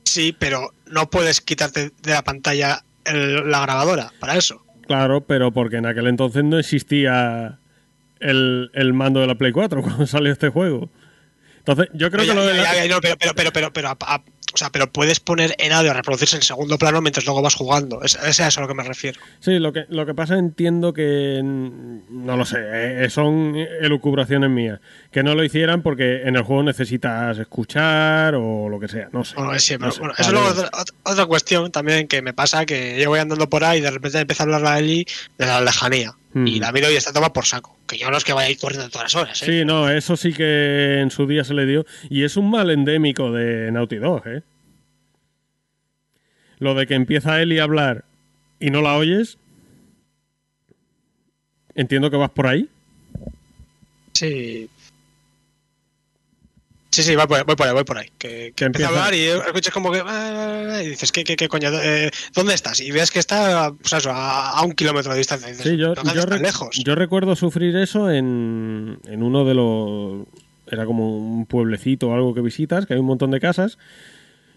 Sí, 0.05 0.35
pero 0.37 0.73
no 0.87 1.09
puedes 1.09 1.39
quitarte 1.41 1.91
de 2.01 2.11
la 2.11 2.23
pantalla 2.23 2.83
el- 3.05 3.49
la 3.51 3.61
grabadora 3.61 4.11
para 4.19 4.35
eso. 4.37 4.63
Claro, 4.87 5.21
pero 5.21 5.51
porque 5.51 5.77
en 5.77 5.85
aquel 5.85 6.07
entonces 6.07 6.43
no 6.43 6.57
existía 6.57 7.59
el, 8.19 8.71
el 8.73 8.93
mando 8.93 9.19
de 9.19 9.27
la 9.27 9.35
Play 9.35 9.51
4 9.51 9.81
cuando 9.83 10.07
salió 10.07 10.31
este 10.31 10.49
juego. 10.49 10.89
Entonces, 11.61 11.89
yo 11.93 12.09
creo 12.09 12.25
que 12.25 12.33
lo 12.33 12.45
de 12.45 12.63
pero, 13.19 13.33
pero, 13.35 13.53
pero, 13.53 13.71
pero, 13.71 13.97
o 14.53 14.57
sea, 14.57 14.71
pero 14.71 14.91
puedes 14.91 15.19
poner 15.19 15.55
en 15.59 15.71
audio 15.71 15.91
a 15.91 15.93
reproducirse 15.93 16.35
en 16.35 16.41
segundo 16.41 16.77
plano 16.77 17.01
mientras 17.01 17.25
luego 17.25 17.41
vas 17.41 17.55
jugando. 17.55 18.01
Es, 18.03 18.15
es 18.15 18.39
a 18.39 18.47
eso 18.47 18.59
a 18.59 18.63
lo 18.63 18.67
que 18.67 18.73
me 18.73 18.83
refiero. 18.83 19.19
Sí, 19.39 19.59
lo 19.59 19.71
que, 19.71 19.85
lo 19.89 20.05
que 20.05 20.13
pasa 20.13 20.37
entiendo 20.37 20.91
que, 20.91 21.39
no 21.43 22.35
lo 22.35 22.45
sé, 22.45 22.57
eh, 23.05 23.09
son 23.09 23.55
elucubraciones 23.55 24.49
mías, 24.49 24.79
que 25.11 25.23
no 25.23 25.35
lo 25.35 25.43
hicieran 25.43 25.83
porque 25.83 26.23
en 26.23 26.35
el 26.35 26.41
juego 26.41 26.63
necesitas 26.63 27.37
escuchar 27.37 28.35
o 28.35 28.67
lo 28.67 28.79
que 28.79 28.87
sea, 28.87 29.09
no 29.11 29.23
sé. 29.23 29.35
Bueno, 29.35 29.57
sí, 29.59 29.75
pero, 29.77 29.85
No 29.85 29.91
sé, 29.91 29.99
bueno, 29.99 30.13
vale. 30.17 30.21
eso 30.21 30.31
luego 30.31 30.47
es 30.49 30.57
otra, 30.57 30.69
otra 31.03 31.25
cuestión 31.27 31.71
también 31.71 32.07
que 32.07 32.21
me 32.21 32.33
pasa, 32.33 32.65
que 32.65 32.99
yo 32.99 33.09
voy 33.09 33.19
andando 33.19 33.47
por 33.49 33.63
ahí 33.63 33.79
y 33.79 33.81
de 33.81 33.91
repente 33.91 34.19
empieza 34.19 34.43
a 34.43 34.45
hablar 34.45 34.61
la 34.61 34.79
Eli 34.79 35.05
de 35.37 35.45
la 35.45 35.61
lejanía. 35.61 36.15
Mm. 36.33 36.47
Y 36.47 36.59
la 36.59 36.71
miro 36.71 36.89
y 36.89 36.95
está 36.95 37.11
toma 37.11 37.33
por 37.33 37.45
saco. 37.45 37.77
Que 37.87 37.97
yo 37.97 38.09
no 38.09 38.17
es 38.17 38.23
que 38.23 38.33
vaya 38.33 38.47
a 38.47 38.51
ir 38.51 38.57
corriendo 38.57 38.89
todas 38.89 39.13
las 39.13 39.15
horas, 39.15 39.43
¿eh? 39.43 39.45
Sí, 39.45 39.65
no, 39.65 39.89
eso 39.89 40.15
sí 40.15 40.33
que 40.33 40.99
en 41.01 41.11
su 41.11 41.27
día 41.27 41.43
se 41.43 41.53
le 41.53 41.65
dio. 41.65 41.85
Y 42.09 42.23
es 42.23 42.37
un 42.37 42.49
mal 42.49 42.69
endémico 42.69 43.31
de 43.31 43.71
Naughty 43.71 43.97
Dog, 43.97 44.27
¿eh? 44.27 44.43
Lo 46.59 46.75
de 46.75 46.87
que 46.87 46.93
empieza 46.93 47.41
Eli 47.41 47.59
a 47.59 47.63
hablar 47.63 48.05
y 48.59 48.69
no 48.69 48.81
la 48.81 48.95
oyes. 48.95 49.37
Entiendo 51.73 52.11
que 52.11 52.17
vas 52.17 52.29
por 52.31 52.47
ahí. 52.47 52.69
Sí. 54.13 54.69
Sí, 56.91 57.03
sí, 57.03 57.15
voy 57.15 57.25
por, 57.25 57.45
voy 57.45 57.55
por 57.55 57.67
ahí, 57.67 57.73
voy 57.73 57.83
por 57.85 57.97
ahí. 57.97 58.07
Que, 58.17 58.53
empieza 58.59 58.87
a 58.87 58.89
hablar 58.89 59.13
y 59.13 59.21
escuchas 59.27 59.73
como 59.73 59.91
que. 59.91 60.03
Y 60.83 60.89
dices, 60.89 61.11
¿qué, 61.11 61.23
qué, 61.23 61.35
qué 61.37 61.47
coño? 61.47 61.69
Eh, 61.81 62.11
¿Dónde 62.35 62.53
estás? 62.53 62.81
Y 62.81 62.91
ves 62.91 63.11
que 63.11 63.19
está 63.19 63.71
pues 63.79 63.93
eso, 63.93 64.11
a, 64.11 64.49
a 64.51 64.61
un 64.63 64.73
kilómetro 64.73 65.13
de 65.13 65.19
distancia. 65.19 65.47
Dices, 65.47 65.63
Sí, 65.63 65.77
yo, 65.77 65.93
"¿Pero 65.93 66.01
qué 66.03 66.07
yo, 66.09 66.11
haces 66.19 66.25
tan 66.29 66.39
rec- 66.39 66.43
lejos. 66.43 66.81
yo 66.83 66.95
recuerdo 66.95 67.35
sufrir 67.37 67.75
eso 67.77 68.11
en, 68.11 68.99
en 69.07 69.23
uno 69.23 69.45
de 69.45 69.53
los... 69.53 70.27
Era 70.69 70.85
como 70.85 71.17
un 71.17 71.45
pueblecito 71.45 72.09
o 72.09 72.13
algo 72.13 72.33
que 72.33 72.41
visitas, 72.41 72.85
que 72.85 72.93
hay 72.93 72.99
un 72.99 73.05
montón 73.05 73.31
de 73.31 73.39
casas. 73.39 73.77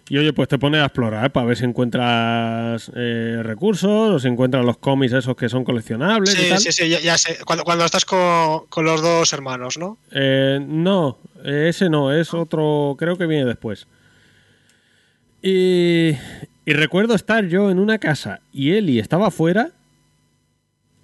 Y 0.08 0.18
oye, 0.18 0.32
pues 0.32 0.48
te 0.48 0.58
pones 0.58 0.82
a 0.82 0.86
explorar 0.86 1.32
para 1.32 1.46
ver 1.46 1.56
si 1.56 1.64
encuentras 1.64 2.90
eh, 2.94 3.40
recursos 3.42 4.10
o 4.10 4.18
si 4.18 4.28
encuentras 4.28 4.64
los 4.64 4.76
cómics 4.78 5.12
esos 5.14 5.34
que 5.34 5.48
son 5.48 5.64
coleccionables 5.64 6.34
y 6.34 6.36
Sí, 6.42 6.48
tal. 6.50 6.58
sí, 6.60 6.72
sí, 6.72 6.88
ya, 6.88 7.00
ya 7.00 7.16
sé. 7.16 7.38
Cuando, 7.46 7.64
cuando 7.64 7.84
estás 7.84 8.04
con, 8.04 8.66
con 8.68 8.84
los 8.84 9.00
dos 9.00 9.32
hermanos, 9.32 9.78
¿no? 9.78 9.98
Eh, 10.12 10.58
no, 10.64 11.18
ese 11.44 11.90
no, 11.90 12.12
es 12.12 12.34
otro, 12.34 12.96
creo 12.98 13.16
que 13.16 13.26
viene 13.26 13.44
después. 13.44 13.86
Y, 15.42 16.16
y 16.64 16.72
recuerdo 16.72 17.14
estar 17.14 17.46
yo 17.46 17.70
en 17.70 17.78
una 17.78 17.98
casa 17.98 18.40
y 18.52 18.72
Eli 18.72 18.98
estaba 18.98 19.28
afuera, 19.28 19.70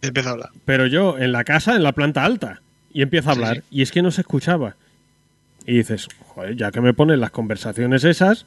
empieza 0.02 0.30
a 0.30 0.32
hablar. 0.32 0.50
pero 0.64 0.86
yo 0.86 1.18
en 1.18 1.32
la 1.32 1.44
casa, 1.44 1.76
en 1.76 1.82
la 1.82 1.92
planta 1.92 2.24
alta, 2.24 2.62
y 2.92 3.02
empieza 3.02 3.30
a 3.30 3.32
hablar. 3.34 3.56
sí. 3.56 3.62
Y 3.70 3.82
es 3.82 3.92
que 3.92 4.02
no 4.02 4.10
se 4.10 4.22
escuchaba. 4.22 4.76
Y 5.66 5.74
dices, 5.74 6.08
joder, 6.26 6.56
ya 6.56 6.72
que 6.72 6.80
me 6.80 6.94
ponen 6.94 7.20
las 7.20 7.30
conversaciones 7.30 8.02
esas, 8.04 8.46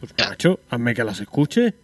pues 0.00 0.12
macho, 0.18 0.58
hazme 0.68 0.94
que 0.94 1.04
las 1.04 1.20
escuche. 1.20 1.74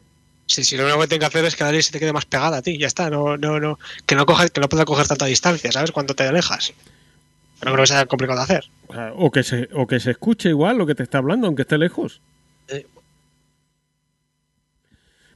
Sí, 0.47 0.65
sí, 0.65 0.77
lo 0.77 0.85
único 0.85 1.01
que 1.01 1.09
tiene 1.09 1.21
que 1.21 1.27
hacer 1.27 1.45
es 1.45 1.57
que 1.57 1.65
la 1.65 1.73
ley 1.73 1.83
se 1.83 1.93
te 1.93 1.99
quede 1.99 2.13
más 2.13 2.25
pegada 2.25 2.59
a 2.59 2.63
ti, 2.63 2.79
ya 2.79 2.87
está. 2.87 3.11
No, 3.11 3.37
no, 3.37 3.59
no. 3.61 3.79
Que 4.07 4.15
no, 4.15 4.27
coja, 4.27 4.49
que 4.49 4.61
no 4.61 4.69
pueda 4.69 4.85
coger 4.85 5.07
tanta 5.07 5.27
distancia, 5.27 5.71
¿sabes? 5.73 5.91
Cuando 5.93 6.15
te 6.15 6.25
alejas. 6.25 6.73
No 7.65 7.73
creo 7.73 7.83
que 7.83 7.87
sea 7.87 8.07
complicado 8.07 8.39
de 8.39 8.45
hacer. 8.45 8.65
O, 9.17 9.31
que 9.31 9.43
se, 9.43 9.69
o 9.75 9.87
que 9.87 9.99
se 10.01 10.11
escuche 10.13 10.49
igual 10.51 10.77
lo 10.79 10.87
que 10.87 10.95
te 10.95 11.03
está 11.03 11.19
hablando, 11.19 11.47
aunque 11.47 11.63
esté 11.63 11.79
lejos. 11.79 12.21
Eh. 12.69 12.87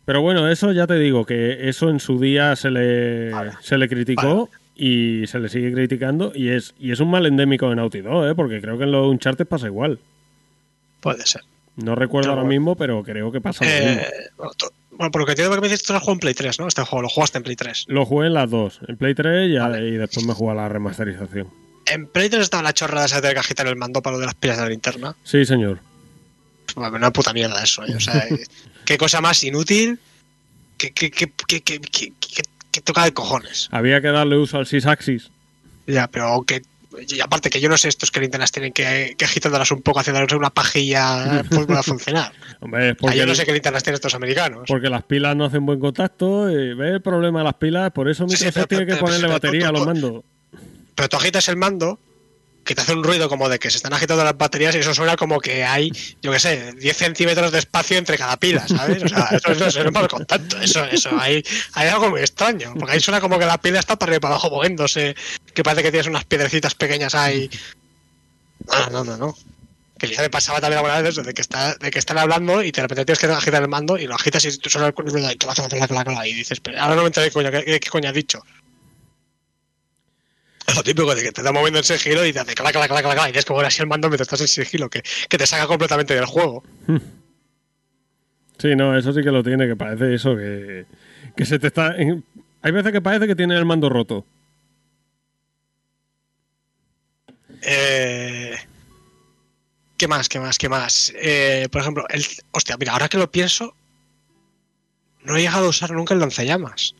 Pero 0.04 0.22
bueno, 0.22 0.48
eso 0.48 0.72
ya 0.72 0.86
te 0.86 0.94
digo, 0.98 1.24
que 1.24 1.68
eso 1.68 1.88
en 1.88 2.00
su 2.00 2.18
día 2.18 2.56
se 2.56 2.70
le, 2.70 3.30
Vale. 3.30 3.52
se 3.60 3.78
le 3.78 3.88
criticó 3.88 4.46
Vale. 4.48 4.50
y 4.74 5.26
se 5.26 5.38
le 5.38 5.48
sigue 5.48 5.72
criticando 5.72 6.32
y 6.34 6.48
es, 6.48 6.74
y 6.78 6.90
es 6.92 7.00
un 7.00 7.10
mal 7.10 7.26
endémico 7.26 7.68
de 7.70 7.76
Naughty 7.76 8.00
Dog, 8.00 8.26
¿eh? 8.26 8.34
porque 8.34 8.60
creo 8.60 8.76
que 8.76 8.84
en 8.84 8.92
los 8.92 9.06
Uncharted 9.06 9.46
pasa 9.46 9.66
igual. 9.66 9.98
Puede 11.00 11.24
ser. 11.26 11.42
No 11.76 11.94
recuerdo 11.94 12.28
No, 12.28 12.32
ahora 12.32 12.42
bueno. 12.42 12.60
mismo, 12.60 12.76
pero 12.76 13.02
creo 13.02 13.30
que 13.30 13.40
pasa 13.40 13.64
lo 13.64 13.70
mismo. 13.70 14.02
Eh, 14.02 14.10
bueno, 14.36 14.52
to- 14.56 14.72
bueno, 14.90 15.10
por 15.12 15.20
lo 15.22 15.26
que 15.26 15.32
entiendo 15.32 15.54
que 15.54 15.60
me 15.60 15.68
dices, 15.68 15.82
tú 15.82 15.92
lo 15.92 15.96
has 15.98 16.02
jugado 16.02 16.14
en 16.16 16.20
Play 16.20 16.34
3, 16.34 16.58
¿no? 16.60 16.66
Este 16.68 16.82
juego 16.82 17.02
lo 17.02 17.08
jugaste 17.08 17.38
en 17.38 17.44
Play 17.44 17.56
3. 17.56 17.84
Lo 17.88 18.04
jugué 18.04 18.26
en 18.26 18.34
las 18.34 18.50
dos, 18.50 18.80
en 18.86 18.96
Play 18.96 19.14
3 19.14 19.48
y, 19.50 19.56
a- 19.56 19.68
Vale. 19.68 19.88
y 19.88 19.92
después 19.92 20.26
me 20.26 20.34
jugué 20.34 20.52
a 20.52 20.54
la 20.56 20.68
remasterización. 20.68 21.48
En 21.90 22.06
Play 22.06 22.28
3 22.28 22.42
estaba 22.42 22.62
la 22.62 22.72
chorrada 22.72 23.06
esa 23.06 23.20
de 23.20 23.32
que 23.32 23.38
agitar 23.38 23.66
el 23.66 23.76
mando 23.76 24.00
para 24.02 24.14
lo 24.14 24.20
de 24.20 24.26
las 24.26 24.34
pilas 24.34 24.56
de 24.58 24.62
la 24.64 24.68
linterna. 24.70 25.16
Sí, 25.24 25.44
señor. 25.44 25.80
Bueno, 26.76 26.96
una 26.96 27.10
puta 27.12 27.32
mierda 27.32 27.62
eso, 27.62 27.84
¿eh? 27.84 27.94
O 27.96 28.00
sea, 28.00 28.18
eh, 28.28 28.44
qué 28.84 28.96
cosa 28.96 29.20
más 29.20 29.42
inútil. 29.44 29.98
Que, 30.78 30.90
toca 32.84 33.04
de 33.04 33.12
cojones. 33.12 33.68
Había 33.70 34.00
que 34.00 34.08
darle 34.08 34.36
uso 34.36 34.58
al 34.58 34.66
Sysaxis. 34.66 35.30
Ya, 35.86 36.06
pero 36.06 36.42
que. 36.46 36.62
Y 37.08 37.20
aparte 37.20 37.50
que 37.50 37.60
yo 37.60 37.68
no 37.68 37.76
sé 37.76 37.88
estos 37.88 38.10
que 38.10 38.18
linternas 38.20 38.50
tienen 38.50 38.72
que, 38.72 39.14
que 39.16 39.24
agitándolas 39.24 39.70
un 39.70 39.80
poco, 39.80 40.00
haciéndolas 40.00 40.32
una 40.32 40.50
pajilla, 40.50 41.44
pues 41.48 41.66
pueda 41.66 41.82
funcionar. 41.84 42.32
Hombre, 42.60 42.94
porque, 42.96 43.16
yo 43.16 43.26
no 43.26 43.34
sé 43.34 43.44
qué 43.44 43.52
linternas 43.52 43.82
tienen 43.84 43.94
estos 43.96 44.14
americanos. 44.14 44.64
porque 44.66 44.88
las 44.88 45.04
pilas 45.04 45.36
no 45.36 45.44
hacen 45.44 45.64
buen 45.66 45.78
contacto. 45.78 46.50
Y 46.50 46.74
¿Ves 46.74 46.94
el 46.94 47.02
problema 47.02 47.40
de 47.40 47.44
las 47.44 47.54
pilas? 47.54 47.92
Por 47.92 48.08
eso 48.08 48.28
Sí, 48.28 48.36
sí, 48.36 48.44
Microsoft 48.46 48.54
pero- 48.54 48.66
tiene 48.68 48.86
que 48.86 48.92
pero- 48.94 49.04
ponerle 49.04 49.26
pero- 49.26 49.32
batería 49.34 49.68
a 49.68 49.72
los 49.72 49.86
mandos. 49.86 50.24
Pero 51.00 51.08
tú 51.08 51.16
agitas 51.16 51.48
el 51.48 51.56
mando, 51.56 51.98
que 52.62 52.74
te 52.74 52.82
hace 52.82 52.92
un 52.92 53.02
ruido 53.02 53.30
como 53.30 53.48
de 53.48 53.58
que 53.58 53.70
se 53.70 53.78
están 53.78 53.94
agitando 53.94 54.22
las 54.22 54.36
baterías 54.36 54.74
y 54.74 54.80
eso 54.80 54.94
suena 54.94 55.16
como 55.16 55.40
que 55.40 55.64
hay, 55.64 55.90
yo 56.20 56.30
qué 56.30 56.38
sé, 56.38 56.72
10 56.74 56.94
centímetros 56.94 57.52
de 57.52 57.58
espacio 57.58 57.96
entre 57.96 58.18
cada 58.18 58.36
pila, 58.36 58.68
¿sabes? 58.68 59.02
O 59.02 59.08
sea, 59.08 59.30
eso, 59.32 59.50
eso, 59.52 59.66
eso 59.68 59.82
no 59.82 59.88
es 59.88 59.94
mal 59.94 60.08
contacto, 60.08 60.60
eso, 60.60 60.84
eso, 60.84 61.08
hay, 61.18 61.42
hay 61.72 61.88
algo 61.88 62.10
muy 62.10 62.20
extraño, 62.20 62.74
porque 62.78 62.92
ahí 62.92 63.00
suena 63.00 63.18
como 63.18 63.38
que 63.38 63.46
la 63.46 63.56
pila 63.56 63.78
está 63.80 63.96
para 63.96 64.10
arriba 64.10 64.16
y 64.18 64.20
para 64.20 64.34
abajo 64.34 64.50
moviéndose, 64.50 65.16
que 65.54 65.62
parece 65.62 65.84
que 65.84 65.90
tienes 65.90 66.06
unas 66.08 66.26
piedrecitas 66.26 66.74
pequeñas 66.74 67.14
ahí. 67.14 67.48
No, 68.68 68.90
no, 68.90 69.04
no, 69.04 69.16
no. 69.16 69.34
Que 69.98 70.06
ya 70.08 70.20
me 70.20 70.28
pasaba 70.28 70.60
también 70.60 70.78
alguna 70.84 71.00
vez 71.00 71.16
de 71.16 71.32
que, 71.32 71.40
está, 71.40 71.76
de 71.76 71.90
que 71.90 71.98
están 71.98 72.18
hablando 72.18 72.62
y 72.62 72.72
de 72.72 72.82
repente 72.82 73.06
tienes 73.06 73.18
que 73.20 73.26
agitar 73.26 73.62
el 73.62 73.68
mando 73.68 73.96
y 73.96 74.06
lo 74.06 74.16
agitas 74.16 74.44
y 74.44 74.58
tú 74.58 74.68
suena 74.68 74.88
el 74.88 74.92
ruido 74.94 75.28
clac, 75.38 76.26
y 76.26 76.34
dices, 76.34 76.60
pero 76.60 76.78
ahora 76.78 76.94
no 76.94 77.00
me 77.02 77.06
enteré 77.08 77.30
coño, 77.30 77.50
qué, 77.50 77.64
qué- 77.64 77.90
coño 77.90 78.10
has 78.10 78.14
dicho. 78.14 78.42
Es 80.70 80.76
lo 80.76 80.82
típico 80.82 81.14
de 81.14 81.22
que 81.22 81.32
te 81.32 81.40
está 81.40 81.52
moviendo 81.52 81.78
en 81.78 81.84
sigilo 81.84 82.24
y 82.24 82.32
te 82.32 82.40
hace 82.40 82.54
clac, 82.54 82.72
clac, 82.72 82.88
clac, 82.88 83.02
clac, 83.02 83.18
y 83.28 83.32
tienes 83.32 83.44
que 83.44 83.52
mover 83.52 83.66
así 83.66 83.82
el 83.82 83.88
mando 83.88 84.08
mientras 84.08 84.26
estás 84.26 84.40
en 84.40 84.48
sigilo, 84.48 84.88
que, 84.88 85.02
que 85.28 85.38
te 85.38 85.46
saca 85.46 85.66
completamente 85.66 86.14
del 86.14 86.26
juego. 86.26 86.62
Sí, 88.58 88.76
no, 88.76 88.96
eso 88.96 89.12
sí 89.12 89.22
que 89.22 89.30
lo 89.30 89.42
tiene, 89.42 89.66
que 89.66 89.76
parece 89.76 90.14
eso, 90.14 90.36
que, 90.36 90.86
que 91.36 91.46
se 91.46 91.58
te 91.58 91.68
está... 91.68 91.94
en- 91.96 92.24
Hay 92.62 92.72
veces 92.72 92.92
que 92.92 93.00
parece 93.00 93.26
que 93.26 93.34
tiene 93.36 93.56
el 93.56 93.64
mando 93.64 93.88
roto. 93.88 94.24
Eh, 97.62 98.56
¿Qué 99.96 100.08
más? 100.08 100.28
¿Qué 100.28 100.40
más? 100.40 100.58
¿Qué 100.58 100.68
más? 100.68 101.12
Eh, 101.16 101.68
por 101.70 101.80
ejemplo, 101.82 102.04
el, 102.08 102.24
hostia, 102.52 102.76
mira, 102.78 102.92
ahora 102.92 103.08
que 103.08 103.18
lo 103.18 103.30
pienso, 103.30 103.74
no 105.24 105.36
he 105.36 105.42
llegado 105.42 105.66
a 105.66 105.70
usar 105.70 105.90
nunca 105.92 106.14
el 106.14 106.20
lanzallamas. 106.20 106.94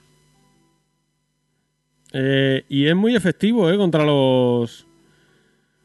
Eh, 2.12 2.64
y 2.68 2.86
es 2.86 2.96
muy 2.96 3.14
efectivo, 3.14 3.70
¿eh? 3.70 3.76
Contra 3.76 4.04
los... 4.04 4.86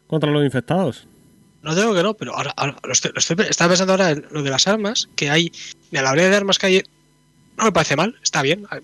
Contra 0.08 0.32
los 0.32 0.44
infectados. 0.44 1.08
No 1.62 1.74
digo 1.74 1.96
que 1.96 2.04
no, 2.04 2.14
pero 2.14 2.36
ahora, 2.36 2.54
lo 2.84 2.94
estoy, 2.94 3.12
lo 3.12 3.20
estaba 3.20 3.70
pensando 3.70 3.94
ahora 3.94 4.12
en 4.12 4.26
lo 4.30 4.44
de 4.44 4.52
las 4.52 4.68
armas, 4.68 5.10
que 5.16 5.32
hay, 5.32 5.52
mira, 5.90 6.04
la 6.04 6.12
variedad 6.12 6.30
de 6.30 6.36
armas 6.36 6.60
que 6.60 6.66
hay 6.68 6.84
no 7.58 7.66
me 7.66 7.72
parece 7.72 7.96
mal, 7.96 8.16
está 8.22 8.42
bien, 8.42 8.68
hay 8.70 8.82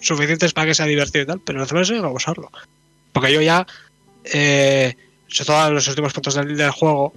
suficientes 0.00 0.52
para 0.52 0.68
que 0.68 0.74
sea 0.74 0.86
divertido 0.86 1.24
y 1.24 1.26
tal, 1.26 1.40
pero 1.40 1.58
no 1.58 1.84
se 1.84 1.94
me 1.94 2.00
va 2.00 2.08
a 2.08 2.12
usarlo. 2.12 2.50
Porque 3.12 3.32
yo 3.32 3.40
ya, 3.40 3.66
eh, 4.24 4.96
sobre 5.28 5.46
todo 5.46 5.68
en 5.68 5.74
los 5.74 5.88
últimos 5.88 6.12
puntos 6.12 6.34
del, 6.34 6.70
juego, 6.70 7.12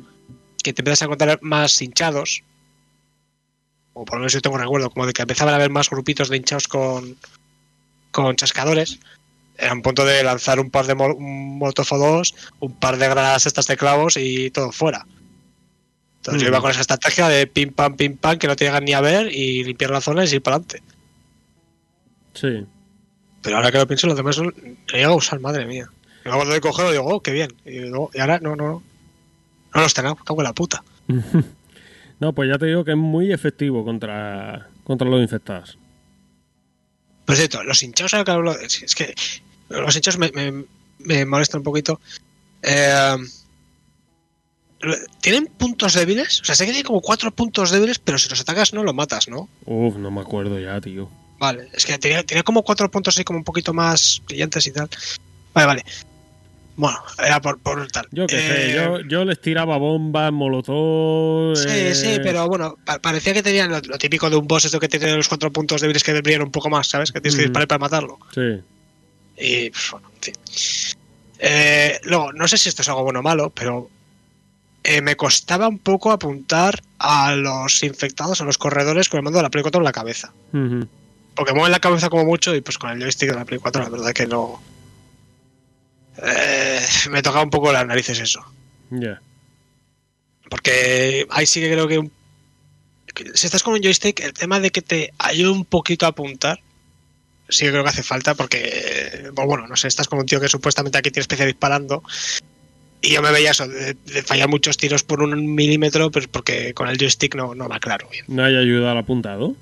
que 0.64 0.74
te 0.74 0.82
empiezas 0.82 1.04
a 1.04 1.06
encontrar 1.06 1.40
más 1.42 1.82
hinchados, 1.82 2.44
o 3.94 4.06
por 4.06 4.16
lo 4.16 4.20
menos 4.20 4.34
yo 4.34 4.42
tengo 4.42 4.58
recuerdo, 4.58 4.90
como 4.90 5.06
de 5.06 5.14
que 5.14 5.22
empezaban 5.22 5.54
a 5.54 5.58
haber 5.58 5.70
más 5.70 5.90
grupitos 5.90 6.30
de 6.30 6.38
hinchados 6.38 6.68
con, 6.68 7.18
con 8.12 8.36
chascadores, 8.36 9.00
era 9.58 9.74
un 9.74 9.82
punto 9.82 10.06
de 10.06 10.24
lanzar 10.24 10.60
un 10.60 10.70
par 10.70 10.86
de 10.86 10.96
mol- 10.96 11.16
un 11.18 11.60
un 12.60 12.74
par 12.80 12.98
de 12.98 13.08
granadas 13.10 13.46
estas 13.46 13.68
de 13.68 13.78
clavos 13.78 14.16
y 14.18 14.52
todo 14.52 14.72
fuera. 14.72 15.06
Entonces 16.18 16.42
yo 16.44 16.50
Mm. 16.50 16.52
iba 16.54 16.62
con 16.62 16.72
esa 16.72 16.82
estrategia 16.82 17.28
de 17.30 17.48
pim 17.48 17.72
pam, 17.74 17.96
pim 17.96 18.18
pam, 18.18 18.38
que 18.38 18.48
no 18.48 18.56
te 18.56 18.66
llegan 18.66 18.86
ni 18.86 18.94
a 18.94 19.02
ver 19.02 19.32
y 19.34 19.64
limpiar 19.64 19.92
la 19.92 20.02
zona 20.02 20.26
y 20.26 20.30
ir 20.30 20.42
para 20.42 20.58
adelante. 20.58 20.82
Sí. 22.34 22.66
Pero 23.42 23.56
ahora 23.58 23.72
que 23.72 23.78
lo 23.78 23.88
pienso, 23.88 24.08
los 24.08 24.18
demás 24.18 24.36
son, 24.36 24.54
he 24.92 24.98
llegado 24.98 25.14
a 25.14 25.18
usar, 25.18 25.40
madre 25.40 25.66
mía. 25.66 25.90
Y 26.26 26.30
luego 26.30 26.54
he 26.54 26.60
cogido 26.62 26.92
digo, 26.92 27.06
oh, 27.06 27.22
qué 27.22 27.32
bien. 27.32 27.54
Y, 27.66 27.80
luego- 27.80 28.12
y 28.14 28.20
ahora 28.20 28.40
no, 28.40 28.56
no, 28.56 28.68
no. 28.68 28.84
No 29.74 29.82
los 29.82 29.94
tengo, 29.94 30.16
cago 30.16 30.42
en 30.42 30.46
la 30.46 30.54
puta. 30.54 30.84
No, 32.20 32.34
pues 32.34 32.50
ya 32.50 32.58
te 32.58 32.66
digo 32.66 32.84
que 32.84 32.92
es 32.92 32.98
muy 32.98 33.32
efectivo 33.32 33.86
contra, 33.86 34.70
contra 34.84 35.08
los 35.08 35.22
infectados. 35.22 35.78
Pues 37.26 37.38
cierto, 37.38 37.64
los 37.64 37.84
hinchados, 37.84 38.14
es 38.64 38.96
que 38.96 39.14
los 39.70 39.96
hinchados 39.96 40.18
me, 40.18 40.32
me, 40.34 40.66
me 41.00 41.26
molestan 41.26 41.60
un 41.60 41.64
poquito. 41.66 42.00
Eh, 42.64 43.16
¿Tienen 45.22 45.48
puntos 45.48 45.94
débiles? 45.96 46.42
O 46.42 46.46
sea, 46.46 46.54
sé 46.56 46.66
que 46.66 46.72
tienen 46.72 46.86
como 46.86 47.02
cuatro 47.02 47.32
puntos 47.32 47.72
débiles, 47.72 47.98
pero 47.98 48.18
si 48.20 48.30
los 48.30 48.40
atacas 48.40 48.74
no 48.74 48.84
los 48.84 48.94
matas, 48.94 49.28
¿no? 49.28 49.50
Uf, 49.66 49.96
no 49.98 50.12
me 50.12 50.22
acuerdo 50.22 50.60
ya, 50.60 50.80
tío. 50.80 51.10
Vale, 51.40 51.68
es 51.74 51.86
que 51.86 51.98
tenía, 51.98 52.24
tenía 52.24 52.44
como 52.44 52.64
cuatro 52.64 52.90
puntos 52.90 53.16
así 53.16 53.24
como 53.24 53.40
un 53.40 53.44
poquito 53.44 53.74
más 53.74 54.22
brillantes 54.28 54.68
y 54.68 54.72
tal. 54.72 54.88
Vale, 55.54 55.68
vale. 55.68 55.86
Bueno, 56.76 57.00
era 57.18 57.42
por, 57.42 57.60
por 57.60 57.88
tal. 57.92 58.08
Yo 58.12 58.28
qué 58.28 58.38
sé, 58.40 58.70
Eh, 58.70 58.74
yo, 58.76 59.00
yo 59.02 59.26
les 59.26 59.42
tiraba 59.42 59.78
bombas, 59.78 60.32
molotov. 60.32 61.56
Sí, 61.56 61.68
eh, 61.70 61.96
sí, 61.96 62.20
pero 62.22 62.48
bueno, 62.48 62.78
pa- 62.86 63.00
parecía 63.00 63.34
que 63.34 63.42
tenían 63.42 63.72
lo, 63.72 63.80
lo 63.80 63.98
típico 63.98 64.30
de 64.30 64.36
un 64.36 64.48
boss, 64.48 64.66
esto 64.66 64.80
que 64.80 64.88
tiene 64.88 65.12
los 65.16 65.28
cuatro 65.28 65.52
puntos 65.52 65.82
débiles 65.82 66.04
que 66.04 66.14
brillan 66.22 66.44
un 66.44 66.52
poco 66.52 66.70
más, 66.70 66.88
¿sabes? 66.88 67.12
Que 67.12 67.20
tienes 67.20 67.36
que 67.36 67.44
disparar 67.46 67.68
para 67.68 67.80
matarlo. 67.80 68.20
Sí. 68.34 68.62
Y, 69.38 69.72
bueno, 69.92 70.10
en 70.16 70.22
fin. 70.22 70.34
Eh, 71.40 72.00
luego, 72.04 72.34
no 72.34 72.48
sé 72.48 72.58
si 72.58 72.70
esto 72.70 72.82
es 72.82 72.90
algo 72.90 73.04
bueno 73.04 73.20
o 73.20 73.24
malo, 73.24 73.50
pero 73.52 73.90
eh, 74.84 75.02
me 75.02 75.16
costaba 75.16 75.68
un 75.68 75.78
poco 75.80 76.12
apuntar 76.12 76.82
a 77.00 77.36
los 77.36 77.84
infectados, 77.84 78.42
a 78.42 78.46
los 78.46 78.58
corredores 78.58 79.10
con 79.10 79.20
el 79.20 79.24
mando 79.24 79.38
de 79.40 79.44
la 79.44 79.50
Play 79.50 79.62
4 79.62 79.80
en 79.80 79.86
la 79.86 79.92
cabeza. 79.92 80.34
Porque 81.36 81.54
mueven 81.54 81.72
la 81.72 81.80
cabeza 81.80 82.10
como 82.10 82.26
mucho 82.26 82.56
y 82.56 82.62
pues 82.62 82.78
con 82.80 82.90
el 82.90 83.00
joystick 83.00 83.30
de 83.30 83.36
la 83.36 83.46
Play 83.46 83.60
4 83.60 83.84
la 83.84 83.90
verdad 83.90 84.12
que 84.14 84.26
no... 84.26 84.60
Eh, 86.24 86.82
me 87.12 87.22
tocaba 87.22 87.44
un 87.44 87.52
poco 87.52 87.72
las 87.72 87.86
narices 87.86 88.20
eso. 88.20 88.44
Ya. 88.90 89.22
Porque 90.50 91.28
ahí 91.30 91.46
sí 91.46 91.60
que 91.60 91.72
creo 91.72 91.88
que, 91.88 92.00
un- 92.00 92.12
que 93.14 93.32
si 93.36 93.46
estás 93.46 93.62
con 93.64 93.74
un 93.74 93.82
joystick, 93.82 94.20
el 94.22 94.34
tema 94.34 94.60
de 94.60 94.72
que 94.72 94.82
te 94.82 95.14
ayude 95.20 95.52
un 95.52 95.66
poquito 95.66 96.06
a 96.06 96.10
apuntar, 96.10 96.60
sí 97.50 97.66
que 97.66 97.72
creo 97.72 97.84
que 97.84 97.90
hace 97.90 98.04
falta 98.04 98.34
porque, 98.36 99.30
pues 99.36 99.48
bueno, 99.48 99.68
no 99.68 99.76
sé, 99.76 99.88
estás 99.88 100.08
con 100.08 100.20
un 100.20 100.26
tío 100.26 100.40
que 100.40 100.48
supuestamente 100.48 100.98
aquí 100.98 101.12
tiene 101.12 101.22
experiencia 101.24 101.46
disparando 101.48 102.04
y 103.02 103.12
yo 103.14 103.22
me 103.22 103.32
veía 103.32 103.52
eso, 103.52 103.68
de, 103.68 103.94
de 103.94 104.24
fallar 104.24 104.50
muchos 104.50 104.76
tiros 104.78 105.04
por 105.04 105.22
un 105.22 105.54
milímetro, 105.56 106.10
pues 106.12 106.28
porque 106.28 106.74
con 106.74 106.88
el 106.90 106.98
joystick 106.98 107.36
no, 107.36 107.54
no 107.56 107.70
va 107.70 107.80
claro 107.80 108.08
bien. 108.12 108.26
¿No 108.28 108.44
hay 108.44 108.56
ayuda 108.56 108.92
al 108.92 108.98
apuntado? 108.98 109.56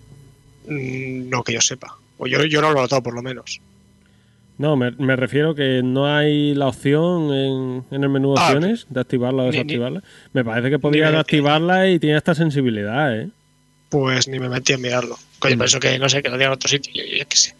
Mm, 0.68 1.30
No 1.30 1.44
que 1.44 1.54
yo 1.54 1.62
sepa. 1.62 1.98
O 2.18 2.28
yo, 2.28 2.44
yo 2.46 2.62
no 2.62 2.72
lo 2.72 2.80
he 2.80 2.82
notado 2.84 3.04
por 3.04 3.14
lo 3.14 3.22
menos. 3.22 3.60
No, 4.58 4.78
me, 4.78 4.92
me 4.92 5.18
refiero 5.18 5.54
que 5.54 5.82
no 5.84 6.08
hay 6.08 6.56
la 6.56 6.68
opción 6.70 7.34
en, 7.34 7.84
en 7.92 8.04
el 8.04 8.10
menú 8.10 8.36
Ah, 8.38 8.46
opciones 8.46 8.86
de 8.90 9.02
activarla 9.02 9.44
o 9.44 9.46
ni- 9.48 9.52
ni- 9.52 9.58
desactivarla. 9.58 10.02
me 10.32 10.46
parece 10.46 10.70
que 10.70 10.80
podrías 10.80 11.12
me- 11.12 11.18
activarla 11.20 11.90
y 11.90 12.00
tiene 12.00 12.18
esta 12.18 12.34
sensibilidad, 12.36 13.20
¿eh? 13.20 13.28
Pues 13.90 14.30
ni 14.30 14.40
me 14.40 14.48
metí 14.48 14.72
a 14.72 14.78
mirarlo. 14.78 15.18
Coño, 15.40 15.56
Mm. 15.56 15.58
por 15.58 15.68
eso 15.68 15.80
que 15.80 16.00
no 16.00 16.10
sé, 16.10 16.22
que 16.24 16.30
lo 16.30 16.38
diga 16.38 16.48
en 16.48 16.54
otro 16.54 16.70
sitio, 16.70 16.92
yo, 16.94 17.04
yo 17.18 17.28
qué 17.28 17.38
sé. 17.38 17.56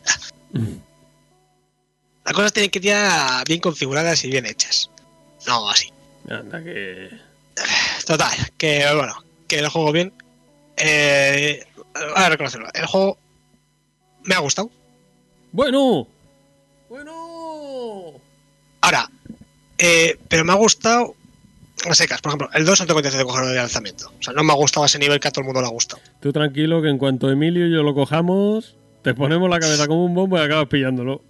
Las 2.24 2.34
cosas 2.34 2.54
tienen 2.54 2.72
que 2.72 2.80
estar 2.80 3.46
bien 3.48 3.60
configuradas 3.60 4.24
y 4.24 4.30
bien 4.30 4.46
hechas. 4.46 4.90
No 5.46 5.70
así. 5.70 5.92
Anda 6.30 6.64
que... 6.64 7.10
Total, 8.06 8.32
que 8.58 8.86
bueno, 8.96 9.24
que 9.48 9.60
el 9.60 9.68
juego 9.70 9.92
bien. 9.92 10.12
Eh, 10.78 11.64
voy 11.94 12.04
a 12.16 12.30
reconocerlo. 12.30 12.68
El 12.74 12.86
juego 12.88 13.18
me 14.24 14.36
ha 14.36 14.40
gustado. 14.40 14.72
Bueno. 15.52 16.08
Bueno. 16.90 18.14
Ahora, 18.82 19.10
eh, 19.78 20.18
pero 20.28 20.44
me 20.46 20.52
ha 20.54 20.56
gustado 20.56 21.16
a 21.90 21.96
secas. 21.96 22.22
Por 22.22 22.32
ejemplo, 22.32 22.50
el 22.54 22.66
2 22.66 22.80
no 22.80 22.86
tengo 22.88 23.00
intención 23.00 23.20
de 23.22 23.26
cogerlo 23.26 23.50
de 23.50 23.56
lanzamiento. 23.56 24.12
O 24.20 24.24
sea, 24.24 24.34
no 24.34 24.44
me 24.44 24.54
ha 24.54 24.56
gustado 24.56 24.86
ese 24.86 25.00
nivel 25.00 25.20
que 25.20 25.28
a 25.28 25.32
todo 25.32 25.42
el 25.42 25.46
mundo 25.46 25.62
le 25.62 25.68
ha 25.68 25.72
gustado. 25.72 26.02
Tú 26.20 26.32
tranquilo 26.32 26.82
que 26.82 26.90
en 26.90 26.98
cuanto 26.98 27.30
Emilio 27.30 27.68
y 27.68 27.72
yo 27.72 27.84
lo 27.84 27.94
cojamos, 27.94 28.76
te 29.04 29.14
ponemos 29.14 29.50
la 29.50 29.60
cabeza 29.60 29.88
como 29.88 30.06
un 30.06 30.16
bombo 30.16 30.38
y 30.38 30.42
acabas 30.42 30.68
pillándolo. 30.68 31.22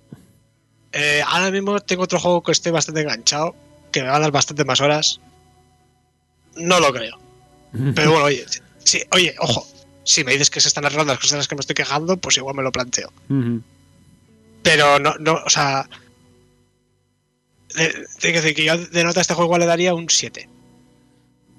Eh, 0.93 1.21
ahora 1.27 1.51
mismo 1.51 1.79
tengo 1.81 2.03
otro 2.03 2.19
juego 2.19 2.41
que 2.41 2.53
estoy 2.53 2.71
bastante 2.71 3.01
enganchado, 3.01 3.55
que 3.91 4.01
me 4.01 4.07
va 4.07 4.15
a 4.15 4.19
dar 4.19 4.31
bastante 4.31 4.63
más 4.63 4.79
horas. 4.79 5.19
No 6.55 6.79
lo 6.79 6.93
creo. 6.93 7.17
Pero 7.95 8.11
bueno, 8.11 8.25
oye, 8.25 8.45
sí, 8.83 9.01
oye, 9.11 9.35
ojo, 9.39 9.67
si 10.03 10.23
me 10.23 10.31
dices 10.31 10.49
que 10.49 10.61
se 10.61 10.69
están 10.69 10.85
arreglando 10.85 11.11
las 11.11 11.19
cosas 11.19 11.31
de 11.31 11.37
las 11.39 11.47
que 11.47 11.55
me 11.55 11.61
estoy 11.61 11.75
quejando, 11.75 12.15
pues 12.15 12.37
igual 12.37 12.55
me 12.55 12.63
lo 12.63 12.71
planteo. 12.71 13.11
Pero 14.61 14.99
no, 14.99 15.15
no, 15.19 15.39
o 15.45 15.49
sea. 15.49 15.87
De- 17.75 17.91
Tengo 17.91 18.07
que 18.19 18.31
decir 18.41 18.55
que 18.55 18.63
yo 18.65 18.77
de 18.77 19.03
nota 19.03 19.19
a 19.19 19.21
este 19.21 19.33
juego 19.33 19.47
igual 19.49 19.61
le 19.61 19.67
daría 19.67 19.93
un 19.93 20.09
7. 20.09 20.47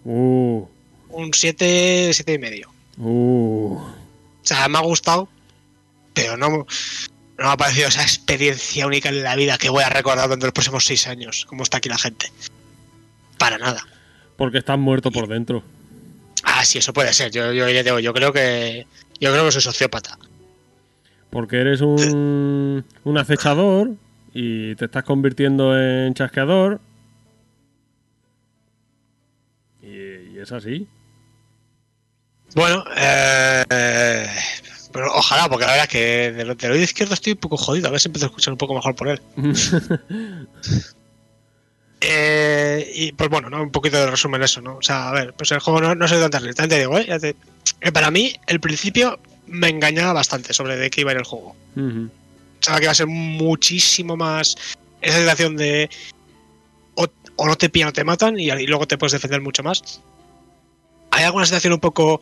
Uh, 0.04 0.64
Un 1.10 1.32
7, 1.34 2.10
7 2.12 2.32
y 2.34 2.38
medio. 2.38 2.70
uh. 2.98 3.74
O 3.76 3.94
sea, 4.48 4.68
me 4.68 4.78
ha 4.78 4.82
gustado, 4.82 5.28
pero 6.14 6.36
no, 6.36 6.48
no 6.50 6.66
me 7.36 7.44
ha 7.48 7.56
parecido 7.56 7.88
esa 7.88 8.02
experiencia 8.02 8.86
única 8.86 9.08
en 9.08 9.22
la 9.24 9.34
vida 9.34 9.58
que 9.58 9.70
voy 9.70 9.82
a 9.82 9.88
recordar 9.88 10.26
durante 10.28 10.46
los 10.46 10.52
próximos 10.52 10.84
6 10.84 11.06
años, 11.08 11.44
como 11.46 11.62
está 11.64 11.78
aquí 11.78 11.88
la 11.88 11.98
gente. 11.98 12.30
Para 13.38 13.58
nada. 13.58 13.84
Porque 14.36 14.58
estás 14.58 14.78
muerto 14.78 15.10
por 15.10 15.26
dentro. 15.26 15.62
Ah, 16.44 16.64
sí, 16.64 16.78
eso 16.78 16.92
puede 16.92 17.12
ser. 17.12 17.32
Yo, 17.32 17.52
yo, 17.52 17.66
digo, 17.66 17.98
yo 17.98 18.12
creo 18.14 18.32
que. 18.32 18.86
Yo 19.20 19.32
creo 19.32 19.44
que 19.46 19.52
soy 19.52 19.62
sociópata. 19.62 20.16
Porque 21.30 21.56
eres 21.56 21.80
un, 21.80 22.84
un 23.04 23.18
acechador 23.18 23.90
y 24.38 24.74
te 24.76 24.84
estás 24.84 25.02
convirtiendo 25.04 25.78
en 25.80 26.12
chasqueador. 26.12 26.78
Y, 29.82 29.88
y 30.34 30.38
es 30.38 30.52
así. 30.52 30.86
Bueno, 32.54 32.84
eh, 32.96 33.64
eh, 33.70 34.26
pero 34.92 35.06
ojalá, 35.14 35.48
porque 35.48 35.64
la 35.64 35.72
verdad 35.72 35.84
es 35.86 35.90
que 35.90 36.32
del, 36.32 36.56
del 36.56 36.70
oído 36.72 36.84
izquierdo 36.84 37.14
estoy 37.14 37.32
un 37.32 37.38
poco 37.38 37.56
jodido. 37.56 37.88
A 37.88 37.90
ver 37.90 38.00
si 38.00 38.08
empiezo 38.08 38.26
a 38.26 38.28
escuchar 38.28 38.52
un 38.52 38.58
poco 38.58 38.74
mejor 38.74 38.94
por 38.94 39.08
él. 39.08 39.20
Eh, 42.00 42.92
y 42.94 43.12
pues 43.12 43.30
bueno, 43.30 43.48
¿no? 43.48 43.62
un 43.62 43.70
poquito 43.70 43.96
de 43.96 44.06
resumen 44.10 44.42
eso, 44.42 44.60
¿no? 44.60 44.76
O 44.76 44.82
sea, 44.82 45.08
a 45.08 45.12
ver, 45.12 45.32
pues 45.32 45.50
el 45.52 45.60
juego 45.60 45.80
no, 45.80 45.94
no 45.94 46.06
sé 46.06 46.16
dónde 46.16 46.30
también 46.52 46.54
te 46.68 46.78
digo, 46.78 46.98
¿eh? 46.98 47.06
Ya 47.08 47.18
te- 47.18 47.34
que 47.80 47.90
para 47.90 48.10
mí, 48.10 48.34
el 48.46 48.60
principio 48.60 49.18
me 49.46 49.70
engañaba 49.70 50.12
bastante 50.12 50.52
sobre 50.52 50.76
de 50.76 50.90
qué 50.90 51.00
iba 51.00 51.10
a 51.10 51.14
ir 51.14 51.18
el 51.20 51.24
juego. 51.24 51.56
Ujú. 51.74 52.10
Pensaba 52.66 52.80
que 52.80 52.86
iba 52.86 52.92
a 52.92 52.96
ser 52.96 53.06
muchísimo 53.06 54.16
más 54.16 54.56
esa 55.00 55.18
sensación 55.18 55.56
de 55.56 55.88
o, 56.96 57.06
o 57.36 57.46
no 57.46 57.54
te 57.54 57.68
pillan 57.68 57.90
o 57.90 57.92
te 57.92 58.02
matan 58.02 58.40
y, 58.40 58.50
y 58.50 58.66
luego 58.66 58.88
te 58.88 58.98
puedes 58.98 59.12
defender 59.12 59.40
mucho 59.40 59.62
más. 59.62 60.00
Hay 61.12 61.22
alguna 61.22 61.46
sensación 61.46 61.74
un 61.74 61.78
poco 61.78 62.20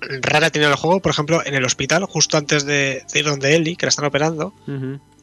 rara 0.00 0.50
tiene 0.50 0.68
el 0.68 0.76
juego, 0.76 1.00
por 1.00 1.10
ejemplo, 1.10 1.44
en 1.44 1.54
el 1.54 1.64
hospital, 1.64 2.04
justo 2.04 2.36
antes 2.36 2.64
de, 2.64 3.04
de 3.12 3.18
ir 3.18 3.24
donde 3.24 3.56
Ellie, 3.56 3.74
que 3.74 3.86
la 3.86 3.90
están 3.90 4.04
operando, 4.04 4.54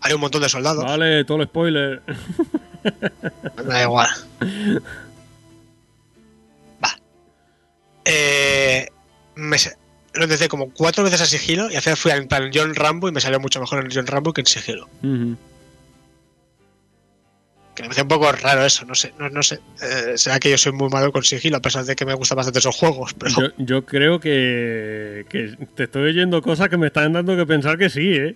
hay 0.02 0.12
un 0.12 0.20
montón 0.20 0.42
de 0.42 0.50
soldados. 0.50 0.84
Vale, 0.84 1.24
todo 1.24 1.42
el 1.42 1.48
spoiler. 1.48 2.02
Da 3.66 3.84
igual. 3.84 4.10
Va. 6.84 6.98
Eh, 8.04 8.90
me, 9.36 9.58
lo 10.14 10.24
intenté 10.24 10.48
como 10.48 10.72
cuatro 10.72 11.04
veces 11.04 11.22
a 11.22 11.26
sigilo 11.26 11.70
y 11.72 11.76
al 11.76 11.82
final 11.82 11.98
fui 11.98 12.12
en 12.12 12.28
plan 12.28 12.50
John 12.54 12.76
Rambo 12.76 13.08
y 13.10 13.12
me 13.12 13.22
salió 13.22 13.40
mucho 13.40 13.60
mejor 13.60 13.84
en 13.84 13.92
John 13.92 14.08
Rambo 14.08 14.34
que 14.34 14.42
en 14.42 14.48
sigilo. 14.48 14.90
Que 17.76 17.84
me 17.84 17.90
parece 17.90 18.02
un 18.02 18.08
poco 18.08 18.32
raro 18.32 18.66
eso, 18.66 18.86
no 18.86 18.96
sé, 18.96 19.14
no, 19.18 19.30
no 19.30 19.44
sé. 19.44 19.60
Eh, 19.82 20.18
será 20.18 20.40
que 20.40 20.50
yo 20.50 20.58
soy 20.58 20.72
muy 20.74 20.90
malo 20.90 21.12
con 21.12 21.24
sigilo 21.24 21.58
a 21.58 21.62
pesar 21.62 21.86
de 21.86 21.96
que 21.96 22.06
me 22.06 22.14
gustan 22.14 22.36
bastante 22.36 22.60
esos 22.60 22.76
juegos, 22.76 23.14
pero 23.14 23.36
Yo, 23.40 23.48
yo 23.58 23.86
creo 23.86 24.20
que, 24.20 25.26
que 25.30 25.56
te 25.76 25.84
estoy 25.84 26.10
oyendo 26.10 26.42
cosas 26.42 26.70
que 26.70 26.78
me 26.78 26.88
están 26.88 27.14
dando 27.14 27.38
que 27.38 27.46
pensar 27.46 27.78
que 27.78 27.90
sí, 27.90 28.14
¿eh? 28.14 28.36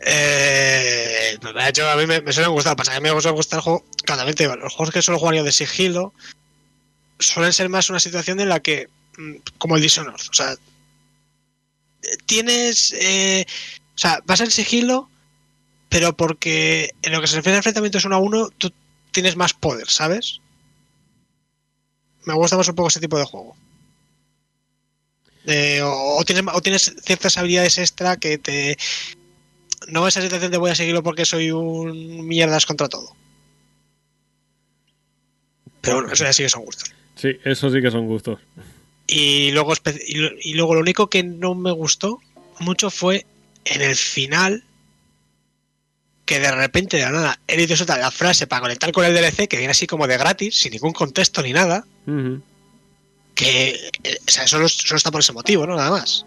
eh, 0.00 1.36
pues, 1.40 1.54
de 1.54 1.68
hecho 1.68 1.88
a 1.88 1.96
mí 1.96 2.06
me, 2.06 2.20
me 2.22 2.32
suelen 2.32 2.52
gustar. 2.52 2.76
Pasa 2.76 2.92
que 2.92 2.98
a 2.98 3.00
mí 3.00 3.10
me 3.12 3.20
suele 3.20 3.36
gustar 3.36 3.58
el 3.58 3.62
juego. 3.62 3.84
Claro, 4.04 4.20
también 4.20 4.36
te 4.36 4.44
digo, 4.44 4.56
los 4.56 4.72
juegos 4.72 4.94
que 4.94 5.02
suelo 5.02 5.18
jugar 5.18 5.34
yo 5.34 5.44
de 5.44 5.52
sigilo 5.52 6.14
suelen 7.18 7.52
ser 7.52 7.68
más 7.68 7.90
una 7.90 8.00
situación 8.00 8.40
en 8.40 8.48
la 8.48 8.60
que, 8.60 8.88
como 9.58 9.76
el 9.76 9.82
Dishonored, 9.82 10.28
o 10.30 10.34
sea, 10.34 10.56
tienes, 12.26 12.92
eh, 12.92 13.44
o 13.94 13.98
sea, 13.98 14.20
vas 14.26 14.40
en 14.40 14.50
sigilo 14.50 15.08
pero 15.88 16.16
porque 16.16 16.90
en 17.02 17.12
lo 17.12 17.20
que 17.20 17.26
se 17.26 17.36
refiere 17.36 17.56
a 17.56 17.58
enfrentamientos 17.58 18.04
uno 18.04 18.16
a 18.16 18.18
uno, 18.18 18.50
tú 18.58 18.72
tienes 19.12 19.36
más 19.36 19.54
poder, 19.54 19.88
¿sabes? 19.88 20.40
Me 22.24 22.34
gusta 22.34 22.56
más 22.56 22.68
un 22.68 22.74
poco 22.74 22.88
ese 22.88 23.00
tipo 23.00 23.18
de 23.18 23.24
juego. 23.24 23.56
Eh, 25.46 25.80
o, 25.82 26.18
o 26.18 26.24
tienes, 26.24 26.44
o 26.52 26.60
tienes 26.60 26.94
ciertas 27.04 27.38
habilidades 27.38 27.78
extra 27.78 28.16
que 28.16 28.36
te. 28.36 28.76
No 29.88 30.08
esa 30.08 30.20
sensación 30.20 30.50
de 30.50 30.58
voy 30.58 30.72
a 30.72 30.74
seguirlo 30.74 31.04
porque 31.04 31.24
soy 31.24 31.52
un 31.52 32.26
mierdas 32.26 32.66
contra 32.66 32.88
todo. 32.88 33.14
Pero 35.82 35.96
bueno, 35.96 36.12
eso 36.12 36.24
ya 36.24 36.32
sí 36.32 36.42
que 36.42 36.48
son 36.48 36.64
gustos. 36.64 36.92
Sí, 37.14 37.38
eso 37.44 37.70
sí 37.70 37.80
que 37.80 37.92
son 37.92 38.06
gustos. 38.08 38.40
Y 39.08 39.52
luego, 39.52 39.72
y, 40.06 40.54
luego 40.54 40.74
lo 40.74 40.80
único 40.80 41.08
que 41.08 41.22
no 41.22 41.54
me 41.54 41.70
gustó 41.72 42.20
mucho 42.58 42.90
fue 42.90 43.24
en 43.64 43.82
el 43.82 43.94
final 43.96 44.64
que 46.24 46.40
de 46.40 46.50
repente 46.50 46.96
de 46.96 47.04
la 47.04 47.10
nada 47.12 47.40
él 47.46 47.66
te 47.68 47.76
suelta 47.76 47.96
la 47.98 48.10
frase 48.10 48.48
para 48.48 48.62
conectar 48.62 48.90
con 48.90 49.04
el 49.04 49.14
DLC 49.14 49.46
que 49.48 49.58
viene 49.58 49.70
así 49.70 49.86
como 49.86 50.08
de 50.08 50.16
gratis, 50.18 50.56
sin 50.58 50.72
ningún 50.72 50.92
contexto 50.92 51.40
ni 51.42 51.52
nada, 51.52 51.84
que 53.36 53.78
o 54.26 54.30
sea, 54.30 54.48
solo, 54.48 54.68
solo 54.68 54.96
está 54.96 55.10
por 55.12 55.20
ese 55.20 55.32
motivo, 55.32 55.66
¿no? 55.66 55.76
Nada 55.76 55.90
más. 55.90 56.26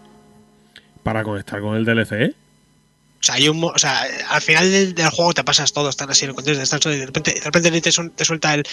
Para 1.02 1.22
conectar 1.22 1.60
con 1.60 1.76
el 1.76 1.84
DLC. 1.84 2.34
O 3.20 3.22
sea, 3.22 3.34
hay 3.34 3.48
un, 3.50 3.58
mo- 3.60 3.72
o 3.74 3.78
sea, 3.78 4.06
al 4.30 4.40
final 4.40 4.70
del, 4.70 4.94
del 4.94 5.10
juego 5.10 5.34
te 5.34 5.44
pasas 5.44 5.72
todo, 5.74 5.90
están 5.90 6.08
así 6.10 6.24
en 6.24 6.30
el 6.30 6.34
contexto, 6.34 6.62
están 6.62 6.80
solo- 6.80 6.94
y 6.94 6.98
de 7.00 7.06
repente, 7.06 7.34
de 7.34 7.40
repente 7.40 7.80
te 7.82 8.24
suelta 8.24 8.54
el... 8.54 8.64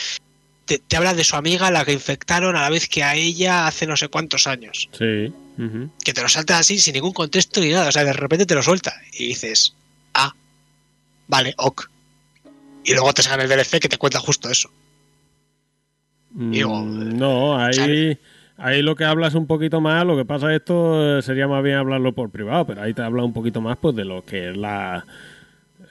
Te, 0.68 0.78
te 0.78 0.96
habla 0.98 1.16
de 1.16 1.24
su 1.24 1.36
amiga, 1.36 1.72
la 1.72 1.84
que 1.84 1.94
infectaron 1.94 2.56
a 2.56 2.62
la 2.62 2.70
vez 2.70 2.88
que 2.88 3.02
a 3.04 3.16
ella 3.16 3.66
hace 3.66 3.88
no 3.88 3.98
sé 3.98 4.10
cuántos 4.10 4.46
años. 4.46 4.90
Sí. 4.92 5.34
que 6.04 6.14
te 6.14 6.22
lo 6.22 6.30
salta 6.30 6.60
así 6.60 6.78
sin 6.78 6.94
ningún 6.94 7.14
contexto 7.14 7.60
ni 7.62 7.70
nada. 7.72 7.88
O 7.90 7.92
sea, 7.92 8.04
de 8.04 8.14
repente 8.14 8.46
te 8.46 8.54
lo 8.54 8.62
suelta 8.62 8.94
y 9.18 9.28
dices, 9.28 9.74
ah, 10.14 10.36
vale, 11.28 11.56
ok. 11.58 11.90
Y 12.84 12.94
luego 12.94 13.12
te 13.14 13.24
sacan 13.24 13.42
el 13.42 13.50
DLC 13.50 13.80
que 13.80 13.90
te 13.90 13.98
cuenta 13.98 14.20
justo 14.20 14.50
eso. 14.50 14.70
Digo, 16.30 16.82
Mm, 16.84 17.18
no, 17.18 17.58
ahí, 17.58 17.74
¿sabes? 17.74 18.18
ahí 18.58 18.82
lo 18.82 18.96
que 18.96 19.06
hablas 19.06 19.34
un 19.34 19.48
poquito 19.48 19.82
más, 19.82 20.06
lo 20.06 20.16
que 20.18 20.26
pasa 20.26 20.54
esto 20.54 21.18
eh, 21.18 21.22
sería 21.22 21.48
más 21.48 21.64
bien 21.64 21.78
hablarlo 21.78 22.14
por 22.14 22.30
privado, 22.30 22.68
pero 22.68 22.82
ahí 22.84 22.94
te 22.94 23.02
habla 23.02 23.24
un 23.24 23.34
poquito 23.34 23.62
más 23.62 23.78
pues 23.78 23.96
de 23.96 24.06
lo 24.06 24.24
que 24.26 24.50
es 24.52 24.58
la... 24.58 25.06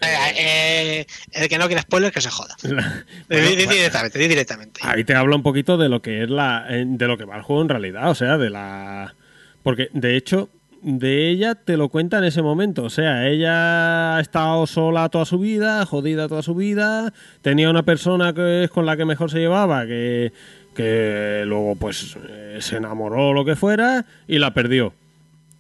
Eh, 0.03 0.35
eh, 0.39 1.07
el 1.33 1.49
que 1.49 1.59
no 1.59 1.67
quiera 1.67 1.83
spoiler, 1.83 2.13
que 2.13 2.21
se 2.21 2.31
joda. 2.31 2.55
la- 2.63 2.83
Di- 2.83 3.05
bueno, 3.29 3.49
di- 3.51 3.67
directamente, 3.67 4.19
di 4.19 4.29
directamente. 4.29 4.81
ahí 4.85 5.05
te 5.05 5.15
habla 5.15 5.37
un 5.37 5.43
poquito 5.43 5.77
de 5.79 5.89
lo 5.89 6.03
que 6.03 6.23
es 6.25 6.31
la... 6.31 6.67
eh, 6.69 6.85
de 6.87 7.07
lo 7.07 7.17
que 7.17 7.25
va 7.25 7.37
el 7.37 7.43
juego 7.43 7.63
en 7.63 7.69
realidad, 7.69 8.11
o 8.11 8.15
sea, 8.15 8.37
de 8.39 8.51
la... 8.51 9.15
Porque 9.63 9.89
de 9.93 10.17
hecho, 10.17 10.49
de 10.83 11.29
ella 11.31 11.55
te 11.55 11.77
lo 11.77 11.89
cuenta 11.89 12.19
en 12.19 12.25
ese 12.25 12.43
momento, 12.43 12.85
o 12.85 12.91
sea, 12.91 13.27
ella 13.27 14.17
ha 14.17 14.21
estado 14.21 14.67
sola 14.67 15.09
toda 15.09 15.25
su 15.25 15.39
vida, 15.39 15.85
jodida 15.87 16.29
toda 16.29 16.43
su 16.43 16.55
vida, 16.55 17.13
tenía 17.43 17.69
una 17.71 17.83
persona 17.83 18.33
que 18.33 18.65
es 18.65 18.71
con 18.71 18.87
la 18.87 18.97
que 18.97 19.05
mejor 19.05 19.31
se 19.31 19.39
llevaba, 19.41 19.87
que, 19.87 20.33
que 20.77 21.43
luego 21.47 21.75
pues 21.77 22.17
eh, 22.29 22.59
se 22.61 22.77
enamoró 22.77 23.31
o 23.31 23.33
lo 23.33 23.45
que 23.45 23.57
fuera 23.57 24.05
y 24.29 24.39
la 24.39 24.53
perdió. 24.55 24.93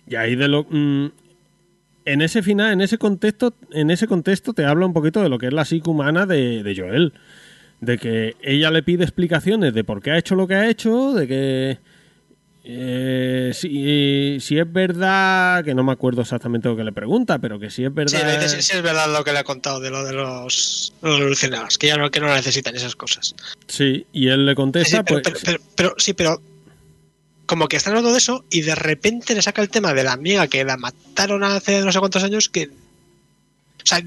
Y 0.07 0.15
ahí 0.15 0.37
de 0.37 0.47
lo 0.47 0.67
mm, 0.71 1.07
en 2.07 2.23
ese 2.23 2.43
final, 2.43 2.73
en 2.73 2.81
ese 2.81 2.97
contexto, 2.99 3.52
en 3.73 3.91
ese 3.91 4.07
contexto 4.07 4.55
te 4.55 4.65
habla 4.65 4.86
un 4.86 4.93
poquito 4.94 5.20
de 5.23 5.28
lo 5.28 5.39
que 5.39 5.49
es 5.49 5.52
la 5.52 5.65
psique 5.67 5.91
humana 5.91 6.25
de, 6.25 6.62
de 6.62 6.75
Joel. 6.76 7.12
De 7.81 7.99
que 7.99 8.35
ella 8.43 8.70
le 8.70 8.83
pide 8.83 9.05
explicaciones 9.05 9.75
de 9.75 9.85
por 9.85 10.01
qué 10.01 10.12
ha 10.12 10.18
hecho 10.18 10.35
lo 10.35 10.47
que 10.49 10.55
ha 10.55 10.67
hecho, 10.70 11.12
de 11.12 11.28
que 11.28 11.78
eh, 12.65 13.51
si, 13.55 14.39
si 14.41 14.59
es 14.59 14.73
verdad, 14.73 15.62
que 15.62 15.75
no 15.75 15.85
me 15.85 15.93
acuerdo 15.93 16.23
exactamente 16.23 16.68
lo 16.68 16.76
que 16.76 16.85
le 16.85 16.93
pregunta, 16.93 17.39
pero 17.39 17.59
que 17.60 17.70
si 17.70 17.85
es 17.85 17.93
verdad. 17.94 18.41
sí, 18.49 18.73
es 18.75 18.83
verdad 18.83 19.12
lo 19.12 19.23
que 19.23 19.33
le 19.33 19.41
he 19.41 19.44
contado 19.44 19.78
de 19.78 19.91
lo 19.91 20.05
de 20.05 20.15
los, 20.15 20.93
los 21.02 21.20
alucinados, 21.20 21.76
que 21.78 21.86
ya 21.89 21.97
no, 21.97 22.10
que 22.10 22.18
no 22.18 22.26
necesitan 22.35 22.75
esas 22.75 22.97
cosas. 22.97 23.35
Sí, 23.68 24.07
y 24.12 24.28
él 24.28 24.47
le 24.47 24.52
Sí, 24.52 24.57
contesta, 24.57 25.05
pero, 25.05 25.20
pues. 25.23 25.35
pero- 25.44 25.59
pero- 25.59 25.65
pero- 25.76 25.94
sí, 25.99 26.12
pero 26.15 26.41
como 27.47 27.68
que 27.68 27.76
están 27.76 27.92
hablando 27.92 28.12
de 28.12 28.18
eso 28.18 28.44
y 28.50 28.62
de 28.62 28.75
repente 28.75 29.34
le 29.34 29.42
saca 29.42 29.62
el 29.62 29.68
tema 29.70 29.94
de 29.94 30.05
la 30.05 30.12
amiga 30.12 30.47
que 30.49 30.65
la 30.65 30.76
mataron 30.76 31.42
hace 31.44 31.81
no 31.83 31.92
sé 31.92 31.99
cuántos 32.00 32.23
años 32.25 32.49
que... 32.49 32.66
O 32.68 33.89
sea, 33.89 34.02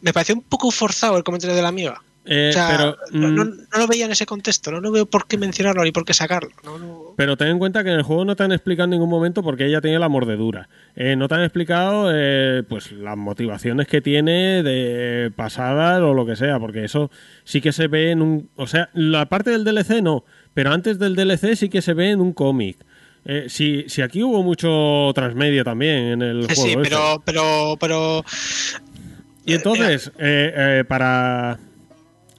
me 0.00 0.12
pareció 0.12 0.34
un 0.36 0.42
poco 0.42 0.70
forzado 0.70 1.16
el 1.16 1.24
comentario 1.24 1.56
de 1.56 1.62
la 1.62 1.68
amiga. 1.68 2.00
eh, 2.24 2.50
O 2.50 2.52
sea, 2.52 2.68
pero, 2.70 2.96
no, 3.10 3.28
mm, 3.28 3.34
no- 3.34 3.44
no 3.44 3.78
lo 3.78 3.86
veía 3.88 4.04
en 4.04 4.12
ese 4.12 4.26
contexto, 4.26 4.70
no, 4.70 4.80
no 4.80 4.92
veo 4.92 5.06
por 5.06 5.26
qué 5.26 5.36
mencionarlo 5.38 5.82
ni 5.82 5.90
por 5.90 6.04
qué 6.04 6.14
sacarlo. 6.14 6.50
No. 6.62 7.14
Pero 7.16 7.36
ten 7.36 7.48
en 7.48 7.58
cuenta 7.58 7.82
que 7.82 7.90
en 7.90 7.96
el 7.96 8.04
juego 8.04 8.24
no 8.24 8.36
te 8.36 8.44
han 8.44 8.52
explicado 8.52 8.84
en 8.84 8.90
ningún 8.90 9.10
momento 9.10 9.42
por 9.42 9.56
qué 9.56 9.66
ella 9.66 9.80
tiene 9.80 9.98
la 9.98 10.08
mordedura. 10.08 10.68
Eh, 10.94 11.16
no 11.16 11.26
te 11.26 11.34
han 11.34 11.42
explicado 11.42 12.10
eh, 12.14 12.62
pues 12.68 12.92
las 12.92 13.16
motivaciones 13.16 13.88
que 13.88 14.00
tiene 14.00 14.62
de 14.62 15.32
pasadas 15.34 16.00
o 16.00 16.14
lo 16.14 16.24
que 16.24 16.36
sea, 16.36 16.60
porque 16.60 16.84
eso 16.84 17.10
sí 17.42 17.60
que 17.60 17.72
se 17.72 17.88
ve 17.88 18.12
en 18.12 18.22
un... 18.22 18.48
O 18.54 18.68
sea, 18.68 18.88
la 18.94 19.26
parte 19.26 19.50
del 19.50 19.64
DLC 19.64 20.00
no, 20.00 20.24
pero 20.54 20.72
antes 20.72 20.98
del 20.98 21.14
DLC 21.16 21.54
sí 21.56 21.68
que 21.68 21.82
se 21.82 21.94
ve 21.94 22.10
en 22.10 22.20
un 22.20 22.32
cómic. 22.32 22.76
Eh, 23.24 23.44
si, 23.48 23.84
si 23.88 24.02
aquí 24.02 24.22
hubo 24.22 24.42
mucho 24.42 25.12
transmedia 25.14 25.62
también 25.62 26.06
en 26.06 26.22
el 26.22 26.48
Sí, 26.48 26.54
juego. 26.56 26.62
sí, 26.62 26.70
este. 26.70 26.82
pero, 26.82 27.22
pero, 27.24 27.76
pero 27.80 28.24
Y 29.46 29.54
entonces, 29.54 30.10
eh, 30.18 30.52
eh, 30.80 30.84
para. 30.86 31.58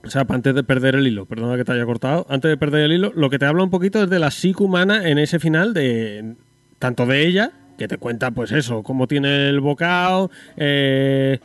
O 0.06 0.10
sea, 0.10 0.26
para 0.26 0.36
antes 0.36 0.54
de 0.54 0.64
perder 0.66 0.96
el 0.96 1.08
hilo, 1.08 1.26
perdona 1.26 1.56
que 1.56 1.64
te 1.64 1.72
haya 1.72 1.86
cortado, 1.86 2.26
antes 2.30 2.50
de 2.50 2.58
perder 2.58 2.82
el 2.82 2.92
hilo, 2.92 3.14
lo 3.16 3.30
que 3.30 3.40
te 3.40 3.46
habla 3.46 3.64
un 3.64 3.70
poquito 3.70 4.04
es 4.04 4.10
de 4.10 4.20
la 4.20 4.32
psique 4.32 4.62
humana 4.62 5.08
en 5.10 5.18
ese 5.18 5.40
final, 5.40 5.74
de 5.74 6.36
tanto 6.78 7.06
de 7.06 7.26
ella, 7.26 7.52
que 7.78 7.88
te 7.88 7.98
cuenta, 7.98 8.32
pues 8.32 8.52
eso, 8.52 8.84
cómo 8.84 9.08
tiene 9.08 9.48
el 9.48 9.62
bocado, 9.62 10.30
eh, 10.58 11.40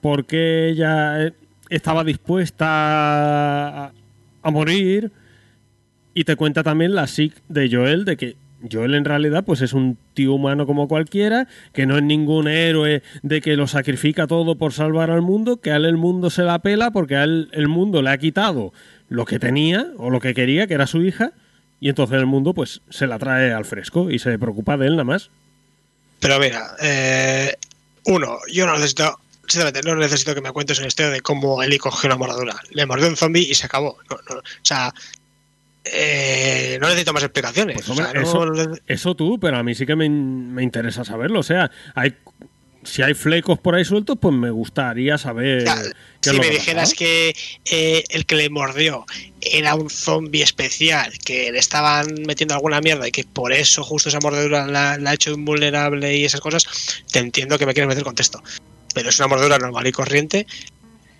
por 0.00 0.26
qué 0.26 0.70
ella 0.70 1.26
eh, 1.26 1.32
estaba 1.70 2.02
dispuesta 2.02 2.66
a, 3.86 3.92
a 4.42 4.50
morir, 4.50 5.12
y 6.14 6.24
te 6.24 6.36
cuenta 6.36 6.62
también 6.62 6.94
la 6.94 7.06
psique 7.06 7.38
de 7.48 7.68
Joel, 7.70 8.04
de 8.04 8.16
que 8.16 8.36
Joel 8.70 8.94
en 8.94 9.04
realidad 9.04 9.44
pues 9.44 9.60
es 9.60 9.72
un 9.72 9.98
tío 10.14 10.34
humano 10.34 10.66
como 10.66 10.88
cualquiera, 10.88 11.48
que 11.72 11.86
no 11.86 11.96
es 11.96 12.02
ningún 12.02 12.48
héroe 12.48 13.02
de 13.22 13.40
que 13.40 13.56
lo 13.56 13.66
sacrifica 13.66 14.26
todo 14.26 14.56
por 14.56 14.72
salvar 14.72 15.10
al 15.10 15.22
mundo, 15.22 15.60
que 15.60 15.72
a 15.72 15.76
él 15.76 15.84
el 15.84 15.96
mundo 15.96 16.30
se 16.30 16.42
la 16.42 16.60
pela 16.60 16.90
porque 16.90 17.16
a 17.16 17.24
él 17.24 17.48
el 17.52 17.68
mundo 17.68 18.02
le 18.02 18.10
ha 18.10 18.18
quitado 18.18 18.72
lo 19.08 19.24
que 19.24 19.38
tenía 19.38 19.88
o 19.98 20.10
lo 20.10 20.20
que 20.20 20.34
quería, 20.34 20.66
que 20.66 20.74
era 20.74 20.86
su 20.86 21.02
hija, 21.02 21.32
y 21.80 21.88
entonces 21.88 22.18
el 22.18 22.26
mundo 22.26 22.54
pues 22.54 22.80
se 22.90 23.06
la 23.06 23.18
trae 23.18 23.52
al 23.52 23.64
fresco 23.64 24.10
y 24.10 24.18
se 24.18 24.38
preocupa 24.38 24.76
de 24.76 24.86
él 24.86 24.92
nada 24.92 25.04
más. 25.04 25.30
Pero 26.20 26.38
mira, 26.38 26.76
eh, 26.80 27.56
uno, 28.04 28.38
yo 28.52 28.64
no 28.66 28.74
necesito, 28.74 29.18
no 29.84 29.96
necesito 29.96 30.34
que 30.34 30.40
me 30.40 30.52
cuentes 30.52 30.78
una 30.78 30.86
historia 30.86 31.10
de 31.10 31.20
cómo 31.20 31.62
Eli 31.62 31.78
cogió 31.78 32.06
una 32.06 32.16
mordedura. 32.16 32.54
Le 32.70 32.86
mordió 32.86 33.08
un 33.08 33.16
zombie 33.16 33.42
y 33.42 33.54
se 33.54 33.66
acabó. 33.66 33.98
O 34.08 34.42
sea, 34.62 34.94
eh, 35.84 36.78
no 36.80 36.86
necesito 36.88 37.12
más 37.12 37.22
explicaciones. 37.22 37.76
Pues, 37.76 37.88
O 37.90 37.94
sea, 37.94 38.12
no- 38.12 38.74
eso, 38.86 39.14
tú, 39.14 39.38
pero 39.40 39.56
a 39.58 39.62
mí 39.62 39.74
sí 39.74 39.86
que 39.86 39.96
me, 39.96 40.08
me 40.08 40.62
interesa 40.62 41.04
saberlo. 41.04 41.40
O 41.40 41.44
sea, 41.44 41.70
hay 41.94 42.14
si 42.84 43.00
hay 43.00 43.14
flecos 43.14 43.60
por 43.60 43.76
ahí 43.76 43.84
sueltos, 43.84 44.18
pues 44.20 44.34
me 44.34 44.50
gustaría 44.50 45.16
saber. 45.16 45.64
Ya, 45.64 45.76
si 46.20 46.40
me 46.40 46.50
dijeras 46.50 46.94
que 46.94 47.32
eh, 47.70 48.02
el 48.10 48.26
que 48.26 48.34
le 48.34 48.50
mordió 48.50 49.06
era 49.40 49.76
un 49.76 49.88
zombie 49.88 50.42
especial, 50.42 51.12
que 51.24 51.52
le 51.52 51.58
estaban 51.60 52.06
metiendo 52.26 52.54
alguna 52.54 52.80
mierda 52.80 53.06
y 53.06 53.12
que 53.12 53.22
por 53.24 53.52
eso 53.52 53.84
justo 53.84 54.08
esa 54.08 54.18
mordedura 54.20 54.66
la, 54.66 54.98
la 54.98 55.10
ha 55.10 55.14
hecho 55.14 55.30
invulnerable 55.30 56.16
y 56.16 56.24
esas 56.24 56.40
cosas, 56.40 56.64
te 57.12 57.20
entiendo 57.20 57.56
que 57.56 57.66
me 57.66 57.72
quieres 57.72 57.88
meter 57.88 58.02
contexto. 58.02 58.42
Pero 58.94 59.08
es 59.10 59.18
una 59.20 59.28
mordedura 59.28 59.58
normal 59.58 59.86
y 59.86 59.92
corriente. 59.92 60.46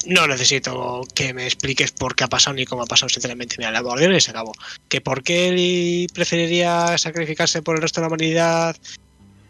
No 0.07 0.27
necesito 0.27 1.03
que 1.15 1.33
me 1.35 1.45
expliques 1.45 1.93
por 1.93 2.15
qué 2.15 2.25
ha 2.25 2.29
pasado 2.29 2.55
ni 2.55 2.65
cómo 2.65 2.83
ha 2.83 2.87
pasado, 2.87 3.09
sinceramente. 3.09 3.57
Mira, 3.59 3.71
la 3.71 3.83
mordió 3.83 4.11
y 4.15 4.21
se 4.21 4.31
acabó. 4.31 4.53
¿Que 4.89 5.01
por 5.01 5.23
qué 5.23 5.49
él 5.49 6.09
preferiría 6.15 6.97
sacrificarse 6.99 7.63
por 7.63 7.77
el 7.77 7.83
resto 7.83 8.01
de 8.01 8.03
la 8.05 8.09
humanidad 8.09 8.77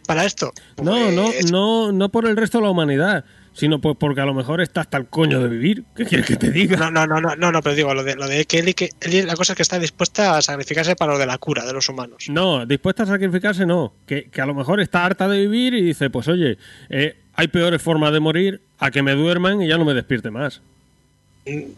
para 0.06 0.24
esto? 0.24 0.52
No, 0.82 1.10
no, 1.10 1.26
Pues, 1.26 1.50
no, 1.50 1.92
no 1.92 2.08
por 2.08 2.26
el 2.26 2.36
resto 2.36 2.58
de 2.58 2.64
la 2.64 2.70
humanidad, 2.70 3.24
sino 3.54 3.80
pues 3.80 3.96
porque 3.98 4.20
a 4.20 4.24
lo 4.24 4.34
mejor 4.34 4.60
está 4.60 4.80
hasta 4.82 4.96
el 4.96 5.06
coño 5.06 5.40
de 5.40 5.48
vivir. 5.48 5.84
¿Qué 5.94 6.04
quieres 6.04 6.26
que 6.26 6.36
te 6.36 6.50
diga? 6.50 6.76
No, 6.76 6.90
no, 6.90 7.06
no, 7.06 7.20
no, 7.20 7.36
no, 7.36 7.52
no, 7.52 7.62
pero 7.62 7.74
digo, 7.74 7.94
lo 7.94 8.02
de, 8.02 8.14
lo 8.16 8.26
de 8.26 8.44
que 8.46 8.60
Eli, 8.60 8.74
que 8.74 8.90
la 9.24 9.34
cosa 9.34 9.52
es 9.52 9.56
que 9.56 9.62
está 9.62 9.78
dispuesta 9.78 10.36
a 10.38 10.42
sacrificarse 10.42 10.96
para 10.96 11.12
lo 11.12 11.18
de 11.18 11.26
la 11.26 11.38
cura 11.38 11.64
de 11.64 11.72
los 11.72 11.88
humanos. 11.88 12.26
No, 12.28 12.66
dispuesta 12.66 13.02
a 13.02 13.06
sacrificarse 13.06 13.66
no. 13.66 13.92
Que, 14.06 14.24
que 14.30 14.40
a 14.40 14.46
lo 14.46 14.54
mejor 14.54 14.80
está 14.80 15.04
harta 15.04 15.28
de 15.28 15.40
vivir 15.40 15.74
y 15.74 15.82
dice, 15.82 16.10
pues 16.10 16.28
oye, 16.28 16.58
eh, 16.88 17.16
hay 17.34 17.48
peores 17.48 17.80
formas 17.82 18.12
de 18.12 18.20
morir 18.20 18.60
a 18.78 18.90
que 18.90 19.02
me 19.02 19.12
duerman 19.12 19.62
y 19.62 19.68
ya 19.68 19.78
no 19.78 19.84
me 19.84 19.94
despierte 19.94 20.30
más. 20.30 20.60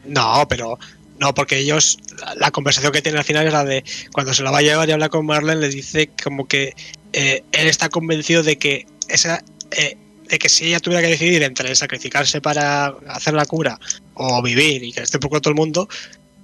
No, 0.05 0.47
pero 0.49 0.78
no, 1.18 1.34
porque 1.34 1.58
ellos, 1.58 1.99
la, 2.36 2.50
conversación 2.50 2.92
que 2.92 3.02
tienen 3.02 3.18
al 3.18 3.24
final 3.24 3.47
es 3.47 3.52
la 3.52 3.65
de 3.65 3.84
cuando 4.12 4.34
se 4.34 4.42
la 4.42 4.50
va 4.50 4.58
a 4.58 4.62
llevar 4.62 4.89
y 4.89 4.92
habla 4.92 5.08
con 5.08 5.24
Marlene, 5.26 5.60
le 5.60 5.68
dice 5.68 6.10
como 6.23 6.47
que 6.47 6.74
eh, 7.12 7.42
él 7.52 7.66
está 7.68 7.89
convencido 7.89 8.42
de 8.42 8.57
que 8.57 8.86
esa, 9.08 9.42
eh, 9.70 9.97
de 10.28 10.39
que 10.39 10.49
si 10.49 10.66
ella 10.66 10.81
tuviera 10.81 11.02
que 11.02 11.08
decidir 11.08 11.42
entre 11.42 11.74
sacrificarse 11.76 12.41
para 12.41 12.86
hacer 13.08 13.34
la 13.34 13.47
cura 13.47 13.78
o 14.15 14.42
vivir 14.42 14.83
y 14.83 14.92
que 14.92 15.00
esté 15.02 15.18
por 15.18 15.41
todo 15.41 15.50
el 15.50 15.57
mundo, 15.57 15.89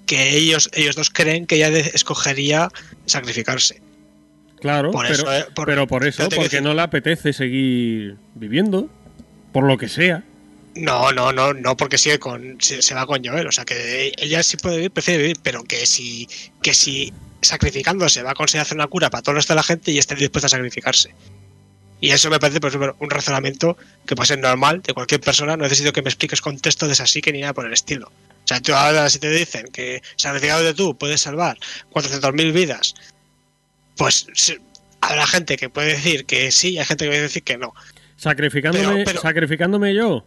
que 0.07 0.37
ellos, 0.37 0.71
ellos 0.73 0.97
dos 0.97 1.11
creen 1.11 1.47
que 1.47 1.57
ella 1.57 1.69
escogería 1.79 2.69
sacrificarse. 3.07 3.81
Claro, 4.61 4.91
Por 4.93 5.07
pero, 5.07 5.15
eso, 5.15 5.35
eh, 5.35 5.47
por- 5.55 5.67
pero 5.67 5.87
por 5.87 6.07
eso, 6.07 6.25
porque 6.25 6.45
decir- 6.45 6.63
no 6.63 6.75
le 6.75 6.83
apetece 6.83 7.33
seguir 7.33 8.17
viviendo, 8.35 8.89
por 9.53 9.65
lo 9.65 9.77
que 9.79 9.89
sea. 9.89 10.23
No, 10.75 11.11
no, 11.13 11.33
no, 11.33 11.53
no, 11.53 11.77
porque 11.77 11.99
sigue 11.99 12.19
con, 12.19 12.57
se, 12.61 12.95
va 12.95 13.07
con 13.07 13.25
Joel. 13.25 13.47
O 13.47 13.53
sea 13.53 13.65
que 13.65 14.13
ella 14.17 14.43
sí 14.43 14.57
puede 14.57 14.77
vivir, 14.77 14.91
prefiere 14.91 15.21
vivir, 15.21 15.39
pero 15.43 15.65
que 15.65 15.85
si, 15.87 16.29
que 16.63 16.75
si 16.75 17.13
sacrificándose 17.43 18.23
va 18.23 18.33
a 18.33 18.35
conseguir 18.35 18.63
hacer 18.63 18.77
una 18.77 18.87
cura 18.87 19.11
para 19.11 19.23
todo 19.23 19.33
el 19.33 19.37
resto 19.37 19.53
de 19.53 19.57
la 19.57 19.63
gente 19.63 19.91
y 19.91 19.99
esté 19.99 20.15
dispuesta 20.15 20.47
a 20.47 20.51
sacrificarse. 20.51 21.15
Y 22.01 22.11
eso 22.11 22.31
me 22.31 22.39
parece 22.39 22.61
pues, 22.61 22.75
un 22.75 23.11
razonamiento 23.11 23.77
que 24.07 24.17
puede 24.17 24.29
ser 24.29 24.39
normal 24.39 24.81
de 24.83 24.95
cualquier 24.95 25.21
persona. 25.21 25.57
No 25.57 25.65
necesito 25.65 25.93
que 25.93 26.03
me 26.03 26.09
expliques 26.09 26.41
contexto 26.41 26.87
de 26.87 26.95
esa 26.95 27.07
psique 27.07 27.33
ni 27.33 27.41
nada 27.41 27.53
por 27.53 27.67
el 27.67 27.73
estilo. 27.73 28.07
O 28.09 28.49
sea, 28.49 28.61
tú 28.61 28.73
ahora 28.73 29.11
si 29.11 29.19
te 29.19 29.31
dicen 29.31 29.67
que 29.67 30.03
sacrificado 30.17 30.63
de 30.63 30.73
tú 30.73 30.97
puedes 30.97 31.21
salvar 31.21 31.59
400.000 31.93 32.53
vidas, 32.53 32.95
pues 33.97 34.27
habrá 35.03 35.27
gente 35.27 35.57
que 35.57 35.69
puede 35.69 35.89
decir 35.95 36.25
que 36.25 36.51
sí 36.51 36.71
y 36.71 36.79
hay 36.79 36.87
gente 36.87 37.05
que 37.05 37.11
puede 37.11 37.23
decir 37.23 37.43
que 37.43 37.59
no. 37.59 37.75
Sacrificándome, 38.21 38.85
Pero- 38.87 39.05
pero- 39.05 39.21
sacrificándome 39.23 39.95
yo. 39.95 40.27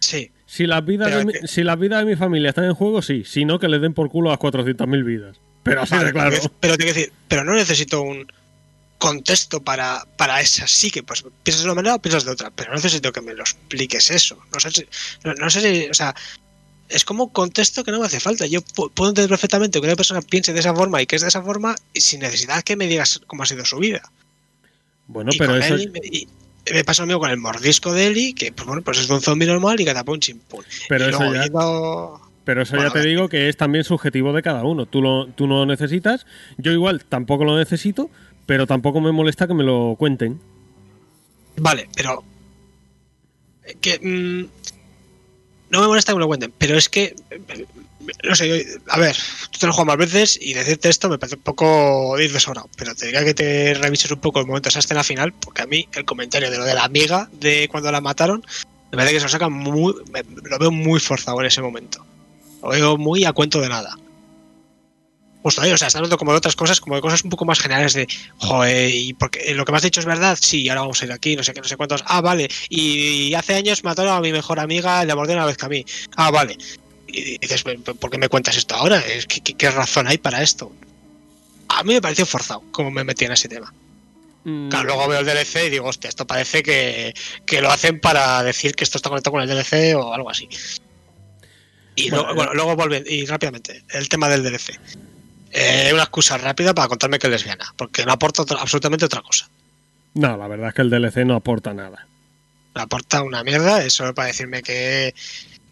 Sí, 0.00 0.32
Si 0.46 0.66
las, 0.66 0.84
vidas 0.84 1.14
de 1.14 1.24
mi, 1.24 1.32
que- 1.32 1.46
si 1.48 1.62
las 1.62 1.78
vidas 1.78 2.00
de 2.00 2.04
mi 2.10 2.16
familia 2.16 2.48
están 2.50 2.64
en 2.64 2.74
juego, 2.74 3.00
sí. 3.02 3.22
Si 3.24 3.44
no, 3.44 3.58
que 3.60 3.68
les 3.68 3.80
den 3.80 3.94
por 3.94 4.10
culo 4.10 4.30
a 4.30 4.32
las 4.32 4.40
400.000 4.40 5.04
vidas. 5.04 5.36
Pero 5.62 5.82
así 5.82 5.92
Vale, 5.94 6.06
de 6.06 6.12
claro. 6.12 6.30
Pero, 6.36 6.52
pero 6.60 6.76
tengo 6.76 6.92
que 6.92 6.98
decir, 6.98 7.12
pero 7.28 7.44
no 7.44 7.54
necesito 7.54 8.02
un 8.02 8.26
contexto 8.98 9.62
para, 9.62 10.04
para 10.16 10.40
esa 10.40 10.66
sí 10.66 10.90
que 10.90 11.02
pues 11.02 11.24
piensas 11.42 11.62
de 11.62 11.68
una 11.70 11.74
manera 11.76 11.94
o 11.94 12.02
piensas 12.02 12.24
de 12.24 12.32
otra, 12.32 12.50
pero 12.50 12.70
no 12.70 12.76
necesito 12.76 13.12
que 13.12 13.20
me 13.20 13.32
lo 13.34 13.42
expliques 13.42 14.10
eso. 14.10 14.36
No 14.52 14.58
sé 14.60 14.70
si, 14.72 14.86
no, 15.24 15.34
no 15.34 15.48
sé 15.50 15.60
si, 15.60 15.88
o 15.90 15.94
sea, 15.94 16.14
es 16.88 17.04
como 17.04 17.24
un 17.24 17.30
contexto 17.30 17.84
que 17.84 17.92
no 17.92 18.00
me 18.00 18.06
hace 18.06 18.20
falta. 18.20 18.46
Yo 18.46 18.60
pu- 18.60 18.90
puedo 18.92 19.10
entender 19.10 19.28
perfectamente 19.30 19.80
que 19.80 19.86
una 19.86 19.96
persona 19.96 20.20
piense 20.20 20.52
de 20.52 20.60
esa 20.60 20.74
forma 20.74 21.00
y 21.00 21.06
que 21.06 21.16
es 21.16 21.22
de 21.22 21.28
esa 21.28 21.42
forma 21.42 21.74
y 21.94 22.00
sin 22.02 22.20
necesidad 22.20 22.62
que 22.62 22.76
me 22.76 22.86
digas 22.86 23.20
cómo 23.26 23.42
ha 23.44 23.46
sido 23.46 23.64
su 23.64 23.78
vida. 23.78 24.02
Bueno, 25.06 25.30
y 25.32 25.38
pero 25.38 25.56
eso, 25.56 25.74
Ellie 25.74 25.88
me, 25.90 26.00
y 26.02 26.28
me 26.72 26.84
pasa 26.84 27.02
lo 27.02 27.06
mismo 27.06 27.20
con 27.20 27.30
el 27.30 27.36
mordisco 27.38 27.92
de 27.92 28.06
Eli, 28.06 28.32
que 28.34 28.52
pues 28.52 28.66
bueno, 28.66 28.82
pues 28.82 28.98
es 28.98 29.10
un 29.10 29.20
zombie 29.20 29.46
normal 29.46 29.80
y 29.80 29.84
catapum 29.84 30.18
chimpún. 30.18 30.64
pero 30.88 31.06
y 31.06 31.08
eso 31.10 31.18
luego 31.18 31.34
ya, 31.34 31.44
yendo- 31.44 32.20
pero 32.44 32.62
eso 32.62 32.76
Bueno, 32.76 32.90
ya 32.94 33.00
te 33.00 33.06
digo 33.08 33.28
que 33.28 33.48
es 33.48 33.56
también 33.56 33.84
subjetivo 33.84 34.32
de 34.32 34.42
cada 34.42 34.64
uno. 34.64 34.84
Tú, 34.86 35.00
lo, 35.02 35.26
tú 35.28 35.46
no 35.46 35.58
lo 35.60 35.66
necesitas. 35.66 36.26
Yo 36.58 36.72
igual 36.72 37.04
tampoco 37.04 37.44
lo 37.44 37.56
necesito, 37.56 38.10
pero 38.46 38.66
tampoco 38.66 39.00
me 39.00 39.12
molesta 39.12 39.46
que 39.46 39.54
me 39.54 39.64
lo 39.64 39.96
cuenten. 39.98 40.38
Vale, 41.56 41.88
pero. 41.96 42.22
Que. 43.80 43.98
mm, 43.98 44.48
no 45.74 45.82
me 45.82 45.88
molesta 45.88 46.12
que 46.12 46.16
me 46.16 46.20
lo 46.20 46.26
cuenten, 46.26 46.52
pero 46.56 46.76
es 46.78 46.88
que. 46.88 47.14
No 48.22 48.34
sé, 48.34 48.66
a 48.88 48.98
ver, 48.98 49.16
tú 49.50 49.58
te 49.58 49.66
lo 49.66 49.72
juegas 49.72 49.86
más 49.86 49.96
veces 49.96 50.38
y 50.40 50.52
decirte 50.52 50.90
esto 50.90 51.08
me 51.08 51.18
parece 51.18 51.36
un 51.36 51.42
poco 51.42 52.18
ir 52.20 52.32
de 52.32 52.40
sobrado, 52.40 52.68
pero 52.76 52.94
te 52.94 53.06
diría 53.06 53.24
que 53.24 53.32
te 53.32 53.72
revises 53.74 54.10
un 54.10 54.20
poco 54.20 54.40
el 54.40 54.46
momento 54.46 54.66
de 54.66 54.70
esa 54.70 54.80
escena 54.80 55.02
final, 55.02 55.32
porque 55.32 55.62
a 55.62 55.66
mí 55.66 55.88
el 55.94 56.04
comentario 56.04 56.50
de 56.50 56.58
lo 56.58 56.64
de 56.64 56.74
la 56.74 56.84
amiga 56.84 57.28
de 57.32 57.66
cuando 57.68 57.90
la 57.90 58.02
mataron, 58.02 58.44
me 58.92 58.98
parece 58.98 59.14
que 59.14 59.20
se 59.20 59.24
lo 59.24 59.30
sacan 59.30 59.52
muy. 59.52 59.94
me- 60.12 60.22
lo 60.48 60.58
veo 60.58 60.70
muy 60.70 61.00
forzado 61.00 61.40
en 61.40 61.46
ese 61.46 61.62
momento. 61.62 62.04
Lo 62.62 62.68
veo 62.68 62.96
muy 62.98 63.24
a 63.24 63.32
cuento 63.32 63.60
de 63.60 63.68
nada. 63.70 63.96
Justo 65.44 65.60
ahí, 65.60 65.70
o 65.70 65.76
sea, 65.76 65.88
está 65.88 65.98
hablando 65.98 66.16
como 66.16 66.32
de 66.32 66.38
otras 66.38 66.56
cosas, 66.56 66.80
como 66.80 66.96
de 66.96 67.02
cosas 67.02 67.22
un 67.22 67.28
poco 67.28 67.44
más 67.44 67.60
generales 67.60 67.92
de, 67.92 68.08
joder, 68.38 68.90
y 68.94 69.12
porque 69.12 69.54
lo 69.54 69.66
que 69.66 69.72
me 69.72 69.76
has 69.76 69.82
dicho 69.84 70.00
es 70.00 70.06
verdad, 70.06 70.38
sí, 70.40 70.66
ahora 70.70 70.80
vamos 70.80 71.02
a 71.02 71.04
ir 71.04 71.12
aquí, 71.12 71.36
no 71.36 71.44
sé 71.44 71.52
qué, 71.52 71.60
no 71.60 71.68
sé 71.68 71.76
cuántos. 71.76 72.02
Ah, 72.06 72.22
vale, 72.22 72.48
y 72.70 73.34
hace 73.34 73.54
años 73.54 73.84
mataron 73.84 74.14
a 74.14 74.20
mi 74.22 74.32
mejor 74.32 74.58
amiga, 74.58 75.04
la 75.04 75.14
mordieron 75.14 75.42
una 75.42 75.46
vez 75.48 75.58
que 75.58 75.66
a 75.66 75.68
mí. 75.68 75.84
Ah, 76.16 76.30
vale. 76.30 76.56
Y 77.08 77.36
dices, 77.36 77.62
¿por 77.62 78.10
qué 78.10 78.16
me 78.16 78.30
cuentas 78.30 78.56
esto 78.56 78.74
ahora? 78.74 79.04
¿Qué, 79.28 79.42
qué 79.42 79.70
razón 79.70 80.08
hay 80.08 80.16
para 80.16 80.42
esto? 80.42 80.72
A 81.68 81.84
mí 81.84 81.92
me 81.92 82.00
pareció 82.00 82.24
forzado 82.24 82.62
como 82.70 82.90
me 82.90 83.04
metí 83.04 83.26
en 83.26 83.32
ese 83.32 83.46
tema. 83.46 83.70
Mm, 84.44 84.70
Claro, 84.70 84.86
luego 84.86 85.08
veo 85.08 85.20
el 85.20 85.26
DLC 85.26 85.66
y 85.66 85.70
digo, 85.70 85.88
hostia, 85.88 86.08
esto 86.08 86.26
parece 86.26 86.62
que, 86.62 87.12
que 87.44 87.60
lo 87.60 87.70
hacen 87.70 88.00
para 88.00 88.42
decir 88.42 88.74
que 88.74 88.84
esto 88.84 88.96
está 88.96 89.10
conectado 89.10 89.32
con 89.32 89.42
el 89.42 89.48
DLC 89.48 89.94
o 89.94 90.14
algo 90.14 90.30
así. 90.30 90.48
Y 91.96 92.08
Bueno, 92.10 92.32
luego, 92.32 92.76
bueno, 92.76 92.94
luego 92.94 93.04
y 93.06 93.26
rápidamente, 93.26 93.84
el 93.90 94.08
tema 94.08 94.28
del 94.28 94.42
DLC. 94.42 94.80
Eh, 95.56 95.90
una 95.92 96.02
excusa 96.02 96.36
rápida 96.36 96.74
para 96.74 96.88
contarme 96.88 97.18
que 97.20 97.28
es 97.28 97.30
lesbiana, 97.32 97.72
porque 97.76 98.04
no 98.04 98.12
aporta 98.12 98.42
otra- 98.42 98.60
absolutamente 98.60 99.04
otra 99.04 99.22
cosa. 99.22 99.48
No, 100.14 100.36
la 100.36 100.48
verdad 100.48 100.68
es 100.68 100.74
que 100.74 100.82
el 100.82 100.90
DLC 100.90 101.24
no 101.24 101.36
aporta 101.36 101.72
nada. 101.72 102.06
No 102.74 102.82
aporta 102.82 103.22
una 103.22 103.44
mierda, 103.44 103.84
es 103.84 103.92
solo 103.92 104.14
para 104.14 104.28
decirme 104.28 104.62
que, 104.64 105.14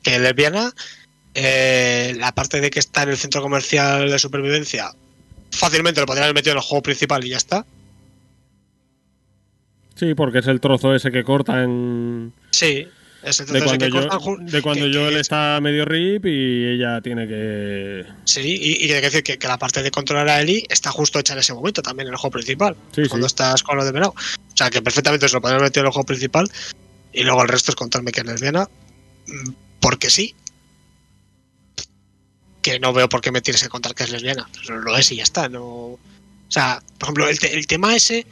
que 0.03 0.15
es 0.15 0.21
lesbiana. 0.21 0.73
Eh, 1.35 2.15
la 2.19 2.33
parte 2.33 2.61
de 2.61 2.71
que 2.71 2.79
está 2.79 3.03
en 3.03 3.09
el 3.11 3.17
centro 3.17 3.43
comercial 3.43 4.09
de 4.09 4.19
supervivencia, 4.21 4.93
fácilmente 5.51 6.01
lo 6.01 6.07
podrían 6.07 6.25
haber 6.25 6.35
metido 6.37 6.53
en 6.53 6.59
el 6.59 6.65
juego 6.65 6.83
principal 6.83 7.25
y 7.25 7.31
ya 7.31 7.39
está. 7.39 7.65
Sí, 9.97 10.15
porque 10.15 10.39
es 10.39 10.47
el 10.47 10.61
trozo 10.61 10.95
ese 10.95 11.11
que 11.11 11.25
cortan 11.25 12.33
Sí, 12.51 12.87
es 13.23 13.39
de 13.39 13.63
cuando, 13.63 13.79
que 13.87 13.91
yo, 13.93 14.09
cortan 14.09 14.47
de 14.47 14.63
cuando 14.63 14.85
que- 14.87 14.91
que 14.91 14.99
Joel 14.99 15.15
es- 15.15 15.21
está 15.23 15.61
medio 15.61 15.85
rip 15.85 16.27
y 16.27 16.67
ella 16.75 17.01
tiene 17.01 17.27
que... 17.29 18.05
Sí, 18.25 18.41
y, 18.41 18.87
y 18.87 18.93
hay 18.93 19.01
que 19.01 19.11
decir 19.11 19.23
que, 19.23 19.39
la 19.47 19.59
parte 19.59 19.83
de 19.83 19.91
controlar 19.91 20.29
a 20.29 20.41
Eli 20.41 20.67
está 20.69 20.91
justo 20.91 21.19
hecha 21.19 21.33
en 21.35 21.39
ese 21.41 21.55
momento 21.55 21.83
también 21.83 22.09
en 22.09 22.15
el 22.15 22.19
juego 22.19 22.33
principal. 22.33 22.77
Sí, 22.95 23.07
cuando 23.09 23.29
sí. 23.29 23.33
estás 23.33 23.63
con 23.63 23.77
lo 23.77 23.85
de 23.85 23.93
Venado. 23.93 24.11
O 24.17 24.57
sea, 24.57 24.71
que 24.71 24.83
perfectamente 24.83 25.29
se 25.29 25.35
lo 25.35 25.41
podrían 25.41 25.63
meter 25.63 25.81
en 25.83 25.87
el 25.87 25.93
juego 25.93 26.07
principal 26.07 26.51
y 27.13 27.23
luego 27.23 27.43
el 27.43 27.49
resto 27.49 27.71
es 27.71 27.77
contarme 27.77 28.11
que 28.13 28.21
es 28.21 28.27
lesbiana. 28.27 28.69
mm, 29.27 29.51
Porque 29.81 30.11
sí. 30.11 30.35
Que 32.61 32.79
no 32.79 32.93
veo 32.93 33.09
por 33.09 33.21
qué 33.21 33.33
me 33.33 33.41
tienes 33.41 33.63
que 33.63 33.69
contar 33.69 33.95
que 33.95 34.05
es 34.05 34.11
lesbiana. 34.11 34.49
Lo 34.69 34.97
es 34.97 35.11
y 35.13 35.17
ya 35.17 35.23
está. 35.25 35.49
No... 35.49 35.65
O 35.65 35.99
sea, 36.49 36.81
por 36.99 37.07
ejemplo, 37.07 37.29
el, 37.29 37.39
te- 37.39 37.55
el 37.55 37.67
tema 37.67 37.95
ese. 37.97 38.27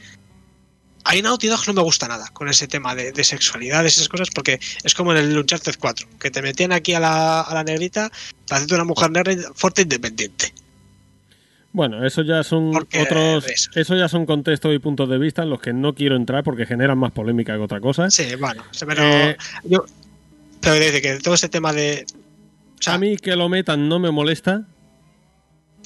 Hay 1.04 1.22
Naughty 1.22 1.48
Dog 1.48 1.60
no 1.66 1.72
me 1.74 1.82
gusta 1.82 2.06
nada 2.08 2.28
con 2.32 2.48
ese 2.48 2.68
tema 2.68 2.94
de, 2.94 3.12
de 3.12 3.24
sexualidad, 3.24 3.84
esas 3.86 4.08
cosas, 4.08 4.28
porque 4.34 4.60
es 4.84 4.94
como 4.94 5.12
en 5.12 5.18
el 5.18 5.36
Uncharted 5.38 5.74
4, 5.78 6.06
que 6.20 6.30
te 6.30 6.42
metían 6.42 6.72
aquí 6.72 6.92
a 6.94 7.00
la, 7.00 7.40
a 7.40 7.54
la 7.54 7.64
negrita 7.64 8.10
para 8.46 8.58
hacerte 8.58 8.74
una 8.74 8.84
mujer 8.84 9.10
negra 9.10 9.34
fuerte 9.54 9.80
e 9.80 9.84
independiente. 9.84 10.52
Bueno, 11.72 12.04
eso 12.04 12.22
ya 12.22 12.42
son 12.42 12.72
Porque 12.72 13.00
otros... 13.02 13.46
eso. 13.48 13.70
Eso 13.76 13.96
ya 13.96 14.08
son 14.08 14.26
contextos 14.26 14.74
y 14.74 14.78
puntos 14.80 15.08
de 15.08 15.18
vista 15.18 15.42
en 15.42 15.50
los 15.50 15.60
que 15.60 15.72
no 15.72 15.94
quiero 15.94 16.16
entrar 16.16 16.42
porque 16.42 16.66
generan 16.66 16.98
más 16.98 17.12
polémica 17.12 17.54
que 17.54 17.60
otra 17.62 17.80
cosa. 17.80 18.10
Sí, 18.10 18.26
bueno, 18.38 18.64
pero 18.86 19.02
Eh, 19.04 19.36
yo 19.64 19.84
pero 20.60 20.74
dice 20.74 21.00
que 21.00 21.18
todo 21.20 21.34
este 21.34 21.48
tema 21.48 21.72
de 21.72 22.04
o 22.78 22.82
sea, 22.82 22.94
a 22.94 22.98
mí 22.98 23.16
que 23.16 23.36
lo 23.36 23.48
metan 23.48 23.88
no 23.88 23.98
me 24.00 24.10
molesta. 24.10 24.66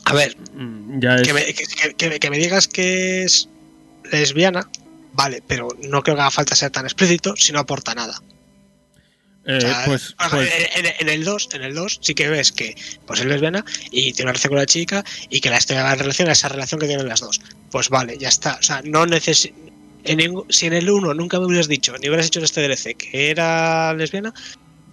a 0.07 0.15
ver, 0.15 0.37
Mm, 0.55 1.01
Ya 1.01 1.17
es... 1.17 1.23
que 1.23 1.33
me, 1.35 1.45
que- 1.45 1.55
que- 1.55 1.95
que- 1.95 2.19
que 2.21 2.31
me 2.31 2.39
digas 2.39 2.67
que 2.67 3.25
es 3.25 3.49
lesbiana, 4.11 4.67
vale, 5.15 5.43
pero 5.47 5.69
no 5.89 6.03
creo 6.03 6.15
que 6.17 6.23
haga 6.23 6.31
falta 6.31 6.55
ser 6.55 6.71
tan 6.71 6.85
explícito 6.85 7.35
si 7.37 7.53
no 7.53 7.61
aporta 7.61 7.95
nada. 7.95 8.21
eh, 9.47 9.57
O 9.59 9.61
sea, 9.61 9.83
pues, 9.87 10.15
pues- 10.31 10.51
en, 10.77 10.87
en- 10.87 10.93
en 11.01 11.09
el 11.09 11.25
2, 11.25 11.49
en 11.53 11.63
el 11.63 11.75
2 11.75 11.99
sí 12.03 12.15
que 12.15 12.29
ves 12.29 12.51
que 12.53 12.75
pues 13.07 13.21
es 13.21 13.27
lesbiana 13.27 13.65
y 13.91 14.13
tiene 14.13 14.23
una 14.25 14.33
relación 14.33 14.51
con 14.51 14.59
la 14.59 14.67
chica 14.67 15.05
y 15.29 15.41
que 15.41 15.51
la 15.51 15.59
historia 15.59 15.83
de 15.83 15.89
la 15.91 15.95
relación 15.97 16.31
es 16.31 16.39
esa 16.39 16.49
relación 16.49 16.81
que 16.81 16.87
tienen 16.87 17.07
las 17.09 17.21
dos. 17.21 17.41
Pues 17.71 17.89
vale, 17.91 18.17
ya 18.19 18.29
está. 18.29 18.55
O 18.59 18.63
sea, 18.63 18.81
no 18.85 19.05
necesito. 19.07 19.55
si 20.49 20.67
en 20.67 20.73
el 20.75 20.91
1 20.91 21.15
nunca 21.15 21.39
me 21.41 21.47
hubieras 21.47 21.69
dicho, 21.69 21.93
ni 21.99 22.09
hubieras 22.09 22.27
hecho 22.27 22.39
en 22.39 22.45
este 22.47 22.61
DLC 22.63 22.95
que 22.97 23.31
era 23.31 23.93
lesbiana, 23.95 24.33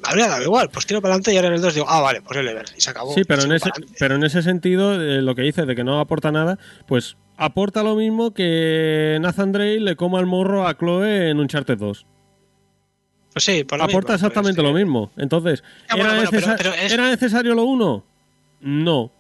habría 0.04 0.28
dado 0.28 0.44
igual. 0.44 0.70
Pues 0.72 0.86
tiro 0.86 1.02
para 1.02 1.14
adelante 1.14 1.34
y 1.34 1.36
ahora 1.38 1.50
en 1.50 1.54
el 1.56 1.62
2 1.62 1.74
digo, 1.76 1.86
ah, 1.90 2.02
vale, 2.02 2.22
pues 2.22 2.38
es 2.40 2.46
lesbiana. 2.46 2.70
Y 2.78 2.82
se 2.82 2.90
acabó. 2.90 3.14
Sí, 3.14 3.24
pero 3.28 3.44
en, 3.44 3.52
ese, 3.54 3.70
pero 4.00 4.16
en 4.16 4.24
ese 4.24 4.42
sentido, 4.42 5.02
eh, 5.02 5.22
lo 5.22 5.36
que 5.36 5.42
dices 5.44 5.66
de 5.68 5.76
que 5.76 5.84
no 5.84 6.00
aporta 6.00 6.32
nada, 6.32 6.58
pues 6.88 7.18
aporta 7.38 7.84
lo 7.84 7.96
mismo 7.96 8.34
que 8.34 9.18
Nathan 9.22 9.52
Drake 9.52 9.80
le 9.80 9.96
coma 9.96 10.20
el 10.20 10.26
morro 10.26 10.68
a 10.68 10.78
Chloe 10.78 11.30
en 11.30 11.40
Uncharted 11.40 11.78
2. 11.78 12.06
Pues 13.34 13.46
sí, 13.46 13.64
por 13.64 13.78
lo 13.78 13.86
aporta 13.86 14.14
mismo, 14.14 14.28
exactamente 14.28 14.62
pues, 14.62 14.72
lo 14.74 14.78
mismo. 14.78 15.12
Entonces, 15.18 15.64
Ya, 15.90 15.96
bueno, 15.96 16.10
¿era, 16.10 16.16
bueno, 16.18 16.30
pero- 16.32 16.48
necesa- 16.48 16.58
pero 16.58 16.74
es- 16.74 16.92
¿era 16.92 17.10
necesario 17.10 17.56
lo 17.56 17.64
uno? 17.64 18.04
No. 18.60 19.12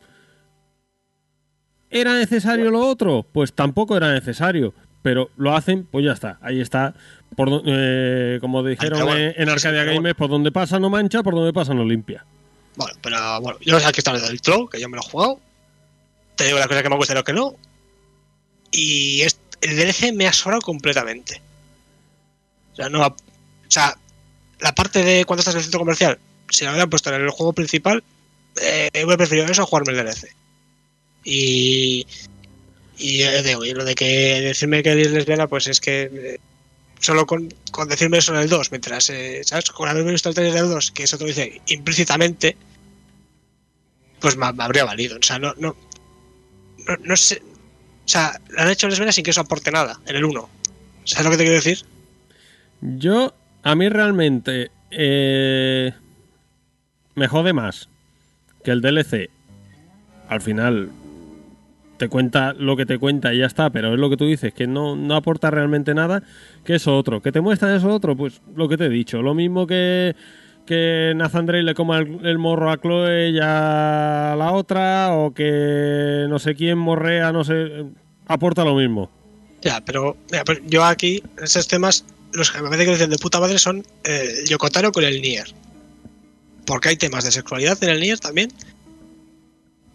¿Era 1.90 2.14
necesario 2.14 2.72
lo 2.72 2.80
otro? 2.88 3.26
Pues 3.32 3.54
tampoco 3.54 3.98
era 3.98 4.12
necesario. 4.14 4.74
Pero 5.02 5.30
lo 5.36 5.56
hacen, 5.56 5.86
pues 5.90 6.06
ya 6.06 6.12
está. 6.14 6.38
Ahí 6.42 6.62
está. 6.62 6.94
Por, 7.36 7.62
eh, 7.66 8.38
como 8.42 8.62
dijeron 8.64 9.04
bueno, 9.06 9.34
en- 9.38 9.50
Arcadia 9.50 9.84
Games, 9.86 10.02
bueno. 10.02 10.16
por 10.16 10.30
donde 10.30 10.52
pasa 10.52 10.80
no 10.80 10.90
mancha, 10.90 11.24
por 11.24 11.34
donde 11.34 11.54
pasa 11.54 11.74
no 11.74 11.86
limpia. 11.86 12.26
Bueno, 12.76 12.94
pero 13.02 13.42
bueno, 13.42 13.58
yo 13.62 13.78
aquí 13.78 14.00
está 14.00 14.14
del 14.18 14.42
Troll, 14.42 14.70
que 14.70 14.80
yo 14.80 14.90
me 14.90 14.98
lo 14.98 15.04
he 15.04 15.10
jugado. 15.10 15.40
Te 16.36 16.46
digo 16.46 16.58
las 16.58 16.68
cosas 16.68 16.84
que 16.84 16.90
me 16.90 16.96
gustan 16.98 17.16
y 17.16 17.20
lo 17.20 17.24
que 17.24 17.34
no. 17.34 17.56
Y 18.72 19.22
es- 19.22 19.40
el 19.62 19.76
DLC 19.78 20.12
me 20.14 20.28
ha 20.28 20.34
sobrado 20.34 20.62
completamente. 20.62 21.42
O 22.74 22.76
sea, 22.76 22.90
no. 22.90 23.04
ha- 23.04 23.08
O 23.08 23.16
sea, 23.74 23.98
la 24.60 24.74
parte 24.76 25.04
de 25.04 25.24
cuando 25.26 25.40
estás 25.42 25.54
en 25.56 25.60
el 25.60 25.64
centro 25.64 25.80
comercial, 25.80 26.20
si 26.50 26.66
la 26.66 26.72
hubieran 26.72 26.90
puesto 26.90 27.14
en 27.14 27.22
el 27.22 27.30
juego 27.30 27.54
principal, 27.54 28.04
eh, 28.62 28.90
hubiera 28.94 29.18
preferido 29.18 29.46
eso 29.48 29.62
a 29.62 29.66
jugarme 29.66 29.94
el 29.94 29.98
DLC. 30.06 30.28
Y. 31.24 32.06
Y 32.98 33.22
eh, 33.24 33.42
digo, 33.44 33.64
y 33.66 33.74
lo 33.74 33.84
de 33.86 33.96
que 33.96 34.06
decirme 34.42 34.84
que 34.84 34.92
eres 34.92 35.12
lesbiana, 35.12 35.48
pues 35.48 35.68
es 35.68 35.80
que. 35.80 36.10
eh, 36.14 36.40
solo 37.02 37.26
con, 37.26 37.54
con 37.72 37.90
decirme 37.90 38.20
eso 38.20 38.34
en 38.34 38.42
el 38.42 38.50
2, 38.50 38.72
mientras, 38.72 39.10
eh, 39.10 39.42
¿sabes? 39.44 39.70
Con 39.72 39.90
haberme 39.90 40.12
visto 40.12 40.30
el 40.30 40.36
trailer 40.36 40.54
del 40.54 40.70
2, 40.70 40.92
que 40.92 41.04
eso 41.04 41.18
te 41.18 41.24
lo 41.24 41.28
dice 41.28 41.62
implícitamente, 41.68 42.56
pues 44.20 44.38
me, 44.38 44.46
habría 44.46 44.86
valido. 44.86 45.18
O 45.18 45.24
sea, 45.24 45.40
no, 45.40 45.54
no, 45.58 45.76
no, 47.04 47.18
sé. 47.18 47.42
O 48.06 48.08
sea, 48.08 48.40
la 48.52 48.64
han 48.64 48.70
hecho 48.70 48.88
lesbiana 48.88 49.12
sin 49.12 49.24
que 49.24 49.32
eso 49.32 49.42
aporte 49.42 49.72
nada 49.72 50.00
en 50.06 50.16
el 50.16 50.24
1. 50.24 50.50
¿Sabes 51.04 51.26
lo 51.26 51.32
que 51.32 51.38
te 51.38 51.44
quiero 51.44 51.56
decir? 51.56 51.84
Yo, 52.82 53.34
a 53.64 53.76
mí 53.76 53.90
realmente, 53.90 54.72
eh, 54.92 55.92
me 57.16 57.28
jode 57.28 57.54
más 57.54 57.90
que 58.64 58.72
el 58.72 58.82
DLC 58.82 59.30
al 60.30 60.42
final 60.42 60.92
te 62.02 62.10
cuenta 62.10 62.54
lo 62.54 62.76
que 62.76 62.88
te 62.88 62.98
cuenta 62.98 63.32
y 63.32 63.38
ya 63.38 63.46
está, 63.46 63.70
pero 63.70 63.94
es 63.94 64.00
lo 64.00 64.10
que 64.10 64.18
tú 64.18 64.26
dices, 64.26 64.56
que 64.56 64.66
no, 64.66 64.96
no 64.96 65.16
aporta 65.16 65.52
realmente 65.52 65.94
nada, 65.94 66.24
que 66.66 66.74
eso 66.74 66.98
otro. 66.98 67.22
¿Que 67.22 67.32
te 67.32 67.42
muestran 67.42 67.76
eso 67.76 67.90
otro? 67.90 68.18
Pues 68.18 68.42
lo 68.56 68.68
que 68.68 68.76
te 68.76 68.88
he 68.88 68.90
dicho, 68.90 69.22
lo 69.22 69.36
mismo 69.36 69.68
que 69.68 70.16
que 70.66 71.14
Nathan 71.16 71.46
Drake 71.46 71.64
le 71.64 71.76
coma 71.76 72.00
el, 72.00 72.38
morro 72.40 72.72
a 72.72 72.78
Chloe 72.78 73.32
y 73.32 73.40
a 73.40 74.36
la 74.36 74.52
otra, 74.54 75.14
o 75.14 75.32
que 75.32 76.26
no 76.28 76.40
sé 76.40 76.56
quién 76.56 76.80
morrea, 76.80 77.32
no 77.32 77.44
sé, 77.44 77.86
aporta 78.26 78.64
lo 78.64 78.74
mismo. 78.74 79.12
Ya, 79.62 79.82
pero, 79.82 80.18
yo 80.66 80.84
aquí, 80.84 81.22
esos 81.40 81.68
temas, 81.68 82.06
los 82.34 82.50
que 82.50 82.64
me 82.64 82.70
parece 82.70 82.86
que 82.86 82.92
dicen 82.94 83.10
de 83.12 83.18
puta 83.18 83.40
madre 83.40 83.60
son 83.60 83.86
eh, 84.06 84.44
Yokotaro 84.48 84.92
con 84.92 85.04
el 85.04 85.22
Nier. 85.22 85.54
Porque 86.66 86.90
hay 86.90 86.96
temas 86.96 87.26
de 87.26 87.32
sexualidad 87.32 87.78
en 87.84 87.90
el 87.90 88.00
Nier 88.00 88.20
también. 88.20 88.52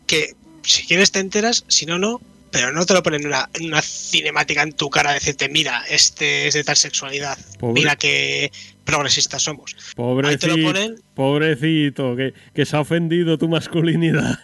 Que 0.07 0.35
si 0.67 0.87
quieres 0.87 1.11
te 1.13 1.21
enteras, 1.21 1.65
si 1.69 1.87
no, 1.87 1.99
no. 1.99 2.21
Pero 2.53 2.73
no 2.73 2.87
te 2.87 2.95
lo 2.95 3.03
ponen 3.03 3.23
en 3.23 3.27
una, 3.27 3.51
en 3.55 3.67
una 3.67 3.83
cinemática 3.83 4.63
en 4.63 4.73
tu 4.73 4.89
cara 4.89 5.13
decirte, 5.13 5.49
mira, 5.49 5.85
este 5.91 6.47
es 6.47 6.55
de 6.55 6.65
tal 6.65 6.77
sexualidad. 6.77 7.37
Pobre. 7.59 7.75
Mira 7.81 7.97
qué 7.97 8.51
progresistas 8.85 9.43
somos. 9.43 9.75
Ahí 9.75 9.85
te 9.89 9.95
Pobrecito, 9.97 10.57
lo 10.57 10.63
ponen. 10.63 11.03
pobrecito, 11.15 12.17
que, 12.17 12.35
que 12.55 12.65
se 12.65 12.77
ha 12.77 12.81
ofendido 12.81 13.37
tu 13.37 13.49
masculinidad. 13.49 14.39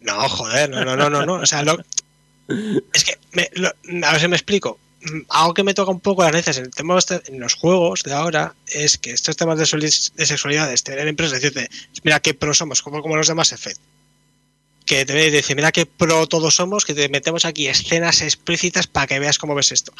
No, 0.00 0.28
joder, 0.28 0.70
no, 0.70 0.84
no, 0.84 0.96
no, 0.96 1.10
no, 1.10 1.26
no. 1.26 1.34
O 1.34 1.46
sea, 1.46 1.62
lo- 1.62 1.78
es 2.94 3.04
que, 3.04 3.18
me- 3.32 3.50
lo- 3.54 3.68
a 4.06 4.12
ver 4.12 4.20
si 4.20 4.28
me 4.28 4.36
explico. 4.36 4.78
Algo 5.28 5.54
que 5.54 5.62
me 5.62 5.74
toca 5.74 5.90
un 5.92 6.00
poco 6.00 6.22
las 6.24 6.32
narices 6.32 6.58
en, 6.58 6.64
el 6.64 6.70
tema 6.70 6.98
este- 6.98 7.20
en 7.26 7.38
los 7.38 7.54
juegos 7.54 8.02
de 8.02 8.12
ahora 8.14 8.54
es 8.66 8.98
que 8.98 9.10
estos 9.12 9.36
temas 9.36 9.58
de, 9.58 9.66
soli- 9.66 10.10
de 10.16 10.26
sexualidades, 10.26 10.82
tener 10.82 11.06
empresas, 11.06 11.40
decirte, 11.40 11.68
mira 12.02 12.18
qué 12.20 12.34
pro 12.34 12.52
somos, 12.54 12.82
como, 12.82 13.00
como 13.02 13.16
los 13.16 13.28
demás 13.28 13.52
Effect. 13.52 13.78
Que 14.88 15.04
te 15.04 15.30
dice, 15.30 15.54
mira 15.54 15.70
qué 15.70 15.84
pro 15.84 16.26
todos 16.26 16.54
somos, 16.54 16.84
que 16.86 16.94
te 16.94 17.08
metemos 17.10 17.44
aquí 17.44 17.66
escenas 17.68 18.22
explícitas 18.22 18.86
para 18.86 19.06
que 19.06 19.18
veas 19.18 19.36
cómo 19.38 19.54
ves 19.54 19.70
esto. 19.70 19.92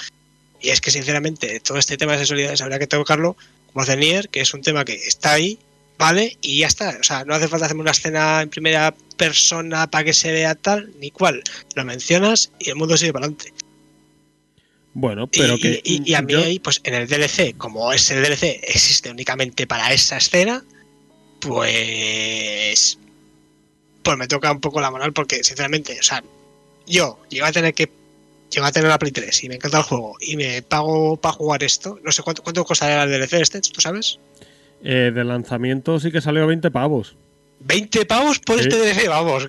Y 0.61 0.71
es 0.71 0.81
que, 0.81 0.91
sinceramente, 0.91 1.61
todo 1.61 1.77
este 1.79 1.97
tema 1.99 2.13
de 2.13 2.19
sexualidades 2.21 2.63
habría 2.63 2.79
que 2.79 2.87
tocarlo 2.87 3.37
como 3.67 3.83
hace 3.83 3.97
Nier, 3.99 4.31
que 4.31 4.41
es 4.41 4.55
un 4.55 4.63
tema 4.63 4.85
que 4.87 4.95
está 4.95 5.33
ahí, 5.35 5.59
¿vale? 5.99 6.39
Y 6.41 6.61
ya 6.61 6.69
está. 6.69 6.97
O 7.01 7.05
sea, 7.05 7.25
no 7.27 7.35
hace 7.35 7.49
falta 7.49 7.67
hacerme 7.67 7.83
una 7.83 7.91
escena 7.91 8.41
en 8.41 8.49
primera 8.49 8.95
persona 9.19 9.91
para 9.91 10.05
que 10.05 10.15
se 10.15 10.33
vea 10.33 10.55
tal, 10.55 10.91
ni 10.99 11.11
cual. 11.11 11.43
Lo 11.75 11.85
mencionas 11.85 12.51
y 12.59 12.71
el 12.71 12.77
mundo 12.77 12.97
sigue 12.97 13.13
para 13.13 13.27
adelante. 13.27 13.53
Bueno, 14.95 15.27
pero 15.27 15.57
y, 15.57 15.61
que. 15.61 15.83
y- 15.85 16.11
y 16.11 16.15
a 16.15 16.23
mí 16.23 16.33
yo- 16.33 16.41
ahí, 16.43 16.59
pues 16.61 16.81
en 16.85 16.95
el 16.95 17.07
DLC, 17.07 17.55
como 17.59 17.93
ese 17.93 18.17
DLC 18.19 18.61
existe 18.67 19.11
únicamente 19.11 19.67
para 19.67 19.93
esa 19.93 20.17
escena, 20.17 20.65
pues. 21.41 22.99
Pues 24.09 24.17
me 24.17 24.27
toca 24.27 24.51
un 24.51 24.59
poco 24.63 24.81
la 24.81 24.91
moral 24.91 25.13
porque, 25.13 25.45
sinceramente, 25.45 25.99
o 26.01 26.03
sea, 26.03 26.25
yo 26.87 27.19
llego 27.29 27.45
a 27.45 27.53
tener 27.53 27.75
que. 27.75 27.91
Llego 28.51 28.65
a 28.65 28.73
tener 28.73 28.89
la 28.89 28.99
Play 28.99 29.13
3 29.13 29.45
y 29.45 29.49
me 29.51 29.57
encanta 29.57 29.77
el 29.77 29.83
juego 29.85 30.17
y 30.19 30.35
me 30.39 30.63
pago 30.63 31.19
para 31.19 31.35
jugar 31.35 31.63
esto. 31.63 32.01
No 32.03 32.11
sé 32.11 32.23
cuánto, 32.23 32.43
cuánto 32.43 32.65
costará 32.65 33.03
el 33.03 33.11
DLC 33.11 33.35
este, 33.35 33.61
¿tú 33.61 33.83
sabes? 33.83 34.19
eh, 34.83 35.13
de 35.15 35.25
lanzamiento 35.25 36.01
sí 36.01 36.11
que 36.11 36.23
salió 36.23 36.45
a 36.45 36.47
20 36.47 36.71
pavos. 36.71 37.17
20 37.61 38.07
pavos 38.07 38.39
por 38.39 38.57
Sí. 38.59 38.63
este 38.69 38.79
DLC, 38.79 39.09
vamos. 39.09 39.47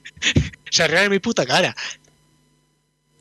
Se 0.70 0.86
ríe 0.86 1.08
mi 1.08 1.18
puta 1.18 1.44
cara. 1.44 1.74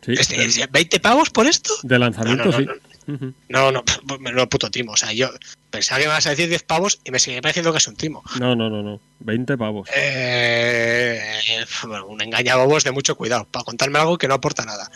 Sí, 0.05 0.13
Este, 0.13 0.37
de, 0.47 0.67
20 0.69 0.99
pavos 0.99 1.31
por 1.31 1.47
esto? 1.47 1.73
de 1.81 1.97
lanzamiento 1.97 2.45
No, 2.45 2.51
no, 2.51 2.57
sí. 2.59 2.67
No. 3.07 3.33
No, 3.71 3.71
no, 3.71 4.49
puto 4.49 4.69
timo. 4.69 4.93
O 4.93 4.97
sea, 4.97 5.13
yo 5.13 5.29
pensaba 5.69 5.99
que 5.99 6.05
me 6.05 6.11
ibas 6.11 6.27
a 6.27 6.31
decir 6.31 6.49
10 6.49 6.63
pavos 6.63 6.99
y 7.03 7.11
me 7.11 7.19
sigue 7.19 7.41
pareciendo 7.41 7.71
que 7.71 7.77
es 7.77 7.87
un 7.87 7.95
timo. 7.95 8.23
No, 8.39 8.55
no, 8.55 8.69
no, 8.69 8.83
no. 8.83 8.99
20 9.19 9.57
pavos. 9.57 9.89
Eh, 9.95 11.65
bueno, 11.87 12.07
un 12.07 12.21
engañabobos 12.21 12.83
de 12.83 12.91
mucho 12.91 13.15
cuidado, 13.15 13.47
para 13.49 13.63
contarme 13.63 13.99
algo 13.99 14.17
que 14.17 14.27
no 14.27 14.35
aporta 14.35 14.65
nada. 14.65 14.91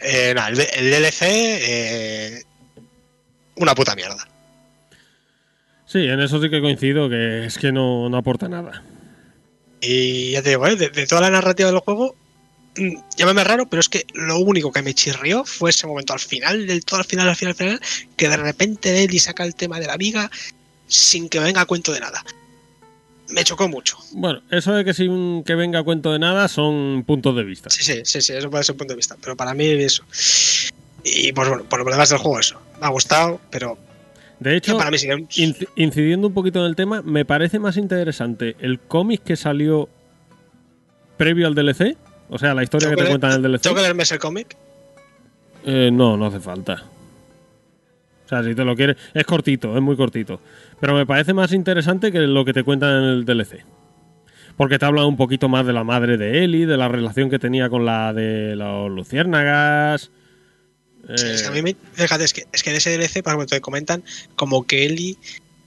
Eh, 0.00 0.32
nada, 0.34 0.48
el, 0.48 0.56
DLC, 0.56 1.22
eh, 1.22 2.42
una 3.56 3.74
puta 3.74 3.94
mierda. 3.96 4.28
Sí, 5.86 6.06
en 6.06 6.20
eso 6.20 6.40
sí 6.40 6.50
que 6.50 6.60
coincido, 6.60 7.08
que 7.08 7.46
es 7.46 7.56
que 7.56 7.72
no, 7.72 8.10
no 8.10 8.18
aporta 8.18 8.48
nada. 8.48 8.84
Y 9.80 10.32
ya 10.32 10.42
te 10.42 10.50
digo, 10.50 10.66
¿eh? 10.66 10.76
de, 10.76 10.90
de 10.90 11.06
toda 11.06 11.22
la 11.22 11.30
narrativa 11.30 11.70
del 11.70 11.80
juego, 11.80 12.14
llámame 13.16 13.44
raro, 13.44 13.68
pero 13.68 13.80
es 13.80 13.88
que 13.88 14.06
lo 14.14 14.38
único 14.38 14.72
que 14.72 14.82
me 14.82 14.94
chirrió 14.94 15.44
fue 15.44 15.70
ese 15.70 15.86
momento 15.86 16.12
al 16.12 16.20
final, 16.20 16.66
del 16.66 16.84
todo 16.84 17.00
al 17.00 17.06
final, 17.06 17.28
al 17.28 17.36
final, 17.36 17.52
al 17.52 17.56
final, 17.56 17.80
que 18.16 18.28
de 18.28 18.36
repente 18.36 19.04
Eli 19.04 19.18
saca 19.18 19.44
el 19.44 19.54
tema 19.54 19.80
de 19.80 19.86
la 19.86 19.96
viga 19.96 20.30
sin 20.86 21.28
que 21.28 21.38
me 21.38 21.46
venga 21.46 21.60
a 21.60 21.66
cuento 21.66 21.92
de 21.92 22.00
nada. 22.00 22.24
Me 23.30 23.44
chocó 23.44 23.68
mucho. 23.68 23.98
Bueno, 24.12 24.40
eso 24.50 24.72
de 24.72 24.84
que 24.84 24.94
sin 24.94 25.44
que 25.44 25.54
venga 25.54 25.80
a 25.80 25.82
cuento 25.82 26.12
de 26.12 26.18
nada 26.18 26.48
son 26.48 27.04
puntos 27.06 27.36
de 27.36 27.44
vista. 27.44 27.68
Sí, 27.68 27.82
sí, 27.82 28.00
sí, 28.04 28.22
sí, 28.22 28.32
eso 28.32 28.50
puede 28.50 28.64
ser 28.64 28.72
un 28.72 28.78
punto 28.78 28.94
de 28.94 28.96
vista. 28.96 29.16
Pero 29.20 29.36
para 29.36 29.52
mí 29.52 29.66
eso. 29.66 30.02
Y 31.04 31.32
pues 31.32 31.48
bueno, 31.48 31.64
por 31.64 31.84
lo 31.84 31.90
demás 31.90 32.08
del 32.08 32.18
juego 32.18 32.40
eso. 32.40 32.60
Me 32.80 32.86
ha 32.86 32.90
gustado, 32.90 33.38
pero 33.50 33.76
De 34.40 34.56
hecho, 34.56 34.78
para 34.78 34.90
mí 34.90 34.96
incidiendo 35.76 36.28
un 36.28 36.34
poquito 36.34 36.60
en 36.60 36.66
el 36.66 36.76
tema, 36.76 37.02
me 37.02 37.26
parece 37.26 37.58
más 37.58 37.76
interesante 37.76 38.56
el 38.60 38.80
cómic 38.80 39.22
que 39.22 39.36
salió 39.36 39.90
previo 41.18 41.46
al 41.46 41.54
DLC. 41.54 41.96
O 42.30 42.38
sea, 42.38 42.54
la 42.54 42.62
historia 42.62 42.90
que 42.90 42.96
te 42.96 43.08
cuentan 43.08 43.30
en 43.30 43.36
el 43.36 43.42
DLC. 43.42 43.62
¿Tengo 43.62 43.76
que 43.76 43.82
leerme 43.82 44.02
ese 44.02 44.18
cómic? 44.18 44.56
Eh, 45.64 45.90
no, 45.92 46.16
no 46.16 46.26
hace 46.26 46.40
falta. 46.40 46.84
O 48.24 48.28
sea, 48.28 48.42
si 48.42 48.54
te 48.54 48.64
lo 48.64 48.76
quieres. 48.76 48.96
Es 49.14 49.24
cortito, 49.24 49.74
es 49.74 49.82
muy 49.82 49.96
cortito. 49.96 50.40
Pero 50.80 50.94
me 50.94 51.06
parece 51.06 51.32
más 51.32 51.52
interesante 51.52 52.12
que 52.12 52.20
lo 52.20 52.44
que 52.44 52.52
te 52.52 52.62
cuentan 52.62 52.90
en 52.90 53.04
el 53.04 53.24
DLC. 53.24 53.64
Porque 54.56 54.78
te 54.78 54.84
hablan 54.84 55.06
un 55.06 55.16
poquito 55.16 55.48
más 55.48 55.64
de 55.66 55.72
la 55.72 55.84
madre 55.84 56.18
de 56.18 56.44
Ellie, 56.44 56.66
de 56.66 56.76
la 56.76 56.88
relación 56.88 57.30
que 57.30 57.38
tenía 57.38 57.70
con 57.70 57.86
la 57.86 58.12
de 58.12 58.56
los 58.56 58.90
luciérnagas. 58.90 60.10
Eh, 61.08 61.14
es 61.14 61.42
que 61.42 61.48
a 61.48 61.50
mí 61.52 61.62
me, 61.62 61.76
fíjate, 61.92 62.24
es 62.24 62.34
que, 62.34 62.44
es 62.52 62.62
que 62.62 62.70
en 62.70 62.76
ese 62.76 62.98
DLC, 62.98 63.22
por 63.22 63.32
ejemplo, 63.32 63.46
te 63.46 63.60
comentan 63.60 64.02
como 64.36 64.66
que 64.66 64.84
Ellie 64.84 65.16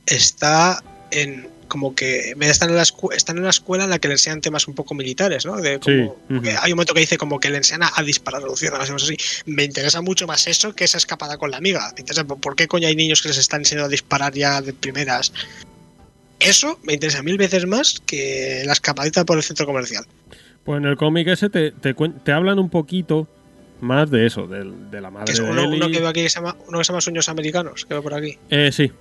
está 0.05 0.83
en. 1.09 1.47
Como 1.71 1.95
que 1.95 2.33
estar 2.41 2.69
en, 2.69 2.75
la 2.75 2.83
escu- 2.83 3.13
está 3.15 3.31
en 3.31 3.39
una 3.39 3.49
escuela 3.49 3.85
en 3.85 3.89
la 3.91 3.97
que 3.99 4.09
le 4.09 4.15
enseñan 4.15 4.41
temas 4.41 4.67
un 4.67 4.75
poco 4.75 4.93
militares, 4.93 5.45
¿no? 5.45 5.55
De 5.55 5.79
como, 5.79 5.95
Sí, 6.27 6.33
ujú. 6.33 6.41
que 6.43 6.51
hay 6.51 6.73
un 6.73 6.75
momento 6.75 6.93
que 6.93 6.99
dice 6.99 7.17
como 7.17 7.39
que 7.39 7.49
le 7.49 7.55
enseñan 7.57 7.83
a, 7.83 7.91
a 7.95 8.03
disparar 8.03 8.41
a 8.43 8.45
luciérnagas 8.45 8.89
y 8.89 8.93
así. 8.93 9.17
Me 9.45 9.63
interesa 9.63 10.01
mucho 10.01 10.27
más 10.27 10.47
eso 10.47 10.75
que 10.75 10.83
esa 10.83 10.97
escapada 10.97 11.37
con 11.37 11.49
la 11.49 11.57
amiga. 11.57 11.89
Me 11.95 12.01
interesa 12.01 12.25
por, 12.25 12.57
qué 12.57 12.67
coño 12.67 12.89
hay 12.89 12.95
niños 12.97 13.21
que 13.21 13.29
les 13.29 13.37
están 13.37 13.61
enseñando 13.61 13.85
a 13.85 13.89
disparar 13.89 14.33
ya 14.33 14.61
de 14.61 14.73
primeras. 14.73 15.31
Eso 16.39 16.77
me 16.83 16.93
interesa 16.93 17.23
mil 17.23 17.37
veces 17.37 17.65
más 17.65 18.01
que 18.05 18.63
la 18.65 18.73
escapadita 18.73 19.23
por 19.25 19.37
el 19.37 19.43
centro 19.43 19.65
comercial. 19.65 20.05
Pues 20.65 20.77
en 20.79 20.85
el 20.87 20.97
cómic 20.97 21.27
ese 21.29 21.49
te, 21.49 21.71
te, 21.71 21.93
te 21.93 22.31
hablan 22.31 22.59
un 22.59 22.69
poquito 22.69 23.27
más 23.79 24.11
de 24.11 24.25
eso, 24.25 24.45
de, 24.47 25.01
la 25.01 25.09
madre 25.09 25.25
Que 25.25 25.31
es 25.31 25.37
de 25.39 25.43
uno, 25.49 25.61
Ellie. 25.63 25.75
uno 25.77 25.89
que 25.89 25.99
veo 25.99 26.07
aquí 26.09 26.21
que 26.23 26.29
se 26.29 26.35
llama, 26.39 26.55
uno 26.67 26.79
que 26.79 26.83
se 26.83 26.89
llama 26.91 27.01
Sueños 27.01 27.29
Americanos, 27.29 27.85
que 27.85 27.93
veo 27.93 28.03
por 28.03 28.13
aquí. 28.13 28.37
Eh, 28.49 28.71
sí. 28.71 28.91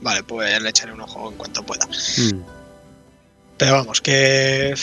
Vale, 0.00 0.22
pues 0.22 0.60
le 0.60 0.68
echaré 0.68 0.92
un 0.92 1.00
ojo 1.00 1.30
en 1.30 1.36
cuanto 1.36 1.64
pueda. 1.64 1.86
Mm. 1.86 2.42
Pero 3.56 3.72
vamos, 3.72 4.00
que. 4.00 4.74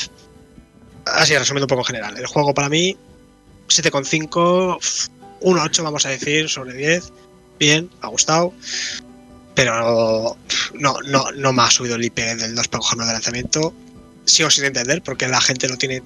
Así, 1.05 1.37
resumiendo 1.37 1.65
un 1.65 1.69
poco 1.69 1.81
en 1.81 1.85
general. 1.85 2.17
El 2.17 2.25
juego 2.25 2.53
para 2.53 2.69
mí, 2.69 2.97
7,5, 3.67 4.79
pf, 4.79 5.09
un 5.41 5.59
8, 5.59 5.83
vamos 5.83 6.05
a 6.05 6.09
decir, 6.09 6.49
sobre 6.49 6.73
10. 6.73 7.13
Bien, 7.59 7.89
ha 8.01 8.07
gustado. 8.07 8.53
Pero 9.53 10.37
no, 10.73 10.97
no, 11.05 11.31
no 11.31 11.53
me 11.53 11.61
ha 11.61 11.71
subido 11.71 11.95
el 11.95 12.03
IP 12.03 12.17
del 12.17 12.55
2 12.55 12.67
por 12.67 12.81
cogerme 12.81 13.05
de 13.05 13.13
lanzamiento. 13.13 13.73
Sigo 14.25 14.49
sin 14.49 14.65
entender 14.65 15.01
porque 15.01 15.27
la 15.27 15.39
gente 15.39 15.69
lo 15.69 15.77
tiene 15.77 16.01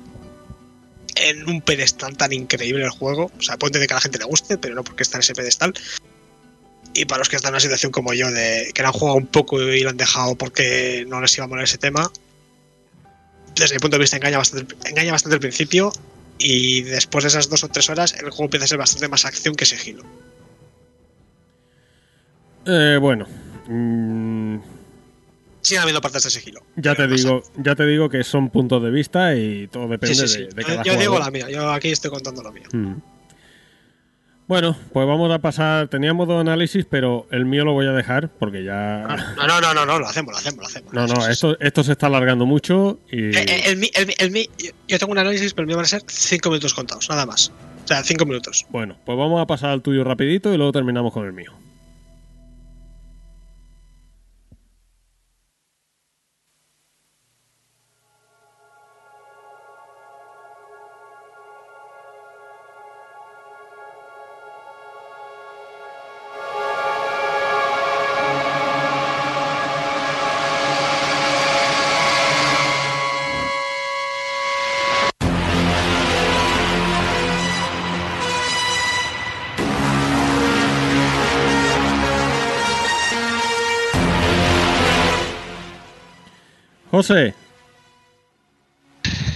en 1.16 1.50
un 1.50 1.62
pedestal 1.62 2.16
tan 2.16 2.34
increíble 2.34 2.84
el 2.84 2.92
juego. 2.92 3.32
O 3.38 3.42
sea, 3.42 3.58
puede 3.58 3.70
entender 3.70 3.88
que 3.88 3.94
a 3.94 3.98
la 3.98 4.02
gente 4.02 4.20
le 4.20 4.26
guste, 4.26 4.58
pero 4.58 4.76
no 4.76 4.84
porque 4.84 5.04
está 5.04 5.18
en 5.18 5.22
ese 5.22 5.34
pedestal. 5.34 5.74
Y 6.94 7.06
para 7.06 7.20
los 7.20 7.30
que 7.30 7.36
están 7.36 7.50
en 7.50 7.54
una 7.56 7.60
situación 7.60 7.92
como 7.92 8.14
yo, 8.14 8.30
de 8.32 8.72
que 8.74 8.82
lo 8.82 8.88
han 8.90 8.94
jugado 8.94 9.18
un 9.18 9.28
poco 9.28 9.62
y 9.62 9.82
lo 9.82 9.90
han 9.92 9.98
dejado 9.98 10.36
porque 10.36 11.06
no 11.08 11.22
les 11.22 11.36
iba 11.38 11.46
a 11.46 11.48
molar 11.48 11.64
ese 11.64 11.78
tema, 11.78 12.12
desde 13.56 13.76
mi 13.76 13.80
punto 13.80 13.98
de 13.98 14.02
vista 14.02 14.16
engaña 14.18 14.38
bastante, 14.38 14.76
engaña 14.90 15.12
bastante 15.12 15.36
al 15.36 15.40
principio 15.40 15.92
y 16.38 16.82
después 16.84 17.24
de 17.24 17.28
esas 17.30 17.50
dos 17.50 17.64
o 17.64 17.68
tres 17.70 17.90
horas 17.90 18.14
el 18.14 18.30
juego 18.30 18.46
empieza 18.46 18.66
a 18.66 18.68
ser 18.68 18.78
bastante 18.78 19.08
más 19.08 19.26
acción 19.26 19.56
que 19.56 19.66
sigilo. 19.66 20.04
Eh, 22.66 22.98
bueno. 23.00 23.26
mm, 23.68 24.58
Sigue 25.62 25.80
habiendo 25.80 26.02
partes 26.02 26.24
de 26.24 26.30
sigilo. 26.30 26.62
ya 26.78 26.96
te 26.96 27.04
pasa. 27.08 27.16
digo, 27.16 27.44
ya 27.58 27.76
te 27.76 27.86
digo 27.86 28.10
que 28.10 28.24
son 28.24 28.50
puntos 28.50 28.82
de 28.82 28.90
vista 28.92 29.36
y 29.36 29.68
todo 29.68 29.88
depende 29.88 30.16
Sí, 30.16 30.28
sí, 30.28 30.34
sí. 30.36 30.40
de, 30.42 30.48
de 30.48 30.64
cada 30.64 30.84
yo 30.84 30.96
digo 30.98 31.20
la 31.20 31.30
mía, 31.32 31.50
yo 31.50 31.70
aquí 31.72 31.90
estoy 31.90 32.10
contando 32.12 32.42
lo 32.42 32.52
mío. 32.52 32.68
Mm. 32.72 32.94
Bueno, 34.50 34.76
pues 34.94 35.06
vamos 35.08 35.32
a 35.32 35.38
pasar. 35.38 35.90
Teníamos 35.90 36.28
dos 36.28 36.42
análisis, 36.42 36.84
pero 36.90 37.28
el 37.30 37.46
mío 37.46 37.64
lo 37.66 37.74
voy 37.74 37.86
a 37.86 37.92
dejar 37.92 38.30
porque 38.40 38.64
ya. 38.64 39.06
No, 39.38 39.48
no, 39.48 39.62
no, 39.62 39.74
no, 39.76 39.86
no, 39.86 40.00
lo 40.00 40.08
hacemos, 40.08 40.32
lo 40.34 40.38
hacemos, 40.40 40.58
lo 40.62 40.66
hacemos. 40.66 40.92
No, 40.92 41.06
no, 41.06 41.28
esto, 41.28 41.56
esto 41.60 41.84
se 41.84 41.92
está 41.92 42.08
alargando 42.08 42.48
mucho 42.48 43.00
y. 43.12 43.26
Eh, 43.26 43.46
eh, 43.48 43.62
el, 43.68 43.78
mi- 43.78 43.92
el, 43.94 44.08
mi- 44.08 44.14
el 44.18 44.32
mi- 44.32 44.50
yo- 44.88 44.98
tengo 44.98 45.12
un 45.12 45.20
análisis, 45.20 45.54
pero 45.54 45.66
el 45.66 45.68
mío 45.68 45.76
van 45.78 45.86
a 45.86 45.88
ser 45.88 46.02
5 46.08 46.50
minutos 46.50 46.74
contados, 46.74 47.08
nada 47.10 47.28
más. 47.28 47.52
O 47.86 47.88
sea, 47.88 48.04
5 48.04 48.26
minutos. 48.26 48.66
Bueno, 48.72 48.98
pues 49.06 49.16
vamos 49.20 49.40
a 49.40 49.46
pasar 49.46 49.70
al 49.70 49.84
tuyo 49.84 50.04
rapidito 50.04 50.52
y 50.52 50.58
luego 50.58 50.72
terminamos 50.72 51.14
con 51.14 51.28
el 51.28 51.34
mío. 51.34 51.54
José. 87.00 87.34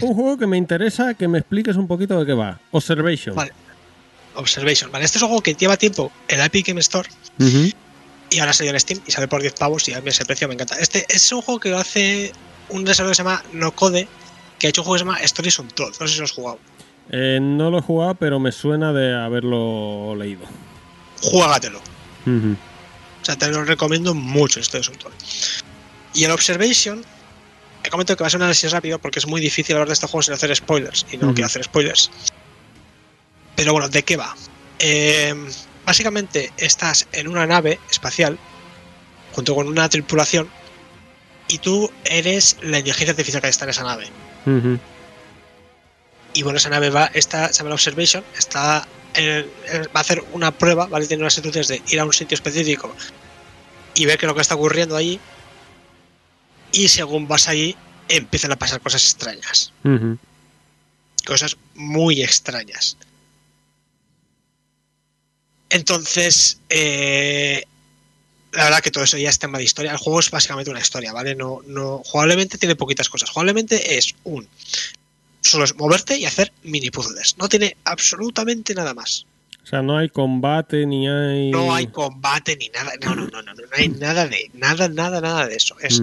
Un 0.02 0.14
juego 0.14 0.38
que 0.38 0.48
me 0.48 0.58
interesa 0.58 1.14
que 1.14 1.30
me 1.30 1.40
expliques 1.40 1.78
un 1.78 1.88
poquito 1.88 2.20
de 2.20 2.26
qué 2.26 2.34
va. 2.34 2.60
Observation. 2.72 3.36
Vale. 3.36 3.54
Observation. 4.36 4.92
Vale, 4.92 5.06
este 5.06 5.18
es 5.18 5.22
un 5.22 5.30
juego 5.30 5.42
que 5.42 5.54
lleva 5.54 5.78
tiempo 5.78 6.12
en 6.28 6.40
la 6.40 6.46
Epic 6.46 6.68
Game 6.68 6.82
Store 6.82 7.08
y 8.30 8.40
ahora 8.40 8.52
salió 8.52 8.74
en 8.74 8.80
Steam 8.80 9.00
y 9.06 9.12
sale 9.12 9.30
por 9.30 9.42
10 9.42 9.54
pavos 9.54 9.88
y 9.88 9.94
a 9.94 10.02
mí 10.02 10.10
ese 10.10 10.26
precio 10.26 10.48
me 10.50 10.56
encanta. 10.56 10.78
Este 10.78 11.06
es 11.08 11.32
un 11.32 11.42
juego 11.42 11.60
que 11.60 11.70
lo 11.70 11.78
hace 11.78 12.34
un 12.70 12.84
desarrollador 12.84 13.12
que 13.12 13.16
se 13.16 13.24
llama 13.24 13.44
Nocode, 13.54 14.08
que 14.60 14.68
ha 14.68 14.70
hecho 14.72 14.82
un 14.82 14.86
juego 14.86 14.96
que 14.96 15.00
se 15.00 15.06
llama 15.06 15.20
Stories 15.20 15.60
Untold. 15.60 15.96
No 16.02 16.08
sé 16.08 16.14
si 16.14 16.20
lo 16.20 16.26
has 16.26 16.32
jugado. 16.32 16.60
Eh, 17.12 17.40
no 17.42 17.72
lo 17.72 17.78
he 17.78 17.82
jugado, 17.82 18.16
pero 18.16 18.40
me 18.40 18.52
suena 18.52 18.92
de 18.92 19.16
haberlo 19.16 20.16
leído. 20.18 20.46
Juégatelo. 21.22 21.80
Ujú. 22.26 22.58
O 23.22 23.26
sea, 23.26 23.38
te 23.38 23.48
lo 23.48 23.64
recomiendo 23.64 24.14
mucho 24.14 24.60
Stories 24.60 24.90
Untold. 24.90 25.16
Y 26.14 26.26
el 26.26 26.32
Observation, 26.32 27.06
he 27.84 27.90
comentado 27.90 28.18
que 28.18 28.24
va 28.24 28.28
a 28.28 28.30
ser 28.30 28.38
un 28.40 28.44
análisis 28.44 28.72
rápido 28.72 29.00
porque 29.00 29.20
es 29.20 29.28
muy 29.28 29.42
difícil 29.42 29.76
hablar 29.76 29.88
de 29.88 29.94
este 29.94 30.08
juego 30.08 30.22
sin 30.24 30.34
hacer 30.34 30.56
spoilers 30.56 31.06
y 31.12 31.18
no 31.18 31.34
quiero 31.34 31.48
hacer 31.48 31.64
spoilers. 31.64 32.12
Pero 33.56 33.74
bueno, 33.74 33.90
¿de 33.90 34.04
qué 34.04 34.18
va? 34.18 34.36
Eh, 34.80 35.34
básicamente 35.86 36.52
estás 36.58 37.08
en 37.12 37.28
una 37.28 37.46
nave 37.46 37.80
espacial 37.92 38.38
junto 39.34 39.56
con 39.56 39.68
una 39.68 39.88
tripulación 39.90 40.50
y 41.48 41.58
tú 41.60 41.92
eres 42.06 42.58
la 42.62 42.80
inteligencia 42.80 43.12
artificial 43.12 43.42
que 43.42 43.50
está 43.50 43.66
en 43.66 43.70
esa 43.72 43.84
nave. 43.84 44.08
Y 46.34 46.42
bueno, 46.44 46.58
esa 46.58 46.70
nave 46.70 46.90
va, 46.90 47.12
esta 47.14 47.50
se 47.50 47.60
llama 47.60 47.70
la 47.70 47.76
Observation, 47.76 48.24
está 48.38 48.88
en- 49.14 49.46
en- 49.68 49.84
va 49.84 49.90
a 49.96 50.00
hacer 50.00 50.24
una 50.34 50.52
prueba, 50.52 50.88
¿vale? 50.88 51.06
Tiene 51.06 51.22
unas 51.22 51.38
instrucciones 51.38 51.68
de 51.68 51.82
ir 51.94 52.00
a 52.00 52.06
un 52.06 52.14
sitio 52.14 52.34
específico 52.36 52.96
y 53.94 54.06
ver 54.06 54.18
qué 54.18 54.26
es 54.26 54.28
lo 54.28 54.34
que 54.36 54.42
está 54.42 54.56
ocurriendo 54.56 54.96
allí. 54.96 55.20
Y 56.74 56.90
según 56.90 57.28
vas 57.28 57.48
allí, 57.48 57.76
empiezan 58.10 58.52
a 58.52 58.58
pasar 58.58 58.82
cosas 58.82 59.04
extrañas. 59.04 59.72
Cosas 61.26 61.56
muy 61.76 62.22
extrañas. 62.22 62.98
Entonces, 65.70 66.60
eh, 66.70 67.64
la 68.52 68.66
verdad 68.66 68.82
que 68.82 68.92
todo 68.92 69.04
eso 69.04 69.18
ya 69.18 69.30
es 69.30 69.40
tema 69.40 69.58
de 69.58 69.64
historia. 69.64 69.92
El 69.92 69.98
juego 69.98 70.20
es 70.20 70.30
básicamente 70.30 70.70
una 70.70 70.80
historia, 70.80 71.14
¿vale? 71.14 71.36
No, 71.36 71.62
no, 71.66 72.02
jugablemente 72.06 72.58
tiene 72.58 72.76
poquitas 72.76 73.10
cosas. 73.10 73.30
Jugablemente 73.30 73.98
es 73.98 74.14
un. 74.24 74.48
Solo 75.42 75.66
es 75.66 75.76
moverte 75.76 76.18
y 76.18 76.26
hacer 76.26 76.54
mini 76.64 76.90
puzzles. 76.90 77.38
No 77.38 77.50
tiene 77.50 77.76
absolutamente 77.84 78.74
nada 78.76 78.94
más. 78.94 79.26
O 79.64 79.66
sea, 79.66 79.82
no 79.82 79.98
hay 79.98 80.10
combate 80.10 80.86
ni 80.86 81.08
hay. 81.08 81.50
No 81.50 81.74
hay 81.74 81.88
combate 81.88 82.56
ni 82.58 82.70
nada. 82.70 82.94
No, 83.04 83.16
no, 83.16 83.28
no, 83.28 83.42
no, 83.42 83.54
no, 83.54 83.62
no 83.62 83.76
hay 83.76 83.90
nada 83.90 84.28
de. 84.28 84.52
Nada, 84.54 84.88
nada, 84.90 85.22
nada 85.22 85.48
de 85.48 85.56
eso. 85.56 85.76
Es. 85.80 86.02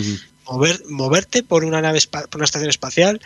Mover, 0.51 0.83
moverte 0.89 1.43
por 1.43 1.65
una 1.65 1.81
nave 1.81 2.01
por 2.11 2.37
una 2.37 2.45
estación 2.45 2.71
espacial, 2.71 3.21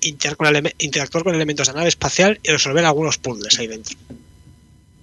interactuar 0.00 0.52
con, 0.52 0.72
interactuar 0.78 1.24
con 1.24 1.34
elementos 1.34 1.66
de 1.66 1.72
la 1.72 1.78
nave 1.78 1.88
espacial 1.88 2.40
y 2.42 2.50
resolver 2.50 2.84
algunos 2.84 3.18
puzzles 3.18 3.58
ahí 3.58 3.68
dentro. 3.68 3.96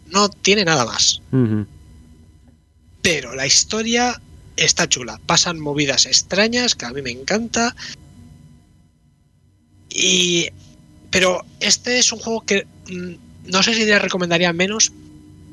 No 0.08 0.30
tiene 0.30 0.66
nada 0.66 0.86
más. 0.86 1.22
Pero 3.02 3.36
la 3.36 3.48
historia 3.48 4.22
está 4.58 4.88
chula. 4.88 5.20
Pasan 5.26 5.60
movidas 5.60 6.06
extrañas 6.06 6.76
que 6.76 6.86
a 6.86 6.92
mí 6.92 7.02
me 7.02 7.12
encanta. 7.12 7.76
Y. 9.90 10.50
Pero 11.10 11.46
este 11.60 12.00
es 12.00 12.12
un 12.12 12.20
juego 12.20 12.42
que. 12.42 12.68
mm, 12.90 13.52
no 13.52 13.64
sé 13.64 13.74
si 13.74 13.86
te 13.86 13.98
recomendaría 13.98 14.54
menos. 14.54 14.92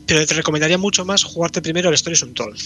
Pero 0.07 0.27
te 0.27 0.35
recomendaría 0.35 0.79
mucho 0.79 1.05
más 1.05 1.25
jugarte 1.25 1.63
primero 1.63 1.89
el 1.89 1.95
Stories 1.95 2.23
Untold. 2.23 2.61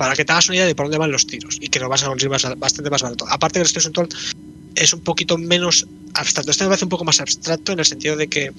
Para 0.00 0.16
que 0.16 0.24
te 0.24 0.32
hagas 0.32 0.48
una 0.48 0.56
idea 0.56 0.66
de 0.66 0.74
por 0.74 0.86
dónde 0.86 0.96
van 0.96 1.12
los 1.12 1.26
tiros. 1.26 1.58
Y 1.60 1.68
que 1.68 1.78
lo 1.78 1.86
vas 1.90 2.02
a 2.02 2.06
conseguir 2.06 2.30
bastante 2.56 2.88
más 2.88 3.02
barato. 3.02 3.26
Aparte 3.28 3.60
que 3.62 3.68
el 3.78 3.86
Untold 3.86 4.14
es 4.74 4.94
un 4.94 5.00
poquito 5.00 5.36
menos 5.36 5.86
abstracto. 6.14 6.50
Este 6.50 6.64
me 6.64 6.68
parece 6.68 6.86
un 6.86 6.88
poco 6.88 7.04
más 7.04 7.20
abstracto 7.20 7.72
en 7.72 7.80
el 7.80 7.84
sentido 7.84 8.16
de 8.16 8.26
que 8.26 8.50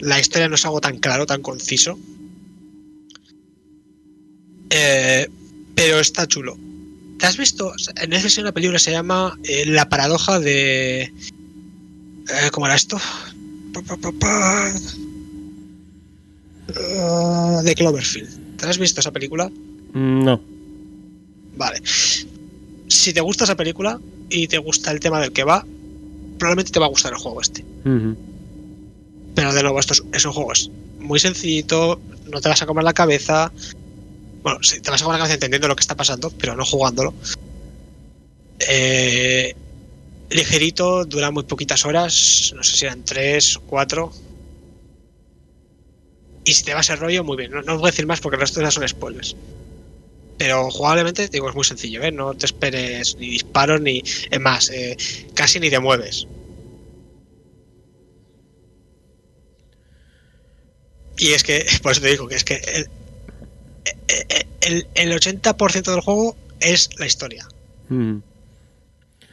la 0.00 0.20
historia 0.20 0.46
no 0.46 0.56
es 0.56 0.64
algo 0.66 0.82
tan 0.82 0.98
claro, 0.98 1.24
tan 1.24 1.40
conciso. 1.40 1.98
Eh, 4.68 5.26
pero 5.74 6.00
está 6.00 6.26
chulo. 6.26 6.58
¿Te 7.18 7.24
has 7.28 7.38
visto? 7.38 7.72
En 8.02 8.12
hay 8.12 8.22
una 8.40 8.52
película 8.52 8.78
se 8.78 8.90
llama 8.90 9.38
eh, 9.44 9.64
La 9.64 9.88
paradoja 9.88 10.38
de. 10.38 11.04
eh, 11.04 12.50
¿Cómo 12.52 12.66
era 12.66 12.74
esto? 12.74 13.00
Ah, 16.76 17.62
de 17.64 17.74
Cloverfield. 17.74 18.58
¿Te 18.58 18.66
has 18.66 18.76
visto 18.76 19.00
esa 19.00 19.12
película? 19.12 19.50
Mm, 19.94 20.24
No. 20.24 20.53
Vale. 21.56 21.80
Si 21.84 23.12
te 23.12 23.20
gusta 23.20 23.44
esa 23.44 23.56
película 23.56 24.00
y 24.28 24.46
te 24.48 24.58
gusta 24.58 24.90
el 24.90 25.00
tema 25.00 25.20
del 25.20 25.32
que 25.32 25.44
va, 25.44 25.64
probablemente 26.38 26.72
te 26.72 26.80
va 26.80 26.86
a 26.86 26.90
gustar 26.90 27.12
el 27.12 27.18
juego 27.18 27.40
este. 27.40 27.64
Pero 29.34 29.52
de 29.52 29.62
nuevo, 29.62 29.80
esto 29.80 29.94
es, 29.94 30.02
es 30.12 30.24
un 30.24 30.32
juego 30.32 30.52
es 30.52 30.70
muy 30.98 31.18
sencillito, 31.18 32.00
no 32.26 32.40
te 32.40 32.48
vas 32.48 32.62
a 32.62 32.66
comer 32.66 32.84
la 32.84 32.92
cabeza. 32.92 33.52
Bueno, 34.42 34.62
sí, 34.62 34.80
te 34.80 34.90
vas 34.90 35.00
a 35.00 35.04
comer 35.04 35.18
la 35.18 35.24
cabeza 35.24 35.34
entendiendo 35.34 35.68
lo 35.68 35.76
que 35.76 35.80
está 35.80 35.94
pasando, 35.94 36.30
pero 36.30 36.56
no 36.56 36.64
jugándolo. 36.64 37.14
Eh, 38.68 39.54
ligerito, 40.30 41.04
dura 41.04 41.30
muy 41.30 41.44
poquitas 41.44 41.84
horas, 41.84 42.52
no 42.56 42.62
sé 42.62 42.76
si 42.76 42.84
eran 42.84 43.04
tres, 43.04 43.58
cuatro. 43.66 44.12
Y 46.44 46.52
si 46.52 46.64
te 46.64 46.74
va 46.74 46.80
a 46.80 46.82
ser 46.82 46.98
rollo, 46.98 47.24
muy 47.24 47.36
bien. 47.36 47.50
No, 47.52 47.62
no 47.62 47.74
os 47.74 47.80
voy 47.80 47.88
a 47.88 47.90
decir 47.90 48.06
más 48.06 48.20
porque 48.20 48.36
el 48.36 48.40
resto 48.40 48.60
ya 48.60 48.70
son 48.70 48.86
spoilers. 48.86 49.34
Pero 50.38 50.70
jugablemente, 50.70 51.28
digo, 51.28 51.48
es 51.48 51.54
muy 51.54 51.64
sencillo, 51.64 52.02
¿eh? 52.02 52.10
No 52.10 52.34
te 52.34 52.46
esperes 52.46 53.16
ni 53.16 53.30
disparos 53.30 53.80
ni. 53.80 54.02
Es 54.30 54.40
más, 54.40 54.68
eh, 54.70 54.96
casi 55.34 55.60
ni 55.60 55.70
te 55.70 55.78
mueves. 55.78 56.26
Y 61.18 61.32
es 61.32 61.42
que, 61.42 61.64
por 61.82 61.92
eso 61.92 62.00
te 62.00 62.10
digo 62.10 62.26
que 62.26 62.34
es 62.34 62.44
que 62.44 62.60
el, 62.66 62.88
el, 64.60 64.86
el 64.94 65.12
80% 65.12 65.92
del 65.92 66.00
juego 66.00 66.36
es 66.60 66.90
la 66.98 67.06
historia. 67.06 67.46
Ujú. 67.90 68.22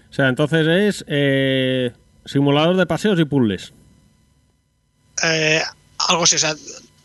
O 0.10 0.14
sea, 0.14 0.28
entonces 0.28 0.68
es 0.68 1.06
eh, 1.08 1.92
simulador 2.26 2.76
de 2.76 2.86
paseos 2.86 3.20
y 3.20 3.26
puzzles. 3.26 3.74
Eh, 5.24 5.62
algo 6.10 6.24
así, 6.24 6.36
o 6.36 6.40
sea, 6.40 6.54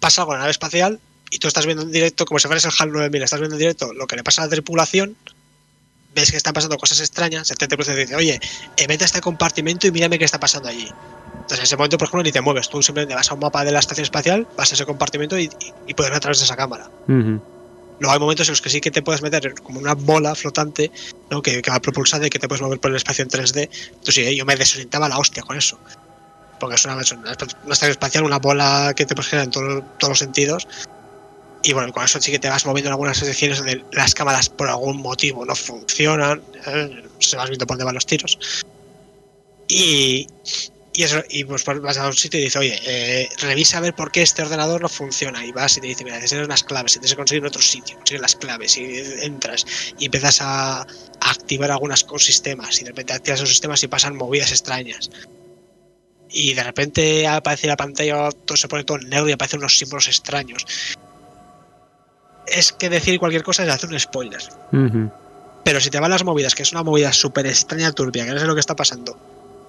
pasa 0.01 0.23
algo 0.23 0.33
en 0.33 0.39
la 0.39 0.41
nave 0.41 0.51
espacial 0.51 1.01
y 1.31 1.39
tú 1.39 1.49
estás 1.49 1.67
viendo 1.67 1.83
en 1.83 1.91
directo, 1.93 2.25
como 2.25 2.39
si 2.39 2.47
fueras 2.47 2.65
el 2.65 2.73
HAL 2.79 2.93
9000, 2.93 3.23
estás 3.23 3.41
viendo 3.41 3.57
en 3.57 3.61
directo 3.61 3.93
lo 3.93 4.07
que 4.07 4.17
le 4.17 4.25
pasa 4.25 4.43
a 4.43 4.47
la 4.47 4.51
tripulación, 4.51 5.17
ves 6.15 6.31
que 6.31 6.37
están 6.37 6.53
pasando 6.55 6.77
cosas 6.79 7.01
extrañas, 7.01 7.51
el 7.51 7.57
te 7.59 7.67
dice, 7.67 8.15
oye, 8.17 8.41
eh, 8.77 8.87
vete 8.87 9.05
a 9.05 9.07
este 9.07 9.21
compartimento 9.21 9.87
y 9.87 9.91
mírame 9.93 10.19
qué 10.19 10.25
está 10.25 10.39
pasando 10.39 10.69
allí. 10.69 10.93
Entonces 11.43 11.59
en 11.59 11.65
ese 11.65 11.77
momento, 11.77 11.99
por 11.99 12.07
ejemplo, 12.09 12.23
ni 12.23 12.33
te 12.33 12.41
mueves, 12.41 12.69
tú 12.69 12.83
simplemente 12.83 13.15
vas 13.15 13.31
a 13.31 13.35
un 13.35 13.41
mapa 13.41 13.65
de 13.65 13.73
la 13.73 13.79
estación 13.81 14.05
espacial, 14.05 14.49
vas 14.57 14.71
a 14.73 14.75
ese 14.75 14.85
compartimento 14.87 15.39
y, 15.39 15.45
y- 15.45 15.75
y 15.87 15.95
puedes 15.95 16.11
ver 16.11 16.17
a 16.17 16.21
través 16.21 16.39
de 16.39 16.45
esa 16.45 16.57
cámara. 16.57 16.91
Ujú. 17.07 17.41
Luego 17.99 18.13
hay 18.13 18.19
momentos 18.21 18.49
en 18.49 18.53
los 18.53 18.61
que 18.61 18.69
sí 18.71 18.81
que 18.81 18.91
te 18.91 19.03
puedes 19.03 19.23
meter 19.23 19.55
como 19.63 19.79
una 19.79 19.95
bola 19.95 20.35
flotante, 20.35 20.91
¿no? 21.31 21.41
que, 21.41 21.63
que 21.63 21.71
va 21.71 21.81
propulsada 21.81 22.27
y 22.27 22.31
que 22.31 22.39
te 22.39 22.47
puedes 22.49 22.61
mover 22.63 22.79
por 22.81 22.91
el 22.91 22.97
espacio 22.97 23.23
en 23.23 23.31
3D. 23.31 23.71
Entonces 23.71 24.15
sí, 24.15 24.37
yo 24.37 24.45
me 24.45 24.57
desorientaba 24.57 25.09
la 25.09 25.19
hostia 25.19 25.43
con 25.43 25.57
eso. 25.57 25.79
Porque 26.59 26.75
es 26.77 26.85
una, 26.85 26.95
una, 26.95 27.05
una 27.21 27.31
estación 27.73 27.91
espacial, 27.91 28.25
una 28.25 28.39
bola 28.39 28.93
que 28.97 29.07
te 29.07 29.15
puedes 29.15 29.29
generar 29.31 29.47
en 29.47 29.51
todo- 29.51 29.85
todos 29.99 30.11
los 30.11 30.19
sentidos. 30.19 30.67
Y 31.67 31.73
bueno, 31.73 31.93
con 31.93 32.05
eso 32.05 32.21
sí 32.21 32.31
que 32.31 32.39
te 32.39 32.49
vas 32.49 32.65
moviendo 32.65 32.91
en 32.91 32.93
algunas 32.93 33.19
secciones 33.19 33.59
donde 33.59 33.83
las 33.91 34.15
cámaras 34.15 34.49
por 34.49 34.69
algún 34.69 34.99
motivo 34.99 35.45
no 35.45 35.57
funcionan. 35.57 36.41
¿eh? 36.65 37.03
Se 37.19 37.37
vas 37.37 37.49
viendo 37.49 37.67
por 37.67 37.75
dónde 37.75 37.87
van 37.87 37.97
los 37.97 38.07
tiros. 38.07 38.39
Y, 39.67 40.29
eso, 40.97 41.25
y 41.29 41.43
pues 41.43 41.65
vas 41.65 41.99
a 41.99 42.07
un 42.07 42.15
sitio 42.15 42.39
y 42.39 42.45
dices, 42.45 42.61
oye, 42.61 42.81
eh, 42.87 43.29
revisa 43.39 43.79
a 43.79 43.81
ver 43.81 43.95
por 43.97 44.13
qué 44.13 44.23
este 44.23 44.43
ordenador 44.43 44.81
no 44.81 44.89
funciona. 44.89 45.45
Y 45.45 45.51
vas 45.51 45.77
y 45.77 45.81
te 45.81 45.89
dice, 45.89 46.05
mira, 46.05 46.19
necesitas 46.19 46.47
unas 46.47 46.63
claves, 46.63 46.93
tienes 46.93 47.11
que 47.11 47.17
conseguir 47.17 47.43
en 47.43 47.49
otro 47.49 47.63
sitio, 47.63 47.97
consigues 47.97 48.23
las 48.23 48.37
claves 48.37 48.77
y 48.77 49.03
entras 49.23 49.67
y 49.99 50.05
empiezas 50.05 50.39
a, 50.43 50.87
activar 51.19 51.73
algunos 51.73 52.07
sistemas 52.19 52.81
y 52.81 52.85
de 52.85 52.91
repente 52.91 53.13
activas 53.13 53.41
esos 53.41 53.49
sistemas 53.49 53.83
y 53.83 53.89
pasan 53.89 54.15
movidas 54.15 54.53
extrañas. 54.53 55.11
Y 56.31 56.55
de 56.55 56.63
repente 56.63 57.27
aparece 57.27 57.67
la 57.67 57.77
pantalla, 57.77 58.31
todo 58.31 58.57
se 58.57 58.69
pone 58.69 58.85
todo 58.85 58.99
negro 58.99 59.29
y 59.29 59.33
aparecen 59.33 59.59
unos 59.59 59.77
símbolos 59.77 60.07
extraños. 60.07 60.65
Es 62.47 62.73
que 62.73 62.89
decir 62.89 63.19
cualquier 63.19 63.43
cosa 63.43 63.65
es 63.65 63.71
hacer 63.71 63.91
un 63.91 63.99
spoiler. 63.99 64.43
Pero 65.65 65.81
si 65.81 65.91
te 65.91 65.99
van 65.99 66.11
las 66.11 66.25
movidas, 66.25 66.55
que 66.55 66.63
es 66.63 66.73
una 66.73 66.85
movida 66.85 67.13
súper 67.13 67.47
extraña, 67.47 67.91
turbia, 67.93 68.25
que 68.25 68.33
no 68.33 68.39
sé 68.39 68.47
lo 68.47 68.55
que 68.55 68.61
está 68.61 68.77
pasando, 68.77 69.19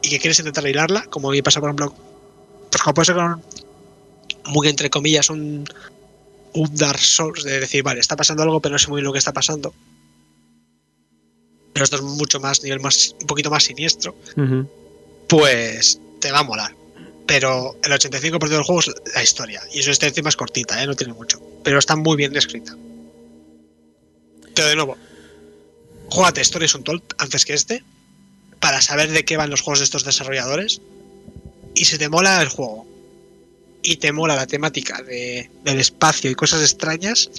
y 0.01 0.09
que 0.09 0.19
quieres 0.19 0.37
intentar 0.39 0.67
hilarla, 0.67 1.03
como 1.09 1.31
me 1.31 1.41
pasa, 1.41 1.59
por 1.59 1.69
ejemplo, 1.69 1.93
pues 2.69 2.81
como 2.83 2.93
puede 2.93 3.05
ser 3.07 3.15
con, 3.15 3.41
muy 4.45 4.67
entre 4.67 4.89
comillas, 4.89 5.29
un, 5.29 5.65
un 6.53 6.75
Dark 6.75 6.99
Souls, 6.99 7.43
de 7.43 7.59
decir, 7.59 7.83
vale, 7.83 7.99
está 7.99 8.15
pasando 8.15 8.43
algo, 8.43 8.61
pero 8.61 8.73
no 8.73 8.79
sé 8.79 8.89
muy 8.89 8.97
bien 8.97 9.05
lo 9.05 9.13
que 9.13 9.19
está 9.19 9.33
pasando. 9.33 9.73
Pero 11.73 11.83
esto 11.83 11.97
es 11.97 12.01
mucho 12.01 12.39
más, 12.39 12.63
nivel 12.63 12.79
más, 12.79 13.15
un 13.19 13.27
poquito 13.27 13.49
más 13.49 13.63
siniestro, 13.63 14.15
pues 15.27 15.99
te 16.19 16.31
va 16.31 16.39
a 16.39 16.43
molar. 16.43 16.75
Pero 17.27 17.75
el 17.83 17.91
85% 17.91 18.49
del 18.49 18.63
juego 18.63 18.79
es 18.79 18.91
la 19.13 19.23
historia, 19.23 19.61
y 19.73 19.79
eso 19.79 19.91
está 19.91 20.07
encima 20.07 20.29
es 20.29 20.35
cortita, 20.35 20.81
¿eh? 20.81 20.87
no 20.87 20.95
tiene 20.95 21.13
mucho, 21.13 21.41
pero 21.67 21.79
está 21.79 21.97
muy 21.97 22.15
bien 22.15 22.31
descrita. 22.31 22.77
Pero 24.55 24.69
de 24.69 24.75
nuevo, 24.77 24.95
Júgate 26.07 26.39
Stories 26.39 26.73
Untold 26.75 27.03
antes 27.17 27.43
que 27.43 27.53
este. 27.53 27.83
para 28.61 28.79
saber 28.79 29.11
de 29.11 29.25
qué 29.25 29.35
van 29.35 29.49
los 29.49 29.59
juegos 29.59 29.79
de 29.79 29.83
estos 29.83 30.05
desarrolladores. 30.05 30.79
Y 31.75 31.83
si 31.83 31.97
te 31.97 32.07
mola 32.07 32.41
el 32.41 32.47
juego 32.47 32.87
y 33.83 33.97
te 33.97 34.13
mola 34.13 34.37
la 34.37 34.47
temática 34.47 35.01
de, 35.01 35.51
del 35.65 35.81
espacio 35.81 36.31
y 36.31 36.35
cosas 36.35 36.61
extrañas, 36.61 37.29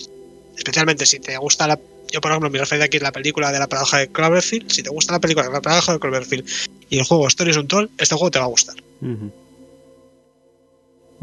especialmente 0.59 1.07
si 1.07 1.21
te 1.21 1.35
gusta 1.39 1.67
la. 1.67 1.81
Yo, 2.13 2.21
por 2.21 2.31
ejemplo, 2.31 2.51
mi 2.51 2.59
referencia 2.59 2.85
aquí 2.85 2.99
es 2.99 3.03
la 3.03 3.13
película 3.13 3.51
de 3.51 3.61
la 3.61 3.67
paradoja 3.67 3.97
de 3.97 4.09
Cloverfield. 4.09 4.71
Si 4.71 4.83
te 4.83 4.91
gusta 4.91 5.15
la 5.15 5.21
película 5.21 5.47
de 5.47 5.55
la 5.55 5.63
paradoja 5.63 5.95
de 5.95 6.01
Cloverfield 6.01 6.47
y 6.91 6.99
el 6.99 7.05
juego 7.07 7.27
Stories 7.29 7.57
Untold, 7.57 7.89
este 7.97 8.15
juego 8.15 8.31
te 8.31 8.39
va 8.41 8.45
a 8.45 8.49
gustar. 8.49 8.77
Ujú. 9.01 9.33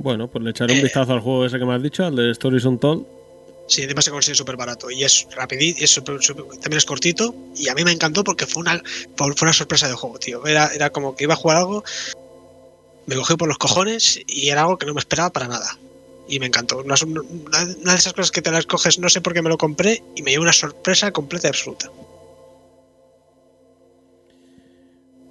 Bueno, 0.06 0.28
pues 0.28 0.44
le 0.44 0.52
echaré 0.52 0.72
un 0.74 0.80
Eh. 0.82 0.84
vistazo 0.84 1.14
al 1.14 1.20
juego 1.20 1.48
ese 1.48 1.58
que 1.58 1.66
me 1.66 1.74
has 1.74 1.82
dicho, 1.82 2.06
al 2.06 2.16
de 2.16 2.30
Stories 2.30 2.64
Untold. 2.66 3.08
Sí, 3.68 3.82
además 3.82 4.06
se 4.06 4.12
consigue 4.12 4.36
súper 4.36 4.56
barato 4.56 4.92
y 4.92 5.04
es 5.04 5.26
rapidito, 5.36 5.84
es 5.84 5.90
súper- 5.90 6.22
súper- 6.22 6.46
también 6.60 6.78
es 6.78 6.86
cortito 6.86 7.34
y 7.56 7.70
a 7.70 7.74
mí 7.74 7.84
me 7.84 7.92
encantó 7.92 8.24
porque 8.24 8.46
fue 8.46 8.62
una, 8.62 8.80
fue 9.18 9.34
una 9.42 9.52
sorpresa 9.54 9.88
de 9.88 9.96
juego, 9.96 10.20
tío. 10.20 10.46
Era, 10.46 10.68
era 10.76 10.92
como 10.92 11.16
que 11.16 11.24
iba 11.24 11.34
a 11.34 11.38
jugar 11.38 11.58
algo, 11.58 11.84
me 13.08 13.16
cogí 13.16 13.36
por 13.36 13.48
los 13.48 13.58
cojones 13.58 14.20
y 14.28 14.50
era 14.50 14.62
algo 14.62 14.78
que 14.78 14.86
no 14.86 14.94
me 14.94 15.00
esperaba 15.00 15.32
para 15.32 15.48
nada. 15.48 15.76
Y 16.28 16.40
me 16.40 16.46
encantó. 16.46 16.78
Una, 16.84 16.94
una- 17.04 17.22
una 17.82 17.92
de 17.94 17.98
esas 17.98 18.14
cosas 18.14 18.30
que 18.30 18.44
te 18.44 18.52
las 18.52 18.68
coges, 18.68 19.00
no 19.00 19.10
sé 19.10 19.22
por 19.22 19.34
qué 19.34 19.42
me 19.42 19.50
lo 19.50 19.58
compré 19.58 20.04
y 20.16 20.22
me 20.22 20.30
dio 20.32 20.42
una 20.42 20.54
sorpresa 20.54 21.10
completa 21.12 21.48
y 21.48 21.50
absoluta. 21.50 21.90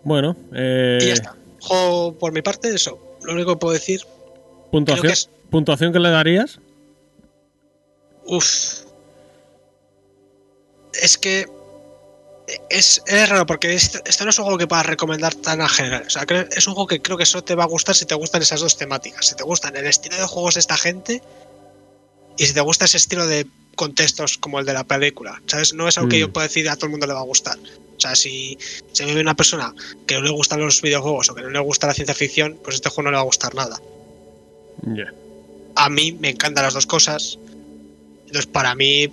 Bueno, 0.02 0.36
eh, 0.52 0.98
y 1.00 1.06
ya 1.06 1.12
está. 1.12 1.36
Juego 1.60 2.18
por 2.18 2.32
mi 2.32 2.42
parte, 2.42 2.74
eso. 2.74 2.98
Lo 3.22 3.34
único 3.34 3.52
que 3.52 3.58
puedo 3.60 3.72
decir, 3.74 4.00
puntuación, 4.78 5.06
que 5.06 5.12
es- 5.12 5.28
puntuación 5.50 5.92
que 5.92 6.00
le 6.00 6.10
darías. 6.10 6.58
Uf. 8.26 8.80
Es 11.00 11.18
que 11.18 11.46
es, 12.70 13.02
es 13.06 13.28
raro 13.28 13.46
porque 13.46 13.74
este, 13.74 14.00
este 14.06 14.24
no 14.24 14.30
es 14.30 14.38
un 14.38 14.44
juego 14.44 14.58
que 14.58 14.66
puedas 14.66 14.86
recomendar 14.86 15.34
tan 15.34 15.60
a 15.60 15.68
general. 15.68 16.04
O 16.06 16.10
sea, 16.10 16.24
es 16.50 16.66
un 16.66 16.74
juego 16.74 16.86
que 16.86 17.00
creo 17.02 17.16
que 17.18 17.26
solo 17.26 17.42
te 17.44 17.54
va 17.54 17.64
a 17.64 17.66
gustar 17.68 17.94
si 17.94 18.04
te 18.06 18.14
gustan 18.14 18.42
esas 18.42 18.60
dos 18.60 18.76
temáticas. 18.76 19.26
Si 19.26 19.34
te 19.34 19.42
gustan 19.44 19.76
el 19.76 19.86
estilo 19.86 20.16
de 20.16 20.26
juegos 20.26 20.54
de 20.54 20.60
esta 20.60 20.76
gente 20.76 21.22
y 22.36 22.46
si 22.46 22.52
te 22.54 22.60
gusta 22.60 22.84
ese 22.84 22.96
estilo 22.98 23.26
de 23.26 23.46
contextos 23.76 24.38
como 24.38 24.60
el 24.60 24.66
de 24.66 24.72
la 24.72 24.84
película. 24.84 25.40
¿Sabes? 25.46 25.74
No 25.74 25.88
es 25.88 25.98
algo 25.98 26.08
que 26.10 26.16
Mm. 26.16 26.20
yo 26.20 26.32
pueda 26.32 26.46
decir 26.46 26.68
a 26.68 26.76
todo 26.76 26.86
el 26.86 26.90
mundo 26.92 27.06
le 27.06 27.12
va 27.14 27.20
a 27.20 27.24
gustar. 27.24 27.58
O 27.96 28.00
sea, 28.00 28.14
si 28.14 28.56
se 28.92 29.04
me 29.06 29.14
ve 29.14 29.20
una 29.20 29.34
persona 29.34 29.74
que 30.06 30.14
no 30.14 30.22
le 30.22 30.30
gustan 30.30 30.60
los 30.60 30.80
videojuegos 30.82 31.30
o 31.30 31.34
que 31.34 31.42
no 31.42 31.50
le 31.50 31.58
gusta 31.60 31.86
la 31.88 31.94
ciencia 31.94 32.14
ficción, 32.14 32.58
pues 32.62 32.76
este 32.76 32.88
juego 32.88 33.04
no 33.04 33.10
le 33.10 33.16
va 33.16 33.22
a 33.22 33.26
gustar 33.26 33.54
nada. 33.54 33.80
A 35.76 35.88
mí 35.88 36.12
me 36.12 36.30
encantan 36.30 36.64
las 36.64 36.74
dos 36.74 36.86
cosas. 36.86 37.38
Entonces, 38.26 38.46
para 38.46 38.74
mí 38.74 39.10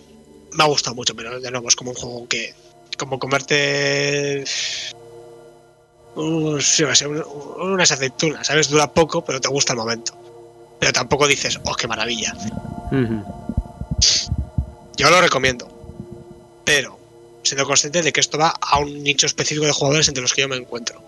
me 0.53 0.63
ha 0.63 0.67
gustado 0.67 0.95
mucho, 0.95 1.15
pero 1.15 1.39
de 1.39 1.51
nuevo 1.51 1.67
es 1.67 1.75
como 1.75 1.91
un 1.91 1.95
juego 1.97 2.27
que, 2.27 2.53
como 2.97 3.17
comerte 3.19 4.43
un- 6.15 6.61
sí, 6.61 6.83
un- 6.83 7.23
unas 7.73 7.91
aceitunas, 7.91 8.45
¿sabes? 8.47 8.69
Dura 8.69 8.91
poco, 8.91 9.23
pero 9.23 9.39
te 9.41 9.47
gusta 9.47 9.73
el 9.73 9.79
momento. 9.79 10.13
Pero 10.79 10.93
tampoco 10.93 11.27
dices, 11.27 11.59
oh, 11.65 11.75
qué 11.75 11.87
maravilla. 11.87 12.35
Yo 14.97 15.09
lo 15.09 15.21
recomiendo. 15.21 15.67
Pero, 16.65 16.97
siendo 17.43 17.65
consciente 17.65 18.01
de 18.01 18.11
que 18.13 18.19
esto 18.19 18.37
va 18.37 18.49
a 18.61 18.79
un 18.79 19.01
nicho 19.03 19.25
específico 19.25 19.65
de 19.65 19.71
jugadores 19.71 20.07
entre 20.07 20.21
los 20.21 20.33
que 20.33 20.41
yo 20.41 20.47
me 20.47 20.57
encuentro. 20.57 21.01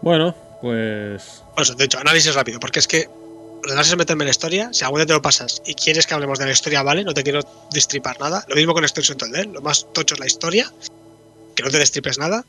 Bueno, 0.00 0.34
pues. 0.62 1.42
Por 1.54 1.62
eso, 1.62 1.74
de 1.74 1.84
hecho, 1.84 1.98
análisis 1.98 2.34
rápido, 2.34 2.58
porque 2.58 2.78
es 2.78 2.88
que 2.88 3.06
lo 3.64 3.70
demás 3.70 3.88
es 3.90 3.96
meterme 3.96 4.22
en 4.24 4.28
la 4.28 4.30
historia. 4.30 4.70
Si 4.72 4.82
algún 4.84 4.98
día 5.00 5.06
te 5.06 5.12
lo 5.12 5.20
pasas 5.20 5.60
y 5.66 5.74
quieres 5.74 6.06
que 6.06 6.14
hablemos 6.14 6.38
de 6.38 6.46
la 6.46 6.52
historia, 6.52 6.82
vale, 6.82 7.04
no 7.04 7.12
te 7.12 7.22
quiero 7.22 7.40
destripar 7.72 8.18
nada. 8.18 8.44
Lo 8.48 8.54
mismo 8.56 8.72
con 8.72 8.82
Extension 8.84 9.18
Told, 9.18 9.52
lo 9.52 9.60
más 9.60 9.86
tocho 9.92 10.14
es 10.14 10.20
la 10.20 10.26
historia, 10.26 10.72
que 11.54 11.62
no 11.62 11.70
te 11.70 11.78
destripes 11.78 12.16
nada. 12.18 12.44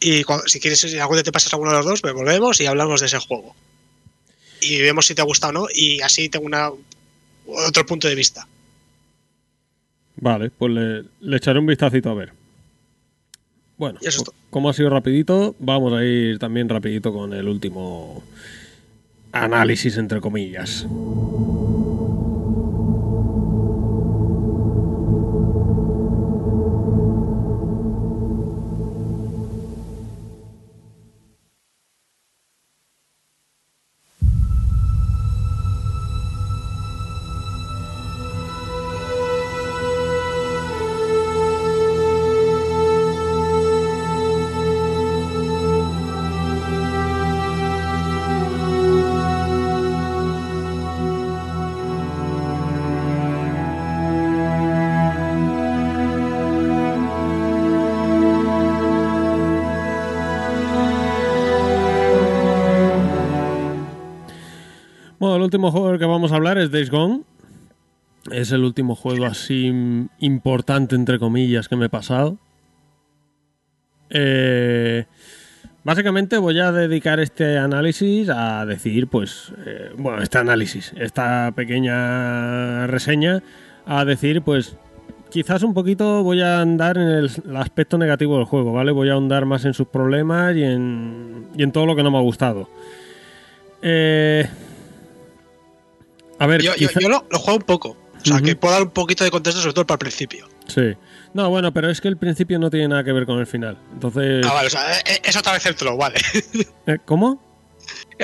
Y 0.00 0.24
cuando- 0.24 0.46
si 0.48 0.58
quieres, 0.60 0.80
si 0.80 0.98
algún 0.98 1.16
día 1.16 1.22
te 1.22 1.32
pasas 1.32 1.52
alguno 1.52 1.70
de 1.70 1.76
los 1.78 1.86
dos, 1.86 2.04
me 2.04 2.12
volvemos 2.12 2.60
y 2.60 2.66
hablamos 2.66 3.00
de 3.00 3.06
ese 3.06 3.18
juego. 3.18 3.54
Y 4.60 4.80
vemos 4.80 5.06
si 5.06 5.14
te 5.14 5.22
gusta 5.22 5.48
o 5.48 5.52
no, 5.52 5.66
y 5.72 6.00
así 6.02 6.28
tengo 6.28 6.46
una 6.46 6.70
otro 7.46 7.86
punto 7.86 8.08
de 8.08 8.14
vista. 8.14 8.46
Vale, 10.16 10.50
pues 10.50 10.72
le, 10.72 11.04
le 11.20 11.36
echaré 11.36 11.58
un 11.58 11.66
vistacito 11.66 12.10
a 12.10 12.14
ver. 12.14 12.32
Bueno, 13.78 13.98
Y 14.02 14.06
eso 14.06 14.22
es 14.22 14.30
como 14.50 14.70
ha 14.70 14.72
sido 14.72 14.88
rapidito, 14.90 15.54
vamos 15.58 15.92
a 15.92 16.02
ir 16.04 16.38
también 16.38 16.68
rapidito 16.68 17.12
con 17.12 17.34
el 17.34 17.46
último 17.46 18.22
análisis, 19.32 19.96
entre 19.98 20.20
comillas. 20.20 20.86
Days. 66.76 66.90
Es 68.30 68.52
el 68.52 68.64
último 68.64 68.94
juego 68.94 69.24
así 69.24 69.72
importante, 70.18 70.94
entre 70.94 71.18
comillas, 71.18 71.68
que 71.68 71.76
me 71.76 71.86
he 71.86 71.88
pasado. 71.88 72.36
Eh, 74.10 75.06
básicamente 75.84 76.36
voy 76.36 76.60
a 76.60 76.72
dedicar 76.72 77.18
este 77.20 77.56
análisis 77.56 78.28
a 78.28 78.66
decir, 78.66 79.06
pues, 79.08 79.52
eh, 79.64 79.90
bueno, 79.96 80.22
este 80.22 80.38
análisis, 80.38 80.92
esta 80.96 81.52
pequeña 81.56 82.86
reseña, 82.88 83.42
a 83.86 84.04
decir, 84.04 84.42
pues, 84.42 84.76
quizás 85.30 85.62
un 85.62 85.72
poquito 85.72 86.22
voy 86.22 86.42
a 86.42 86.60
andar 86.60 86.98
en 86.98 87.08
el 87.08 87.30
aspecto 87.56 87.96
negativo 87.96 88.36
del 88.36 88.44
juego, 88.44 88.72
¿vale? 88.72 88.92
Voy 88.92 89.08
a 89.08 89.14
ahondar 89.14 89.46
más 89.46 89.64
en 89.64 89.72
sus 89.72 89.88
problemas 89.88 90.54
y 90.56 90.62
en, 90.62 91.46
y 91.56 91.62
en 91.62 91.72
todo 91.72 91.86
lo 91.86 91.96
que 91.96 92.02
no 92.02 92.10
me 92.10 92.18
ha 92.18 92.22
gustado. 92.22 92.68
Eh, 93.80 94.46
a 96.38 96.46
ver, 96.46 96.62
Yo, 96.62 96.74
yo- 96.76 96.88
quizá- 96.88 97.00
yo 97.00 97.08
lo, 97.08 97.26
lo 97.30 97.38
juego 97.38 97.58
un 97.58 97.64
poco. 97.66 97.96
O 98.16 98.28
sea, 98.28 98.40
que 98.40 98.56
puedo 98.56 98.74
dar 98.74 98.82
un 98.82 98.90
poquito 98.90 99.22
de 99.22 99.30
contexto, 99.30 99.60
sobre 99.60 99.74
todo 99.74 99.86
para 99.86 99.96
el 99.96 99.98
principio. 100.00 100.48
Sí. 100.66 100.94
No, 101.32 101.48
bueno, 101.48 101.72
pero 101.72 101.88
es 101.90 102.00
que 102.00 102.08
el 102.08 102.16
principio 102.16 102.58
no 102.58 102.70
tiene 102.70 102.88
nada 102.88 103.04
que 103.04 103.12
ver 103.12 103.24
con 103.26 103.38
el 103.38 103.46
final. 103.46 103.78
Entonces. 103.92 104.44
Ah, 104.44 104.52
vale, 104.54 104.66
o 104.66 104.70
sea, 104.70 104.98
eh, 105.00 105.20
es 105.22 105.36
otra 105.36 105.52
vez 105.52 105.64
el 105.66 105.76
troll, 105.76 105.96
vale. 105.98 106.16
¿Eh? 106.86 106.98
¿Cómo? 107.04 107.40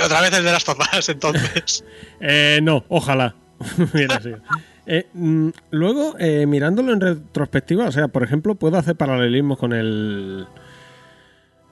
otra 0.05 0.23
vez 0.23 0.33
el 0.33 0.45
de 0.45 0.51
las 0.53 0.65
tofas, 0.65 1.09
entonces. 1.09 1.85
Eh, 2.21 2.59
no, 2.63 2.85
ojalá. 2.89 3.37
Sido. 4.23 4.41
Eh, 4.87 5.07
mm, 5.13 5.51
luego, 5.71 6.17
eh, 6.19 6.47
mirándolo 6.47 6.93
en 6.93 7.01
retrospectiva, 7.01 7.87
o 7.87 7.93
sea, 7.93 8.09
por 8.09 8.25
ejemplo, 8.25 8.57
puedo 8.57 8.77
hacer 8.79 8.97
paralelismos 8.97 9.59
con 9.59 9.73
el. 9.73 10.47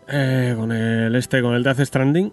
eh, 0.09 0.55
con 0.57 0.71
el 0.73 1.15
este, 1.17 1.43
con 1.43 1.55
el 1.55 1.63
Death 1.65 1.81
Stranding. 1.81 2.33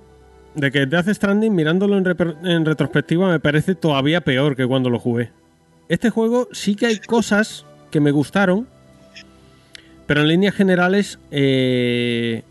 De 0.58 0.72
que 0.72 0.88
Death 0.88 1.10
Stranding, 1.10 1.53
mirándolo 1.53 1.98
en, 2.00 2.66
retrospectiva, 2.66 3.30
me 3.30 3.40
parece 3.40 3.76
todavía 3.76 4.22
peor 4.22 4.56
que 4.56 4.66
cuando 4.66 4.90
lo 4.90 4.98
jugué. 4.98 5.30
Este 5.88 6.10
juego 6.10 6.48
sí 6.52 6.76
que 6.76 6.88
hay 6.88 6.98
cosas 6.98 7.64
que 7.92 8.00
me 8.00 8.10
gustaron, 8.10 8.68
pero 10.08 10.22
en 10.22 10.30
líneas 10.30 10.56
generales 10.56 11.19
eh, 11.30 12.42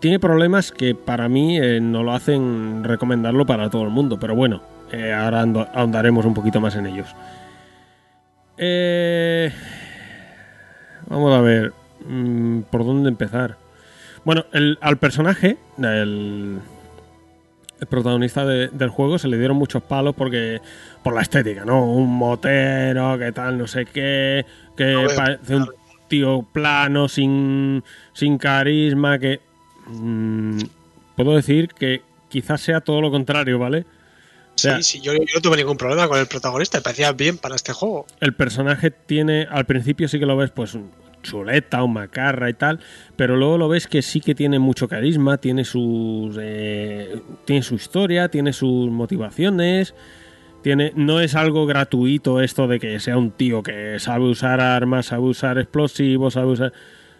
tiene 0.00 0.18
problemas 0.18 0.72
que 0.72 0.94
para 0.94 1.28
mí 1.28 1.58
eh, 1.58 1.80
no 1.82 2.02
lo 2.02 2.12
hacen 2.12 2.82
recomendarlo 2.82 3.44
para 3.44 3.68
todo 3.68 3.82
el 3.82 3.90
mundo. 3.90 4.18
Pero 4.18 4.34
bueno, 4.34 4.62
eh, 4.90 5.12
ahora 5.12 5.44
ahondaremos 5.74 6.24
un 6.24 6.32
poquito 6.32 6.62
más 6.62 6.76
en 6.76 6.86
ellos. 6.86 7.14
Vamos 11.10 11.34
a 11.34 11.42
ver 11.42 11.74
mm, 12.08 12.60
por 12.70 12.86
dónde 12.86 13.10
empezar. 13.10 13.58
Bueno, 14.24 14.46
al 14.80 14.96
personaje, 14.96 15.58
el, 15.76 16.58
el 17.80 17.86
protagonista 17.86 18.44
de- 18.46 18.68
del 18.68 18.88
juego, 18.88 19.18
se 19.18 19.28
le 19.28 19.38
dieron 19.38 19.56
muchos 19.56 19.82
palos 19.82 20.14
porque 20.16 20.60
por 21.02 21.14
la 21.14 21.22
estética, 21.22 21.64
¿no? 21.64 21.84
Un 21.84 22.08
motero, 22.16 23.18
que 23.18 23.32
tal, 23.32 23.58
no 23.58 23.66
sé 23.66 23.84
qué, 23.86 24.44
que 24.76 25.06
parece 25.14 25.56
un 25.56 25.68
tío 26.08 26.46
plano, 26.52 27.08
sin, 27.08 27.82
sin 28.12 28.38
carisma, 28.38 29.18
que... 29.18 29.40
mm, 29.88 30.58
puedo 31.16 31.34
decir 31.36 31.68
que 31.68 32.02
quizás 32.28 32.60
sea 32.60 32.80
todo 32.80 33.00
lo 33.00 33.10
contrario, 33.10 33.58
¿vale? 33.58 33.84
O 34.54 34.58
sea, 34.58 34.78
sí, 34.78 34.82
sí, 34.84 35.00
yo, 35.02 35.12
yo 35.12 35.20
no 35.34 35.40
tuve 35.42 35.58
ningún 35.58 35.76
problema 35.76 36.08
con 36.08 36.18
el 36.18 36.26
protagonista, 36.26 36.78
me 36.78 36.82
parecía 36.82 37.12
bien 37.12 37.36
para 37.36 37.56
este 37.56 37.72
juego. 37.74 38.06
el 38.20 38.32
personaje 38.34 38.90
tiene, 38.90 39.46
al 39.50 39.66
principio 39.66 40.08
sí 40.08 40.18
que 40.18 40.24
lo 40.26 40.36
ves, 40.36 40.50
pues 40.50 40.78
chuleta 41.26 41.82
o 41.82 41.88
macarra 41.88 42.48
y 42.48 42.54
tal, 42.54 42.80
pero 43.16 43.36
luego 43.36 43.58
lo 43.58 43.68
ves 43.68 43.86
que 43.86 44.02
sí 44.02 44.20
que 44.20 44.34
tiene 44.34 44.58
mucho 44.58 44.88
carisma, 44.88 45.38
tiene 45.38 45.64
sus 45.64 46.36
eh, 46.40 47.20
tiene 47.44 47.62
su 47.62 47.74
historia, 47.74 48.28
tiene 48.28 48.52
sus 48.52 48.90
motivaciones, 48.90 49.94
tiene 50.62 50.92
no 50.96 51.20
es 51.20 51.34
algo 51.34 51.66
gratuito 51.66 52.40
esto 52.40 52.66
de 52.68 52.80
que 52.80 53.00
sea 53.00 53.18
un 53.18 53.30
tío 53.30 53.62
que 53.62 53.98
sabe 53.98 54.24
usar 54.24 54.60
armas, 54.60 55.06
sabe 55.06 55.22
usar 55.22 55.58
explosivos, 55.58 56.34
sabe 56.34 56.46
usar 56.46 56.72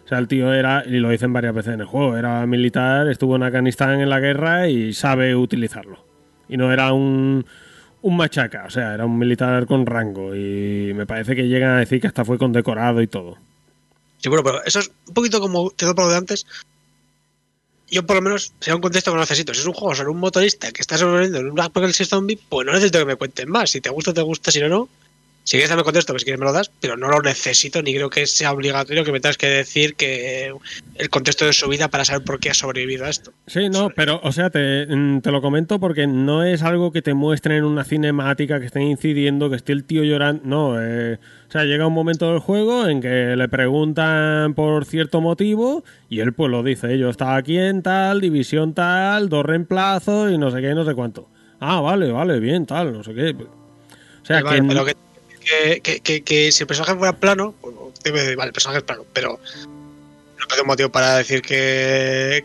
o 0.07 0.09
sea, 0.09 0.19
el 0.19 0.29
tío 0.29 0.53
era, 0.53 0.85
y 0.85 0.99
lo 0.99 1.09
dicen 1.09 1.33
varias 1.33 1.53
veces 1.53 1.73
en 1.73 1.81
el 1.81 1.85
juego, 1.85 2.15
era 2.15 2.45
militar, 2.45 3.09
estuvo 3.09 3.35
en 3.35 3.43
Afganistán 3.43 3.99
en 3.99 4.09
la 4.09 4.21
guerra 4.21 4.69
y 4.69 4.93
sabe 4.93 5.35
utilizarlo. 5.35 6.05
Y 6.47 6.55
no 6.55 6.71
era 6.71 6.93
un, 6.93 7.45
un 8.01 8.15
machaca, 8.15 8.63
o 8.65 8.69
sea, 8.69 8.93
era 8.93 9.05
un 9.05 9.19
militar 9.19 9.65
con 9.65 9.85
rango. 9.85 10.33
Y 10.33 10.93
me 10.95 11.05
parece 11.05 11.35
que 11.35 11.49
llegan 11.49 11.71
a 11.71 11.79
decir 11.79 11.99
que 11.99 12.07
hasta 12.07 12.23
fue 12.23 12.37
condecorado 12.37 13.01
y 13.01 13.07
todo. 13.07 13.37
Sí, 14.19 14.29
bueno, 14.29 14.43
pero 14.43 14.63
eso 14.65 14.79
es 14.79 14.91
un 15.07 15.13
poquito 15.13 15.39
como 15.39 15.69
te 15.71 15.85
lo 15.85 15.93
de 15.93 16.15
antes. 16.15 16.45
Yo 17.89 18.05
por 18.05 18.17
lo 18.17 18.21
menos, 18.21 18.51
sea 18.59 18.75
un 18.75 18.81
contexto 18.81 19.11
que 19.11 19.15
no 19.15 19.21
necesito. 19.21 19.53
Si 19.53 19.61
es 19.61 19.65
un 19.65 19.73
juego 19.73 19.95
sobre 19.95 20.09
un 20.09 20.19
motorista 20.19 20.71
que 20.71 20.81
está 20.81 20.97
sobreviviendo 20.97 21.39
en 21.39 21.51
un 21.51 21.59
apocalipsis 21.59 22.09
zombie, 22.09 22.37
pues 22.49 22.65
no 22.65 22.73
necesito 22.73 22.99
que 22.99 23.05
me 23.05 23.15
cuenten 23.15 23.49
más. 23.49 23.69
Si 23.71 23.79
te 23.79 23.89
gusta, 23.89 24.13
te 24.13 24.21
gusta, 24.21 24.51
si 24.51 24.59
no, 24.59 24.67
no. 24.67 24.89
Si 25.47 25.51
quieres 25.51 25.69
darme 25.69 25.85
contexto, 25.85 26.11
pues 26.11 26.23
si 26.23 26.25
quieres 26.25 26.41
me 26.41 26.45
lo 26.45 26.51
das, 26.51 26.69
pero 26.81 26.97
no 26.97 27.07
lo 27.07 27.21
necesito 27.21 27.81
ni 27.81 27.93
creo 27.93 28.09
que 28.09 28.27
sea 28.27 28.51
obligatorio 28.51 29.05
que 29.05 29.13
me 29.13 29.21
tengas 29.21 29.37
que 29.37 29.47
decir 29.47 29.95
que 29.95 30.53
el 30.95 31.09
contexto 31.09 31.45
de 31.45 31.53
su 31.53 31.69
vida 31.69 31.87
para 31.87 32.03
saber 32.03 32.25
por 32.25 32.41
qué 32.41 32.49
ha 32.49 32.53
sobrevivido 32.53 33.05
a 33.05 33.09
esto. 33.09 33.31
Sí, 33.45 33.69
no, 33.69 33.89
pero, 33.91 34.19
o 34.25 34.33
sea, 34.33 34.49
te, 34.49 34.85
mm, 34.85 35.21
te 35.21 35.31
lo 35.31 35.41
comento 35.41 35.79
porque 35.79 36.05
no 36.05 36.43
es 36.43 36.63
algo 36.63 36.91
que 36.91 37.01
te 37.01 37.13
muestren 37.13 37.59
en 37.59 37.63
una 37.63 37.85
cinemática 37.85 38.59
que 38.59 38.65
estén 38.65 38.81
incidiendo, 38.81 39.49
que 39.49 39.55
esté 39.55 39.71
el 39.71 39.85
tío 39.85 40.03
llorando. 40.03 40.43
No, 40.43 40.81
eh, 40.83 41.17
o 41.47 41.51
sea, 41.51 41.63
llega 41.63 41.87
un 41.87 41.93
momento 41.93 42.29
del 42.29 42.39
juego 42.39 42.85
en 42.85 42.99
que 42.99 43.37
le 43.37 43.47
preguntan 43.47 44.53
por 44.53 44.83
cierto 44.83 45.21
motivo 45.21 45.85
y 46.09 46.19
él 46.19 46.33
pues 46.33 46.51
lo 46.51 46.61
dice. 46.61 46.97
Yo 46.97 47.09
estaba 47.09 47.37
aquí 47.37 47.57
en 47.57 47.83
tal, 47.83 48.19
división 48.19 48.73
tal, 48.73 49.29
dos 49.29 49.45
reemplazos 49.45 50.29
y 50.29 50.37
no 50.37 50.51
sé 50.51 50.59
qué, 50.59 50.75
no 50.75 50.83
sé 50.83 50.93
cuánto. 50.93 51.29
Ah, 51.61 51.79
vale, 51.79 52.11
vale, 52.11 52.41
bien, 52.41 52.65
tal, 52.65 52.91
no 52.91 53.01
sé 53.01 53.13
qué. 53.13 53.29
O 53.29 54.25
sea, 54.25 54.43
que, 54.43 54.61
pero 54.61 54.83
que, 54.83 54.93
que, 55.47 55.81
que- 55.81 55.99
que- 56.01 56.21
que 56.23 56.51
si 56.51 56.63
el 56.63 56.67
personaje 56.67 56.95
fuera 56.97 57.13
plano, 57.17 57.53
pues, 57.61 58.35
vale, 58.35 58.47
el 58.49 58.53
personaje 58.53 58.79
es 58.79 58.83
plano, 58.83 59.03
pero 59.13 59.39
no 60.39 60.61
un 60.61 60.67
motivo 60.67 60.89
para 60.89 61.17
decir 61.17 61.41
que, 61.41 62.43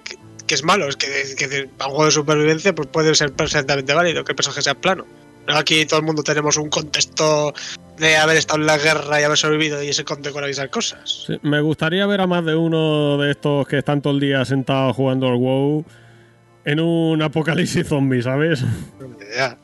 es 0.49 0.63
malo. 0.65 0.87
Es 0.89 0.97
que, 0.97 1.69
para 1.79 1.89
un 1.89 1.95
juego 1.97 2.05
de 2.07 2.11
supervivencia 2.11 2.75
pues 2.75 2.89
puede 2.89 3.15
ser 3.15 3.33
perfectamente 3.33 3.95
válido 3.95 4.23
que 4.25 4.33
el 4.33 4.37
personaje 4.37 4.63
sea 4.63 4.75
plano. 4.75 5.07
No, 5.47 5.57
Aquí 5.57 5.87
todo 5.87 6.01
el 6.01 6.07
mundo 6.07 6.23
tenemos 6.23 6.57
un 6.57 6.69
contexto 6.69 7.53
de 7.99 8.17
haber 8.17 8.37
estado 8.37 8.61
en 8.61 8.67
la 8.67 8.79
guerra 8.79 9.21
y 9.21 9.25
haber 9.25 9.39
sobrevivido 9.39 9.83
y 9.83 9.89
ese 9.89 10.05
condecora 10.05 10.49
y 10.49 10.51
esas 10.53 10.69
cosas. 10.69 11.25
Sí, 11.27 11.39
me 11.43 11.61
gustaría 11.61 12.07
ver 12.07 12.21
a 12.21 12.27
más 12.27 12.45
de 12.45 12.55
uno 12.55 13.19
de 13.19 13.31
estos 13.33 13.67
que 13.67 13.79
están 13.79 14.03
todo 14.03 14.13
el 14.13 14.21
día 14.21 14.45
sentados 14.45 14.95
jugando 14.95 15.27
al 15.29 15.37
WoW 15.37 15.85
en 16.65 16.81
un 16.81 17.23
apocalipsis 17.23 17.89
zombie, 17.89 18.23
¿sabes? 18.23 18.63
Ya. 19.37 19.57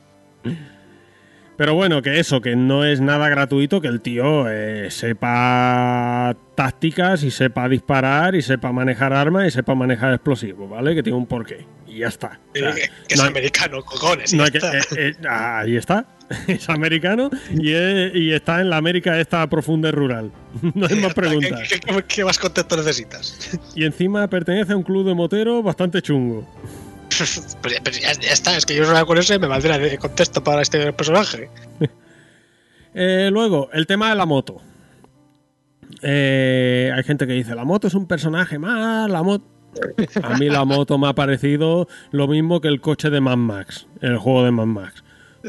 Pero 1.59 1.73
bueno, 1.73 2.01
que 2.01 2.19
eso, 2.21 2.39
que 2.39 2.55
no 2.55 2.85
es 2.85 3.01
nada 3.01 3.27
gratuito, 3.27 3.81
que 3.81 3.89
el 3.89 3.99
tío 3.99 4.45
eh, 4.49 4.89
sepa 4.89 6.33
tácticas 6.55 7.21
y 7.23 7.31
sepa 7.31 7.67
disparar 7.67 8.33
y 8.35 8.41
sepa 8.41 8.71
manejar 8.71 9.11
armas 9.11 9.47
y 9.47 9.51
sepa 9.51 9.75
manejar 9.75 10.13
explosivos, 10.13 10.69
¿vale? 10.69 10.95
Que 10.95 11.03
tiene 11.03 11.17
un 11.17 11.25
porqué. 11.25 11.65
Y 11.85 11.99
ya 11.99 12.07
está. 12.07 12.39
O 12.55 12.57
sea, 12.57 12.69
es 13.09 13.17
no 13.17 13.23
hay- 13.23 13.29
americano, 13.29 13.81
cojones. 13.83 14.33
no 14.33 14.39
ya 14.39 14.45
hay 14.45 14.51
que- 14.51 14.77
está. 14.77 14.95
eh, 15.01 15.13
ahí 15.29 15.75
está. 15.75 16.05
Es 16.47 16.69
americano 16.69 17.29
y, 17.51 17.73
es- 17.73 18.15
y 18.15 18.31
está 18.31 18.61
en 18.61 18.69
la 18.69 18.77
América 18.77 19.19
esta 19.19 19.45
profunda 19.49 19.89
y 19.89 19.91
rural. 19.91 20.31
No 20.75 20.85
hay 20.87 20.95
más 20.95 21.13
preguntas. 21.13 21.59
¿Qué, 21.67 21.79
qué- 21.81 22.03
qué 22.07 22.23
más 22.23 22.39
contexto 22.39 22.77
necesitas? 22.77 23.59
Y 23.75 23.83
encima 23.83 24.27
pertenece 24.29 24.71
a 24.71 24.77
un 24.77 24.83
club 24.83 25.05
de 25.05 25.13
moteros 25.13 25.61
bastante 25.61 26.01
chungo. 26.01 26.47
Ya, 27.25 28.11
está, 28.31 28.57
es 28.57 28.65
que 28.65 28.75
yo 28.75 28.91
no 28.91 29.05
con 29.05 29.17
eso 29.17 29.33
y 29.33 29.39
me 29.39 29.47
valdrá 29.47 29.77
de 29.77 29.97
contexto 29.97 30.43
para 30.43 30.61
este 30.61 30.93
personaje. 30.93 31.49
Eh, 32.91 33.29
luego, 33.31 33.69
el 33.71 33.85
tema 33.85 34.09
de 34.09 34.15
la 34.15 34.25
moto. 34.25 34.63
Eh, 36.01 36.91
hay 36.93 37.03
gente 37.03 37.27
que 37.27 37.33
dice, 37.33 37.53
la 37.53 37.63
moto 37.63 37.87
es 37.87 37.93
un 37.93 38.07
personaje 38.07 38.57
más, 38.57 39.09
la 39.09 39.21
moto... 39.21 39.45
A 40.23 40.37
mí 40.39 40.49
la 40.49 40.65
moto 40.65 40.97
me 40.97 41.07
ha 41.07 41.13
parecido 41.13 41.87
lo 42.09 42.27
mismo 42.27 42.59
que 42.61 42.67
el 42.67 42.81
coche 42.81 43.11
de 43.11 43.21
Mad 43.21 43.37
Max, 43.37 43.85
el 44.01 44.17
juego 44.17 44.43
de 44.43 44.51
Mad 44.51 44.65
Max. 44.65 45.03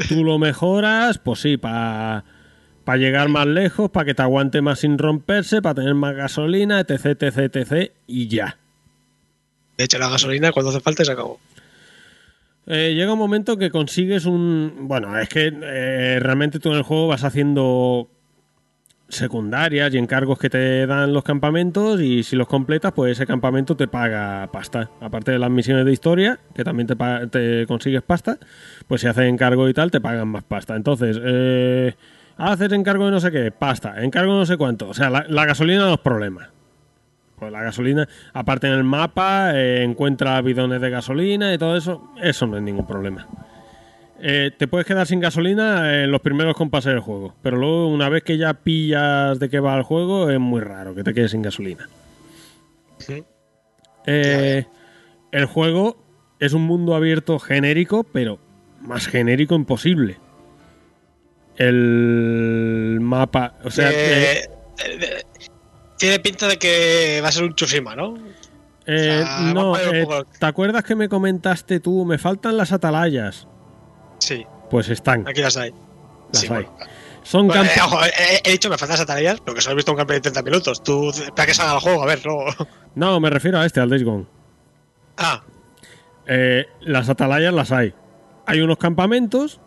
Tú 0.09 0.23
lo 0.23 0.39
mejoras, 0.39 1.19
pues 1.19 1.41
sí, 1.41 1.57
para 1.57 2.25
llegar 2.99 3.31
más 3.31 3.47
lejos, 3.47 3.91
para 3.91 4.05
que 4.05 4.15
te 4.15 4.23
aguante 4.23 4.61
más 4.61 4.81
sin 4.81 4.99
romperse, 4.99 5.63
para 5.63 5.77
tener 5.77 5.95
más 5.95 6.15
gasolina, 6.15 6.81
etc, 6.81 7.23
etc, 7.23 7.57
etc, 7.57 7.93
y 8.07 8.29
ya. 8.29 8.59
De 9.79 9.85
hecho, 9.85 9.99
la 9.99 10.11
gasolina 10.11 10.53
cuando 10.53 10.71
hace 10.71 10.81
falta 10.81 11.05
se 11.07 11.13
acabó. 11.13 11.41
Eh, 12.67 12.95
llega 12.95 13.13
un 13.13 13.19
momento 13.19 13.57
que 13.57 13.71
consigues 13.71 14.27
un. 14.27 14.73
Bueno, 14.83 15.19
es 15.19 15.29
que 15.29 15.53
eh, 15.53 16.19
realmente 16.21 16.59
tú 16.61 16.71
en 16.71 16.77
el 16.77 16.83
juego 16.83 17.09
vas 17.09 17.25
haciendo 17.25 18.09
secundarias 19.11 19.93
y 19.93 19.99
encargos 19.99 20.39
que 20.39 20.49
te 20.49 20.87
dan 20.87 21.13
los 21.13 21.25
campamentos 21.25 22.01
y 22.01 22.23
si 22.23 22.37
los 22.37 22.47
completas, 22.47 22.93
pues 22.93 23.13
ese 23.13 23.27
campamento 23.27 23.77
te 23.77 23.89
paga 23.89 24.49
pasta. 24.53 24.91
Aparte 25.01 25.33
de 25.33 25.39
las 25.39 25.51
misiones 25.51 25.85
de 25.85 25.93
historia, 25.93 26.39
que 26.55 26.65
también 26.65 26.87
te, 26.87 26.97
te 27.29 27.67
consigues 27.67 28.03
pasta, 28.03 28.39
pues 28.87 29.01
si 29.01 29.09
haces 29.09 29.25
encargo 29.25 29.69
y 29.69 29.75
tal, 29.75 29.91
te 29.91 30.01
pagan 30.01 30.29
más 30.29 30.45
pasta. 30.45 30.77
Entonces, 30.77 31.19
eh, 31.23 31.95
haces 32.37 32.73
encargo 32.73 33.07
de 33.07 33.11
no 33.11 33.21
sé 33.21 33.31
qué, 33.31 33.51
pasta, 33.51 34.03
encargo 34.03 34.35
de 34.35 34.39
no 34.41 34.47
sé 34.47 34.57
cuánto. 34.57 34.89
O 34.89 34.95
sea, 34.95 35.11
la, 35.11 35.27
la 35.29 35.45
gasolina 35.45 35.87
no 35.87 35.95
es 35.95 36.01
problema. 36.01 36.51
Pues 37.41 37.51
la 37.51 37.63
gasolina, 37.63 38.07
aparte 38.35 38.67
en 38.67 38.75
el 38.75 38.85
mapa, 38.85 39.53
eh, 39.55 39.83
encuentra 39.83 40.41
bidones 40.43 40.83
de 40.83 40.91
gasolina 40.91 41.55
y 41.55 41.59
todo 41.59 41.75
eso, 41.75 42.13
eso 42.23 42.47
no 42.47 42.59
es 42.59 42.63
ningún 42.63 42.87
problema. 42.87 43.27
Eh, 44.23 44.51
te 44.57 44.69
puedes 44.69 44.87
quedar 44.87 45.07
sin 45.07 45.21
gasolina 45.21 46.03
en 46.03 46.11
los 46.11 46.21
primeros 46.21 46.55
compases 46.55 46.93
del 46.93 47.01
juego, 47.01 47.35
pero 47.41 47.57
luego 47.57 47.89
una 47.89 48.11
vez 48.11 48.23
que 48.23 48.37
ya 48.37 48.53
pillas 48.53 49.39
de 49.39 49.49
qué 49.49 49.59
va 49.59 49.75
el 49.75 49.83
juego, 49.83 50.29
es 50.29 50.39
muy 50.39 50.61
raro 50.61 50.95
que 50.95 51.03
te 51.03 51.15
quedes 51.15 51.31
sin 51.31 51.41
gasolina. 51.41 51.89
Eh, 54.07 54.67
el 55.33 55.45
juego 55.47 55.97
es 56.39 56.53
un 56.53 56.63
mundo 56.63 56.95
abierto 56.95 57.39
genérico, 57.39 58.05
pero 58.05 58.39
más 58.83 59.07
genérico 59.07 59.55
imposible. 59.55 60.19
El 61.57 62.99
mapa, 63.01 63.55
o 63.65 63.71
sea, 63.71 63.91
eh, 63.91 64.51
tiene 66.01 66.19
pinta 66.19 66.49
de 66.49 66.59
que 66.59 67.21
va 67.23 67.29
a 67.29 67.33
ser 67.33 67.45
un 67.45 67.55
Tsushima, 67.55 67.95
¿no? 67.95 68.17
eh, 68.87 69.21
o 69.23 69.27
sea, 69.27 69.41
no, 69.55 69.77
eh, 69.79 70.03
poco- 70.05 70.25
¿te 70.25 70.47
acuerdas 70.47 70.83
que 70.83 70.97
me 70.97 71.09
comentaste 71.09 71.79
tú? 71.79 72.05
Me 72.05 72.19
faltan 72.19 72.57
las 72.57 72.73
atalayas. 72.73 73.47
Sí, 74.19 74.45
Pues 74.71 74.89
están. 74.89 75.29
aquí 75.29 75.41
las 75.43 75.57
hay. 75.57 75.71
Las 76.33 76.41
sí, 76.41 76.47
hay. 76.47 76.65
bueno. 76.65 76.71
Son 77.23 77.47
Bueno, 77.47 77.65
eh, 77.65 77.69
ojo, 77.85 78.03
eh, 78.05 78.41
he 78.45 78.53
dicho 78.53 78.71
me 78.71 78.79
faltan 78.79 78.97
las 78.99 79.07
tareas, 79.07 79.41
pero 79.41 79.55
que 79.55 79.61
solo 79.61 79.75
he 79.75 79.77
visto 79.77 79.93
un 79.93 79.99
gameplay 79.99 80.17
de 80.19 80.23
30 80.23 80.43
minutos. 80.43 80.83
Tú, 80.83 81.13
para 81.37 81.47
que 81.47 81.55
salga 81.55 81.75
el 81.75 81.81
juego, 81.81 82.03
a 82.03 82.07
ver, 82.07 82.27
no. 82.27 82.39
No, 82.95 83.21
me 83.21 83.29
refiero 83.31 83.59
a 83.59 83.67
este, 83.67 83.79
al 83.81 83.91
Days 83.91 84.03
Gone. 84.03 84.27
Ah, 85.19 85.43
las 86.81 87.09
atalayas 87.09 87.53
las 87.53 87.71
hay. 87.73 87.93
Hay 88.47 88.61
unos 88.63 88.79
campamentos 88.79 89.61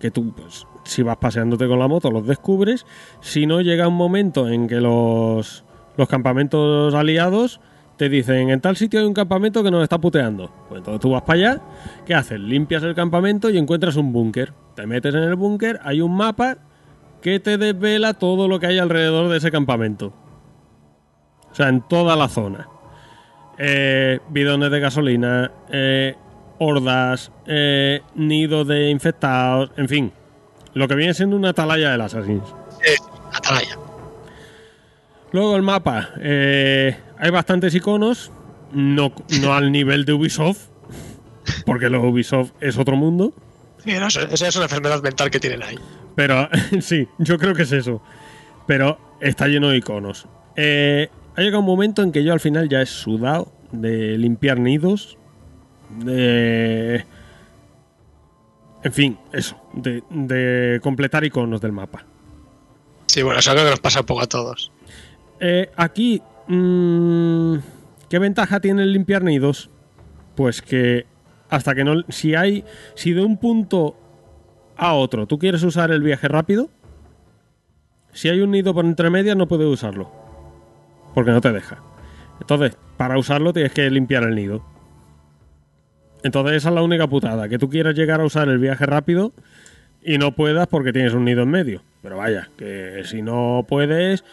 que 0.00 0.10
tú, 0.10 0.34
pues, 0.34 0.66
si 0.84 1.02
vas 1.02 1.16
paseándote 1.16 1.66
con 1.68 1.78
la 1.78 1.88
moto, 1.88 2.10
los 2.10 2.26
descubres. 2.26 2.86
Si 3.20 3.46
no, 3.46 3.60
llega 3.60 3.88
un 3.88 3.94
momento 3.94 4.48
en 4.48 4.68
que 4.68 4.80
los, 4.80 5.64
los 5.96 6.08
campamentos 6.08 6.94
aliados 6.94 7.60
te 7.96 8.08
dicen, 8.08 8.50
en 8.50 8.60
tal 8.60 8.76
sitio 8.76 9.00
hay 9.00 9.06
un 9.06 9.14
campamento 9.14 9.62
que 9.62 9.70
nos 9.70 9.82
está 9.82 10.00
puteando. 10.00 10.50
Pues 10.68 10.78
entonces 10.78 11.00
tú 11.00 11.10
vas 11.10 11.22
para 11.22 11.38
allá, 11.38 11.62
¿qué 12.06 12.14
haces? 12.14 12.40
Limpias 12.40 12.82
el 12.82 12.94
campamento 12.94 13.50
y 13.50 13.58
encuentras 13.58 13.96
un 13.96 14.12
búnker. 14.12 14.52
Te 14.74 14.86
metes 14.86 15.14
en 15.14 15.22
el 15.22 15.36
búnker, 15.36 15.78
hay 15.84 16.00
un 16.00 16.16
mapa 16.16 16.58
que 17.20 17.38
te 17.38 17.58
desvela 17.58 18.14
todo 18.14 18.48
lo 18.48 18.58
que 18.58 18.66
hay 18.66 18.78
alrededor 18.78 19.30
de 19.30 19.38
ese 19.38 19.50
campamento. 19.50 20.12
O 21.50 21.54
sea, 21.54 21.68
en 21.68 21.82
toda 21.82 22.16
la 22.16 22.28
zona. 22.28 22.68
Eh, 23.58 24.18
bidones 24.30 24.70
de 24.70 24.80
gasolina, 24.80 25.52
eh, 25.70 26.16
hordas, 26.58 27.30
eh, 27.46 28.00
nidos 28.14 28.66
de 28.66 28.90
infectados, 28.90 29.70
en 29.76 29.88
fin. 29.88 30.12
Lo 30.74 30.88
que 30.88 30.94
viene 30.94 31.14
siendo 31.14 31.36
una 31.36 31.50
atalaya 31.50 31.90
del 31.90 32.00
Assassin's. 32.00 32.42
eh, 32.86 32.96
Atalaya. 33.32 33.76
Luego 35.32 35.56
el 35.56 35.62
mapa. 35.62 36.10
eh, 36.20 36.96
hay 37.18 37.30
bastantes 37.30 37.74
iconos, 37.74 38.30
no, 38.72 39.12
no 39.40 39.54
al 39.54 39.70
nivel 39.72 40.04
de 40.04 40.12
Ubisoft, 40.12 40.68
porque 41.64 41.88
lo 41.88 42.02
Ubisoft 42.02 42.52
es 42.60 42.76
otro 42.78 42.96
mundo. 42.96 43.32
Sí, 43.84 43.92
no, 43.98 44.06
esa 44.08 44.22
es 44.48 44.56
una 44.56 44.64
enfermedad 44.66 45.02
mental 45.02 45.30
que 45.30 45.40
tienen 45.40 45.62
ahí. 45.62 45.78
Pero 46.14 46.48
sí, 46.80 47.08
yo 47.18 47.38
creo 47.38 47.54
que 47.54 47.62
es 47.62 47.72
eso. 47.72 48.02
Pero 48.66 48.98
está 49.20 49.48
lleno 49.48 49.70
de 49.70 49.78
iconos. 49.78 50.26
Eh, 50.56 51.08
ha 51.34 51.40
llegado 51.40 51.60
un 51.60 51.66
momento 51.66 52.02
en 52.02 52.12
que 52.12 52.22
yo 52.22 52.32
al 52.32 52.40
final 52.40 52.68
ya 52.68 52.82
he 52.82 52.86
sudado 52.86 53.50
de 53.72 54.18
limpiar 54.18 54.58
nidos. 54.58 55.16
De. 55.90 57.04
En 58.82 58.92
fin, 58.92 59.18
eso. 59.32 59.56
De, 59.72 60.02
de 60.10 60.80
completar 60.82 61.24
iconos 61.24 61.60
del 61.60 61.72
mapa. 61.72 62.04
Sí, 63.06 63.22
bueno, 63.22 63.38
eso 63.38 63.52
creo 63.52 63.64
que 63.64 63.70
nos 63.70 63.80
pasa 63.80 64.00
un 64.00 64.06
poco 64.06 64.22
a 64.22 64.26
todos. 64.26 64.72
Eh, 65.38 65.70
aquí, 65.76 66.22
mm, 66.48 67.56
¿qué 68.08 68.18
ventaja 68.18 68.60
tiene 68.60 68.82
el 68.82 68.92
limpiar 68.92 69.22
nidos? 69.22 69.70
Pues 70.34 70.62
que 70.62 71.06
hasta 71.50 71.74
que 71.74 71.84
no. 71.84 72.02
Si 72.08 72.34
hay. 72.34 72.64
Si 72.94 73.12
de 73.12 73.22
un 73.22 73.36
punto 73.36 73.96
a 74.76 74.94
otro 74.94 75.26
tú 75.26 75.38
quieres 75.38 75.62
usar 75.62 75.90
el 75.90 76.02
viaje 76.02 76.26
rápido, 76.26 76.70
si 78.12 78.28
hay 78.28 78.40
un 78.40 78.50
nido 78.50 78.72
por 78.72 78.84
entre 78.84 79.10
medias 79.10 79.36
no 79.36 79.46
puedes 79.46 79.66
usarlo. 79.66 80.10
Porque 81.14 81.30
no 81.30 81.40
te 81.40 81.52
deja. 81.52 81.82
Entonces, 82.40 82.76
para 82.96 83.18
usarlo 83.18 83.52
tienes 83.52 83.72
que 83.72 83.90
limpiar 83.90 84.22
el 84.22 84.34
nido. 84.34 84.64
Entonces 86.24 86.56
esa 86.56 86.68
es 86.68 86.74
la 86.74 86.82
única 86.82 87.06
putada, 87.06 87.48
que 87.48 87.58
tú 87.58 87.68
quieras 87.68 87.94
llegar 87.94 88.20
a 88.20 88.24
usar 88.24 88.48
el 88.48 88.58
viaje 88.58 88.86
rápido 88.86 89.32
y 90.04 90.18
no 90.18 90.32
puedas 90.32 90.66
porque 90.68 90.92
tienes 90.92 91.14
un 91.14 91.24
nido 91.24 91.42
en 91.42 91.50
medio. 91.50 91.82
Pero 92.02 92.16
vaya, 92.16 92.50
que 92.56 93.02
si 93.04 93.22
no 93.22 93.64
puedes, 93.68 94.24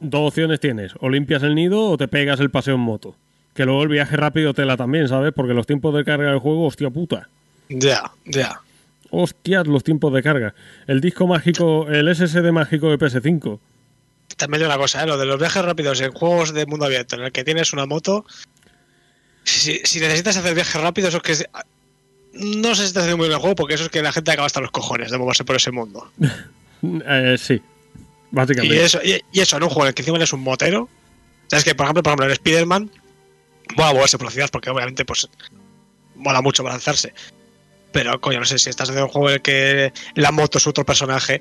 dos 0.00 0.28
opciones 0.28 0.60
tienes. 0.60 0.92
O 1.00 1.08
limpias 1.08 1.42
el 1.42 1.54
nido 1.54 1.88
o 1.90 1.96
te 1.96 2.08
pegas 2.08 2.40
el 2.40 2.50
paseo 2.50 2.74
en 2.74 2.80
moto. 2.80 3.16
Que 3.54 3.64
luego 3.64 3.82
el 3.82 3.88
viaje 3.88 4.16
rápido 4.16 4.54
tela 4.54 4.76
también, 4.76 5.08
¿sabes? 5.08 5.32
Porque 5.34 5.54
los 5.54 5.66
tiempos 5.66 5.94
de 5.94 6.04
carga 6.04 6.30
del 6.30 6.38
juego, 6.38 6.66
hostia 6.66 6.90
puta. 6.90 7.28
Ya, 7.68 8.10
ya. 8.24 8.60
Hostias, 9.10 9.66
los 9.66 9.84
tiempos 9.84 10.12
de 10.12 10.22
carga. 10.22 10.54
El 10.86 11.00
disco 11.00 11.26
mágico, 11.26 11.88
el 11.88 12.14
SSD 12.14 12.50
mágico 12.50 12.90
de 12.90 12.98
PS5. 12.98 13.60
También 14.36 14.62
hay 14.62 14.66
una 14.66 14.78
cosa, 14.78 15.04
¿eh? 15.04 15.06
lo 15.06 15.16
de 15.16 15.26
los 15.26 15.38
viajes 15.38 15.64
rápidos 15.64 16.00
en 16.00 16.10
juegos 16.10 16.52
de 16.52 16.66
mundo 16.66 16.86
abierto, 16.86 17.14
en 17.16 17.22
el 17.22 17.32
que 17.32 17.44
tienes 17.44 17.72
una 17.72 17.86
moto. 17.86 18.24
Si, 19.44 19.80
si 19.84 20.00
necesitas 20.00 20.36
hacer 20.36 20.54
viajes 20.54 20.80
rápidos, 20.80 21.08
eso 21.10 21.18
es 21.18 21.22
que. 21.22 21.32
es- 21.32 21.46
No 22.32 22.74
sé 22.74 22.82
si 22.82 22.86
estás 22.88 23.02
haciendo 23.02 23.18
muy 23.18 23.26
bien 23.28 23.36
el 23.36 23.40
juego, 23.40 23.54
porque 23.54 23.74
eso 23.74 23.84
es 23.84 23.90
que 23.90 24.02
la 24.02 24.12
gente 24.12 24.30
acaba 24.32 24.46
hasta 24.46 24.60
los 24.60 24.70
cojones 24.72 25.10
de 25.10 25.18
moverse 25.18 25.44
por 25.44 25.56
ese 25.56 25.70
mundo. 25.70 26.10
Eh, 26.82 27.36
sí, 27.38 27.54
Y 27.54 27.60
básicamente. 28.30 28.84
eso, 28.84 29.00
y, 29.02 29.18
y 29.32 29.40
eso 29.40 29.56
en 29.56 29.62
un 29.62 29.70
juego 29.70 29.84
en 29.84 29.88
el 29.88 29.94
que 29.94 30.02
encima 30.02 30.18
eres 30.18 30.34
un 30.34 30.40
motero. 30.42 30.86
Sabes 31.46 31.64
que, 31.64 31.74
por 31.74 31.84
ejemplo, 31.84 32.02
por 32.02 32.10
ejemplo, 32.10 32.26
en 32.26 32.32
Spider-Man, 32.32 32.90
mola 33.74 33.94
moverse 33.94 34.18
por 34.18 34.26
la 34.26 34.30
ciudad, 34.32 34.50
porque 34.52 34.68
obviamente, 34.68 35.04
pues. 35.06 35.26
Mola 36.16 36.42
mucho 36.42 36.62
balanzarse. 36.62 37.14
Pero, 37.90 38.20
coño, 38.20 38.40
no 38.40 38.44
sé 38.44 38.58
si 38.58 38.68
estás 38.68 38.90
haciendo 38.90 39.06
un 39.06 39.12
juego 39.12 39.28
en 39.30 39.34
el 39.36 39.40
que 39.42 39.92
la 40.16 40.30
moto 40.30 40.58
es 40.58 40.66
otro 40.66 40.84
personaje. 40.84 41.40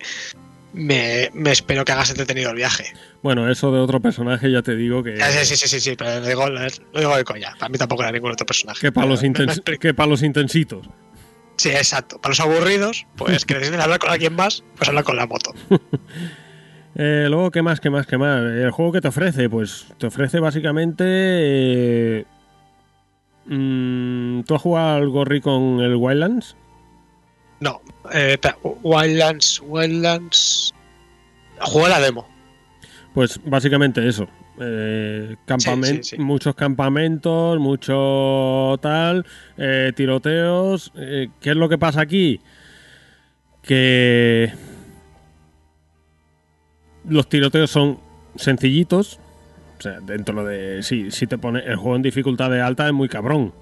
Me, 0.74 1.30
me 1.34 1.52
espero 1.52 1.86
que 1.86 1.92
hagas 1.92 2.10
entretenido 2.10 2.50
el 2.50 2.56
viaje. 2.56 2.86
Bueno, 3.22 3.50
eso 3.50 3.72
de 3.72 3.80
otro 3.80 4.00
personaje 4.00 4.52
ya 4.52 4.64
te 4.64 4.76
digo 4.76 5.04
que, 5.04 5.18
Sí, 5.18 5.46
sí, 5.46 5.56
sí, 5.56 5.68
sí, 5.68 5.80
sí, 5.80 5.96
pero 5.96 6.20
lo 6.20 6.28
digo, 6.28 6.50
lo 6.50 7.00
digo 7.00 7.16
de 7.16 7.24
coña. 7.24 7.54
Para 7.60 7.70
mí 7.70 7.78
tampoco 7.78 8.02
era 8.02 8.12
ningún 8.12 8.32
otro 8.32 8.46
personaje. 8.46 8.82
que 8.82 8.92
para 8.92 9.06
los, 9.08 9.24
intens- 9.24 9.62
que 9.80 9.94
los 10.08 10.24
intensitos. 10.24 10.90
Sí, 11.58 11.70
exacto. 11.70 12.20
Para 12.20 12.32
los 12.32 12.40
aburridos, 12.40 13.06
pues 13.16 13.46
que 13.46 13.54
necesiten 13.54 13.82
hablar 13.82 14.00
con 14.00 14.10
alguien 14.10 14.34
más, 14.36 14.64
pues 14.76 14.90
hablar 14.90 15.04
con 15.04 15.16
la 15.16 15.28
moto. 15.28 15.54
Eh, 16.96 17.26
luego, 17.28 17.50
¿qué 17.50 17.64
más, 17.64 17.80
qué 17.80 17.90
más, 17.90 18.06
qué 18.06 18.20
más? 18.20 18.40
El 18.44 18.70
juego 18.70 18.92
que 18.92 19.02
te 19.02 19.08
ofrece, 19.08 19.50
pues 19.50 19.88
te 19.98 20.06
ofrece 20.06 20.40
básicamente... 20.40 21.04
eh, 21.08 22.26
mm, 23.48 24.42
¿Tú 24.44 24.54
has 24.54 24.62
jugado 24.62 24.98
al 24.98 25.10
Gorri 25.10 25.42
con 25.42 25.80
el 25.80 25.96
Wildlands? 25.96 26.56
No, 27.60 27.82
eh, 28.14 28.38
Wildlands, 28.84 29.62
Wildlands. 29.66 30.74
Juego 31.60 31.88
la 31.88 32.00
demo. 32.00 32.28
Pues 33.14 33.40
básicamente 33.46 34.06
eso. 34.08 34.28
Eh, 34.60 35.36
campamen- 35.48 35.86
Sí, 35.86 36.04
sí, 36.04 36.16
sí. 36.16 36.18
Muchos 36.20 36.56
campamentos, 36.56 37.60
mucho 37.60 38.78
tal, 38.82 39.26
eh, 39.58 39.94
tiroteos. 39.96 40.92
Eh, 40.96 41.30
¿Qué 41.40 41.52
es 41.52 41.56
lo 41.56 41.70
que 41.70 41.78
pasa 41.78 42.02
aquí? 42.02 42.42
Que 43.62 44.52
los 47.08 47.28
tiroteos 47.30 47.70
son 47.72 48.00
sencillitos. 48.36 49.20
O 49.80 49.82
sea, 49.82 50.00
dentro 50.02 50.44
de. 50.46 50.84
Si, 50.84 51.12
si 51.12 51.28
te 51.28 51.38
pone 51.38 51.60
el 51.60 51.76
juego 51.76 51.96
en 51.96 52.02
dificultad 52.02 52.50
de 52.50 52.62
alta 52.62 52.88
es 52.88 52.94
muy 52.94 53.10
cabrón. 53.10 53.54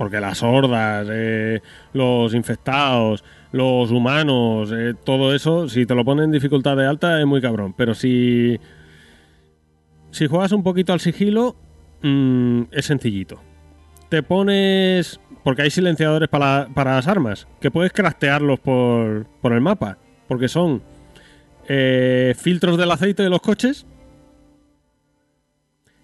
Porque 0.00 0.18
las 0.18 0.42
hordas, 0.42 1.06
eh, 1.12 1.60
los 1.92 2.32
infectados, 2.32 3.22
los 3.52 3.90
humanos, 3.90 4.72
eh, 4.72 4.94
todo 5.04 5.34
eso, 5.34 5.68
si 5.68 5.84
te 5.84 5.94
lo 5.94 6.06
ponen 6.06 6.24
en 6.24 6.30
dificultad 6.30 6.74
de 6.74 6.86
alta 6.86 7.20
es 7.20 7.26
muy 7.26 7.42
cabrón. 7.42 7.74
Pero 7.76 7.92
si. 7.92 8.58
Si 10.10 10.26
juegas 10.26 10.52
un 10.52 10.62
poquito 10.62 10.94
al 10.94 11.00
sigilo, 11.00 11.54
mm, 12.00 12.62
es 12.72 12.86
sencillito. 12.86 13.42
Te 14.08 14.22
pones. 14.22 15.20
Porque 15.44 15.60
hay 15.60 15.70
silenciadores 15.70 16.30
para, 16.30 16.70
para 16.74 16.94
las 16.94 17.06
armas, 17.06 17.46
que 17.60 17.70
puedes 17.70 17.92
craftearlos 17.92 18.58
por, 18.58 19.26
por 19.42 19.52
el 19.52 19.60
mapa. 19.60 19.98
Porque 20.28 20.48
son 20.48 20.82
eh, 21.68 22.34
filtros 22.38 22.78
del 22.78 22.90
aceite 22.90 23.22
de 23.22 23.28
los 23.28 23.42
coches. 23.42 23.84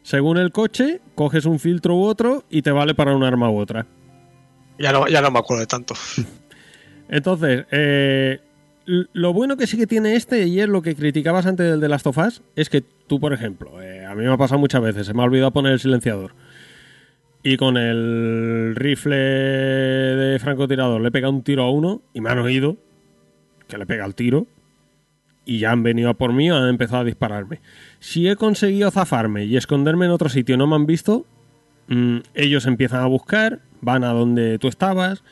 Según 0.06 0.36
el 0.38 0.52
coche, 0.52 1.00
coges 1.16 1.46
un 1.46 1.58
filtro 1.58 1.96
u 1.96 2.04
otro 2.04 2.44
y 2.48 2.62
te 2.62 2.70
vale 2.70 2.94
para 2.94 3.12
un 3.16 3.24
arma 3.24 3.50
u 3.50 3.58
otra. 3.58 3.88
Ya 4.78 4.92
no, 4.92 5.08
ya 5.08 5.20
no 5.20 5.32
me 5.32 5.40
acuerdo 5.40 5.62
de 5.62 5.66
tanto. 5.66 5.96
Entonces, 7.08 7.66
eh, 7.72 8.38
lo 8.84 9.32
bueno 9.32 9.56
que 9.56 9.66
sí 9.66 9.76
que 9.76 9.88
tiene 9.88 10.14
este, 10.14 10.46
y 10.46 10.60
es 10.60 10.68
lo 10.68 10.80
que 10.80 10.94
criticabas 10.94 11.44
antes 11.46 11.68
del 11.68 11.80
de 11.80 11.88
Last 11.88 12.06
of 12.06 12.18
Us, 12.18 12.40
es 12.54 12.70
que 12.70 12.84
tú, 13.08 13.18
por 13.18 13.32
ejemplo, 13.32 13.82
eh, 13.82 14.06
a 14.06 14.14
mí 14.14 14.22
me 14.24 14.32
ha 14.32 14.36
pasado 14.36 14.60
muchas 14.60 14.80
veces, 14.80 15.08
se 15.08 15.12
me 15.12 15.22
ha 15.22 15.24
olvidado 15.24 15.50
poner 15.50 15.72
el 15.72 15.80
silenciador. 15.80 16.34
Y 17.42 17.56
con 17.56 17.76
el 17.76 18.76
rifle 18.76 19.16
de 19.16 20.38
francotirador 20.38 21.00
le 21.00 21.10
pega 21.10 21.28
un 21.30 21.42
tiro 21.42 21.64
a 21.64 21.70
uno 21.72 22.00
y 22.14 22.20
me 22.20 22.30
han 22.30 22.38
oído 22.38 22.76
que 23.66 23.76
le 23.76 23.86
pega 23.86 24.06
el 24.06 24.14
tiro. 24.14 24.46
Y 25.46 25.60
ya 25.60 25.70
han 25.70 25.82
venido 25.82 26.10
a 26.10 26.14
por 26.14 26.32
mí, 26.34 26.50
han 26.50 26.68
empezado 26.68 27.02
a 27.02 27.04
dispararme. 27.04 27.60
Si 28.00 28.28
he 28.28 28.36
conseguido 28.36 28.90
zafarme 28.90 29.44
y 29.44 29.56
esconderme 29.56 30.04
en 30.06 30.10
otro 30.10 30.28
sitio 30.28 30.56
y 30.56 30.58
no 30.58 30.66
me 30.66 30.74
han 30.74 30.84
visto, 30.86 31.24
mm, 31.86 32.18
ellos 32.34 32.66
empiezan 32.66 33.00
a 33.02 33.06
buscar, 33.06 33.60
van 33.80 34.02
a 34.04 34.08
donde 34.12 34.58
tú 34.58 34.66
estabas, 34.68 35.22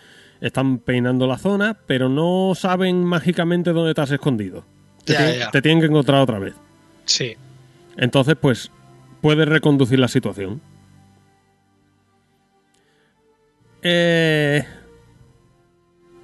están 0.41 0.79
peinando 0.79 1.27
la 1.27 1.37
zona, 1.39 1.77
pero 1.87 2.09
no 2.09 2.53
saben 2.55 3.05
mágicamente 3.05 3.73
dónde 3.73 3.93
te 3.93 4.01
has 4.03 4.11
escondido. 4.13 4.65
Te, 5.05 5.13
Ya, 5.15 5.19
tien- 5.19 5.39
ya. 5.41 5.51
te 5.51 5.61
tienen 5.63 5.81
que 5.81 5.87
encontrar 5.87 6.21
otra 6.23 6.39
vez. 6.39 6.55
Sí. 7.07 7.35
Entonces, 7.97 8.37
pues, 8.41 8.71
puedes 9.21 9.49
reconducir 9.49 9.99
la 9.99 10.09
situación. 10.09 10.61
Eh, 13.83 14.65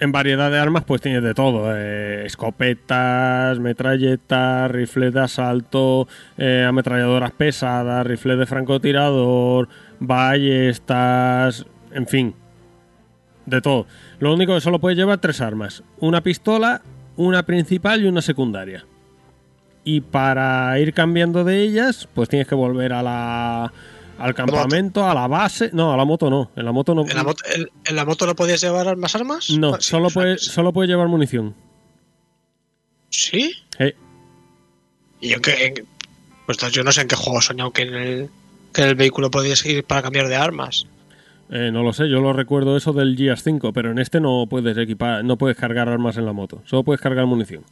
en 0.01 0.11
variedad 0.11 0.49
de 0.49 0.57
armas, 0.57 0.83
pues 0.83 0.99
tienes 0.99 1.21
de 1.21 1.35
todo. 1.35 1.71
eh, 1.75 2.25
escopetas, 2.25 3.59
metralletas, 3.59 4.69
rifles 4.71 5.13
de 5.13 5.19
asalto, 5.21 6.07
eh, 6.39 6.65
ametralladoras 6.67 7.31
pesadas, 7.31 8.05
rifles 8.05 8.39
de 8.39 8.47
francotirador, 8.47 9.69
ballestas, 9.99 11.67
en 11.91 12.07
fin. 12.07 12.35
De 13.45 13.61
todo. 13.61 13.85
Lo 14.19 14.33
único 14.33 14.55
que 14.55 14.61
solo 14.61 14.79
puedes 14.79 14.97
llevar 14.97 15.19
tres 15.19 15.39
armas. 15.39 15.83
Una 15.99 16.21
pistola, 16.21 16.81
una 17.15 17.43
principal 17.43 18.01
y 18.01 18.07
una 18.07 18.21
secundaria. 18.21 18.85
Y 19.83 20.01
para 20.01 20.79
ir 20.79 20.93
cambiando 20.93 21.43
de 21.43 21.61
ellas, 21.61 22.07
pues 22.15 22.27
tienes 22.27 22.47
que 22.47 22.55
volver 22.55 22.93
a 22.93 23.03
la, 23.03 23.71
al 24.25 24.33
campamento, 24.33 25.05
a 25.07 25.13
la 25.13 25.27
base. 25.27 25.69
No, 25.73 25.93
a 25.93 25.97
la 25.97 26.05
moto 26.05 26.29
no. 26.29 26.51
En 26.55 26.65
la 26.65 26.71
moto 26.71 26.93
no. 26.95 27.01
¿En 27.07 27.15
la, 27.15 27.23
moto, 27.23 27.43
en, 27.53 27.67
en 27.85 27.95
la 27.95 28.05
moto 28.05 28.25
no 28.25 28.35
podías 28.35 28.61
llevar 28.61 28.95
más 28.97 29.15
armas? 29.15 29.49
no, 29.51 29.73
Ah, 29.75 29.77
sí, 29.79 29.89
solo, 29.91 30.09
puedes, 30.09 30.43
solo 30.45 30.71
puedes 30.73 30.89
llevar 30.89 31.07
munición. 31.07 31.53
¿Sí? 33.09 33.53
Y 35.19 35.29
yo 35.29 35.37
en- 35.45 35.85
pues 36.45 36.57
yo 36.71 36.83
no 36.83 36.91
sé 36.91 37.01
en 37.01 37.07
qué 37.07 37.15
juego 37.15 37.39
he 37.39 37.41
soñado 37.43 37.71
que 37.71 37.83
en 37.83 37.93
el, 37.93 38.29
que 38.73 38.81
en 38.83 38.87
el 38.89 38.95
vehículo 38.95 39.29
podías 39.29 39.63
ir 39.65 39.83
para 39.83 40.01
cambiar 40.01 40.27
de 40.27 40.35
armas. 40.35 40.87
eh, 41.51 41.69
no 41.71 41.83
lo 41.83 41.93
sé, 41.93 42.09
yo 42.09 42.19
lo 42.21 42.33
recuerdo 42.33 42.75
eso 42.77 42.91
del 42.93 43.15
Gears 43.17 43.43
5, 43.43 43.71
pero 43.73 43.91
en 43.91 43.99
este 43.99 44.19
no 44.19 44.45
puedes 44.49 44.77
equipar, 44.77 45.23
no 45.23 45.37
puedes 45.37 45.57
cargar 45.57 45.89
armas 45.89 46.17
en 46.17 46.25
la 46.25 46.33
moto. 46.33 46.61
Solo 46.65 46.83
puedes 46.83 47.01
cargar 47.01 47.25
munición. 47.25 47.63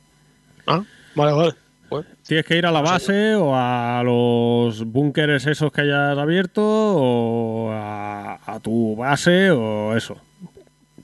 Ah, 0.67 0.83
vale, 1.15 1.31
vale. 1.33 1.53
Bueno, 1.89 2.07
Tienes 2.27 2.45
que 2.45 2.57
ir 2.57 2.65
a 2.65 2.71
la 2.71 2.81
base 2.81 3.35
o 3.35 3.51
a 3.55 4.01
los 4.03 4.85
búnkeres 4.85 5.47
esos 5.47 5.71
que 5.71 5.81
hayas 5.81 6.17
abierto 6.17 6.61
o 6.63 7.71
a, 7.71 8.39
a 8.45 8.59
tu 8.59 8.95
base 8.95 9.51
o 9.51 9.95
eso, 9.95 10.17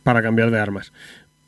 para 0.03 0.22
cambiar 0.22 0.51
de 0.51 0.59
armas. 0.59 0.93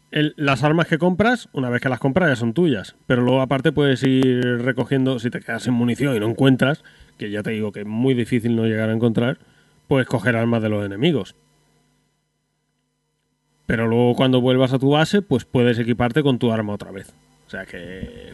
El- 0.09 0.33
las 0.37 0.63
armas 0.63 0.87
que 0.87 0.97
compras, 0.97 1.49
una 1.53 1.69
vez 1.69 1.81
que 1.81 1.89
las 1.89 1.99
compras 1.99 2.29
ya 2.29 2.35
son 2.35 2.53
tuyas, 2.53 2.95
pero 3.05 3.21
luego 3.21 3.41
aparte 3.41 3.71
puedes 3.71 4.01
ir 4.03 4.41
recogiendo, 4.63 5.19
si 5.19 5.29
te 5.29 5.41
quedas 5.41 5.63
sin 5.63 5.73
munición 5.73 6.15
y 6.15 6.19
no 6.19 6.27
encuentras, 6.29 6.83
que 7.17 7.29
ya 7.29 7.43
te 7.43 7.51
digo 7.51 7.71
que 7.71 7.81
es 7.81 7.85
muy 7.85 8.13
difícil 8.13 8.55
no 8.55 8.65
llegar 8.65 8.89
a 8.89 8.93
encontrar, 8.93 9.37
puedes 9.87 10.07
coger 10.07 10.35
armas 10.35 10.61
de 10.63 10.69
los 10.69 10.85
enemigos. 10.85 11.35
Pero 13.65 13.85
luego 13.87 14.15
cuando 14.15 14.39
vuelvas 14.39 14.71
a 14.73 14.79
tu 14.79 14.91
base, 14.91 15.21
pues 15.21 15.43
puedes 15.45 15.77
equiparte 15.77 16.23
con 16.23 16.39
tu 16.39 16.51
arma 16.51 16.73
otra 16.73 16.91
vez. 16.91 17.13
O 17.45 17.49
sea 17.49 17.65
que 17.65 18.33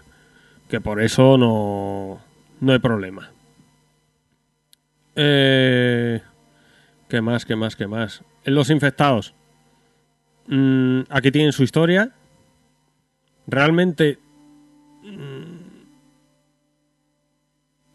que 0.70 0.82
por 0.82 1.02
eso 1.02 1.38
no, 1.38 2.20
no 2.60 2.72
hay 2.72 2.80
problema. 2.80 3.32
Eh, 5.16 6.22
¿Qué 7.08 7.22
más, 7.22 7.46
qué 7.46 7.56
más, 7.56 7.76
qué 7.76 7.88
más? 7.88 8.24
En 8.44 8.56
Los 8.56 8.70
infectados. 8.70 9.34
Mm, 10.48 11.02
aquí 11.10 11.32
tienen 11.32 11.54
su 11.54 11.64
historia. 11.64 12.12
Realmente... 13.48 14.18
mm, 15.04 15.64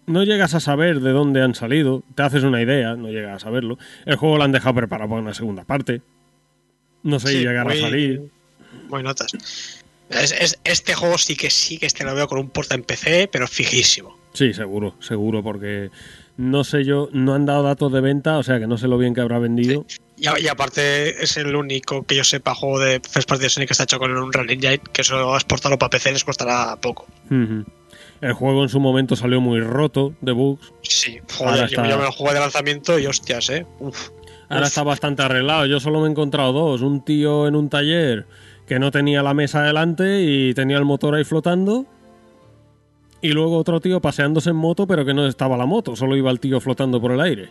no 0.06 0.22
llegas 0.24 0.54
a 0.54 0.60
saber 0.60 1.00
de 1.00 1.10
dónde 1.10 1.42
han 1.42 1.54
salido, 1.54 2.02
te 2.14 2.22
haces 2.22 2.42
una 2.42 2.62
idea, 2.62 2.96
no 2.96 3.08
llegas 3.08 3.36
a 3.36 3.38
saberlo. 3.40 3.76
El 4.06 4.16
juego 4.16 4.38
lo 4.38 4.44
han 4.44 4.52
dejado 4.52 4.76
preparado 4.76 5.10
para 5.10 5.20
una 5.20 5.34
segunda 5.34 5.64
parte. 5.64 6.00
No 7.02 7.20
sé 7.20 7.28
si 7.28 7.34
Sí, 7.34 7.40
llegará 7.40 7.72
a 7.72 7.76
salir. 7.76 8.30
Muy 8.88 9.02
notas. 9.02 9.77
Es- 10.10 10.32
es- 10.32 10.58
este 10.64 10.94
juego 10.94 11.18
sí 11.18 11.36
que 11.36 11.50
sí 11.50 11.78
que 11.78 11.86
este 11.86 12.04
lo 12.04 12.14
veo 12.14 12.28
con 12.28 12.38
un 12.38 12.48
porta 12.50 12.74
en 12.74 12.82
PC, 12.82 13.28
pero 13.30 13.46
fijísimo. 13.46 14.16
Sí, 14.32 14.52
seguro, 14.54 14.94
seguro, 15.00 15.42
porque 15.42 15.90
no 16.36 16.62
sé 16.64 16.84
yo, 16.84 17.08
no 17.12 17.34
han 17.34 17.44
dado 17.46 17.62
datos 17.64 17.92
de 17.92 18.00
venta, 18.00 18.38
o 18.38 18.42
sea 18.42 18.58
que 18.60 18.66
no 18.66 18.78
sé 18.78 18.86
lo 18.88 18.96
bien 18.98 19.14
que 19.14 19.20
habrá 19.20 19.38
vendido. 19.38 19.84
Y, 20.16 20.26
a- 20.28 20.38
y 20.38 20.46
aparte 20.48 21.22
es 21.22 21.36
el 21.36 21.54
único 21.56 22.04
que 22.04 22.14
yo 22.14 22.24
sepa 22.24 22.54
juego 22.54 22.78
de 22.78 23.00
First 23.00 23.28
Party 23.28 23.44
de 23.48 23.66
que 23.66 23.72
está 23.72 23.84
hecho 23.84 23.98
con 23.98 24.10
un 24.10 24.18
Unreal 24.18 24.50
Engine, 24.50 24.80
que 24.92 25.02
eso 25.02 25.34
exportarlo 25.34 25.78
para 25.78 25.90
PC 25.90 26.12
les 26.12 26.24
costará 26.24 26.76
poco. 26.80 27.06
El 28.20 28.32
juego 28.32 28.62
en 28.64 28.68
su 28.68 28.80
momento 28.80 29.14
salió 29.16 29.40
muy 29.40 29.60
roto 29.60 30.14
de 30.20 30.32
bugs. 30.32 30.72
Sí, 30.82 31.18
joder, 31.36 31.68
yo, 31.68 31.84
yo 31.84 31.96
me 31.98 32.04
lo 32.04 32.12
jugué 32.12 32.34
de 32.34 32.40
lanzamiento 32.40 32.98
y 32.98 33.06
hostias, 33.06 33.48
eh. 33.50 33.66
Uf. 33.78 34.08
Ahora 34.48 34.62
Uf. 34.62 34.68
está 34.68 34.82
bastante 34.82 35.22
arreglado. 35.22 35.66
Yo 35.66 35.78
solo 35.78 36.00
me 36.00 36.08
he 36.08 36.10
encontrado 36.10 36.52
dos. 36.52 36.80
Un 36.82 37.04
tío 37.04 37.46
en 37.46 37.54
un 37.54 37.68
taller 37.68 38.26
que 38.68 38.78
no 38.78 38.90
tenía 38.90 39.22
la 39.22 39.34
mesa 39.34 39.62
delante 39.62 40.20
y 40.22 40.54
tenía 40.54 40.76
el 40.76 40.84
motor 40.84 41.14
ahí 41.14 41.24
flotando. 41.24 41.86
Y 43.20 43.30
luego 43.30 43.56
otro 43.58 43.80
tío 43.80 44.00
paseándose 44.00 44.50
en 44.50 44.56
moto, 44.56 44.86
pero 44.86 45.04
que 45.04 45.12
no 45.14 45.26
estaba 45.26 45.56
la 45.56 45.66
moto, 45.66 45.96
solo 45.96 46.16
iba 46.16 46.30
el 46.30 46.38
tío 46.38 46.60
flotando 46.60 47.00
por 47.00 47.10
el 47.10 47.20
aire. 47.20 47.50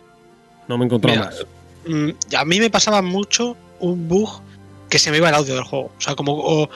No 0.66 0.78
me 0.78 0.86
Mira, 0.86 1.24
más. 1.26 1.44
Mm, 1.86 2.10
a 2.36 2.44
mí 2.44 2.60
me 2.60 2.70
pasaba 2.70 3.02
mucho 3.02 3.56
un 3.80 4.08
bug 4.08 4.40
que 4.88 4.98
se 4.98 5.10
me 5.10 5.18
iba 5.18 5.28
el 5.28 5.34
audio 5.34 5.54
del 5.54 5.64
juego. 5.64 5.86
O 5.96 6.00
sea, 6.00 6.14
como. 6.14 6.32
o- 6.34 6.70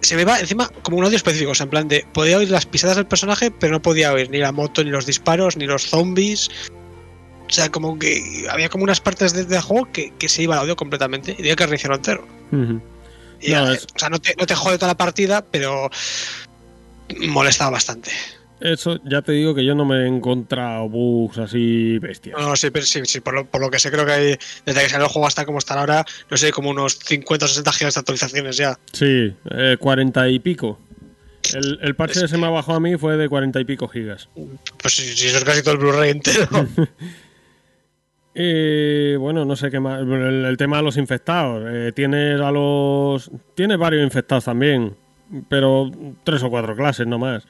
se 0.00 0.16
me 0.16 0.22
iba 0.22 0.38
encima 0.38 0.68
como 0.82 0.98
un 0.98 1.04
audio 1.04 1.16
específico. 1.16 1.50
O 1.50 1.54
sea, 1.54 1.64
en 1.64 1.70
plan 1.70 1.88
de. 1.88 2.06
Podía 2.12 2.38
oír 2.38 2.50
las 2.50 2.64
pisadas 2.66 2.96
del 2.96 3.06
personaje, 3.06 3.50
pero 3.50 3.72
no 3.72 3.82
podía 3.82 4.12
oír 4.12 4.30
ni 4.30 4.38
la 4.38 4.52
moto, 4.52 4.84
ni 4.84 4.90
los 4.90 5.04
disparos, 5.06 5.56
ni 5.56 5.66
los 5.66 5.82
zombies. 5.88 6.50
O 7.48 7.52
sea, 7.52 7.70
como 7.70 7.98
que 7.98 8.46
había 8.50 8.68
como 8.70 8.84
unas 8.84 9.00
partes 9.00 9.32
de- 9.34 9.44
del 9.44 9.60
juego 9.60 9.88
que, 9.92 10.12
que 10.18 10.28
se 10.28 10.42
iba 10.42 10.54
el 10.54 10.60
audio 10.62 10.76
completamente. 10.76 11.32
Y 11.32 11.36
tenía 11.36 11.56
que 11.56 11.64
reiniciarlo 11.66 11.96
entero. 11.96 12.26
Ujú. 12.52 12.80
Y, 13.40 13.52
No, 13.52 13.72
es- 13.72 13.86
O 13.94 13.98
sea, 13.98 14.08
no 14.08 14.18
te, 14.20 14.34
no 14.38 14.46
te 14.46 14.54
jode 14.54 14.76
toda 14.78 14.88
la 14.92 14.96
partida, 14.96 15.44
pero. 15.44 15.90
molestaba 17.18 17.70
bastante. 17.72 18.10
Eso 18.60 18.98
ya 19.04 19.20
te 19.20 19.32
digo 19.32 19.54
que 19.54 19.64
yo 19.64 19.74
no 19.74 19.84
me 19.84 20.04
he 20.04 20.06
encontrado 20.06 20.88
bugs 20.88 21.36
así 21.38 21.98
bestias. 21.98 22.38
No, 22.38 22.56
sí, 22.56 22.70
pero 22.70 22.86
sí, 22.86 23.00
sí, 23.04 23.20
por, 23.20 23.34
lo, 23.34 23.44
por 23.46 23.60
lo 23.60 23.68
que 23.70 23.78
sé, 23.78 23.90
creo 23.90 24.06
que 24.06 24.12
hay, 24.12 24.38
desde 24.64 24.82
que 24.82 24.88
salió 24.88 25.06
el 25.06 25.12
juego 25.12 25.26
hasta 25.26 25.44
como 25.44 25.58
están 25.58 25.78
ahora, 25.78 26.04
no 26.30 26.36
sé, 26.36 26.50
como 26.50 26.70
unos 26.70 26.98
50 27.04 27.44
o 27.44 27.48
60 27.48 27.72
gigas 27.72 27.94
de 27.94 28.00
actualizaciones 28.00 28.56
ya. 28.56 28.78
Sí, 28.92 29.34
eh, 29.50 29.76
40 29.78 30.28
y 30.30 30.38
pico. 30.38 30.78
El, 31.52 31.78
el 31.82 31.94
parche 31.94 32.14
Es 32.20 32.22
que 32.22 32.28
se 32.28 32.38
me 32.38 32.48
bajó 32.48 32.72
a 32.74 32.80
mí 32.80 32.96
fue 32.96 33.18
de 33.18 33.28
40 33.28 33.60
y 33.60 33.64
pico 33.66 33.86
gigas. 33.86 34.30
Pues 34.80 34.94
si, 34.94 35.14
si 35.14 35.26
eso 35.26 35.36
es 35.38 35.44
casi 35.44 35.62
todo 35.62 35.74
el 35.74 35.80
Blu-ray 35.80 36.10
entero. 36.12 36.48
Y 38.34 39.14
bueno, 39.16 39.44
no 39.44 39.54
sé 39.54 39.70
qué 39.70 39.78
más. 39.78 40.00
El, 40.00 40.56
tema 40.58 40.78
de 40.78 40.82
los 40.82 40.96
infectados. 40.96 41.64
Eh, 41.68 41.92
tienes 41.94 42.40
a 42.40 42.50
los. 42.50 43.30
Tienes 43.54 43.78
varios 43.78 44.02
infectados 44.02 44.44
también. 44.44 44.96
Pero 45.48 45.90
tres 46.24 46.42
o 46.42 46.50
cuatro 46.50 46.74
clases, 46.74 47.06
no 47.06 47.18
más. 47.18 47.46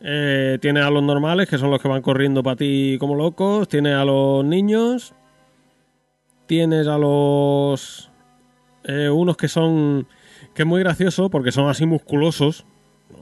Eh, 0.00 0.58
tienes 0.62 0.84
a 0.84 0.90
los 0.90 1.02
normales, 1.02 1.48
que 1.48 1.58
son 1.58 1.70
los 1.70 1.82
que 1.82 1.88
van 1.88 2.00
corriendo 2.00 2.42
para 2.42 2.56
ti 2.56 2.96
como 3.00 3.16
locos. 3.16 3.68
Tienes 3.68 3.94
a 3.94 4.04
los 4.04 4.44
niños. 4.44 5.14
Tienes 6.46 6.86
a 6.86 6.96
los. 6.96 8.10
eh, 8.84 9.10
unos 9.10 9.36
que 9.36 9.48
son. 9.48 10.06
Que 10.54 10.62
es 10.62 10.66
muy 10.66 10.80
gracioso 10.80 11.28
porque 11.28 11.50
son 11.50 11.68
así 11.68 11.86
musculosos. 11.86 12.66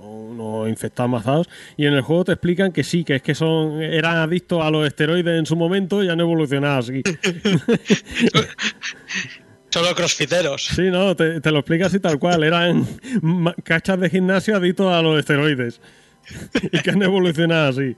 Unos 0.00 0.68
infectados 0.68 1.10
mazados. 1.10 1.48
Y 1.76 1.86
en 1.86 1.94
el 1.94 2.02
juego 2.02 2.24
te 2.24 2.32
explican 2.32 2.72
que 2.72 2.84
sí, 2.84 3.04
que 3.04 3.16
es 3.16 3.22
que 3.22 3.34
son 3.34 3.82
eran 3.82 4.16
adictos 4.16 4.62
a 4.64 4.70
los 4.70 4.86
esteroides 4.86 5.38
en 5.38 5.46
su 5.46 5.56
momento 5.56 6.02
y 6.02 6.08
han 6.08 6.20
evolucionado 6.20 6.78
así. 6.78 7.02
Son 9.70 9.82
los 9.84 9.94
crossfiteros. 9.94 10.64
Sí, 10.64 10.90
no, 10.90 11.14
te, 11.14 11.40
te 11.42 11.50
lo 11.50 11.58
explica 11.58 11.86
así 11.86 12.00
tal 12.00 12.18
cual. 12.18 12.42
Eran 12.42 12.86
cachas 13.64 14.00
de 14.00 14.08
gimnasio 14.08 14.56
adictos 14.56 14.90
a 14.92 15.02
los 15.02 15.18
esteroides. 15.18 15.80
y 16.72 16.78
que 16.80 16.90
han 16.90 17.02
evolucionado 17.02 17.68
así. 17.68 17.94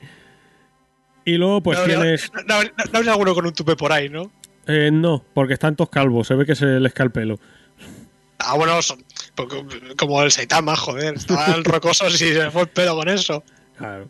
Y 1.24 1.34
luego, 1.36 1.62
pues 1.62 1.78
no, 1.78 1.84
tienes. 1.84 2.30
no, 2.48 2.62
no- 2.62 2.70
no 2.92 2.98
habría 2.98 3.12
alguno 3.12 3.34
con 3.34 3.46
un 3.46 3.52
tupe 3.52 3.76
por 3.76 3.92
ahí, 3.92 4.08
¿no? 4.08 4.32
eh, 4.66 4.90
no, 4.92 5.24
porque 5.32 5.54
están 5.54 5.76
todos 5.76 5.90
calvos. 5.90 6.26
Se 6.26 6.34
ve 6.34 6.44
que 6.44 6.54
se 6.56 6.66
les 6.80 6.92
cae 6.92 7.06
el 7.06 7.12
pelo. 7.12 7.38
Ah, 8.38 8.56
bueno, 8.56 8.80
son, 8.82 9.04
como 9.96 10.22
el 10.22 10.30
Saitama, 10.30 10.76
joder. 10.76 11.14
Estaban 11.14 11.64
rocosos 11.64 12.14
y 12.14 12.32
se 12.32 12.50
fue 12.50 12.62
el 12.62 12.68
pelo 12.68 12.96
con 12.96 13.08
eso. 13.08 13.42
Claro. 13.76 14.08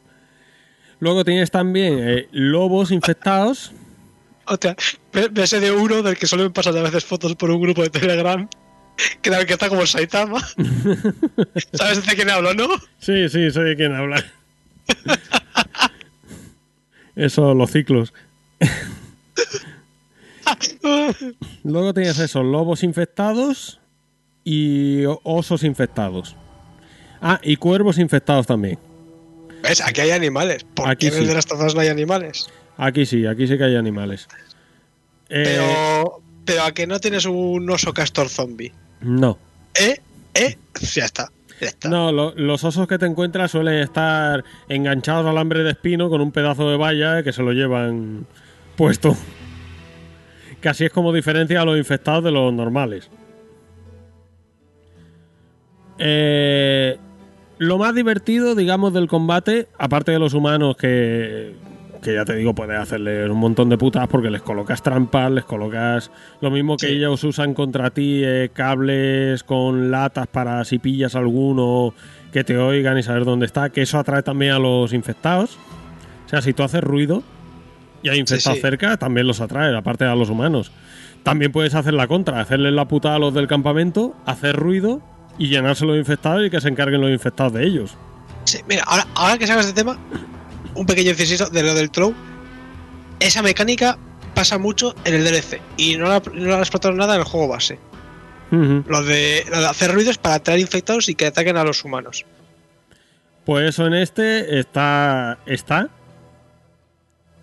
Luego 0.99 1.25
tienes 1.25 1.51
también 1.51 1.99
eh, 2.01 2.29
lobos 2.33 2.91
infectados. 2.91 3.73
Hostia, 4.47 4.77
me, 5.13 5.29
me 5.29 5.47
sé 5.47 5.61
de 5.61 5.73
uno 5.73 6.03
del 6.03 6.17
que 6.17 6.27
suelen 6.27 6.53
pasar 6.53 6.77
a 6.77 6.83
veces 6.83 7.05
fotos 7.05 7.37
por 7.37 7.51
un 7.51 7.61
grupo 7.61 7.83
de 7.83 7.91
Telegram. 7.91 8.49
Que, 9.23 9.31
que 9.31 9.53
está 9.53 9.69
como 9.69 9.83
el 9.83 9.87
Saitama. 9.87 10.41
¿Sabes 11.73 12.07
de 12.07 12.15
quién 12.15 12.29
hablo, 12.29 12.53
no? 12.53 12.69
Sí, 12.99 13.29
sí, 13.29 13.51
sé 13.51 13.61
de 13.61 13.77
quién 13.77 13.95
habla. 13.95 14.25
Eso, 17.17 17.55
los 17.55 17.71
ciclos. 17.71 18.13
Luego 21.65 21.95
tienes 21.95 22.19
esos 22.19 22.45
lobos 22.45 22.83
infectados 22.83 23.81
y 24.45 25.05
osos 25.25 25.65
infectados. 25.65 26.37
Ah, 27.21 27.41
y 27.43 27.57
cuervos 27.57 27.99
infectados 27.99 28.47
también. 28.47 28.79
¿Ves? 29.63 29.81
Aquí 29.83 30.01
hay 30.01 30.11
animales. 30.11 30.65
¿Por 30.75 30.89
Aquí 30.89 31.09
qué 31.11 31.17
en 31.17 31.23
el 31.23 31.29
de 31.29 31.35
las 31.35 31.47
tazas 31.47 31.75
no 31.75 31.81
hay 31.83 31.89
animales? 31.89 32.49
Aquí 32.79 33.05
sí, 33.05 33.27
aquí 33.27 33.47
sí 33.47 33.59
que 33.59 33.65
hay 33.65 33.77
animales. 33.77 34.27
Eh, 35.29 35.43
Pero, 35.45 36.23
pero 36.47 36.63
a 36.63 36.73
que 36.73 36.87
no 36.87 36.99
tienes 36.99 37.27
un 37.27 37.69
oso 37.71 37.93
castor 37.93 38.29
zombie. 38.29 38.73
no. 39.01 39.39
¿Eh? 39.79 40.01
¿Eh? 40.35 40.57
Ya 40.95 41.05
está. 41.05 41.31
Ya 41.61 41.69
está. 41.69 41.89
No, 41.91 42.11
lo- 42.11 42.35
los 42.35 42.65
osos 42.65 42.89
que 42.89 42.99
te 42.99 43.05
encuentras 43.07 43.51
suelen 43.51 43.75
estar 43.75 44.43
enganchados 44.69 45.25
al 45.27 45.33
alambre 45.33 45.63
de 45.63 45.71
espino 45.73 46.09
con 46.09 46.21
un 46.23 46.33
pedazo 46.33 46.69
de 46.71 46.77
valla 46.77 47.23
que 47.23 47.33
se 47.33 47.43
lo 47.43 47.53
llevan 47.53 48.27
puesto. 48.77 49.17
Que 50.61 50.69
así 50.69 50.85
es 50.85 50.91
como 50.93 51.11
diferencia 51.13 51.63
a 51.63 51.65
los 51.65 51.79
infectados 51.79 52.23
de 52.25 52.31
los 52.33 52.53
normales. 52.53 53.09
Eh, 56.01 56.97
lo 57.59 57.77
más 57.79 57.95
divertido, 57.95 58.55
digamos, 58.55 58.93
del 58.95 59.07
combate, 59.07 59.69
aparte 59.79 60.13
de 60.13 60.19
los 60.19 60.33
humanos 60.33 60.77
que, 60.77 61.55
que 62.03 62.15
ya 62.15 62.25
te 62.25 62.35
digo, 62.37 62.55
puedes 62.55 62.79
hacerles 62.79 63.29
un 63.29 63.37
montón 63.37 63.69
de 63.69 63.77
putas 63.77 64.09
porque 64.09 64.31
les 64.31 64.41
colocas 64.41 64.83
trampas, 64.83 65.31
les 65.31 65.45
colocas 65.45 66.11
lo 66.41 66.51
mismo 66.51 66.79
que 66.79 66.87
Sí. 66.87 66.93
ellos 66.95 67.23
usan 67.23 67.53
contra 67.53 67.91
ti, 67.91 68.23
eh, 68.25 68.49
cables 68.53 69.45
con 69.45 69.91
latas 69.91 70.27
para 70.27 70.65
si 70.65 70.79
pillas 70.79 71.15
alguno 71.15 71.93
que 72.33 72.45
te 72.45 72.57
oigan 72.57 72.97
y 72.97 73.03
saber 73.03 73.27
dónde 73.27 73.45
está, 73.45 73.69
que 73.69 73.83
eso 73.83 73.99
atrae 73.99 74.23
también 74.23 74.53
a 74.53 74.59
los 74.59 74.95
infectados. 74.95 75.59
O 76.25 76.29
sea, 76.31 76.41
si 76.41 76.55
tú 76.55 76.63
haces 76.63 76.81
ruido 76.83 77.23
y 78.03 78.09
hay 78.09 78.19
infectados 78.19 78.57
sí. 78.57 78.63
cerca, 78.63 78.97
también 78.97 79.27
los 79.27 79.43
atrae, 79.43 79.77
aparte 79.77 80.05
a 80.07 80.15
los 80.15 80.31
humanos. 80.31 80.73
También 81.25 81.53
puedes 81.53 81.75
hacer 81.75 81.93
la 81.93 82.07
contra, 82.07 82.41
hacerles 82.41 82.73
la 82.73 82.89
putada 82.89 83.17
a 83.17 83.19
los 83.19 83.35
del 83.35 83.47
campamento, 83.49 84.15
hacer 84.25 84.57
ruido 84.57 85.03
y 85.41 85.49
llenarse 85.49 85.85
los 85.87 85.97
infectados 85.97 86.47
y 86.47 86.51
que 86.51 86.61
se 86.61 86.69
encarguen 86.69 87.01
los 87.01 87.11
infectados 87.11 87.55
de 87.55 87.65
ellos. 87.67 87.97
Sí, 88.45 88.59
mira, 88.69 88.85
ahora, 88.87 89.07
ahora 89.15 89.39
que 89.39 89.47
sabes 89.47 89.67
de 89.67 89.73
tema, 89.73 89.99
un 90.75 90.87
pequeño 90.87 91.11
inciso 91.11 91.49
de 91.49 91.63
lo 91.63 91.75
del 91.75 91.91
throw. 91.91 92.15
Esa 93.19 93.43
mecánica 93.43 93.99
pasa 94.35 94.59
mucho 94.59 94.95
en 95.05 95.15
el 95.15 95.25
DLC 95.25 95.61
y 95.77 95.97
no 95.97 96.09
la, 96.09 96.23
no 96.33 96.51
la 96.51 96.59
explotaron 96.59 96.99
nada 96.99 97.15
en 97.15 97.21
el 97.23 97.27
juego 97.27 97.49
base. 97.49 97.79
Ujú. 98.53 98.85
Lo 98.87 99.03
de, 99.03 99.45
lo 99.51 99.61
de 99.61 99.67
hacer 99.67 99.93
ruidos 99.93 100.19
para 100.19 100.37
atraer 100.37 100.61
infectados 100.61 101.09
y 101.09 101.15
que 101.15 101.27
ataquen 101.27 101.57
a 101.57 101.65
los 101.65 101.85
humanos. 101.85 102.27
Pues 103.47 103.69
eso 103.71 103.87
en 103.87 103.95
este 103.95 104.59
está. 104.61 105.39
está. 105.47 105.89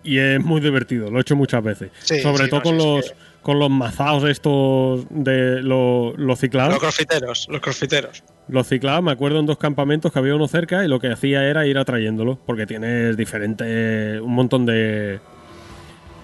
Y 0.04 0.18
es 0.18 0.40
muy 0.40 0.60
divertido, 0.60 1.10
lo 1.10 1.18
he 1.18 1.22
hecho 1.22 1.34
muchas 1.36 1.62
veces. 1.62 1.90
Sí, 2.00 2.20
Sobre 2.20 2.44
sí, 2.44 2.50
todo 2.50 2.60
no, 2.60 2.64
con 2.64 2.78
los. 2.78 3.10
que- 3.10 3.27
Con 3.48 3.58
los 3.58 3.70
mazaos 3.70 4.24
estos 4.24 5.06
de 5.08 5.62
lo- 5.62 6.12
los 6.18 6.38
ciclados. 6.38 6.74
Los 6.74 6.80
crossfiteros, 6.82 7.46
los 7.50 7.60
crossfiteros. 7.62 8.22
Los 8.46 8.68
ciclados, 8.68 9.02
me 9.02 9.10
acuerdo 9.10 9.40
en 9.40 9.46
dos 9.46 9.56
campamentos 9.56 10.12
que 10.12 10.18
había 10.18 10.34
uno 10.34 10.46
cerca 10.48 10.84
y 10.84 10.88
lo 10.88 11.00
que 11.00 11.10
hacía 11.10 11.48
era 11.48 11.66
ir 11.66 11.78
atrayéndolo, 11.78 12.38
porque 12.44 12.66
tienes 12.66 13.16
diferentes, 13.16 14.20
un 14.20 14.34
montón 14.34 14.66
de, 14.66 15.20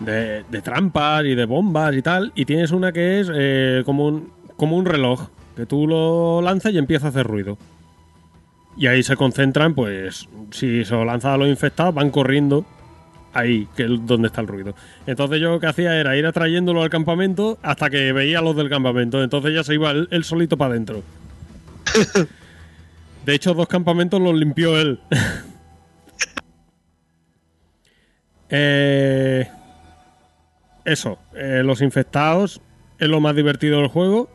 de, 0.01 0.45
de 0.51 0.61
trampas 0.61 1.25
y 1.25 1.35
de 1.35 1.47
bombas 1.47 1.95
y 1.95 2.03
tal, 2.03 2.31
y 2.35 2.45
tienes 2.45 2.73
una 2.73 2.93
que 2.93 3.21
es 3.21 3.31
eh, 3.35 3.83
como, 3.87 4.05
un, 4.07 4.31
como 4.59 4.77
un 4.77 4.85
reloj, 4.85 5.29
que 5.57 5.65
tú 5.65 5.87
lo 5.87 6.43
lanzas 6.43 6.75
y 6.75 6.79
empieza 6.79 7.07
a 7.07 7.09
hacer 7.09 7.27
ruido. 7.27 7.57
Y 8.77 8.87
ahí 8.87 9.03
se 9.03 9.17
concentran, 9.17 9.75
pues, 9.75 10.29
si 10.51 10.85
se 10.85 10.93
lo 10.95 11.07
lanzas 11.07 11.33
a 11.33 11.37
los 11.39 11.49
infectados, 11.49 11.95
van 11.95 12.11
corriendo 12.11 12.67
ahí, 13.35 13.69
que 13.77 13.85
es 13.85 14.07
donde 14.07 14.29
está 14.29 14.41
el 14.41 14.47
ruido. 14.47 14.75
Entonces 15.07 15.41
yo 15.41 15.51
lo 15.51 15.61
que 15.61 15.67
hacía 15.67 15.97
era 15.97 16.17
ir 16.17 16.25
atrayéndolo 16.27 16.83
al 16.83 16.91
campamento 16.91 17.59
hasta 17.63 17.91
que 17.91 18.13
veía 18.13 18.39
a 18.39 18.43
los 18.43 18.57
del 18.57 18.71
campamento, 18.71 19.23
entonces 19.23 19.53
ya 19.55 19.65
se 19.65 19.75
iba 19.75 19.91
él, 19.91 20.09
él 20.11 20.25
solito 20.25 20.57
para 20.57 20.71
adentro. 20.73 21.03
De 23.27 23.35
hecho, 23.35 23.55
dos 23.55 23.69
campamentos 23.69 24.21
los 24.21 24.35
limpió 24.35 24.79
él. 24.81 25.01
Eh, 28.57 29.49
eso, 30.85 31.19
eh, 31.35 31.63
los 31.65 31.81
infectados 31.81 32.61
es 33.01 33.09
lo 33.09 33.19
más 33.19 33.35
divertido 33.35 33.79
del 33.79 33.89
juego. 33.89 34.31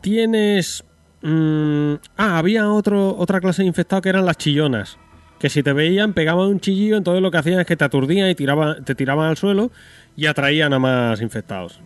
Tienes... 0.00 0.84
mm, 1.22 1.94
ah, 2.16 2.38
había 2.38 2.70
otro, 2.70 3.16
otra 3.16 3.40
clase 3.40 3.62
de 3.62 3.68
infectados 3.68 4.02
que 4.02 4.10
eran 4.10 4.26
las 4.26 4.36
chillonas. 4.36 4.96
Que 5.38 5.48
si 5.48 5.62
te 5.62 5.72
veían 5.72 6.14
pegaban 6.14 6.48
un 6.48 6.60
chillillo, 6.60 6.96
entonces 6.96 7.22
lo 7.22 7.30
que 7.30 7.38
hacían 7.38 7.60
es 7.60 7.66
que 7.66 7.76
te 7.76 7.84
aturdían 7.84 8.28
y 8.28 8.34
tiraban, 8.34 8.84
te 8.84 8.94
tiraban 8.94 9.30
al 9.30 9.36
suelo 9.36 9.70
y 10.16 10.26
atraían 10.26 10.72
a 10.72 10.78
más 10.78 11.20
infectados. 11.20 11.80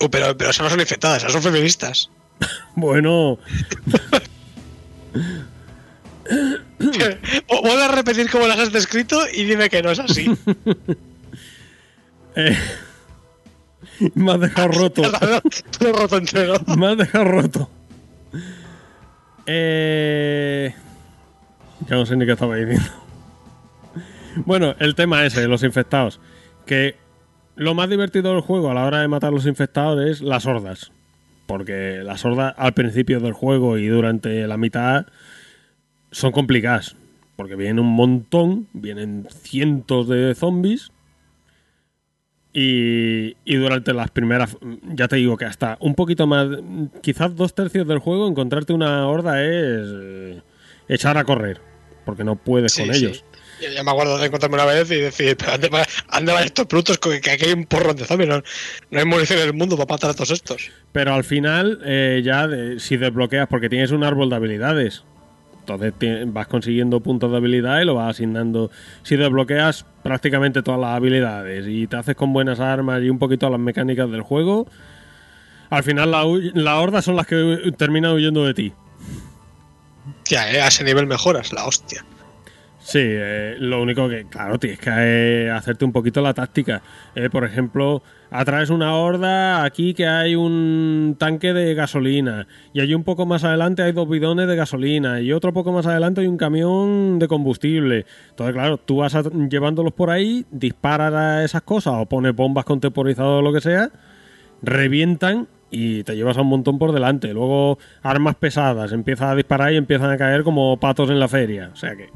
Uh, 0.00 0.08
pero, 0.08 0.36
pero 0.36 0.50
esas 0.50 0.64
no 0.64 0.70
son 0.70 0.80
infectadas, 0.80 1.18
esas 1.18 1.32
son 1.32 1.42
feministas. 1.42 2.10
Bueno, 2.76 3.40
Vuelve 7.48 7.82
a 7.82 7.88
repetir 7.88 8.30
cómo 8.30 8.46
las 8.46 8.58
has 8.58 8.72
descrito 8.72 9.20
y 9.32 9.44
dime 9.44 9.68
que 9.68 9.82
no 9.82 9.90
es 9.90 9.98
así. 9.98 10.26
eh, 12.36 12.56
me 14.14 14.32
has 14.32 14.40
dejado 14.40 14.68
roto. 14.68 15.02
Todo 15.78 15.92
roto 15.92 16.16
entero. 16.18 16.54
Me 16.76 16.88
has 16.88 16.98
dejado 16.98 17.24
roto. 17.24 17.70
Eh... 19.46 20.74
Ya 21.86 21.96
no 21.96 22.06
sé 22.06 22.16
ni 22.16 22.26
qué 22.26 22.32
estaba 22.32 22.56
diciendo. 22.56 22.90
Bueno, 24.44 24.74
el 24.78 24.94
tema 24.94 25.24
ese, 25.24 25.48
los 25.48 25.62
infectados. 25.62 26.20
Que 26.66 26.96
lo 27.56 27.74
más 27.74 27.88
divertido 27.88 28.32
del 28.32 28.40
juego 28.40 28.70
a 28.70 28.74
la 28.74 28.84
hora 28.84 29.00
de 29.00 29.08
matar 29.08 29.32
los 29.32 29.46
infectados 29.46 30.04
es 30.04 30.20
las 30.20 30.46
hordas. 30.46 30.92
Porque 31.46 32.02
las 32.04 32.24
hordas 32.24 32.54
al 32.56 32.74
principio 32.74 33.20
del 33.20 33.32
juego 33.32 33.78
y 33.78 33.86
durante 33.88 34.46
la 34.46 34.56
mitad 34.56 35.06
son 36.10 36.32
complicadas. 36.32 36.96
Porque 37.36 37.56
vienen 37.56 37.78
un 37.78 37.94
montón, 37.94 38.68
vienen 38.72 39.26
cientos 39.30 40.08
de 40.08 40.34
zombies. 40.34 40.92
Y, 42.52 43.36
y 43.44 43.56
durante 43.56 43.92
las 43.92 44.10
primeras, 44.10 44.56
ya 44.82 45.06
te 45.06 45.16
digo 45.16 45.36
que 45.36 45.44
hasta 45.44 45.76
un 45.80 45.94
poquito 45.94 46.26
más, 46.26 46.48
quizás 47.02 47.36
dos 47.36 47.54
tercios 47.54 47.86
del 47.86 47.98
juego, 47.98 48.26
encontrarte 48.26 48.72
una 48.72 49.06
horda 49.06 49.42
es 49.44 49.86
eh, 49.86 50.42
echar 50.88 51.18
a 51.18 51.24
correr, 51.24 51.60
porque 52.08 52.24
no 52.24 52.36
puedes 52.36 52.72
Sí, 52.72 52.84
con 52.86 52.94
sí. 52.94 53.04
ellos. 53.04 53.22
Yo 53.60 53.68
ya 53.70 53.82
me 53.82 53.90
acuerdo 53.90 54.16
de 54.16 54.24
encontrarme 54.28 54.54
una 54.54 54.64
vez 54.64 54.90
y 54.90 54.94
decir, 54.94 55.36
pero 55.36 55.52
¿dónde 55.52 55.68
van, 56.32 56.42
estos 56.42 56.66
brutos? 56.66 56.96
Que 56.96 57.20
que 57.20 57.32
aquí 57.32 57.44
hay 57.44 57.52
un 57.52 57.66
porrón 57.66 57.96
de 57.96 58.06
zombies. 58.06 58.30
No, 58.30 58.42
no 58.90 58.98
hay 58.98 59.04
munición 59.04 59.40
en 59.40 59.46
el 59.48 59.52
mundo 59.52 59.76
para 59.76 59.92
matar 59.92 60.08
a 60.08 60.14
todos 60.14 60.30
estos. 60.30 60.70
Pero 60.92 61.12
al 61.12 61.22
final, 61.22 61.78
eh, 61.84 62.22
ya 62.24 62.46
de- 62.48 62.80
si 62.80 62.96
desbloqueas, 62.96 63.46
porque 63.46 63.68
tienes 63.68 63.90
un 63.90 64.04
árbol 64.04 64.30
de 64.30 64.36
habilidades, 64.36 65.04
entonces 65.60 65.92
vas 66.32 66.46
consiguiendo 66.46 67.00
puntos 67.00 67.30
de 67.30 67.36
habilidad 67.36 67.82
y 67.82 67.84
lo 67.84 67.94
vas 67.94 68.08
asignando. 68.16 68.70
Si 69.02 69.16
desbloqueas 69.16 69.84
prácticamente 70.02 70.62
todas 70.62 70.80
las 70.80 70.96
habilidades 70.96 71.66
y 71.68 71.86
te 71.88 71.96
haces 71.96 72.14
con 72.16 72.32
buenas 72.32 72.60
armas 72.60 73.02
y 73.02 73.10
un 73.10 73.18
poquito 73.18 73.50
las 73.50 73.60
mecánicas 73.60 74.10
del 74.10 74.22
juego, 74.22 74.66
al 75.68 75.82
final 75.82 76.10
la, 76.10 76.24
la 76.54 76.76
horda 76.80 77.02
son 77.02 77.16
las 77.16 77.26
que 77.26 77.70
terminan 77.76 78.12
huyendo 78.12 78.46
de 78.46 78.54
ti. 78.54 78.72
Ya, 80.28 80.52
eh, 80.52 80.60
a 80.60 80.68
ese 80.68 80.84
nivel 80.84 81.06
mejoras, 81.06 81.52
la 81.52 81.66
hostia. 81.66 82.04
Sí, 82.80 83.00
eh, 83.02 83.56
lo 83.58 83.82
único 83.82 84.08
que, 84.08 84.26
claro, 84.26 84.58
tienes 84.58 84.78
que 84.78 84.90
eh, 84.94 85.50
hacerte 85.50 85.84
un 85.84 85.92
poquito 85.92 86.20
la 86.20 86.32
táctica. 86.32 86.82
Por 87.30 87.44
ejemplo, 87.44 88.02
atraes 88.30 88.70
una 88.70 88.94
horda, 88.94 89.64
aquí 89.64 89.92
que 89.92 90.06
hay 90.06 90.36
un 90.36 91.16
tanque 91.18 91.52
de 91.52 91.74
gasolina, 91.74 92.46
y 92.72 92.80
allí 92.80 92.94
un 92.94 93.04
poco 93.04 93.26
más 93.26 93.44
adelante 93.44 93.82
hay 93.82 93.92
dos 93.92 94.08
bidones 94.08 94.48
de 94.48 94.56
gasolina, 94.56 95.20
y 95.20 95.32
otro 95.32 95.52
poco 95.52 95.72
más 95.72 95.86
adelante 95.86 96.20
hay 96.20 96.28
un 96.28 96.38
camión 96.38 97.18
de 97.18 97.28
combustible. 97.28 98.06
Entonces, 98.30 98.54
claro, 98.54 98.78
tú 98.78 98.98
vas 98.98 99.16
llevándolos 99.50 99.92
por 99.92 100.10
ahí, 100.10 100.46
disparas 100.50 101.12
a 101.12 101.44
esas 101.44 101.62
cosas, 101.62 101.94
o 101.96 102.06
pones 102.06 102.34
bombas 102.34 102.64
con 102.64 102.80
temporizador 102.80 103.40
o 103.40 103.42
lo 103.42 103.52
que 103.52 103.60
sea, 103.60 103.90
revientan 104.62 105.48
y 105.70 106.02
te 106.04 106.16
llevas 106.16 106.36
a 106.38 106.42
un 106.42 106.48
montón 106.48 106.78
por 106.78 106.92
delante. 106.92 107.32
Luego, 107.32 107.78
armas 108.02 108.36
pesadas, 108.36 108.92
empiezas 108.92 109.30
a 109.30 109.34
disparar 109.34 109.72
y 109.72 109.76
empiezan 109.76 110.10
a 110.10 110.16
caer 110.16 110.42
como 110.42 110.78
patos 110.78 111.10
en 111.10 111.20
la 111.20 111.28
feria. 111.28 111.70
O 111.72 111.76
sea 111.76 111.96
que. 111.96 112.10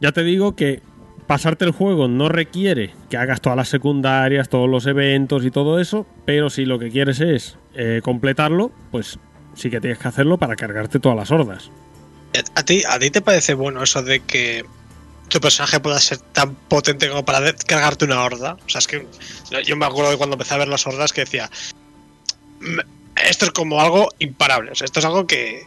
Ya 0.00 0.12
te 0.12 0.24
digo 0.24 0.56
que 0.56 0.82
pasarte 1.26 1.64
el 1.64 1.70
juego 1.70 2.08
no 2.08 2.28
requiere 2.28 2.90
que 3.08 3.16
hagas 3.16 3.40
todas 3.40 3.56
las 3.56 3.68
secundarias, 3.68 4.48
todos 4.48 4.68
los 4.68 4.86
eventos 4.86 5.44
y 5.44 5.50
todo 5.50 5.80
eso, 5.80 6.06
pero 6.24 6.50
si 6.50 6.64
lo 6.64 6.78
que 6.78 6.90
quieres 6.90 7.20
es 7.20 7.56
eh, 7.74 8.00
completarlo, 8.02 8.72
pues 8.90 9.18
sí 9.54 9.70
que 9.70 9.80
tienes 9.80 9.98
que 9.98 10.08
hacerlo 10.08 10.38
para 10.38 10.56
cargarte 10.56 10.98
todas 10.98 11.16
las 11.16 11.30
hordas. 11.30 11.70
¿A 12.54 12.62
ti, 12.64 12.82
¿A 12.88 12.98
ti 12.98 13.10
te 13.10 13.20
parece 13.20 13.54
bueno 13.54 13.82
eso 13.82 14.02
de 14.02 14.20
que 14.20 14.64
tu 15.32 15.40
personaje 15.40 15.80
pueda 15.80 15.98
ser 15.98 16.18
tan 16.18 16.54
potente 16.54 17.08
como 17.08 17.24
para 17.24 17.52
cargarte 17.66 18.04
una 18.04 18.22
horda? 18.22 18.56
O 18.66 18.68
sea, 18.68 18.80
es 18.80 18.86
que 18.86 19.06
yo 19.64 19.76
me 19.76 19.86
acuerdo 19.86 20.10
de 20.10 20.18
cuando 20.18 20.34
empecé 20.34 20.52
a 20.54 20.58
ver 20.58 20.68
las 20.68 20.86
hordas 20.86 21.12
que 21.12 21.22
decía, 21.22 21.50
"Me- 22.60 22.84
esto 23.26 23.46
es 23.46 23.50
como 23.50 23.80
algo 23.80 24.08
imparable, 24.18 24.70
o 24.72 24.74
sea, 24.74 24.84
esto 24.84 24.98
es 25.00 25.06
algo 25.06 25.26
que, 25.26 25.66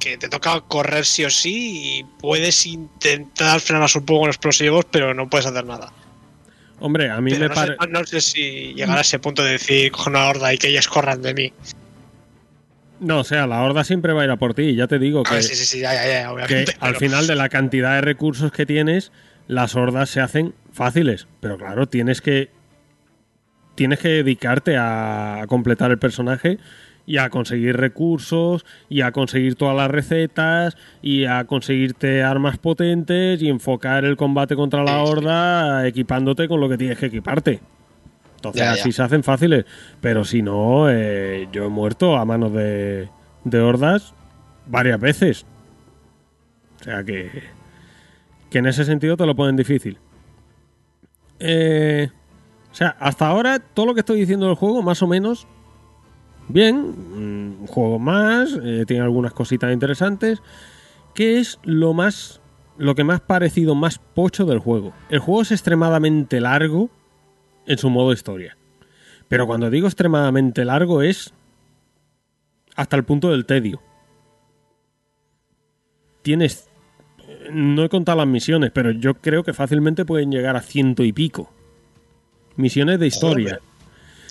que 0.00 0.16
te 0.16 0.28
toca 0.30 0.60
correr 0.62 1.04
sí 1.04 1.24
o 1.24 1.30
sí 1.30 1.98
y 1.98 2.04
puedes 2.04 2.64
intentar 2.64 3.60
frenarlas 3.60 3.94
un 3.96 4.06
poco 4.06 4.20
con 4.20 4.30
explosivos, 4.30 4.86
pero 4.90 5.12
no 5.12 5.28
puedes 5.28 5.46
hacer 5.46 5.64
nada. 5.66 5.92
Hombre, 6.80 7.10
a 7.10 7.20
mí 7.20 7.30
Pero 7.30 7.42
me 7.42 7.48
no, 7.48 7.54
parece... 7.54 7.76
no 7.90 8.04
sé 8.06 8.20
si 8.20 8.74
llegar 8.74 8.98
a 8.98 9.02
ese 9.02 9.18
punto 9.18 9.42
de 9.44 9.52
decir, 9.52 9.92
cojo 9.92 10.10
una 10.10 10.26
horda 10.28 10.52
y 10.52 10.58
que 10.58 10.68
ellas 10.68 10.88
corran 10.88 11.20
de 11.22 11.34
mí. 11.34 11.52
No, 13.00 13.20
o 13.20 13.24
sea, 13.24 13.46
la 13.46 13.62
horda 13.62 13.84
siempre 13.84 14.12
va 14.12 14.22
a 14.22 14.24
ir 14.24 14.30
a 14.30 14.36
por 14.36 14.54
ti. 14.54 14.74
Ya 14.74 14.86
te 14.86 14.98
digo 14.98 15.22
A 15.26 15.30
que... 15.30 15.42
sí, 15.42 15.54
sí, 15.54 15.64
sí, 15.64 15.80
ya, 15.80 15.92
ya, 15.94 16.06
ya, 16.06 16.22
que 16.22 16.28
obviamente. 16.28 16.72
al 16.80 16.96
final 16.96 17.26
de 17.26 17.34
la 17.34 17.48
cantidad 17.48 17.94
de 17.94 18.00
recursos 18.00 18.52
que 18.52 18.66
tienes, 18.66 19.12
las 19.48 19.74
hordas 19.74 20.10
se 20.10 20.20
hacen 20.20 20.54
fáciles. 20.72 21.26
Pero 21.40 21.58
claro, 21.58 21.86
tienes 21.86 22.20
que. 22.20 22.50
Tienes 23.74 23.98
que 23.98 24.08
dedicarte 24.08 24.76
a, 24.78 25.46
completar 25.48 25.90
el 25.90 25.98
personaje 25.98 26.58
y 27.06 27.18
a 27.18 27.28
conseguir 27.28 27.76
recursos 27.76 28.64
y 28.88 29.00
a 29.00 29.10
conseguir 29.10 29.56
todas 29.56 29.76
las 29.76 29.90
recetas 29.90 30.76
y 31.02 31.24
a 31.24 31.44
conseguirte 31.44 32.22
armas 32.22 32.56
potentes 32.56 33.42
y 33.42 33.48
enfocar 33.48 34.04
el 34.04 34.16
combate 34.16 34.54
contra 34.54 34.84
la 34.84 35.02
horda 35.02 35.88
equipándote 35.88 36.46
con 36.46 36.60
lo 36.60 36.68
que 36.68 36.78
tienes 36.78 36.98
que 36.98 37.06
equiparte. 37.06 37.60
Entonces 38.50 38.62
Ya, 38.62 38.72
así 38.72 38.90
ya. 38.90 38.96
se 38.96 39.02
hacen 39.02 39.22
fáciles. 39.22 39.64
Pero 40.00 40.24
si 40.24 40.42
no, 40.42 40.90
eh, 40.90 41.48
yo 41.52 41.64
he 41.64 41.68
muerto 41.68 42.16
a 42.16 42.24
manos 42.24 42.52
de, 42.52 43.08
de 43.44 43.60
hordas 43.60 44.14
varias 44.66 44.98
veces. 45.00 45.46
O 46.80 46.84
sea 46.84 47.02
que, 47.04 47.30
que 48.50 48.58
en 48.58 48.66
ese 48.66 48.84
sentido 48.84 49.16
te 49.16 49.26
lo 49.26 49.34
ponen 49.34 49.56
difícil. 49.56 49.98
Eh, 51.38 52.08
o 52.70 52.74
sea, 52.74 52.96
hasta 52.98 53.26
ahora 53.26 53.58
todo 53.58 53.86
lo 53.86 53.94
que 53.94 54.00
estoy 54.00 54.18
diciendo 54.20 54.46
del 54.46 54.56
juego, 54.56 54.82
más 54.82 55.02
o 55.02 55.06
menos, 55.06 55.46
bien. 56.48 56.76
mm, 56.90 57.60
Un 57.62 57.66
juego 57.66 57.98
más, 57.98 58.58
eh, 58.62 58.84
tiene 58.86 59.02
algunas 59.02 59.32
cositas 59.32 59.72
interesantes. 59.72 60.42
¿Qué 61.14 61.38
es 61.38 61.58
lo 61.62 61.92
más, 61.94 62.40
lo 62.76 62.94
que 62.94 63.02
ha 63.02 63.18
parecido 63.18 63.74
más 63.74 63.98
pocho 63.98 64.44
del 64.44 64.58
juego? 64.58 64.92
El 65.08 65.20
juego 65.20 65.42
es 65.42 65.52
extremadamente 65.52 66.40
largo 66.40 66.90
en 67.66 67.78
su 67.78 67.90
modo 67.90 68.12
historia. 68.12 68.56
Pero 69.28 69.46
cuando 69.46 69.70
digo 69.70 69.86
extremadamente 69.86 70.64
largo 70.64 71.02
es 71.02 71.32
hasta 72.76 72.96
el 72.96 73.04
punto 73.04 73.30
del 73.30 73.46
tedio. 73.46 73.80
Tienes 76.22 76.68
no 77.50 77.84
he 77.84 77.88
contado 77.88 78.18
las 78.18 78.26
misiones, 78.26 78.70
pero 78.72 78.90
yo 78.90 79.14
creo 79.14 79.42
que 79.42 79.52
fácilmente 79.52 80.04
pueden 80.04 80.30
llegar 80.30 80.56
a 80.56 80.60
ciento 80.60 81.04
y 81.04 81.12
pico. 81.12 81.52
Misiones 82.56 82.98
de 82.98 83.06
historia. 83.06 83.60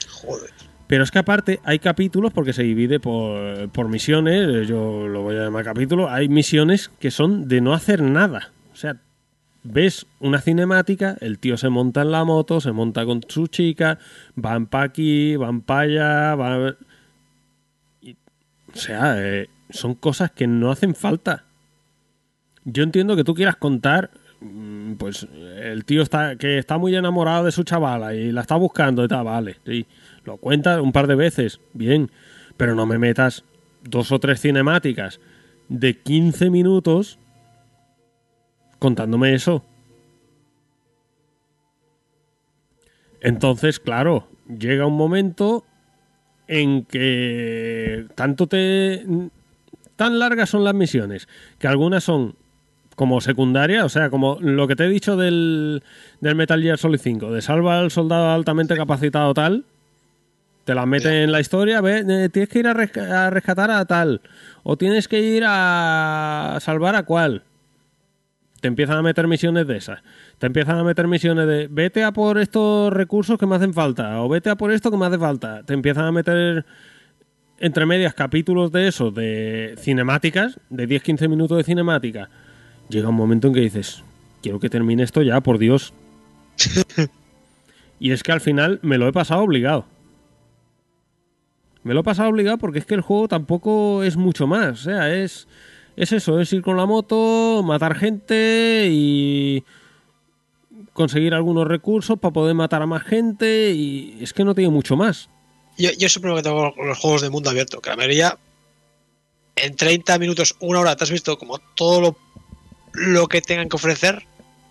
Joder. 0.09 0.49
Pero 0.87 1.03
es 1.03 1.11
que 1.11 1.19
aparte 1.19 1.59
hay 1.63 1.79
capítulos, 1.79 2.33
porque 2.33 2.53
se 2.53 2.63
divide 2.63 2.99
por, 2.99 3.69
por 3.69 3.89
misiones, 3.89 4.67
yo 4.67 5.07
lo 5.07 5.21
voy 5.21 5.35
a 5.35 5.45
llamar 5.45 5.63
capítulo, 5.63 6.09
hay 6.09 6.29
misiones 6.29 6.89
que 6.99 7.11
son 7.11 7.47
de 7.47 7.61
no 7.61 7.73
hacer 7.73 8.01
nada. 8.01 8.51
O 8.73 8.75
sea, 8.75 8.97
ves 9.63 10.05
una 10.19 10.41
cinemática, 10.41 11.17
el 11.21 11.39
tío 11.39 11.57
se 11.57 11.69
monta 11.69 12.01
en 12.01 12.11
la 12.11 12.23
moto, 12.23 12.59
se 12.59 12.71
monta 12.71 13.05
con 13.05 13.21
su 13.27 13.47
chica, 13.47 13.99
van 14.35 14.67
para 14.67 14.85
aquí, 14.85 15.35
van 15.35 15.61
para 15.61 15.81
allá, 15.81 16.35
van... 16.35 16.75
o 18.01 18.77
sea, 18.77 19.15
eh, 19.17 19.49
son 19.69 19.95
cosas 19.95 20.31
que 20.31 20.47
no 20.47 20.71
hacen 20.71 20.95
falta. 20.95 21.45
Yo 22.65 22.83
entiendo 22.83 23.15
que 23.15 23.23
tú 23.23 23.33
quieras 23.33 23.55
contar, 23.55 24.11
mm, 24.41 24.93
pues 24.93 25.27
el 25.61 25.85
tío 25.85 26.01
está 26.01 26.35
que 26.37 26.57
está 26.57 26.77
muy 26.77 26.95
enamorado 26.95 27.45
de 27.45 27.51
su 27.51 27.63
chavala 27.63 28.13
y 28.13 28.31
la 28.31 28.41
está 28.41 28.55
buscando 28.55 29.03
y 29.03 29.07
tal, 29.07 29.25
vale, 29.25 29.57
sí. 29.65 29.85
Lo 30.25 30.37
cuentas 30.37 30.79
un 30.79 30.91
par 30.91 31.07
de 31.07 31.15
veces, 31.15 31.59
bien, 31.73 32.11
pero 32.57 32.75
no 32.75 32.85
me 32.85 32.97
metas 32.97 33.43
dos 33.83 34.11
o 34.11 34.19
tres 34.19 34.41
cinemáticas 34.41 35.19
de 35.69 35.97
15 35.97 36.49
minutos 36.49 37.19
contándome 38.83 39.33
eso. 39.33 39.63
Entonces, 43.21 43.79
claro, 43.79 44.27
llega 44.59 44.85
un 44.85 44.97
momento 44.97 45.63
en 46.49 46.83
que 46.83 48.05
tanto 48.15 48.47
te 48.47 49.05
tan 49.95 50.19
largas 50.19 50.49
son 50.49 50.65
las 50.65 50.73
misiones 50.73 51.29
que 51.59 51.67
algunas 51.69 52.03
son 52.03 52.35
como 52.97 53.21
secundaria, 53.21 53.85
o 53.85 53.89
sea, 53.89 54.09
como 54.09 54.37
lo 54.41 54.67
que 54.67 54.75
te 54.75 54.83
he 54.83 54.89
dicho 54.89 55.15
del, 55.15 55.81
del 56.19 56.35
Metal 56.35 56.61
Gear 56.61 56.77
Solid 56.77 56.99
5, 56.99 57.31
de 57.31 57.41
salva 57.41 57.79
al 57.79 57.89
soldado 57.89 58.31
altamente 58.31 58.75
capacitado 58.75 59.33
tal, 59.33 59.63
te 60.65 60.75
la 60.75 60.85
meten 60.85 61.13
en 61.13 61.31
la 61.31 61.39
historia, 61.39 61.79
ve, 61.79 61.99
eh, 62.07 62.29
tienes 62.29 62.49
que 62.49 62.59
ir 62.59 62.67
a, 62.67 62.73
resca- 62.73 63.09
a 63.09 63.29
rescatar 63.29 63.71
a 63.71 63.85
tal, 63.85 64.19
o 64.63 64.75
tienes 64.77 65.07
que 65.07 65.21
ir 65.21 65.43
a 65.47 66.57
salvar 66.61 66.95
a 66.95 67.03
cual. 67.03 67.43
Te 68.63 68.69
empiezan 68.69 68.95
a 68.95 69.01
meter 69.01 69.27
misiones 69.27 69.67
de 69.67 69.75
esas. 69.75 69.99
Te 70.37 70.47
empiezan 70.47 70.77
a 70.77 70.85
meter 70.85 71.05
misiones 71.05 71.45
de 71.47 71.67
vete 71.69 72.01
a 72.05 72.13
por 72.13 72.37
estos 72.37 72.93
recursos 72.93 73.37
que 73.37 73.45
me 73.45 73.57
hacen 73.57 73.73
falta, 73.73 74.21
o 74.21 74.29
vete 74.29 74.49
a 74.49 74.55
por 74.55 74.71
esto 74.71 74.89
que 74.89 74.95
me 74.95 75.05
hace 75.05 75.17
falta. 75.17 75.63
Te 75.63 75.73
empiezan 75.73 76.05
a 76.05 76.13
meter 76.13 76.65
entre 77.59 77.85
medias 77.85 78.13
capítulos 78.13 78.71
de 78.71 78.87
eso, 78.87 79.11
de 79.11 79.75
cinemáticas, 79.79 80.61
de 80.69 80.87
10-15 80.87 81.27
minutos 81.27 81.57
de 81.57 81.65
cinemática. 81.65 82.29
Llega 82.87 83.09
un 83.09 83.15
momento 83.15 83.49
en 83.49 83.53
que 83.53 83.59
dices, 83.59 84.01
quiero 84.41 84.61
que 84.61 84.69
termine 84.69 85.03
esto 85.03 85.21
ya, 85.23 85.41
por 85.41 85.57
Dios. 85.57 85.93
y 87.99 88.11
es 88.11 88.23
que 88.23 88.31
al 88.31 88.39
final 88.39 88.79
me 88.81 88.97
lo 88.97 89.09
he 89.09 89.11
pasado 89.11 89.41
obligado. 89.41 89.87
Me 91.83 91.93
lo 91.93 91.99
he 91.99 92.03
pasado 92.03 92.29
obligado 92.29 92.59
porque 92.59 92.79
es 92.79 92.85
que 92.85 92.95
el 92.95 93.01
juego 93.01 93.27
tampoco 93.27 94.03
es 94.03 94.15
mucho 94.15 94.47
más. 94.47 94.79
O 94.79 94.83
sea, 94.83 95.13
es, 95.13 95.49
es 95.95 96.11
eso, 96.11 96.39
es 96.39 96.51
ir 96.53 96.61
con 96.61 96.77
la 96.77 96.85
moto, 96.85 97.61
matar 97.63 97.95
gente 97.95 98.87
y 98.91 99.63
conseguir 100.93 101.33
algunos 101.33 101.67
recursos 101.67 102.19
para 102.19 102.33
poder 102.33 102.55
matar 102.55 102.81
a 102.81 102.85
más 102.87 103.03
gente 103.03 103.71
y 103.71 104.17
es 104.21 104.33
que 104.33 104.43
no 104.43 104.55
tiene 104.55 104.69
mucho 104.69 104.95
más. 104.95 105.29
Yo, 105.77 105.91
yo 105.91 106.07
problema 106.21 106.37
que 106.41 106.43
tengo 106.43 106.73
con 106.75 106.87
los 106.87 106.97
juegos 106.99 107.21
de 107.21 107.29
mundo 107.29 107.49
abierto, 107.49 107.81
que 107.81 107.89
la 107.89 107.95
mayoría 107.95 108.37
en 109.55 109.75
30 109.75 110.17
minutos, 110.19 110.55
una 110.59 110.79
hora, 110.79 110.95
te 110.95 111.03
has 111.03 111.11
visto 111.11 111.37
como 111.37 111.59
todo 111.75 112.01
lo, 112.01 112.17
lo 112.93 113.27
que 113.27 113.41
tengan 113.41 113.69
que 113.69 113.75
ofrecer. 113.75 114.23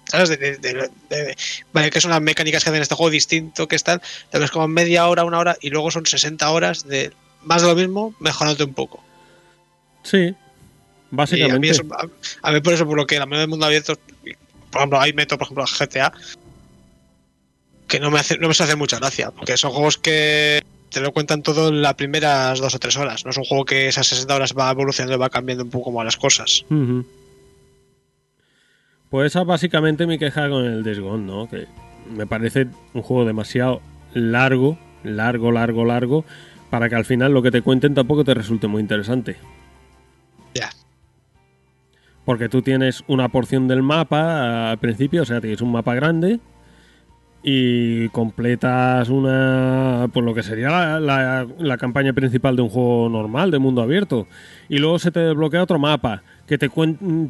¿Sabes? 0.05 0.29
De, 0.31 0.37
de- 0.37 0.57
de- 0.59 0.91
de- 1.09 1.37
vale, 1.73 1.89
que 1.91 2.01
son 2.01 2.11
las 2.11 2.21
mecánicas 2.21 2.63
que 2.65 2.71
hacen 2.71 2.83
este 2.83 2.95
juego 2.97 3.09
distinto, 3.11 3.69
que 3.69 3.77
están, 3.77 4.03
te 4.31 4.39
ves 4.39 4.51
como 4.51 4.67
media 4.69 5.07
hora, 5.09 5.25
una 5.25 5.39
hora, 5.39 5.57
y 5.61 5.71
luego 5.71 5.91
son 5.91 6.05
60 6.05 6.51
horas 6.51 6.87
de 6.87 7.13
más 7.43 7.63
de 7.63 7.69
lo 7.69 7.75
mismo, 7.77 8.15
mejorándote 8.19 8.65
un 8.65 8.75
poco. 8.75 9.03
Sí, 10.03 10.35
Y 11.13 11.43
a 11.43 11.59
mí, 11.59 11.69
básicamente. 11.69 11.69
eso, 11.69 11.83
a, 12.43 12.53
mí 12.53 12.61
por 12.61 12.73
eso, 12.73 12.87
por 12.87 12.97
lo 12.97 13.07
que 13.07 13.19
la 13.19 13.27
mayoría 13.27 13.43
del 13.43 13.51
mundo 13.51 13.67
abierto, 13.67 13.99
por 14.71 14.81
ejemplo, 14.81 15.01
ahí 15.01 15.13
meto, 15.13 15.37
por 15.37 15.47
ejemplo, 15.47 15.65
a 15.65 15.67
GTA, 15.67 16.13
que 17.87 18.01
no 18.01 18.11
me 18.11 18.19
hace, 18.19 18.39
no 18.39 18.49
me 18.49 18.53
hace 18.53 18.77
mucha 18.77 18.99
gracia, 18.99 19.31
porque 19.31 19.57
son 19.57 19.73
juegos 19.73 19.99
que 19.99 20.63
te 20.91 21.01
lo 21.01 21.13
cuentan 21.13 21.43
todo 21.43 21.69
en 21.69 21.83
las 21.83 21.95
primeras 21.95 22.59
dos 22.61 22.75
o 22.75 22.79
tres 22.79 22.97
horas. 22.97 23.25
No 23.25 23.31
es 23.31 23.37
un 23.37 23.45
juego 23.45 23.65
que 23.65 23.89
esas 23.89 24.07
60 24.07 24.35
horas 24.35 24.55
va 24.59 24.71
evolucionando 24.71 25.15
y 25.15 25.19
va 25.19 25.31
cambiando 25.31 25.65
un 25.65 25.71
poco 25.71 25.85
como 25.85 26.03
las 26.03 26.17
cosas. 26.17 26.65
Pues 29.11 29.27
esa 29.27 29.41
es 29.43 29.47
básicamente 29.47 30.07
mi 30.07 30.19
queja 30.19 30.49
con 30.49 30.65
el 30.65 30.83
Days 30.83 31.01
Gone, 31.01 31.25
¿no? 31.25 31.49
Que 31.49 31.67
me 32.11 32.27
parece 32.27 32.69
un 32.95 33.03
juego 33.03 33.27
demasiado 33.27 33.83
largo, 34.15 34.79
largo, 35.05 35.53
largo, 35.53 35.85
largo, 35.85 36.25
para 36.71 36.89
que 36.89 36.95
al 36.95 37.05
final 37.05 37.33
lo 37.33 37.43
que 37.43 37.51
te 37.51 37.63
cuenten 37.63 37.95
tampoco 37.95 38.25
te 38.25 38.35
resulte 38.35 38.67
muy 38.69 38.81
interesante. 38.81 39.37
Porque 42.25 42.49
tú 42.49 42.63
tienes 42.63 43.03
una 43.09 43.29
porción 43.29 43.67
del 43.69 43.83
mapa 43.83 44.71
al 44.71 44.79
principio, 44.79 45.23
o 45.23 45.25
sea, 45.25 45.41
tienes 45.41 45.61
un 45.61 45.73
mapa 45.73 45.95
grande 45.95 46.41
y 47.43 48.09
completas 48.11 49.09
una, 49.09 50.09
pues 50.13 50.25
lo 50.25 50.33
que 50.33 50.45
sería 50.45 51.01
la, 51.01 51.77
campaña 51.79 52.13
principal 52.13 52.55
de 52.55 52.63
un 52.63 52.69
juego 52.69 53.09
normal, 53.09 53.51
de 53.51 53.59
mundo 53.59 53.83
abierto. 53.83 54.29
Y 54.69 54.79
luego 54.79 54.99
se 54.99 55.11
te 55.11 55.21
desbloquea 55.21 55.63
otro 55.63 55.79
mapa 55.79 56.23
que 56.47 56.59
te 56.59 56.71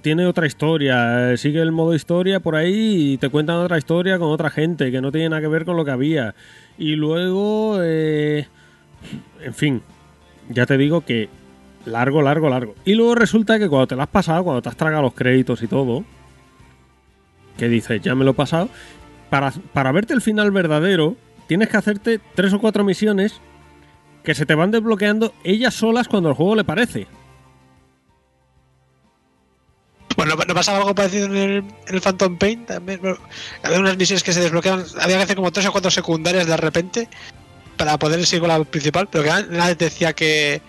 tiene 0.03 0.27
otra 0.27 0.47
historia, 0.47 1.33
eh, 1.33 1.37
sigue 1.37 1.63
el 1.63 1.73
modo 1.73 1.95
historia 1.95 2.41
por 2.41 2.57
ahí 2.57 3.13
y 3.13 3.19
te 3.19 3.29
cuentan 3.29 3.57
otra 3.57 3.79
historia 3.79 4.19
con 4.19 4.29
otra 4.29 4.51
gente 4.51 4.91
que 4.91 5.01
no 5.01 5.13
tiene 5.13 5.31
nada 5.31 5.41
que 5.41 5.49
ver 5.49 5.65
con 5.65 5.77
lo 5.77 5.85
que 5.85 5.93
había. 5.93 6.35
Y 6.77 6.97
luego, 6.97 7.79
eh, 7.83 8.47
en 9.43 9.55
fin, 9.55 9.83
ya 10.49 10.67
te 10.67 10.77
digo 10.77 11.03
que 11.03 11.29
largo, 11.85 12.23
largo, 12.23 12.49
largo. 12.49 12.75
Y 12.85 12.95
luego 12.95 13.15
resulta 13.15 13.59
que 13.59 13.69
cuando 13.69 13.87
te 13.87 13.97
lo 13.97 14.03
has 14.03 14.09
pasado, 14.09 14.45
cuando 14.45 14.63
te 14.63 14.69
has 14.69 14.77
tragado 14.77 15.03
los 15.03 15.15
créditos 15.15 15.63
y 15.63 15.67
todo, 15.67 16.05
que 17.57 17.69
dices, 17.69 18.01
ya 18.03 18.15
me 18.15 18.25
lo 18.25 18.33
he 18.33 18.35
pasado, 18.35 18.69
para, 19.31 19.53
para 19.73 19.93
verte 19.93 20.15
el 20.15 20.21
final 20.21 20.51
verdadero, 20.51 21.17
tienes 21.47 21.69
que 21.69 21.77
hacerte 21.77 22.21
tres 22.35 22.53
o 22.53 22.61
cuatro 22.61 22.85
misiones 22.85 23.41
que 24.25 24.35
se 24.35 24.47
te 24.47 24.55
van 24.55 24.71
desbloqueando 24.71 25.35
ellas 25.45 25.75
solas 25.75 26.09
cuando 26.09 26.29
el 26.29 26.35
juego 26.35 26.55
le 26.55 26.65
parece. 26.65 27.07
Bueno, 30.17 30.37
¿no 30.37 30.55
pasaba 30.55 30.79
algo 30.79 30.95
parecido 30.95 31.27
en 31.27 31.65
el, 31.89 32.01
Phantom 32.01 32.37
Pain? 32.37 32.67
También, 32.67 33.01
había 33.63 33.81
unas 33.81 33.97
misiones 33.97 34.23
que 34.23 34.33
se 34.33 34.41
desbloqueaban, 34.41 34.85
había 35.01 35.17
que 35.17 35.23
hacer 35.23 35.37
como 35.37 35.51
tres 35.51 35.67
o 35.67 35.73
cuatro 35.73 35.91
secundarias 35.91 36.47
de 36.47 36.57
repente 36.57 37.09
para 37.77 37.99
poder 37.99 38.25
seguir 38.27 38.43
con 38.43 38.49
la 38.49 38.63
principal, 38.65 39.09
pero 39.11 39.25
que 39.25 39.31
nadie 39.51 39.75
decía 39.75 40.13
que, 40.13 40.63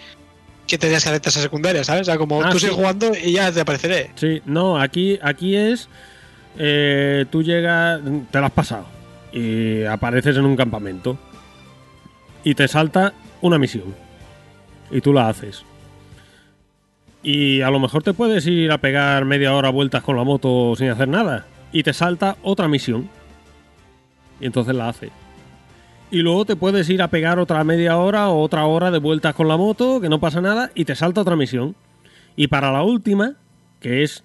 que 0.67 0.77
tenías 0.77 1.03
que 1.03 1.09
hacer 1.09 1.22
esas 1.25 1.43
secundarias, 1.43 1.88
¿sabes? 1.88 2.01
O 2.03 2.06
sea, 2.06 2.17
como 2.17 2.42
Ah, 2.43 2.50
tú 2.50 2.59
sí. 2.59 2.61
sigues 2.66 2.75
jugando 2.75 3.11
y 3.22 3.33
ya 3.33 3.51
te 3.51 3.61
apareceré. 3.61 4.11
Sí, 4.16 4.42
no, 4.45 4.80
aquí, 4.80 5.19
aquí 5.22 5.56
es. 5.56 5.90
eh, 6.58 7.25
tú 7.32 7.42
llegas, 7.43 8.00
te 8.32 8.40
lo 8.40 8.45
has 8.45 8.51
pasado 8.51 8.85
y 9.32 9.83
apareces 9.85 10.38
en 10.38 10.45
un 10.45 10.56
campamento 10.56 11.17
y 12.43 12.53
te 12.56 12.67
salta 12.67 13.14
una 13.42 13.58
misión 13.58 13.95
y 14.92 15.01
tú 15.01 15.11
la 15.14 15.27
haces. 15.30 15.64
Y 17.24 17.61
a 17.61 17.69
lo 17.72 17.80
mejor 17.80 18.03
te 18.03 18.14
puedes 18.14 18.45
ir 18.48 18.72
a 18.72 18.77
pegar 18.77 19.25
media 19.25 19.53
hora 19.56 19.69
vueltas 19.69 20.03
con 20.03 20.16
la 20.17 20.24
moto 20.24 20.75
sin 20.77 20.90
hacer 20.90 21.08
nada 21.08 21.45
y 21.72 21.82
te 21.83 21.93
salta 21.93 22.35
otra 22.43 22.67
misión 22.67 23.09
y 24.40 24.45
entonces 24.45 24.75
la 24.75 24.90
haces. 24.90 25.09
Y 26.14 26.22
luego 26.22 26.45
te 26.45 26.56
puedes 26.56 26.88
ir 26.92 27.01
a 27.01 27.08
pegar 27.08 27.40
otra 27.40 27.64
media 27.64 27.98
hora 27.98 28.30
o 28.30 28.40
otra 28.40 28.67
hora 28.67 28.92
de 28.92 29.00
vueltas 29.00 29.33
con 29.33 29.48
la 29.48 29.58
moto, 29.58 30.00
que 30.00 30.09
no 30.09 30.19
pasa 30.19 30.42
nada, 30.42 30.69
y 30.75 30.85
te 30.85 30.93
salta 30.93 31.22
otra 31.22 31.35
misión. 31.35 31.75
Y 32.35 32.50
para 32.50 32.72
la 32.72 32.83
última, 32.83 33.33
que 33.80 34.03
es 34.03 34.24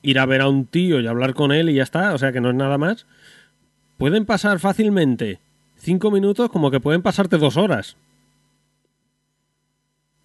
ir 0.00 0.18
a 0.18 0.24
ver 0.24 0.40
a 0.40 0.48
un 0.48 0.64
tío 0.64 0.98
y 0.98 1.06
hablar 1.06 1.34
con 1.34 1.52
él 1.52 1.68
y 1.68 1.74
ya 1.74 1.82
está, 1.82 2.14
o 2.14 2.18
sea 2.18 2.32
que 2.32 2.40
no 2.40 2.48
es 2.48 2.54
nada 2.54 2.78
más, 2.78 3.06
pueden 3.98 4.24
pasar 4.24 4.60
fácilmente 4.60 5.40
cinco 5.76 6.10
minutos 6.10 6.48
como 6.48 6.70
que 6.70 6.80
pueden 6.80 7.02
pasarte 7.02 7.36
dos 7.36 7.58
horas. 7.58 7.98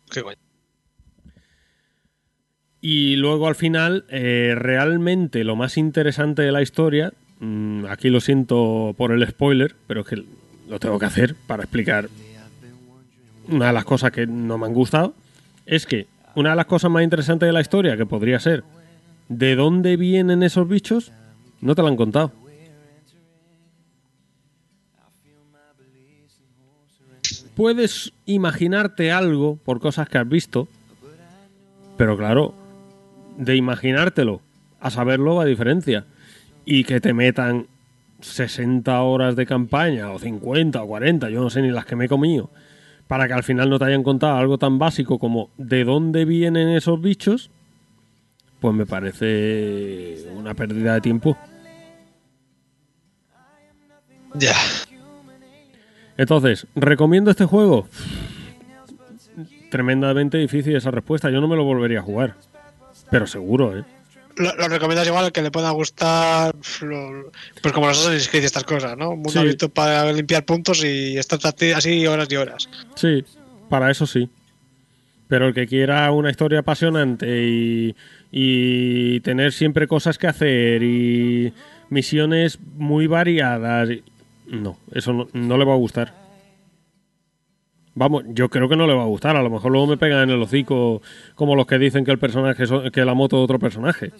Qué 0.09 0.22
guay. 0.22 0.38
Y 2.80 3.17
luego 3.17 3.49
al 3.49 3.56
final, 3.56 4.06
eh, 4.07 4.53
realmente 4.56 5.43
lo 5.43 5.57
más 5.57 5.75
interesante 5.75 6.43
de 6.43 6.53
la 6.53 6.61
historia, 6.61 7.11
mm, 7.41 7.83
aquí 7.88 8.09
lo 8.09 8.22
siento 8.22 8.95
por 8.98 9.11
el 9.11 9.27
spoiler, 9.27 9.75
pero 9.88 9.99
es 9.99 10.07
que 10.07 10.24
lo 10.67 10.79
tengo 10.79 10.99
que 10.99 11.05
hacer 11.05 11.35
para 11.47 11.63
explicar 11.63 12.09
una 13.47 13.67
de 13.67 13.73
las 13.73 13.85
cosas 13.85 14.11
que 14.11 14.25
no 14.25 14.57
me 14.57 14.65
han 14.65 14.73
gustado, 14.73 15.13
es 15.65 15.85
que 15.85 16.07
una 16.35 16.51
de 16.51 16.55
las 16.55 16.65
cosas 16.65 16.91
más 16.91 17.03
interesantes 17.03 17.47
de 17.47 17.53
la 17.53 17.61
historia, 17.61 17.95
que 17.97 18.05
podría 18.05 18.39
ser 18.39 18.63
de 19.29 19.55
dónde 19.55 19.97
vienen 19.97 20.43
esos 20.43 20.67
bichos, 20.67 21.11
no 21.61 21.75
te 21.75 21.81
lo 21.81 21.87
han 21.87 21.95
contado. 21.95 22.31
Puedes 27.55 28.11
imaginarte 28.25 29.11
algo 29.11 29.55
por 29.55 29.79
cosas 29.79 30.09
que 30.09 30.17
has 30.17 30.27
visto, 30.27 30.67
pero 31.97 32.17
claro, 32.17 32.53
de 33.37 33.55
imaginártelo 33.55 34.41
a 34.81 34.91
saberlo 34.91 35.35
va 35.35 35.45
diferencia. 35.45 36.05
Y 36.65 36.83
que 36.83 36.99
te 36.99 37.13
metan 37.13 37.67
60 38.25 39.01
horas 39.01 39.35
de 39.35 39.45
campaña, 39.45 40.11
o 40.11 40.19
50 40.19 40.81
o 40.81 40.87
40, 40.87 41.29
yo 41.29 41.41
no 41.41 41.49
sé 41.49 41.61
ni 41.61 41.71
las 41.71 41.85
que 41.85 41.95
me 41.95 42.05
he 42.05 42.09
comido, 42.09 42.49
para 43.07 43.27
que 43.27 43.33
al 43.33 43.43
final 43.43 43.69
no 43.69 43.79
te 43.79 43.85
hayan 43.85 44.03
contado 44.03 44.37
algo 44.37 44.57
tan 44.57 44.79
básico 44.79 45.19
como 45.19 45.49
de 45.57 45.83
dónde 45.83 46.25
vienen 46.25 46.69
esos 46.69 46.99
bichos, 47.01 47.51
pues 48.59 48.73
me 48.73 48.85
parece 48.85 50.25
una 50.35 50.53
pérdida 50.53 50.95
de 50.95 51.01
tiempo. 51.01 51.37
Ya. 54.33 54.55
Entonces, 56.17 56.67
¿recomiendo 56.75 57.31
este 57.31 57.45
juego? 57.45 57.87
Tremendamente 59.69 60.37
difícil 60.37 60.75
esa 60.75 60.91
respuesta. 60.91 61.29
Yo 61.29 61.41
no 61.41 61.47
me 61.47 61.55
lo 61.55 61.63
volvería 61.63 61.99
a 61.99 62.03
jugar. 62.03 62.35
Pero 63.11 63.27
seguro, 63.27 63.77
¿eh? 63.77 63.83
Lo, 64.38 64.53
lo 64.55 64.67
recomiendas 64.67 65.07
igual 65.07 65.25
al 65.25 65.31
que 65.31 65.41
le 65.41 65.51
pueda 65.51 65.69
gustar, 65.72 66.53
lo- 66.81 67.31
pues 67.61 67.73
como 67.73 67.88
los 67.88 67.99
Assassin's 67.99 68.27
Creed 68.27 68.43
y 68.43 68.45
estas 68.45 68.64
cosas, 68.65 68.97
¿no? 68.97 69.14
Sí. 69.30 69.39
abierto 69.39 69.69
para 69.69 70.11
limpiar 70.11 70.43
puntos 70.45 70.83
y 70.83 71.17
estar 71.17 71.39
así 71.75 72.05
horas 72.05 72.27
y 72.30 72.35
horas. 72.35 72.69
Sí, 72.95 73.23
para 73.69 73.89
eso 73.91 74.05
sí. 74.05 74.30
Pero 75.27 75.47
el 75.47 75.53
que 75.53 75.67
quiera 75.67 76.11
una 76.11 76.30
historia 76.30 76.59
apasionante 76.59 77.27
y, 77.47 77.95
y 78.31 79.19
tener 79.22 79.53
siempre 79.53 79.88
cosas 79.88 80.17
que 80.17 80.27
hacer 80.27 80.83
y 80.83 81.53
misiones 81.89 82.59
muy 82.75 83.07
variadas, 83.07 83.89
no, 84.47 84.77
eso 84.93 85.14
no, 85.14 85.27
no 85.33 85.57
le 85.57 85.65
va 85.65 85.73
a 85.73 85.77
gustar. 85.77 86.24
Vamos, 87.95 88.24
yo 88.27 88.49
creo 88.49 88.67
que 88.67 88.75
no 88.75 88.85
le 88.88 88.93
va 88.93 89.03
a 89.03 89.07
gustar. 89.07 89.35
A 89.38 89.41
lo 89.41 89.49
mejor 89.49 89.72
luego 89.72 89.88
me 89.88 89.98
pegan 89.98 90.24
en 90.24 90.30
el 90.32 90.41
hocico 90.41 91.01
como 91.33 91.56
los 91.56 91.65
que 91.65 91.77
dicen 91.80 92.03
que 92.06 92.11
el 92.11 92.19
personaje 92.19 92.65
so- 92.67 92.83
que 92.91 93.06
la 93.06 93.14
moto 93.14 93.38
es 93.38 93.43
otro 93.45 93.57
personaje. 93.57 94.11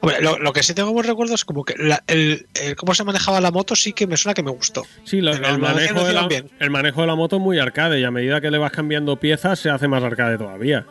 Hombre, 0.00 0.20
lo, 0.22 0.38
lo 0.38 0.52
que 0.52 0.62
sí 0.62 0.74
tengo 0.74 0.92
muy 0.92 1.02
recuerdo 1.02 1.34
es 1.34 1.44
como 1.44 1.64
que 1.64 1.74
la- 1.76 2.04
el, 2.06 2.46
el 2.62 2.76
cómo 2.76 2.94
se 2.94 3.02
manejaba 3.02 3.40
la 3.40 3.50
moto 3.50 3.74
sí 3.74 3.92
que 3.92 4.06
me 4.06 4.16
suena 4.16 4.34
que 4.34 4.44
me 4.44 4.52
gustó. 4.52 4.84
Sí, 5.02 5.18
el, 5.18 5.24
manejo 5.58 6.04
de 6.04 6.12
la, 6.12 6.28
el 6.60 6.70
manejo 6.70 7.00
de 7.00 7.06
la 7.08 7.16
moto 7.16 7.36
es 7.36 7.42
muy 7.42 7.58
arcade 7.58 7.98
y 7.98 8.04
a 8.04 8.10
medida 8.12 8.40
que 8.40 8.52
le 8.52 8.58
vas 8.58 8.70
cambiando 8.70 9.16
piezas 9.18 9.58
se 9.58 9.68
hace 9.70 9.88
más 9.88 10.04
arcade 10.04 10.38
todavía. 10.38 10.86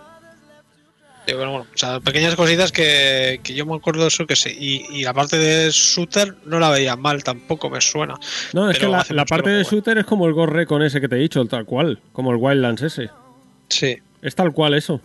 Y 1.27 1.33
bueno, 1.33 1.55
o 1.55 1.65
sea, 1.75 1.99
pequeñas 1.99 2.35
cositas 2.35 2.71
que, 2.71 3.41
que 3.43 3.53
yo 3.53 3.65
me 3.65 3.75
acuerdo 3.75 4.03
de 4.03 4.07
eso 4.07 4.25
que 4.25 4.37
sí. 4.37 4.55
Y, 4.57 4.99
y 4.99 5.03
la 5.03 5.13
parte 5.13 5.37
de 5.37 5.69
shooter 5.71 6.35
no 6.45 6.57
la 6.57 6.69
veía 6.69 6.95
mal, 6.95 7.21
tampoco 7.21 7.69
me 7.69 7.81
suena. 7.81 8.15
No, 8.53 8.71
es 8.71 8.79
Pero 8.79 9.03
que 9.05 9.13
la, 9.13 9.25
parte 9.25 9.49
de 9.49 9.65
shooter 9.65 9.97
es 9.97 10.05
como 10.05 10.25
el 10.25 10.33
Ghost 10.33 10.53
Recon 10.53 10.83
ese 10.83 11.01
que 11.01 11.09
te 11.09 11.17
he 11.17 11.19
dicho, 11.19 11.43
tal 11.45 11.65
cual, 11.65 11.99
como 12.13 12.31
el 12.31 12.37
Wildlands 12.37 12.81
ese. 12.81 13.09
Sí. 13.67 13.97
Es 14.21 14.35
tal 14.35 14.53
cual 14.53 14.73
eso. 14.73 15.01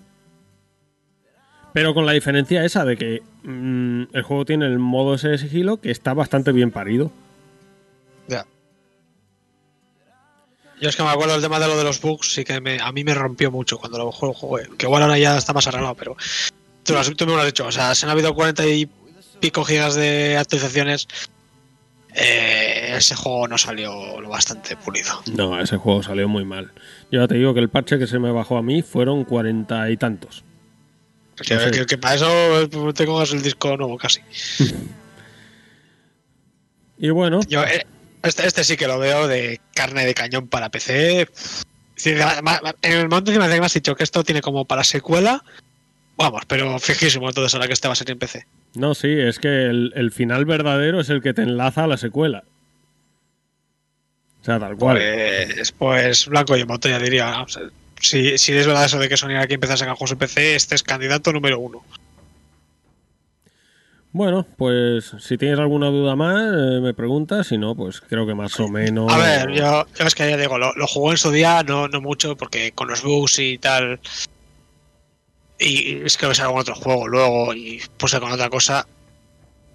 Pero 1.72 1.92
con 1.92 2.06
la 2.06 2.12
diferencia 2.12 2.64
esa 2.64 2.84
de 2.84 2.96
que 2.96 3.22
mm, 3.42 4.02
el 4.12 4.22
juego 4.22 4.44
tiene 4.44 4.66
el 4.66 4.78
modo 4.78 5.14
ese 5.14 5.28
de 5.28 5.38
sigilo 5.38 5.80
que 5.80 5.90
está 5.90 6.14
bastante 6.14 6.52
bien 6.52 6.70
parido. 6.70 7.10
Ya. 8.28 8.46
Yo 10.82 10.88
es 10.88 10.96
que 10.96 11.04
me 11.04 11.10
acuerdo 11.10 11.34
del 11.34 11.42
tema 11.42 11.60
de 11.60 11.68
lo 11.68 11.76
de 11.78 11.84
los 11.84 12.00
bugs, 12.00 12.32
sí 12.32 12.42
que 12.42 12.60
me, 12.60 12.80
a 12.80 12.90
mí 12.90 13.04
me 13.04 13.14
rompió 13.14 13.52
mucho 13.52 13.78
cuando 13.78 13.98
lo 13.98 14.10
juego, 14.10 14.34
jugué. 14.34 14.68
Que 14.76 14.86
igual 14.86 15.00
ahora 15.04 15.16
ya 15.16 15.38
está 15.38 15.52
más 15.52 15.64
arreglado, 15.68 15.94
pero 15.94 16.16
tú, 16.82 16.94
tú 17.16 17.24
me 17.24 17.34
lo 17.34 17.38
has 17.38 17.46
dicho. 17.46 17.64
O 17.66 17.70
sea, 17.70 17.94
se 17.94 18.04
han 18.04 18.10
habido 18.10 18.34
40 18.34 18.66
y 18.66 18.90
pico 19.38 19.62
gigas 19.64 19.94
de 19.94 20.36
actualizaciones. 20.36 21.06
eh, 22.14 22.94
ese 22.96 23.14
juego 23.14 23.46
no 23.46 23.56
salió 23.58 24.20
lo 24.20 24.28
bastante 24.28 24.76
pulido. 24.76 25.22
No, 25.36 25.60
ese 25.60 25.76
juego 25.76 26.02
salió 26.02 26.28
muy 26.28 26.44
mal. 26.44 26.72
Yo 27.12 27.20
ya 27.20 27.28
te 27.28 27.36
digo 27.36 27.54
que 27.54 27.60
el 27.60 27.68
parche 27.68 27.96
que 28.00 28.08
se 28.08 28.18
me 28.18 28.32
bajó 28.32 28.56
a 28.56 28.62
mí 28.62 28.82
fueron 28.82 29.24
cuarenta 29.24 29.88
y 29.88 29.96
tantos. 29.96 30.42
Que, 31.36 31.96
para 31.96 32.14
eso 32.16 32.68
te 32.92 33.06
cojas 33.06 33.32
el 33.32 33.42
disco 33.42 33.76
nuevo 33.76 33.96
casi. 33.96 34.20
Y 36.98 37.10
bueno, 37.10 37.40
Yo, 37.48 37.64
eh, 37.64 37.84
este, 38.22 38.46
este 38.46 38.64
sí 38.64 38.76
que 38.76 38.86
lo 38.86 38.98
veo 38.98 39.28
de 39.28 39.60
carne 39.74 40.06
de 40.06 40.14
cañón 40.14 40.48
para 40.48 40.70
PC. 40.70 41.28
En 42.04 42.92
el 42.92 43.08
momento 43.08 43.32
que 43.32 43.38
me 43.38 43.44
has 43.44 43.74
dicho 43.74 43.94
que 43.94 44.04
esto 44.04 44.24
tiene 44.24 44.40
como 44.40 44.64
para 44.64 44.84
secuela, 44.84 45.44
vamos, 46.16 46.42
pero 46.46 46.78
fijísimo 46.78 47.28
entonces 47.28 47.54
ahora 47.54 47.66
que 47.66 47.74
este 47.74 47.88
va 47.88 47.92
a 47.92 47.96
ser 47.96 48.10
en 48.10 48.18
PC. 48.18 48.46
no, 48.74 48.94
sí, 48.94 49.08
es 49.08 49.38
que 49.38 49.48
el, 49.48 49.92
el 49.94 50.10
final 50.10 50.44
verdadero 50.44 51.00
es 51.00 51.10
el 51.10 51.22
que 51.22 51.34
te 51.34 51.42
enlaza 51.42 51.84
a 51.84 51.86
la 51.86 51.96
secuela. 51.96 52.44
O 54.42 54.44
sea, 54.44 54.58
tal 54.58 54.76
cual. 54.76 54.98
Pues, 54.98 55.72
pues 55.72 56.26
blanco 56.26 56.56
y 56.56 56.60
en 56.62 56.66
botella 56.66 56.98
diría. 56.98 57.42
O 57.42 57.48
sea, 57.48 57.62
si, 58.00 58.36
si 58.38 58.52
es 58.52 58.66
verdad 58.66 58.84
eso 58.84 58.98
de 58.98 59.08
que 59.08 59.16
Sony 59.16 59.36
aquí 59.38 59.54
empieza 59.54 59.74
a 59.74 59.76
sacar 59.76 59.94
juegos 59.94 60.12
en 60.12 60.18
PC, 60.18 60.56
este 60.56 60.74
es 60.74 60.82
candidato 60.82 61.32
número 61.32 61.60
uno. 61.60 61.84
Bueno, 64.12 64.46
pues 64.58 65.14
si 65.20 65.38
tienes 65.38 65.58
alguna 65.58 65.86
duda 65.86 66.14
más, 66.16 66.42
eh, 66.42 66.80
me 66.80 66.92
preguntas. 66.92 67.46
Si 67.46 67.56
no, 67.56 67.74
pues 67.74 68.00
creo 68.00 68.26
que 68.26 68.34
más 68.34 68.58
o 68.60 68.68
menos. 68.68 69.10
A 69.10 69.16
ver, 69.16 69.52
yo, 69.52 69.86
yo 69.98 70.06
es 70.06 70.14
que 70.14 70.28
ya 70.28 70.36
digo, 70.36 70.58
lo, 70.58 70.72
lo 70.74 70.86
jugó 70.86 71.12
en 71.12 71.18
su 71.18 71.30
día, 71.30 71.62
no, 71.62 71.88
no 71.88 72.00
mucho, 72.02 72.36
porque 72.36 72.72
con 72.72 72.88
los 72.88 73.02
bugs 73.02 73.38
y 73.38 73.56
tal. 73.56 74.00
Y 75.58 76.04
es 76.04 76.18
que 76.18 76.26
ves 76.26 76.40
algún 76.40 76.60
otro 76.60 76.74
juego 76.74 77.08
luego 77.08 77.54
y 77.54 77.80
puse 77.96 78.20
con 78.20 78.32
otra 78.32 78.50
cosa. 78.50 78.86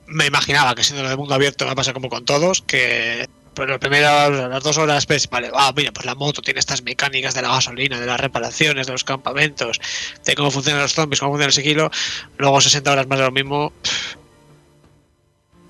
Me 0.05 0.27
imaginaba 0.27 0.75
que 0.75 0.83
siendo 0.83 1.03
lo 1.03 1.09
de 1.09 1.17
mundo 1.17 1.33
abierto 1.33 1.65
va 1.65 1.71
a 1.71 1.75
pasar 1.75 1.93
como 1.93 2.09
con 2.09 2.23
todos, 2.23 2.61
que 2.61 3.27
pues 3.55 3.67
lo 3.67 3.79
primero, 3.79 4.47
las 4.49 4.63
dos 4.63 4.77
horas, 4.77 5.07
ves, 5.07 5.27
vale, 5.31 5.49
ah, 5.51 5.73
mira, 5.75 5.91
pues 5.91 6.05
la 6.05 6.13
moto 6.13 6.43
tiene 6.43 6.59
estas 6.59 6.83
mecánicas 6.83 7.33
de 7.33 7.41
la 7.41 7.49
gasolina, 7.49 7.99
de 7.99 8.05
las 8.05 8.19
reparaciones, 8.19 8.85
de 8.85 8.93
los 8.93 9.03
campamentos, 9.03 9.81
de 10.23 10.35
cómo 10.35 10.51
funcionan 10.51 10.83
los 10.83 10.93
zombies, 10.93 11.19
cómo 11.19 11.31
funciona 11.31 11.47
el 11.47 11.53
sigilo. 11.53 11.89
Luego 12.37 12.61
60 12.61 12.91
horas 12.91 13.07
más 13.07 13.17
de 13.17 13.25
lo 13.25 13.31
mismo. 13.31 13.73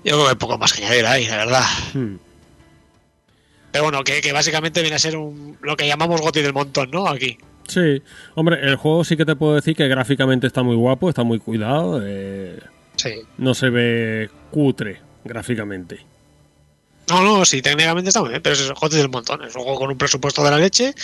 Yo 0.08 0.14
creo 0.14 0.24
que 0.24 0.30
hay 0.30 0.36
poco 0.36 0.58
más 0.58 0.72
que 0.72 0.84
añadir 0.84 1.06
ahí, 1.06 1.26
la 1.26 1.36
verdad. 1.36 1.64
Hmm. 1.94 2.16
Pero 3.70 3.84
bueno, 3.84 4.02
que, 4.04 4.20
que 4.20 4.32
básicamente 4.32 4.80
viene 4.80 4.96
a 4.96 4.98
ser 4.98 5.16
un, 5.16 5.58
lo 5.60 5.76
que 5.76 5.86
llamamos 5.86 6.20
Goti 6.20 6.40
del 6.40 6.54
montón, 6.54 6.90
¿no? 6.90 7.06
Aquí. 7.06 7.36
Sí, 7.66 8.02
hombre, 8.34 8.58
el 8.62 8.76
juego 8.76 9.04
sí 9.04 9.16
que 9.16 9.26
te 9.26 9.36
puedo 9.36 9.54
decir 9.54 9.76
que 9.76 9.86
gráficamente 9.88 10.46
está 10.46 10.62
muy 10.62 10.74
guapo, 10.76 11.08
está 11.10 11.22
muy 11.22 11.38
cuidado. 11.38 12.00
eh, 12.02 12.58
Sí. 12.96 13.10
no 13.36 13.54
se 13.54 13.68
ve 13.70 14.28
cutre 14.50 15.00
gráficamente. 15.24 16.04
No, 17.10 17.22
no, 17.22 17.44
sí, 17.44 17.62
técnicamente 17.62 18.08
está 18.08 18.20
muy 18.20 18.30
bien, 18.30 18.42
pero 18.42 18.54
es 18.54 18.70
Goti 18.72 18.96
del 18.96 19.08
montón. 19.10 19.44
Es 19.44 19.54
un 19.54 19.62
juego 19.62 19.78
con 19.78 19.90
un 19.90 19.98
presupuesto 19.98 20.42
de 20.42 20.50
la 20.50 20.58
leche. 20.58 20.94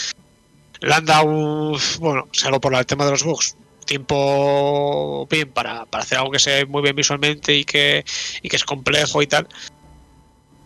Le 0.81 0.93
han 0.95 1.05
dado, 1.05 1.27
un- 1.27 1.79
bueno, 2.01 2.29
salvo 2.33 2.61
por 2.61 2.75
el 2.75 2.85
tema 2.87 3.05
de 3.05 3.13
los 3.13 3.23
bugs, 3.23 3.57
tiempo 3.85 5.27
bien 5.31 5.51
para, 5.51 5.87
para 5.87 6.03
hacer 6.03 6.19
algo 6.19 6.31
que 6.31 6.39
se 6.39 6.51
ve 6.51 6.67
muy 6.67 6.83
bien 6.83 6.97
visualmente 6.97 7.55
y 7.55 7.65
que, 7.65 8.05
y 8.43 8.49
que 8.49 8.57
es 8.57 8.65
complejo 8.65 9.23
y 9.23 9.27
tal. 9.27 9.49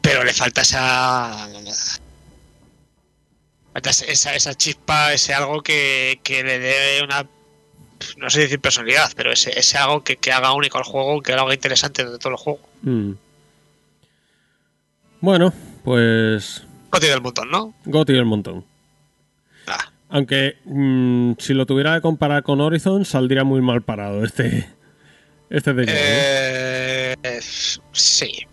Pero 0.00 0.24
le 0.24 0.32
falta 0.32 0.62
esa. 0.62 1.48
falta 3.72 3.90
esa, 3.90 4.34
esa 4.34 4.54
chispa, 4.54 5.12
ese 5.12 5.34
algo 5.34 5.62
que, 5.62 6.20
que 6.22 6.42
le 6.42 6.58
dé 6.58 7.02
una. 7.02 7.26
No 8.16 8.30
sé 8.30 8.40
decir 8.40 8.60
personalidad, 8.60 9.12
pero 9.16 9.32
ese, 9.32 9.58
ese 9.58 9.76
algo 9.76 10.04
que, 10.04 10.16
que 10.16 10.32
haga 10.32 10.52
único 10.52 10.78
al 10.78 10.84
juego, 10.84 11.20
que 11.20 11.32
haga 11.32 11.52
interesante 11.52 12.04
de 12.04 12.18
todo 12.18 12.30
el 12.30 12.38
juego. 12.38 12.60
Hmm. 12.82 13.12
Bueno, 15.20 15.52
pues 15.82 16.62
Goti 16.90 17.06
del 17.06 17.20
montón, 17.20 17.50
¿no? 17.50 17.74
Goti 17.84 18.12
del 18.12 18.24
montón. 18.24 18.64
Ah, 20.10 20.16
Aunque 20.16 20.56
mm, 20.64 21.32
si 21.38 21.54
lo 21.54 21.66
tuviera 21.66 21.94
que 21.94 22.00
comparar 22.00 22.42
con 22.42 22.60
Horizon, 22.60 23.04
saldría 23.04 23.44
muy 23.44 23.60
mal 23.60 23.82
parado 23.82 24.24
este. 24.24 24.68
Este 25.50 25.72
de 25.72 25.86
Journey. 25.86 26.02
eh, 26.02 27.40
sí, 27.92 28.46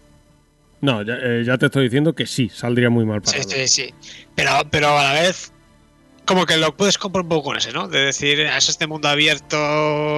No, 0.81 1.01
ya, 1.01 1.15
eh, 1.21 1.43
ya 1.45 1.57
te 1.57 1.65
estoy 1.65 1.83
diciendo 1.85 2.13
que 2.13 2.25
sí, 2.25 2.49
saldría 2.49 2.89
muy 2.89 3.05
mal 3.05 3.21
sí, 3.25 3.31
parado. 3.33 3.49
sí, 3.49 3.67
sí. 3.67 3.93
Pero, 4.35 4.51
pero 4.71 4.97
a 4.97 5.03
la 5.03 5.13
vez, 5.21 5.51
como 6.25 6.45
que 6.45 6.55
lo 6.57 6.75
puedes 6.77 6.97
comprar 6.97 7.23
un 7.23 7.29
poco 7.29 7.43
con 7.49 7.57
ese, 7.57 7.71
¿no? 7.73 7.87
De 7.89 7.99
decir, 8.05 8.39
es 8.39 8.69
este 8.69 8.87
mundo 8.87 9.07
abierto. 9.09 9.57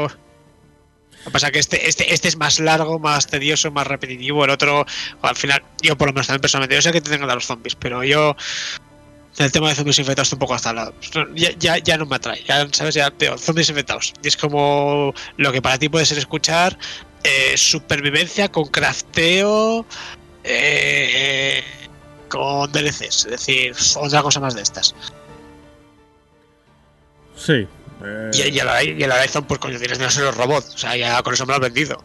Lo 0.04 1.24
que 1.26 1.32
pasa 1.32 1.50
que 1.52 1.60
este, 1.60 1.90
este, 1.90 2.14
este 2.14 2.28
es 2.28 2.38
más 2.38 2.60
largo, 2.60 3.00
más 3.00 3.26
tedioso, 3.28 3.72
más 3.72 3.88
repetitivo. 3.88 4.46
El 4.46 4.52
otro, 4.52 4.86
al 5.22 5.36
final, 5.36 5.64
yo 5.82 5.98
por 5.98 6.08
lo 6.10 6.14
menos 6.14 6.28
también 6.28 6.42
personalmente, 6.42 6.76
yo 6.76 6.82
sé 6.84 6.92
que 6.92 7.02
te 7.02 7.10
tengan 7.10 7.30
a 7.32 7.36
los 7.36 7.46
zombies, 7.46 7.76
pero 7.76 8.04
yo. 8.04 8.36
El 9.38 9.52
tema 9.52 9.70
de 9.70 9.76
zombies 9.76 10.00
infectados 10.00 10.34
un 10.34 10.40
poco 10.40 10.56
hasta 10.56 10.74
lado. 10.74 10.94
Ya, 11.36 11.52
ya, 11.60 11.78
ya 11.78 11.98
no 11.98 12.06
me 12.08 12.16
atrae. 12.16 12.44
Ya, 12.48 12.68
¿sabes? 12.72 12.96
Ya 12.96 13.12
veo 13.12 13.38
zombies 13.38 13.70
infectados. 13.70 14.14
Y 14.24 14.28
es 14.28 14.36
como 14.38 15.14
lo 15.38 15.52
que 15.52 15.62
para 15.62 15.78
ti 15.78 15.90
puede 15.90 16.06
ser 16.06 16.18
escuchar 16.18 16.78
eh, 17.24 17.56
supervivencia 17.56 18.50
con 18.52 18.66
crafteo, 18.66 19.86
eh, 20.44 21.64
con 22.30 22.72
DLCs. 22.72 23.26
Es 23.26 23.32
decir, 23.32 23.76
otra 23.98 24.24
cosa 24.24 24.40
más 24.40 24.56
de 24.56 24.64
estas. 24.64 24.96
Sí. 27.36 27.68
eh, 28.04 28.32
Y, 28.34 28.42
y 28.42 29.04
el 29.04 29.12
Horizon, 29.12 29.46
pues 29.46 29.60
coño, 29.60 29.78
tienes 29.78 30.00
de 30.00 30.06
los 30.06 30.36
robots. 30.36 30.74
O 30.74 30.78
sea, 30.80 30.96
ya 30.96 31.22
con 31.22 31.36
eso 31.36 31.46
me 31.46 31.52
lo 31.52 31.56
has 31.58 31.62
vendido. 31.62 32.04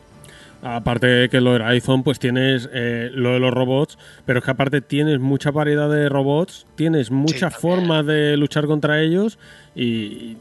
Aparte 0.64 1.06
de 1.08 1.28
que 1.28 1.40
lo 1.40 1.54
del 1.54 1.62
iPhone, 1.62 2.04
pues 2.04 2.20
tienes 2.20 2.68
eh, 2.72 3.10
lo 3.12 3.30
de 3.32 3.40
los 3.40 3.52
robots, 3.52 3.98
pero 4.24 4.38
es 4.38 4.44
que 4.44 4.50
aparte 4.52 4.80
tienes 4.80 5.18
mucha 5.18 5.50
variedad 5.50 5.90
de 5.90 6.08
robots, 6.08 6.66
tienes 6.76 7.10
muchas 7.10 7.40
también. 7.54 7.60
formas 7.60 8.06
de 8.06 8.36
luchar 8.36 8.66
contra 8.66 9.00
ellos 9.02 9.38
y 9.74 10.36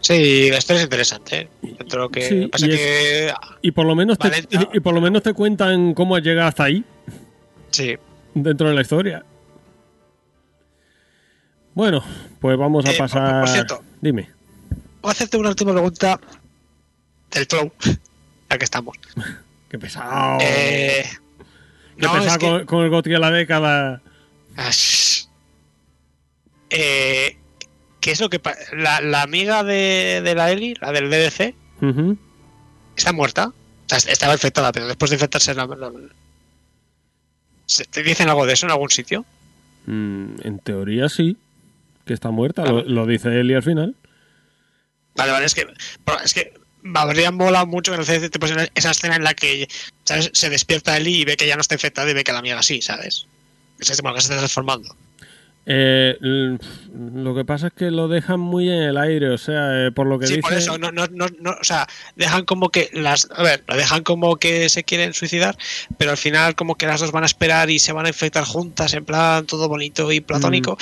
Sí, 0.00 0.50
la 0.50 0.58
historia 0.58 0.80
es 0.80 0.84
interesante. 0.84 1.48
¿eh? 1.62 1.76
De 1.88 1.96
lo 1.96 2.08
que 2.10 2.20
Sí, 2.22 2.46
pasa 2.48 2.66
y 2.66 2.70
es- 2.70 2.76
que. 2.78 3.32
Y 3.62 3.70
por 3.72 3.86
lo 3.86 3.96
menos 3.96 4.18
te, 4.18 4.30
y, 4.74 4.80
por 4.80 4.94
lo 4.94 5.00
menos 5.00 5.22
te 5.22 5.32
cuentan 5.32 5.94
cómo 5.94 6.14
has 6.14 6.22
llegado 6.22 6.46
hasta 6.48 6.64
ahí, 6.64 6.84
Sí. 7.70 7.96
dentro 8.34 8.68
de 8.68 8.74
la 8.74 8.82
historia. 8.82 9.24
Bueno, 11.74 12.02
pues 12.40 12.56
vamos 12.56 12.84
a 12.84 12.90
Eh, 12.90 12.92
por- 12.96 13.04
pasar. 13.08 13.40
por 13.40 13.48
cierto. 13.48 13.82
Dime. 14.00 14.28
Voy 15.00 15.08
a 15.08 15.12
hacerte 15.12 15.36
una 15.38 15.48
última 15.48 15.72
pregunta 15.72 16.20
del 17.32 17.46
flow. 17.46 17.72
Ya 18.50 18.58
que 18.58 18.64
estamos. 18.64 18.96
Qué 19.68 19.78
pesado. 19.78 20.38
Eh, 20.40 21.04
Qué 21.96 22.02
no, 22.06 22.12
pesado 22.12 22.38
que- 22.60 22.66
con, 22.66 22.84
el 22.84 22.90
Goti 22.90 23.10
de 23.10 23.18
la 23.18 23.30
década. 23.30 24.02
Ah, 24.56 24.70
shh. 24.70 25.26
Eh, 26.70 27.36
¿Qué 28.00 28.10
es 28.12 28.20
lo 28.20 28.28
que 28.30 28.38
pa- 28.38 28.56
la, 28.72 29.00
la 29.00 29.22
amiga 29.22 29.64
de, 29.64 30.20
de 30.24 30.34
la 30.34 30.50
Eli, 30.52 30.74
la 30.80 30.92
del 30.92 31.10
DDC, 31.10 31.54
está 32.96 33.12
muerta? 33.12 33.48
O 33.48 33.52
sea, 33.88 33.98
est- 33.98 34.08
estaba 34.08 34.32
infectada, 34.34 34.72
pero 34.72 34.86
después 34.86 35.10
de 35.10 35.16
infectarse 35.16 35.54
la, 35.54 35.66
la- 35.66 35.92
¿Se- 37.66 37.84
¿Te 37.84 38.02
dicen 38.02 38.28
algo 38.28 38.46
de 38.46 38.52
eso 38.52 38.66
en 38.66 38.72
algún 38.72 38.90
sitio? 38.90 39.24
Mm, 39.86 40.36
en 40.42 40.58
teoría 40.60 41.08
sí, 41.08 41.36
que 42.04 42.14
está 42.14 42.30
muerta, 42.30 42.62
lo, 42.64 42.74
Claro. 42.84 42.88
lo 42.88 43.06
dice 43.06 43.40
Eli 43.40 43.54
al 43.54 43.62
final. 43.64 43.96
Vale, 45.16 45.32
vale, 45.32 45.46
es 45.46 45.54
que, 45.54 45.66
es 46.24 46.34
que 46.34 46.52
me 46.86 46.98
habría 46.98 47.30
molado 47.30 47.66
mucho 47.66 47.92
que 47.92 47.96
en 47.96 48.00
el 48.00 48.06
CDC 48.06 48.30
te 48.30 48.38
pusieran 48.38 48.68
esa 48.74 48.90
escena 48.92 49.16
en 49.16 49.24
la 49.24 49.34
que 49.34 49.68
¿sabes? 50.04 50.30
se 50.32 50.50
despierta 50.50 50.96
Eli 50.96 51.22
y 51.22 51.24
ve 51.24 51.36
que 51.36 51.46
ya 51.46 51.56
no 51.56 51.60
está 51.60 51.74
infectada 51.74 52.10
y 52.10 52.14
ve 52.14 52.24
que 52.24 52.32
la 52.32 52.38
amiga 52.38 52.62
sí, 52.62 52.80
¿sabes? 52.80 53.26
Es 53.78 54.00
como 54.00 54.14
que 54.14 54.20
se 54.20 54.26
está 54.26 54.38
transformando. 54.38 54.96
Eh, 55.68 56.16
lo 56.94 57.34
que 57.34 57.44
pasa 57.44 57.66
es 57.66 57.72
que 57.72 57.90
lo 57.90 58.06
dejan 58.06 58.38
muy 58.38 58.70
en 58.70 58.82
el 58.82 58.96
aire, 58.96 59.30
o 59.30 59.38
sea, 59.38 59.86
eh, 59.86 59.90
por 59.90 60.06
lo 60.06 60.16
que 60.16 60.28
Sí, 60.28 60.36
dice... 60.36 60.42
por 60.42 60.52
eso, 60.52 60.78
no, 60.78 60.92
no, 60.92 61.08
no, 61.10 61.26
no, 61.40 61.56
o 61.60 61.64
sea, 61.64 61.88
dejan 62.14 62.44
como 62.44 62.70
que 62.70 62.88
las, 62.92 63.28
a 63.34 63.42
ver, 63.42 63.64
lo 63.66 63.76
dejan 63.76 64.04
como 64.04 64.36
que 64.36 64.68
se 64.68 64.84
quieren 64.84 65.12
suicidar, 65.12 65.58
pero 65.98 66.12
al 66.12 66.16
final 66.16 66.54
como 66.54 66.76
que 66.76 66.86
las 66.86 67.00
dos 67.00 67.10
van 67.10 67.24
a 67.24 67.26
esperar 67.26 67.68
y 67.68 67.80
se 67.80 67.92
van 67.92 68.06
a 68.06 68.10
infectar 68.10 68.44
juntas, 68.44 68.94
en 68.94 69.04
plan 69.04 69.44
todo 69.44 69.68
bonito 69.68 70.12
y 70.12 70.20
platónico, 70.20 70.78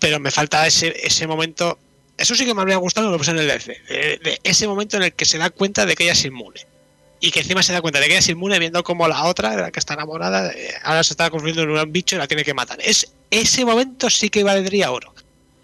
pero 0.00 0.18
me 0.18 0.32
falta 0.32 0.66
ese, 0.66 0.92
ese 1.06 1.28
momento, 1.28 1.78
eso 2.18 2.34
sí 2.34 2.44
que 2.44 2.54
me 2.54 2.60
habría 2.62 2.76
gustado 2.76 3.06
lo 3.08 3.12
que 3.14 3.18
puse 3.18 3.30
en 3.32 3.38
el 3.38 3.46
DLC, 3.48 3.66
de, 3.88 4.20
de 4.22 4.40
ese 4.44 4.66
momento 4.66 4.96
en 4.96 5.04
el 5.04 5.12
que 5.12 5.24
se 5.24 5.38
da 5.38 5.50
cuenta 5.50 5.84
de 5.86 5.94
que 5.94 6.04
ella 6.04 6.12
es 6.12 6.24
inmune. 6.24 6.60
Y 7.18 7.30
que 7.30 7.40
encima 7.40 7.62
se 7.62 7.72
da 7.72 7.80
cuenta 7.80 7.98
de 7.98 8.06
que 8.06 8.12
ella 8.12 8.18
es 8.20 8.28
inmune 8.28 8.58
viendo 8.58 8.82
como 8.84 9.08
la 9.08 9.24
otra, 9.24 9.56
de 9.56 9.62
la 9.62 9.70
que 9.70 9.78
está 9.78 9.94
enamorada, 9.94 10.52
eh, 10.52 10.74
ahora 10.82 11.02
se 11.02 11.14
está 11.14 11.30
construyendo 11.30 11.62
en 11.62 11.70
un 11.70 11.92
bicho 11.92 12.14
y 12.14 12.18
la 12.18 12.26
tiene 12.28 12.44
que 12.44 12.52
matar. 12.54 12.78
Es, 12.82 13.10
ese 13.30 13.64
momento 13.64 14.10
sí 14.10 14.28
que 14.28 14.44
valdría 14.44 14.90
oro. 14.90 15.14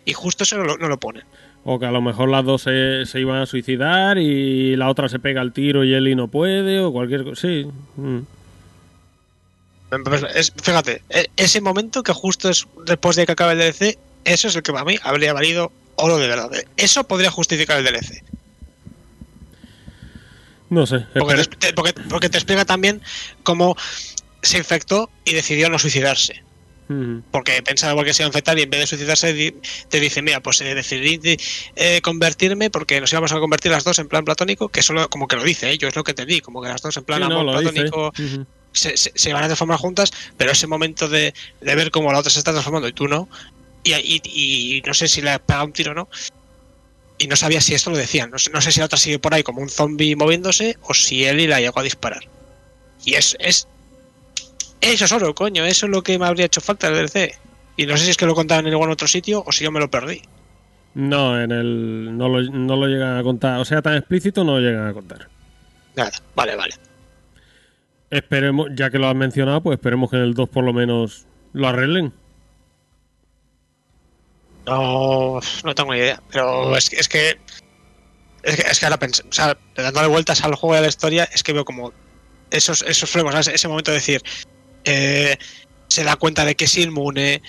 Y 0.04 0.14
justo 0.14 0.44
eso 0.44 0.56
no 0.56 0.64
lo, 0.64 0.78
no 0.78 0.88
lo 0.88 0.98
ponen. 0.98 1.24
O 1.64 1.78
que 1.78 1.86
a 1.86 1.90
lo 1.92 2.00
mejor 2.00 2.28
las 2.30 2.44
dos 2.44 2.62
se, 2.62 3.04
se 3.06 3.20
iban 3.20 3.40
a 3.40 3.46
suicidar 3.46 4.18
y 4.18 4.74
la 4.76 4.88
otra 4.88 5.08
se 5.08 5.18
pega 5.20 5.42
el 5.42 5.52
tiro 5.52 5.84
y 5.84 5.94
Eli 5.94 6.14
no 6.16 6.26
puede, 6.28 6.80
o 6.80 6.90
cualquier 6.90 7.22
cosa. 7.22 7.40
Sí. 7.42 7.66
mm. 7.96 8.18
Es- 10.34 10.52
fíjate, 10.62 11.02
e- 11.10 11.28
ese 11.36 11.60
momento 11.60 12.02
que 12.02 12.12
justo 12.12 12.48
es 12.48 12.66
después 12.86 13.14
de 13.16 13.26
que 13.26 13.32
acabe 13.32 13.52
el 13.52 13.58
DLC, 13.58 13.98
eso 14.24 14.48
es 14.48 14.56
el 14.56 14.62
que 14.62 14.72
para 14.72 14.84
mí 14.86 14.96
habría 15.02 15.34
valido 15.34 15.70
oro 15.96 16.18
de 16.18 16.26
verdad. 16.28 16.50
Eso 16.76 17.04
podría 17.04 17.30
justificar 17.30 17.78
el 17.78 17.84
DLC. 17.84 18.22
No 20.70 20.86
sé. 20.86 21.06
Porque 21.14 21.44
te, 21.44 21.72
porque, 21.74 21.92
porque 22.08 22.28
te 22.28 22.38
explica 22.38 22.64
también 22.64 23.02
cómo 23.42 23.76
se 24.42 24.58
infectó 24.58 25.10
y 25.24 25.34
decidió 25.34 25.68
no 25.68 25.78
suicidarse. 25.78 26.42
Porque 27.30 27.62
pensaba 27.62 27.94
porque 27.94 28.12
se 28.12 28.22
iba 28.22 28.26
a 28.26 28.30
infectar 28.30 28.58
y 28.58 28.62
en 28.62 28.70
vez 28.70 28.80
de 28.80 28.86
suicidarse 28.86 29.54
te 29.88 30.00
dice, 30.00 30.20
mira, 30.20 30.40
pues 30.40 30.60
eh, 30.60 30.74
decidí 30.74 31.18
eh, 31.76 32.00
convertirme 32.02 32.68
porque 32.68 33.00
nos 33.00 33.10
íbamos 33.12 33.32
a 33.32 33.38
convertir 33.38 33.70
las 33.72 33.84
dos 33.84 33.98
en 33.98 34.08
plan 34.08 34.24
platónico, 34.26 34.68
que 34.68 34.82
solo 34.82 35.08
como 35.08 35.26
que 35.26 35.36
lo 35.36 35.42
dice, 35.44 35.70
¿eh? 35.72 35.78
yo 35.78 35.88
es 35.88 35.96
lo 35.96 36.04
que 36.04 36.12
te 36.12 36.26
di, 36.26 36.40
como 36.40 36.60
que 36.60 36.68
las 36.68 36.82
dos 36.82 36.94
en 36.98 37.04
plan 37.04 37.20
Sí, 37.20 37.24
amor 37.24 37.44
platónico 37.62 38.12
se- 38.72 38.96
se 38.96 39.32
van 39.32 39.42
a 39.44 39.46
transformar 39.46 39.78
juntas, 39.78 40.10
pero 40.36 40.52
ese 40.52 40.66
momento 40.66 41.08
de, 41.08 41.32
de 41.62 41.74
ver 41.74 41.90
cómo 41.90 42.12
la 42.12 42.18
otra 42.18 42.30
se 42.30 42.38
está 42.40 42.52
transformando 42.52 42.88
y 42.88 42.92
tú 42.92 43.08
no, 43.08 43.26
y, 43.84 43.92
y- 43.94 44.76
y 44.78 44.82
no 44.82 44.94
sé 44.94 45.08
si 45.08 45.22
le 45.22 45.30
ha 45.30 45.38
pegado 45.38 45.66
un 45.66 45.72
tiro 45.72 45.92
o 45.92 45.94
no, 45.94 46.08
y 47.18 47.26
no 47.26 47.36
sabía 47.36 47.60
si 47.60 47.74
esto 47.74 47.90
lo 47.90 47.96
decían, 47.96 48.30
no 48.30 48.38
sé, 48.38 48.50
no 48.50 48.60
sé 48.60 48.72
si 48.72 48.80
la 48.80 48.86
otra 48.86 48.98
sigue 48.98 49.18
por 49.18 49.32
ahí 49.34 49.42
como 49.42 49.60
un 49.60 49.68
zombie 49.68 50.16
moviéndose 50.16 50.76
o 50.82 50.94
si 50.94 51.24
él 51.24 51.48
la 51.48 51.60
llegó 51.60 51.78
a 51.80 51.82
disparar. 51.84 52.22
Y 53.04 53.14
es, 53.14 53.36
es. 53.40 53.66
Eso 54.80 55.04
es 55.04 55.12
oro, 55.12 55.34
coño, 55.34 55.64
eso 55.64 55.86
es 55.86 55.92
lo 55.92 56.02
que 56.02 56.18
me 56.18 56.26
habría 56.26 56.46
hecho 56.46 56.60
falta 56.60 56.88
el 56.88 56.94
DLC. 56.94 57.38
Y 57.76 57.86
no 57.86 57.96
sé 57.96 58.04
si 58.04 58.10
es 58.10 58.16
que 58.16 58.26
lo 58.26 58.34
contaban 58.34 58.66
en 58.66 58.72
algún 58.72 58.90
otro 58.90 59.06
sitio 59.06 59.42
o 59.46 59.52
si 59.52 59.62
yo 59.64 59.70
me 59.70 59.78
lo 59.80 59.90
perdí. 59.90 60.22
No, 60.94 61.40
en 61.40 61.50
el. 61.52 62.16
No 62.18 62.28
lo, 62.28 62.42
no 62.42 62.76
lo 62.76 62.86
llegan 62.86 63.16
a 63.16 63.22
contar. 63.22 63.58
O 63.60 63.64
sea, 63.64 63.80
tan 63.80 63.94
explícito 63.96 64.44
no 64.44 64.58
lo 64.58 64.60
llegan 64.60 64.88
a 64.88 64.92
contar. 64.92 65.28
Nada, 65.96 66.10
vale, 66.34 66.54
vale. 66.56 66.74
Esperemos, 68.10 68.68
ya 68.74 68.90
que 68.90 68.98
lo 68.98 69.08
has 69.08 69.14
mencionado, 69.16 69.62
pues 69.62 69.76
esperemos 69.78 70.10
que 70.10 70.16
en 70.16 70.22
el 70.22 70.34
2 70.34 70.48
por 70.48 70.64
lo 70.64 70.72
menos 70.72 71.24
lo 71.52 71.68
arreglen. 71.68 72.12
No, 74.66 75.40
no 75.64 75.74
tengo 75.74 75.92
ni 75.92 75.98
idea. 75.98 76.22
Pero 76.30 76.76
es, 76.76 76.88
que- 76.90 76.96
es 76.96 77.08
que. 77.08 77.36
Es 78.42 78.56
que, 78.56 78.62
es 78.70 78.78
que 78.80 78.86
ahora 78.86 78.98
pensé, 78.98 79.22
o 79.28 79.32
sea, 79.32 79.56
dándole 79.76 80.08
vueltas 80.08 80.42
al 80.42 80.56
juego 80.56 80.74
y 80.74 80.78
a 80.78 80.80
la 80.80 80.88
historia, 80.88 81.28
es 81.32 81.44
que 81.44 81.52
veo 81.52 81.64
como 81.64 81.92
esos, 82.50 82.82
esos 82.82 83.08
flecos, 83.08 83.30
¿sabes? 83.32 83.46
ese 83.48 83.68
momento 83.68 83.92
de 83.92 83.98
decir, 83.98 84.20
eh, 84.84 85.36
se 85.88 86.02
da 86.02 86.16
cuenta 86.16 86.44
de 86.44 86.56
que 86.56 86.64
es 86.64 86.76
inmune, 86.76 87.40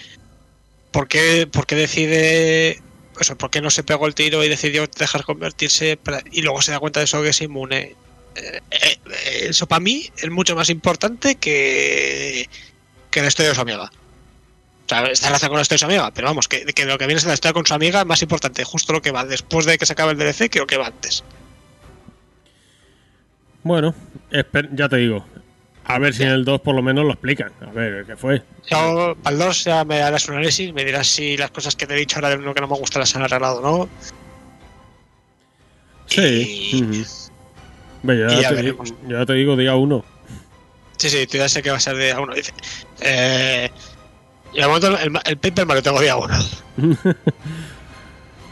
¿por 0.92 1.08
qué, 1.08 1.48
por 1.52 1.66
qué 1.66 1.76
decide, 1.76 2.80
eso, 3.20 3.36
por 3.38 3.50
qué 3.50 3.60
no 3.60 3.72
se 3.72 3.84
pegó 3.84 4.06
el 4.06 4.14
tiro 4.14 4.44
y 4.44 4.50
decidió 4.50 4.86
dejar 4.86 5.24
convertirse 5.24 5.98
para- 5.98 6.22
y 6.32 6.44
luego 6.44 6.62
se 6.62 6.72
da 6.72 6.80
cuenta 6.80 7.00
de 7.00 7.06
eso 7.06 7.24
que 7.24 7.30
es 7.30 7.42
inmune? 7.42 7.96
Eh, 8.36 8.60
eh, 8.70 8.98
eh, 9.26 9.46
eso 9.50 9.66
para 9.66 9.80
mí 9.80 10.08
es 10.18 10.30
mucho 10.30 10.56
más 10.56 10.70
importante 10.70 11.36
que, 11.38 12.48
que 13.10 13.22
la 13.22 13.30
historia 13.30 13.50
de 13.50 13.56
su 13.56 13.62
amiga. 13.62 13.92
Sea, 15.02 15.12
está 15.12 15.28
enlazada 15.28 15.50
con 15.50 15.58
la 15.58 15.62
historia 15.64 15.76
de 15.76 15.80
su 15.80 15.86
amiga, 15.86 16.12
pero 16.14 16.28
vamos, 16.28 16.48
que, 16.48 16.66
que 16.66 16.86
lo 16.86 16.98
que 16.98 17.08
viene 17.08 17.18
es 17.20 17.26
la 17.26 17.34
historia 17.34 17.54
con 17.54 17.66
su 17.66 17.74
amiga 17.74 18.06
más 18.06 18.22
importante, 18.22 18.64
justo 18.64 18.94
lo 18.94 19.02
que 19.02 19.12
va 19.12 19.26
después 19.26 19.66
de 19.66 19.78
que 19.78 19.86
se 19.86 19.94
acabe 19.94 20.12
el 20.12 20.18
DLC 20.18 20.50
que 20.50 20.60
lo 20.60 20.68
que 20.68 20.78
va 20.78 20.88
antes. 20.88 21.24
Bueno, 23.64 23.96
ya 24.74 24.90
te 24.90 24.98
digo. 24.98 25.26
A 25.86 26.00
ver 26.00 26.14
si 26.14 26.24
en 26.24 26.30
el 26.30 26.46
2 26.46 26.62
por 26.62 26.76
lo 26.76 26.82
menos 26.82 27.06
lo 27.06 27.12
explican. 27.12 27.52
A 27.62 27.72
ver, 27.72 28.06
¿qué 28.06 28.16
fue? 28.16 28.42
Yo, 28.70 29.18
para 29.22 29.34
el 29.36 29.40
2 29.42 29.64
ya 29.66 29.84
me 29.84 30.02
harás 30.02 30.28
un 30.30 30.36
análisis, 30.36 30.74
me 30.74 30.86
dirás 30.86 31.08
si 31.08 31.36
las 31.38 31.52
cosas 31.52 31.76
que 31.76 31.86
te 31.88 31.94
he 31.94 31.98
dicho 31.98 32.18
ahora 32.18 32.30
de 32.30 32.38
lo 32.38 32.54
que 32.54 32.62
no 32.62 32.68
me 32.68 32.78
gusta 32.78 33.00
las 33.00 33.14
han 33.16 33.24
arreglado 33.24 33.60
o 33.60 33.62
no. 33.62 33.90
Sí. 36.08 36.72
Y- 36.74 36.84
ujú. 36.84 37.06
Ve, 38.04 38.20
ya, 38.20 38.34
y 38.34 38.42
ya 38.42 38.50
te, 38.50 38.56
veremos. 38.56 38.94
ya 39.08 39.26
te 39.26 39.34
digo, 39.34 39.56
día 39.56 39.76
1. 39.76 40.06
Sí, 40.98 41.10
sí, 41.10 41.28
tú 41.28 41.38
ya 41.38 41.50
sé 41.50 41.62
que 41.62 41.72
va 41.72 41.78
a 41.78 41.82
ser 41.82 41.98
día 41.98 42.20
1. 42.20 42.34
Dice. 42.36 42.54
Eh, 43.02 43.70
y 44.54 44.62
al 44.62 44.68
momento 44.68 44.98
el, 44.98 45.12
el 45.26 45.38
paper 45.38 45.66
me 45.66 45.74
lo 45.76 45.82
tengo 45.84 46.00
día 46.02 46.16
1. 46.18 46.36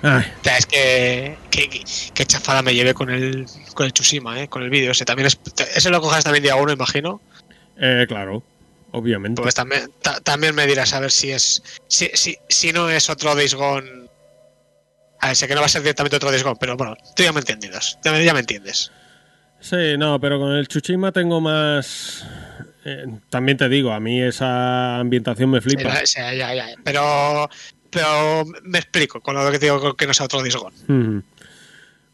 Ay, 0.03 0.23
O 0.39 0.43
sea, 0.43 0.57
es 0.57 0.65
que, 0.65 1.37
que, 1.51 2.25
chafada 2.25 2.63
me 2.63 2.73
llevé 2.73 2.93
con 2.95 3.09
el, 3.11 3.45
con 3.75 3.85
el 3.85 3.93
Tsushima, 3.93 4.41
¿eh? 4.41 4.47
con 4.47 4.63
el 4.63 4.69
vídeo. 4.71 4.91
Ese 4.91 5.05
también 5.05 5.27
es, 5.27 5.37
ese 5.75 5.89
lo 5.91 6.01
cojas 6.01 6.23
también 6.23 6.43
día 6.43 6.55
1, 6.55 6.71
imagino. 6.73 7.21
eh, 7.79 8.05
claro, 8.07 8.41
obviamente. 8.91 9.41
Pues 9.43 9.53
también, 9.53 9.91
ta- 10.01 10.19
también 10.21 10.55
me 10.55 10.65
dirás 10.65 10.93
a 10.93 10.99
ver 10.99 11.11
si 11.11 11.31
es. 11.31 11.61
Si, 11.87 12.09
si, 12.15 12.35
si 12.49 12.71
no 12.73 12.89
es 12.89 13.09
otro 13.11 13.35
Days 13.35 13.53
Gone. 13.53 14.09
A 15.19 15.27
ver, 15.27 15.35
sé 15.35 15.47
que 15.47 15.53
no 15.53 15.59
va 15.61 15.67
a 15.67 15.69
ser 15.69 15.83
directamente 15.83 16.15
otro 16.15 16.31
Days 16.31 16.43
Gone, 16.43 16.57
pero 16.59 16.75
bueno, 16.77 16.95
tú 17.15 17.21
ya 17.21 17.31
me 17.31 17.41
entiendes. 17.41 17.99
Ya 18.03 18.11
me, 18.11 18.25
ya 18.25 18.33
me 18.33 18.39
entiendes. 18.39 18.91
Sí, 19.59 19.95
no, 19.99 20.19
pero 20.19 20.39
con 20.39 20.53
el 20.53 20.67
Chuchima 20.67 21.11
tengo 21.11 21.39
más. 21.41 22.25
Eh, 22.85 23.05
también 23.29 23.57
te 23.57 23.69
digo, 23.69 23.91
a 23.91 23.99
mí 23.99 24.21
esa 24.21 24.99
ambientación 24.99 25.49
me 25.49 25.61
flipa. 25.61 26.05
Sí, 26.05 26.19
ya, 26.19 26.33
ya, 26.33 26.53
ya, 26.55 26.65
Pero. 26.83 27.49
Pero 27.89 28.45
me 28.63 28.77
explico 28.79 29.19
con 29.19 29.35
lo 29.35 29.51
que 29.51 29.59
te 29.59 29.65
digo 29.65 29.95
que 29.95 30.07
no 30.07 30.13
sea 30.13 30.25
otro 30.25 30.39
Days 30.39 30.55
Gone. 30.55 30.75
Ujú. 30.87 31.23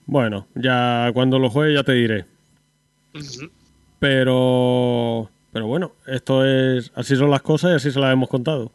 Bueno, 0.07 0.47
ya 0.55 1.11
cuando 1.13 1.37
lo 1.37 1.51
juegue 1.51 1.75
ya 1.75 1.83
te 1.83 1.93
diré. 1.93 2.25
Pero. 3.99 5.29
Pero 5.53 5.67
bueno, 5.67 5.93
esto 6.07 6.45
es. 6.45 6.91
Así 6.95 7.15
son 7.15 7.29
las 7.29 7.41
cosas 7.41 7.71
y 7.71 7.75
así 7.75 7.91
se 7.91 7.99
las 7.99 8.11
hemos 8.11 8.27
contado. 8.27 8.71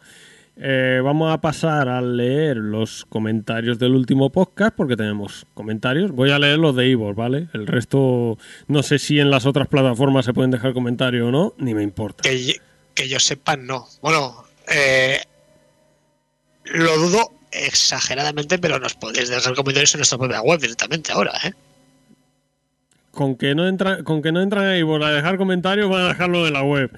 Eh, 0.56 1.00
vamos 1.02 1.32
a 1.32 1.40
pasar 1.40 1.88
a 1.88 2.00
leer 2.02 2.58
los 2.58 3.06
comentarios 3.08 3.78
del 3.78 3.94
último 3.94 4.30
podcast 4.30 4.74
porque 4.76 4.96
tenemos 4.96 5.46
comentarios. 5.54 6.10
Voy 6.12 6.30
a 6.30 6.38
leer 6.38 6.58
los 6.58 6.76
de 6.76 6.88
Ivor, 6.88 7.14
¿vale? 7.14 7.48
El 7.54 7.66
resto, 7.66 8.36
no 8.68 8.82
sé 8.82 8.98
si 8.98 9.18
en 9.18 9.30
las 9.30 9.46
otras 9.46 9.66
plataformas 9.68 10.24
se 10.26 10.34
pueden 10.34 10.50
dejar 10.50 10.74
comentarios 10.74 11.28
o 11.28 11.30
no, 11.32 11.54
ni 11.58 11.74
me 11.74 11.82
importa. 11.82 12.22
Que, 12.22 12.44
yo- 12.44 12.52
que 12.94 13.08
yo 13.08 13.18
sepa, 13.18 13.56
no. 13.56 13.86
Bueno, 14.02 14.44
eh, 14.72 15.20
lo 16.64 16.98
dudo 16.98 17.30
exageradamente, 17.50 18.58
pero 18.58 18.78
nos 18.78 18.94
podéis 18.94 19.30
dejar 19.30 19.54
comentarios 19.54 19.94
en 19.94 20.00
nuestra 20.00 20.18
propia 20.18 20.42
web 20.42 20.60
directamente 20.60 21.12
ahora, 21.12 21.32
¿eh? 21.44 21.52
Con 23.10 23.36
que 23.36 23.54
no 23.54 23.66
entran, 23.66 24.04
con 24.04 24.22
que 24.22 24.32
no 24.32 24.40
entran 24.42 24.64
a 24.66 24.76
Ivor 24.78 25.02
a 25.02 25.10
dejar 25.12 25.38
comentarios, 25.38 25.88
van 25.90 26.02
a 26.04 26.08
dejarlo 26.08 26.46
en 26.46 26.52
la 26.52 26.62
web. 26.62 26.90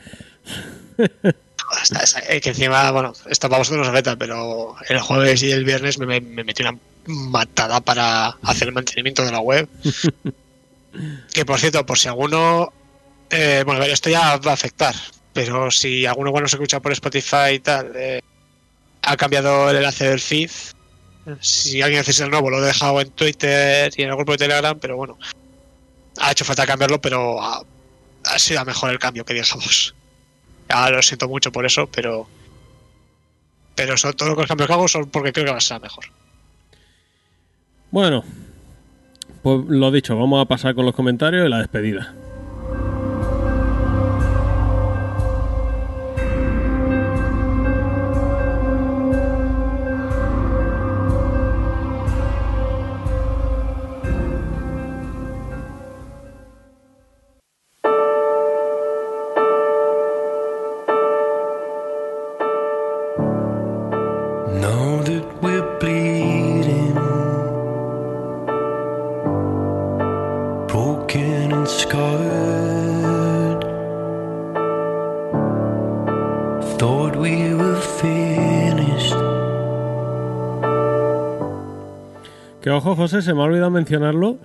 Hasta 1.81 2.01
esa- 2.01 2.21
eh, 2.29 2.41
que 2.41 2.51
encima, 2.51 2.91
bueno, 2.91 3.13
esto 3.29 3.49
para 3.49 3.59
vosotros 3.59 3.79
no 3.79 3.85
se 3.85 3.91
afecta, 3.91 4.17
pero 4.17 4.77
el 4.89 5.01
jueves 5.01 5.43
y 5.43 5.51
el 5.51 5.65
viernes 5.65 5.99
me, 5.99 6.07
me, 6.07 6.21
me 6.21 6.45
metí 6.45 6.63
una 6.63 6.79
matada 7.07 7.81
para 7.81 8.29
hacer 8.43 8.69
el 8.69 8.75
mantenimiento 8.75 9.25
de 9.25 9.33
la 9.33 9.41
web. 9.41 9.69
que 11.33 11.45
por 11.45 11.59
cierto, 11.59 11.85
por 11.85 11.99
si 11.99 12.09
alguno. 12.09 12.73
eh, 13.31 13.63
bueno, 13.65 13.81
a 13.81 13.85
ver, 13.85 13.91
esto 13.93 14.11
ya 14.11 14.37
va 14.39 14.51
a 14.53 14.55
afectar, 14.55 14.95
pero 15.33 15.71
si 15.71 16.07
alguno 16.07 16.31
bueno 16.31 16.49
se 16.49 16.57
escucha 16.57 16.81
por 16.81 16.93
Spotify 16.93 17.55
y 17.55 17.59
tal, 17.61 17.93
eh, 17.97 18.21
ha 19.03 19.17
cambiado 19.17 19.71
el 19.71 19.77
enlace 19.77 20.09
del 20.09 20.21
feed. 20.21 20.51
Si 21.41 21.81
alguien 21.81 22.01
necesita 22.01 22.25
el 22.27 22.31
nuevo, 22.31 22.51
lo 22.51 22.63
he 22.63 22.67
dejado 22.67 23.01
en 23.01 23.11
Twitter 23.11 23.91
y 23.97 24.03
en 24.03 24.11
el 24.11 24.17
grupo 24.17 24.33
de 24.33 24.39
Telegram, 24.39 24.79
pero 24.79 24.97
bueno, 24.97 25.19
ha 26.21 26.31
hecho 26.33 26.45
falta 26.45 26.67
cambiarlo, 26.67 27.01
pero 27.01 27.43
ha, 27.43 27.63
ha 28.25 28.39
sido 28.39 28.63
mejor 28.65 28.91
el 28.91 28.99
cambio 28.99 29.25
que 29.25 29.33
digamos. 29.35 29.95
Ya 30.69 30.91
lo 30.91 31.03
siento 31.03 31.29
mucho 31.29 31.53
por 31.53 31.67
eso, 31.67 31.87
pero. 31.87 32.27
Pero 33.75 33.97
son, 33.97 34.15
todos 34.15 34.37
los 34.37 34.47
cambios 34.47 34.69
que 34.69 34.73
hago 34.73 34.89
son 34.89 35.09
porque 35.11 35.33
creo 35.33 35.47
que 35.47 35.53
va 35.53 35.59
a 35.59 35.61
ser 35.61 35.81
mejor. 35.81 36.05
Bueno, 37.91 38.25
pues 39.43 39.65
lo 39.69 39.91
dicho, 39.91 40.17
vamos 40.17 40.41
a 40.43 40.47
pasar 40.47 40.75
con 40.75 40.87
los 40.87 40.95
comentarios 40.95 41.47
y 41.47 41.51
la 41.51 41.59
despedida. 41.59 42.15
Se 83.23 83.35
me 83.35 83.41
ha 83.41 83.45
olvidado 83.45 83.71
mencionarlo. 83.71 84.39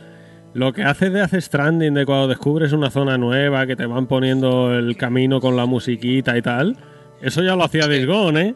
Lo 0.54 0.74
que 0.74 0.84
hace 0.84 1.10
de 1.10 1.22
hace 1.22 1.40
Stranding, 1.40 1.94
de 1.94 2.06
cuando 2.06 2.28
descubres 2.28 2.74
una 2.74 2.90
zona 2.90 3.18
nueva, 3.18 3.68
que 3.68 3.76
te 3.76 3.86
van 3.86 4.08
poniendo 4.08 4.74
el 4.74 4.98
camino 4.98 5.40
con 5.40 5.56
la 5.56 5.66
musiquita 5.66 6.38
y 6.38 6.42
tal, 6.42 6.76
eso 7.22 7.44
ya 7.44 7.56
lo 7.56 7.64
hacía 7.64 7.88
Days 7.88 8.08
Gone, 8.08 8.42
¿eh? 8.42 8.56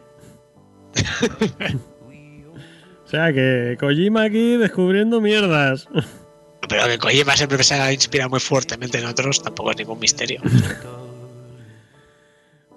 o 3.04 3.08
sea 3.08 3.32
que 3.32 3.76
Kojima 3.78 4.24
aquí 4.24 4.56
descubriendo 4.56 5.20
mierdas. 5.20 5.88
Pero 6.68 6.86
que 6.86 6.98
Kojima 6.98 7.36
siempre 7.36 7.62
se 7.62 7.74
ha 7.74 7.92
inspirado 7.92 8.30
muy 8.30 8.40
fuertemente 8.40 8.98
en 8.98 9.06
otros, 9.06 9.42
tampoco 9.42 9.70
es 9.70 9.76
ningún 9.76 10.00
misterio. 10.00 10.40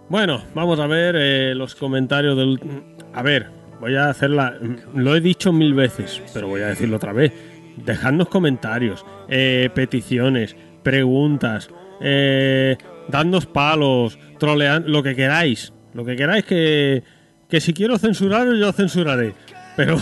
Bueno, 0.09 0.43
vamos 0.53 0.79
a 0.79 0.87
ver 0.87 1.15
eh, 1.17 1.53
los 1.53 1.75
comentarios 1.75 2.37
del... 2.37 2.59
A 3.13 3.21
ver, 3.21 3.49
voy 3.79 3.95
a 3.95 4.09
hacerla... 4.09 4.55
Lo 4.93 5.15
he 5.15 5.21
dicho 5.21 5.51
mil 5.53 5.73
veces, 5.73 6.21
pero 6.33 6.47
voy 6.47 6.61
a 6.61 6.67
decirlo 6.67 6.97
otra 6.97 7.13
vez. 7.13 7.33
Dejadnos 7.77 8.29
comentarios, 8.29 9.05
eh, 9.29 9.69
peticiones, 9.73 10.55
preguntas, 10.83 11.69
eh, 12.01 12.77
dadnos 13.07 13.45
palos, 13.45 14.17
trolean, 14.39 14.85
lo 14.87 15.03
que 15.03 15.15
queráis. 15.15 15.73
Lo 15.93 16.05
que 16.05 16.15
queráis 16.15 16.45
que, 16.45 17.03
que 17.49 17.61
si 17.61 17.73
quiero 17.73 17.97
censuraros, 17.97 18.57
yo 18.59 18.71
censuraré. 18.71 19.33
Pero, 19.75 19.97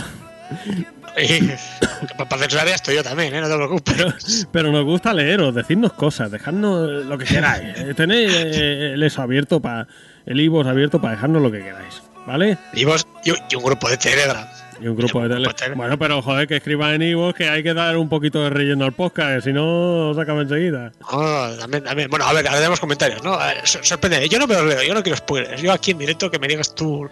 Para 2.16 2.38
censurar 2.38 2.68
estoy 2.68 2.96
yo 2.96 3.02
también, 3.02 3.34
¿eh? 3.34 3.40
no 3.40 3.48
te 3.48 3.56
preocupes. 3.56 4.48
pero 4.52 4.70
nos 4.70 4.84
gusta 4.84 5.12
leeros, 5.14 5.54
decidnos 5.54 5.92
cosas, 5.94 6.30
dejadnos 6.30 7.04
lo 7.06 7.18
que 7.18 7.24
queráis. 7.24 7.78
Eh, 7.78 7.94
Tenéis 7.96 8.32
eh, 8.34 8.92
el 8.94 9.02
eso 9.02 9.22
abierto 9.22 9.60
para... 9.60 9.86
El 10.26 10.40
iVoox 10.40 10.66
abierto 10.66 11.00
para 11.00 11.14
dejarnos 11.14 11.40
lo 11.40 11.52
que 11.52 11.60
queráis, 11.62 12.02
¿vale? 12.26 12.58
Y, 12.72 12.84
vos, 12.84 13.06
y, 13.24 13.30
y 13.30 13.56
un 13.56 13.64
grupo 13.64 13.88
de 13.88 13.96
Telegram. 13.96 14.46
Y 14.80 14.88
un 14.88 14.96
grupo 14.96 15.22
de 15.22 15.34
tele. 15.34 15.48
Bueno, 15.74 15.98
pero 15.98 16.20
joder, 16.20 16.46
que 16.46 16.56
escriban 16.56 16.94
en 16.94 17.02
Ivo 17.02 17.32
que 17.32 17.48
hay 17.48 17.62
que 17.62 17.72
dar 17.72 17.96
un 17.96 18.08
poquito 18.08 18.42
de 18.42 18.50
relleno 18.50 18.84
al 18.84 18.92
podcast, 18.92 19.36
que 19.36 19.40
si 19.42 19.52
no, 19.52 20.10
os 20.10 20.18
acaba 20.18 20.42
enseguida. 20.42 20.92
Ah, 21.10 21.52
también, 21.58 21.84
también. 21.84 22.10
Bueno, 22.10 22.26
a 22.26 22.32
ver, 22.32 22.46
ahora 22.46 22.58
tenemos 22.58 22.80
comentarios, 22.80 23.22
¿no? 23.22 23.38
Ver, 23.38 23.66
sorprende. 23.66 24.28
Yo 24.28 24.38
no 24.38 24.46
me 24.46 24.54
los 24.54 24.64
leo, 24.66 24.82
yo 24.82 24.94
no 24.94 25.02
quiero 25.02 25.16
spoilers. 25.16 25.62
Yo 25.62 25.72
aquí 25.72 25.92
en 25.92 25.98
directo 25.98 26.30
que 26.30 26.38
me 26.38 26.48
digas 26.48 26.74
tú. 26.74 27.08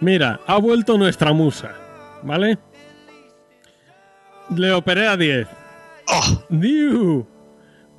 Mira, 0.00 0.40
ha 0.46 0.58
vuelto 0.58 0.98
nuestra 0.98 1.32
musa, 1.32 1.72
¿vale? 2.22 2.58
Le 4.54 4.72
operé 4.72 5.06
a 5.06 5.16
10. 5.16 5.46
¡Oh! 6.08 6.42
¡Diu! 6.50 7.26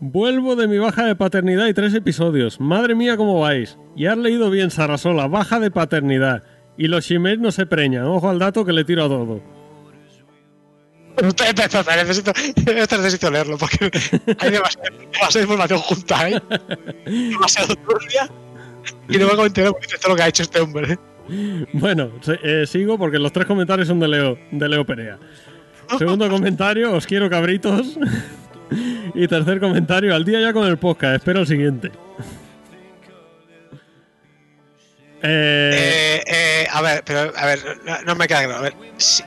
Vuelvo 0.01 0.55
de 0.55 0.67
mi 0.67 0.77
baja 0.77 1.05
de 1.05 1.15
paternidad 1.15 1.67
y 1.67 1.73
tres 1.73 1.93
episodios. 1.93 2.59
Madre 2.59 2.95
mía, 2.95 3.17
¿cómo 3.17 3.39
vais? 3.41 3.77
Y 3.95 4.05
has 4.05 4.17
leído 4.17 4.49
bien, 4.49 4.71
Sarasola, 4.71 5.27
baja 5.27 5.59
de 5.59 5.71
paternidad. 5.71 6.43
Y 6.77 6.87
los 6.87 7.03
shimeis 7.05 7.39
no 7.39 7.51
se 7.51 7.65
preñan. 7.65 8.05
Ojo 8.05 8.29
al 8.29 8.39
dato 8.39 8.63
que 8.63 8.71
le 8.71 8.85
tiro 8.85 9.03
a 9.05 9.09
todo. 9.09 9.41
Necesito, 11.21 12.31
necesito 12.97 13.29
leerlo 13.29 13.57
porque 13.57 13.91
hay 14.39 14.51
demasiada, 14.51 14.89
demasiada 15.11 15.41
información 15.41 15.79
junta, 15.79 16.29
¿eh? 16.29 16.41
Demasiado 17.05 17.75
turbia. 17.75 18.29
Y 19.09 19.17
no 19.17 19.27
me 19.27 19.33
porque 19.35 19.97
todo 20.01 20.11
lo 20.11 20.15
que 20.15 20.23
ha 20.23 20.27
hecho 20.29 20.43
este 20.43 20.61
hombre. 20.61 20.97
Bueno, 21.73 22.09
se- 22.21 22.39
eh, 22.41 22.65
sigo 22.65 22.97
porque 22.97 23.19
los 23.19 23.33
tres 23.33 23.45
comentarios 23.47 23.89
son 23.89 23.99
de 23.99 24.07
Leo, 24.07 24.37
de 24.51 24.69
Leo 24.69 24.85
Perea. 24.85 25.19
Segundo 25.97 26.29
comentario, 26.29 26.93
os 26.93 27.05
quiero 27.05 27.29
cabritos. 27.29 27.97
Y 29.15 29.27
tercer 29.27 29.59
comentario, 29.59 30.13
al 30.15 30.23
día 30.25 30.39
ya 30.39 30.53
con 30.53 30.67
el 30.67 30.77
podcast, 30.77 31.15
espero 31.15 31.39
el 31.41 31.47
siguiente. 31.47 31.91
Eh, 35.21 36.21
Eh, 36.23 36.23
eh, 36.27 36.67
a 36.71 36.81
ver, 36.81 37.03
pero 37.05 37.33
a 37.35 37.45
ver, 37.45 37.59
no, 37.83 38.01
no 38.03 38.15
me 38.15 38.27
queda 38.27 38.45
claro. 38.45 38.59
A 38.59 38.61
ver, 38.61 38.75
si, 38.97 39.23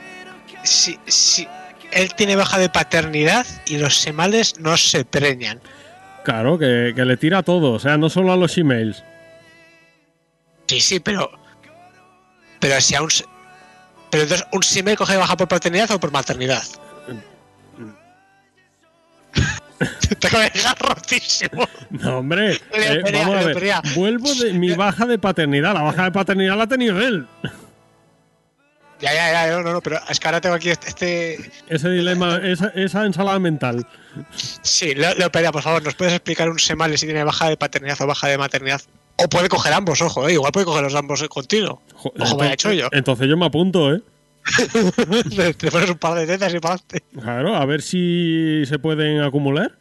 si, 0.63 0.97
si 1.05 1.47
él 1.91 2.13
tiene 2.15 2.35
baja 2.35 2.57
de 2.57 2.69
paternidad 2.69 3.45
y 3.65 3.77
los 3.77 3.97
semales 3.97 4.59
no 4.59 4.75
se 4.77 5.05
preñan. 5.05 5.61
claro, 6.23 6.57
que, 6.57 6.93
que 6.95 7.05
le 7.05 7.17
tira 7.17 7.39
a 7.39 7.43
todo, 7.43 7.73
o 7.73 7.79
sea, 7.79 7.97
no 7.97 8.09
solo 8.09 8.33
a 8.33 8.37
los 8.37 8.57
emails. 8.57 9.03
Sí, 10.67 10.79
sí, 10.79 10.99
pero. 10.99 11.29
Pero 12.59 12.81
si 12.81 12.95
a 12.95 13.01
un. 13.01 13.09
Pero 14.09 14.23
entonces, 14.23 14.47
¿un 14.51 14.63
simel 14.63 14.95
coge 14.95 15.17
baja 15.17 15.35
por 15.37 15.47
paternidad 15.47 15.91
o 15.91 15.99
por 15.99 16.11
maternidad? 16.11 16.63
Te 20.19 20.29
dejar 20.29 20.77
rotísimo. 20.79 21.67
No, 21.89 22.19
hombre, 22.19 22.53
eh, 22.73 23.01
vamos 23.13 23.35
a 23.37 23.43
ver. 23.47 23.57
Vuelvo 23.95 24.33
de 24.35 24.53
mi 24.53 24.71
baja 24.73 25.05
de 25.05 25.17
paternidad. 25.17 25.73
La 25.73 25.81
baja 25.81 26.05
de 26.05 26.11
paternidad 26.11 26.55
la 26.57 26.63
ha 26.63 26.67
tenido 26.67 26.99
él. 27.01 27.27
Ya, 29.01 29.13
ya, 29.13 29.31
ya, 29.47 29.51
no, 29.51 29.63
no, 29.63 29.73
no, 29.73 29.81
pero 29.81 29.99
es 30.09 30.17
que 30.19 30.27
ahora 30.27 30.39
tengo 30.39 30.55
aquí 30.55 30.69
este. 30.69 30.87
este- 30.87 31.51
Ese 31.67 31.89
dilema, 31.89 32.37
esa, 32.43 32.67
esa 32.75 33.05
ensalada 33.05 33.37
mental. 33.39 33.85
Sí, 34.61 34.95
Leo, 34.95 35.13
Leo 35.15 35.29
Perea, 35.31 35.51
por 35.51 35.61
favor, 35.61 35.83
¿nos 35.83 35.95
puedes 35.95 36.13
explicar 36.13 36.49
un 36.49 36.59
semale 36.59 36.97
si 36.97 37.05
tiene 37.05 37.23
baja 37.25 37.49
de 37.49 37.57
paternidad 37.57 37.99
o 38.01 38.07
baja 38.07 38.27
de 38.29 38.37
maternidad? 38.37 38.81
O 39.17 39.27
puede 39.27 39.49
coger 39.49 39.73
ambos, 39.73 40.01
ojo, 40.01 40.27
eh, 40.29 40.33
igual 40.33 40.51
puede 40.53 40.65
coger 40.65 40.83
los 40.83 40.95
ambos 40.95 41.21
eh, 41.21 41.27
contigo. 41.27 41.81
Jo- 41.95 42.13
Ojo, 42.17 42.37
vaya 42.37 42.55
chollo. 42.55 42.87
entonces 42.93 43.27
yo 43.27 43.35
me 43.35 43.45
apunto, 43.45 43.93
¿eh? 43.93 44.01
Te 45.57 45.71
pones 45.71 45.89
un 45.89 45.97
par 45.97 46.15
de 46.17 46.27
tetas 46.27 46.53
y 46.53 46.59
para 46.59 46.75
adelante. 46.75 47.03
Claro, 47.19 47.55
a 47.55 47.65
ver 47.65 47.81
si 47.81 48.63
se 48.65 48.77
pueden 48.79 49.21
acumular. 49.21 49.71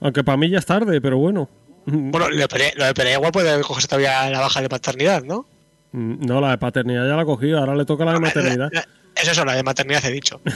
Aunque 0.00 0.22
para 0.24 0.36
mí 0.36 0.50
ya 0.50 0.58
es 0.58 0.66
tarde, 0.66 1.00
pero 1.00 1.18
bueno. 1.18 1.48
Bueno, 1.86 2.26
Perea, 2.48 2.72
Leo 2.76 2.94
Perea 2.94 3.14
igual 3.14 3.32
puede 3.32 3.60
cogerse 3.62 3.88
todavía 3.88 4.30
la 4.30 4.40
baja 4.40 4.60
de 4.62 4.68
paternidad, 4.68 5.22
¿no? 5.22 5.46
Mm, 5.92 6.24
No, 6.26 6.40
la 6.40 6.50
de 6.50 6.58
paternidad 6.58 7.06
ya 7.06 7.14
la 7.16 7.22
ha 7.22 7.26
cogido, 7.26 7.58
ahora 7.58 7.74
le 7.74 7.84
toca 7.84 8.04
la 8.04 8.12
de 8.14 8.20
maternidad. 8.20 8.70
La- 8.72 8.80
la- 8.80 8.88
Es 9.20 9.28
eso, 9.28 9.44
la 9.44 9.54
de 9.54 9.62
maternidad 9.62 10.04
he 10.04 10.12
dicho. 10.12 10.40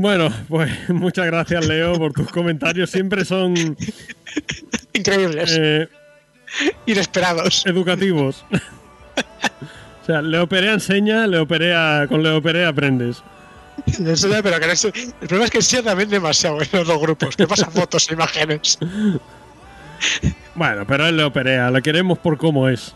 Bueno, 0.00 0.32
pues 0.48 0.70
muchas 0.90 1.26
gracias, 1.26 1.66
Leo, 1.66 1.94
por 1.98 2.12
tus 2.12 2.28
comentarios. 2.30 2.88
Siempre 2.88 3.24
son 3.24 3.56
Increíbles, 4.92 5.58
eh, 5.60 5.88
inesperados. 6.86 7.66
educativos. 7.66 8.44
O 10.02 10.04
sea, 10.06 10.22
Perea 10.46 10.72
enseña, 10.72 11.26
Perea, 11.46 12.06
con 12.08 12.22
Perea 12.42 12.68
aprendes. 12.68 13.22
Eso 13.86 14.28
ya, 14.28 14.42
pero 14.42 14.58
que 14.58 14.66
no 14.66 14.72
es- 14.72 14.84
el 14.84 14.92
problema 15.20 15.44
es 15.44 15.50
que 15.50 15.62
sí 15.62 15.82
también 15.82 16.08
demasiado 16.08 16.60
en 16.62 16.68
los 16.72 16.86
dos 16.86 17.00
grupos. 17.00 17.36
Que 17.36 17.46
pasa 17.46 17.70
fotos 17.70 18.08
e 18.10 18.14
imágenes. 18.14 18.78
Bueno, 20.54 20.86
pero 20.86 21.06
es 21.06 21.12
Leo 21.12 21.32
Perea, 21.32 21.70
lo 21.70 21.80
queremos 21.82 22.18
por 22.18 22.38
cómo 22.38 22.68
es. 22.68 22.94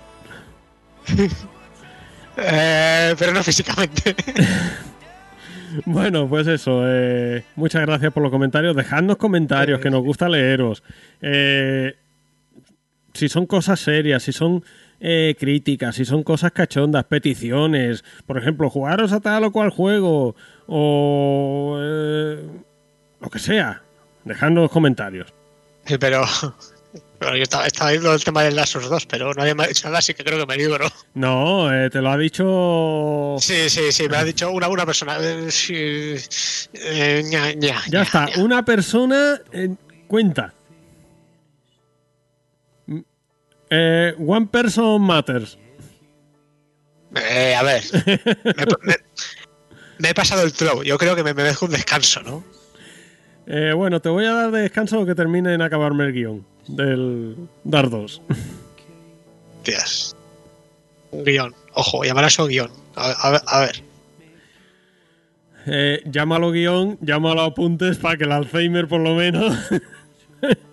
Eh, 2.37 3.15
pero 3.19 3.33
no 3.33 3.43
físicamente. 3.43 4.15
Bueno, 5.85 6.29
pues 6.29 6.47
eso. 6.47 6.83
eh, 6.87 7.45
muchas 7.57 7.83
gracias 7.87 8.13
por 8.13 8.23
los 8.23 8.33
comentarios. 8.33 8.77
Dejadnos 8.77 9.17
comentarios, 9.17 9.81
que 9.81 9.91
nos 9.91 10.03
gusta 10.03 10.29
leeros. 10.29 10.83
Eh, 11.21 11.95
si 13.15 13.29
son 13.29 13.47
cosas 13.47 13.81
serias, 13.81 14.23
si 14.23 14.33
son 14.33 14.65
eh, 15.05 15.35
críticas, 15.39 15.97
si 15.97 16.05
son 16.05 16.23
cosas 16.23 16.53
cachondas, 16.53 17.05
peticiones. 17.05 18.05
Por 18.25 18.39
ejemplo, 18.39 18.71
jugaros 18.71 19.13
a 19.13 19.21
tal 19.21 19.45
o 19.45 19.53
cual 19.53 19.71
juego. 19.71 20.37
O 20.69 21.77
eh, 21.81 22.47
lo 23.21 23.29
que 23.29 23.39
sea. 23.41 23.83
Dejadnos 24.25 24.71
comentarios. 24.71 25.33
Sí, 25.85 25.99
pero. 25.99 26.23
Bueno, 27.23 27.37
yo 27.37 27.45
estaba, 27.45 27.67
estaba 27.67 27.91
viendo 27.93 28.13
el 28.13 28.23
tema 28.23 28.43
of 28.43 28.77
Us 28.77 28.91
2, 28.91 29.07
pero 29.07 29.33
nadie 29.33 29.55
me 29.55 29.63
ha 29.63 29.67
dicho 29.69 29.87
nada, 29.87 30.01
así 30.01 30.13
que 30.13 30.25
creo 30.25 30.41
que 30.41 30.47
me 30.47 30.57
libro. 30.57 30.89
No, 31.15 31.73
eh, 31.73 31.89
te 31.89 32.03
lo 32.03 32.11
ha 32.11 32.19
dicho. 32.19 33.37
Sí, 33.39 33.71
sí, 33.71 33.93
sí, 33.93 34.09
me 34.09 34.17
ha 34.17 34.25
dicho 34.25 34.51
una, 34.51 34.69
una 34.69 34.85
persona. 34.85 35.17
Eh, 35.21 35.51
sí, 35.51 35.73
eh, 36.75 37.23
ña, 37.25 37.53
ña, 37.53 37.81
Ya 37.89 38.01
ña, 38.01 38.03
está. 38.03 38.29
Una 38.39 38.65
persona 38.65 39.41
eh, 39.53 39.71
cuenta. 40.09 40.53
Eh, 43.75 44.15
one 44.19 44.47
person 44.47 45.01
matters. 45.01 45.57
Eh, 47.15 47.55
a 47.55 47.63
ver. 47.63 47.83
me, 48.45 48.67
me- 48.83 48.97
me 49.99 50.09
he 50.11 50.15
pasado 50.15 50.43
el 50.43 50.53
throw. 50.53 50.83
Yo 50.83 50.99
creo 50.99 51.15
que 51.17 51.23
me 51.25 51.33
merezco 51.35 51.67
un 51.67 51.73
descanso, 51.73 52.23
¿no? 52.23 52.45
Eh, 53.47 53.73
bueno, 53.75 54.01
te 54.01 54.09
voy 54.09 54.25
a 54.27 54.33
dar 54.33 54.51
de 54.51 54.61
descanso 54.63 55.05
que 55.07 55.15
termine 55.15 55.55
en 55.55 55.63
acabarme 55.63 56.05
el 56.05 56.13
guion 56.13 56.47
del 56.69 57.37
Dar 57.65 57.89
2. 57.91 58.23
Tías. 59.63 60.17
Un 61.11 61.25
guion. 61.25 61.55
Ojo, 61.75 62.03
llamar 62.05 62.25
a 62.25 62.29
eso 62.29 62.47
guion. 62.47 62.71
A, 62.97 63.11
a 63.11 63.31
ver- 63.33 63.43
a 63.47 63.61
ver. 63.61 63.83
Eh, 65.67 66.03
llámalo 66.07 66.51
guion, 66.51 66.99
llámalo 67.01 67.43
apuntes 67.43 67.97
para 67.99 68.17
que 68.17 68.25
el 68.25 68.33
Alzheimer 68.33 68.89
por 68.89 69.01
lo 69.01 69.15
menos. 69.15 69.55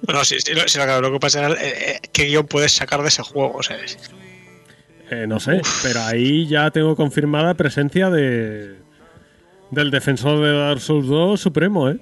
Bueno, 0.04 0.26
sí, 0.26 0.38
sí, 0.44 0.54
lo, 0.54 0.68
sí, 0.68 0.80
lo, 0.80 1.02
lo 1.02 1.12
que 1.14 1.20
pasa 1.20 1.48
es 1.48 1.54
eh, 1.62 1.74
eh, 2.04 2.08
qué 2.12 2.26
guion 2.26 2.46
puedes 2.48 2.72
sacar 2.72 3.02
de 3.02 3.10
ese 3.10 3.22
juego. 3.24 3.54
O 3.58 3.64
sea, 3.64 3.78
es- 3.78 3.98
Eh, 5.12 5.26
no 5.28 5.40
sé, 5.40 5.62
pero 5.84 6.02
ahí 6.04 6.48
ya 6.48 6.70
tengo 6.72 6.96
confirmada 6.96 7.54
presencia 7.56 8.10
de 8.10 8.78
del 9.72 9.92
defensor 9.92 10.40
de 10.44 10.52
Dark 10.58 10.80
Souls 10.82 11.08
2 11.08 11.40
supremo, 11.40 11.90
¿eh? 11.90 12.00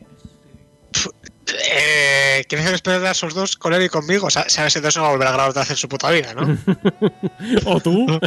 eh, 1.73 2.43
¿Quieres 2.47 2.65
hacer 2.65 2.75
esperar 2.75 3.05
a 3.05 3.11
esos 3.11 3.33
dos 3.33 3.55
con 3.57 3.73
él 3.73 3.83
y 3.83 3.89
conmigo? 3.89 4.27
O 4.27 4.29
sea, 4.29 4.47
sabes, 4.49 4.75
entonces 4.75 4.97
no 4.97 5.03
va 5.03 5.09
a 5.09 5.11
volver 5.11 5.27
a 5.27 5.31
grabar 5.31 5.49
otra 5.49 5.61
vez 5.63 5.71
en 5.71 5.77
su 5.77 5.89
puta 5.89 6.09
vida, 6.11 6.33
¿no? 6.33 6.57
o 7.65 7.79
tú. 7.79 8.05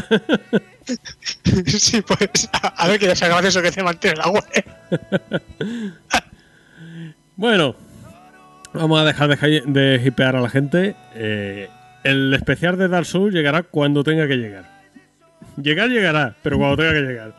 Sí, 1.67 2.03
pues 2.03 2.49
a, 2.53 2.69
a 2.69 2.89
ver 2.89 2.99
que 2.99 3.07
ya 3.07 3.15
se 3.17 3.25
acaba 3.27 3.47
eso 3.47 3.63
que 3.63 3.71
te 3.71 3.83
mantiene 3.83 4.17
la 4.17 4.29
web. 4.29 4.45
Bueno, 7.37 7.77
vamos 8.73 9.01
a 9.01 9.05
dejar 9.05 9.37
de, 9.37 9.63
de 9.67 10.03
hipear 10.05 10.37
a 10.37 10.41
la 10.41 10.49
gente. 10.49 10.95
Eh, 11.15 11.69
el 12.05 12.33
especial 12.35 12.77
de 12.79 12.89
Dark 12.89 13.07
Souls 13.07 13.35
llegará 13.35 13.63
cuando 13.63 14.03
tenga 14.05 14.27
que 14.27 14.37
llegar. 14.37 14.65
Llegar, 15.57 15.89
llegará, 15.91 16.35
pero 16.43 16.59
cuando 16.59 16.77
tenga 16.77 16.93
que 16.93 17.01
llegar. 17.01 17.35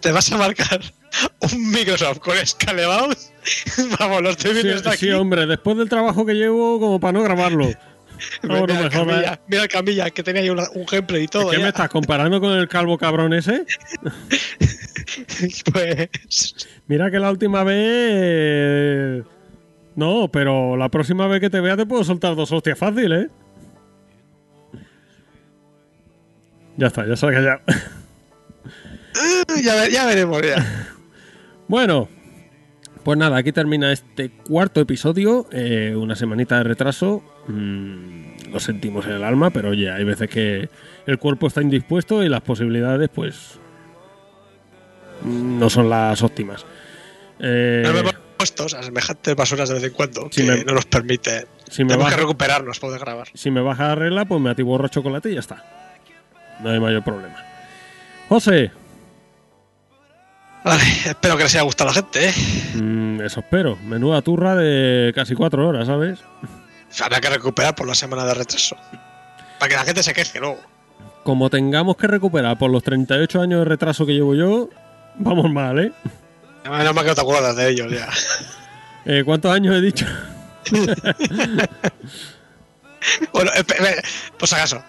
Te 0.00 0.12
vas 0.12 0.30
a 0.32 0.36
marcar 0.38 0.80
un 1.52 1.70
Microsoft 1.70 2.18
con 2.18 2.34
Scalebound. 2.44 3.16
Vamos, 3.98 4.22
lo 4.22 4.30
estoy 4.30 4.50
Sí, 4.50 4.54
viendo 4.62 4.74
desde 4.74 4.90
aquí. 4.90 5.06
sí, 5.06 5.10
hombre, 5.10 5.46
después 5.46 5.76
del 5.76 5.88
trabajo 5.88 6.24
que 6.24 6.34
llevo, 6.34 6.78
como 6.78 7.00
para 7.00 7.12
no 7.12 7.22
grabarlo. 7.22 7.68
No, 8.42 8.54
no 8.60 8.66
mira, 8.66 8.74
me 8.80 8.82
el. 8.84 8.90
Camilla, 8.90 9.40
mira 9.48 9.62
el 9.62 9.68
Camilla, 9.68 10.10
que 10.10 10.22
tenía 10.22 10.42
ahí 10.42 10.50
un 10.50 10.58
gameplay 10.90 11.24
y 11.24 11.28
todo. 11.28 11.50
¿Qué 11.50 11.58
me 11.58 11.68
estás 11.68 11.88
comparando 11.88 12.40
con 12.40 12.52
el 12.52 12.68
calvo 12.68 12.96
cabrón 12.98 13.32
ese? 13.32 13.64
Pues. 15.72 16.08
Mira 16.86 17.10
que 17.10 17.18
la 17.18 17.30
última 17.30 17.64
vez. 17.64 19.24
No, 19.96 20.28
pero 20.32 20.76
la 20.76 20.88
próxima 20.88 21.26
vez 21.26 21.40
que 21.40 21.50
te 21.50 21.60
vea 21.60 21.76
te 21.76 21.84
puedo 21.86 22.04
soltar 22.04 22.34
dos 22.36 22.50
hostias 22.52 22.78
fácil, 22.78 23.12
¿eh? 23.12 23.28
Ya 26.76 26.86
está, 26.86 27.06
ya 27.06 27.16
se 27.16 27.26
ha 27.26 27.32
callado. 27.32 27.60
Ya, 29.62 29.74
ve- 29.74 29.90
ya 29.90 30.06
veremos, 30.06 30.40
ya. 30.42 30.64
Bueno, 31.68 32.08
pues 33.04 33.18
nada, 33.18 33.36
aquí 33.36 33.52
termina 33.52 33.92
este 33.92 34.30
cuarto 34.30 34.80
episodio. 34.80 35.46
eh, 35.52 35.94
una 35.96 36.14
semanita 36.16 36.56
de 36.58 36.64
retraso. 36.64 37.22
Mm, 37.48 38.50
lo 38.52 38.60
sentimos 38.60 39.04
en 39.06 39.12
el 39.12 39.24
alma, 39.24 39.50
pero 39.50 39.70
oye, 39.70 39.90
hay 39.90 40.04
veces 40.04 40.30
que 40.30 40.68
el 41.06 41.18
cuerpo 41.18 41.48
está 41.48 41.60
indispuesto 41.60 42.22
y 42.22 42.28
las 42.28 42.40
posibilidades, 42.40 43.08
pues. 43.10 43.58
mm, 45.22 45.58
No 45.58 45.68
son 45.68 45.90
las 45.90 46.22
óptimas. 46.22 46.64
Eh, 47.40 47.82
puestos 48.40 48.72
a 48.74 48.82
semejantes 48.82 49.36
basuras 49.36 49.68
de 49.68 49.74
vez 49.74 49.84
en 49.84 49.90
cuando 49.92 50.28
Si 50.32 50.42
que 50.42 50.50
me- 50.50 50.64
no 50.64 50.72
nos 50.72 50.86
permite. 50.86 51.46
si, 51.68 51.84
me 51.84 51.88
Tenemos 51.90 52.04
baja, 52.06 52.16
que 52.16 52.22
recuperarnos 52.22 52.78
para 52.78 52.88
poder 52.88 53.00
grabar. 53.00 53.28
si 53.34 53.50
me 53.50 53.60
baja 53.60 53.88
la 53.88 53.94
regla, 53.96 54.24
pues 54.24 54.40
me 54.40 54.48
atiborro 54.50 54.88
chocolate 54.88 55.30
y 55.30 55.34
ya 55.34 55.40
está. 55.40 55.62
No 56.60 56.70
hay 56.70 56.80
mayor 56.80 57.04
problema. 57.04 57.36
José, 58.28 58.70
Vale, 60.62 60.82
espero 61.06 61.36
que 61.38 61.42
les 61.44 61.54
haya 61.54 61.62
gustado 61.62 61.88
a 61.90 61.92
la 61.94 62.00
gente, 62.02 62.28
¿eh? 62.28 62.32
mm, 62.76 63.20
eso 63.22 63.40
espero. 63.40 63.76
Menuda 63.76 64.20
turra 64.22 64.54
de 64.54 65.10
casi 65.14 65.34
cuatro 65.34 65.66
horas, 65.66 65.86
¿sabes? 65.86 66.18
Habrá 67.02 67.20
que 67.20 67.30
recuperar 67.30 67.74
por 67.74 67.86
la 67.88 67.94
semana 67.94 68.24
de 68.26 68.34
retraso. 68.34 68.76
Para 69.58 69.68
que 69.70 69.76
la 69.76 69.84
gente 69.84 70.02
se 70.02 70.12
queje 70.12 70.38
luego. 70.38 70.58
Como 71.24 71.48
tengamos 71.50 71.96
que 71.96 72.06
recuperar 72.06 72.58
por 72.58 72.70
los 72.70 72.82
38 72.82 73.40
años 73.40 73.60
de 73.60 73.64
retraso 73.64 74.04
que 74.04 74.12
llevo 74.12 74.34
yo, 74.34 74.68
vamos 75.16 75.50
mal, 75.50 75.78
¿eh? 75.78 75.92
Menos 76.70 76.94
mal 76.94 77.04
que 77.04 77.10
no 77.10 77.14
te 77.14 77.20
acuerdas 77.20 77.56
de 77.56 77.68
ellos 77.68 77.92
ya. 77.92 78.08
Eh, 79.06 79.22
¿Cuántos 79.24 79.50
años 79.50 79.74
he 79.74 79.80
dicho? 79.80 80.06
Bueno, 83.32 83.50
pues 84.38 84.52
acaso. 84.52 84.84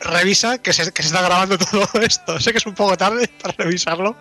Revisa 0.00 0.58
que 0.58 0.72
se, 0.72 0.90
que 0.92 1.02
se 1.02 1.08
está 1.08 1.22
grabando 1.22 1.58
todo 1.58 1.86
esto. 2.02 2.40
Sé 2.40 2.52
que 2.52 2.58
es 2.58 2.66
un 2.66 2.74
poco 2.74 2.96
tarde 2.96 3.28
para 3.42 3.54
revisarlo. 3.58 4.16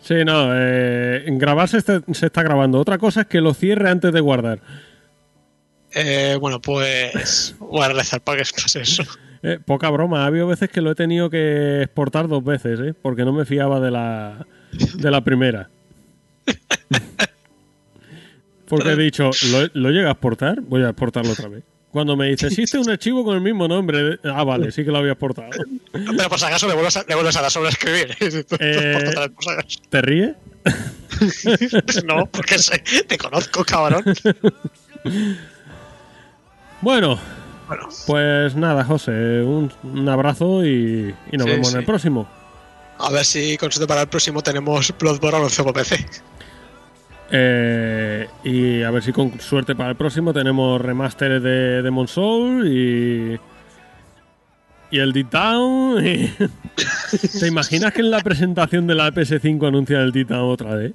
Sí, 0.00 0.24
no, 0.24 0.50
eh, 0.54 1.24
grabarse 1.26 1.80
se, 1.80 2.00
se 2.12 2.26
está 2.26 2.42
grabando. 2.44 2.78
Otra 2.78 2.98
cosa 2.98 3.22
es 3.22 3.26
que 3.26 3.40
lo 3.40 3.54
cierre 3.54 3.90
antes 3.90 4.12
de 4.12 4.20
guardar. 4.20 4.60
Eh, 5.92 6.36
bueno, 6.40 6.60
pues 6.60 7.56
voy 7.58 7.82
a 7.82 7.88
rezar 7.88 8.20
para 8.20 8.38
que 8.42 8.50
pase 8.54 8.82
eso. 8.82 9.02
Eh, 9.42 9.58
poca 9.64 9.90
broma, 9.90 10.22
ha 10.22 10.26
habido 10.26 10.46
veces 10.46 10.68
que 10.70 10.80
lo 10.80 10.92
he 10.92 10.94
tenido 10.94 11.30
que 11.30 11.82
exportar 11.82 12.28
dos 12.28 12.44
veces, 12.44 12.78
¿eh? 12.80 12.94
Porque 12.94 13.24
no 13.24 13.32
me 13.32 13.44
fiaba 13.44 13.80
de 13.80 13.90
la, 13.90 14.46
de 14.94 15.10
la 15.10 15.22
primera. 15.22 15.70
Porque 18.68 18.90
he 18.92 18.96
dicho, 18.96 19.30
¿lo, 19.50 19.68
¿lo 19.74 19.90
llega 19.90 20.08
a 20.08 20.12
exportar? 20.12 20.60
Voy 20.60 20.82
a 20.82 20.90
exportarlo 20.90 21.32
otra 21.32 21.48
vez. 21.48 21.62
Cuando 21.90 22.16
me 22.16 22.28
dice, 22.28 22.48
existe 22.48 22.76
un 22.76 22.88
archivo 22.90 23.24
con 23.24 23.34
el 23.34 23.40
mismo 23.40 23.66
nombre. 23.66 24.18
Ah, 24.24 24.44
vale, 24.44 24.70
sí 24.70 24.84
que 24.84 24.90
lo 24.90 24.98
había 24.98 25.12
exportado. 25.12 25.48
Pero 25.90 26.28
por 26.28 26.38
si 26.38 26.44
acaso 26.44 26.68
le 26.68 26.74
vuelves 26.74 26.96
a, 26.98 27.04
le 27.08 27.14
vuelves 27.14 27.34
a 27.36 27.42
dar 27.42 27.50
sobre 27.50 27.70
escribir. 27.70 28.14
Eh. 28.60 29.14
¿Te 29.88 30.02
ríes? 30.02 30.32
No, 32.04 32.26
porque 32.26 32.58
sé- 32.58 32.82
te 33.08 33.16
conozco, 33.16 33.64
cabrón. 33.64 34.04
Bueno, 36.82 37.18
Bueno, 37.66 37.88
pues 38.06 38.54
nada, 38.54 38.84
José, 38.84 39.10
un, 39.42 39.72
un 39.82 40.08
abrazo 40.08 40.64
y, 40.64 41.14
y 41.32 41.36
nos 41.36 41.46
Sí, 41.46 41.50
vemos 41.52 41.72
en 41.72 41.78
el 41.80 41.84
próximo. 41.86 42.28
a 42.98 43.10
ver 43.10 43.24
si 43.24 43.56
con 43.56 43.70
para 43.88 44.02
el 44.02 44.08
próximo 44.08 44.42
tenemos 44.42 44.92
Bloodborne 44.98 45.40
11 45.44 45.62
por 45.64 45.72
PC. 45.72 46.06
Eh, 47.30 48.26
y 48.44 48.82
a 48.82 48.90
ver 48.90 49.02
si 49.02 49.12
con 49.12 49.38
suerte 49.40 49.74
para 49.74 49.90
el 49.90 49.96
próximo 49.96 50.32
tenemos 50.32 50.80
remaster 50.80 51.40
de 51.40 51.82
Demon 51.82 52.08
Soul 52.08 52.66
y. 52.66 53.38
Y 54.90 54.98
el 55.00 55.12
Deep 55.12 55.28
Down. 55.30 56.06
y- 56.06 56.32
¿Te 57.40 57.46
imaginas 57.46 57.92
que 57.92 58.00
en 58.00 58.10
la 58.10 58.20
presentación 58.20 58.86
de 58.86 58.94
la 58.94 59.12
PS5 59.12 59.68
anuncian 59.68 60.00
el 60.00 60.12
Deep 60.12 60.28
Down 60.28 60.50
otra 60.50 60.74
vez? 60.74 60.92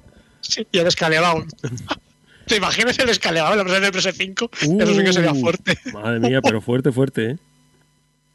Y 0.72 0.78
el 0.78 0.90
Scalebound. 0.90 1.52
¿Te 2.46 2.56
imaginas 2.56 2.98
el 2.98 3.14
Scalebound 3.14 3.60
en 3.60 3.66
la 3.68 3.90
versión 3.90 3.92
de 3.92 4.36
PS5? 4.36 4.48
Eso 4.82 4.94
sí 4.94 5.04
que 5.04 5.12
sería 5.12 5.32
Uh, 5.32 5.40
fuerte. 5.40 5.78
Madre 5.92 6.18
mía, 6.20 6.42
pero 6.42 6.60
fuerte, 6.60 6.90
fuerte, 6.90 7.30
¿eh? 7.30 7.36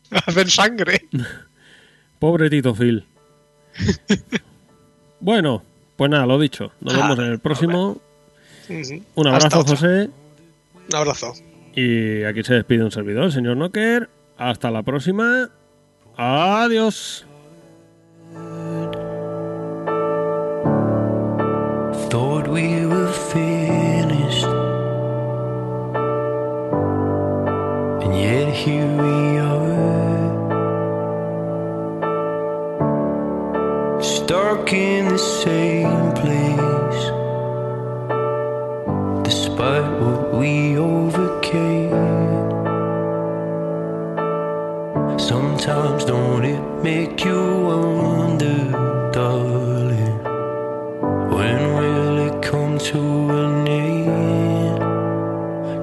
Hacen 0.26 0.50
sangre. 0.50 1.06
Pobre 2.20 2.50
Tito 2.50 2.74
Phil. 2.74 3.04
Bueno, 5.20 5.62
pues 6.00 6.10
nada, 6.10 6.26
lo 6.26 6.40
dicho. 6.40 6.72
Nos 6.80 6.96
vemos 6.96 7.20
en 7.20 7.26
el 7.26 7.40
próximo. 7.40 7.98
Un 9.16 9.28
abrazo. 9.28 9.66
José. 9.66 10.10
Un 10.90 10.96
abrazo. 10.96 11.34
Y 11.76 12.24
aquí 12.24 12.42
se 12.42 12.54
despide 12.54 12.86
un 12.86 12.92
servidor, 12.92 13.26
el 13.26 13.34
señor 13.34 13.58
Nocker. 13.58 14.10
Hasta 14.38 14.72
la 14.72 14.82
próxima. 14.82 15.50
Adiós. 16.16 17.26
Thought 22.10 22.48
we 22.48 22.86
were 22.86 23.12
finished, 23.12 24.46
and 28.04 28.16
yet 28.16 28.52
here 28.54 28.88
we 28.98 29.38
are, 29.38 29.59
stuck 34.30 34.72
in 34.74 35.08
the 35.08 35.18
same 35.18 36.12
place, 36.12 37.04
despite 39.24 39.90
what 40.00 40.36
we 40.36 40.78
overcame. 40.78 41.90
Sometimes 45.18 46.06
don't 46.06 46.46
it 46.46 46.62
make 46.84 47.26
you 47.26 47.42
wonder, 47.72 48.70
darling? 49.12 50.20
When 51.36 51.60
will 51.78 52.18
it 52.28 52.44
come 52.44 52.78
to 52.92 53.00
an 53.32 53.68
end? 53.68 54.80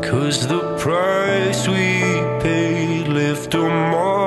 Cause 0.05 0.47
the 0.47 0.63
price 0.79 1.67
we 1.67 2.01
paid 2.41 3.09
left 3.09 3.55
a 3.55 3.59
mark 3.59 4.26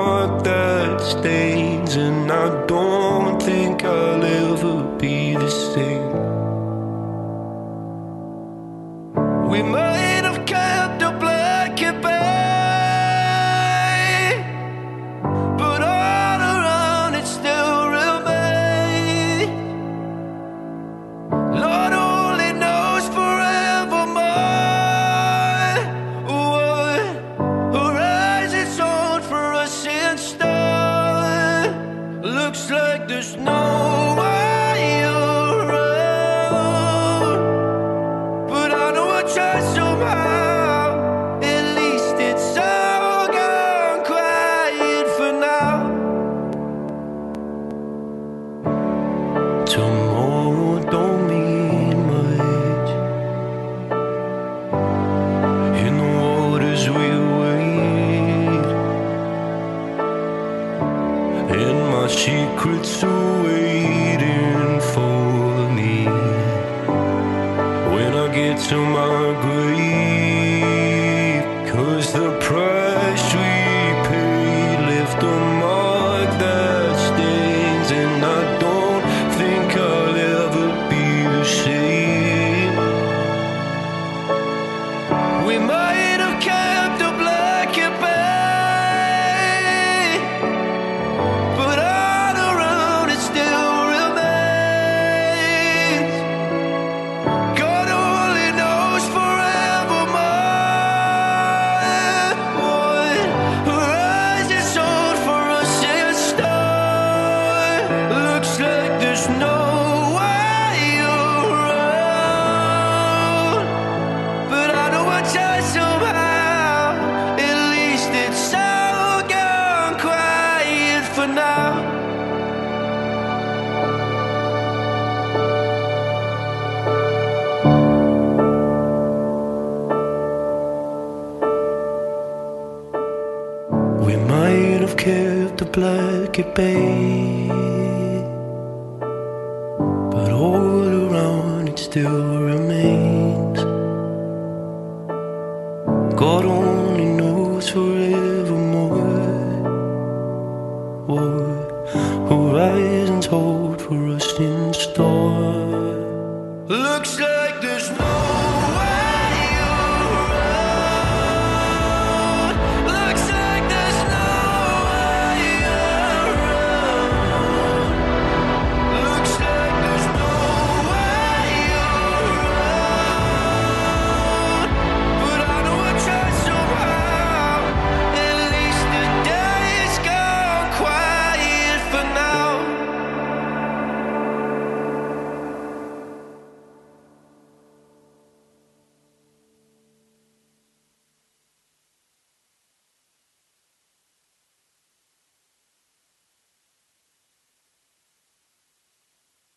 baby 136.60 137.09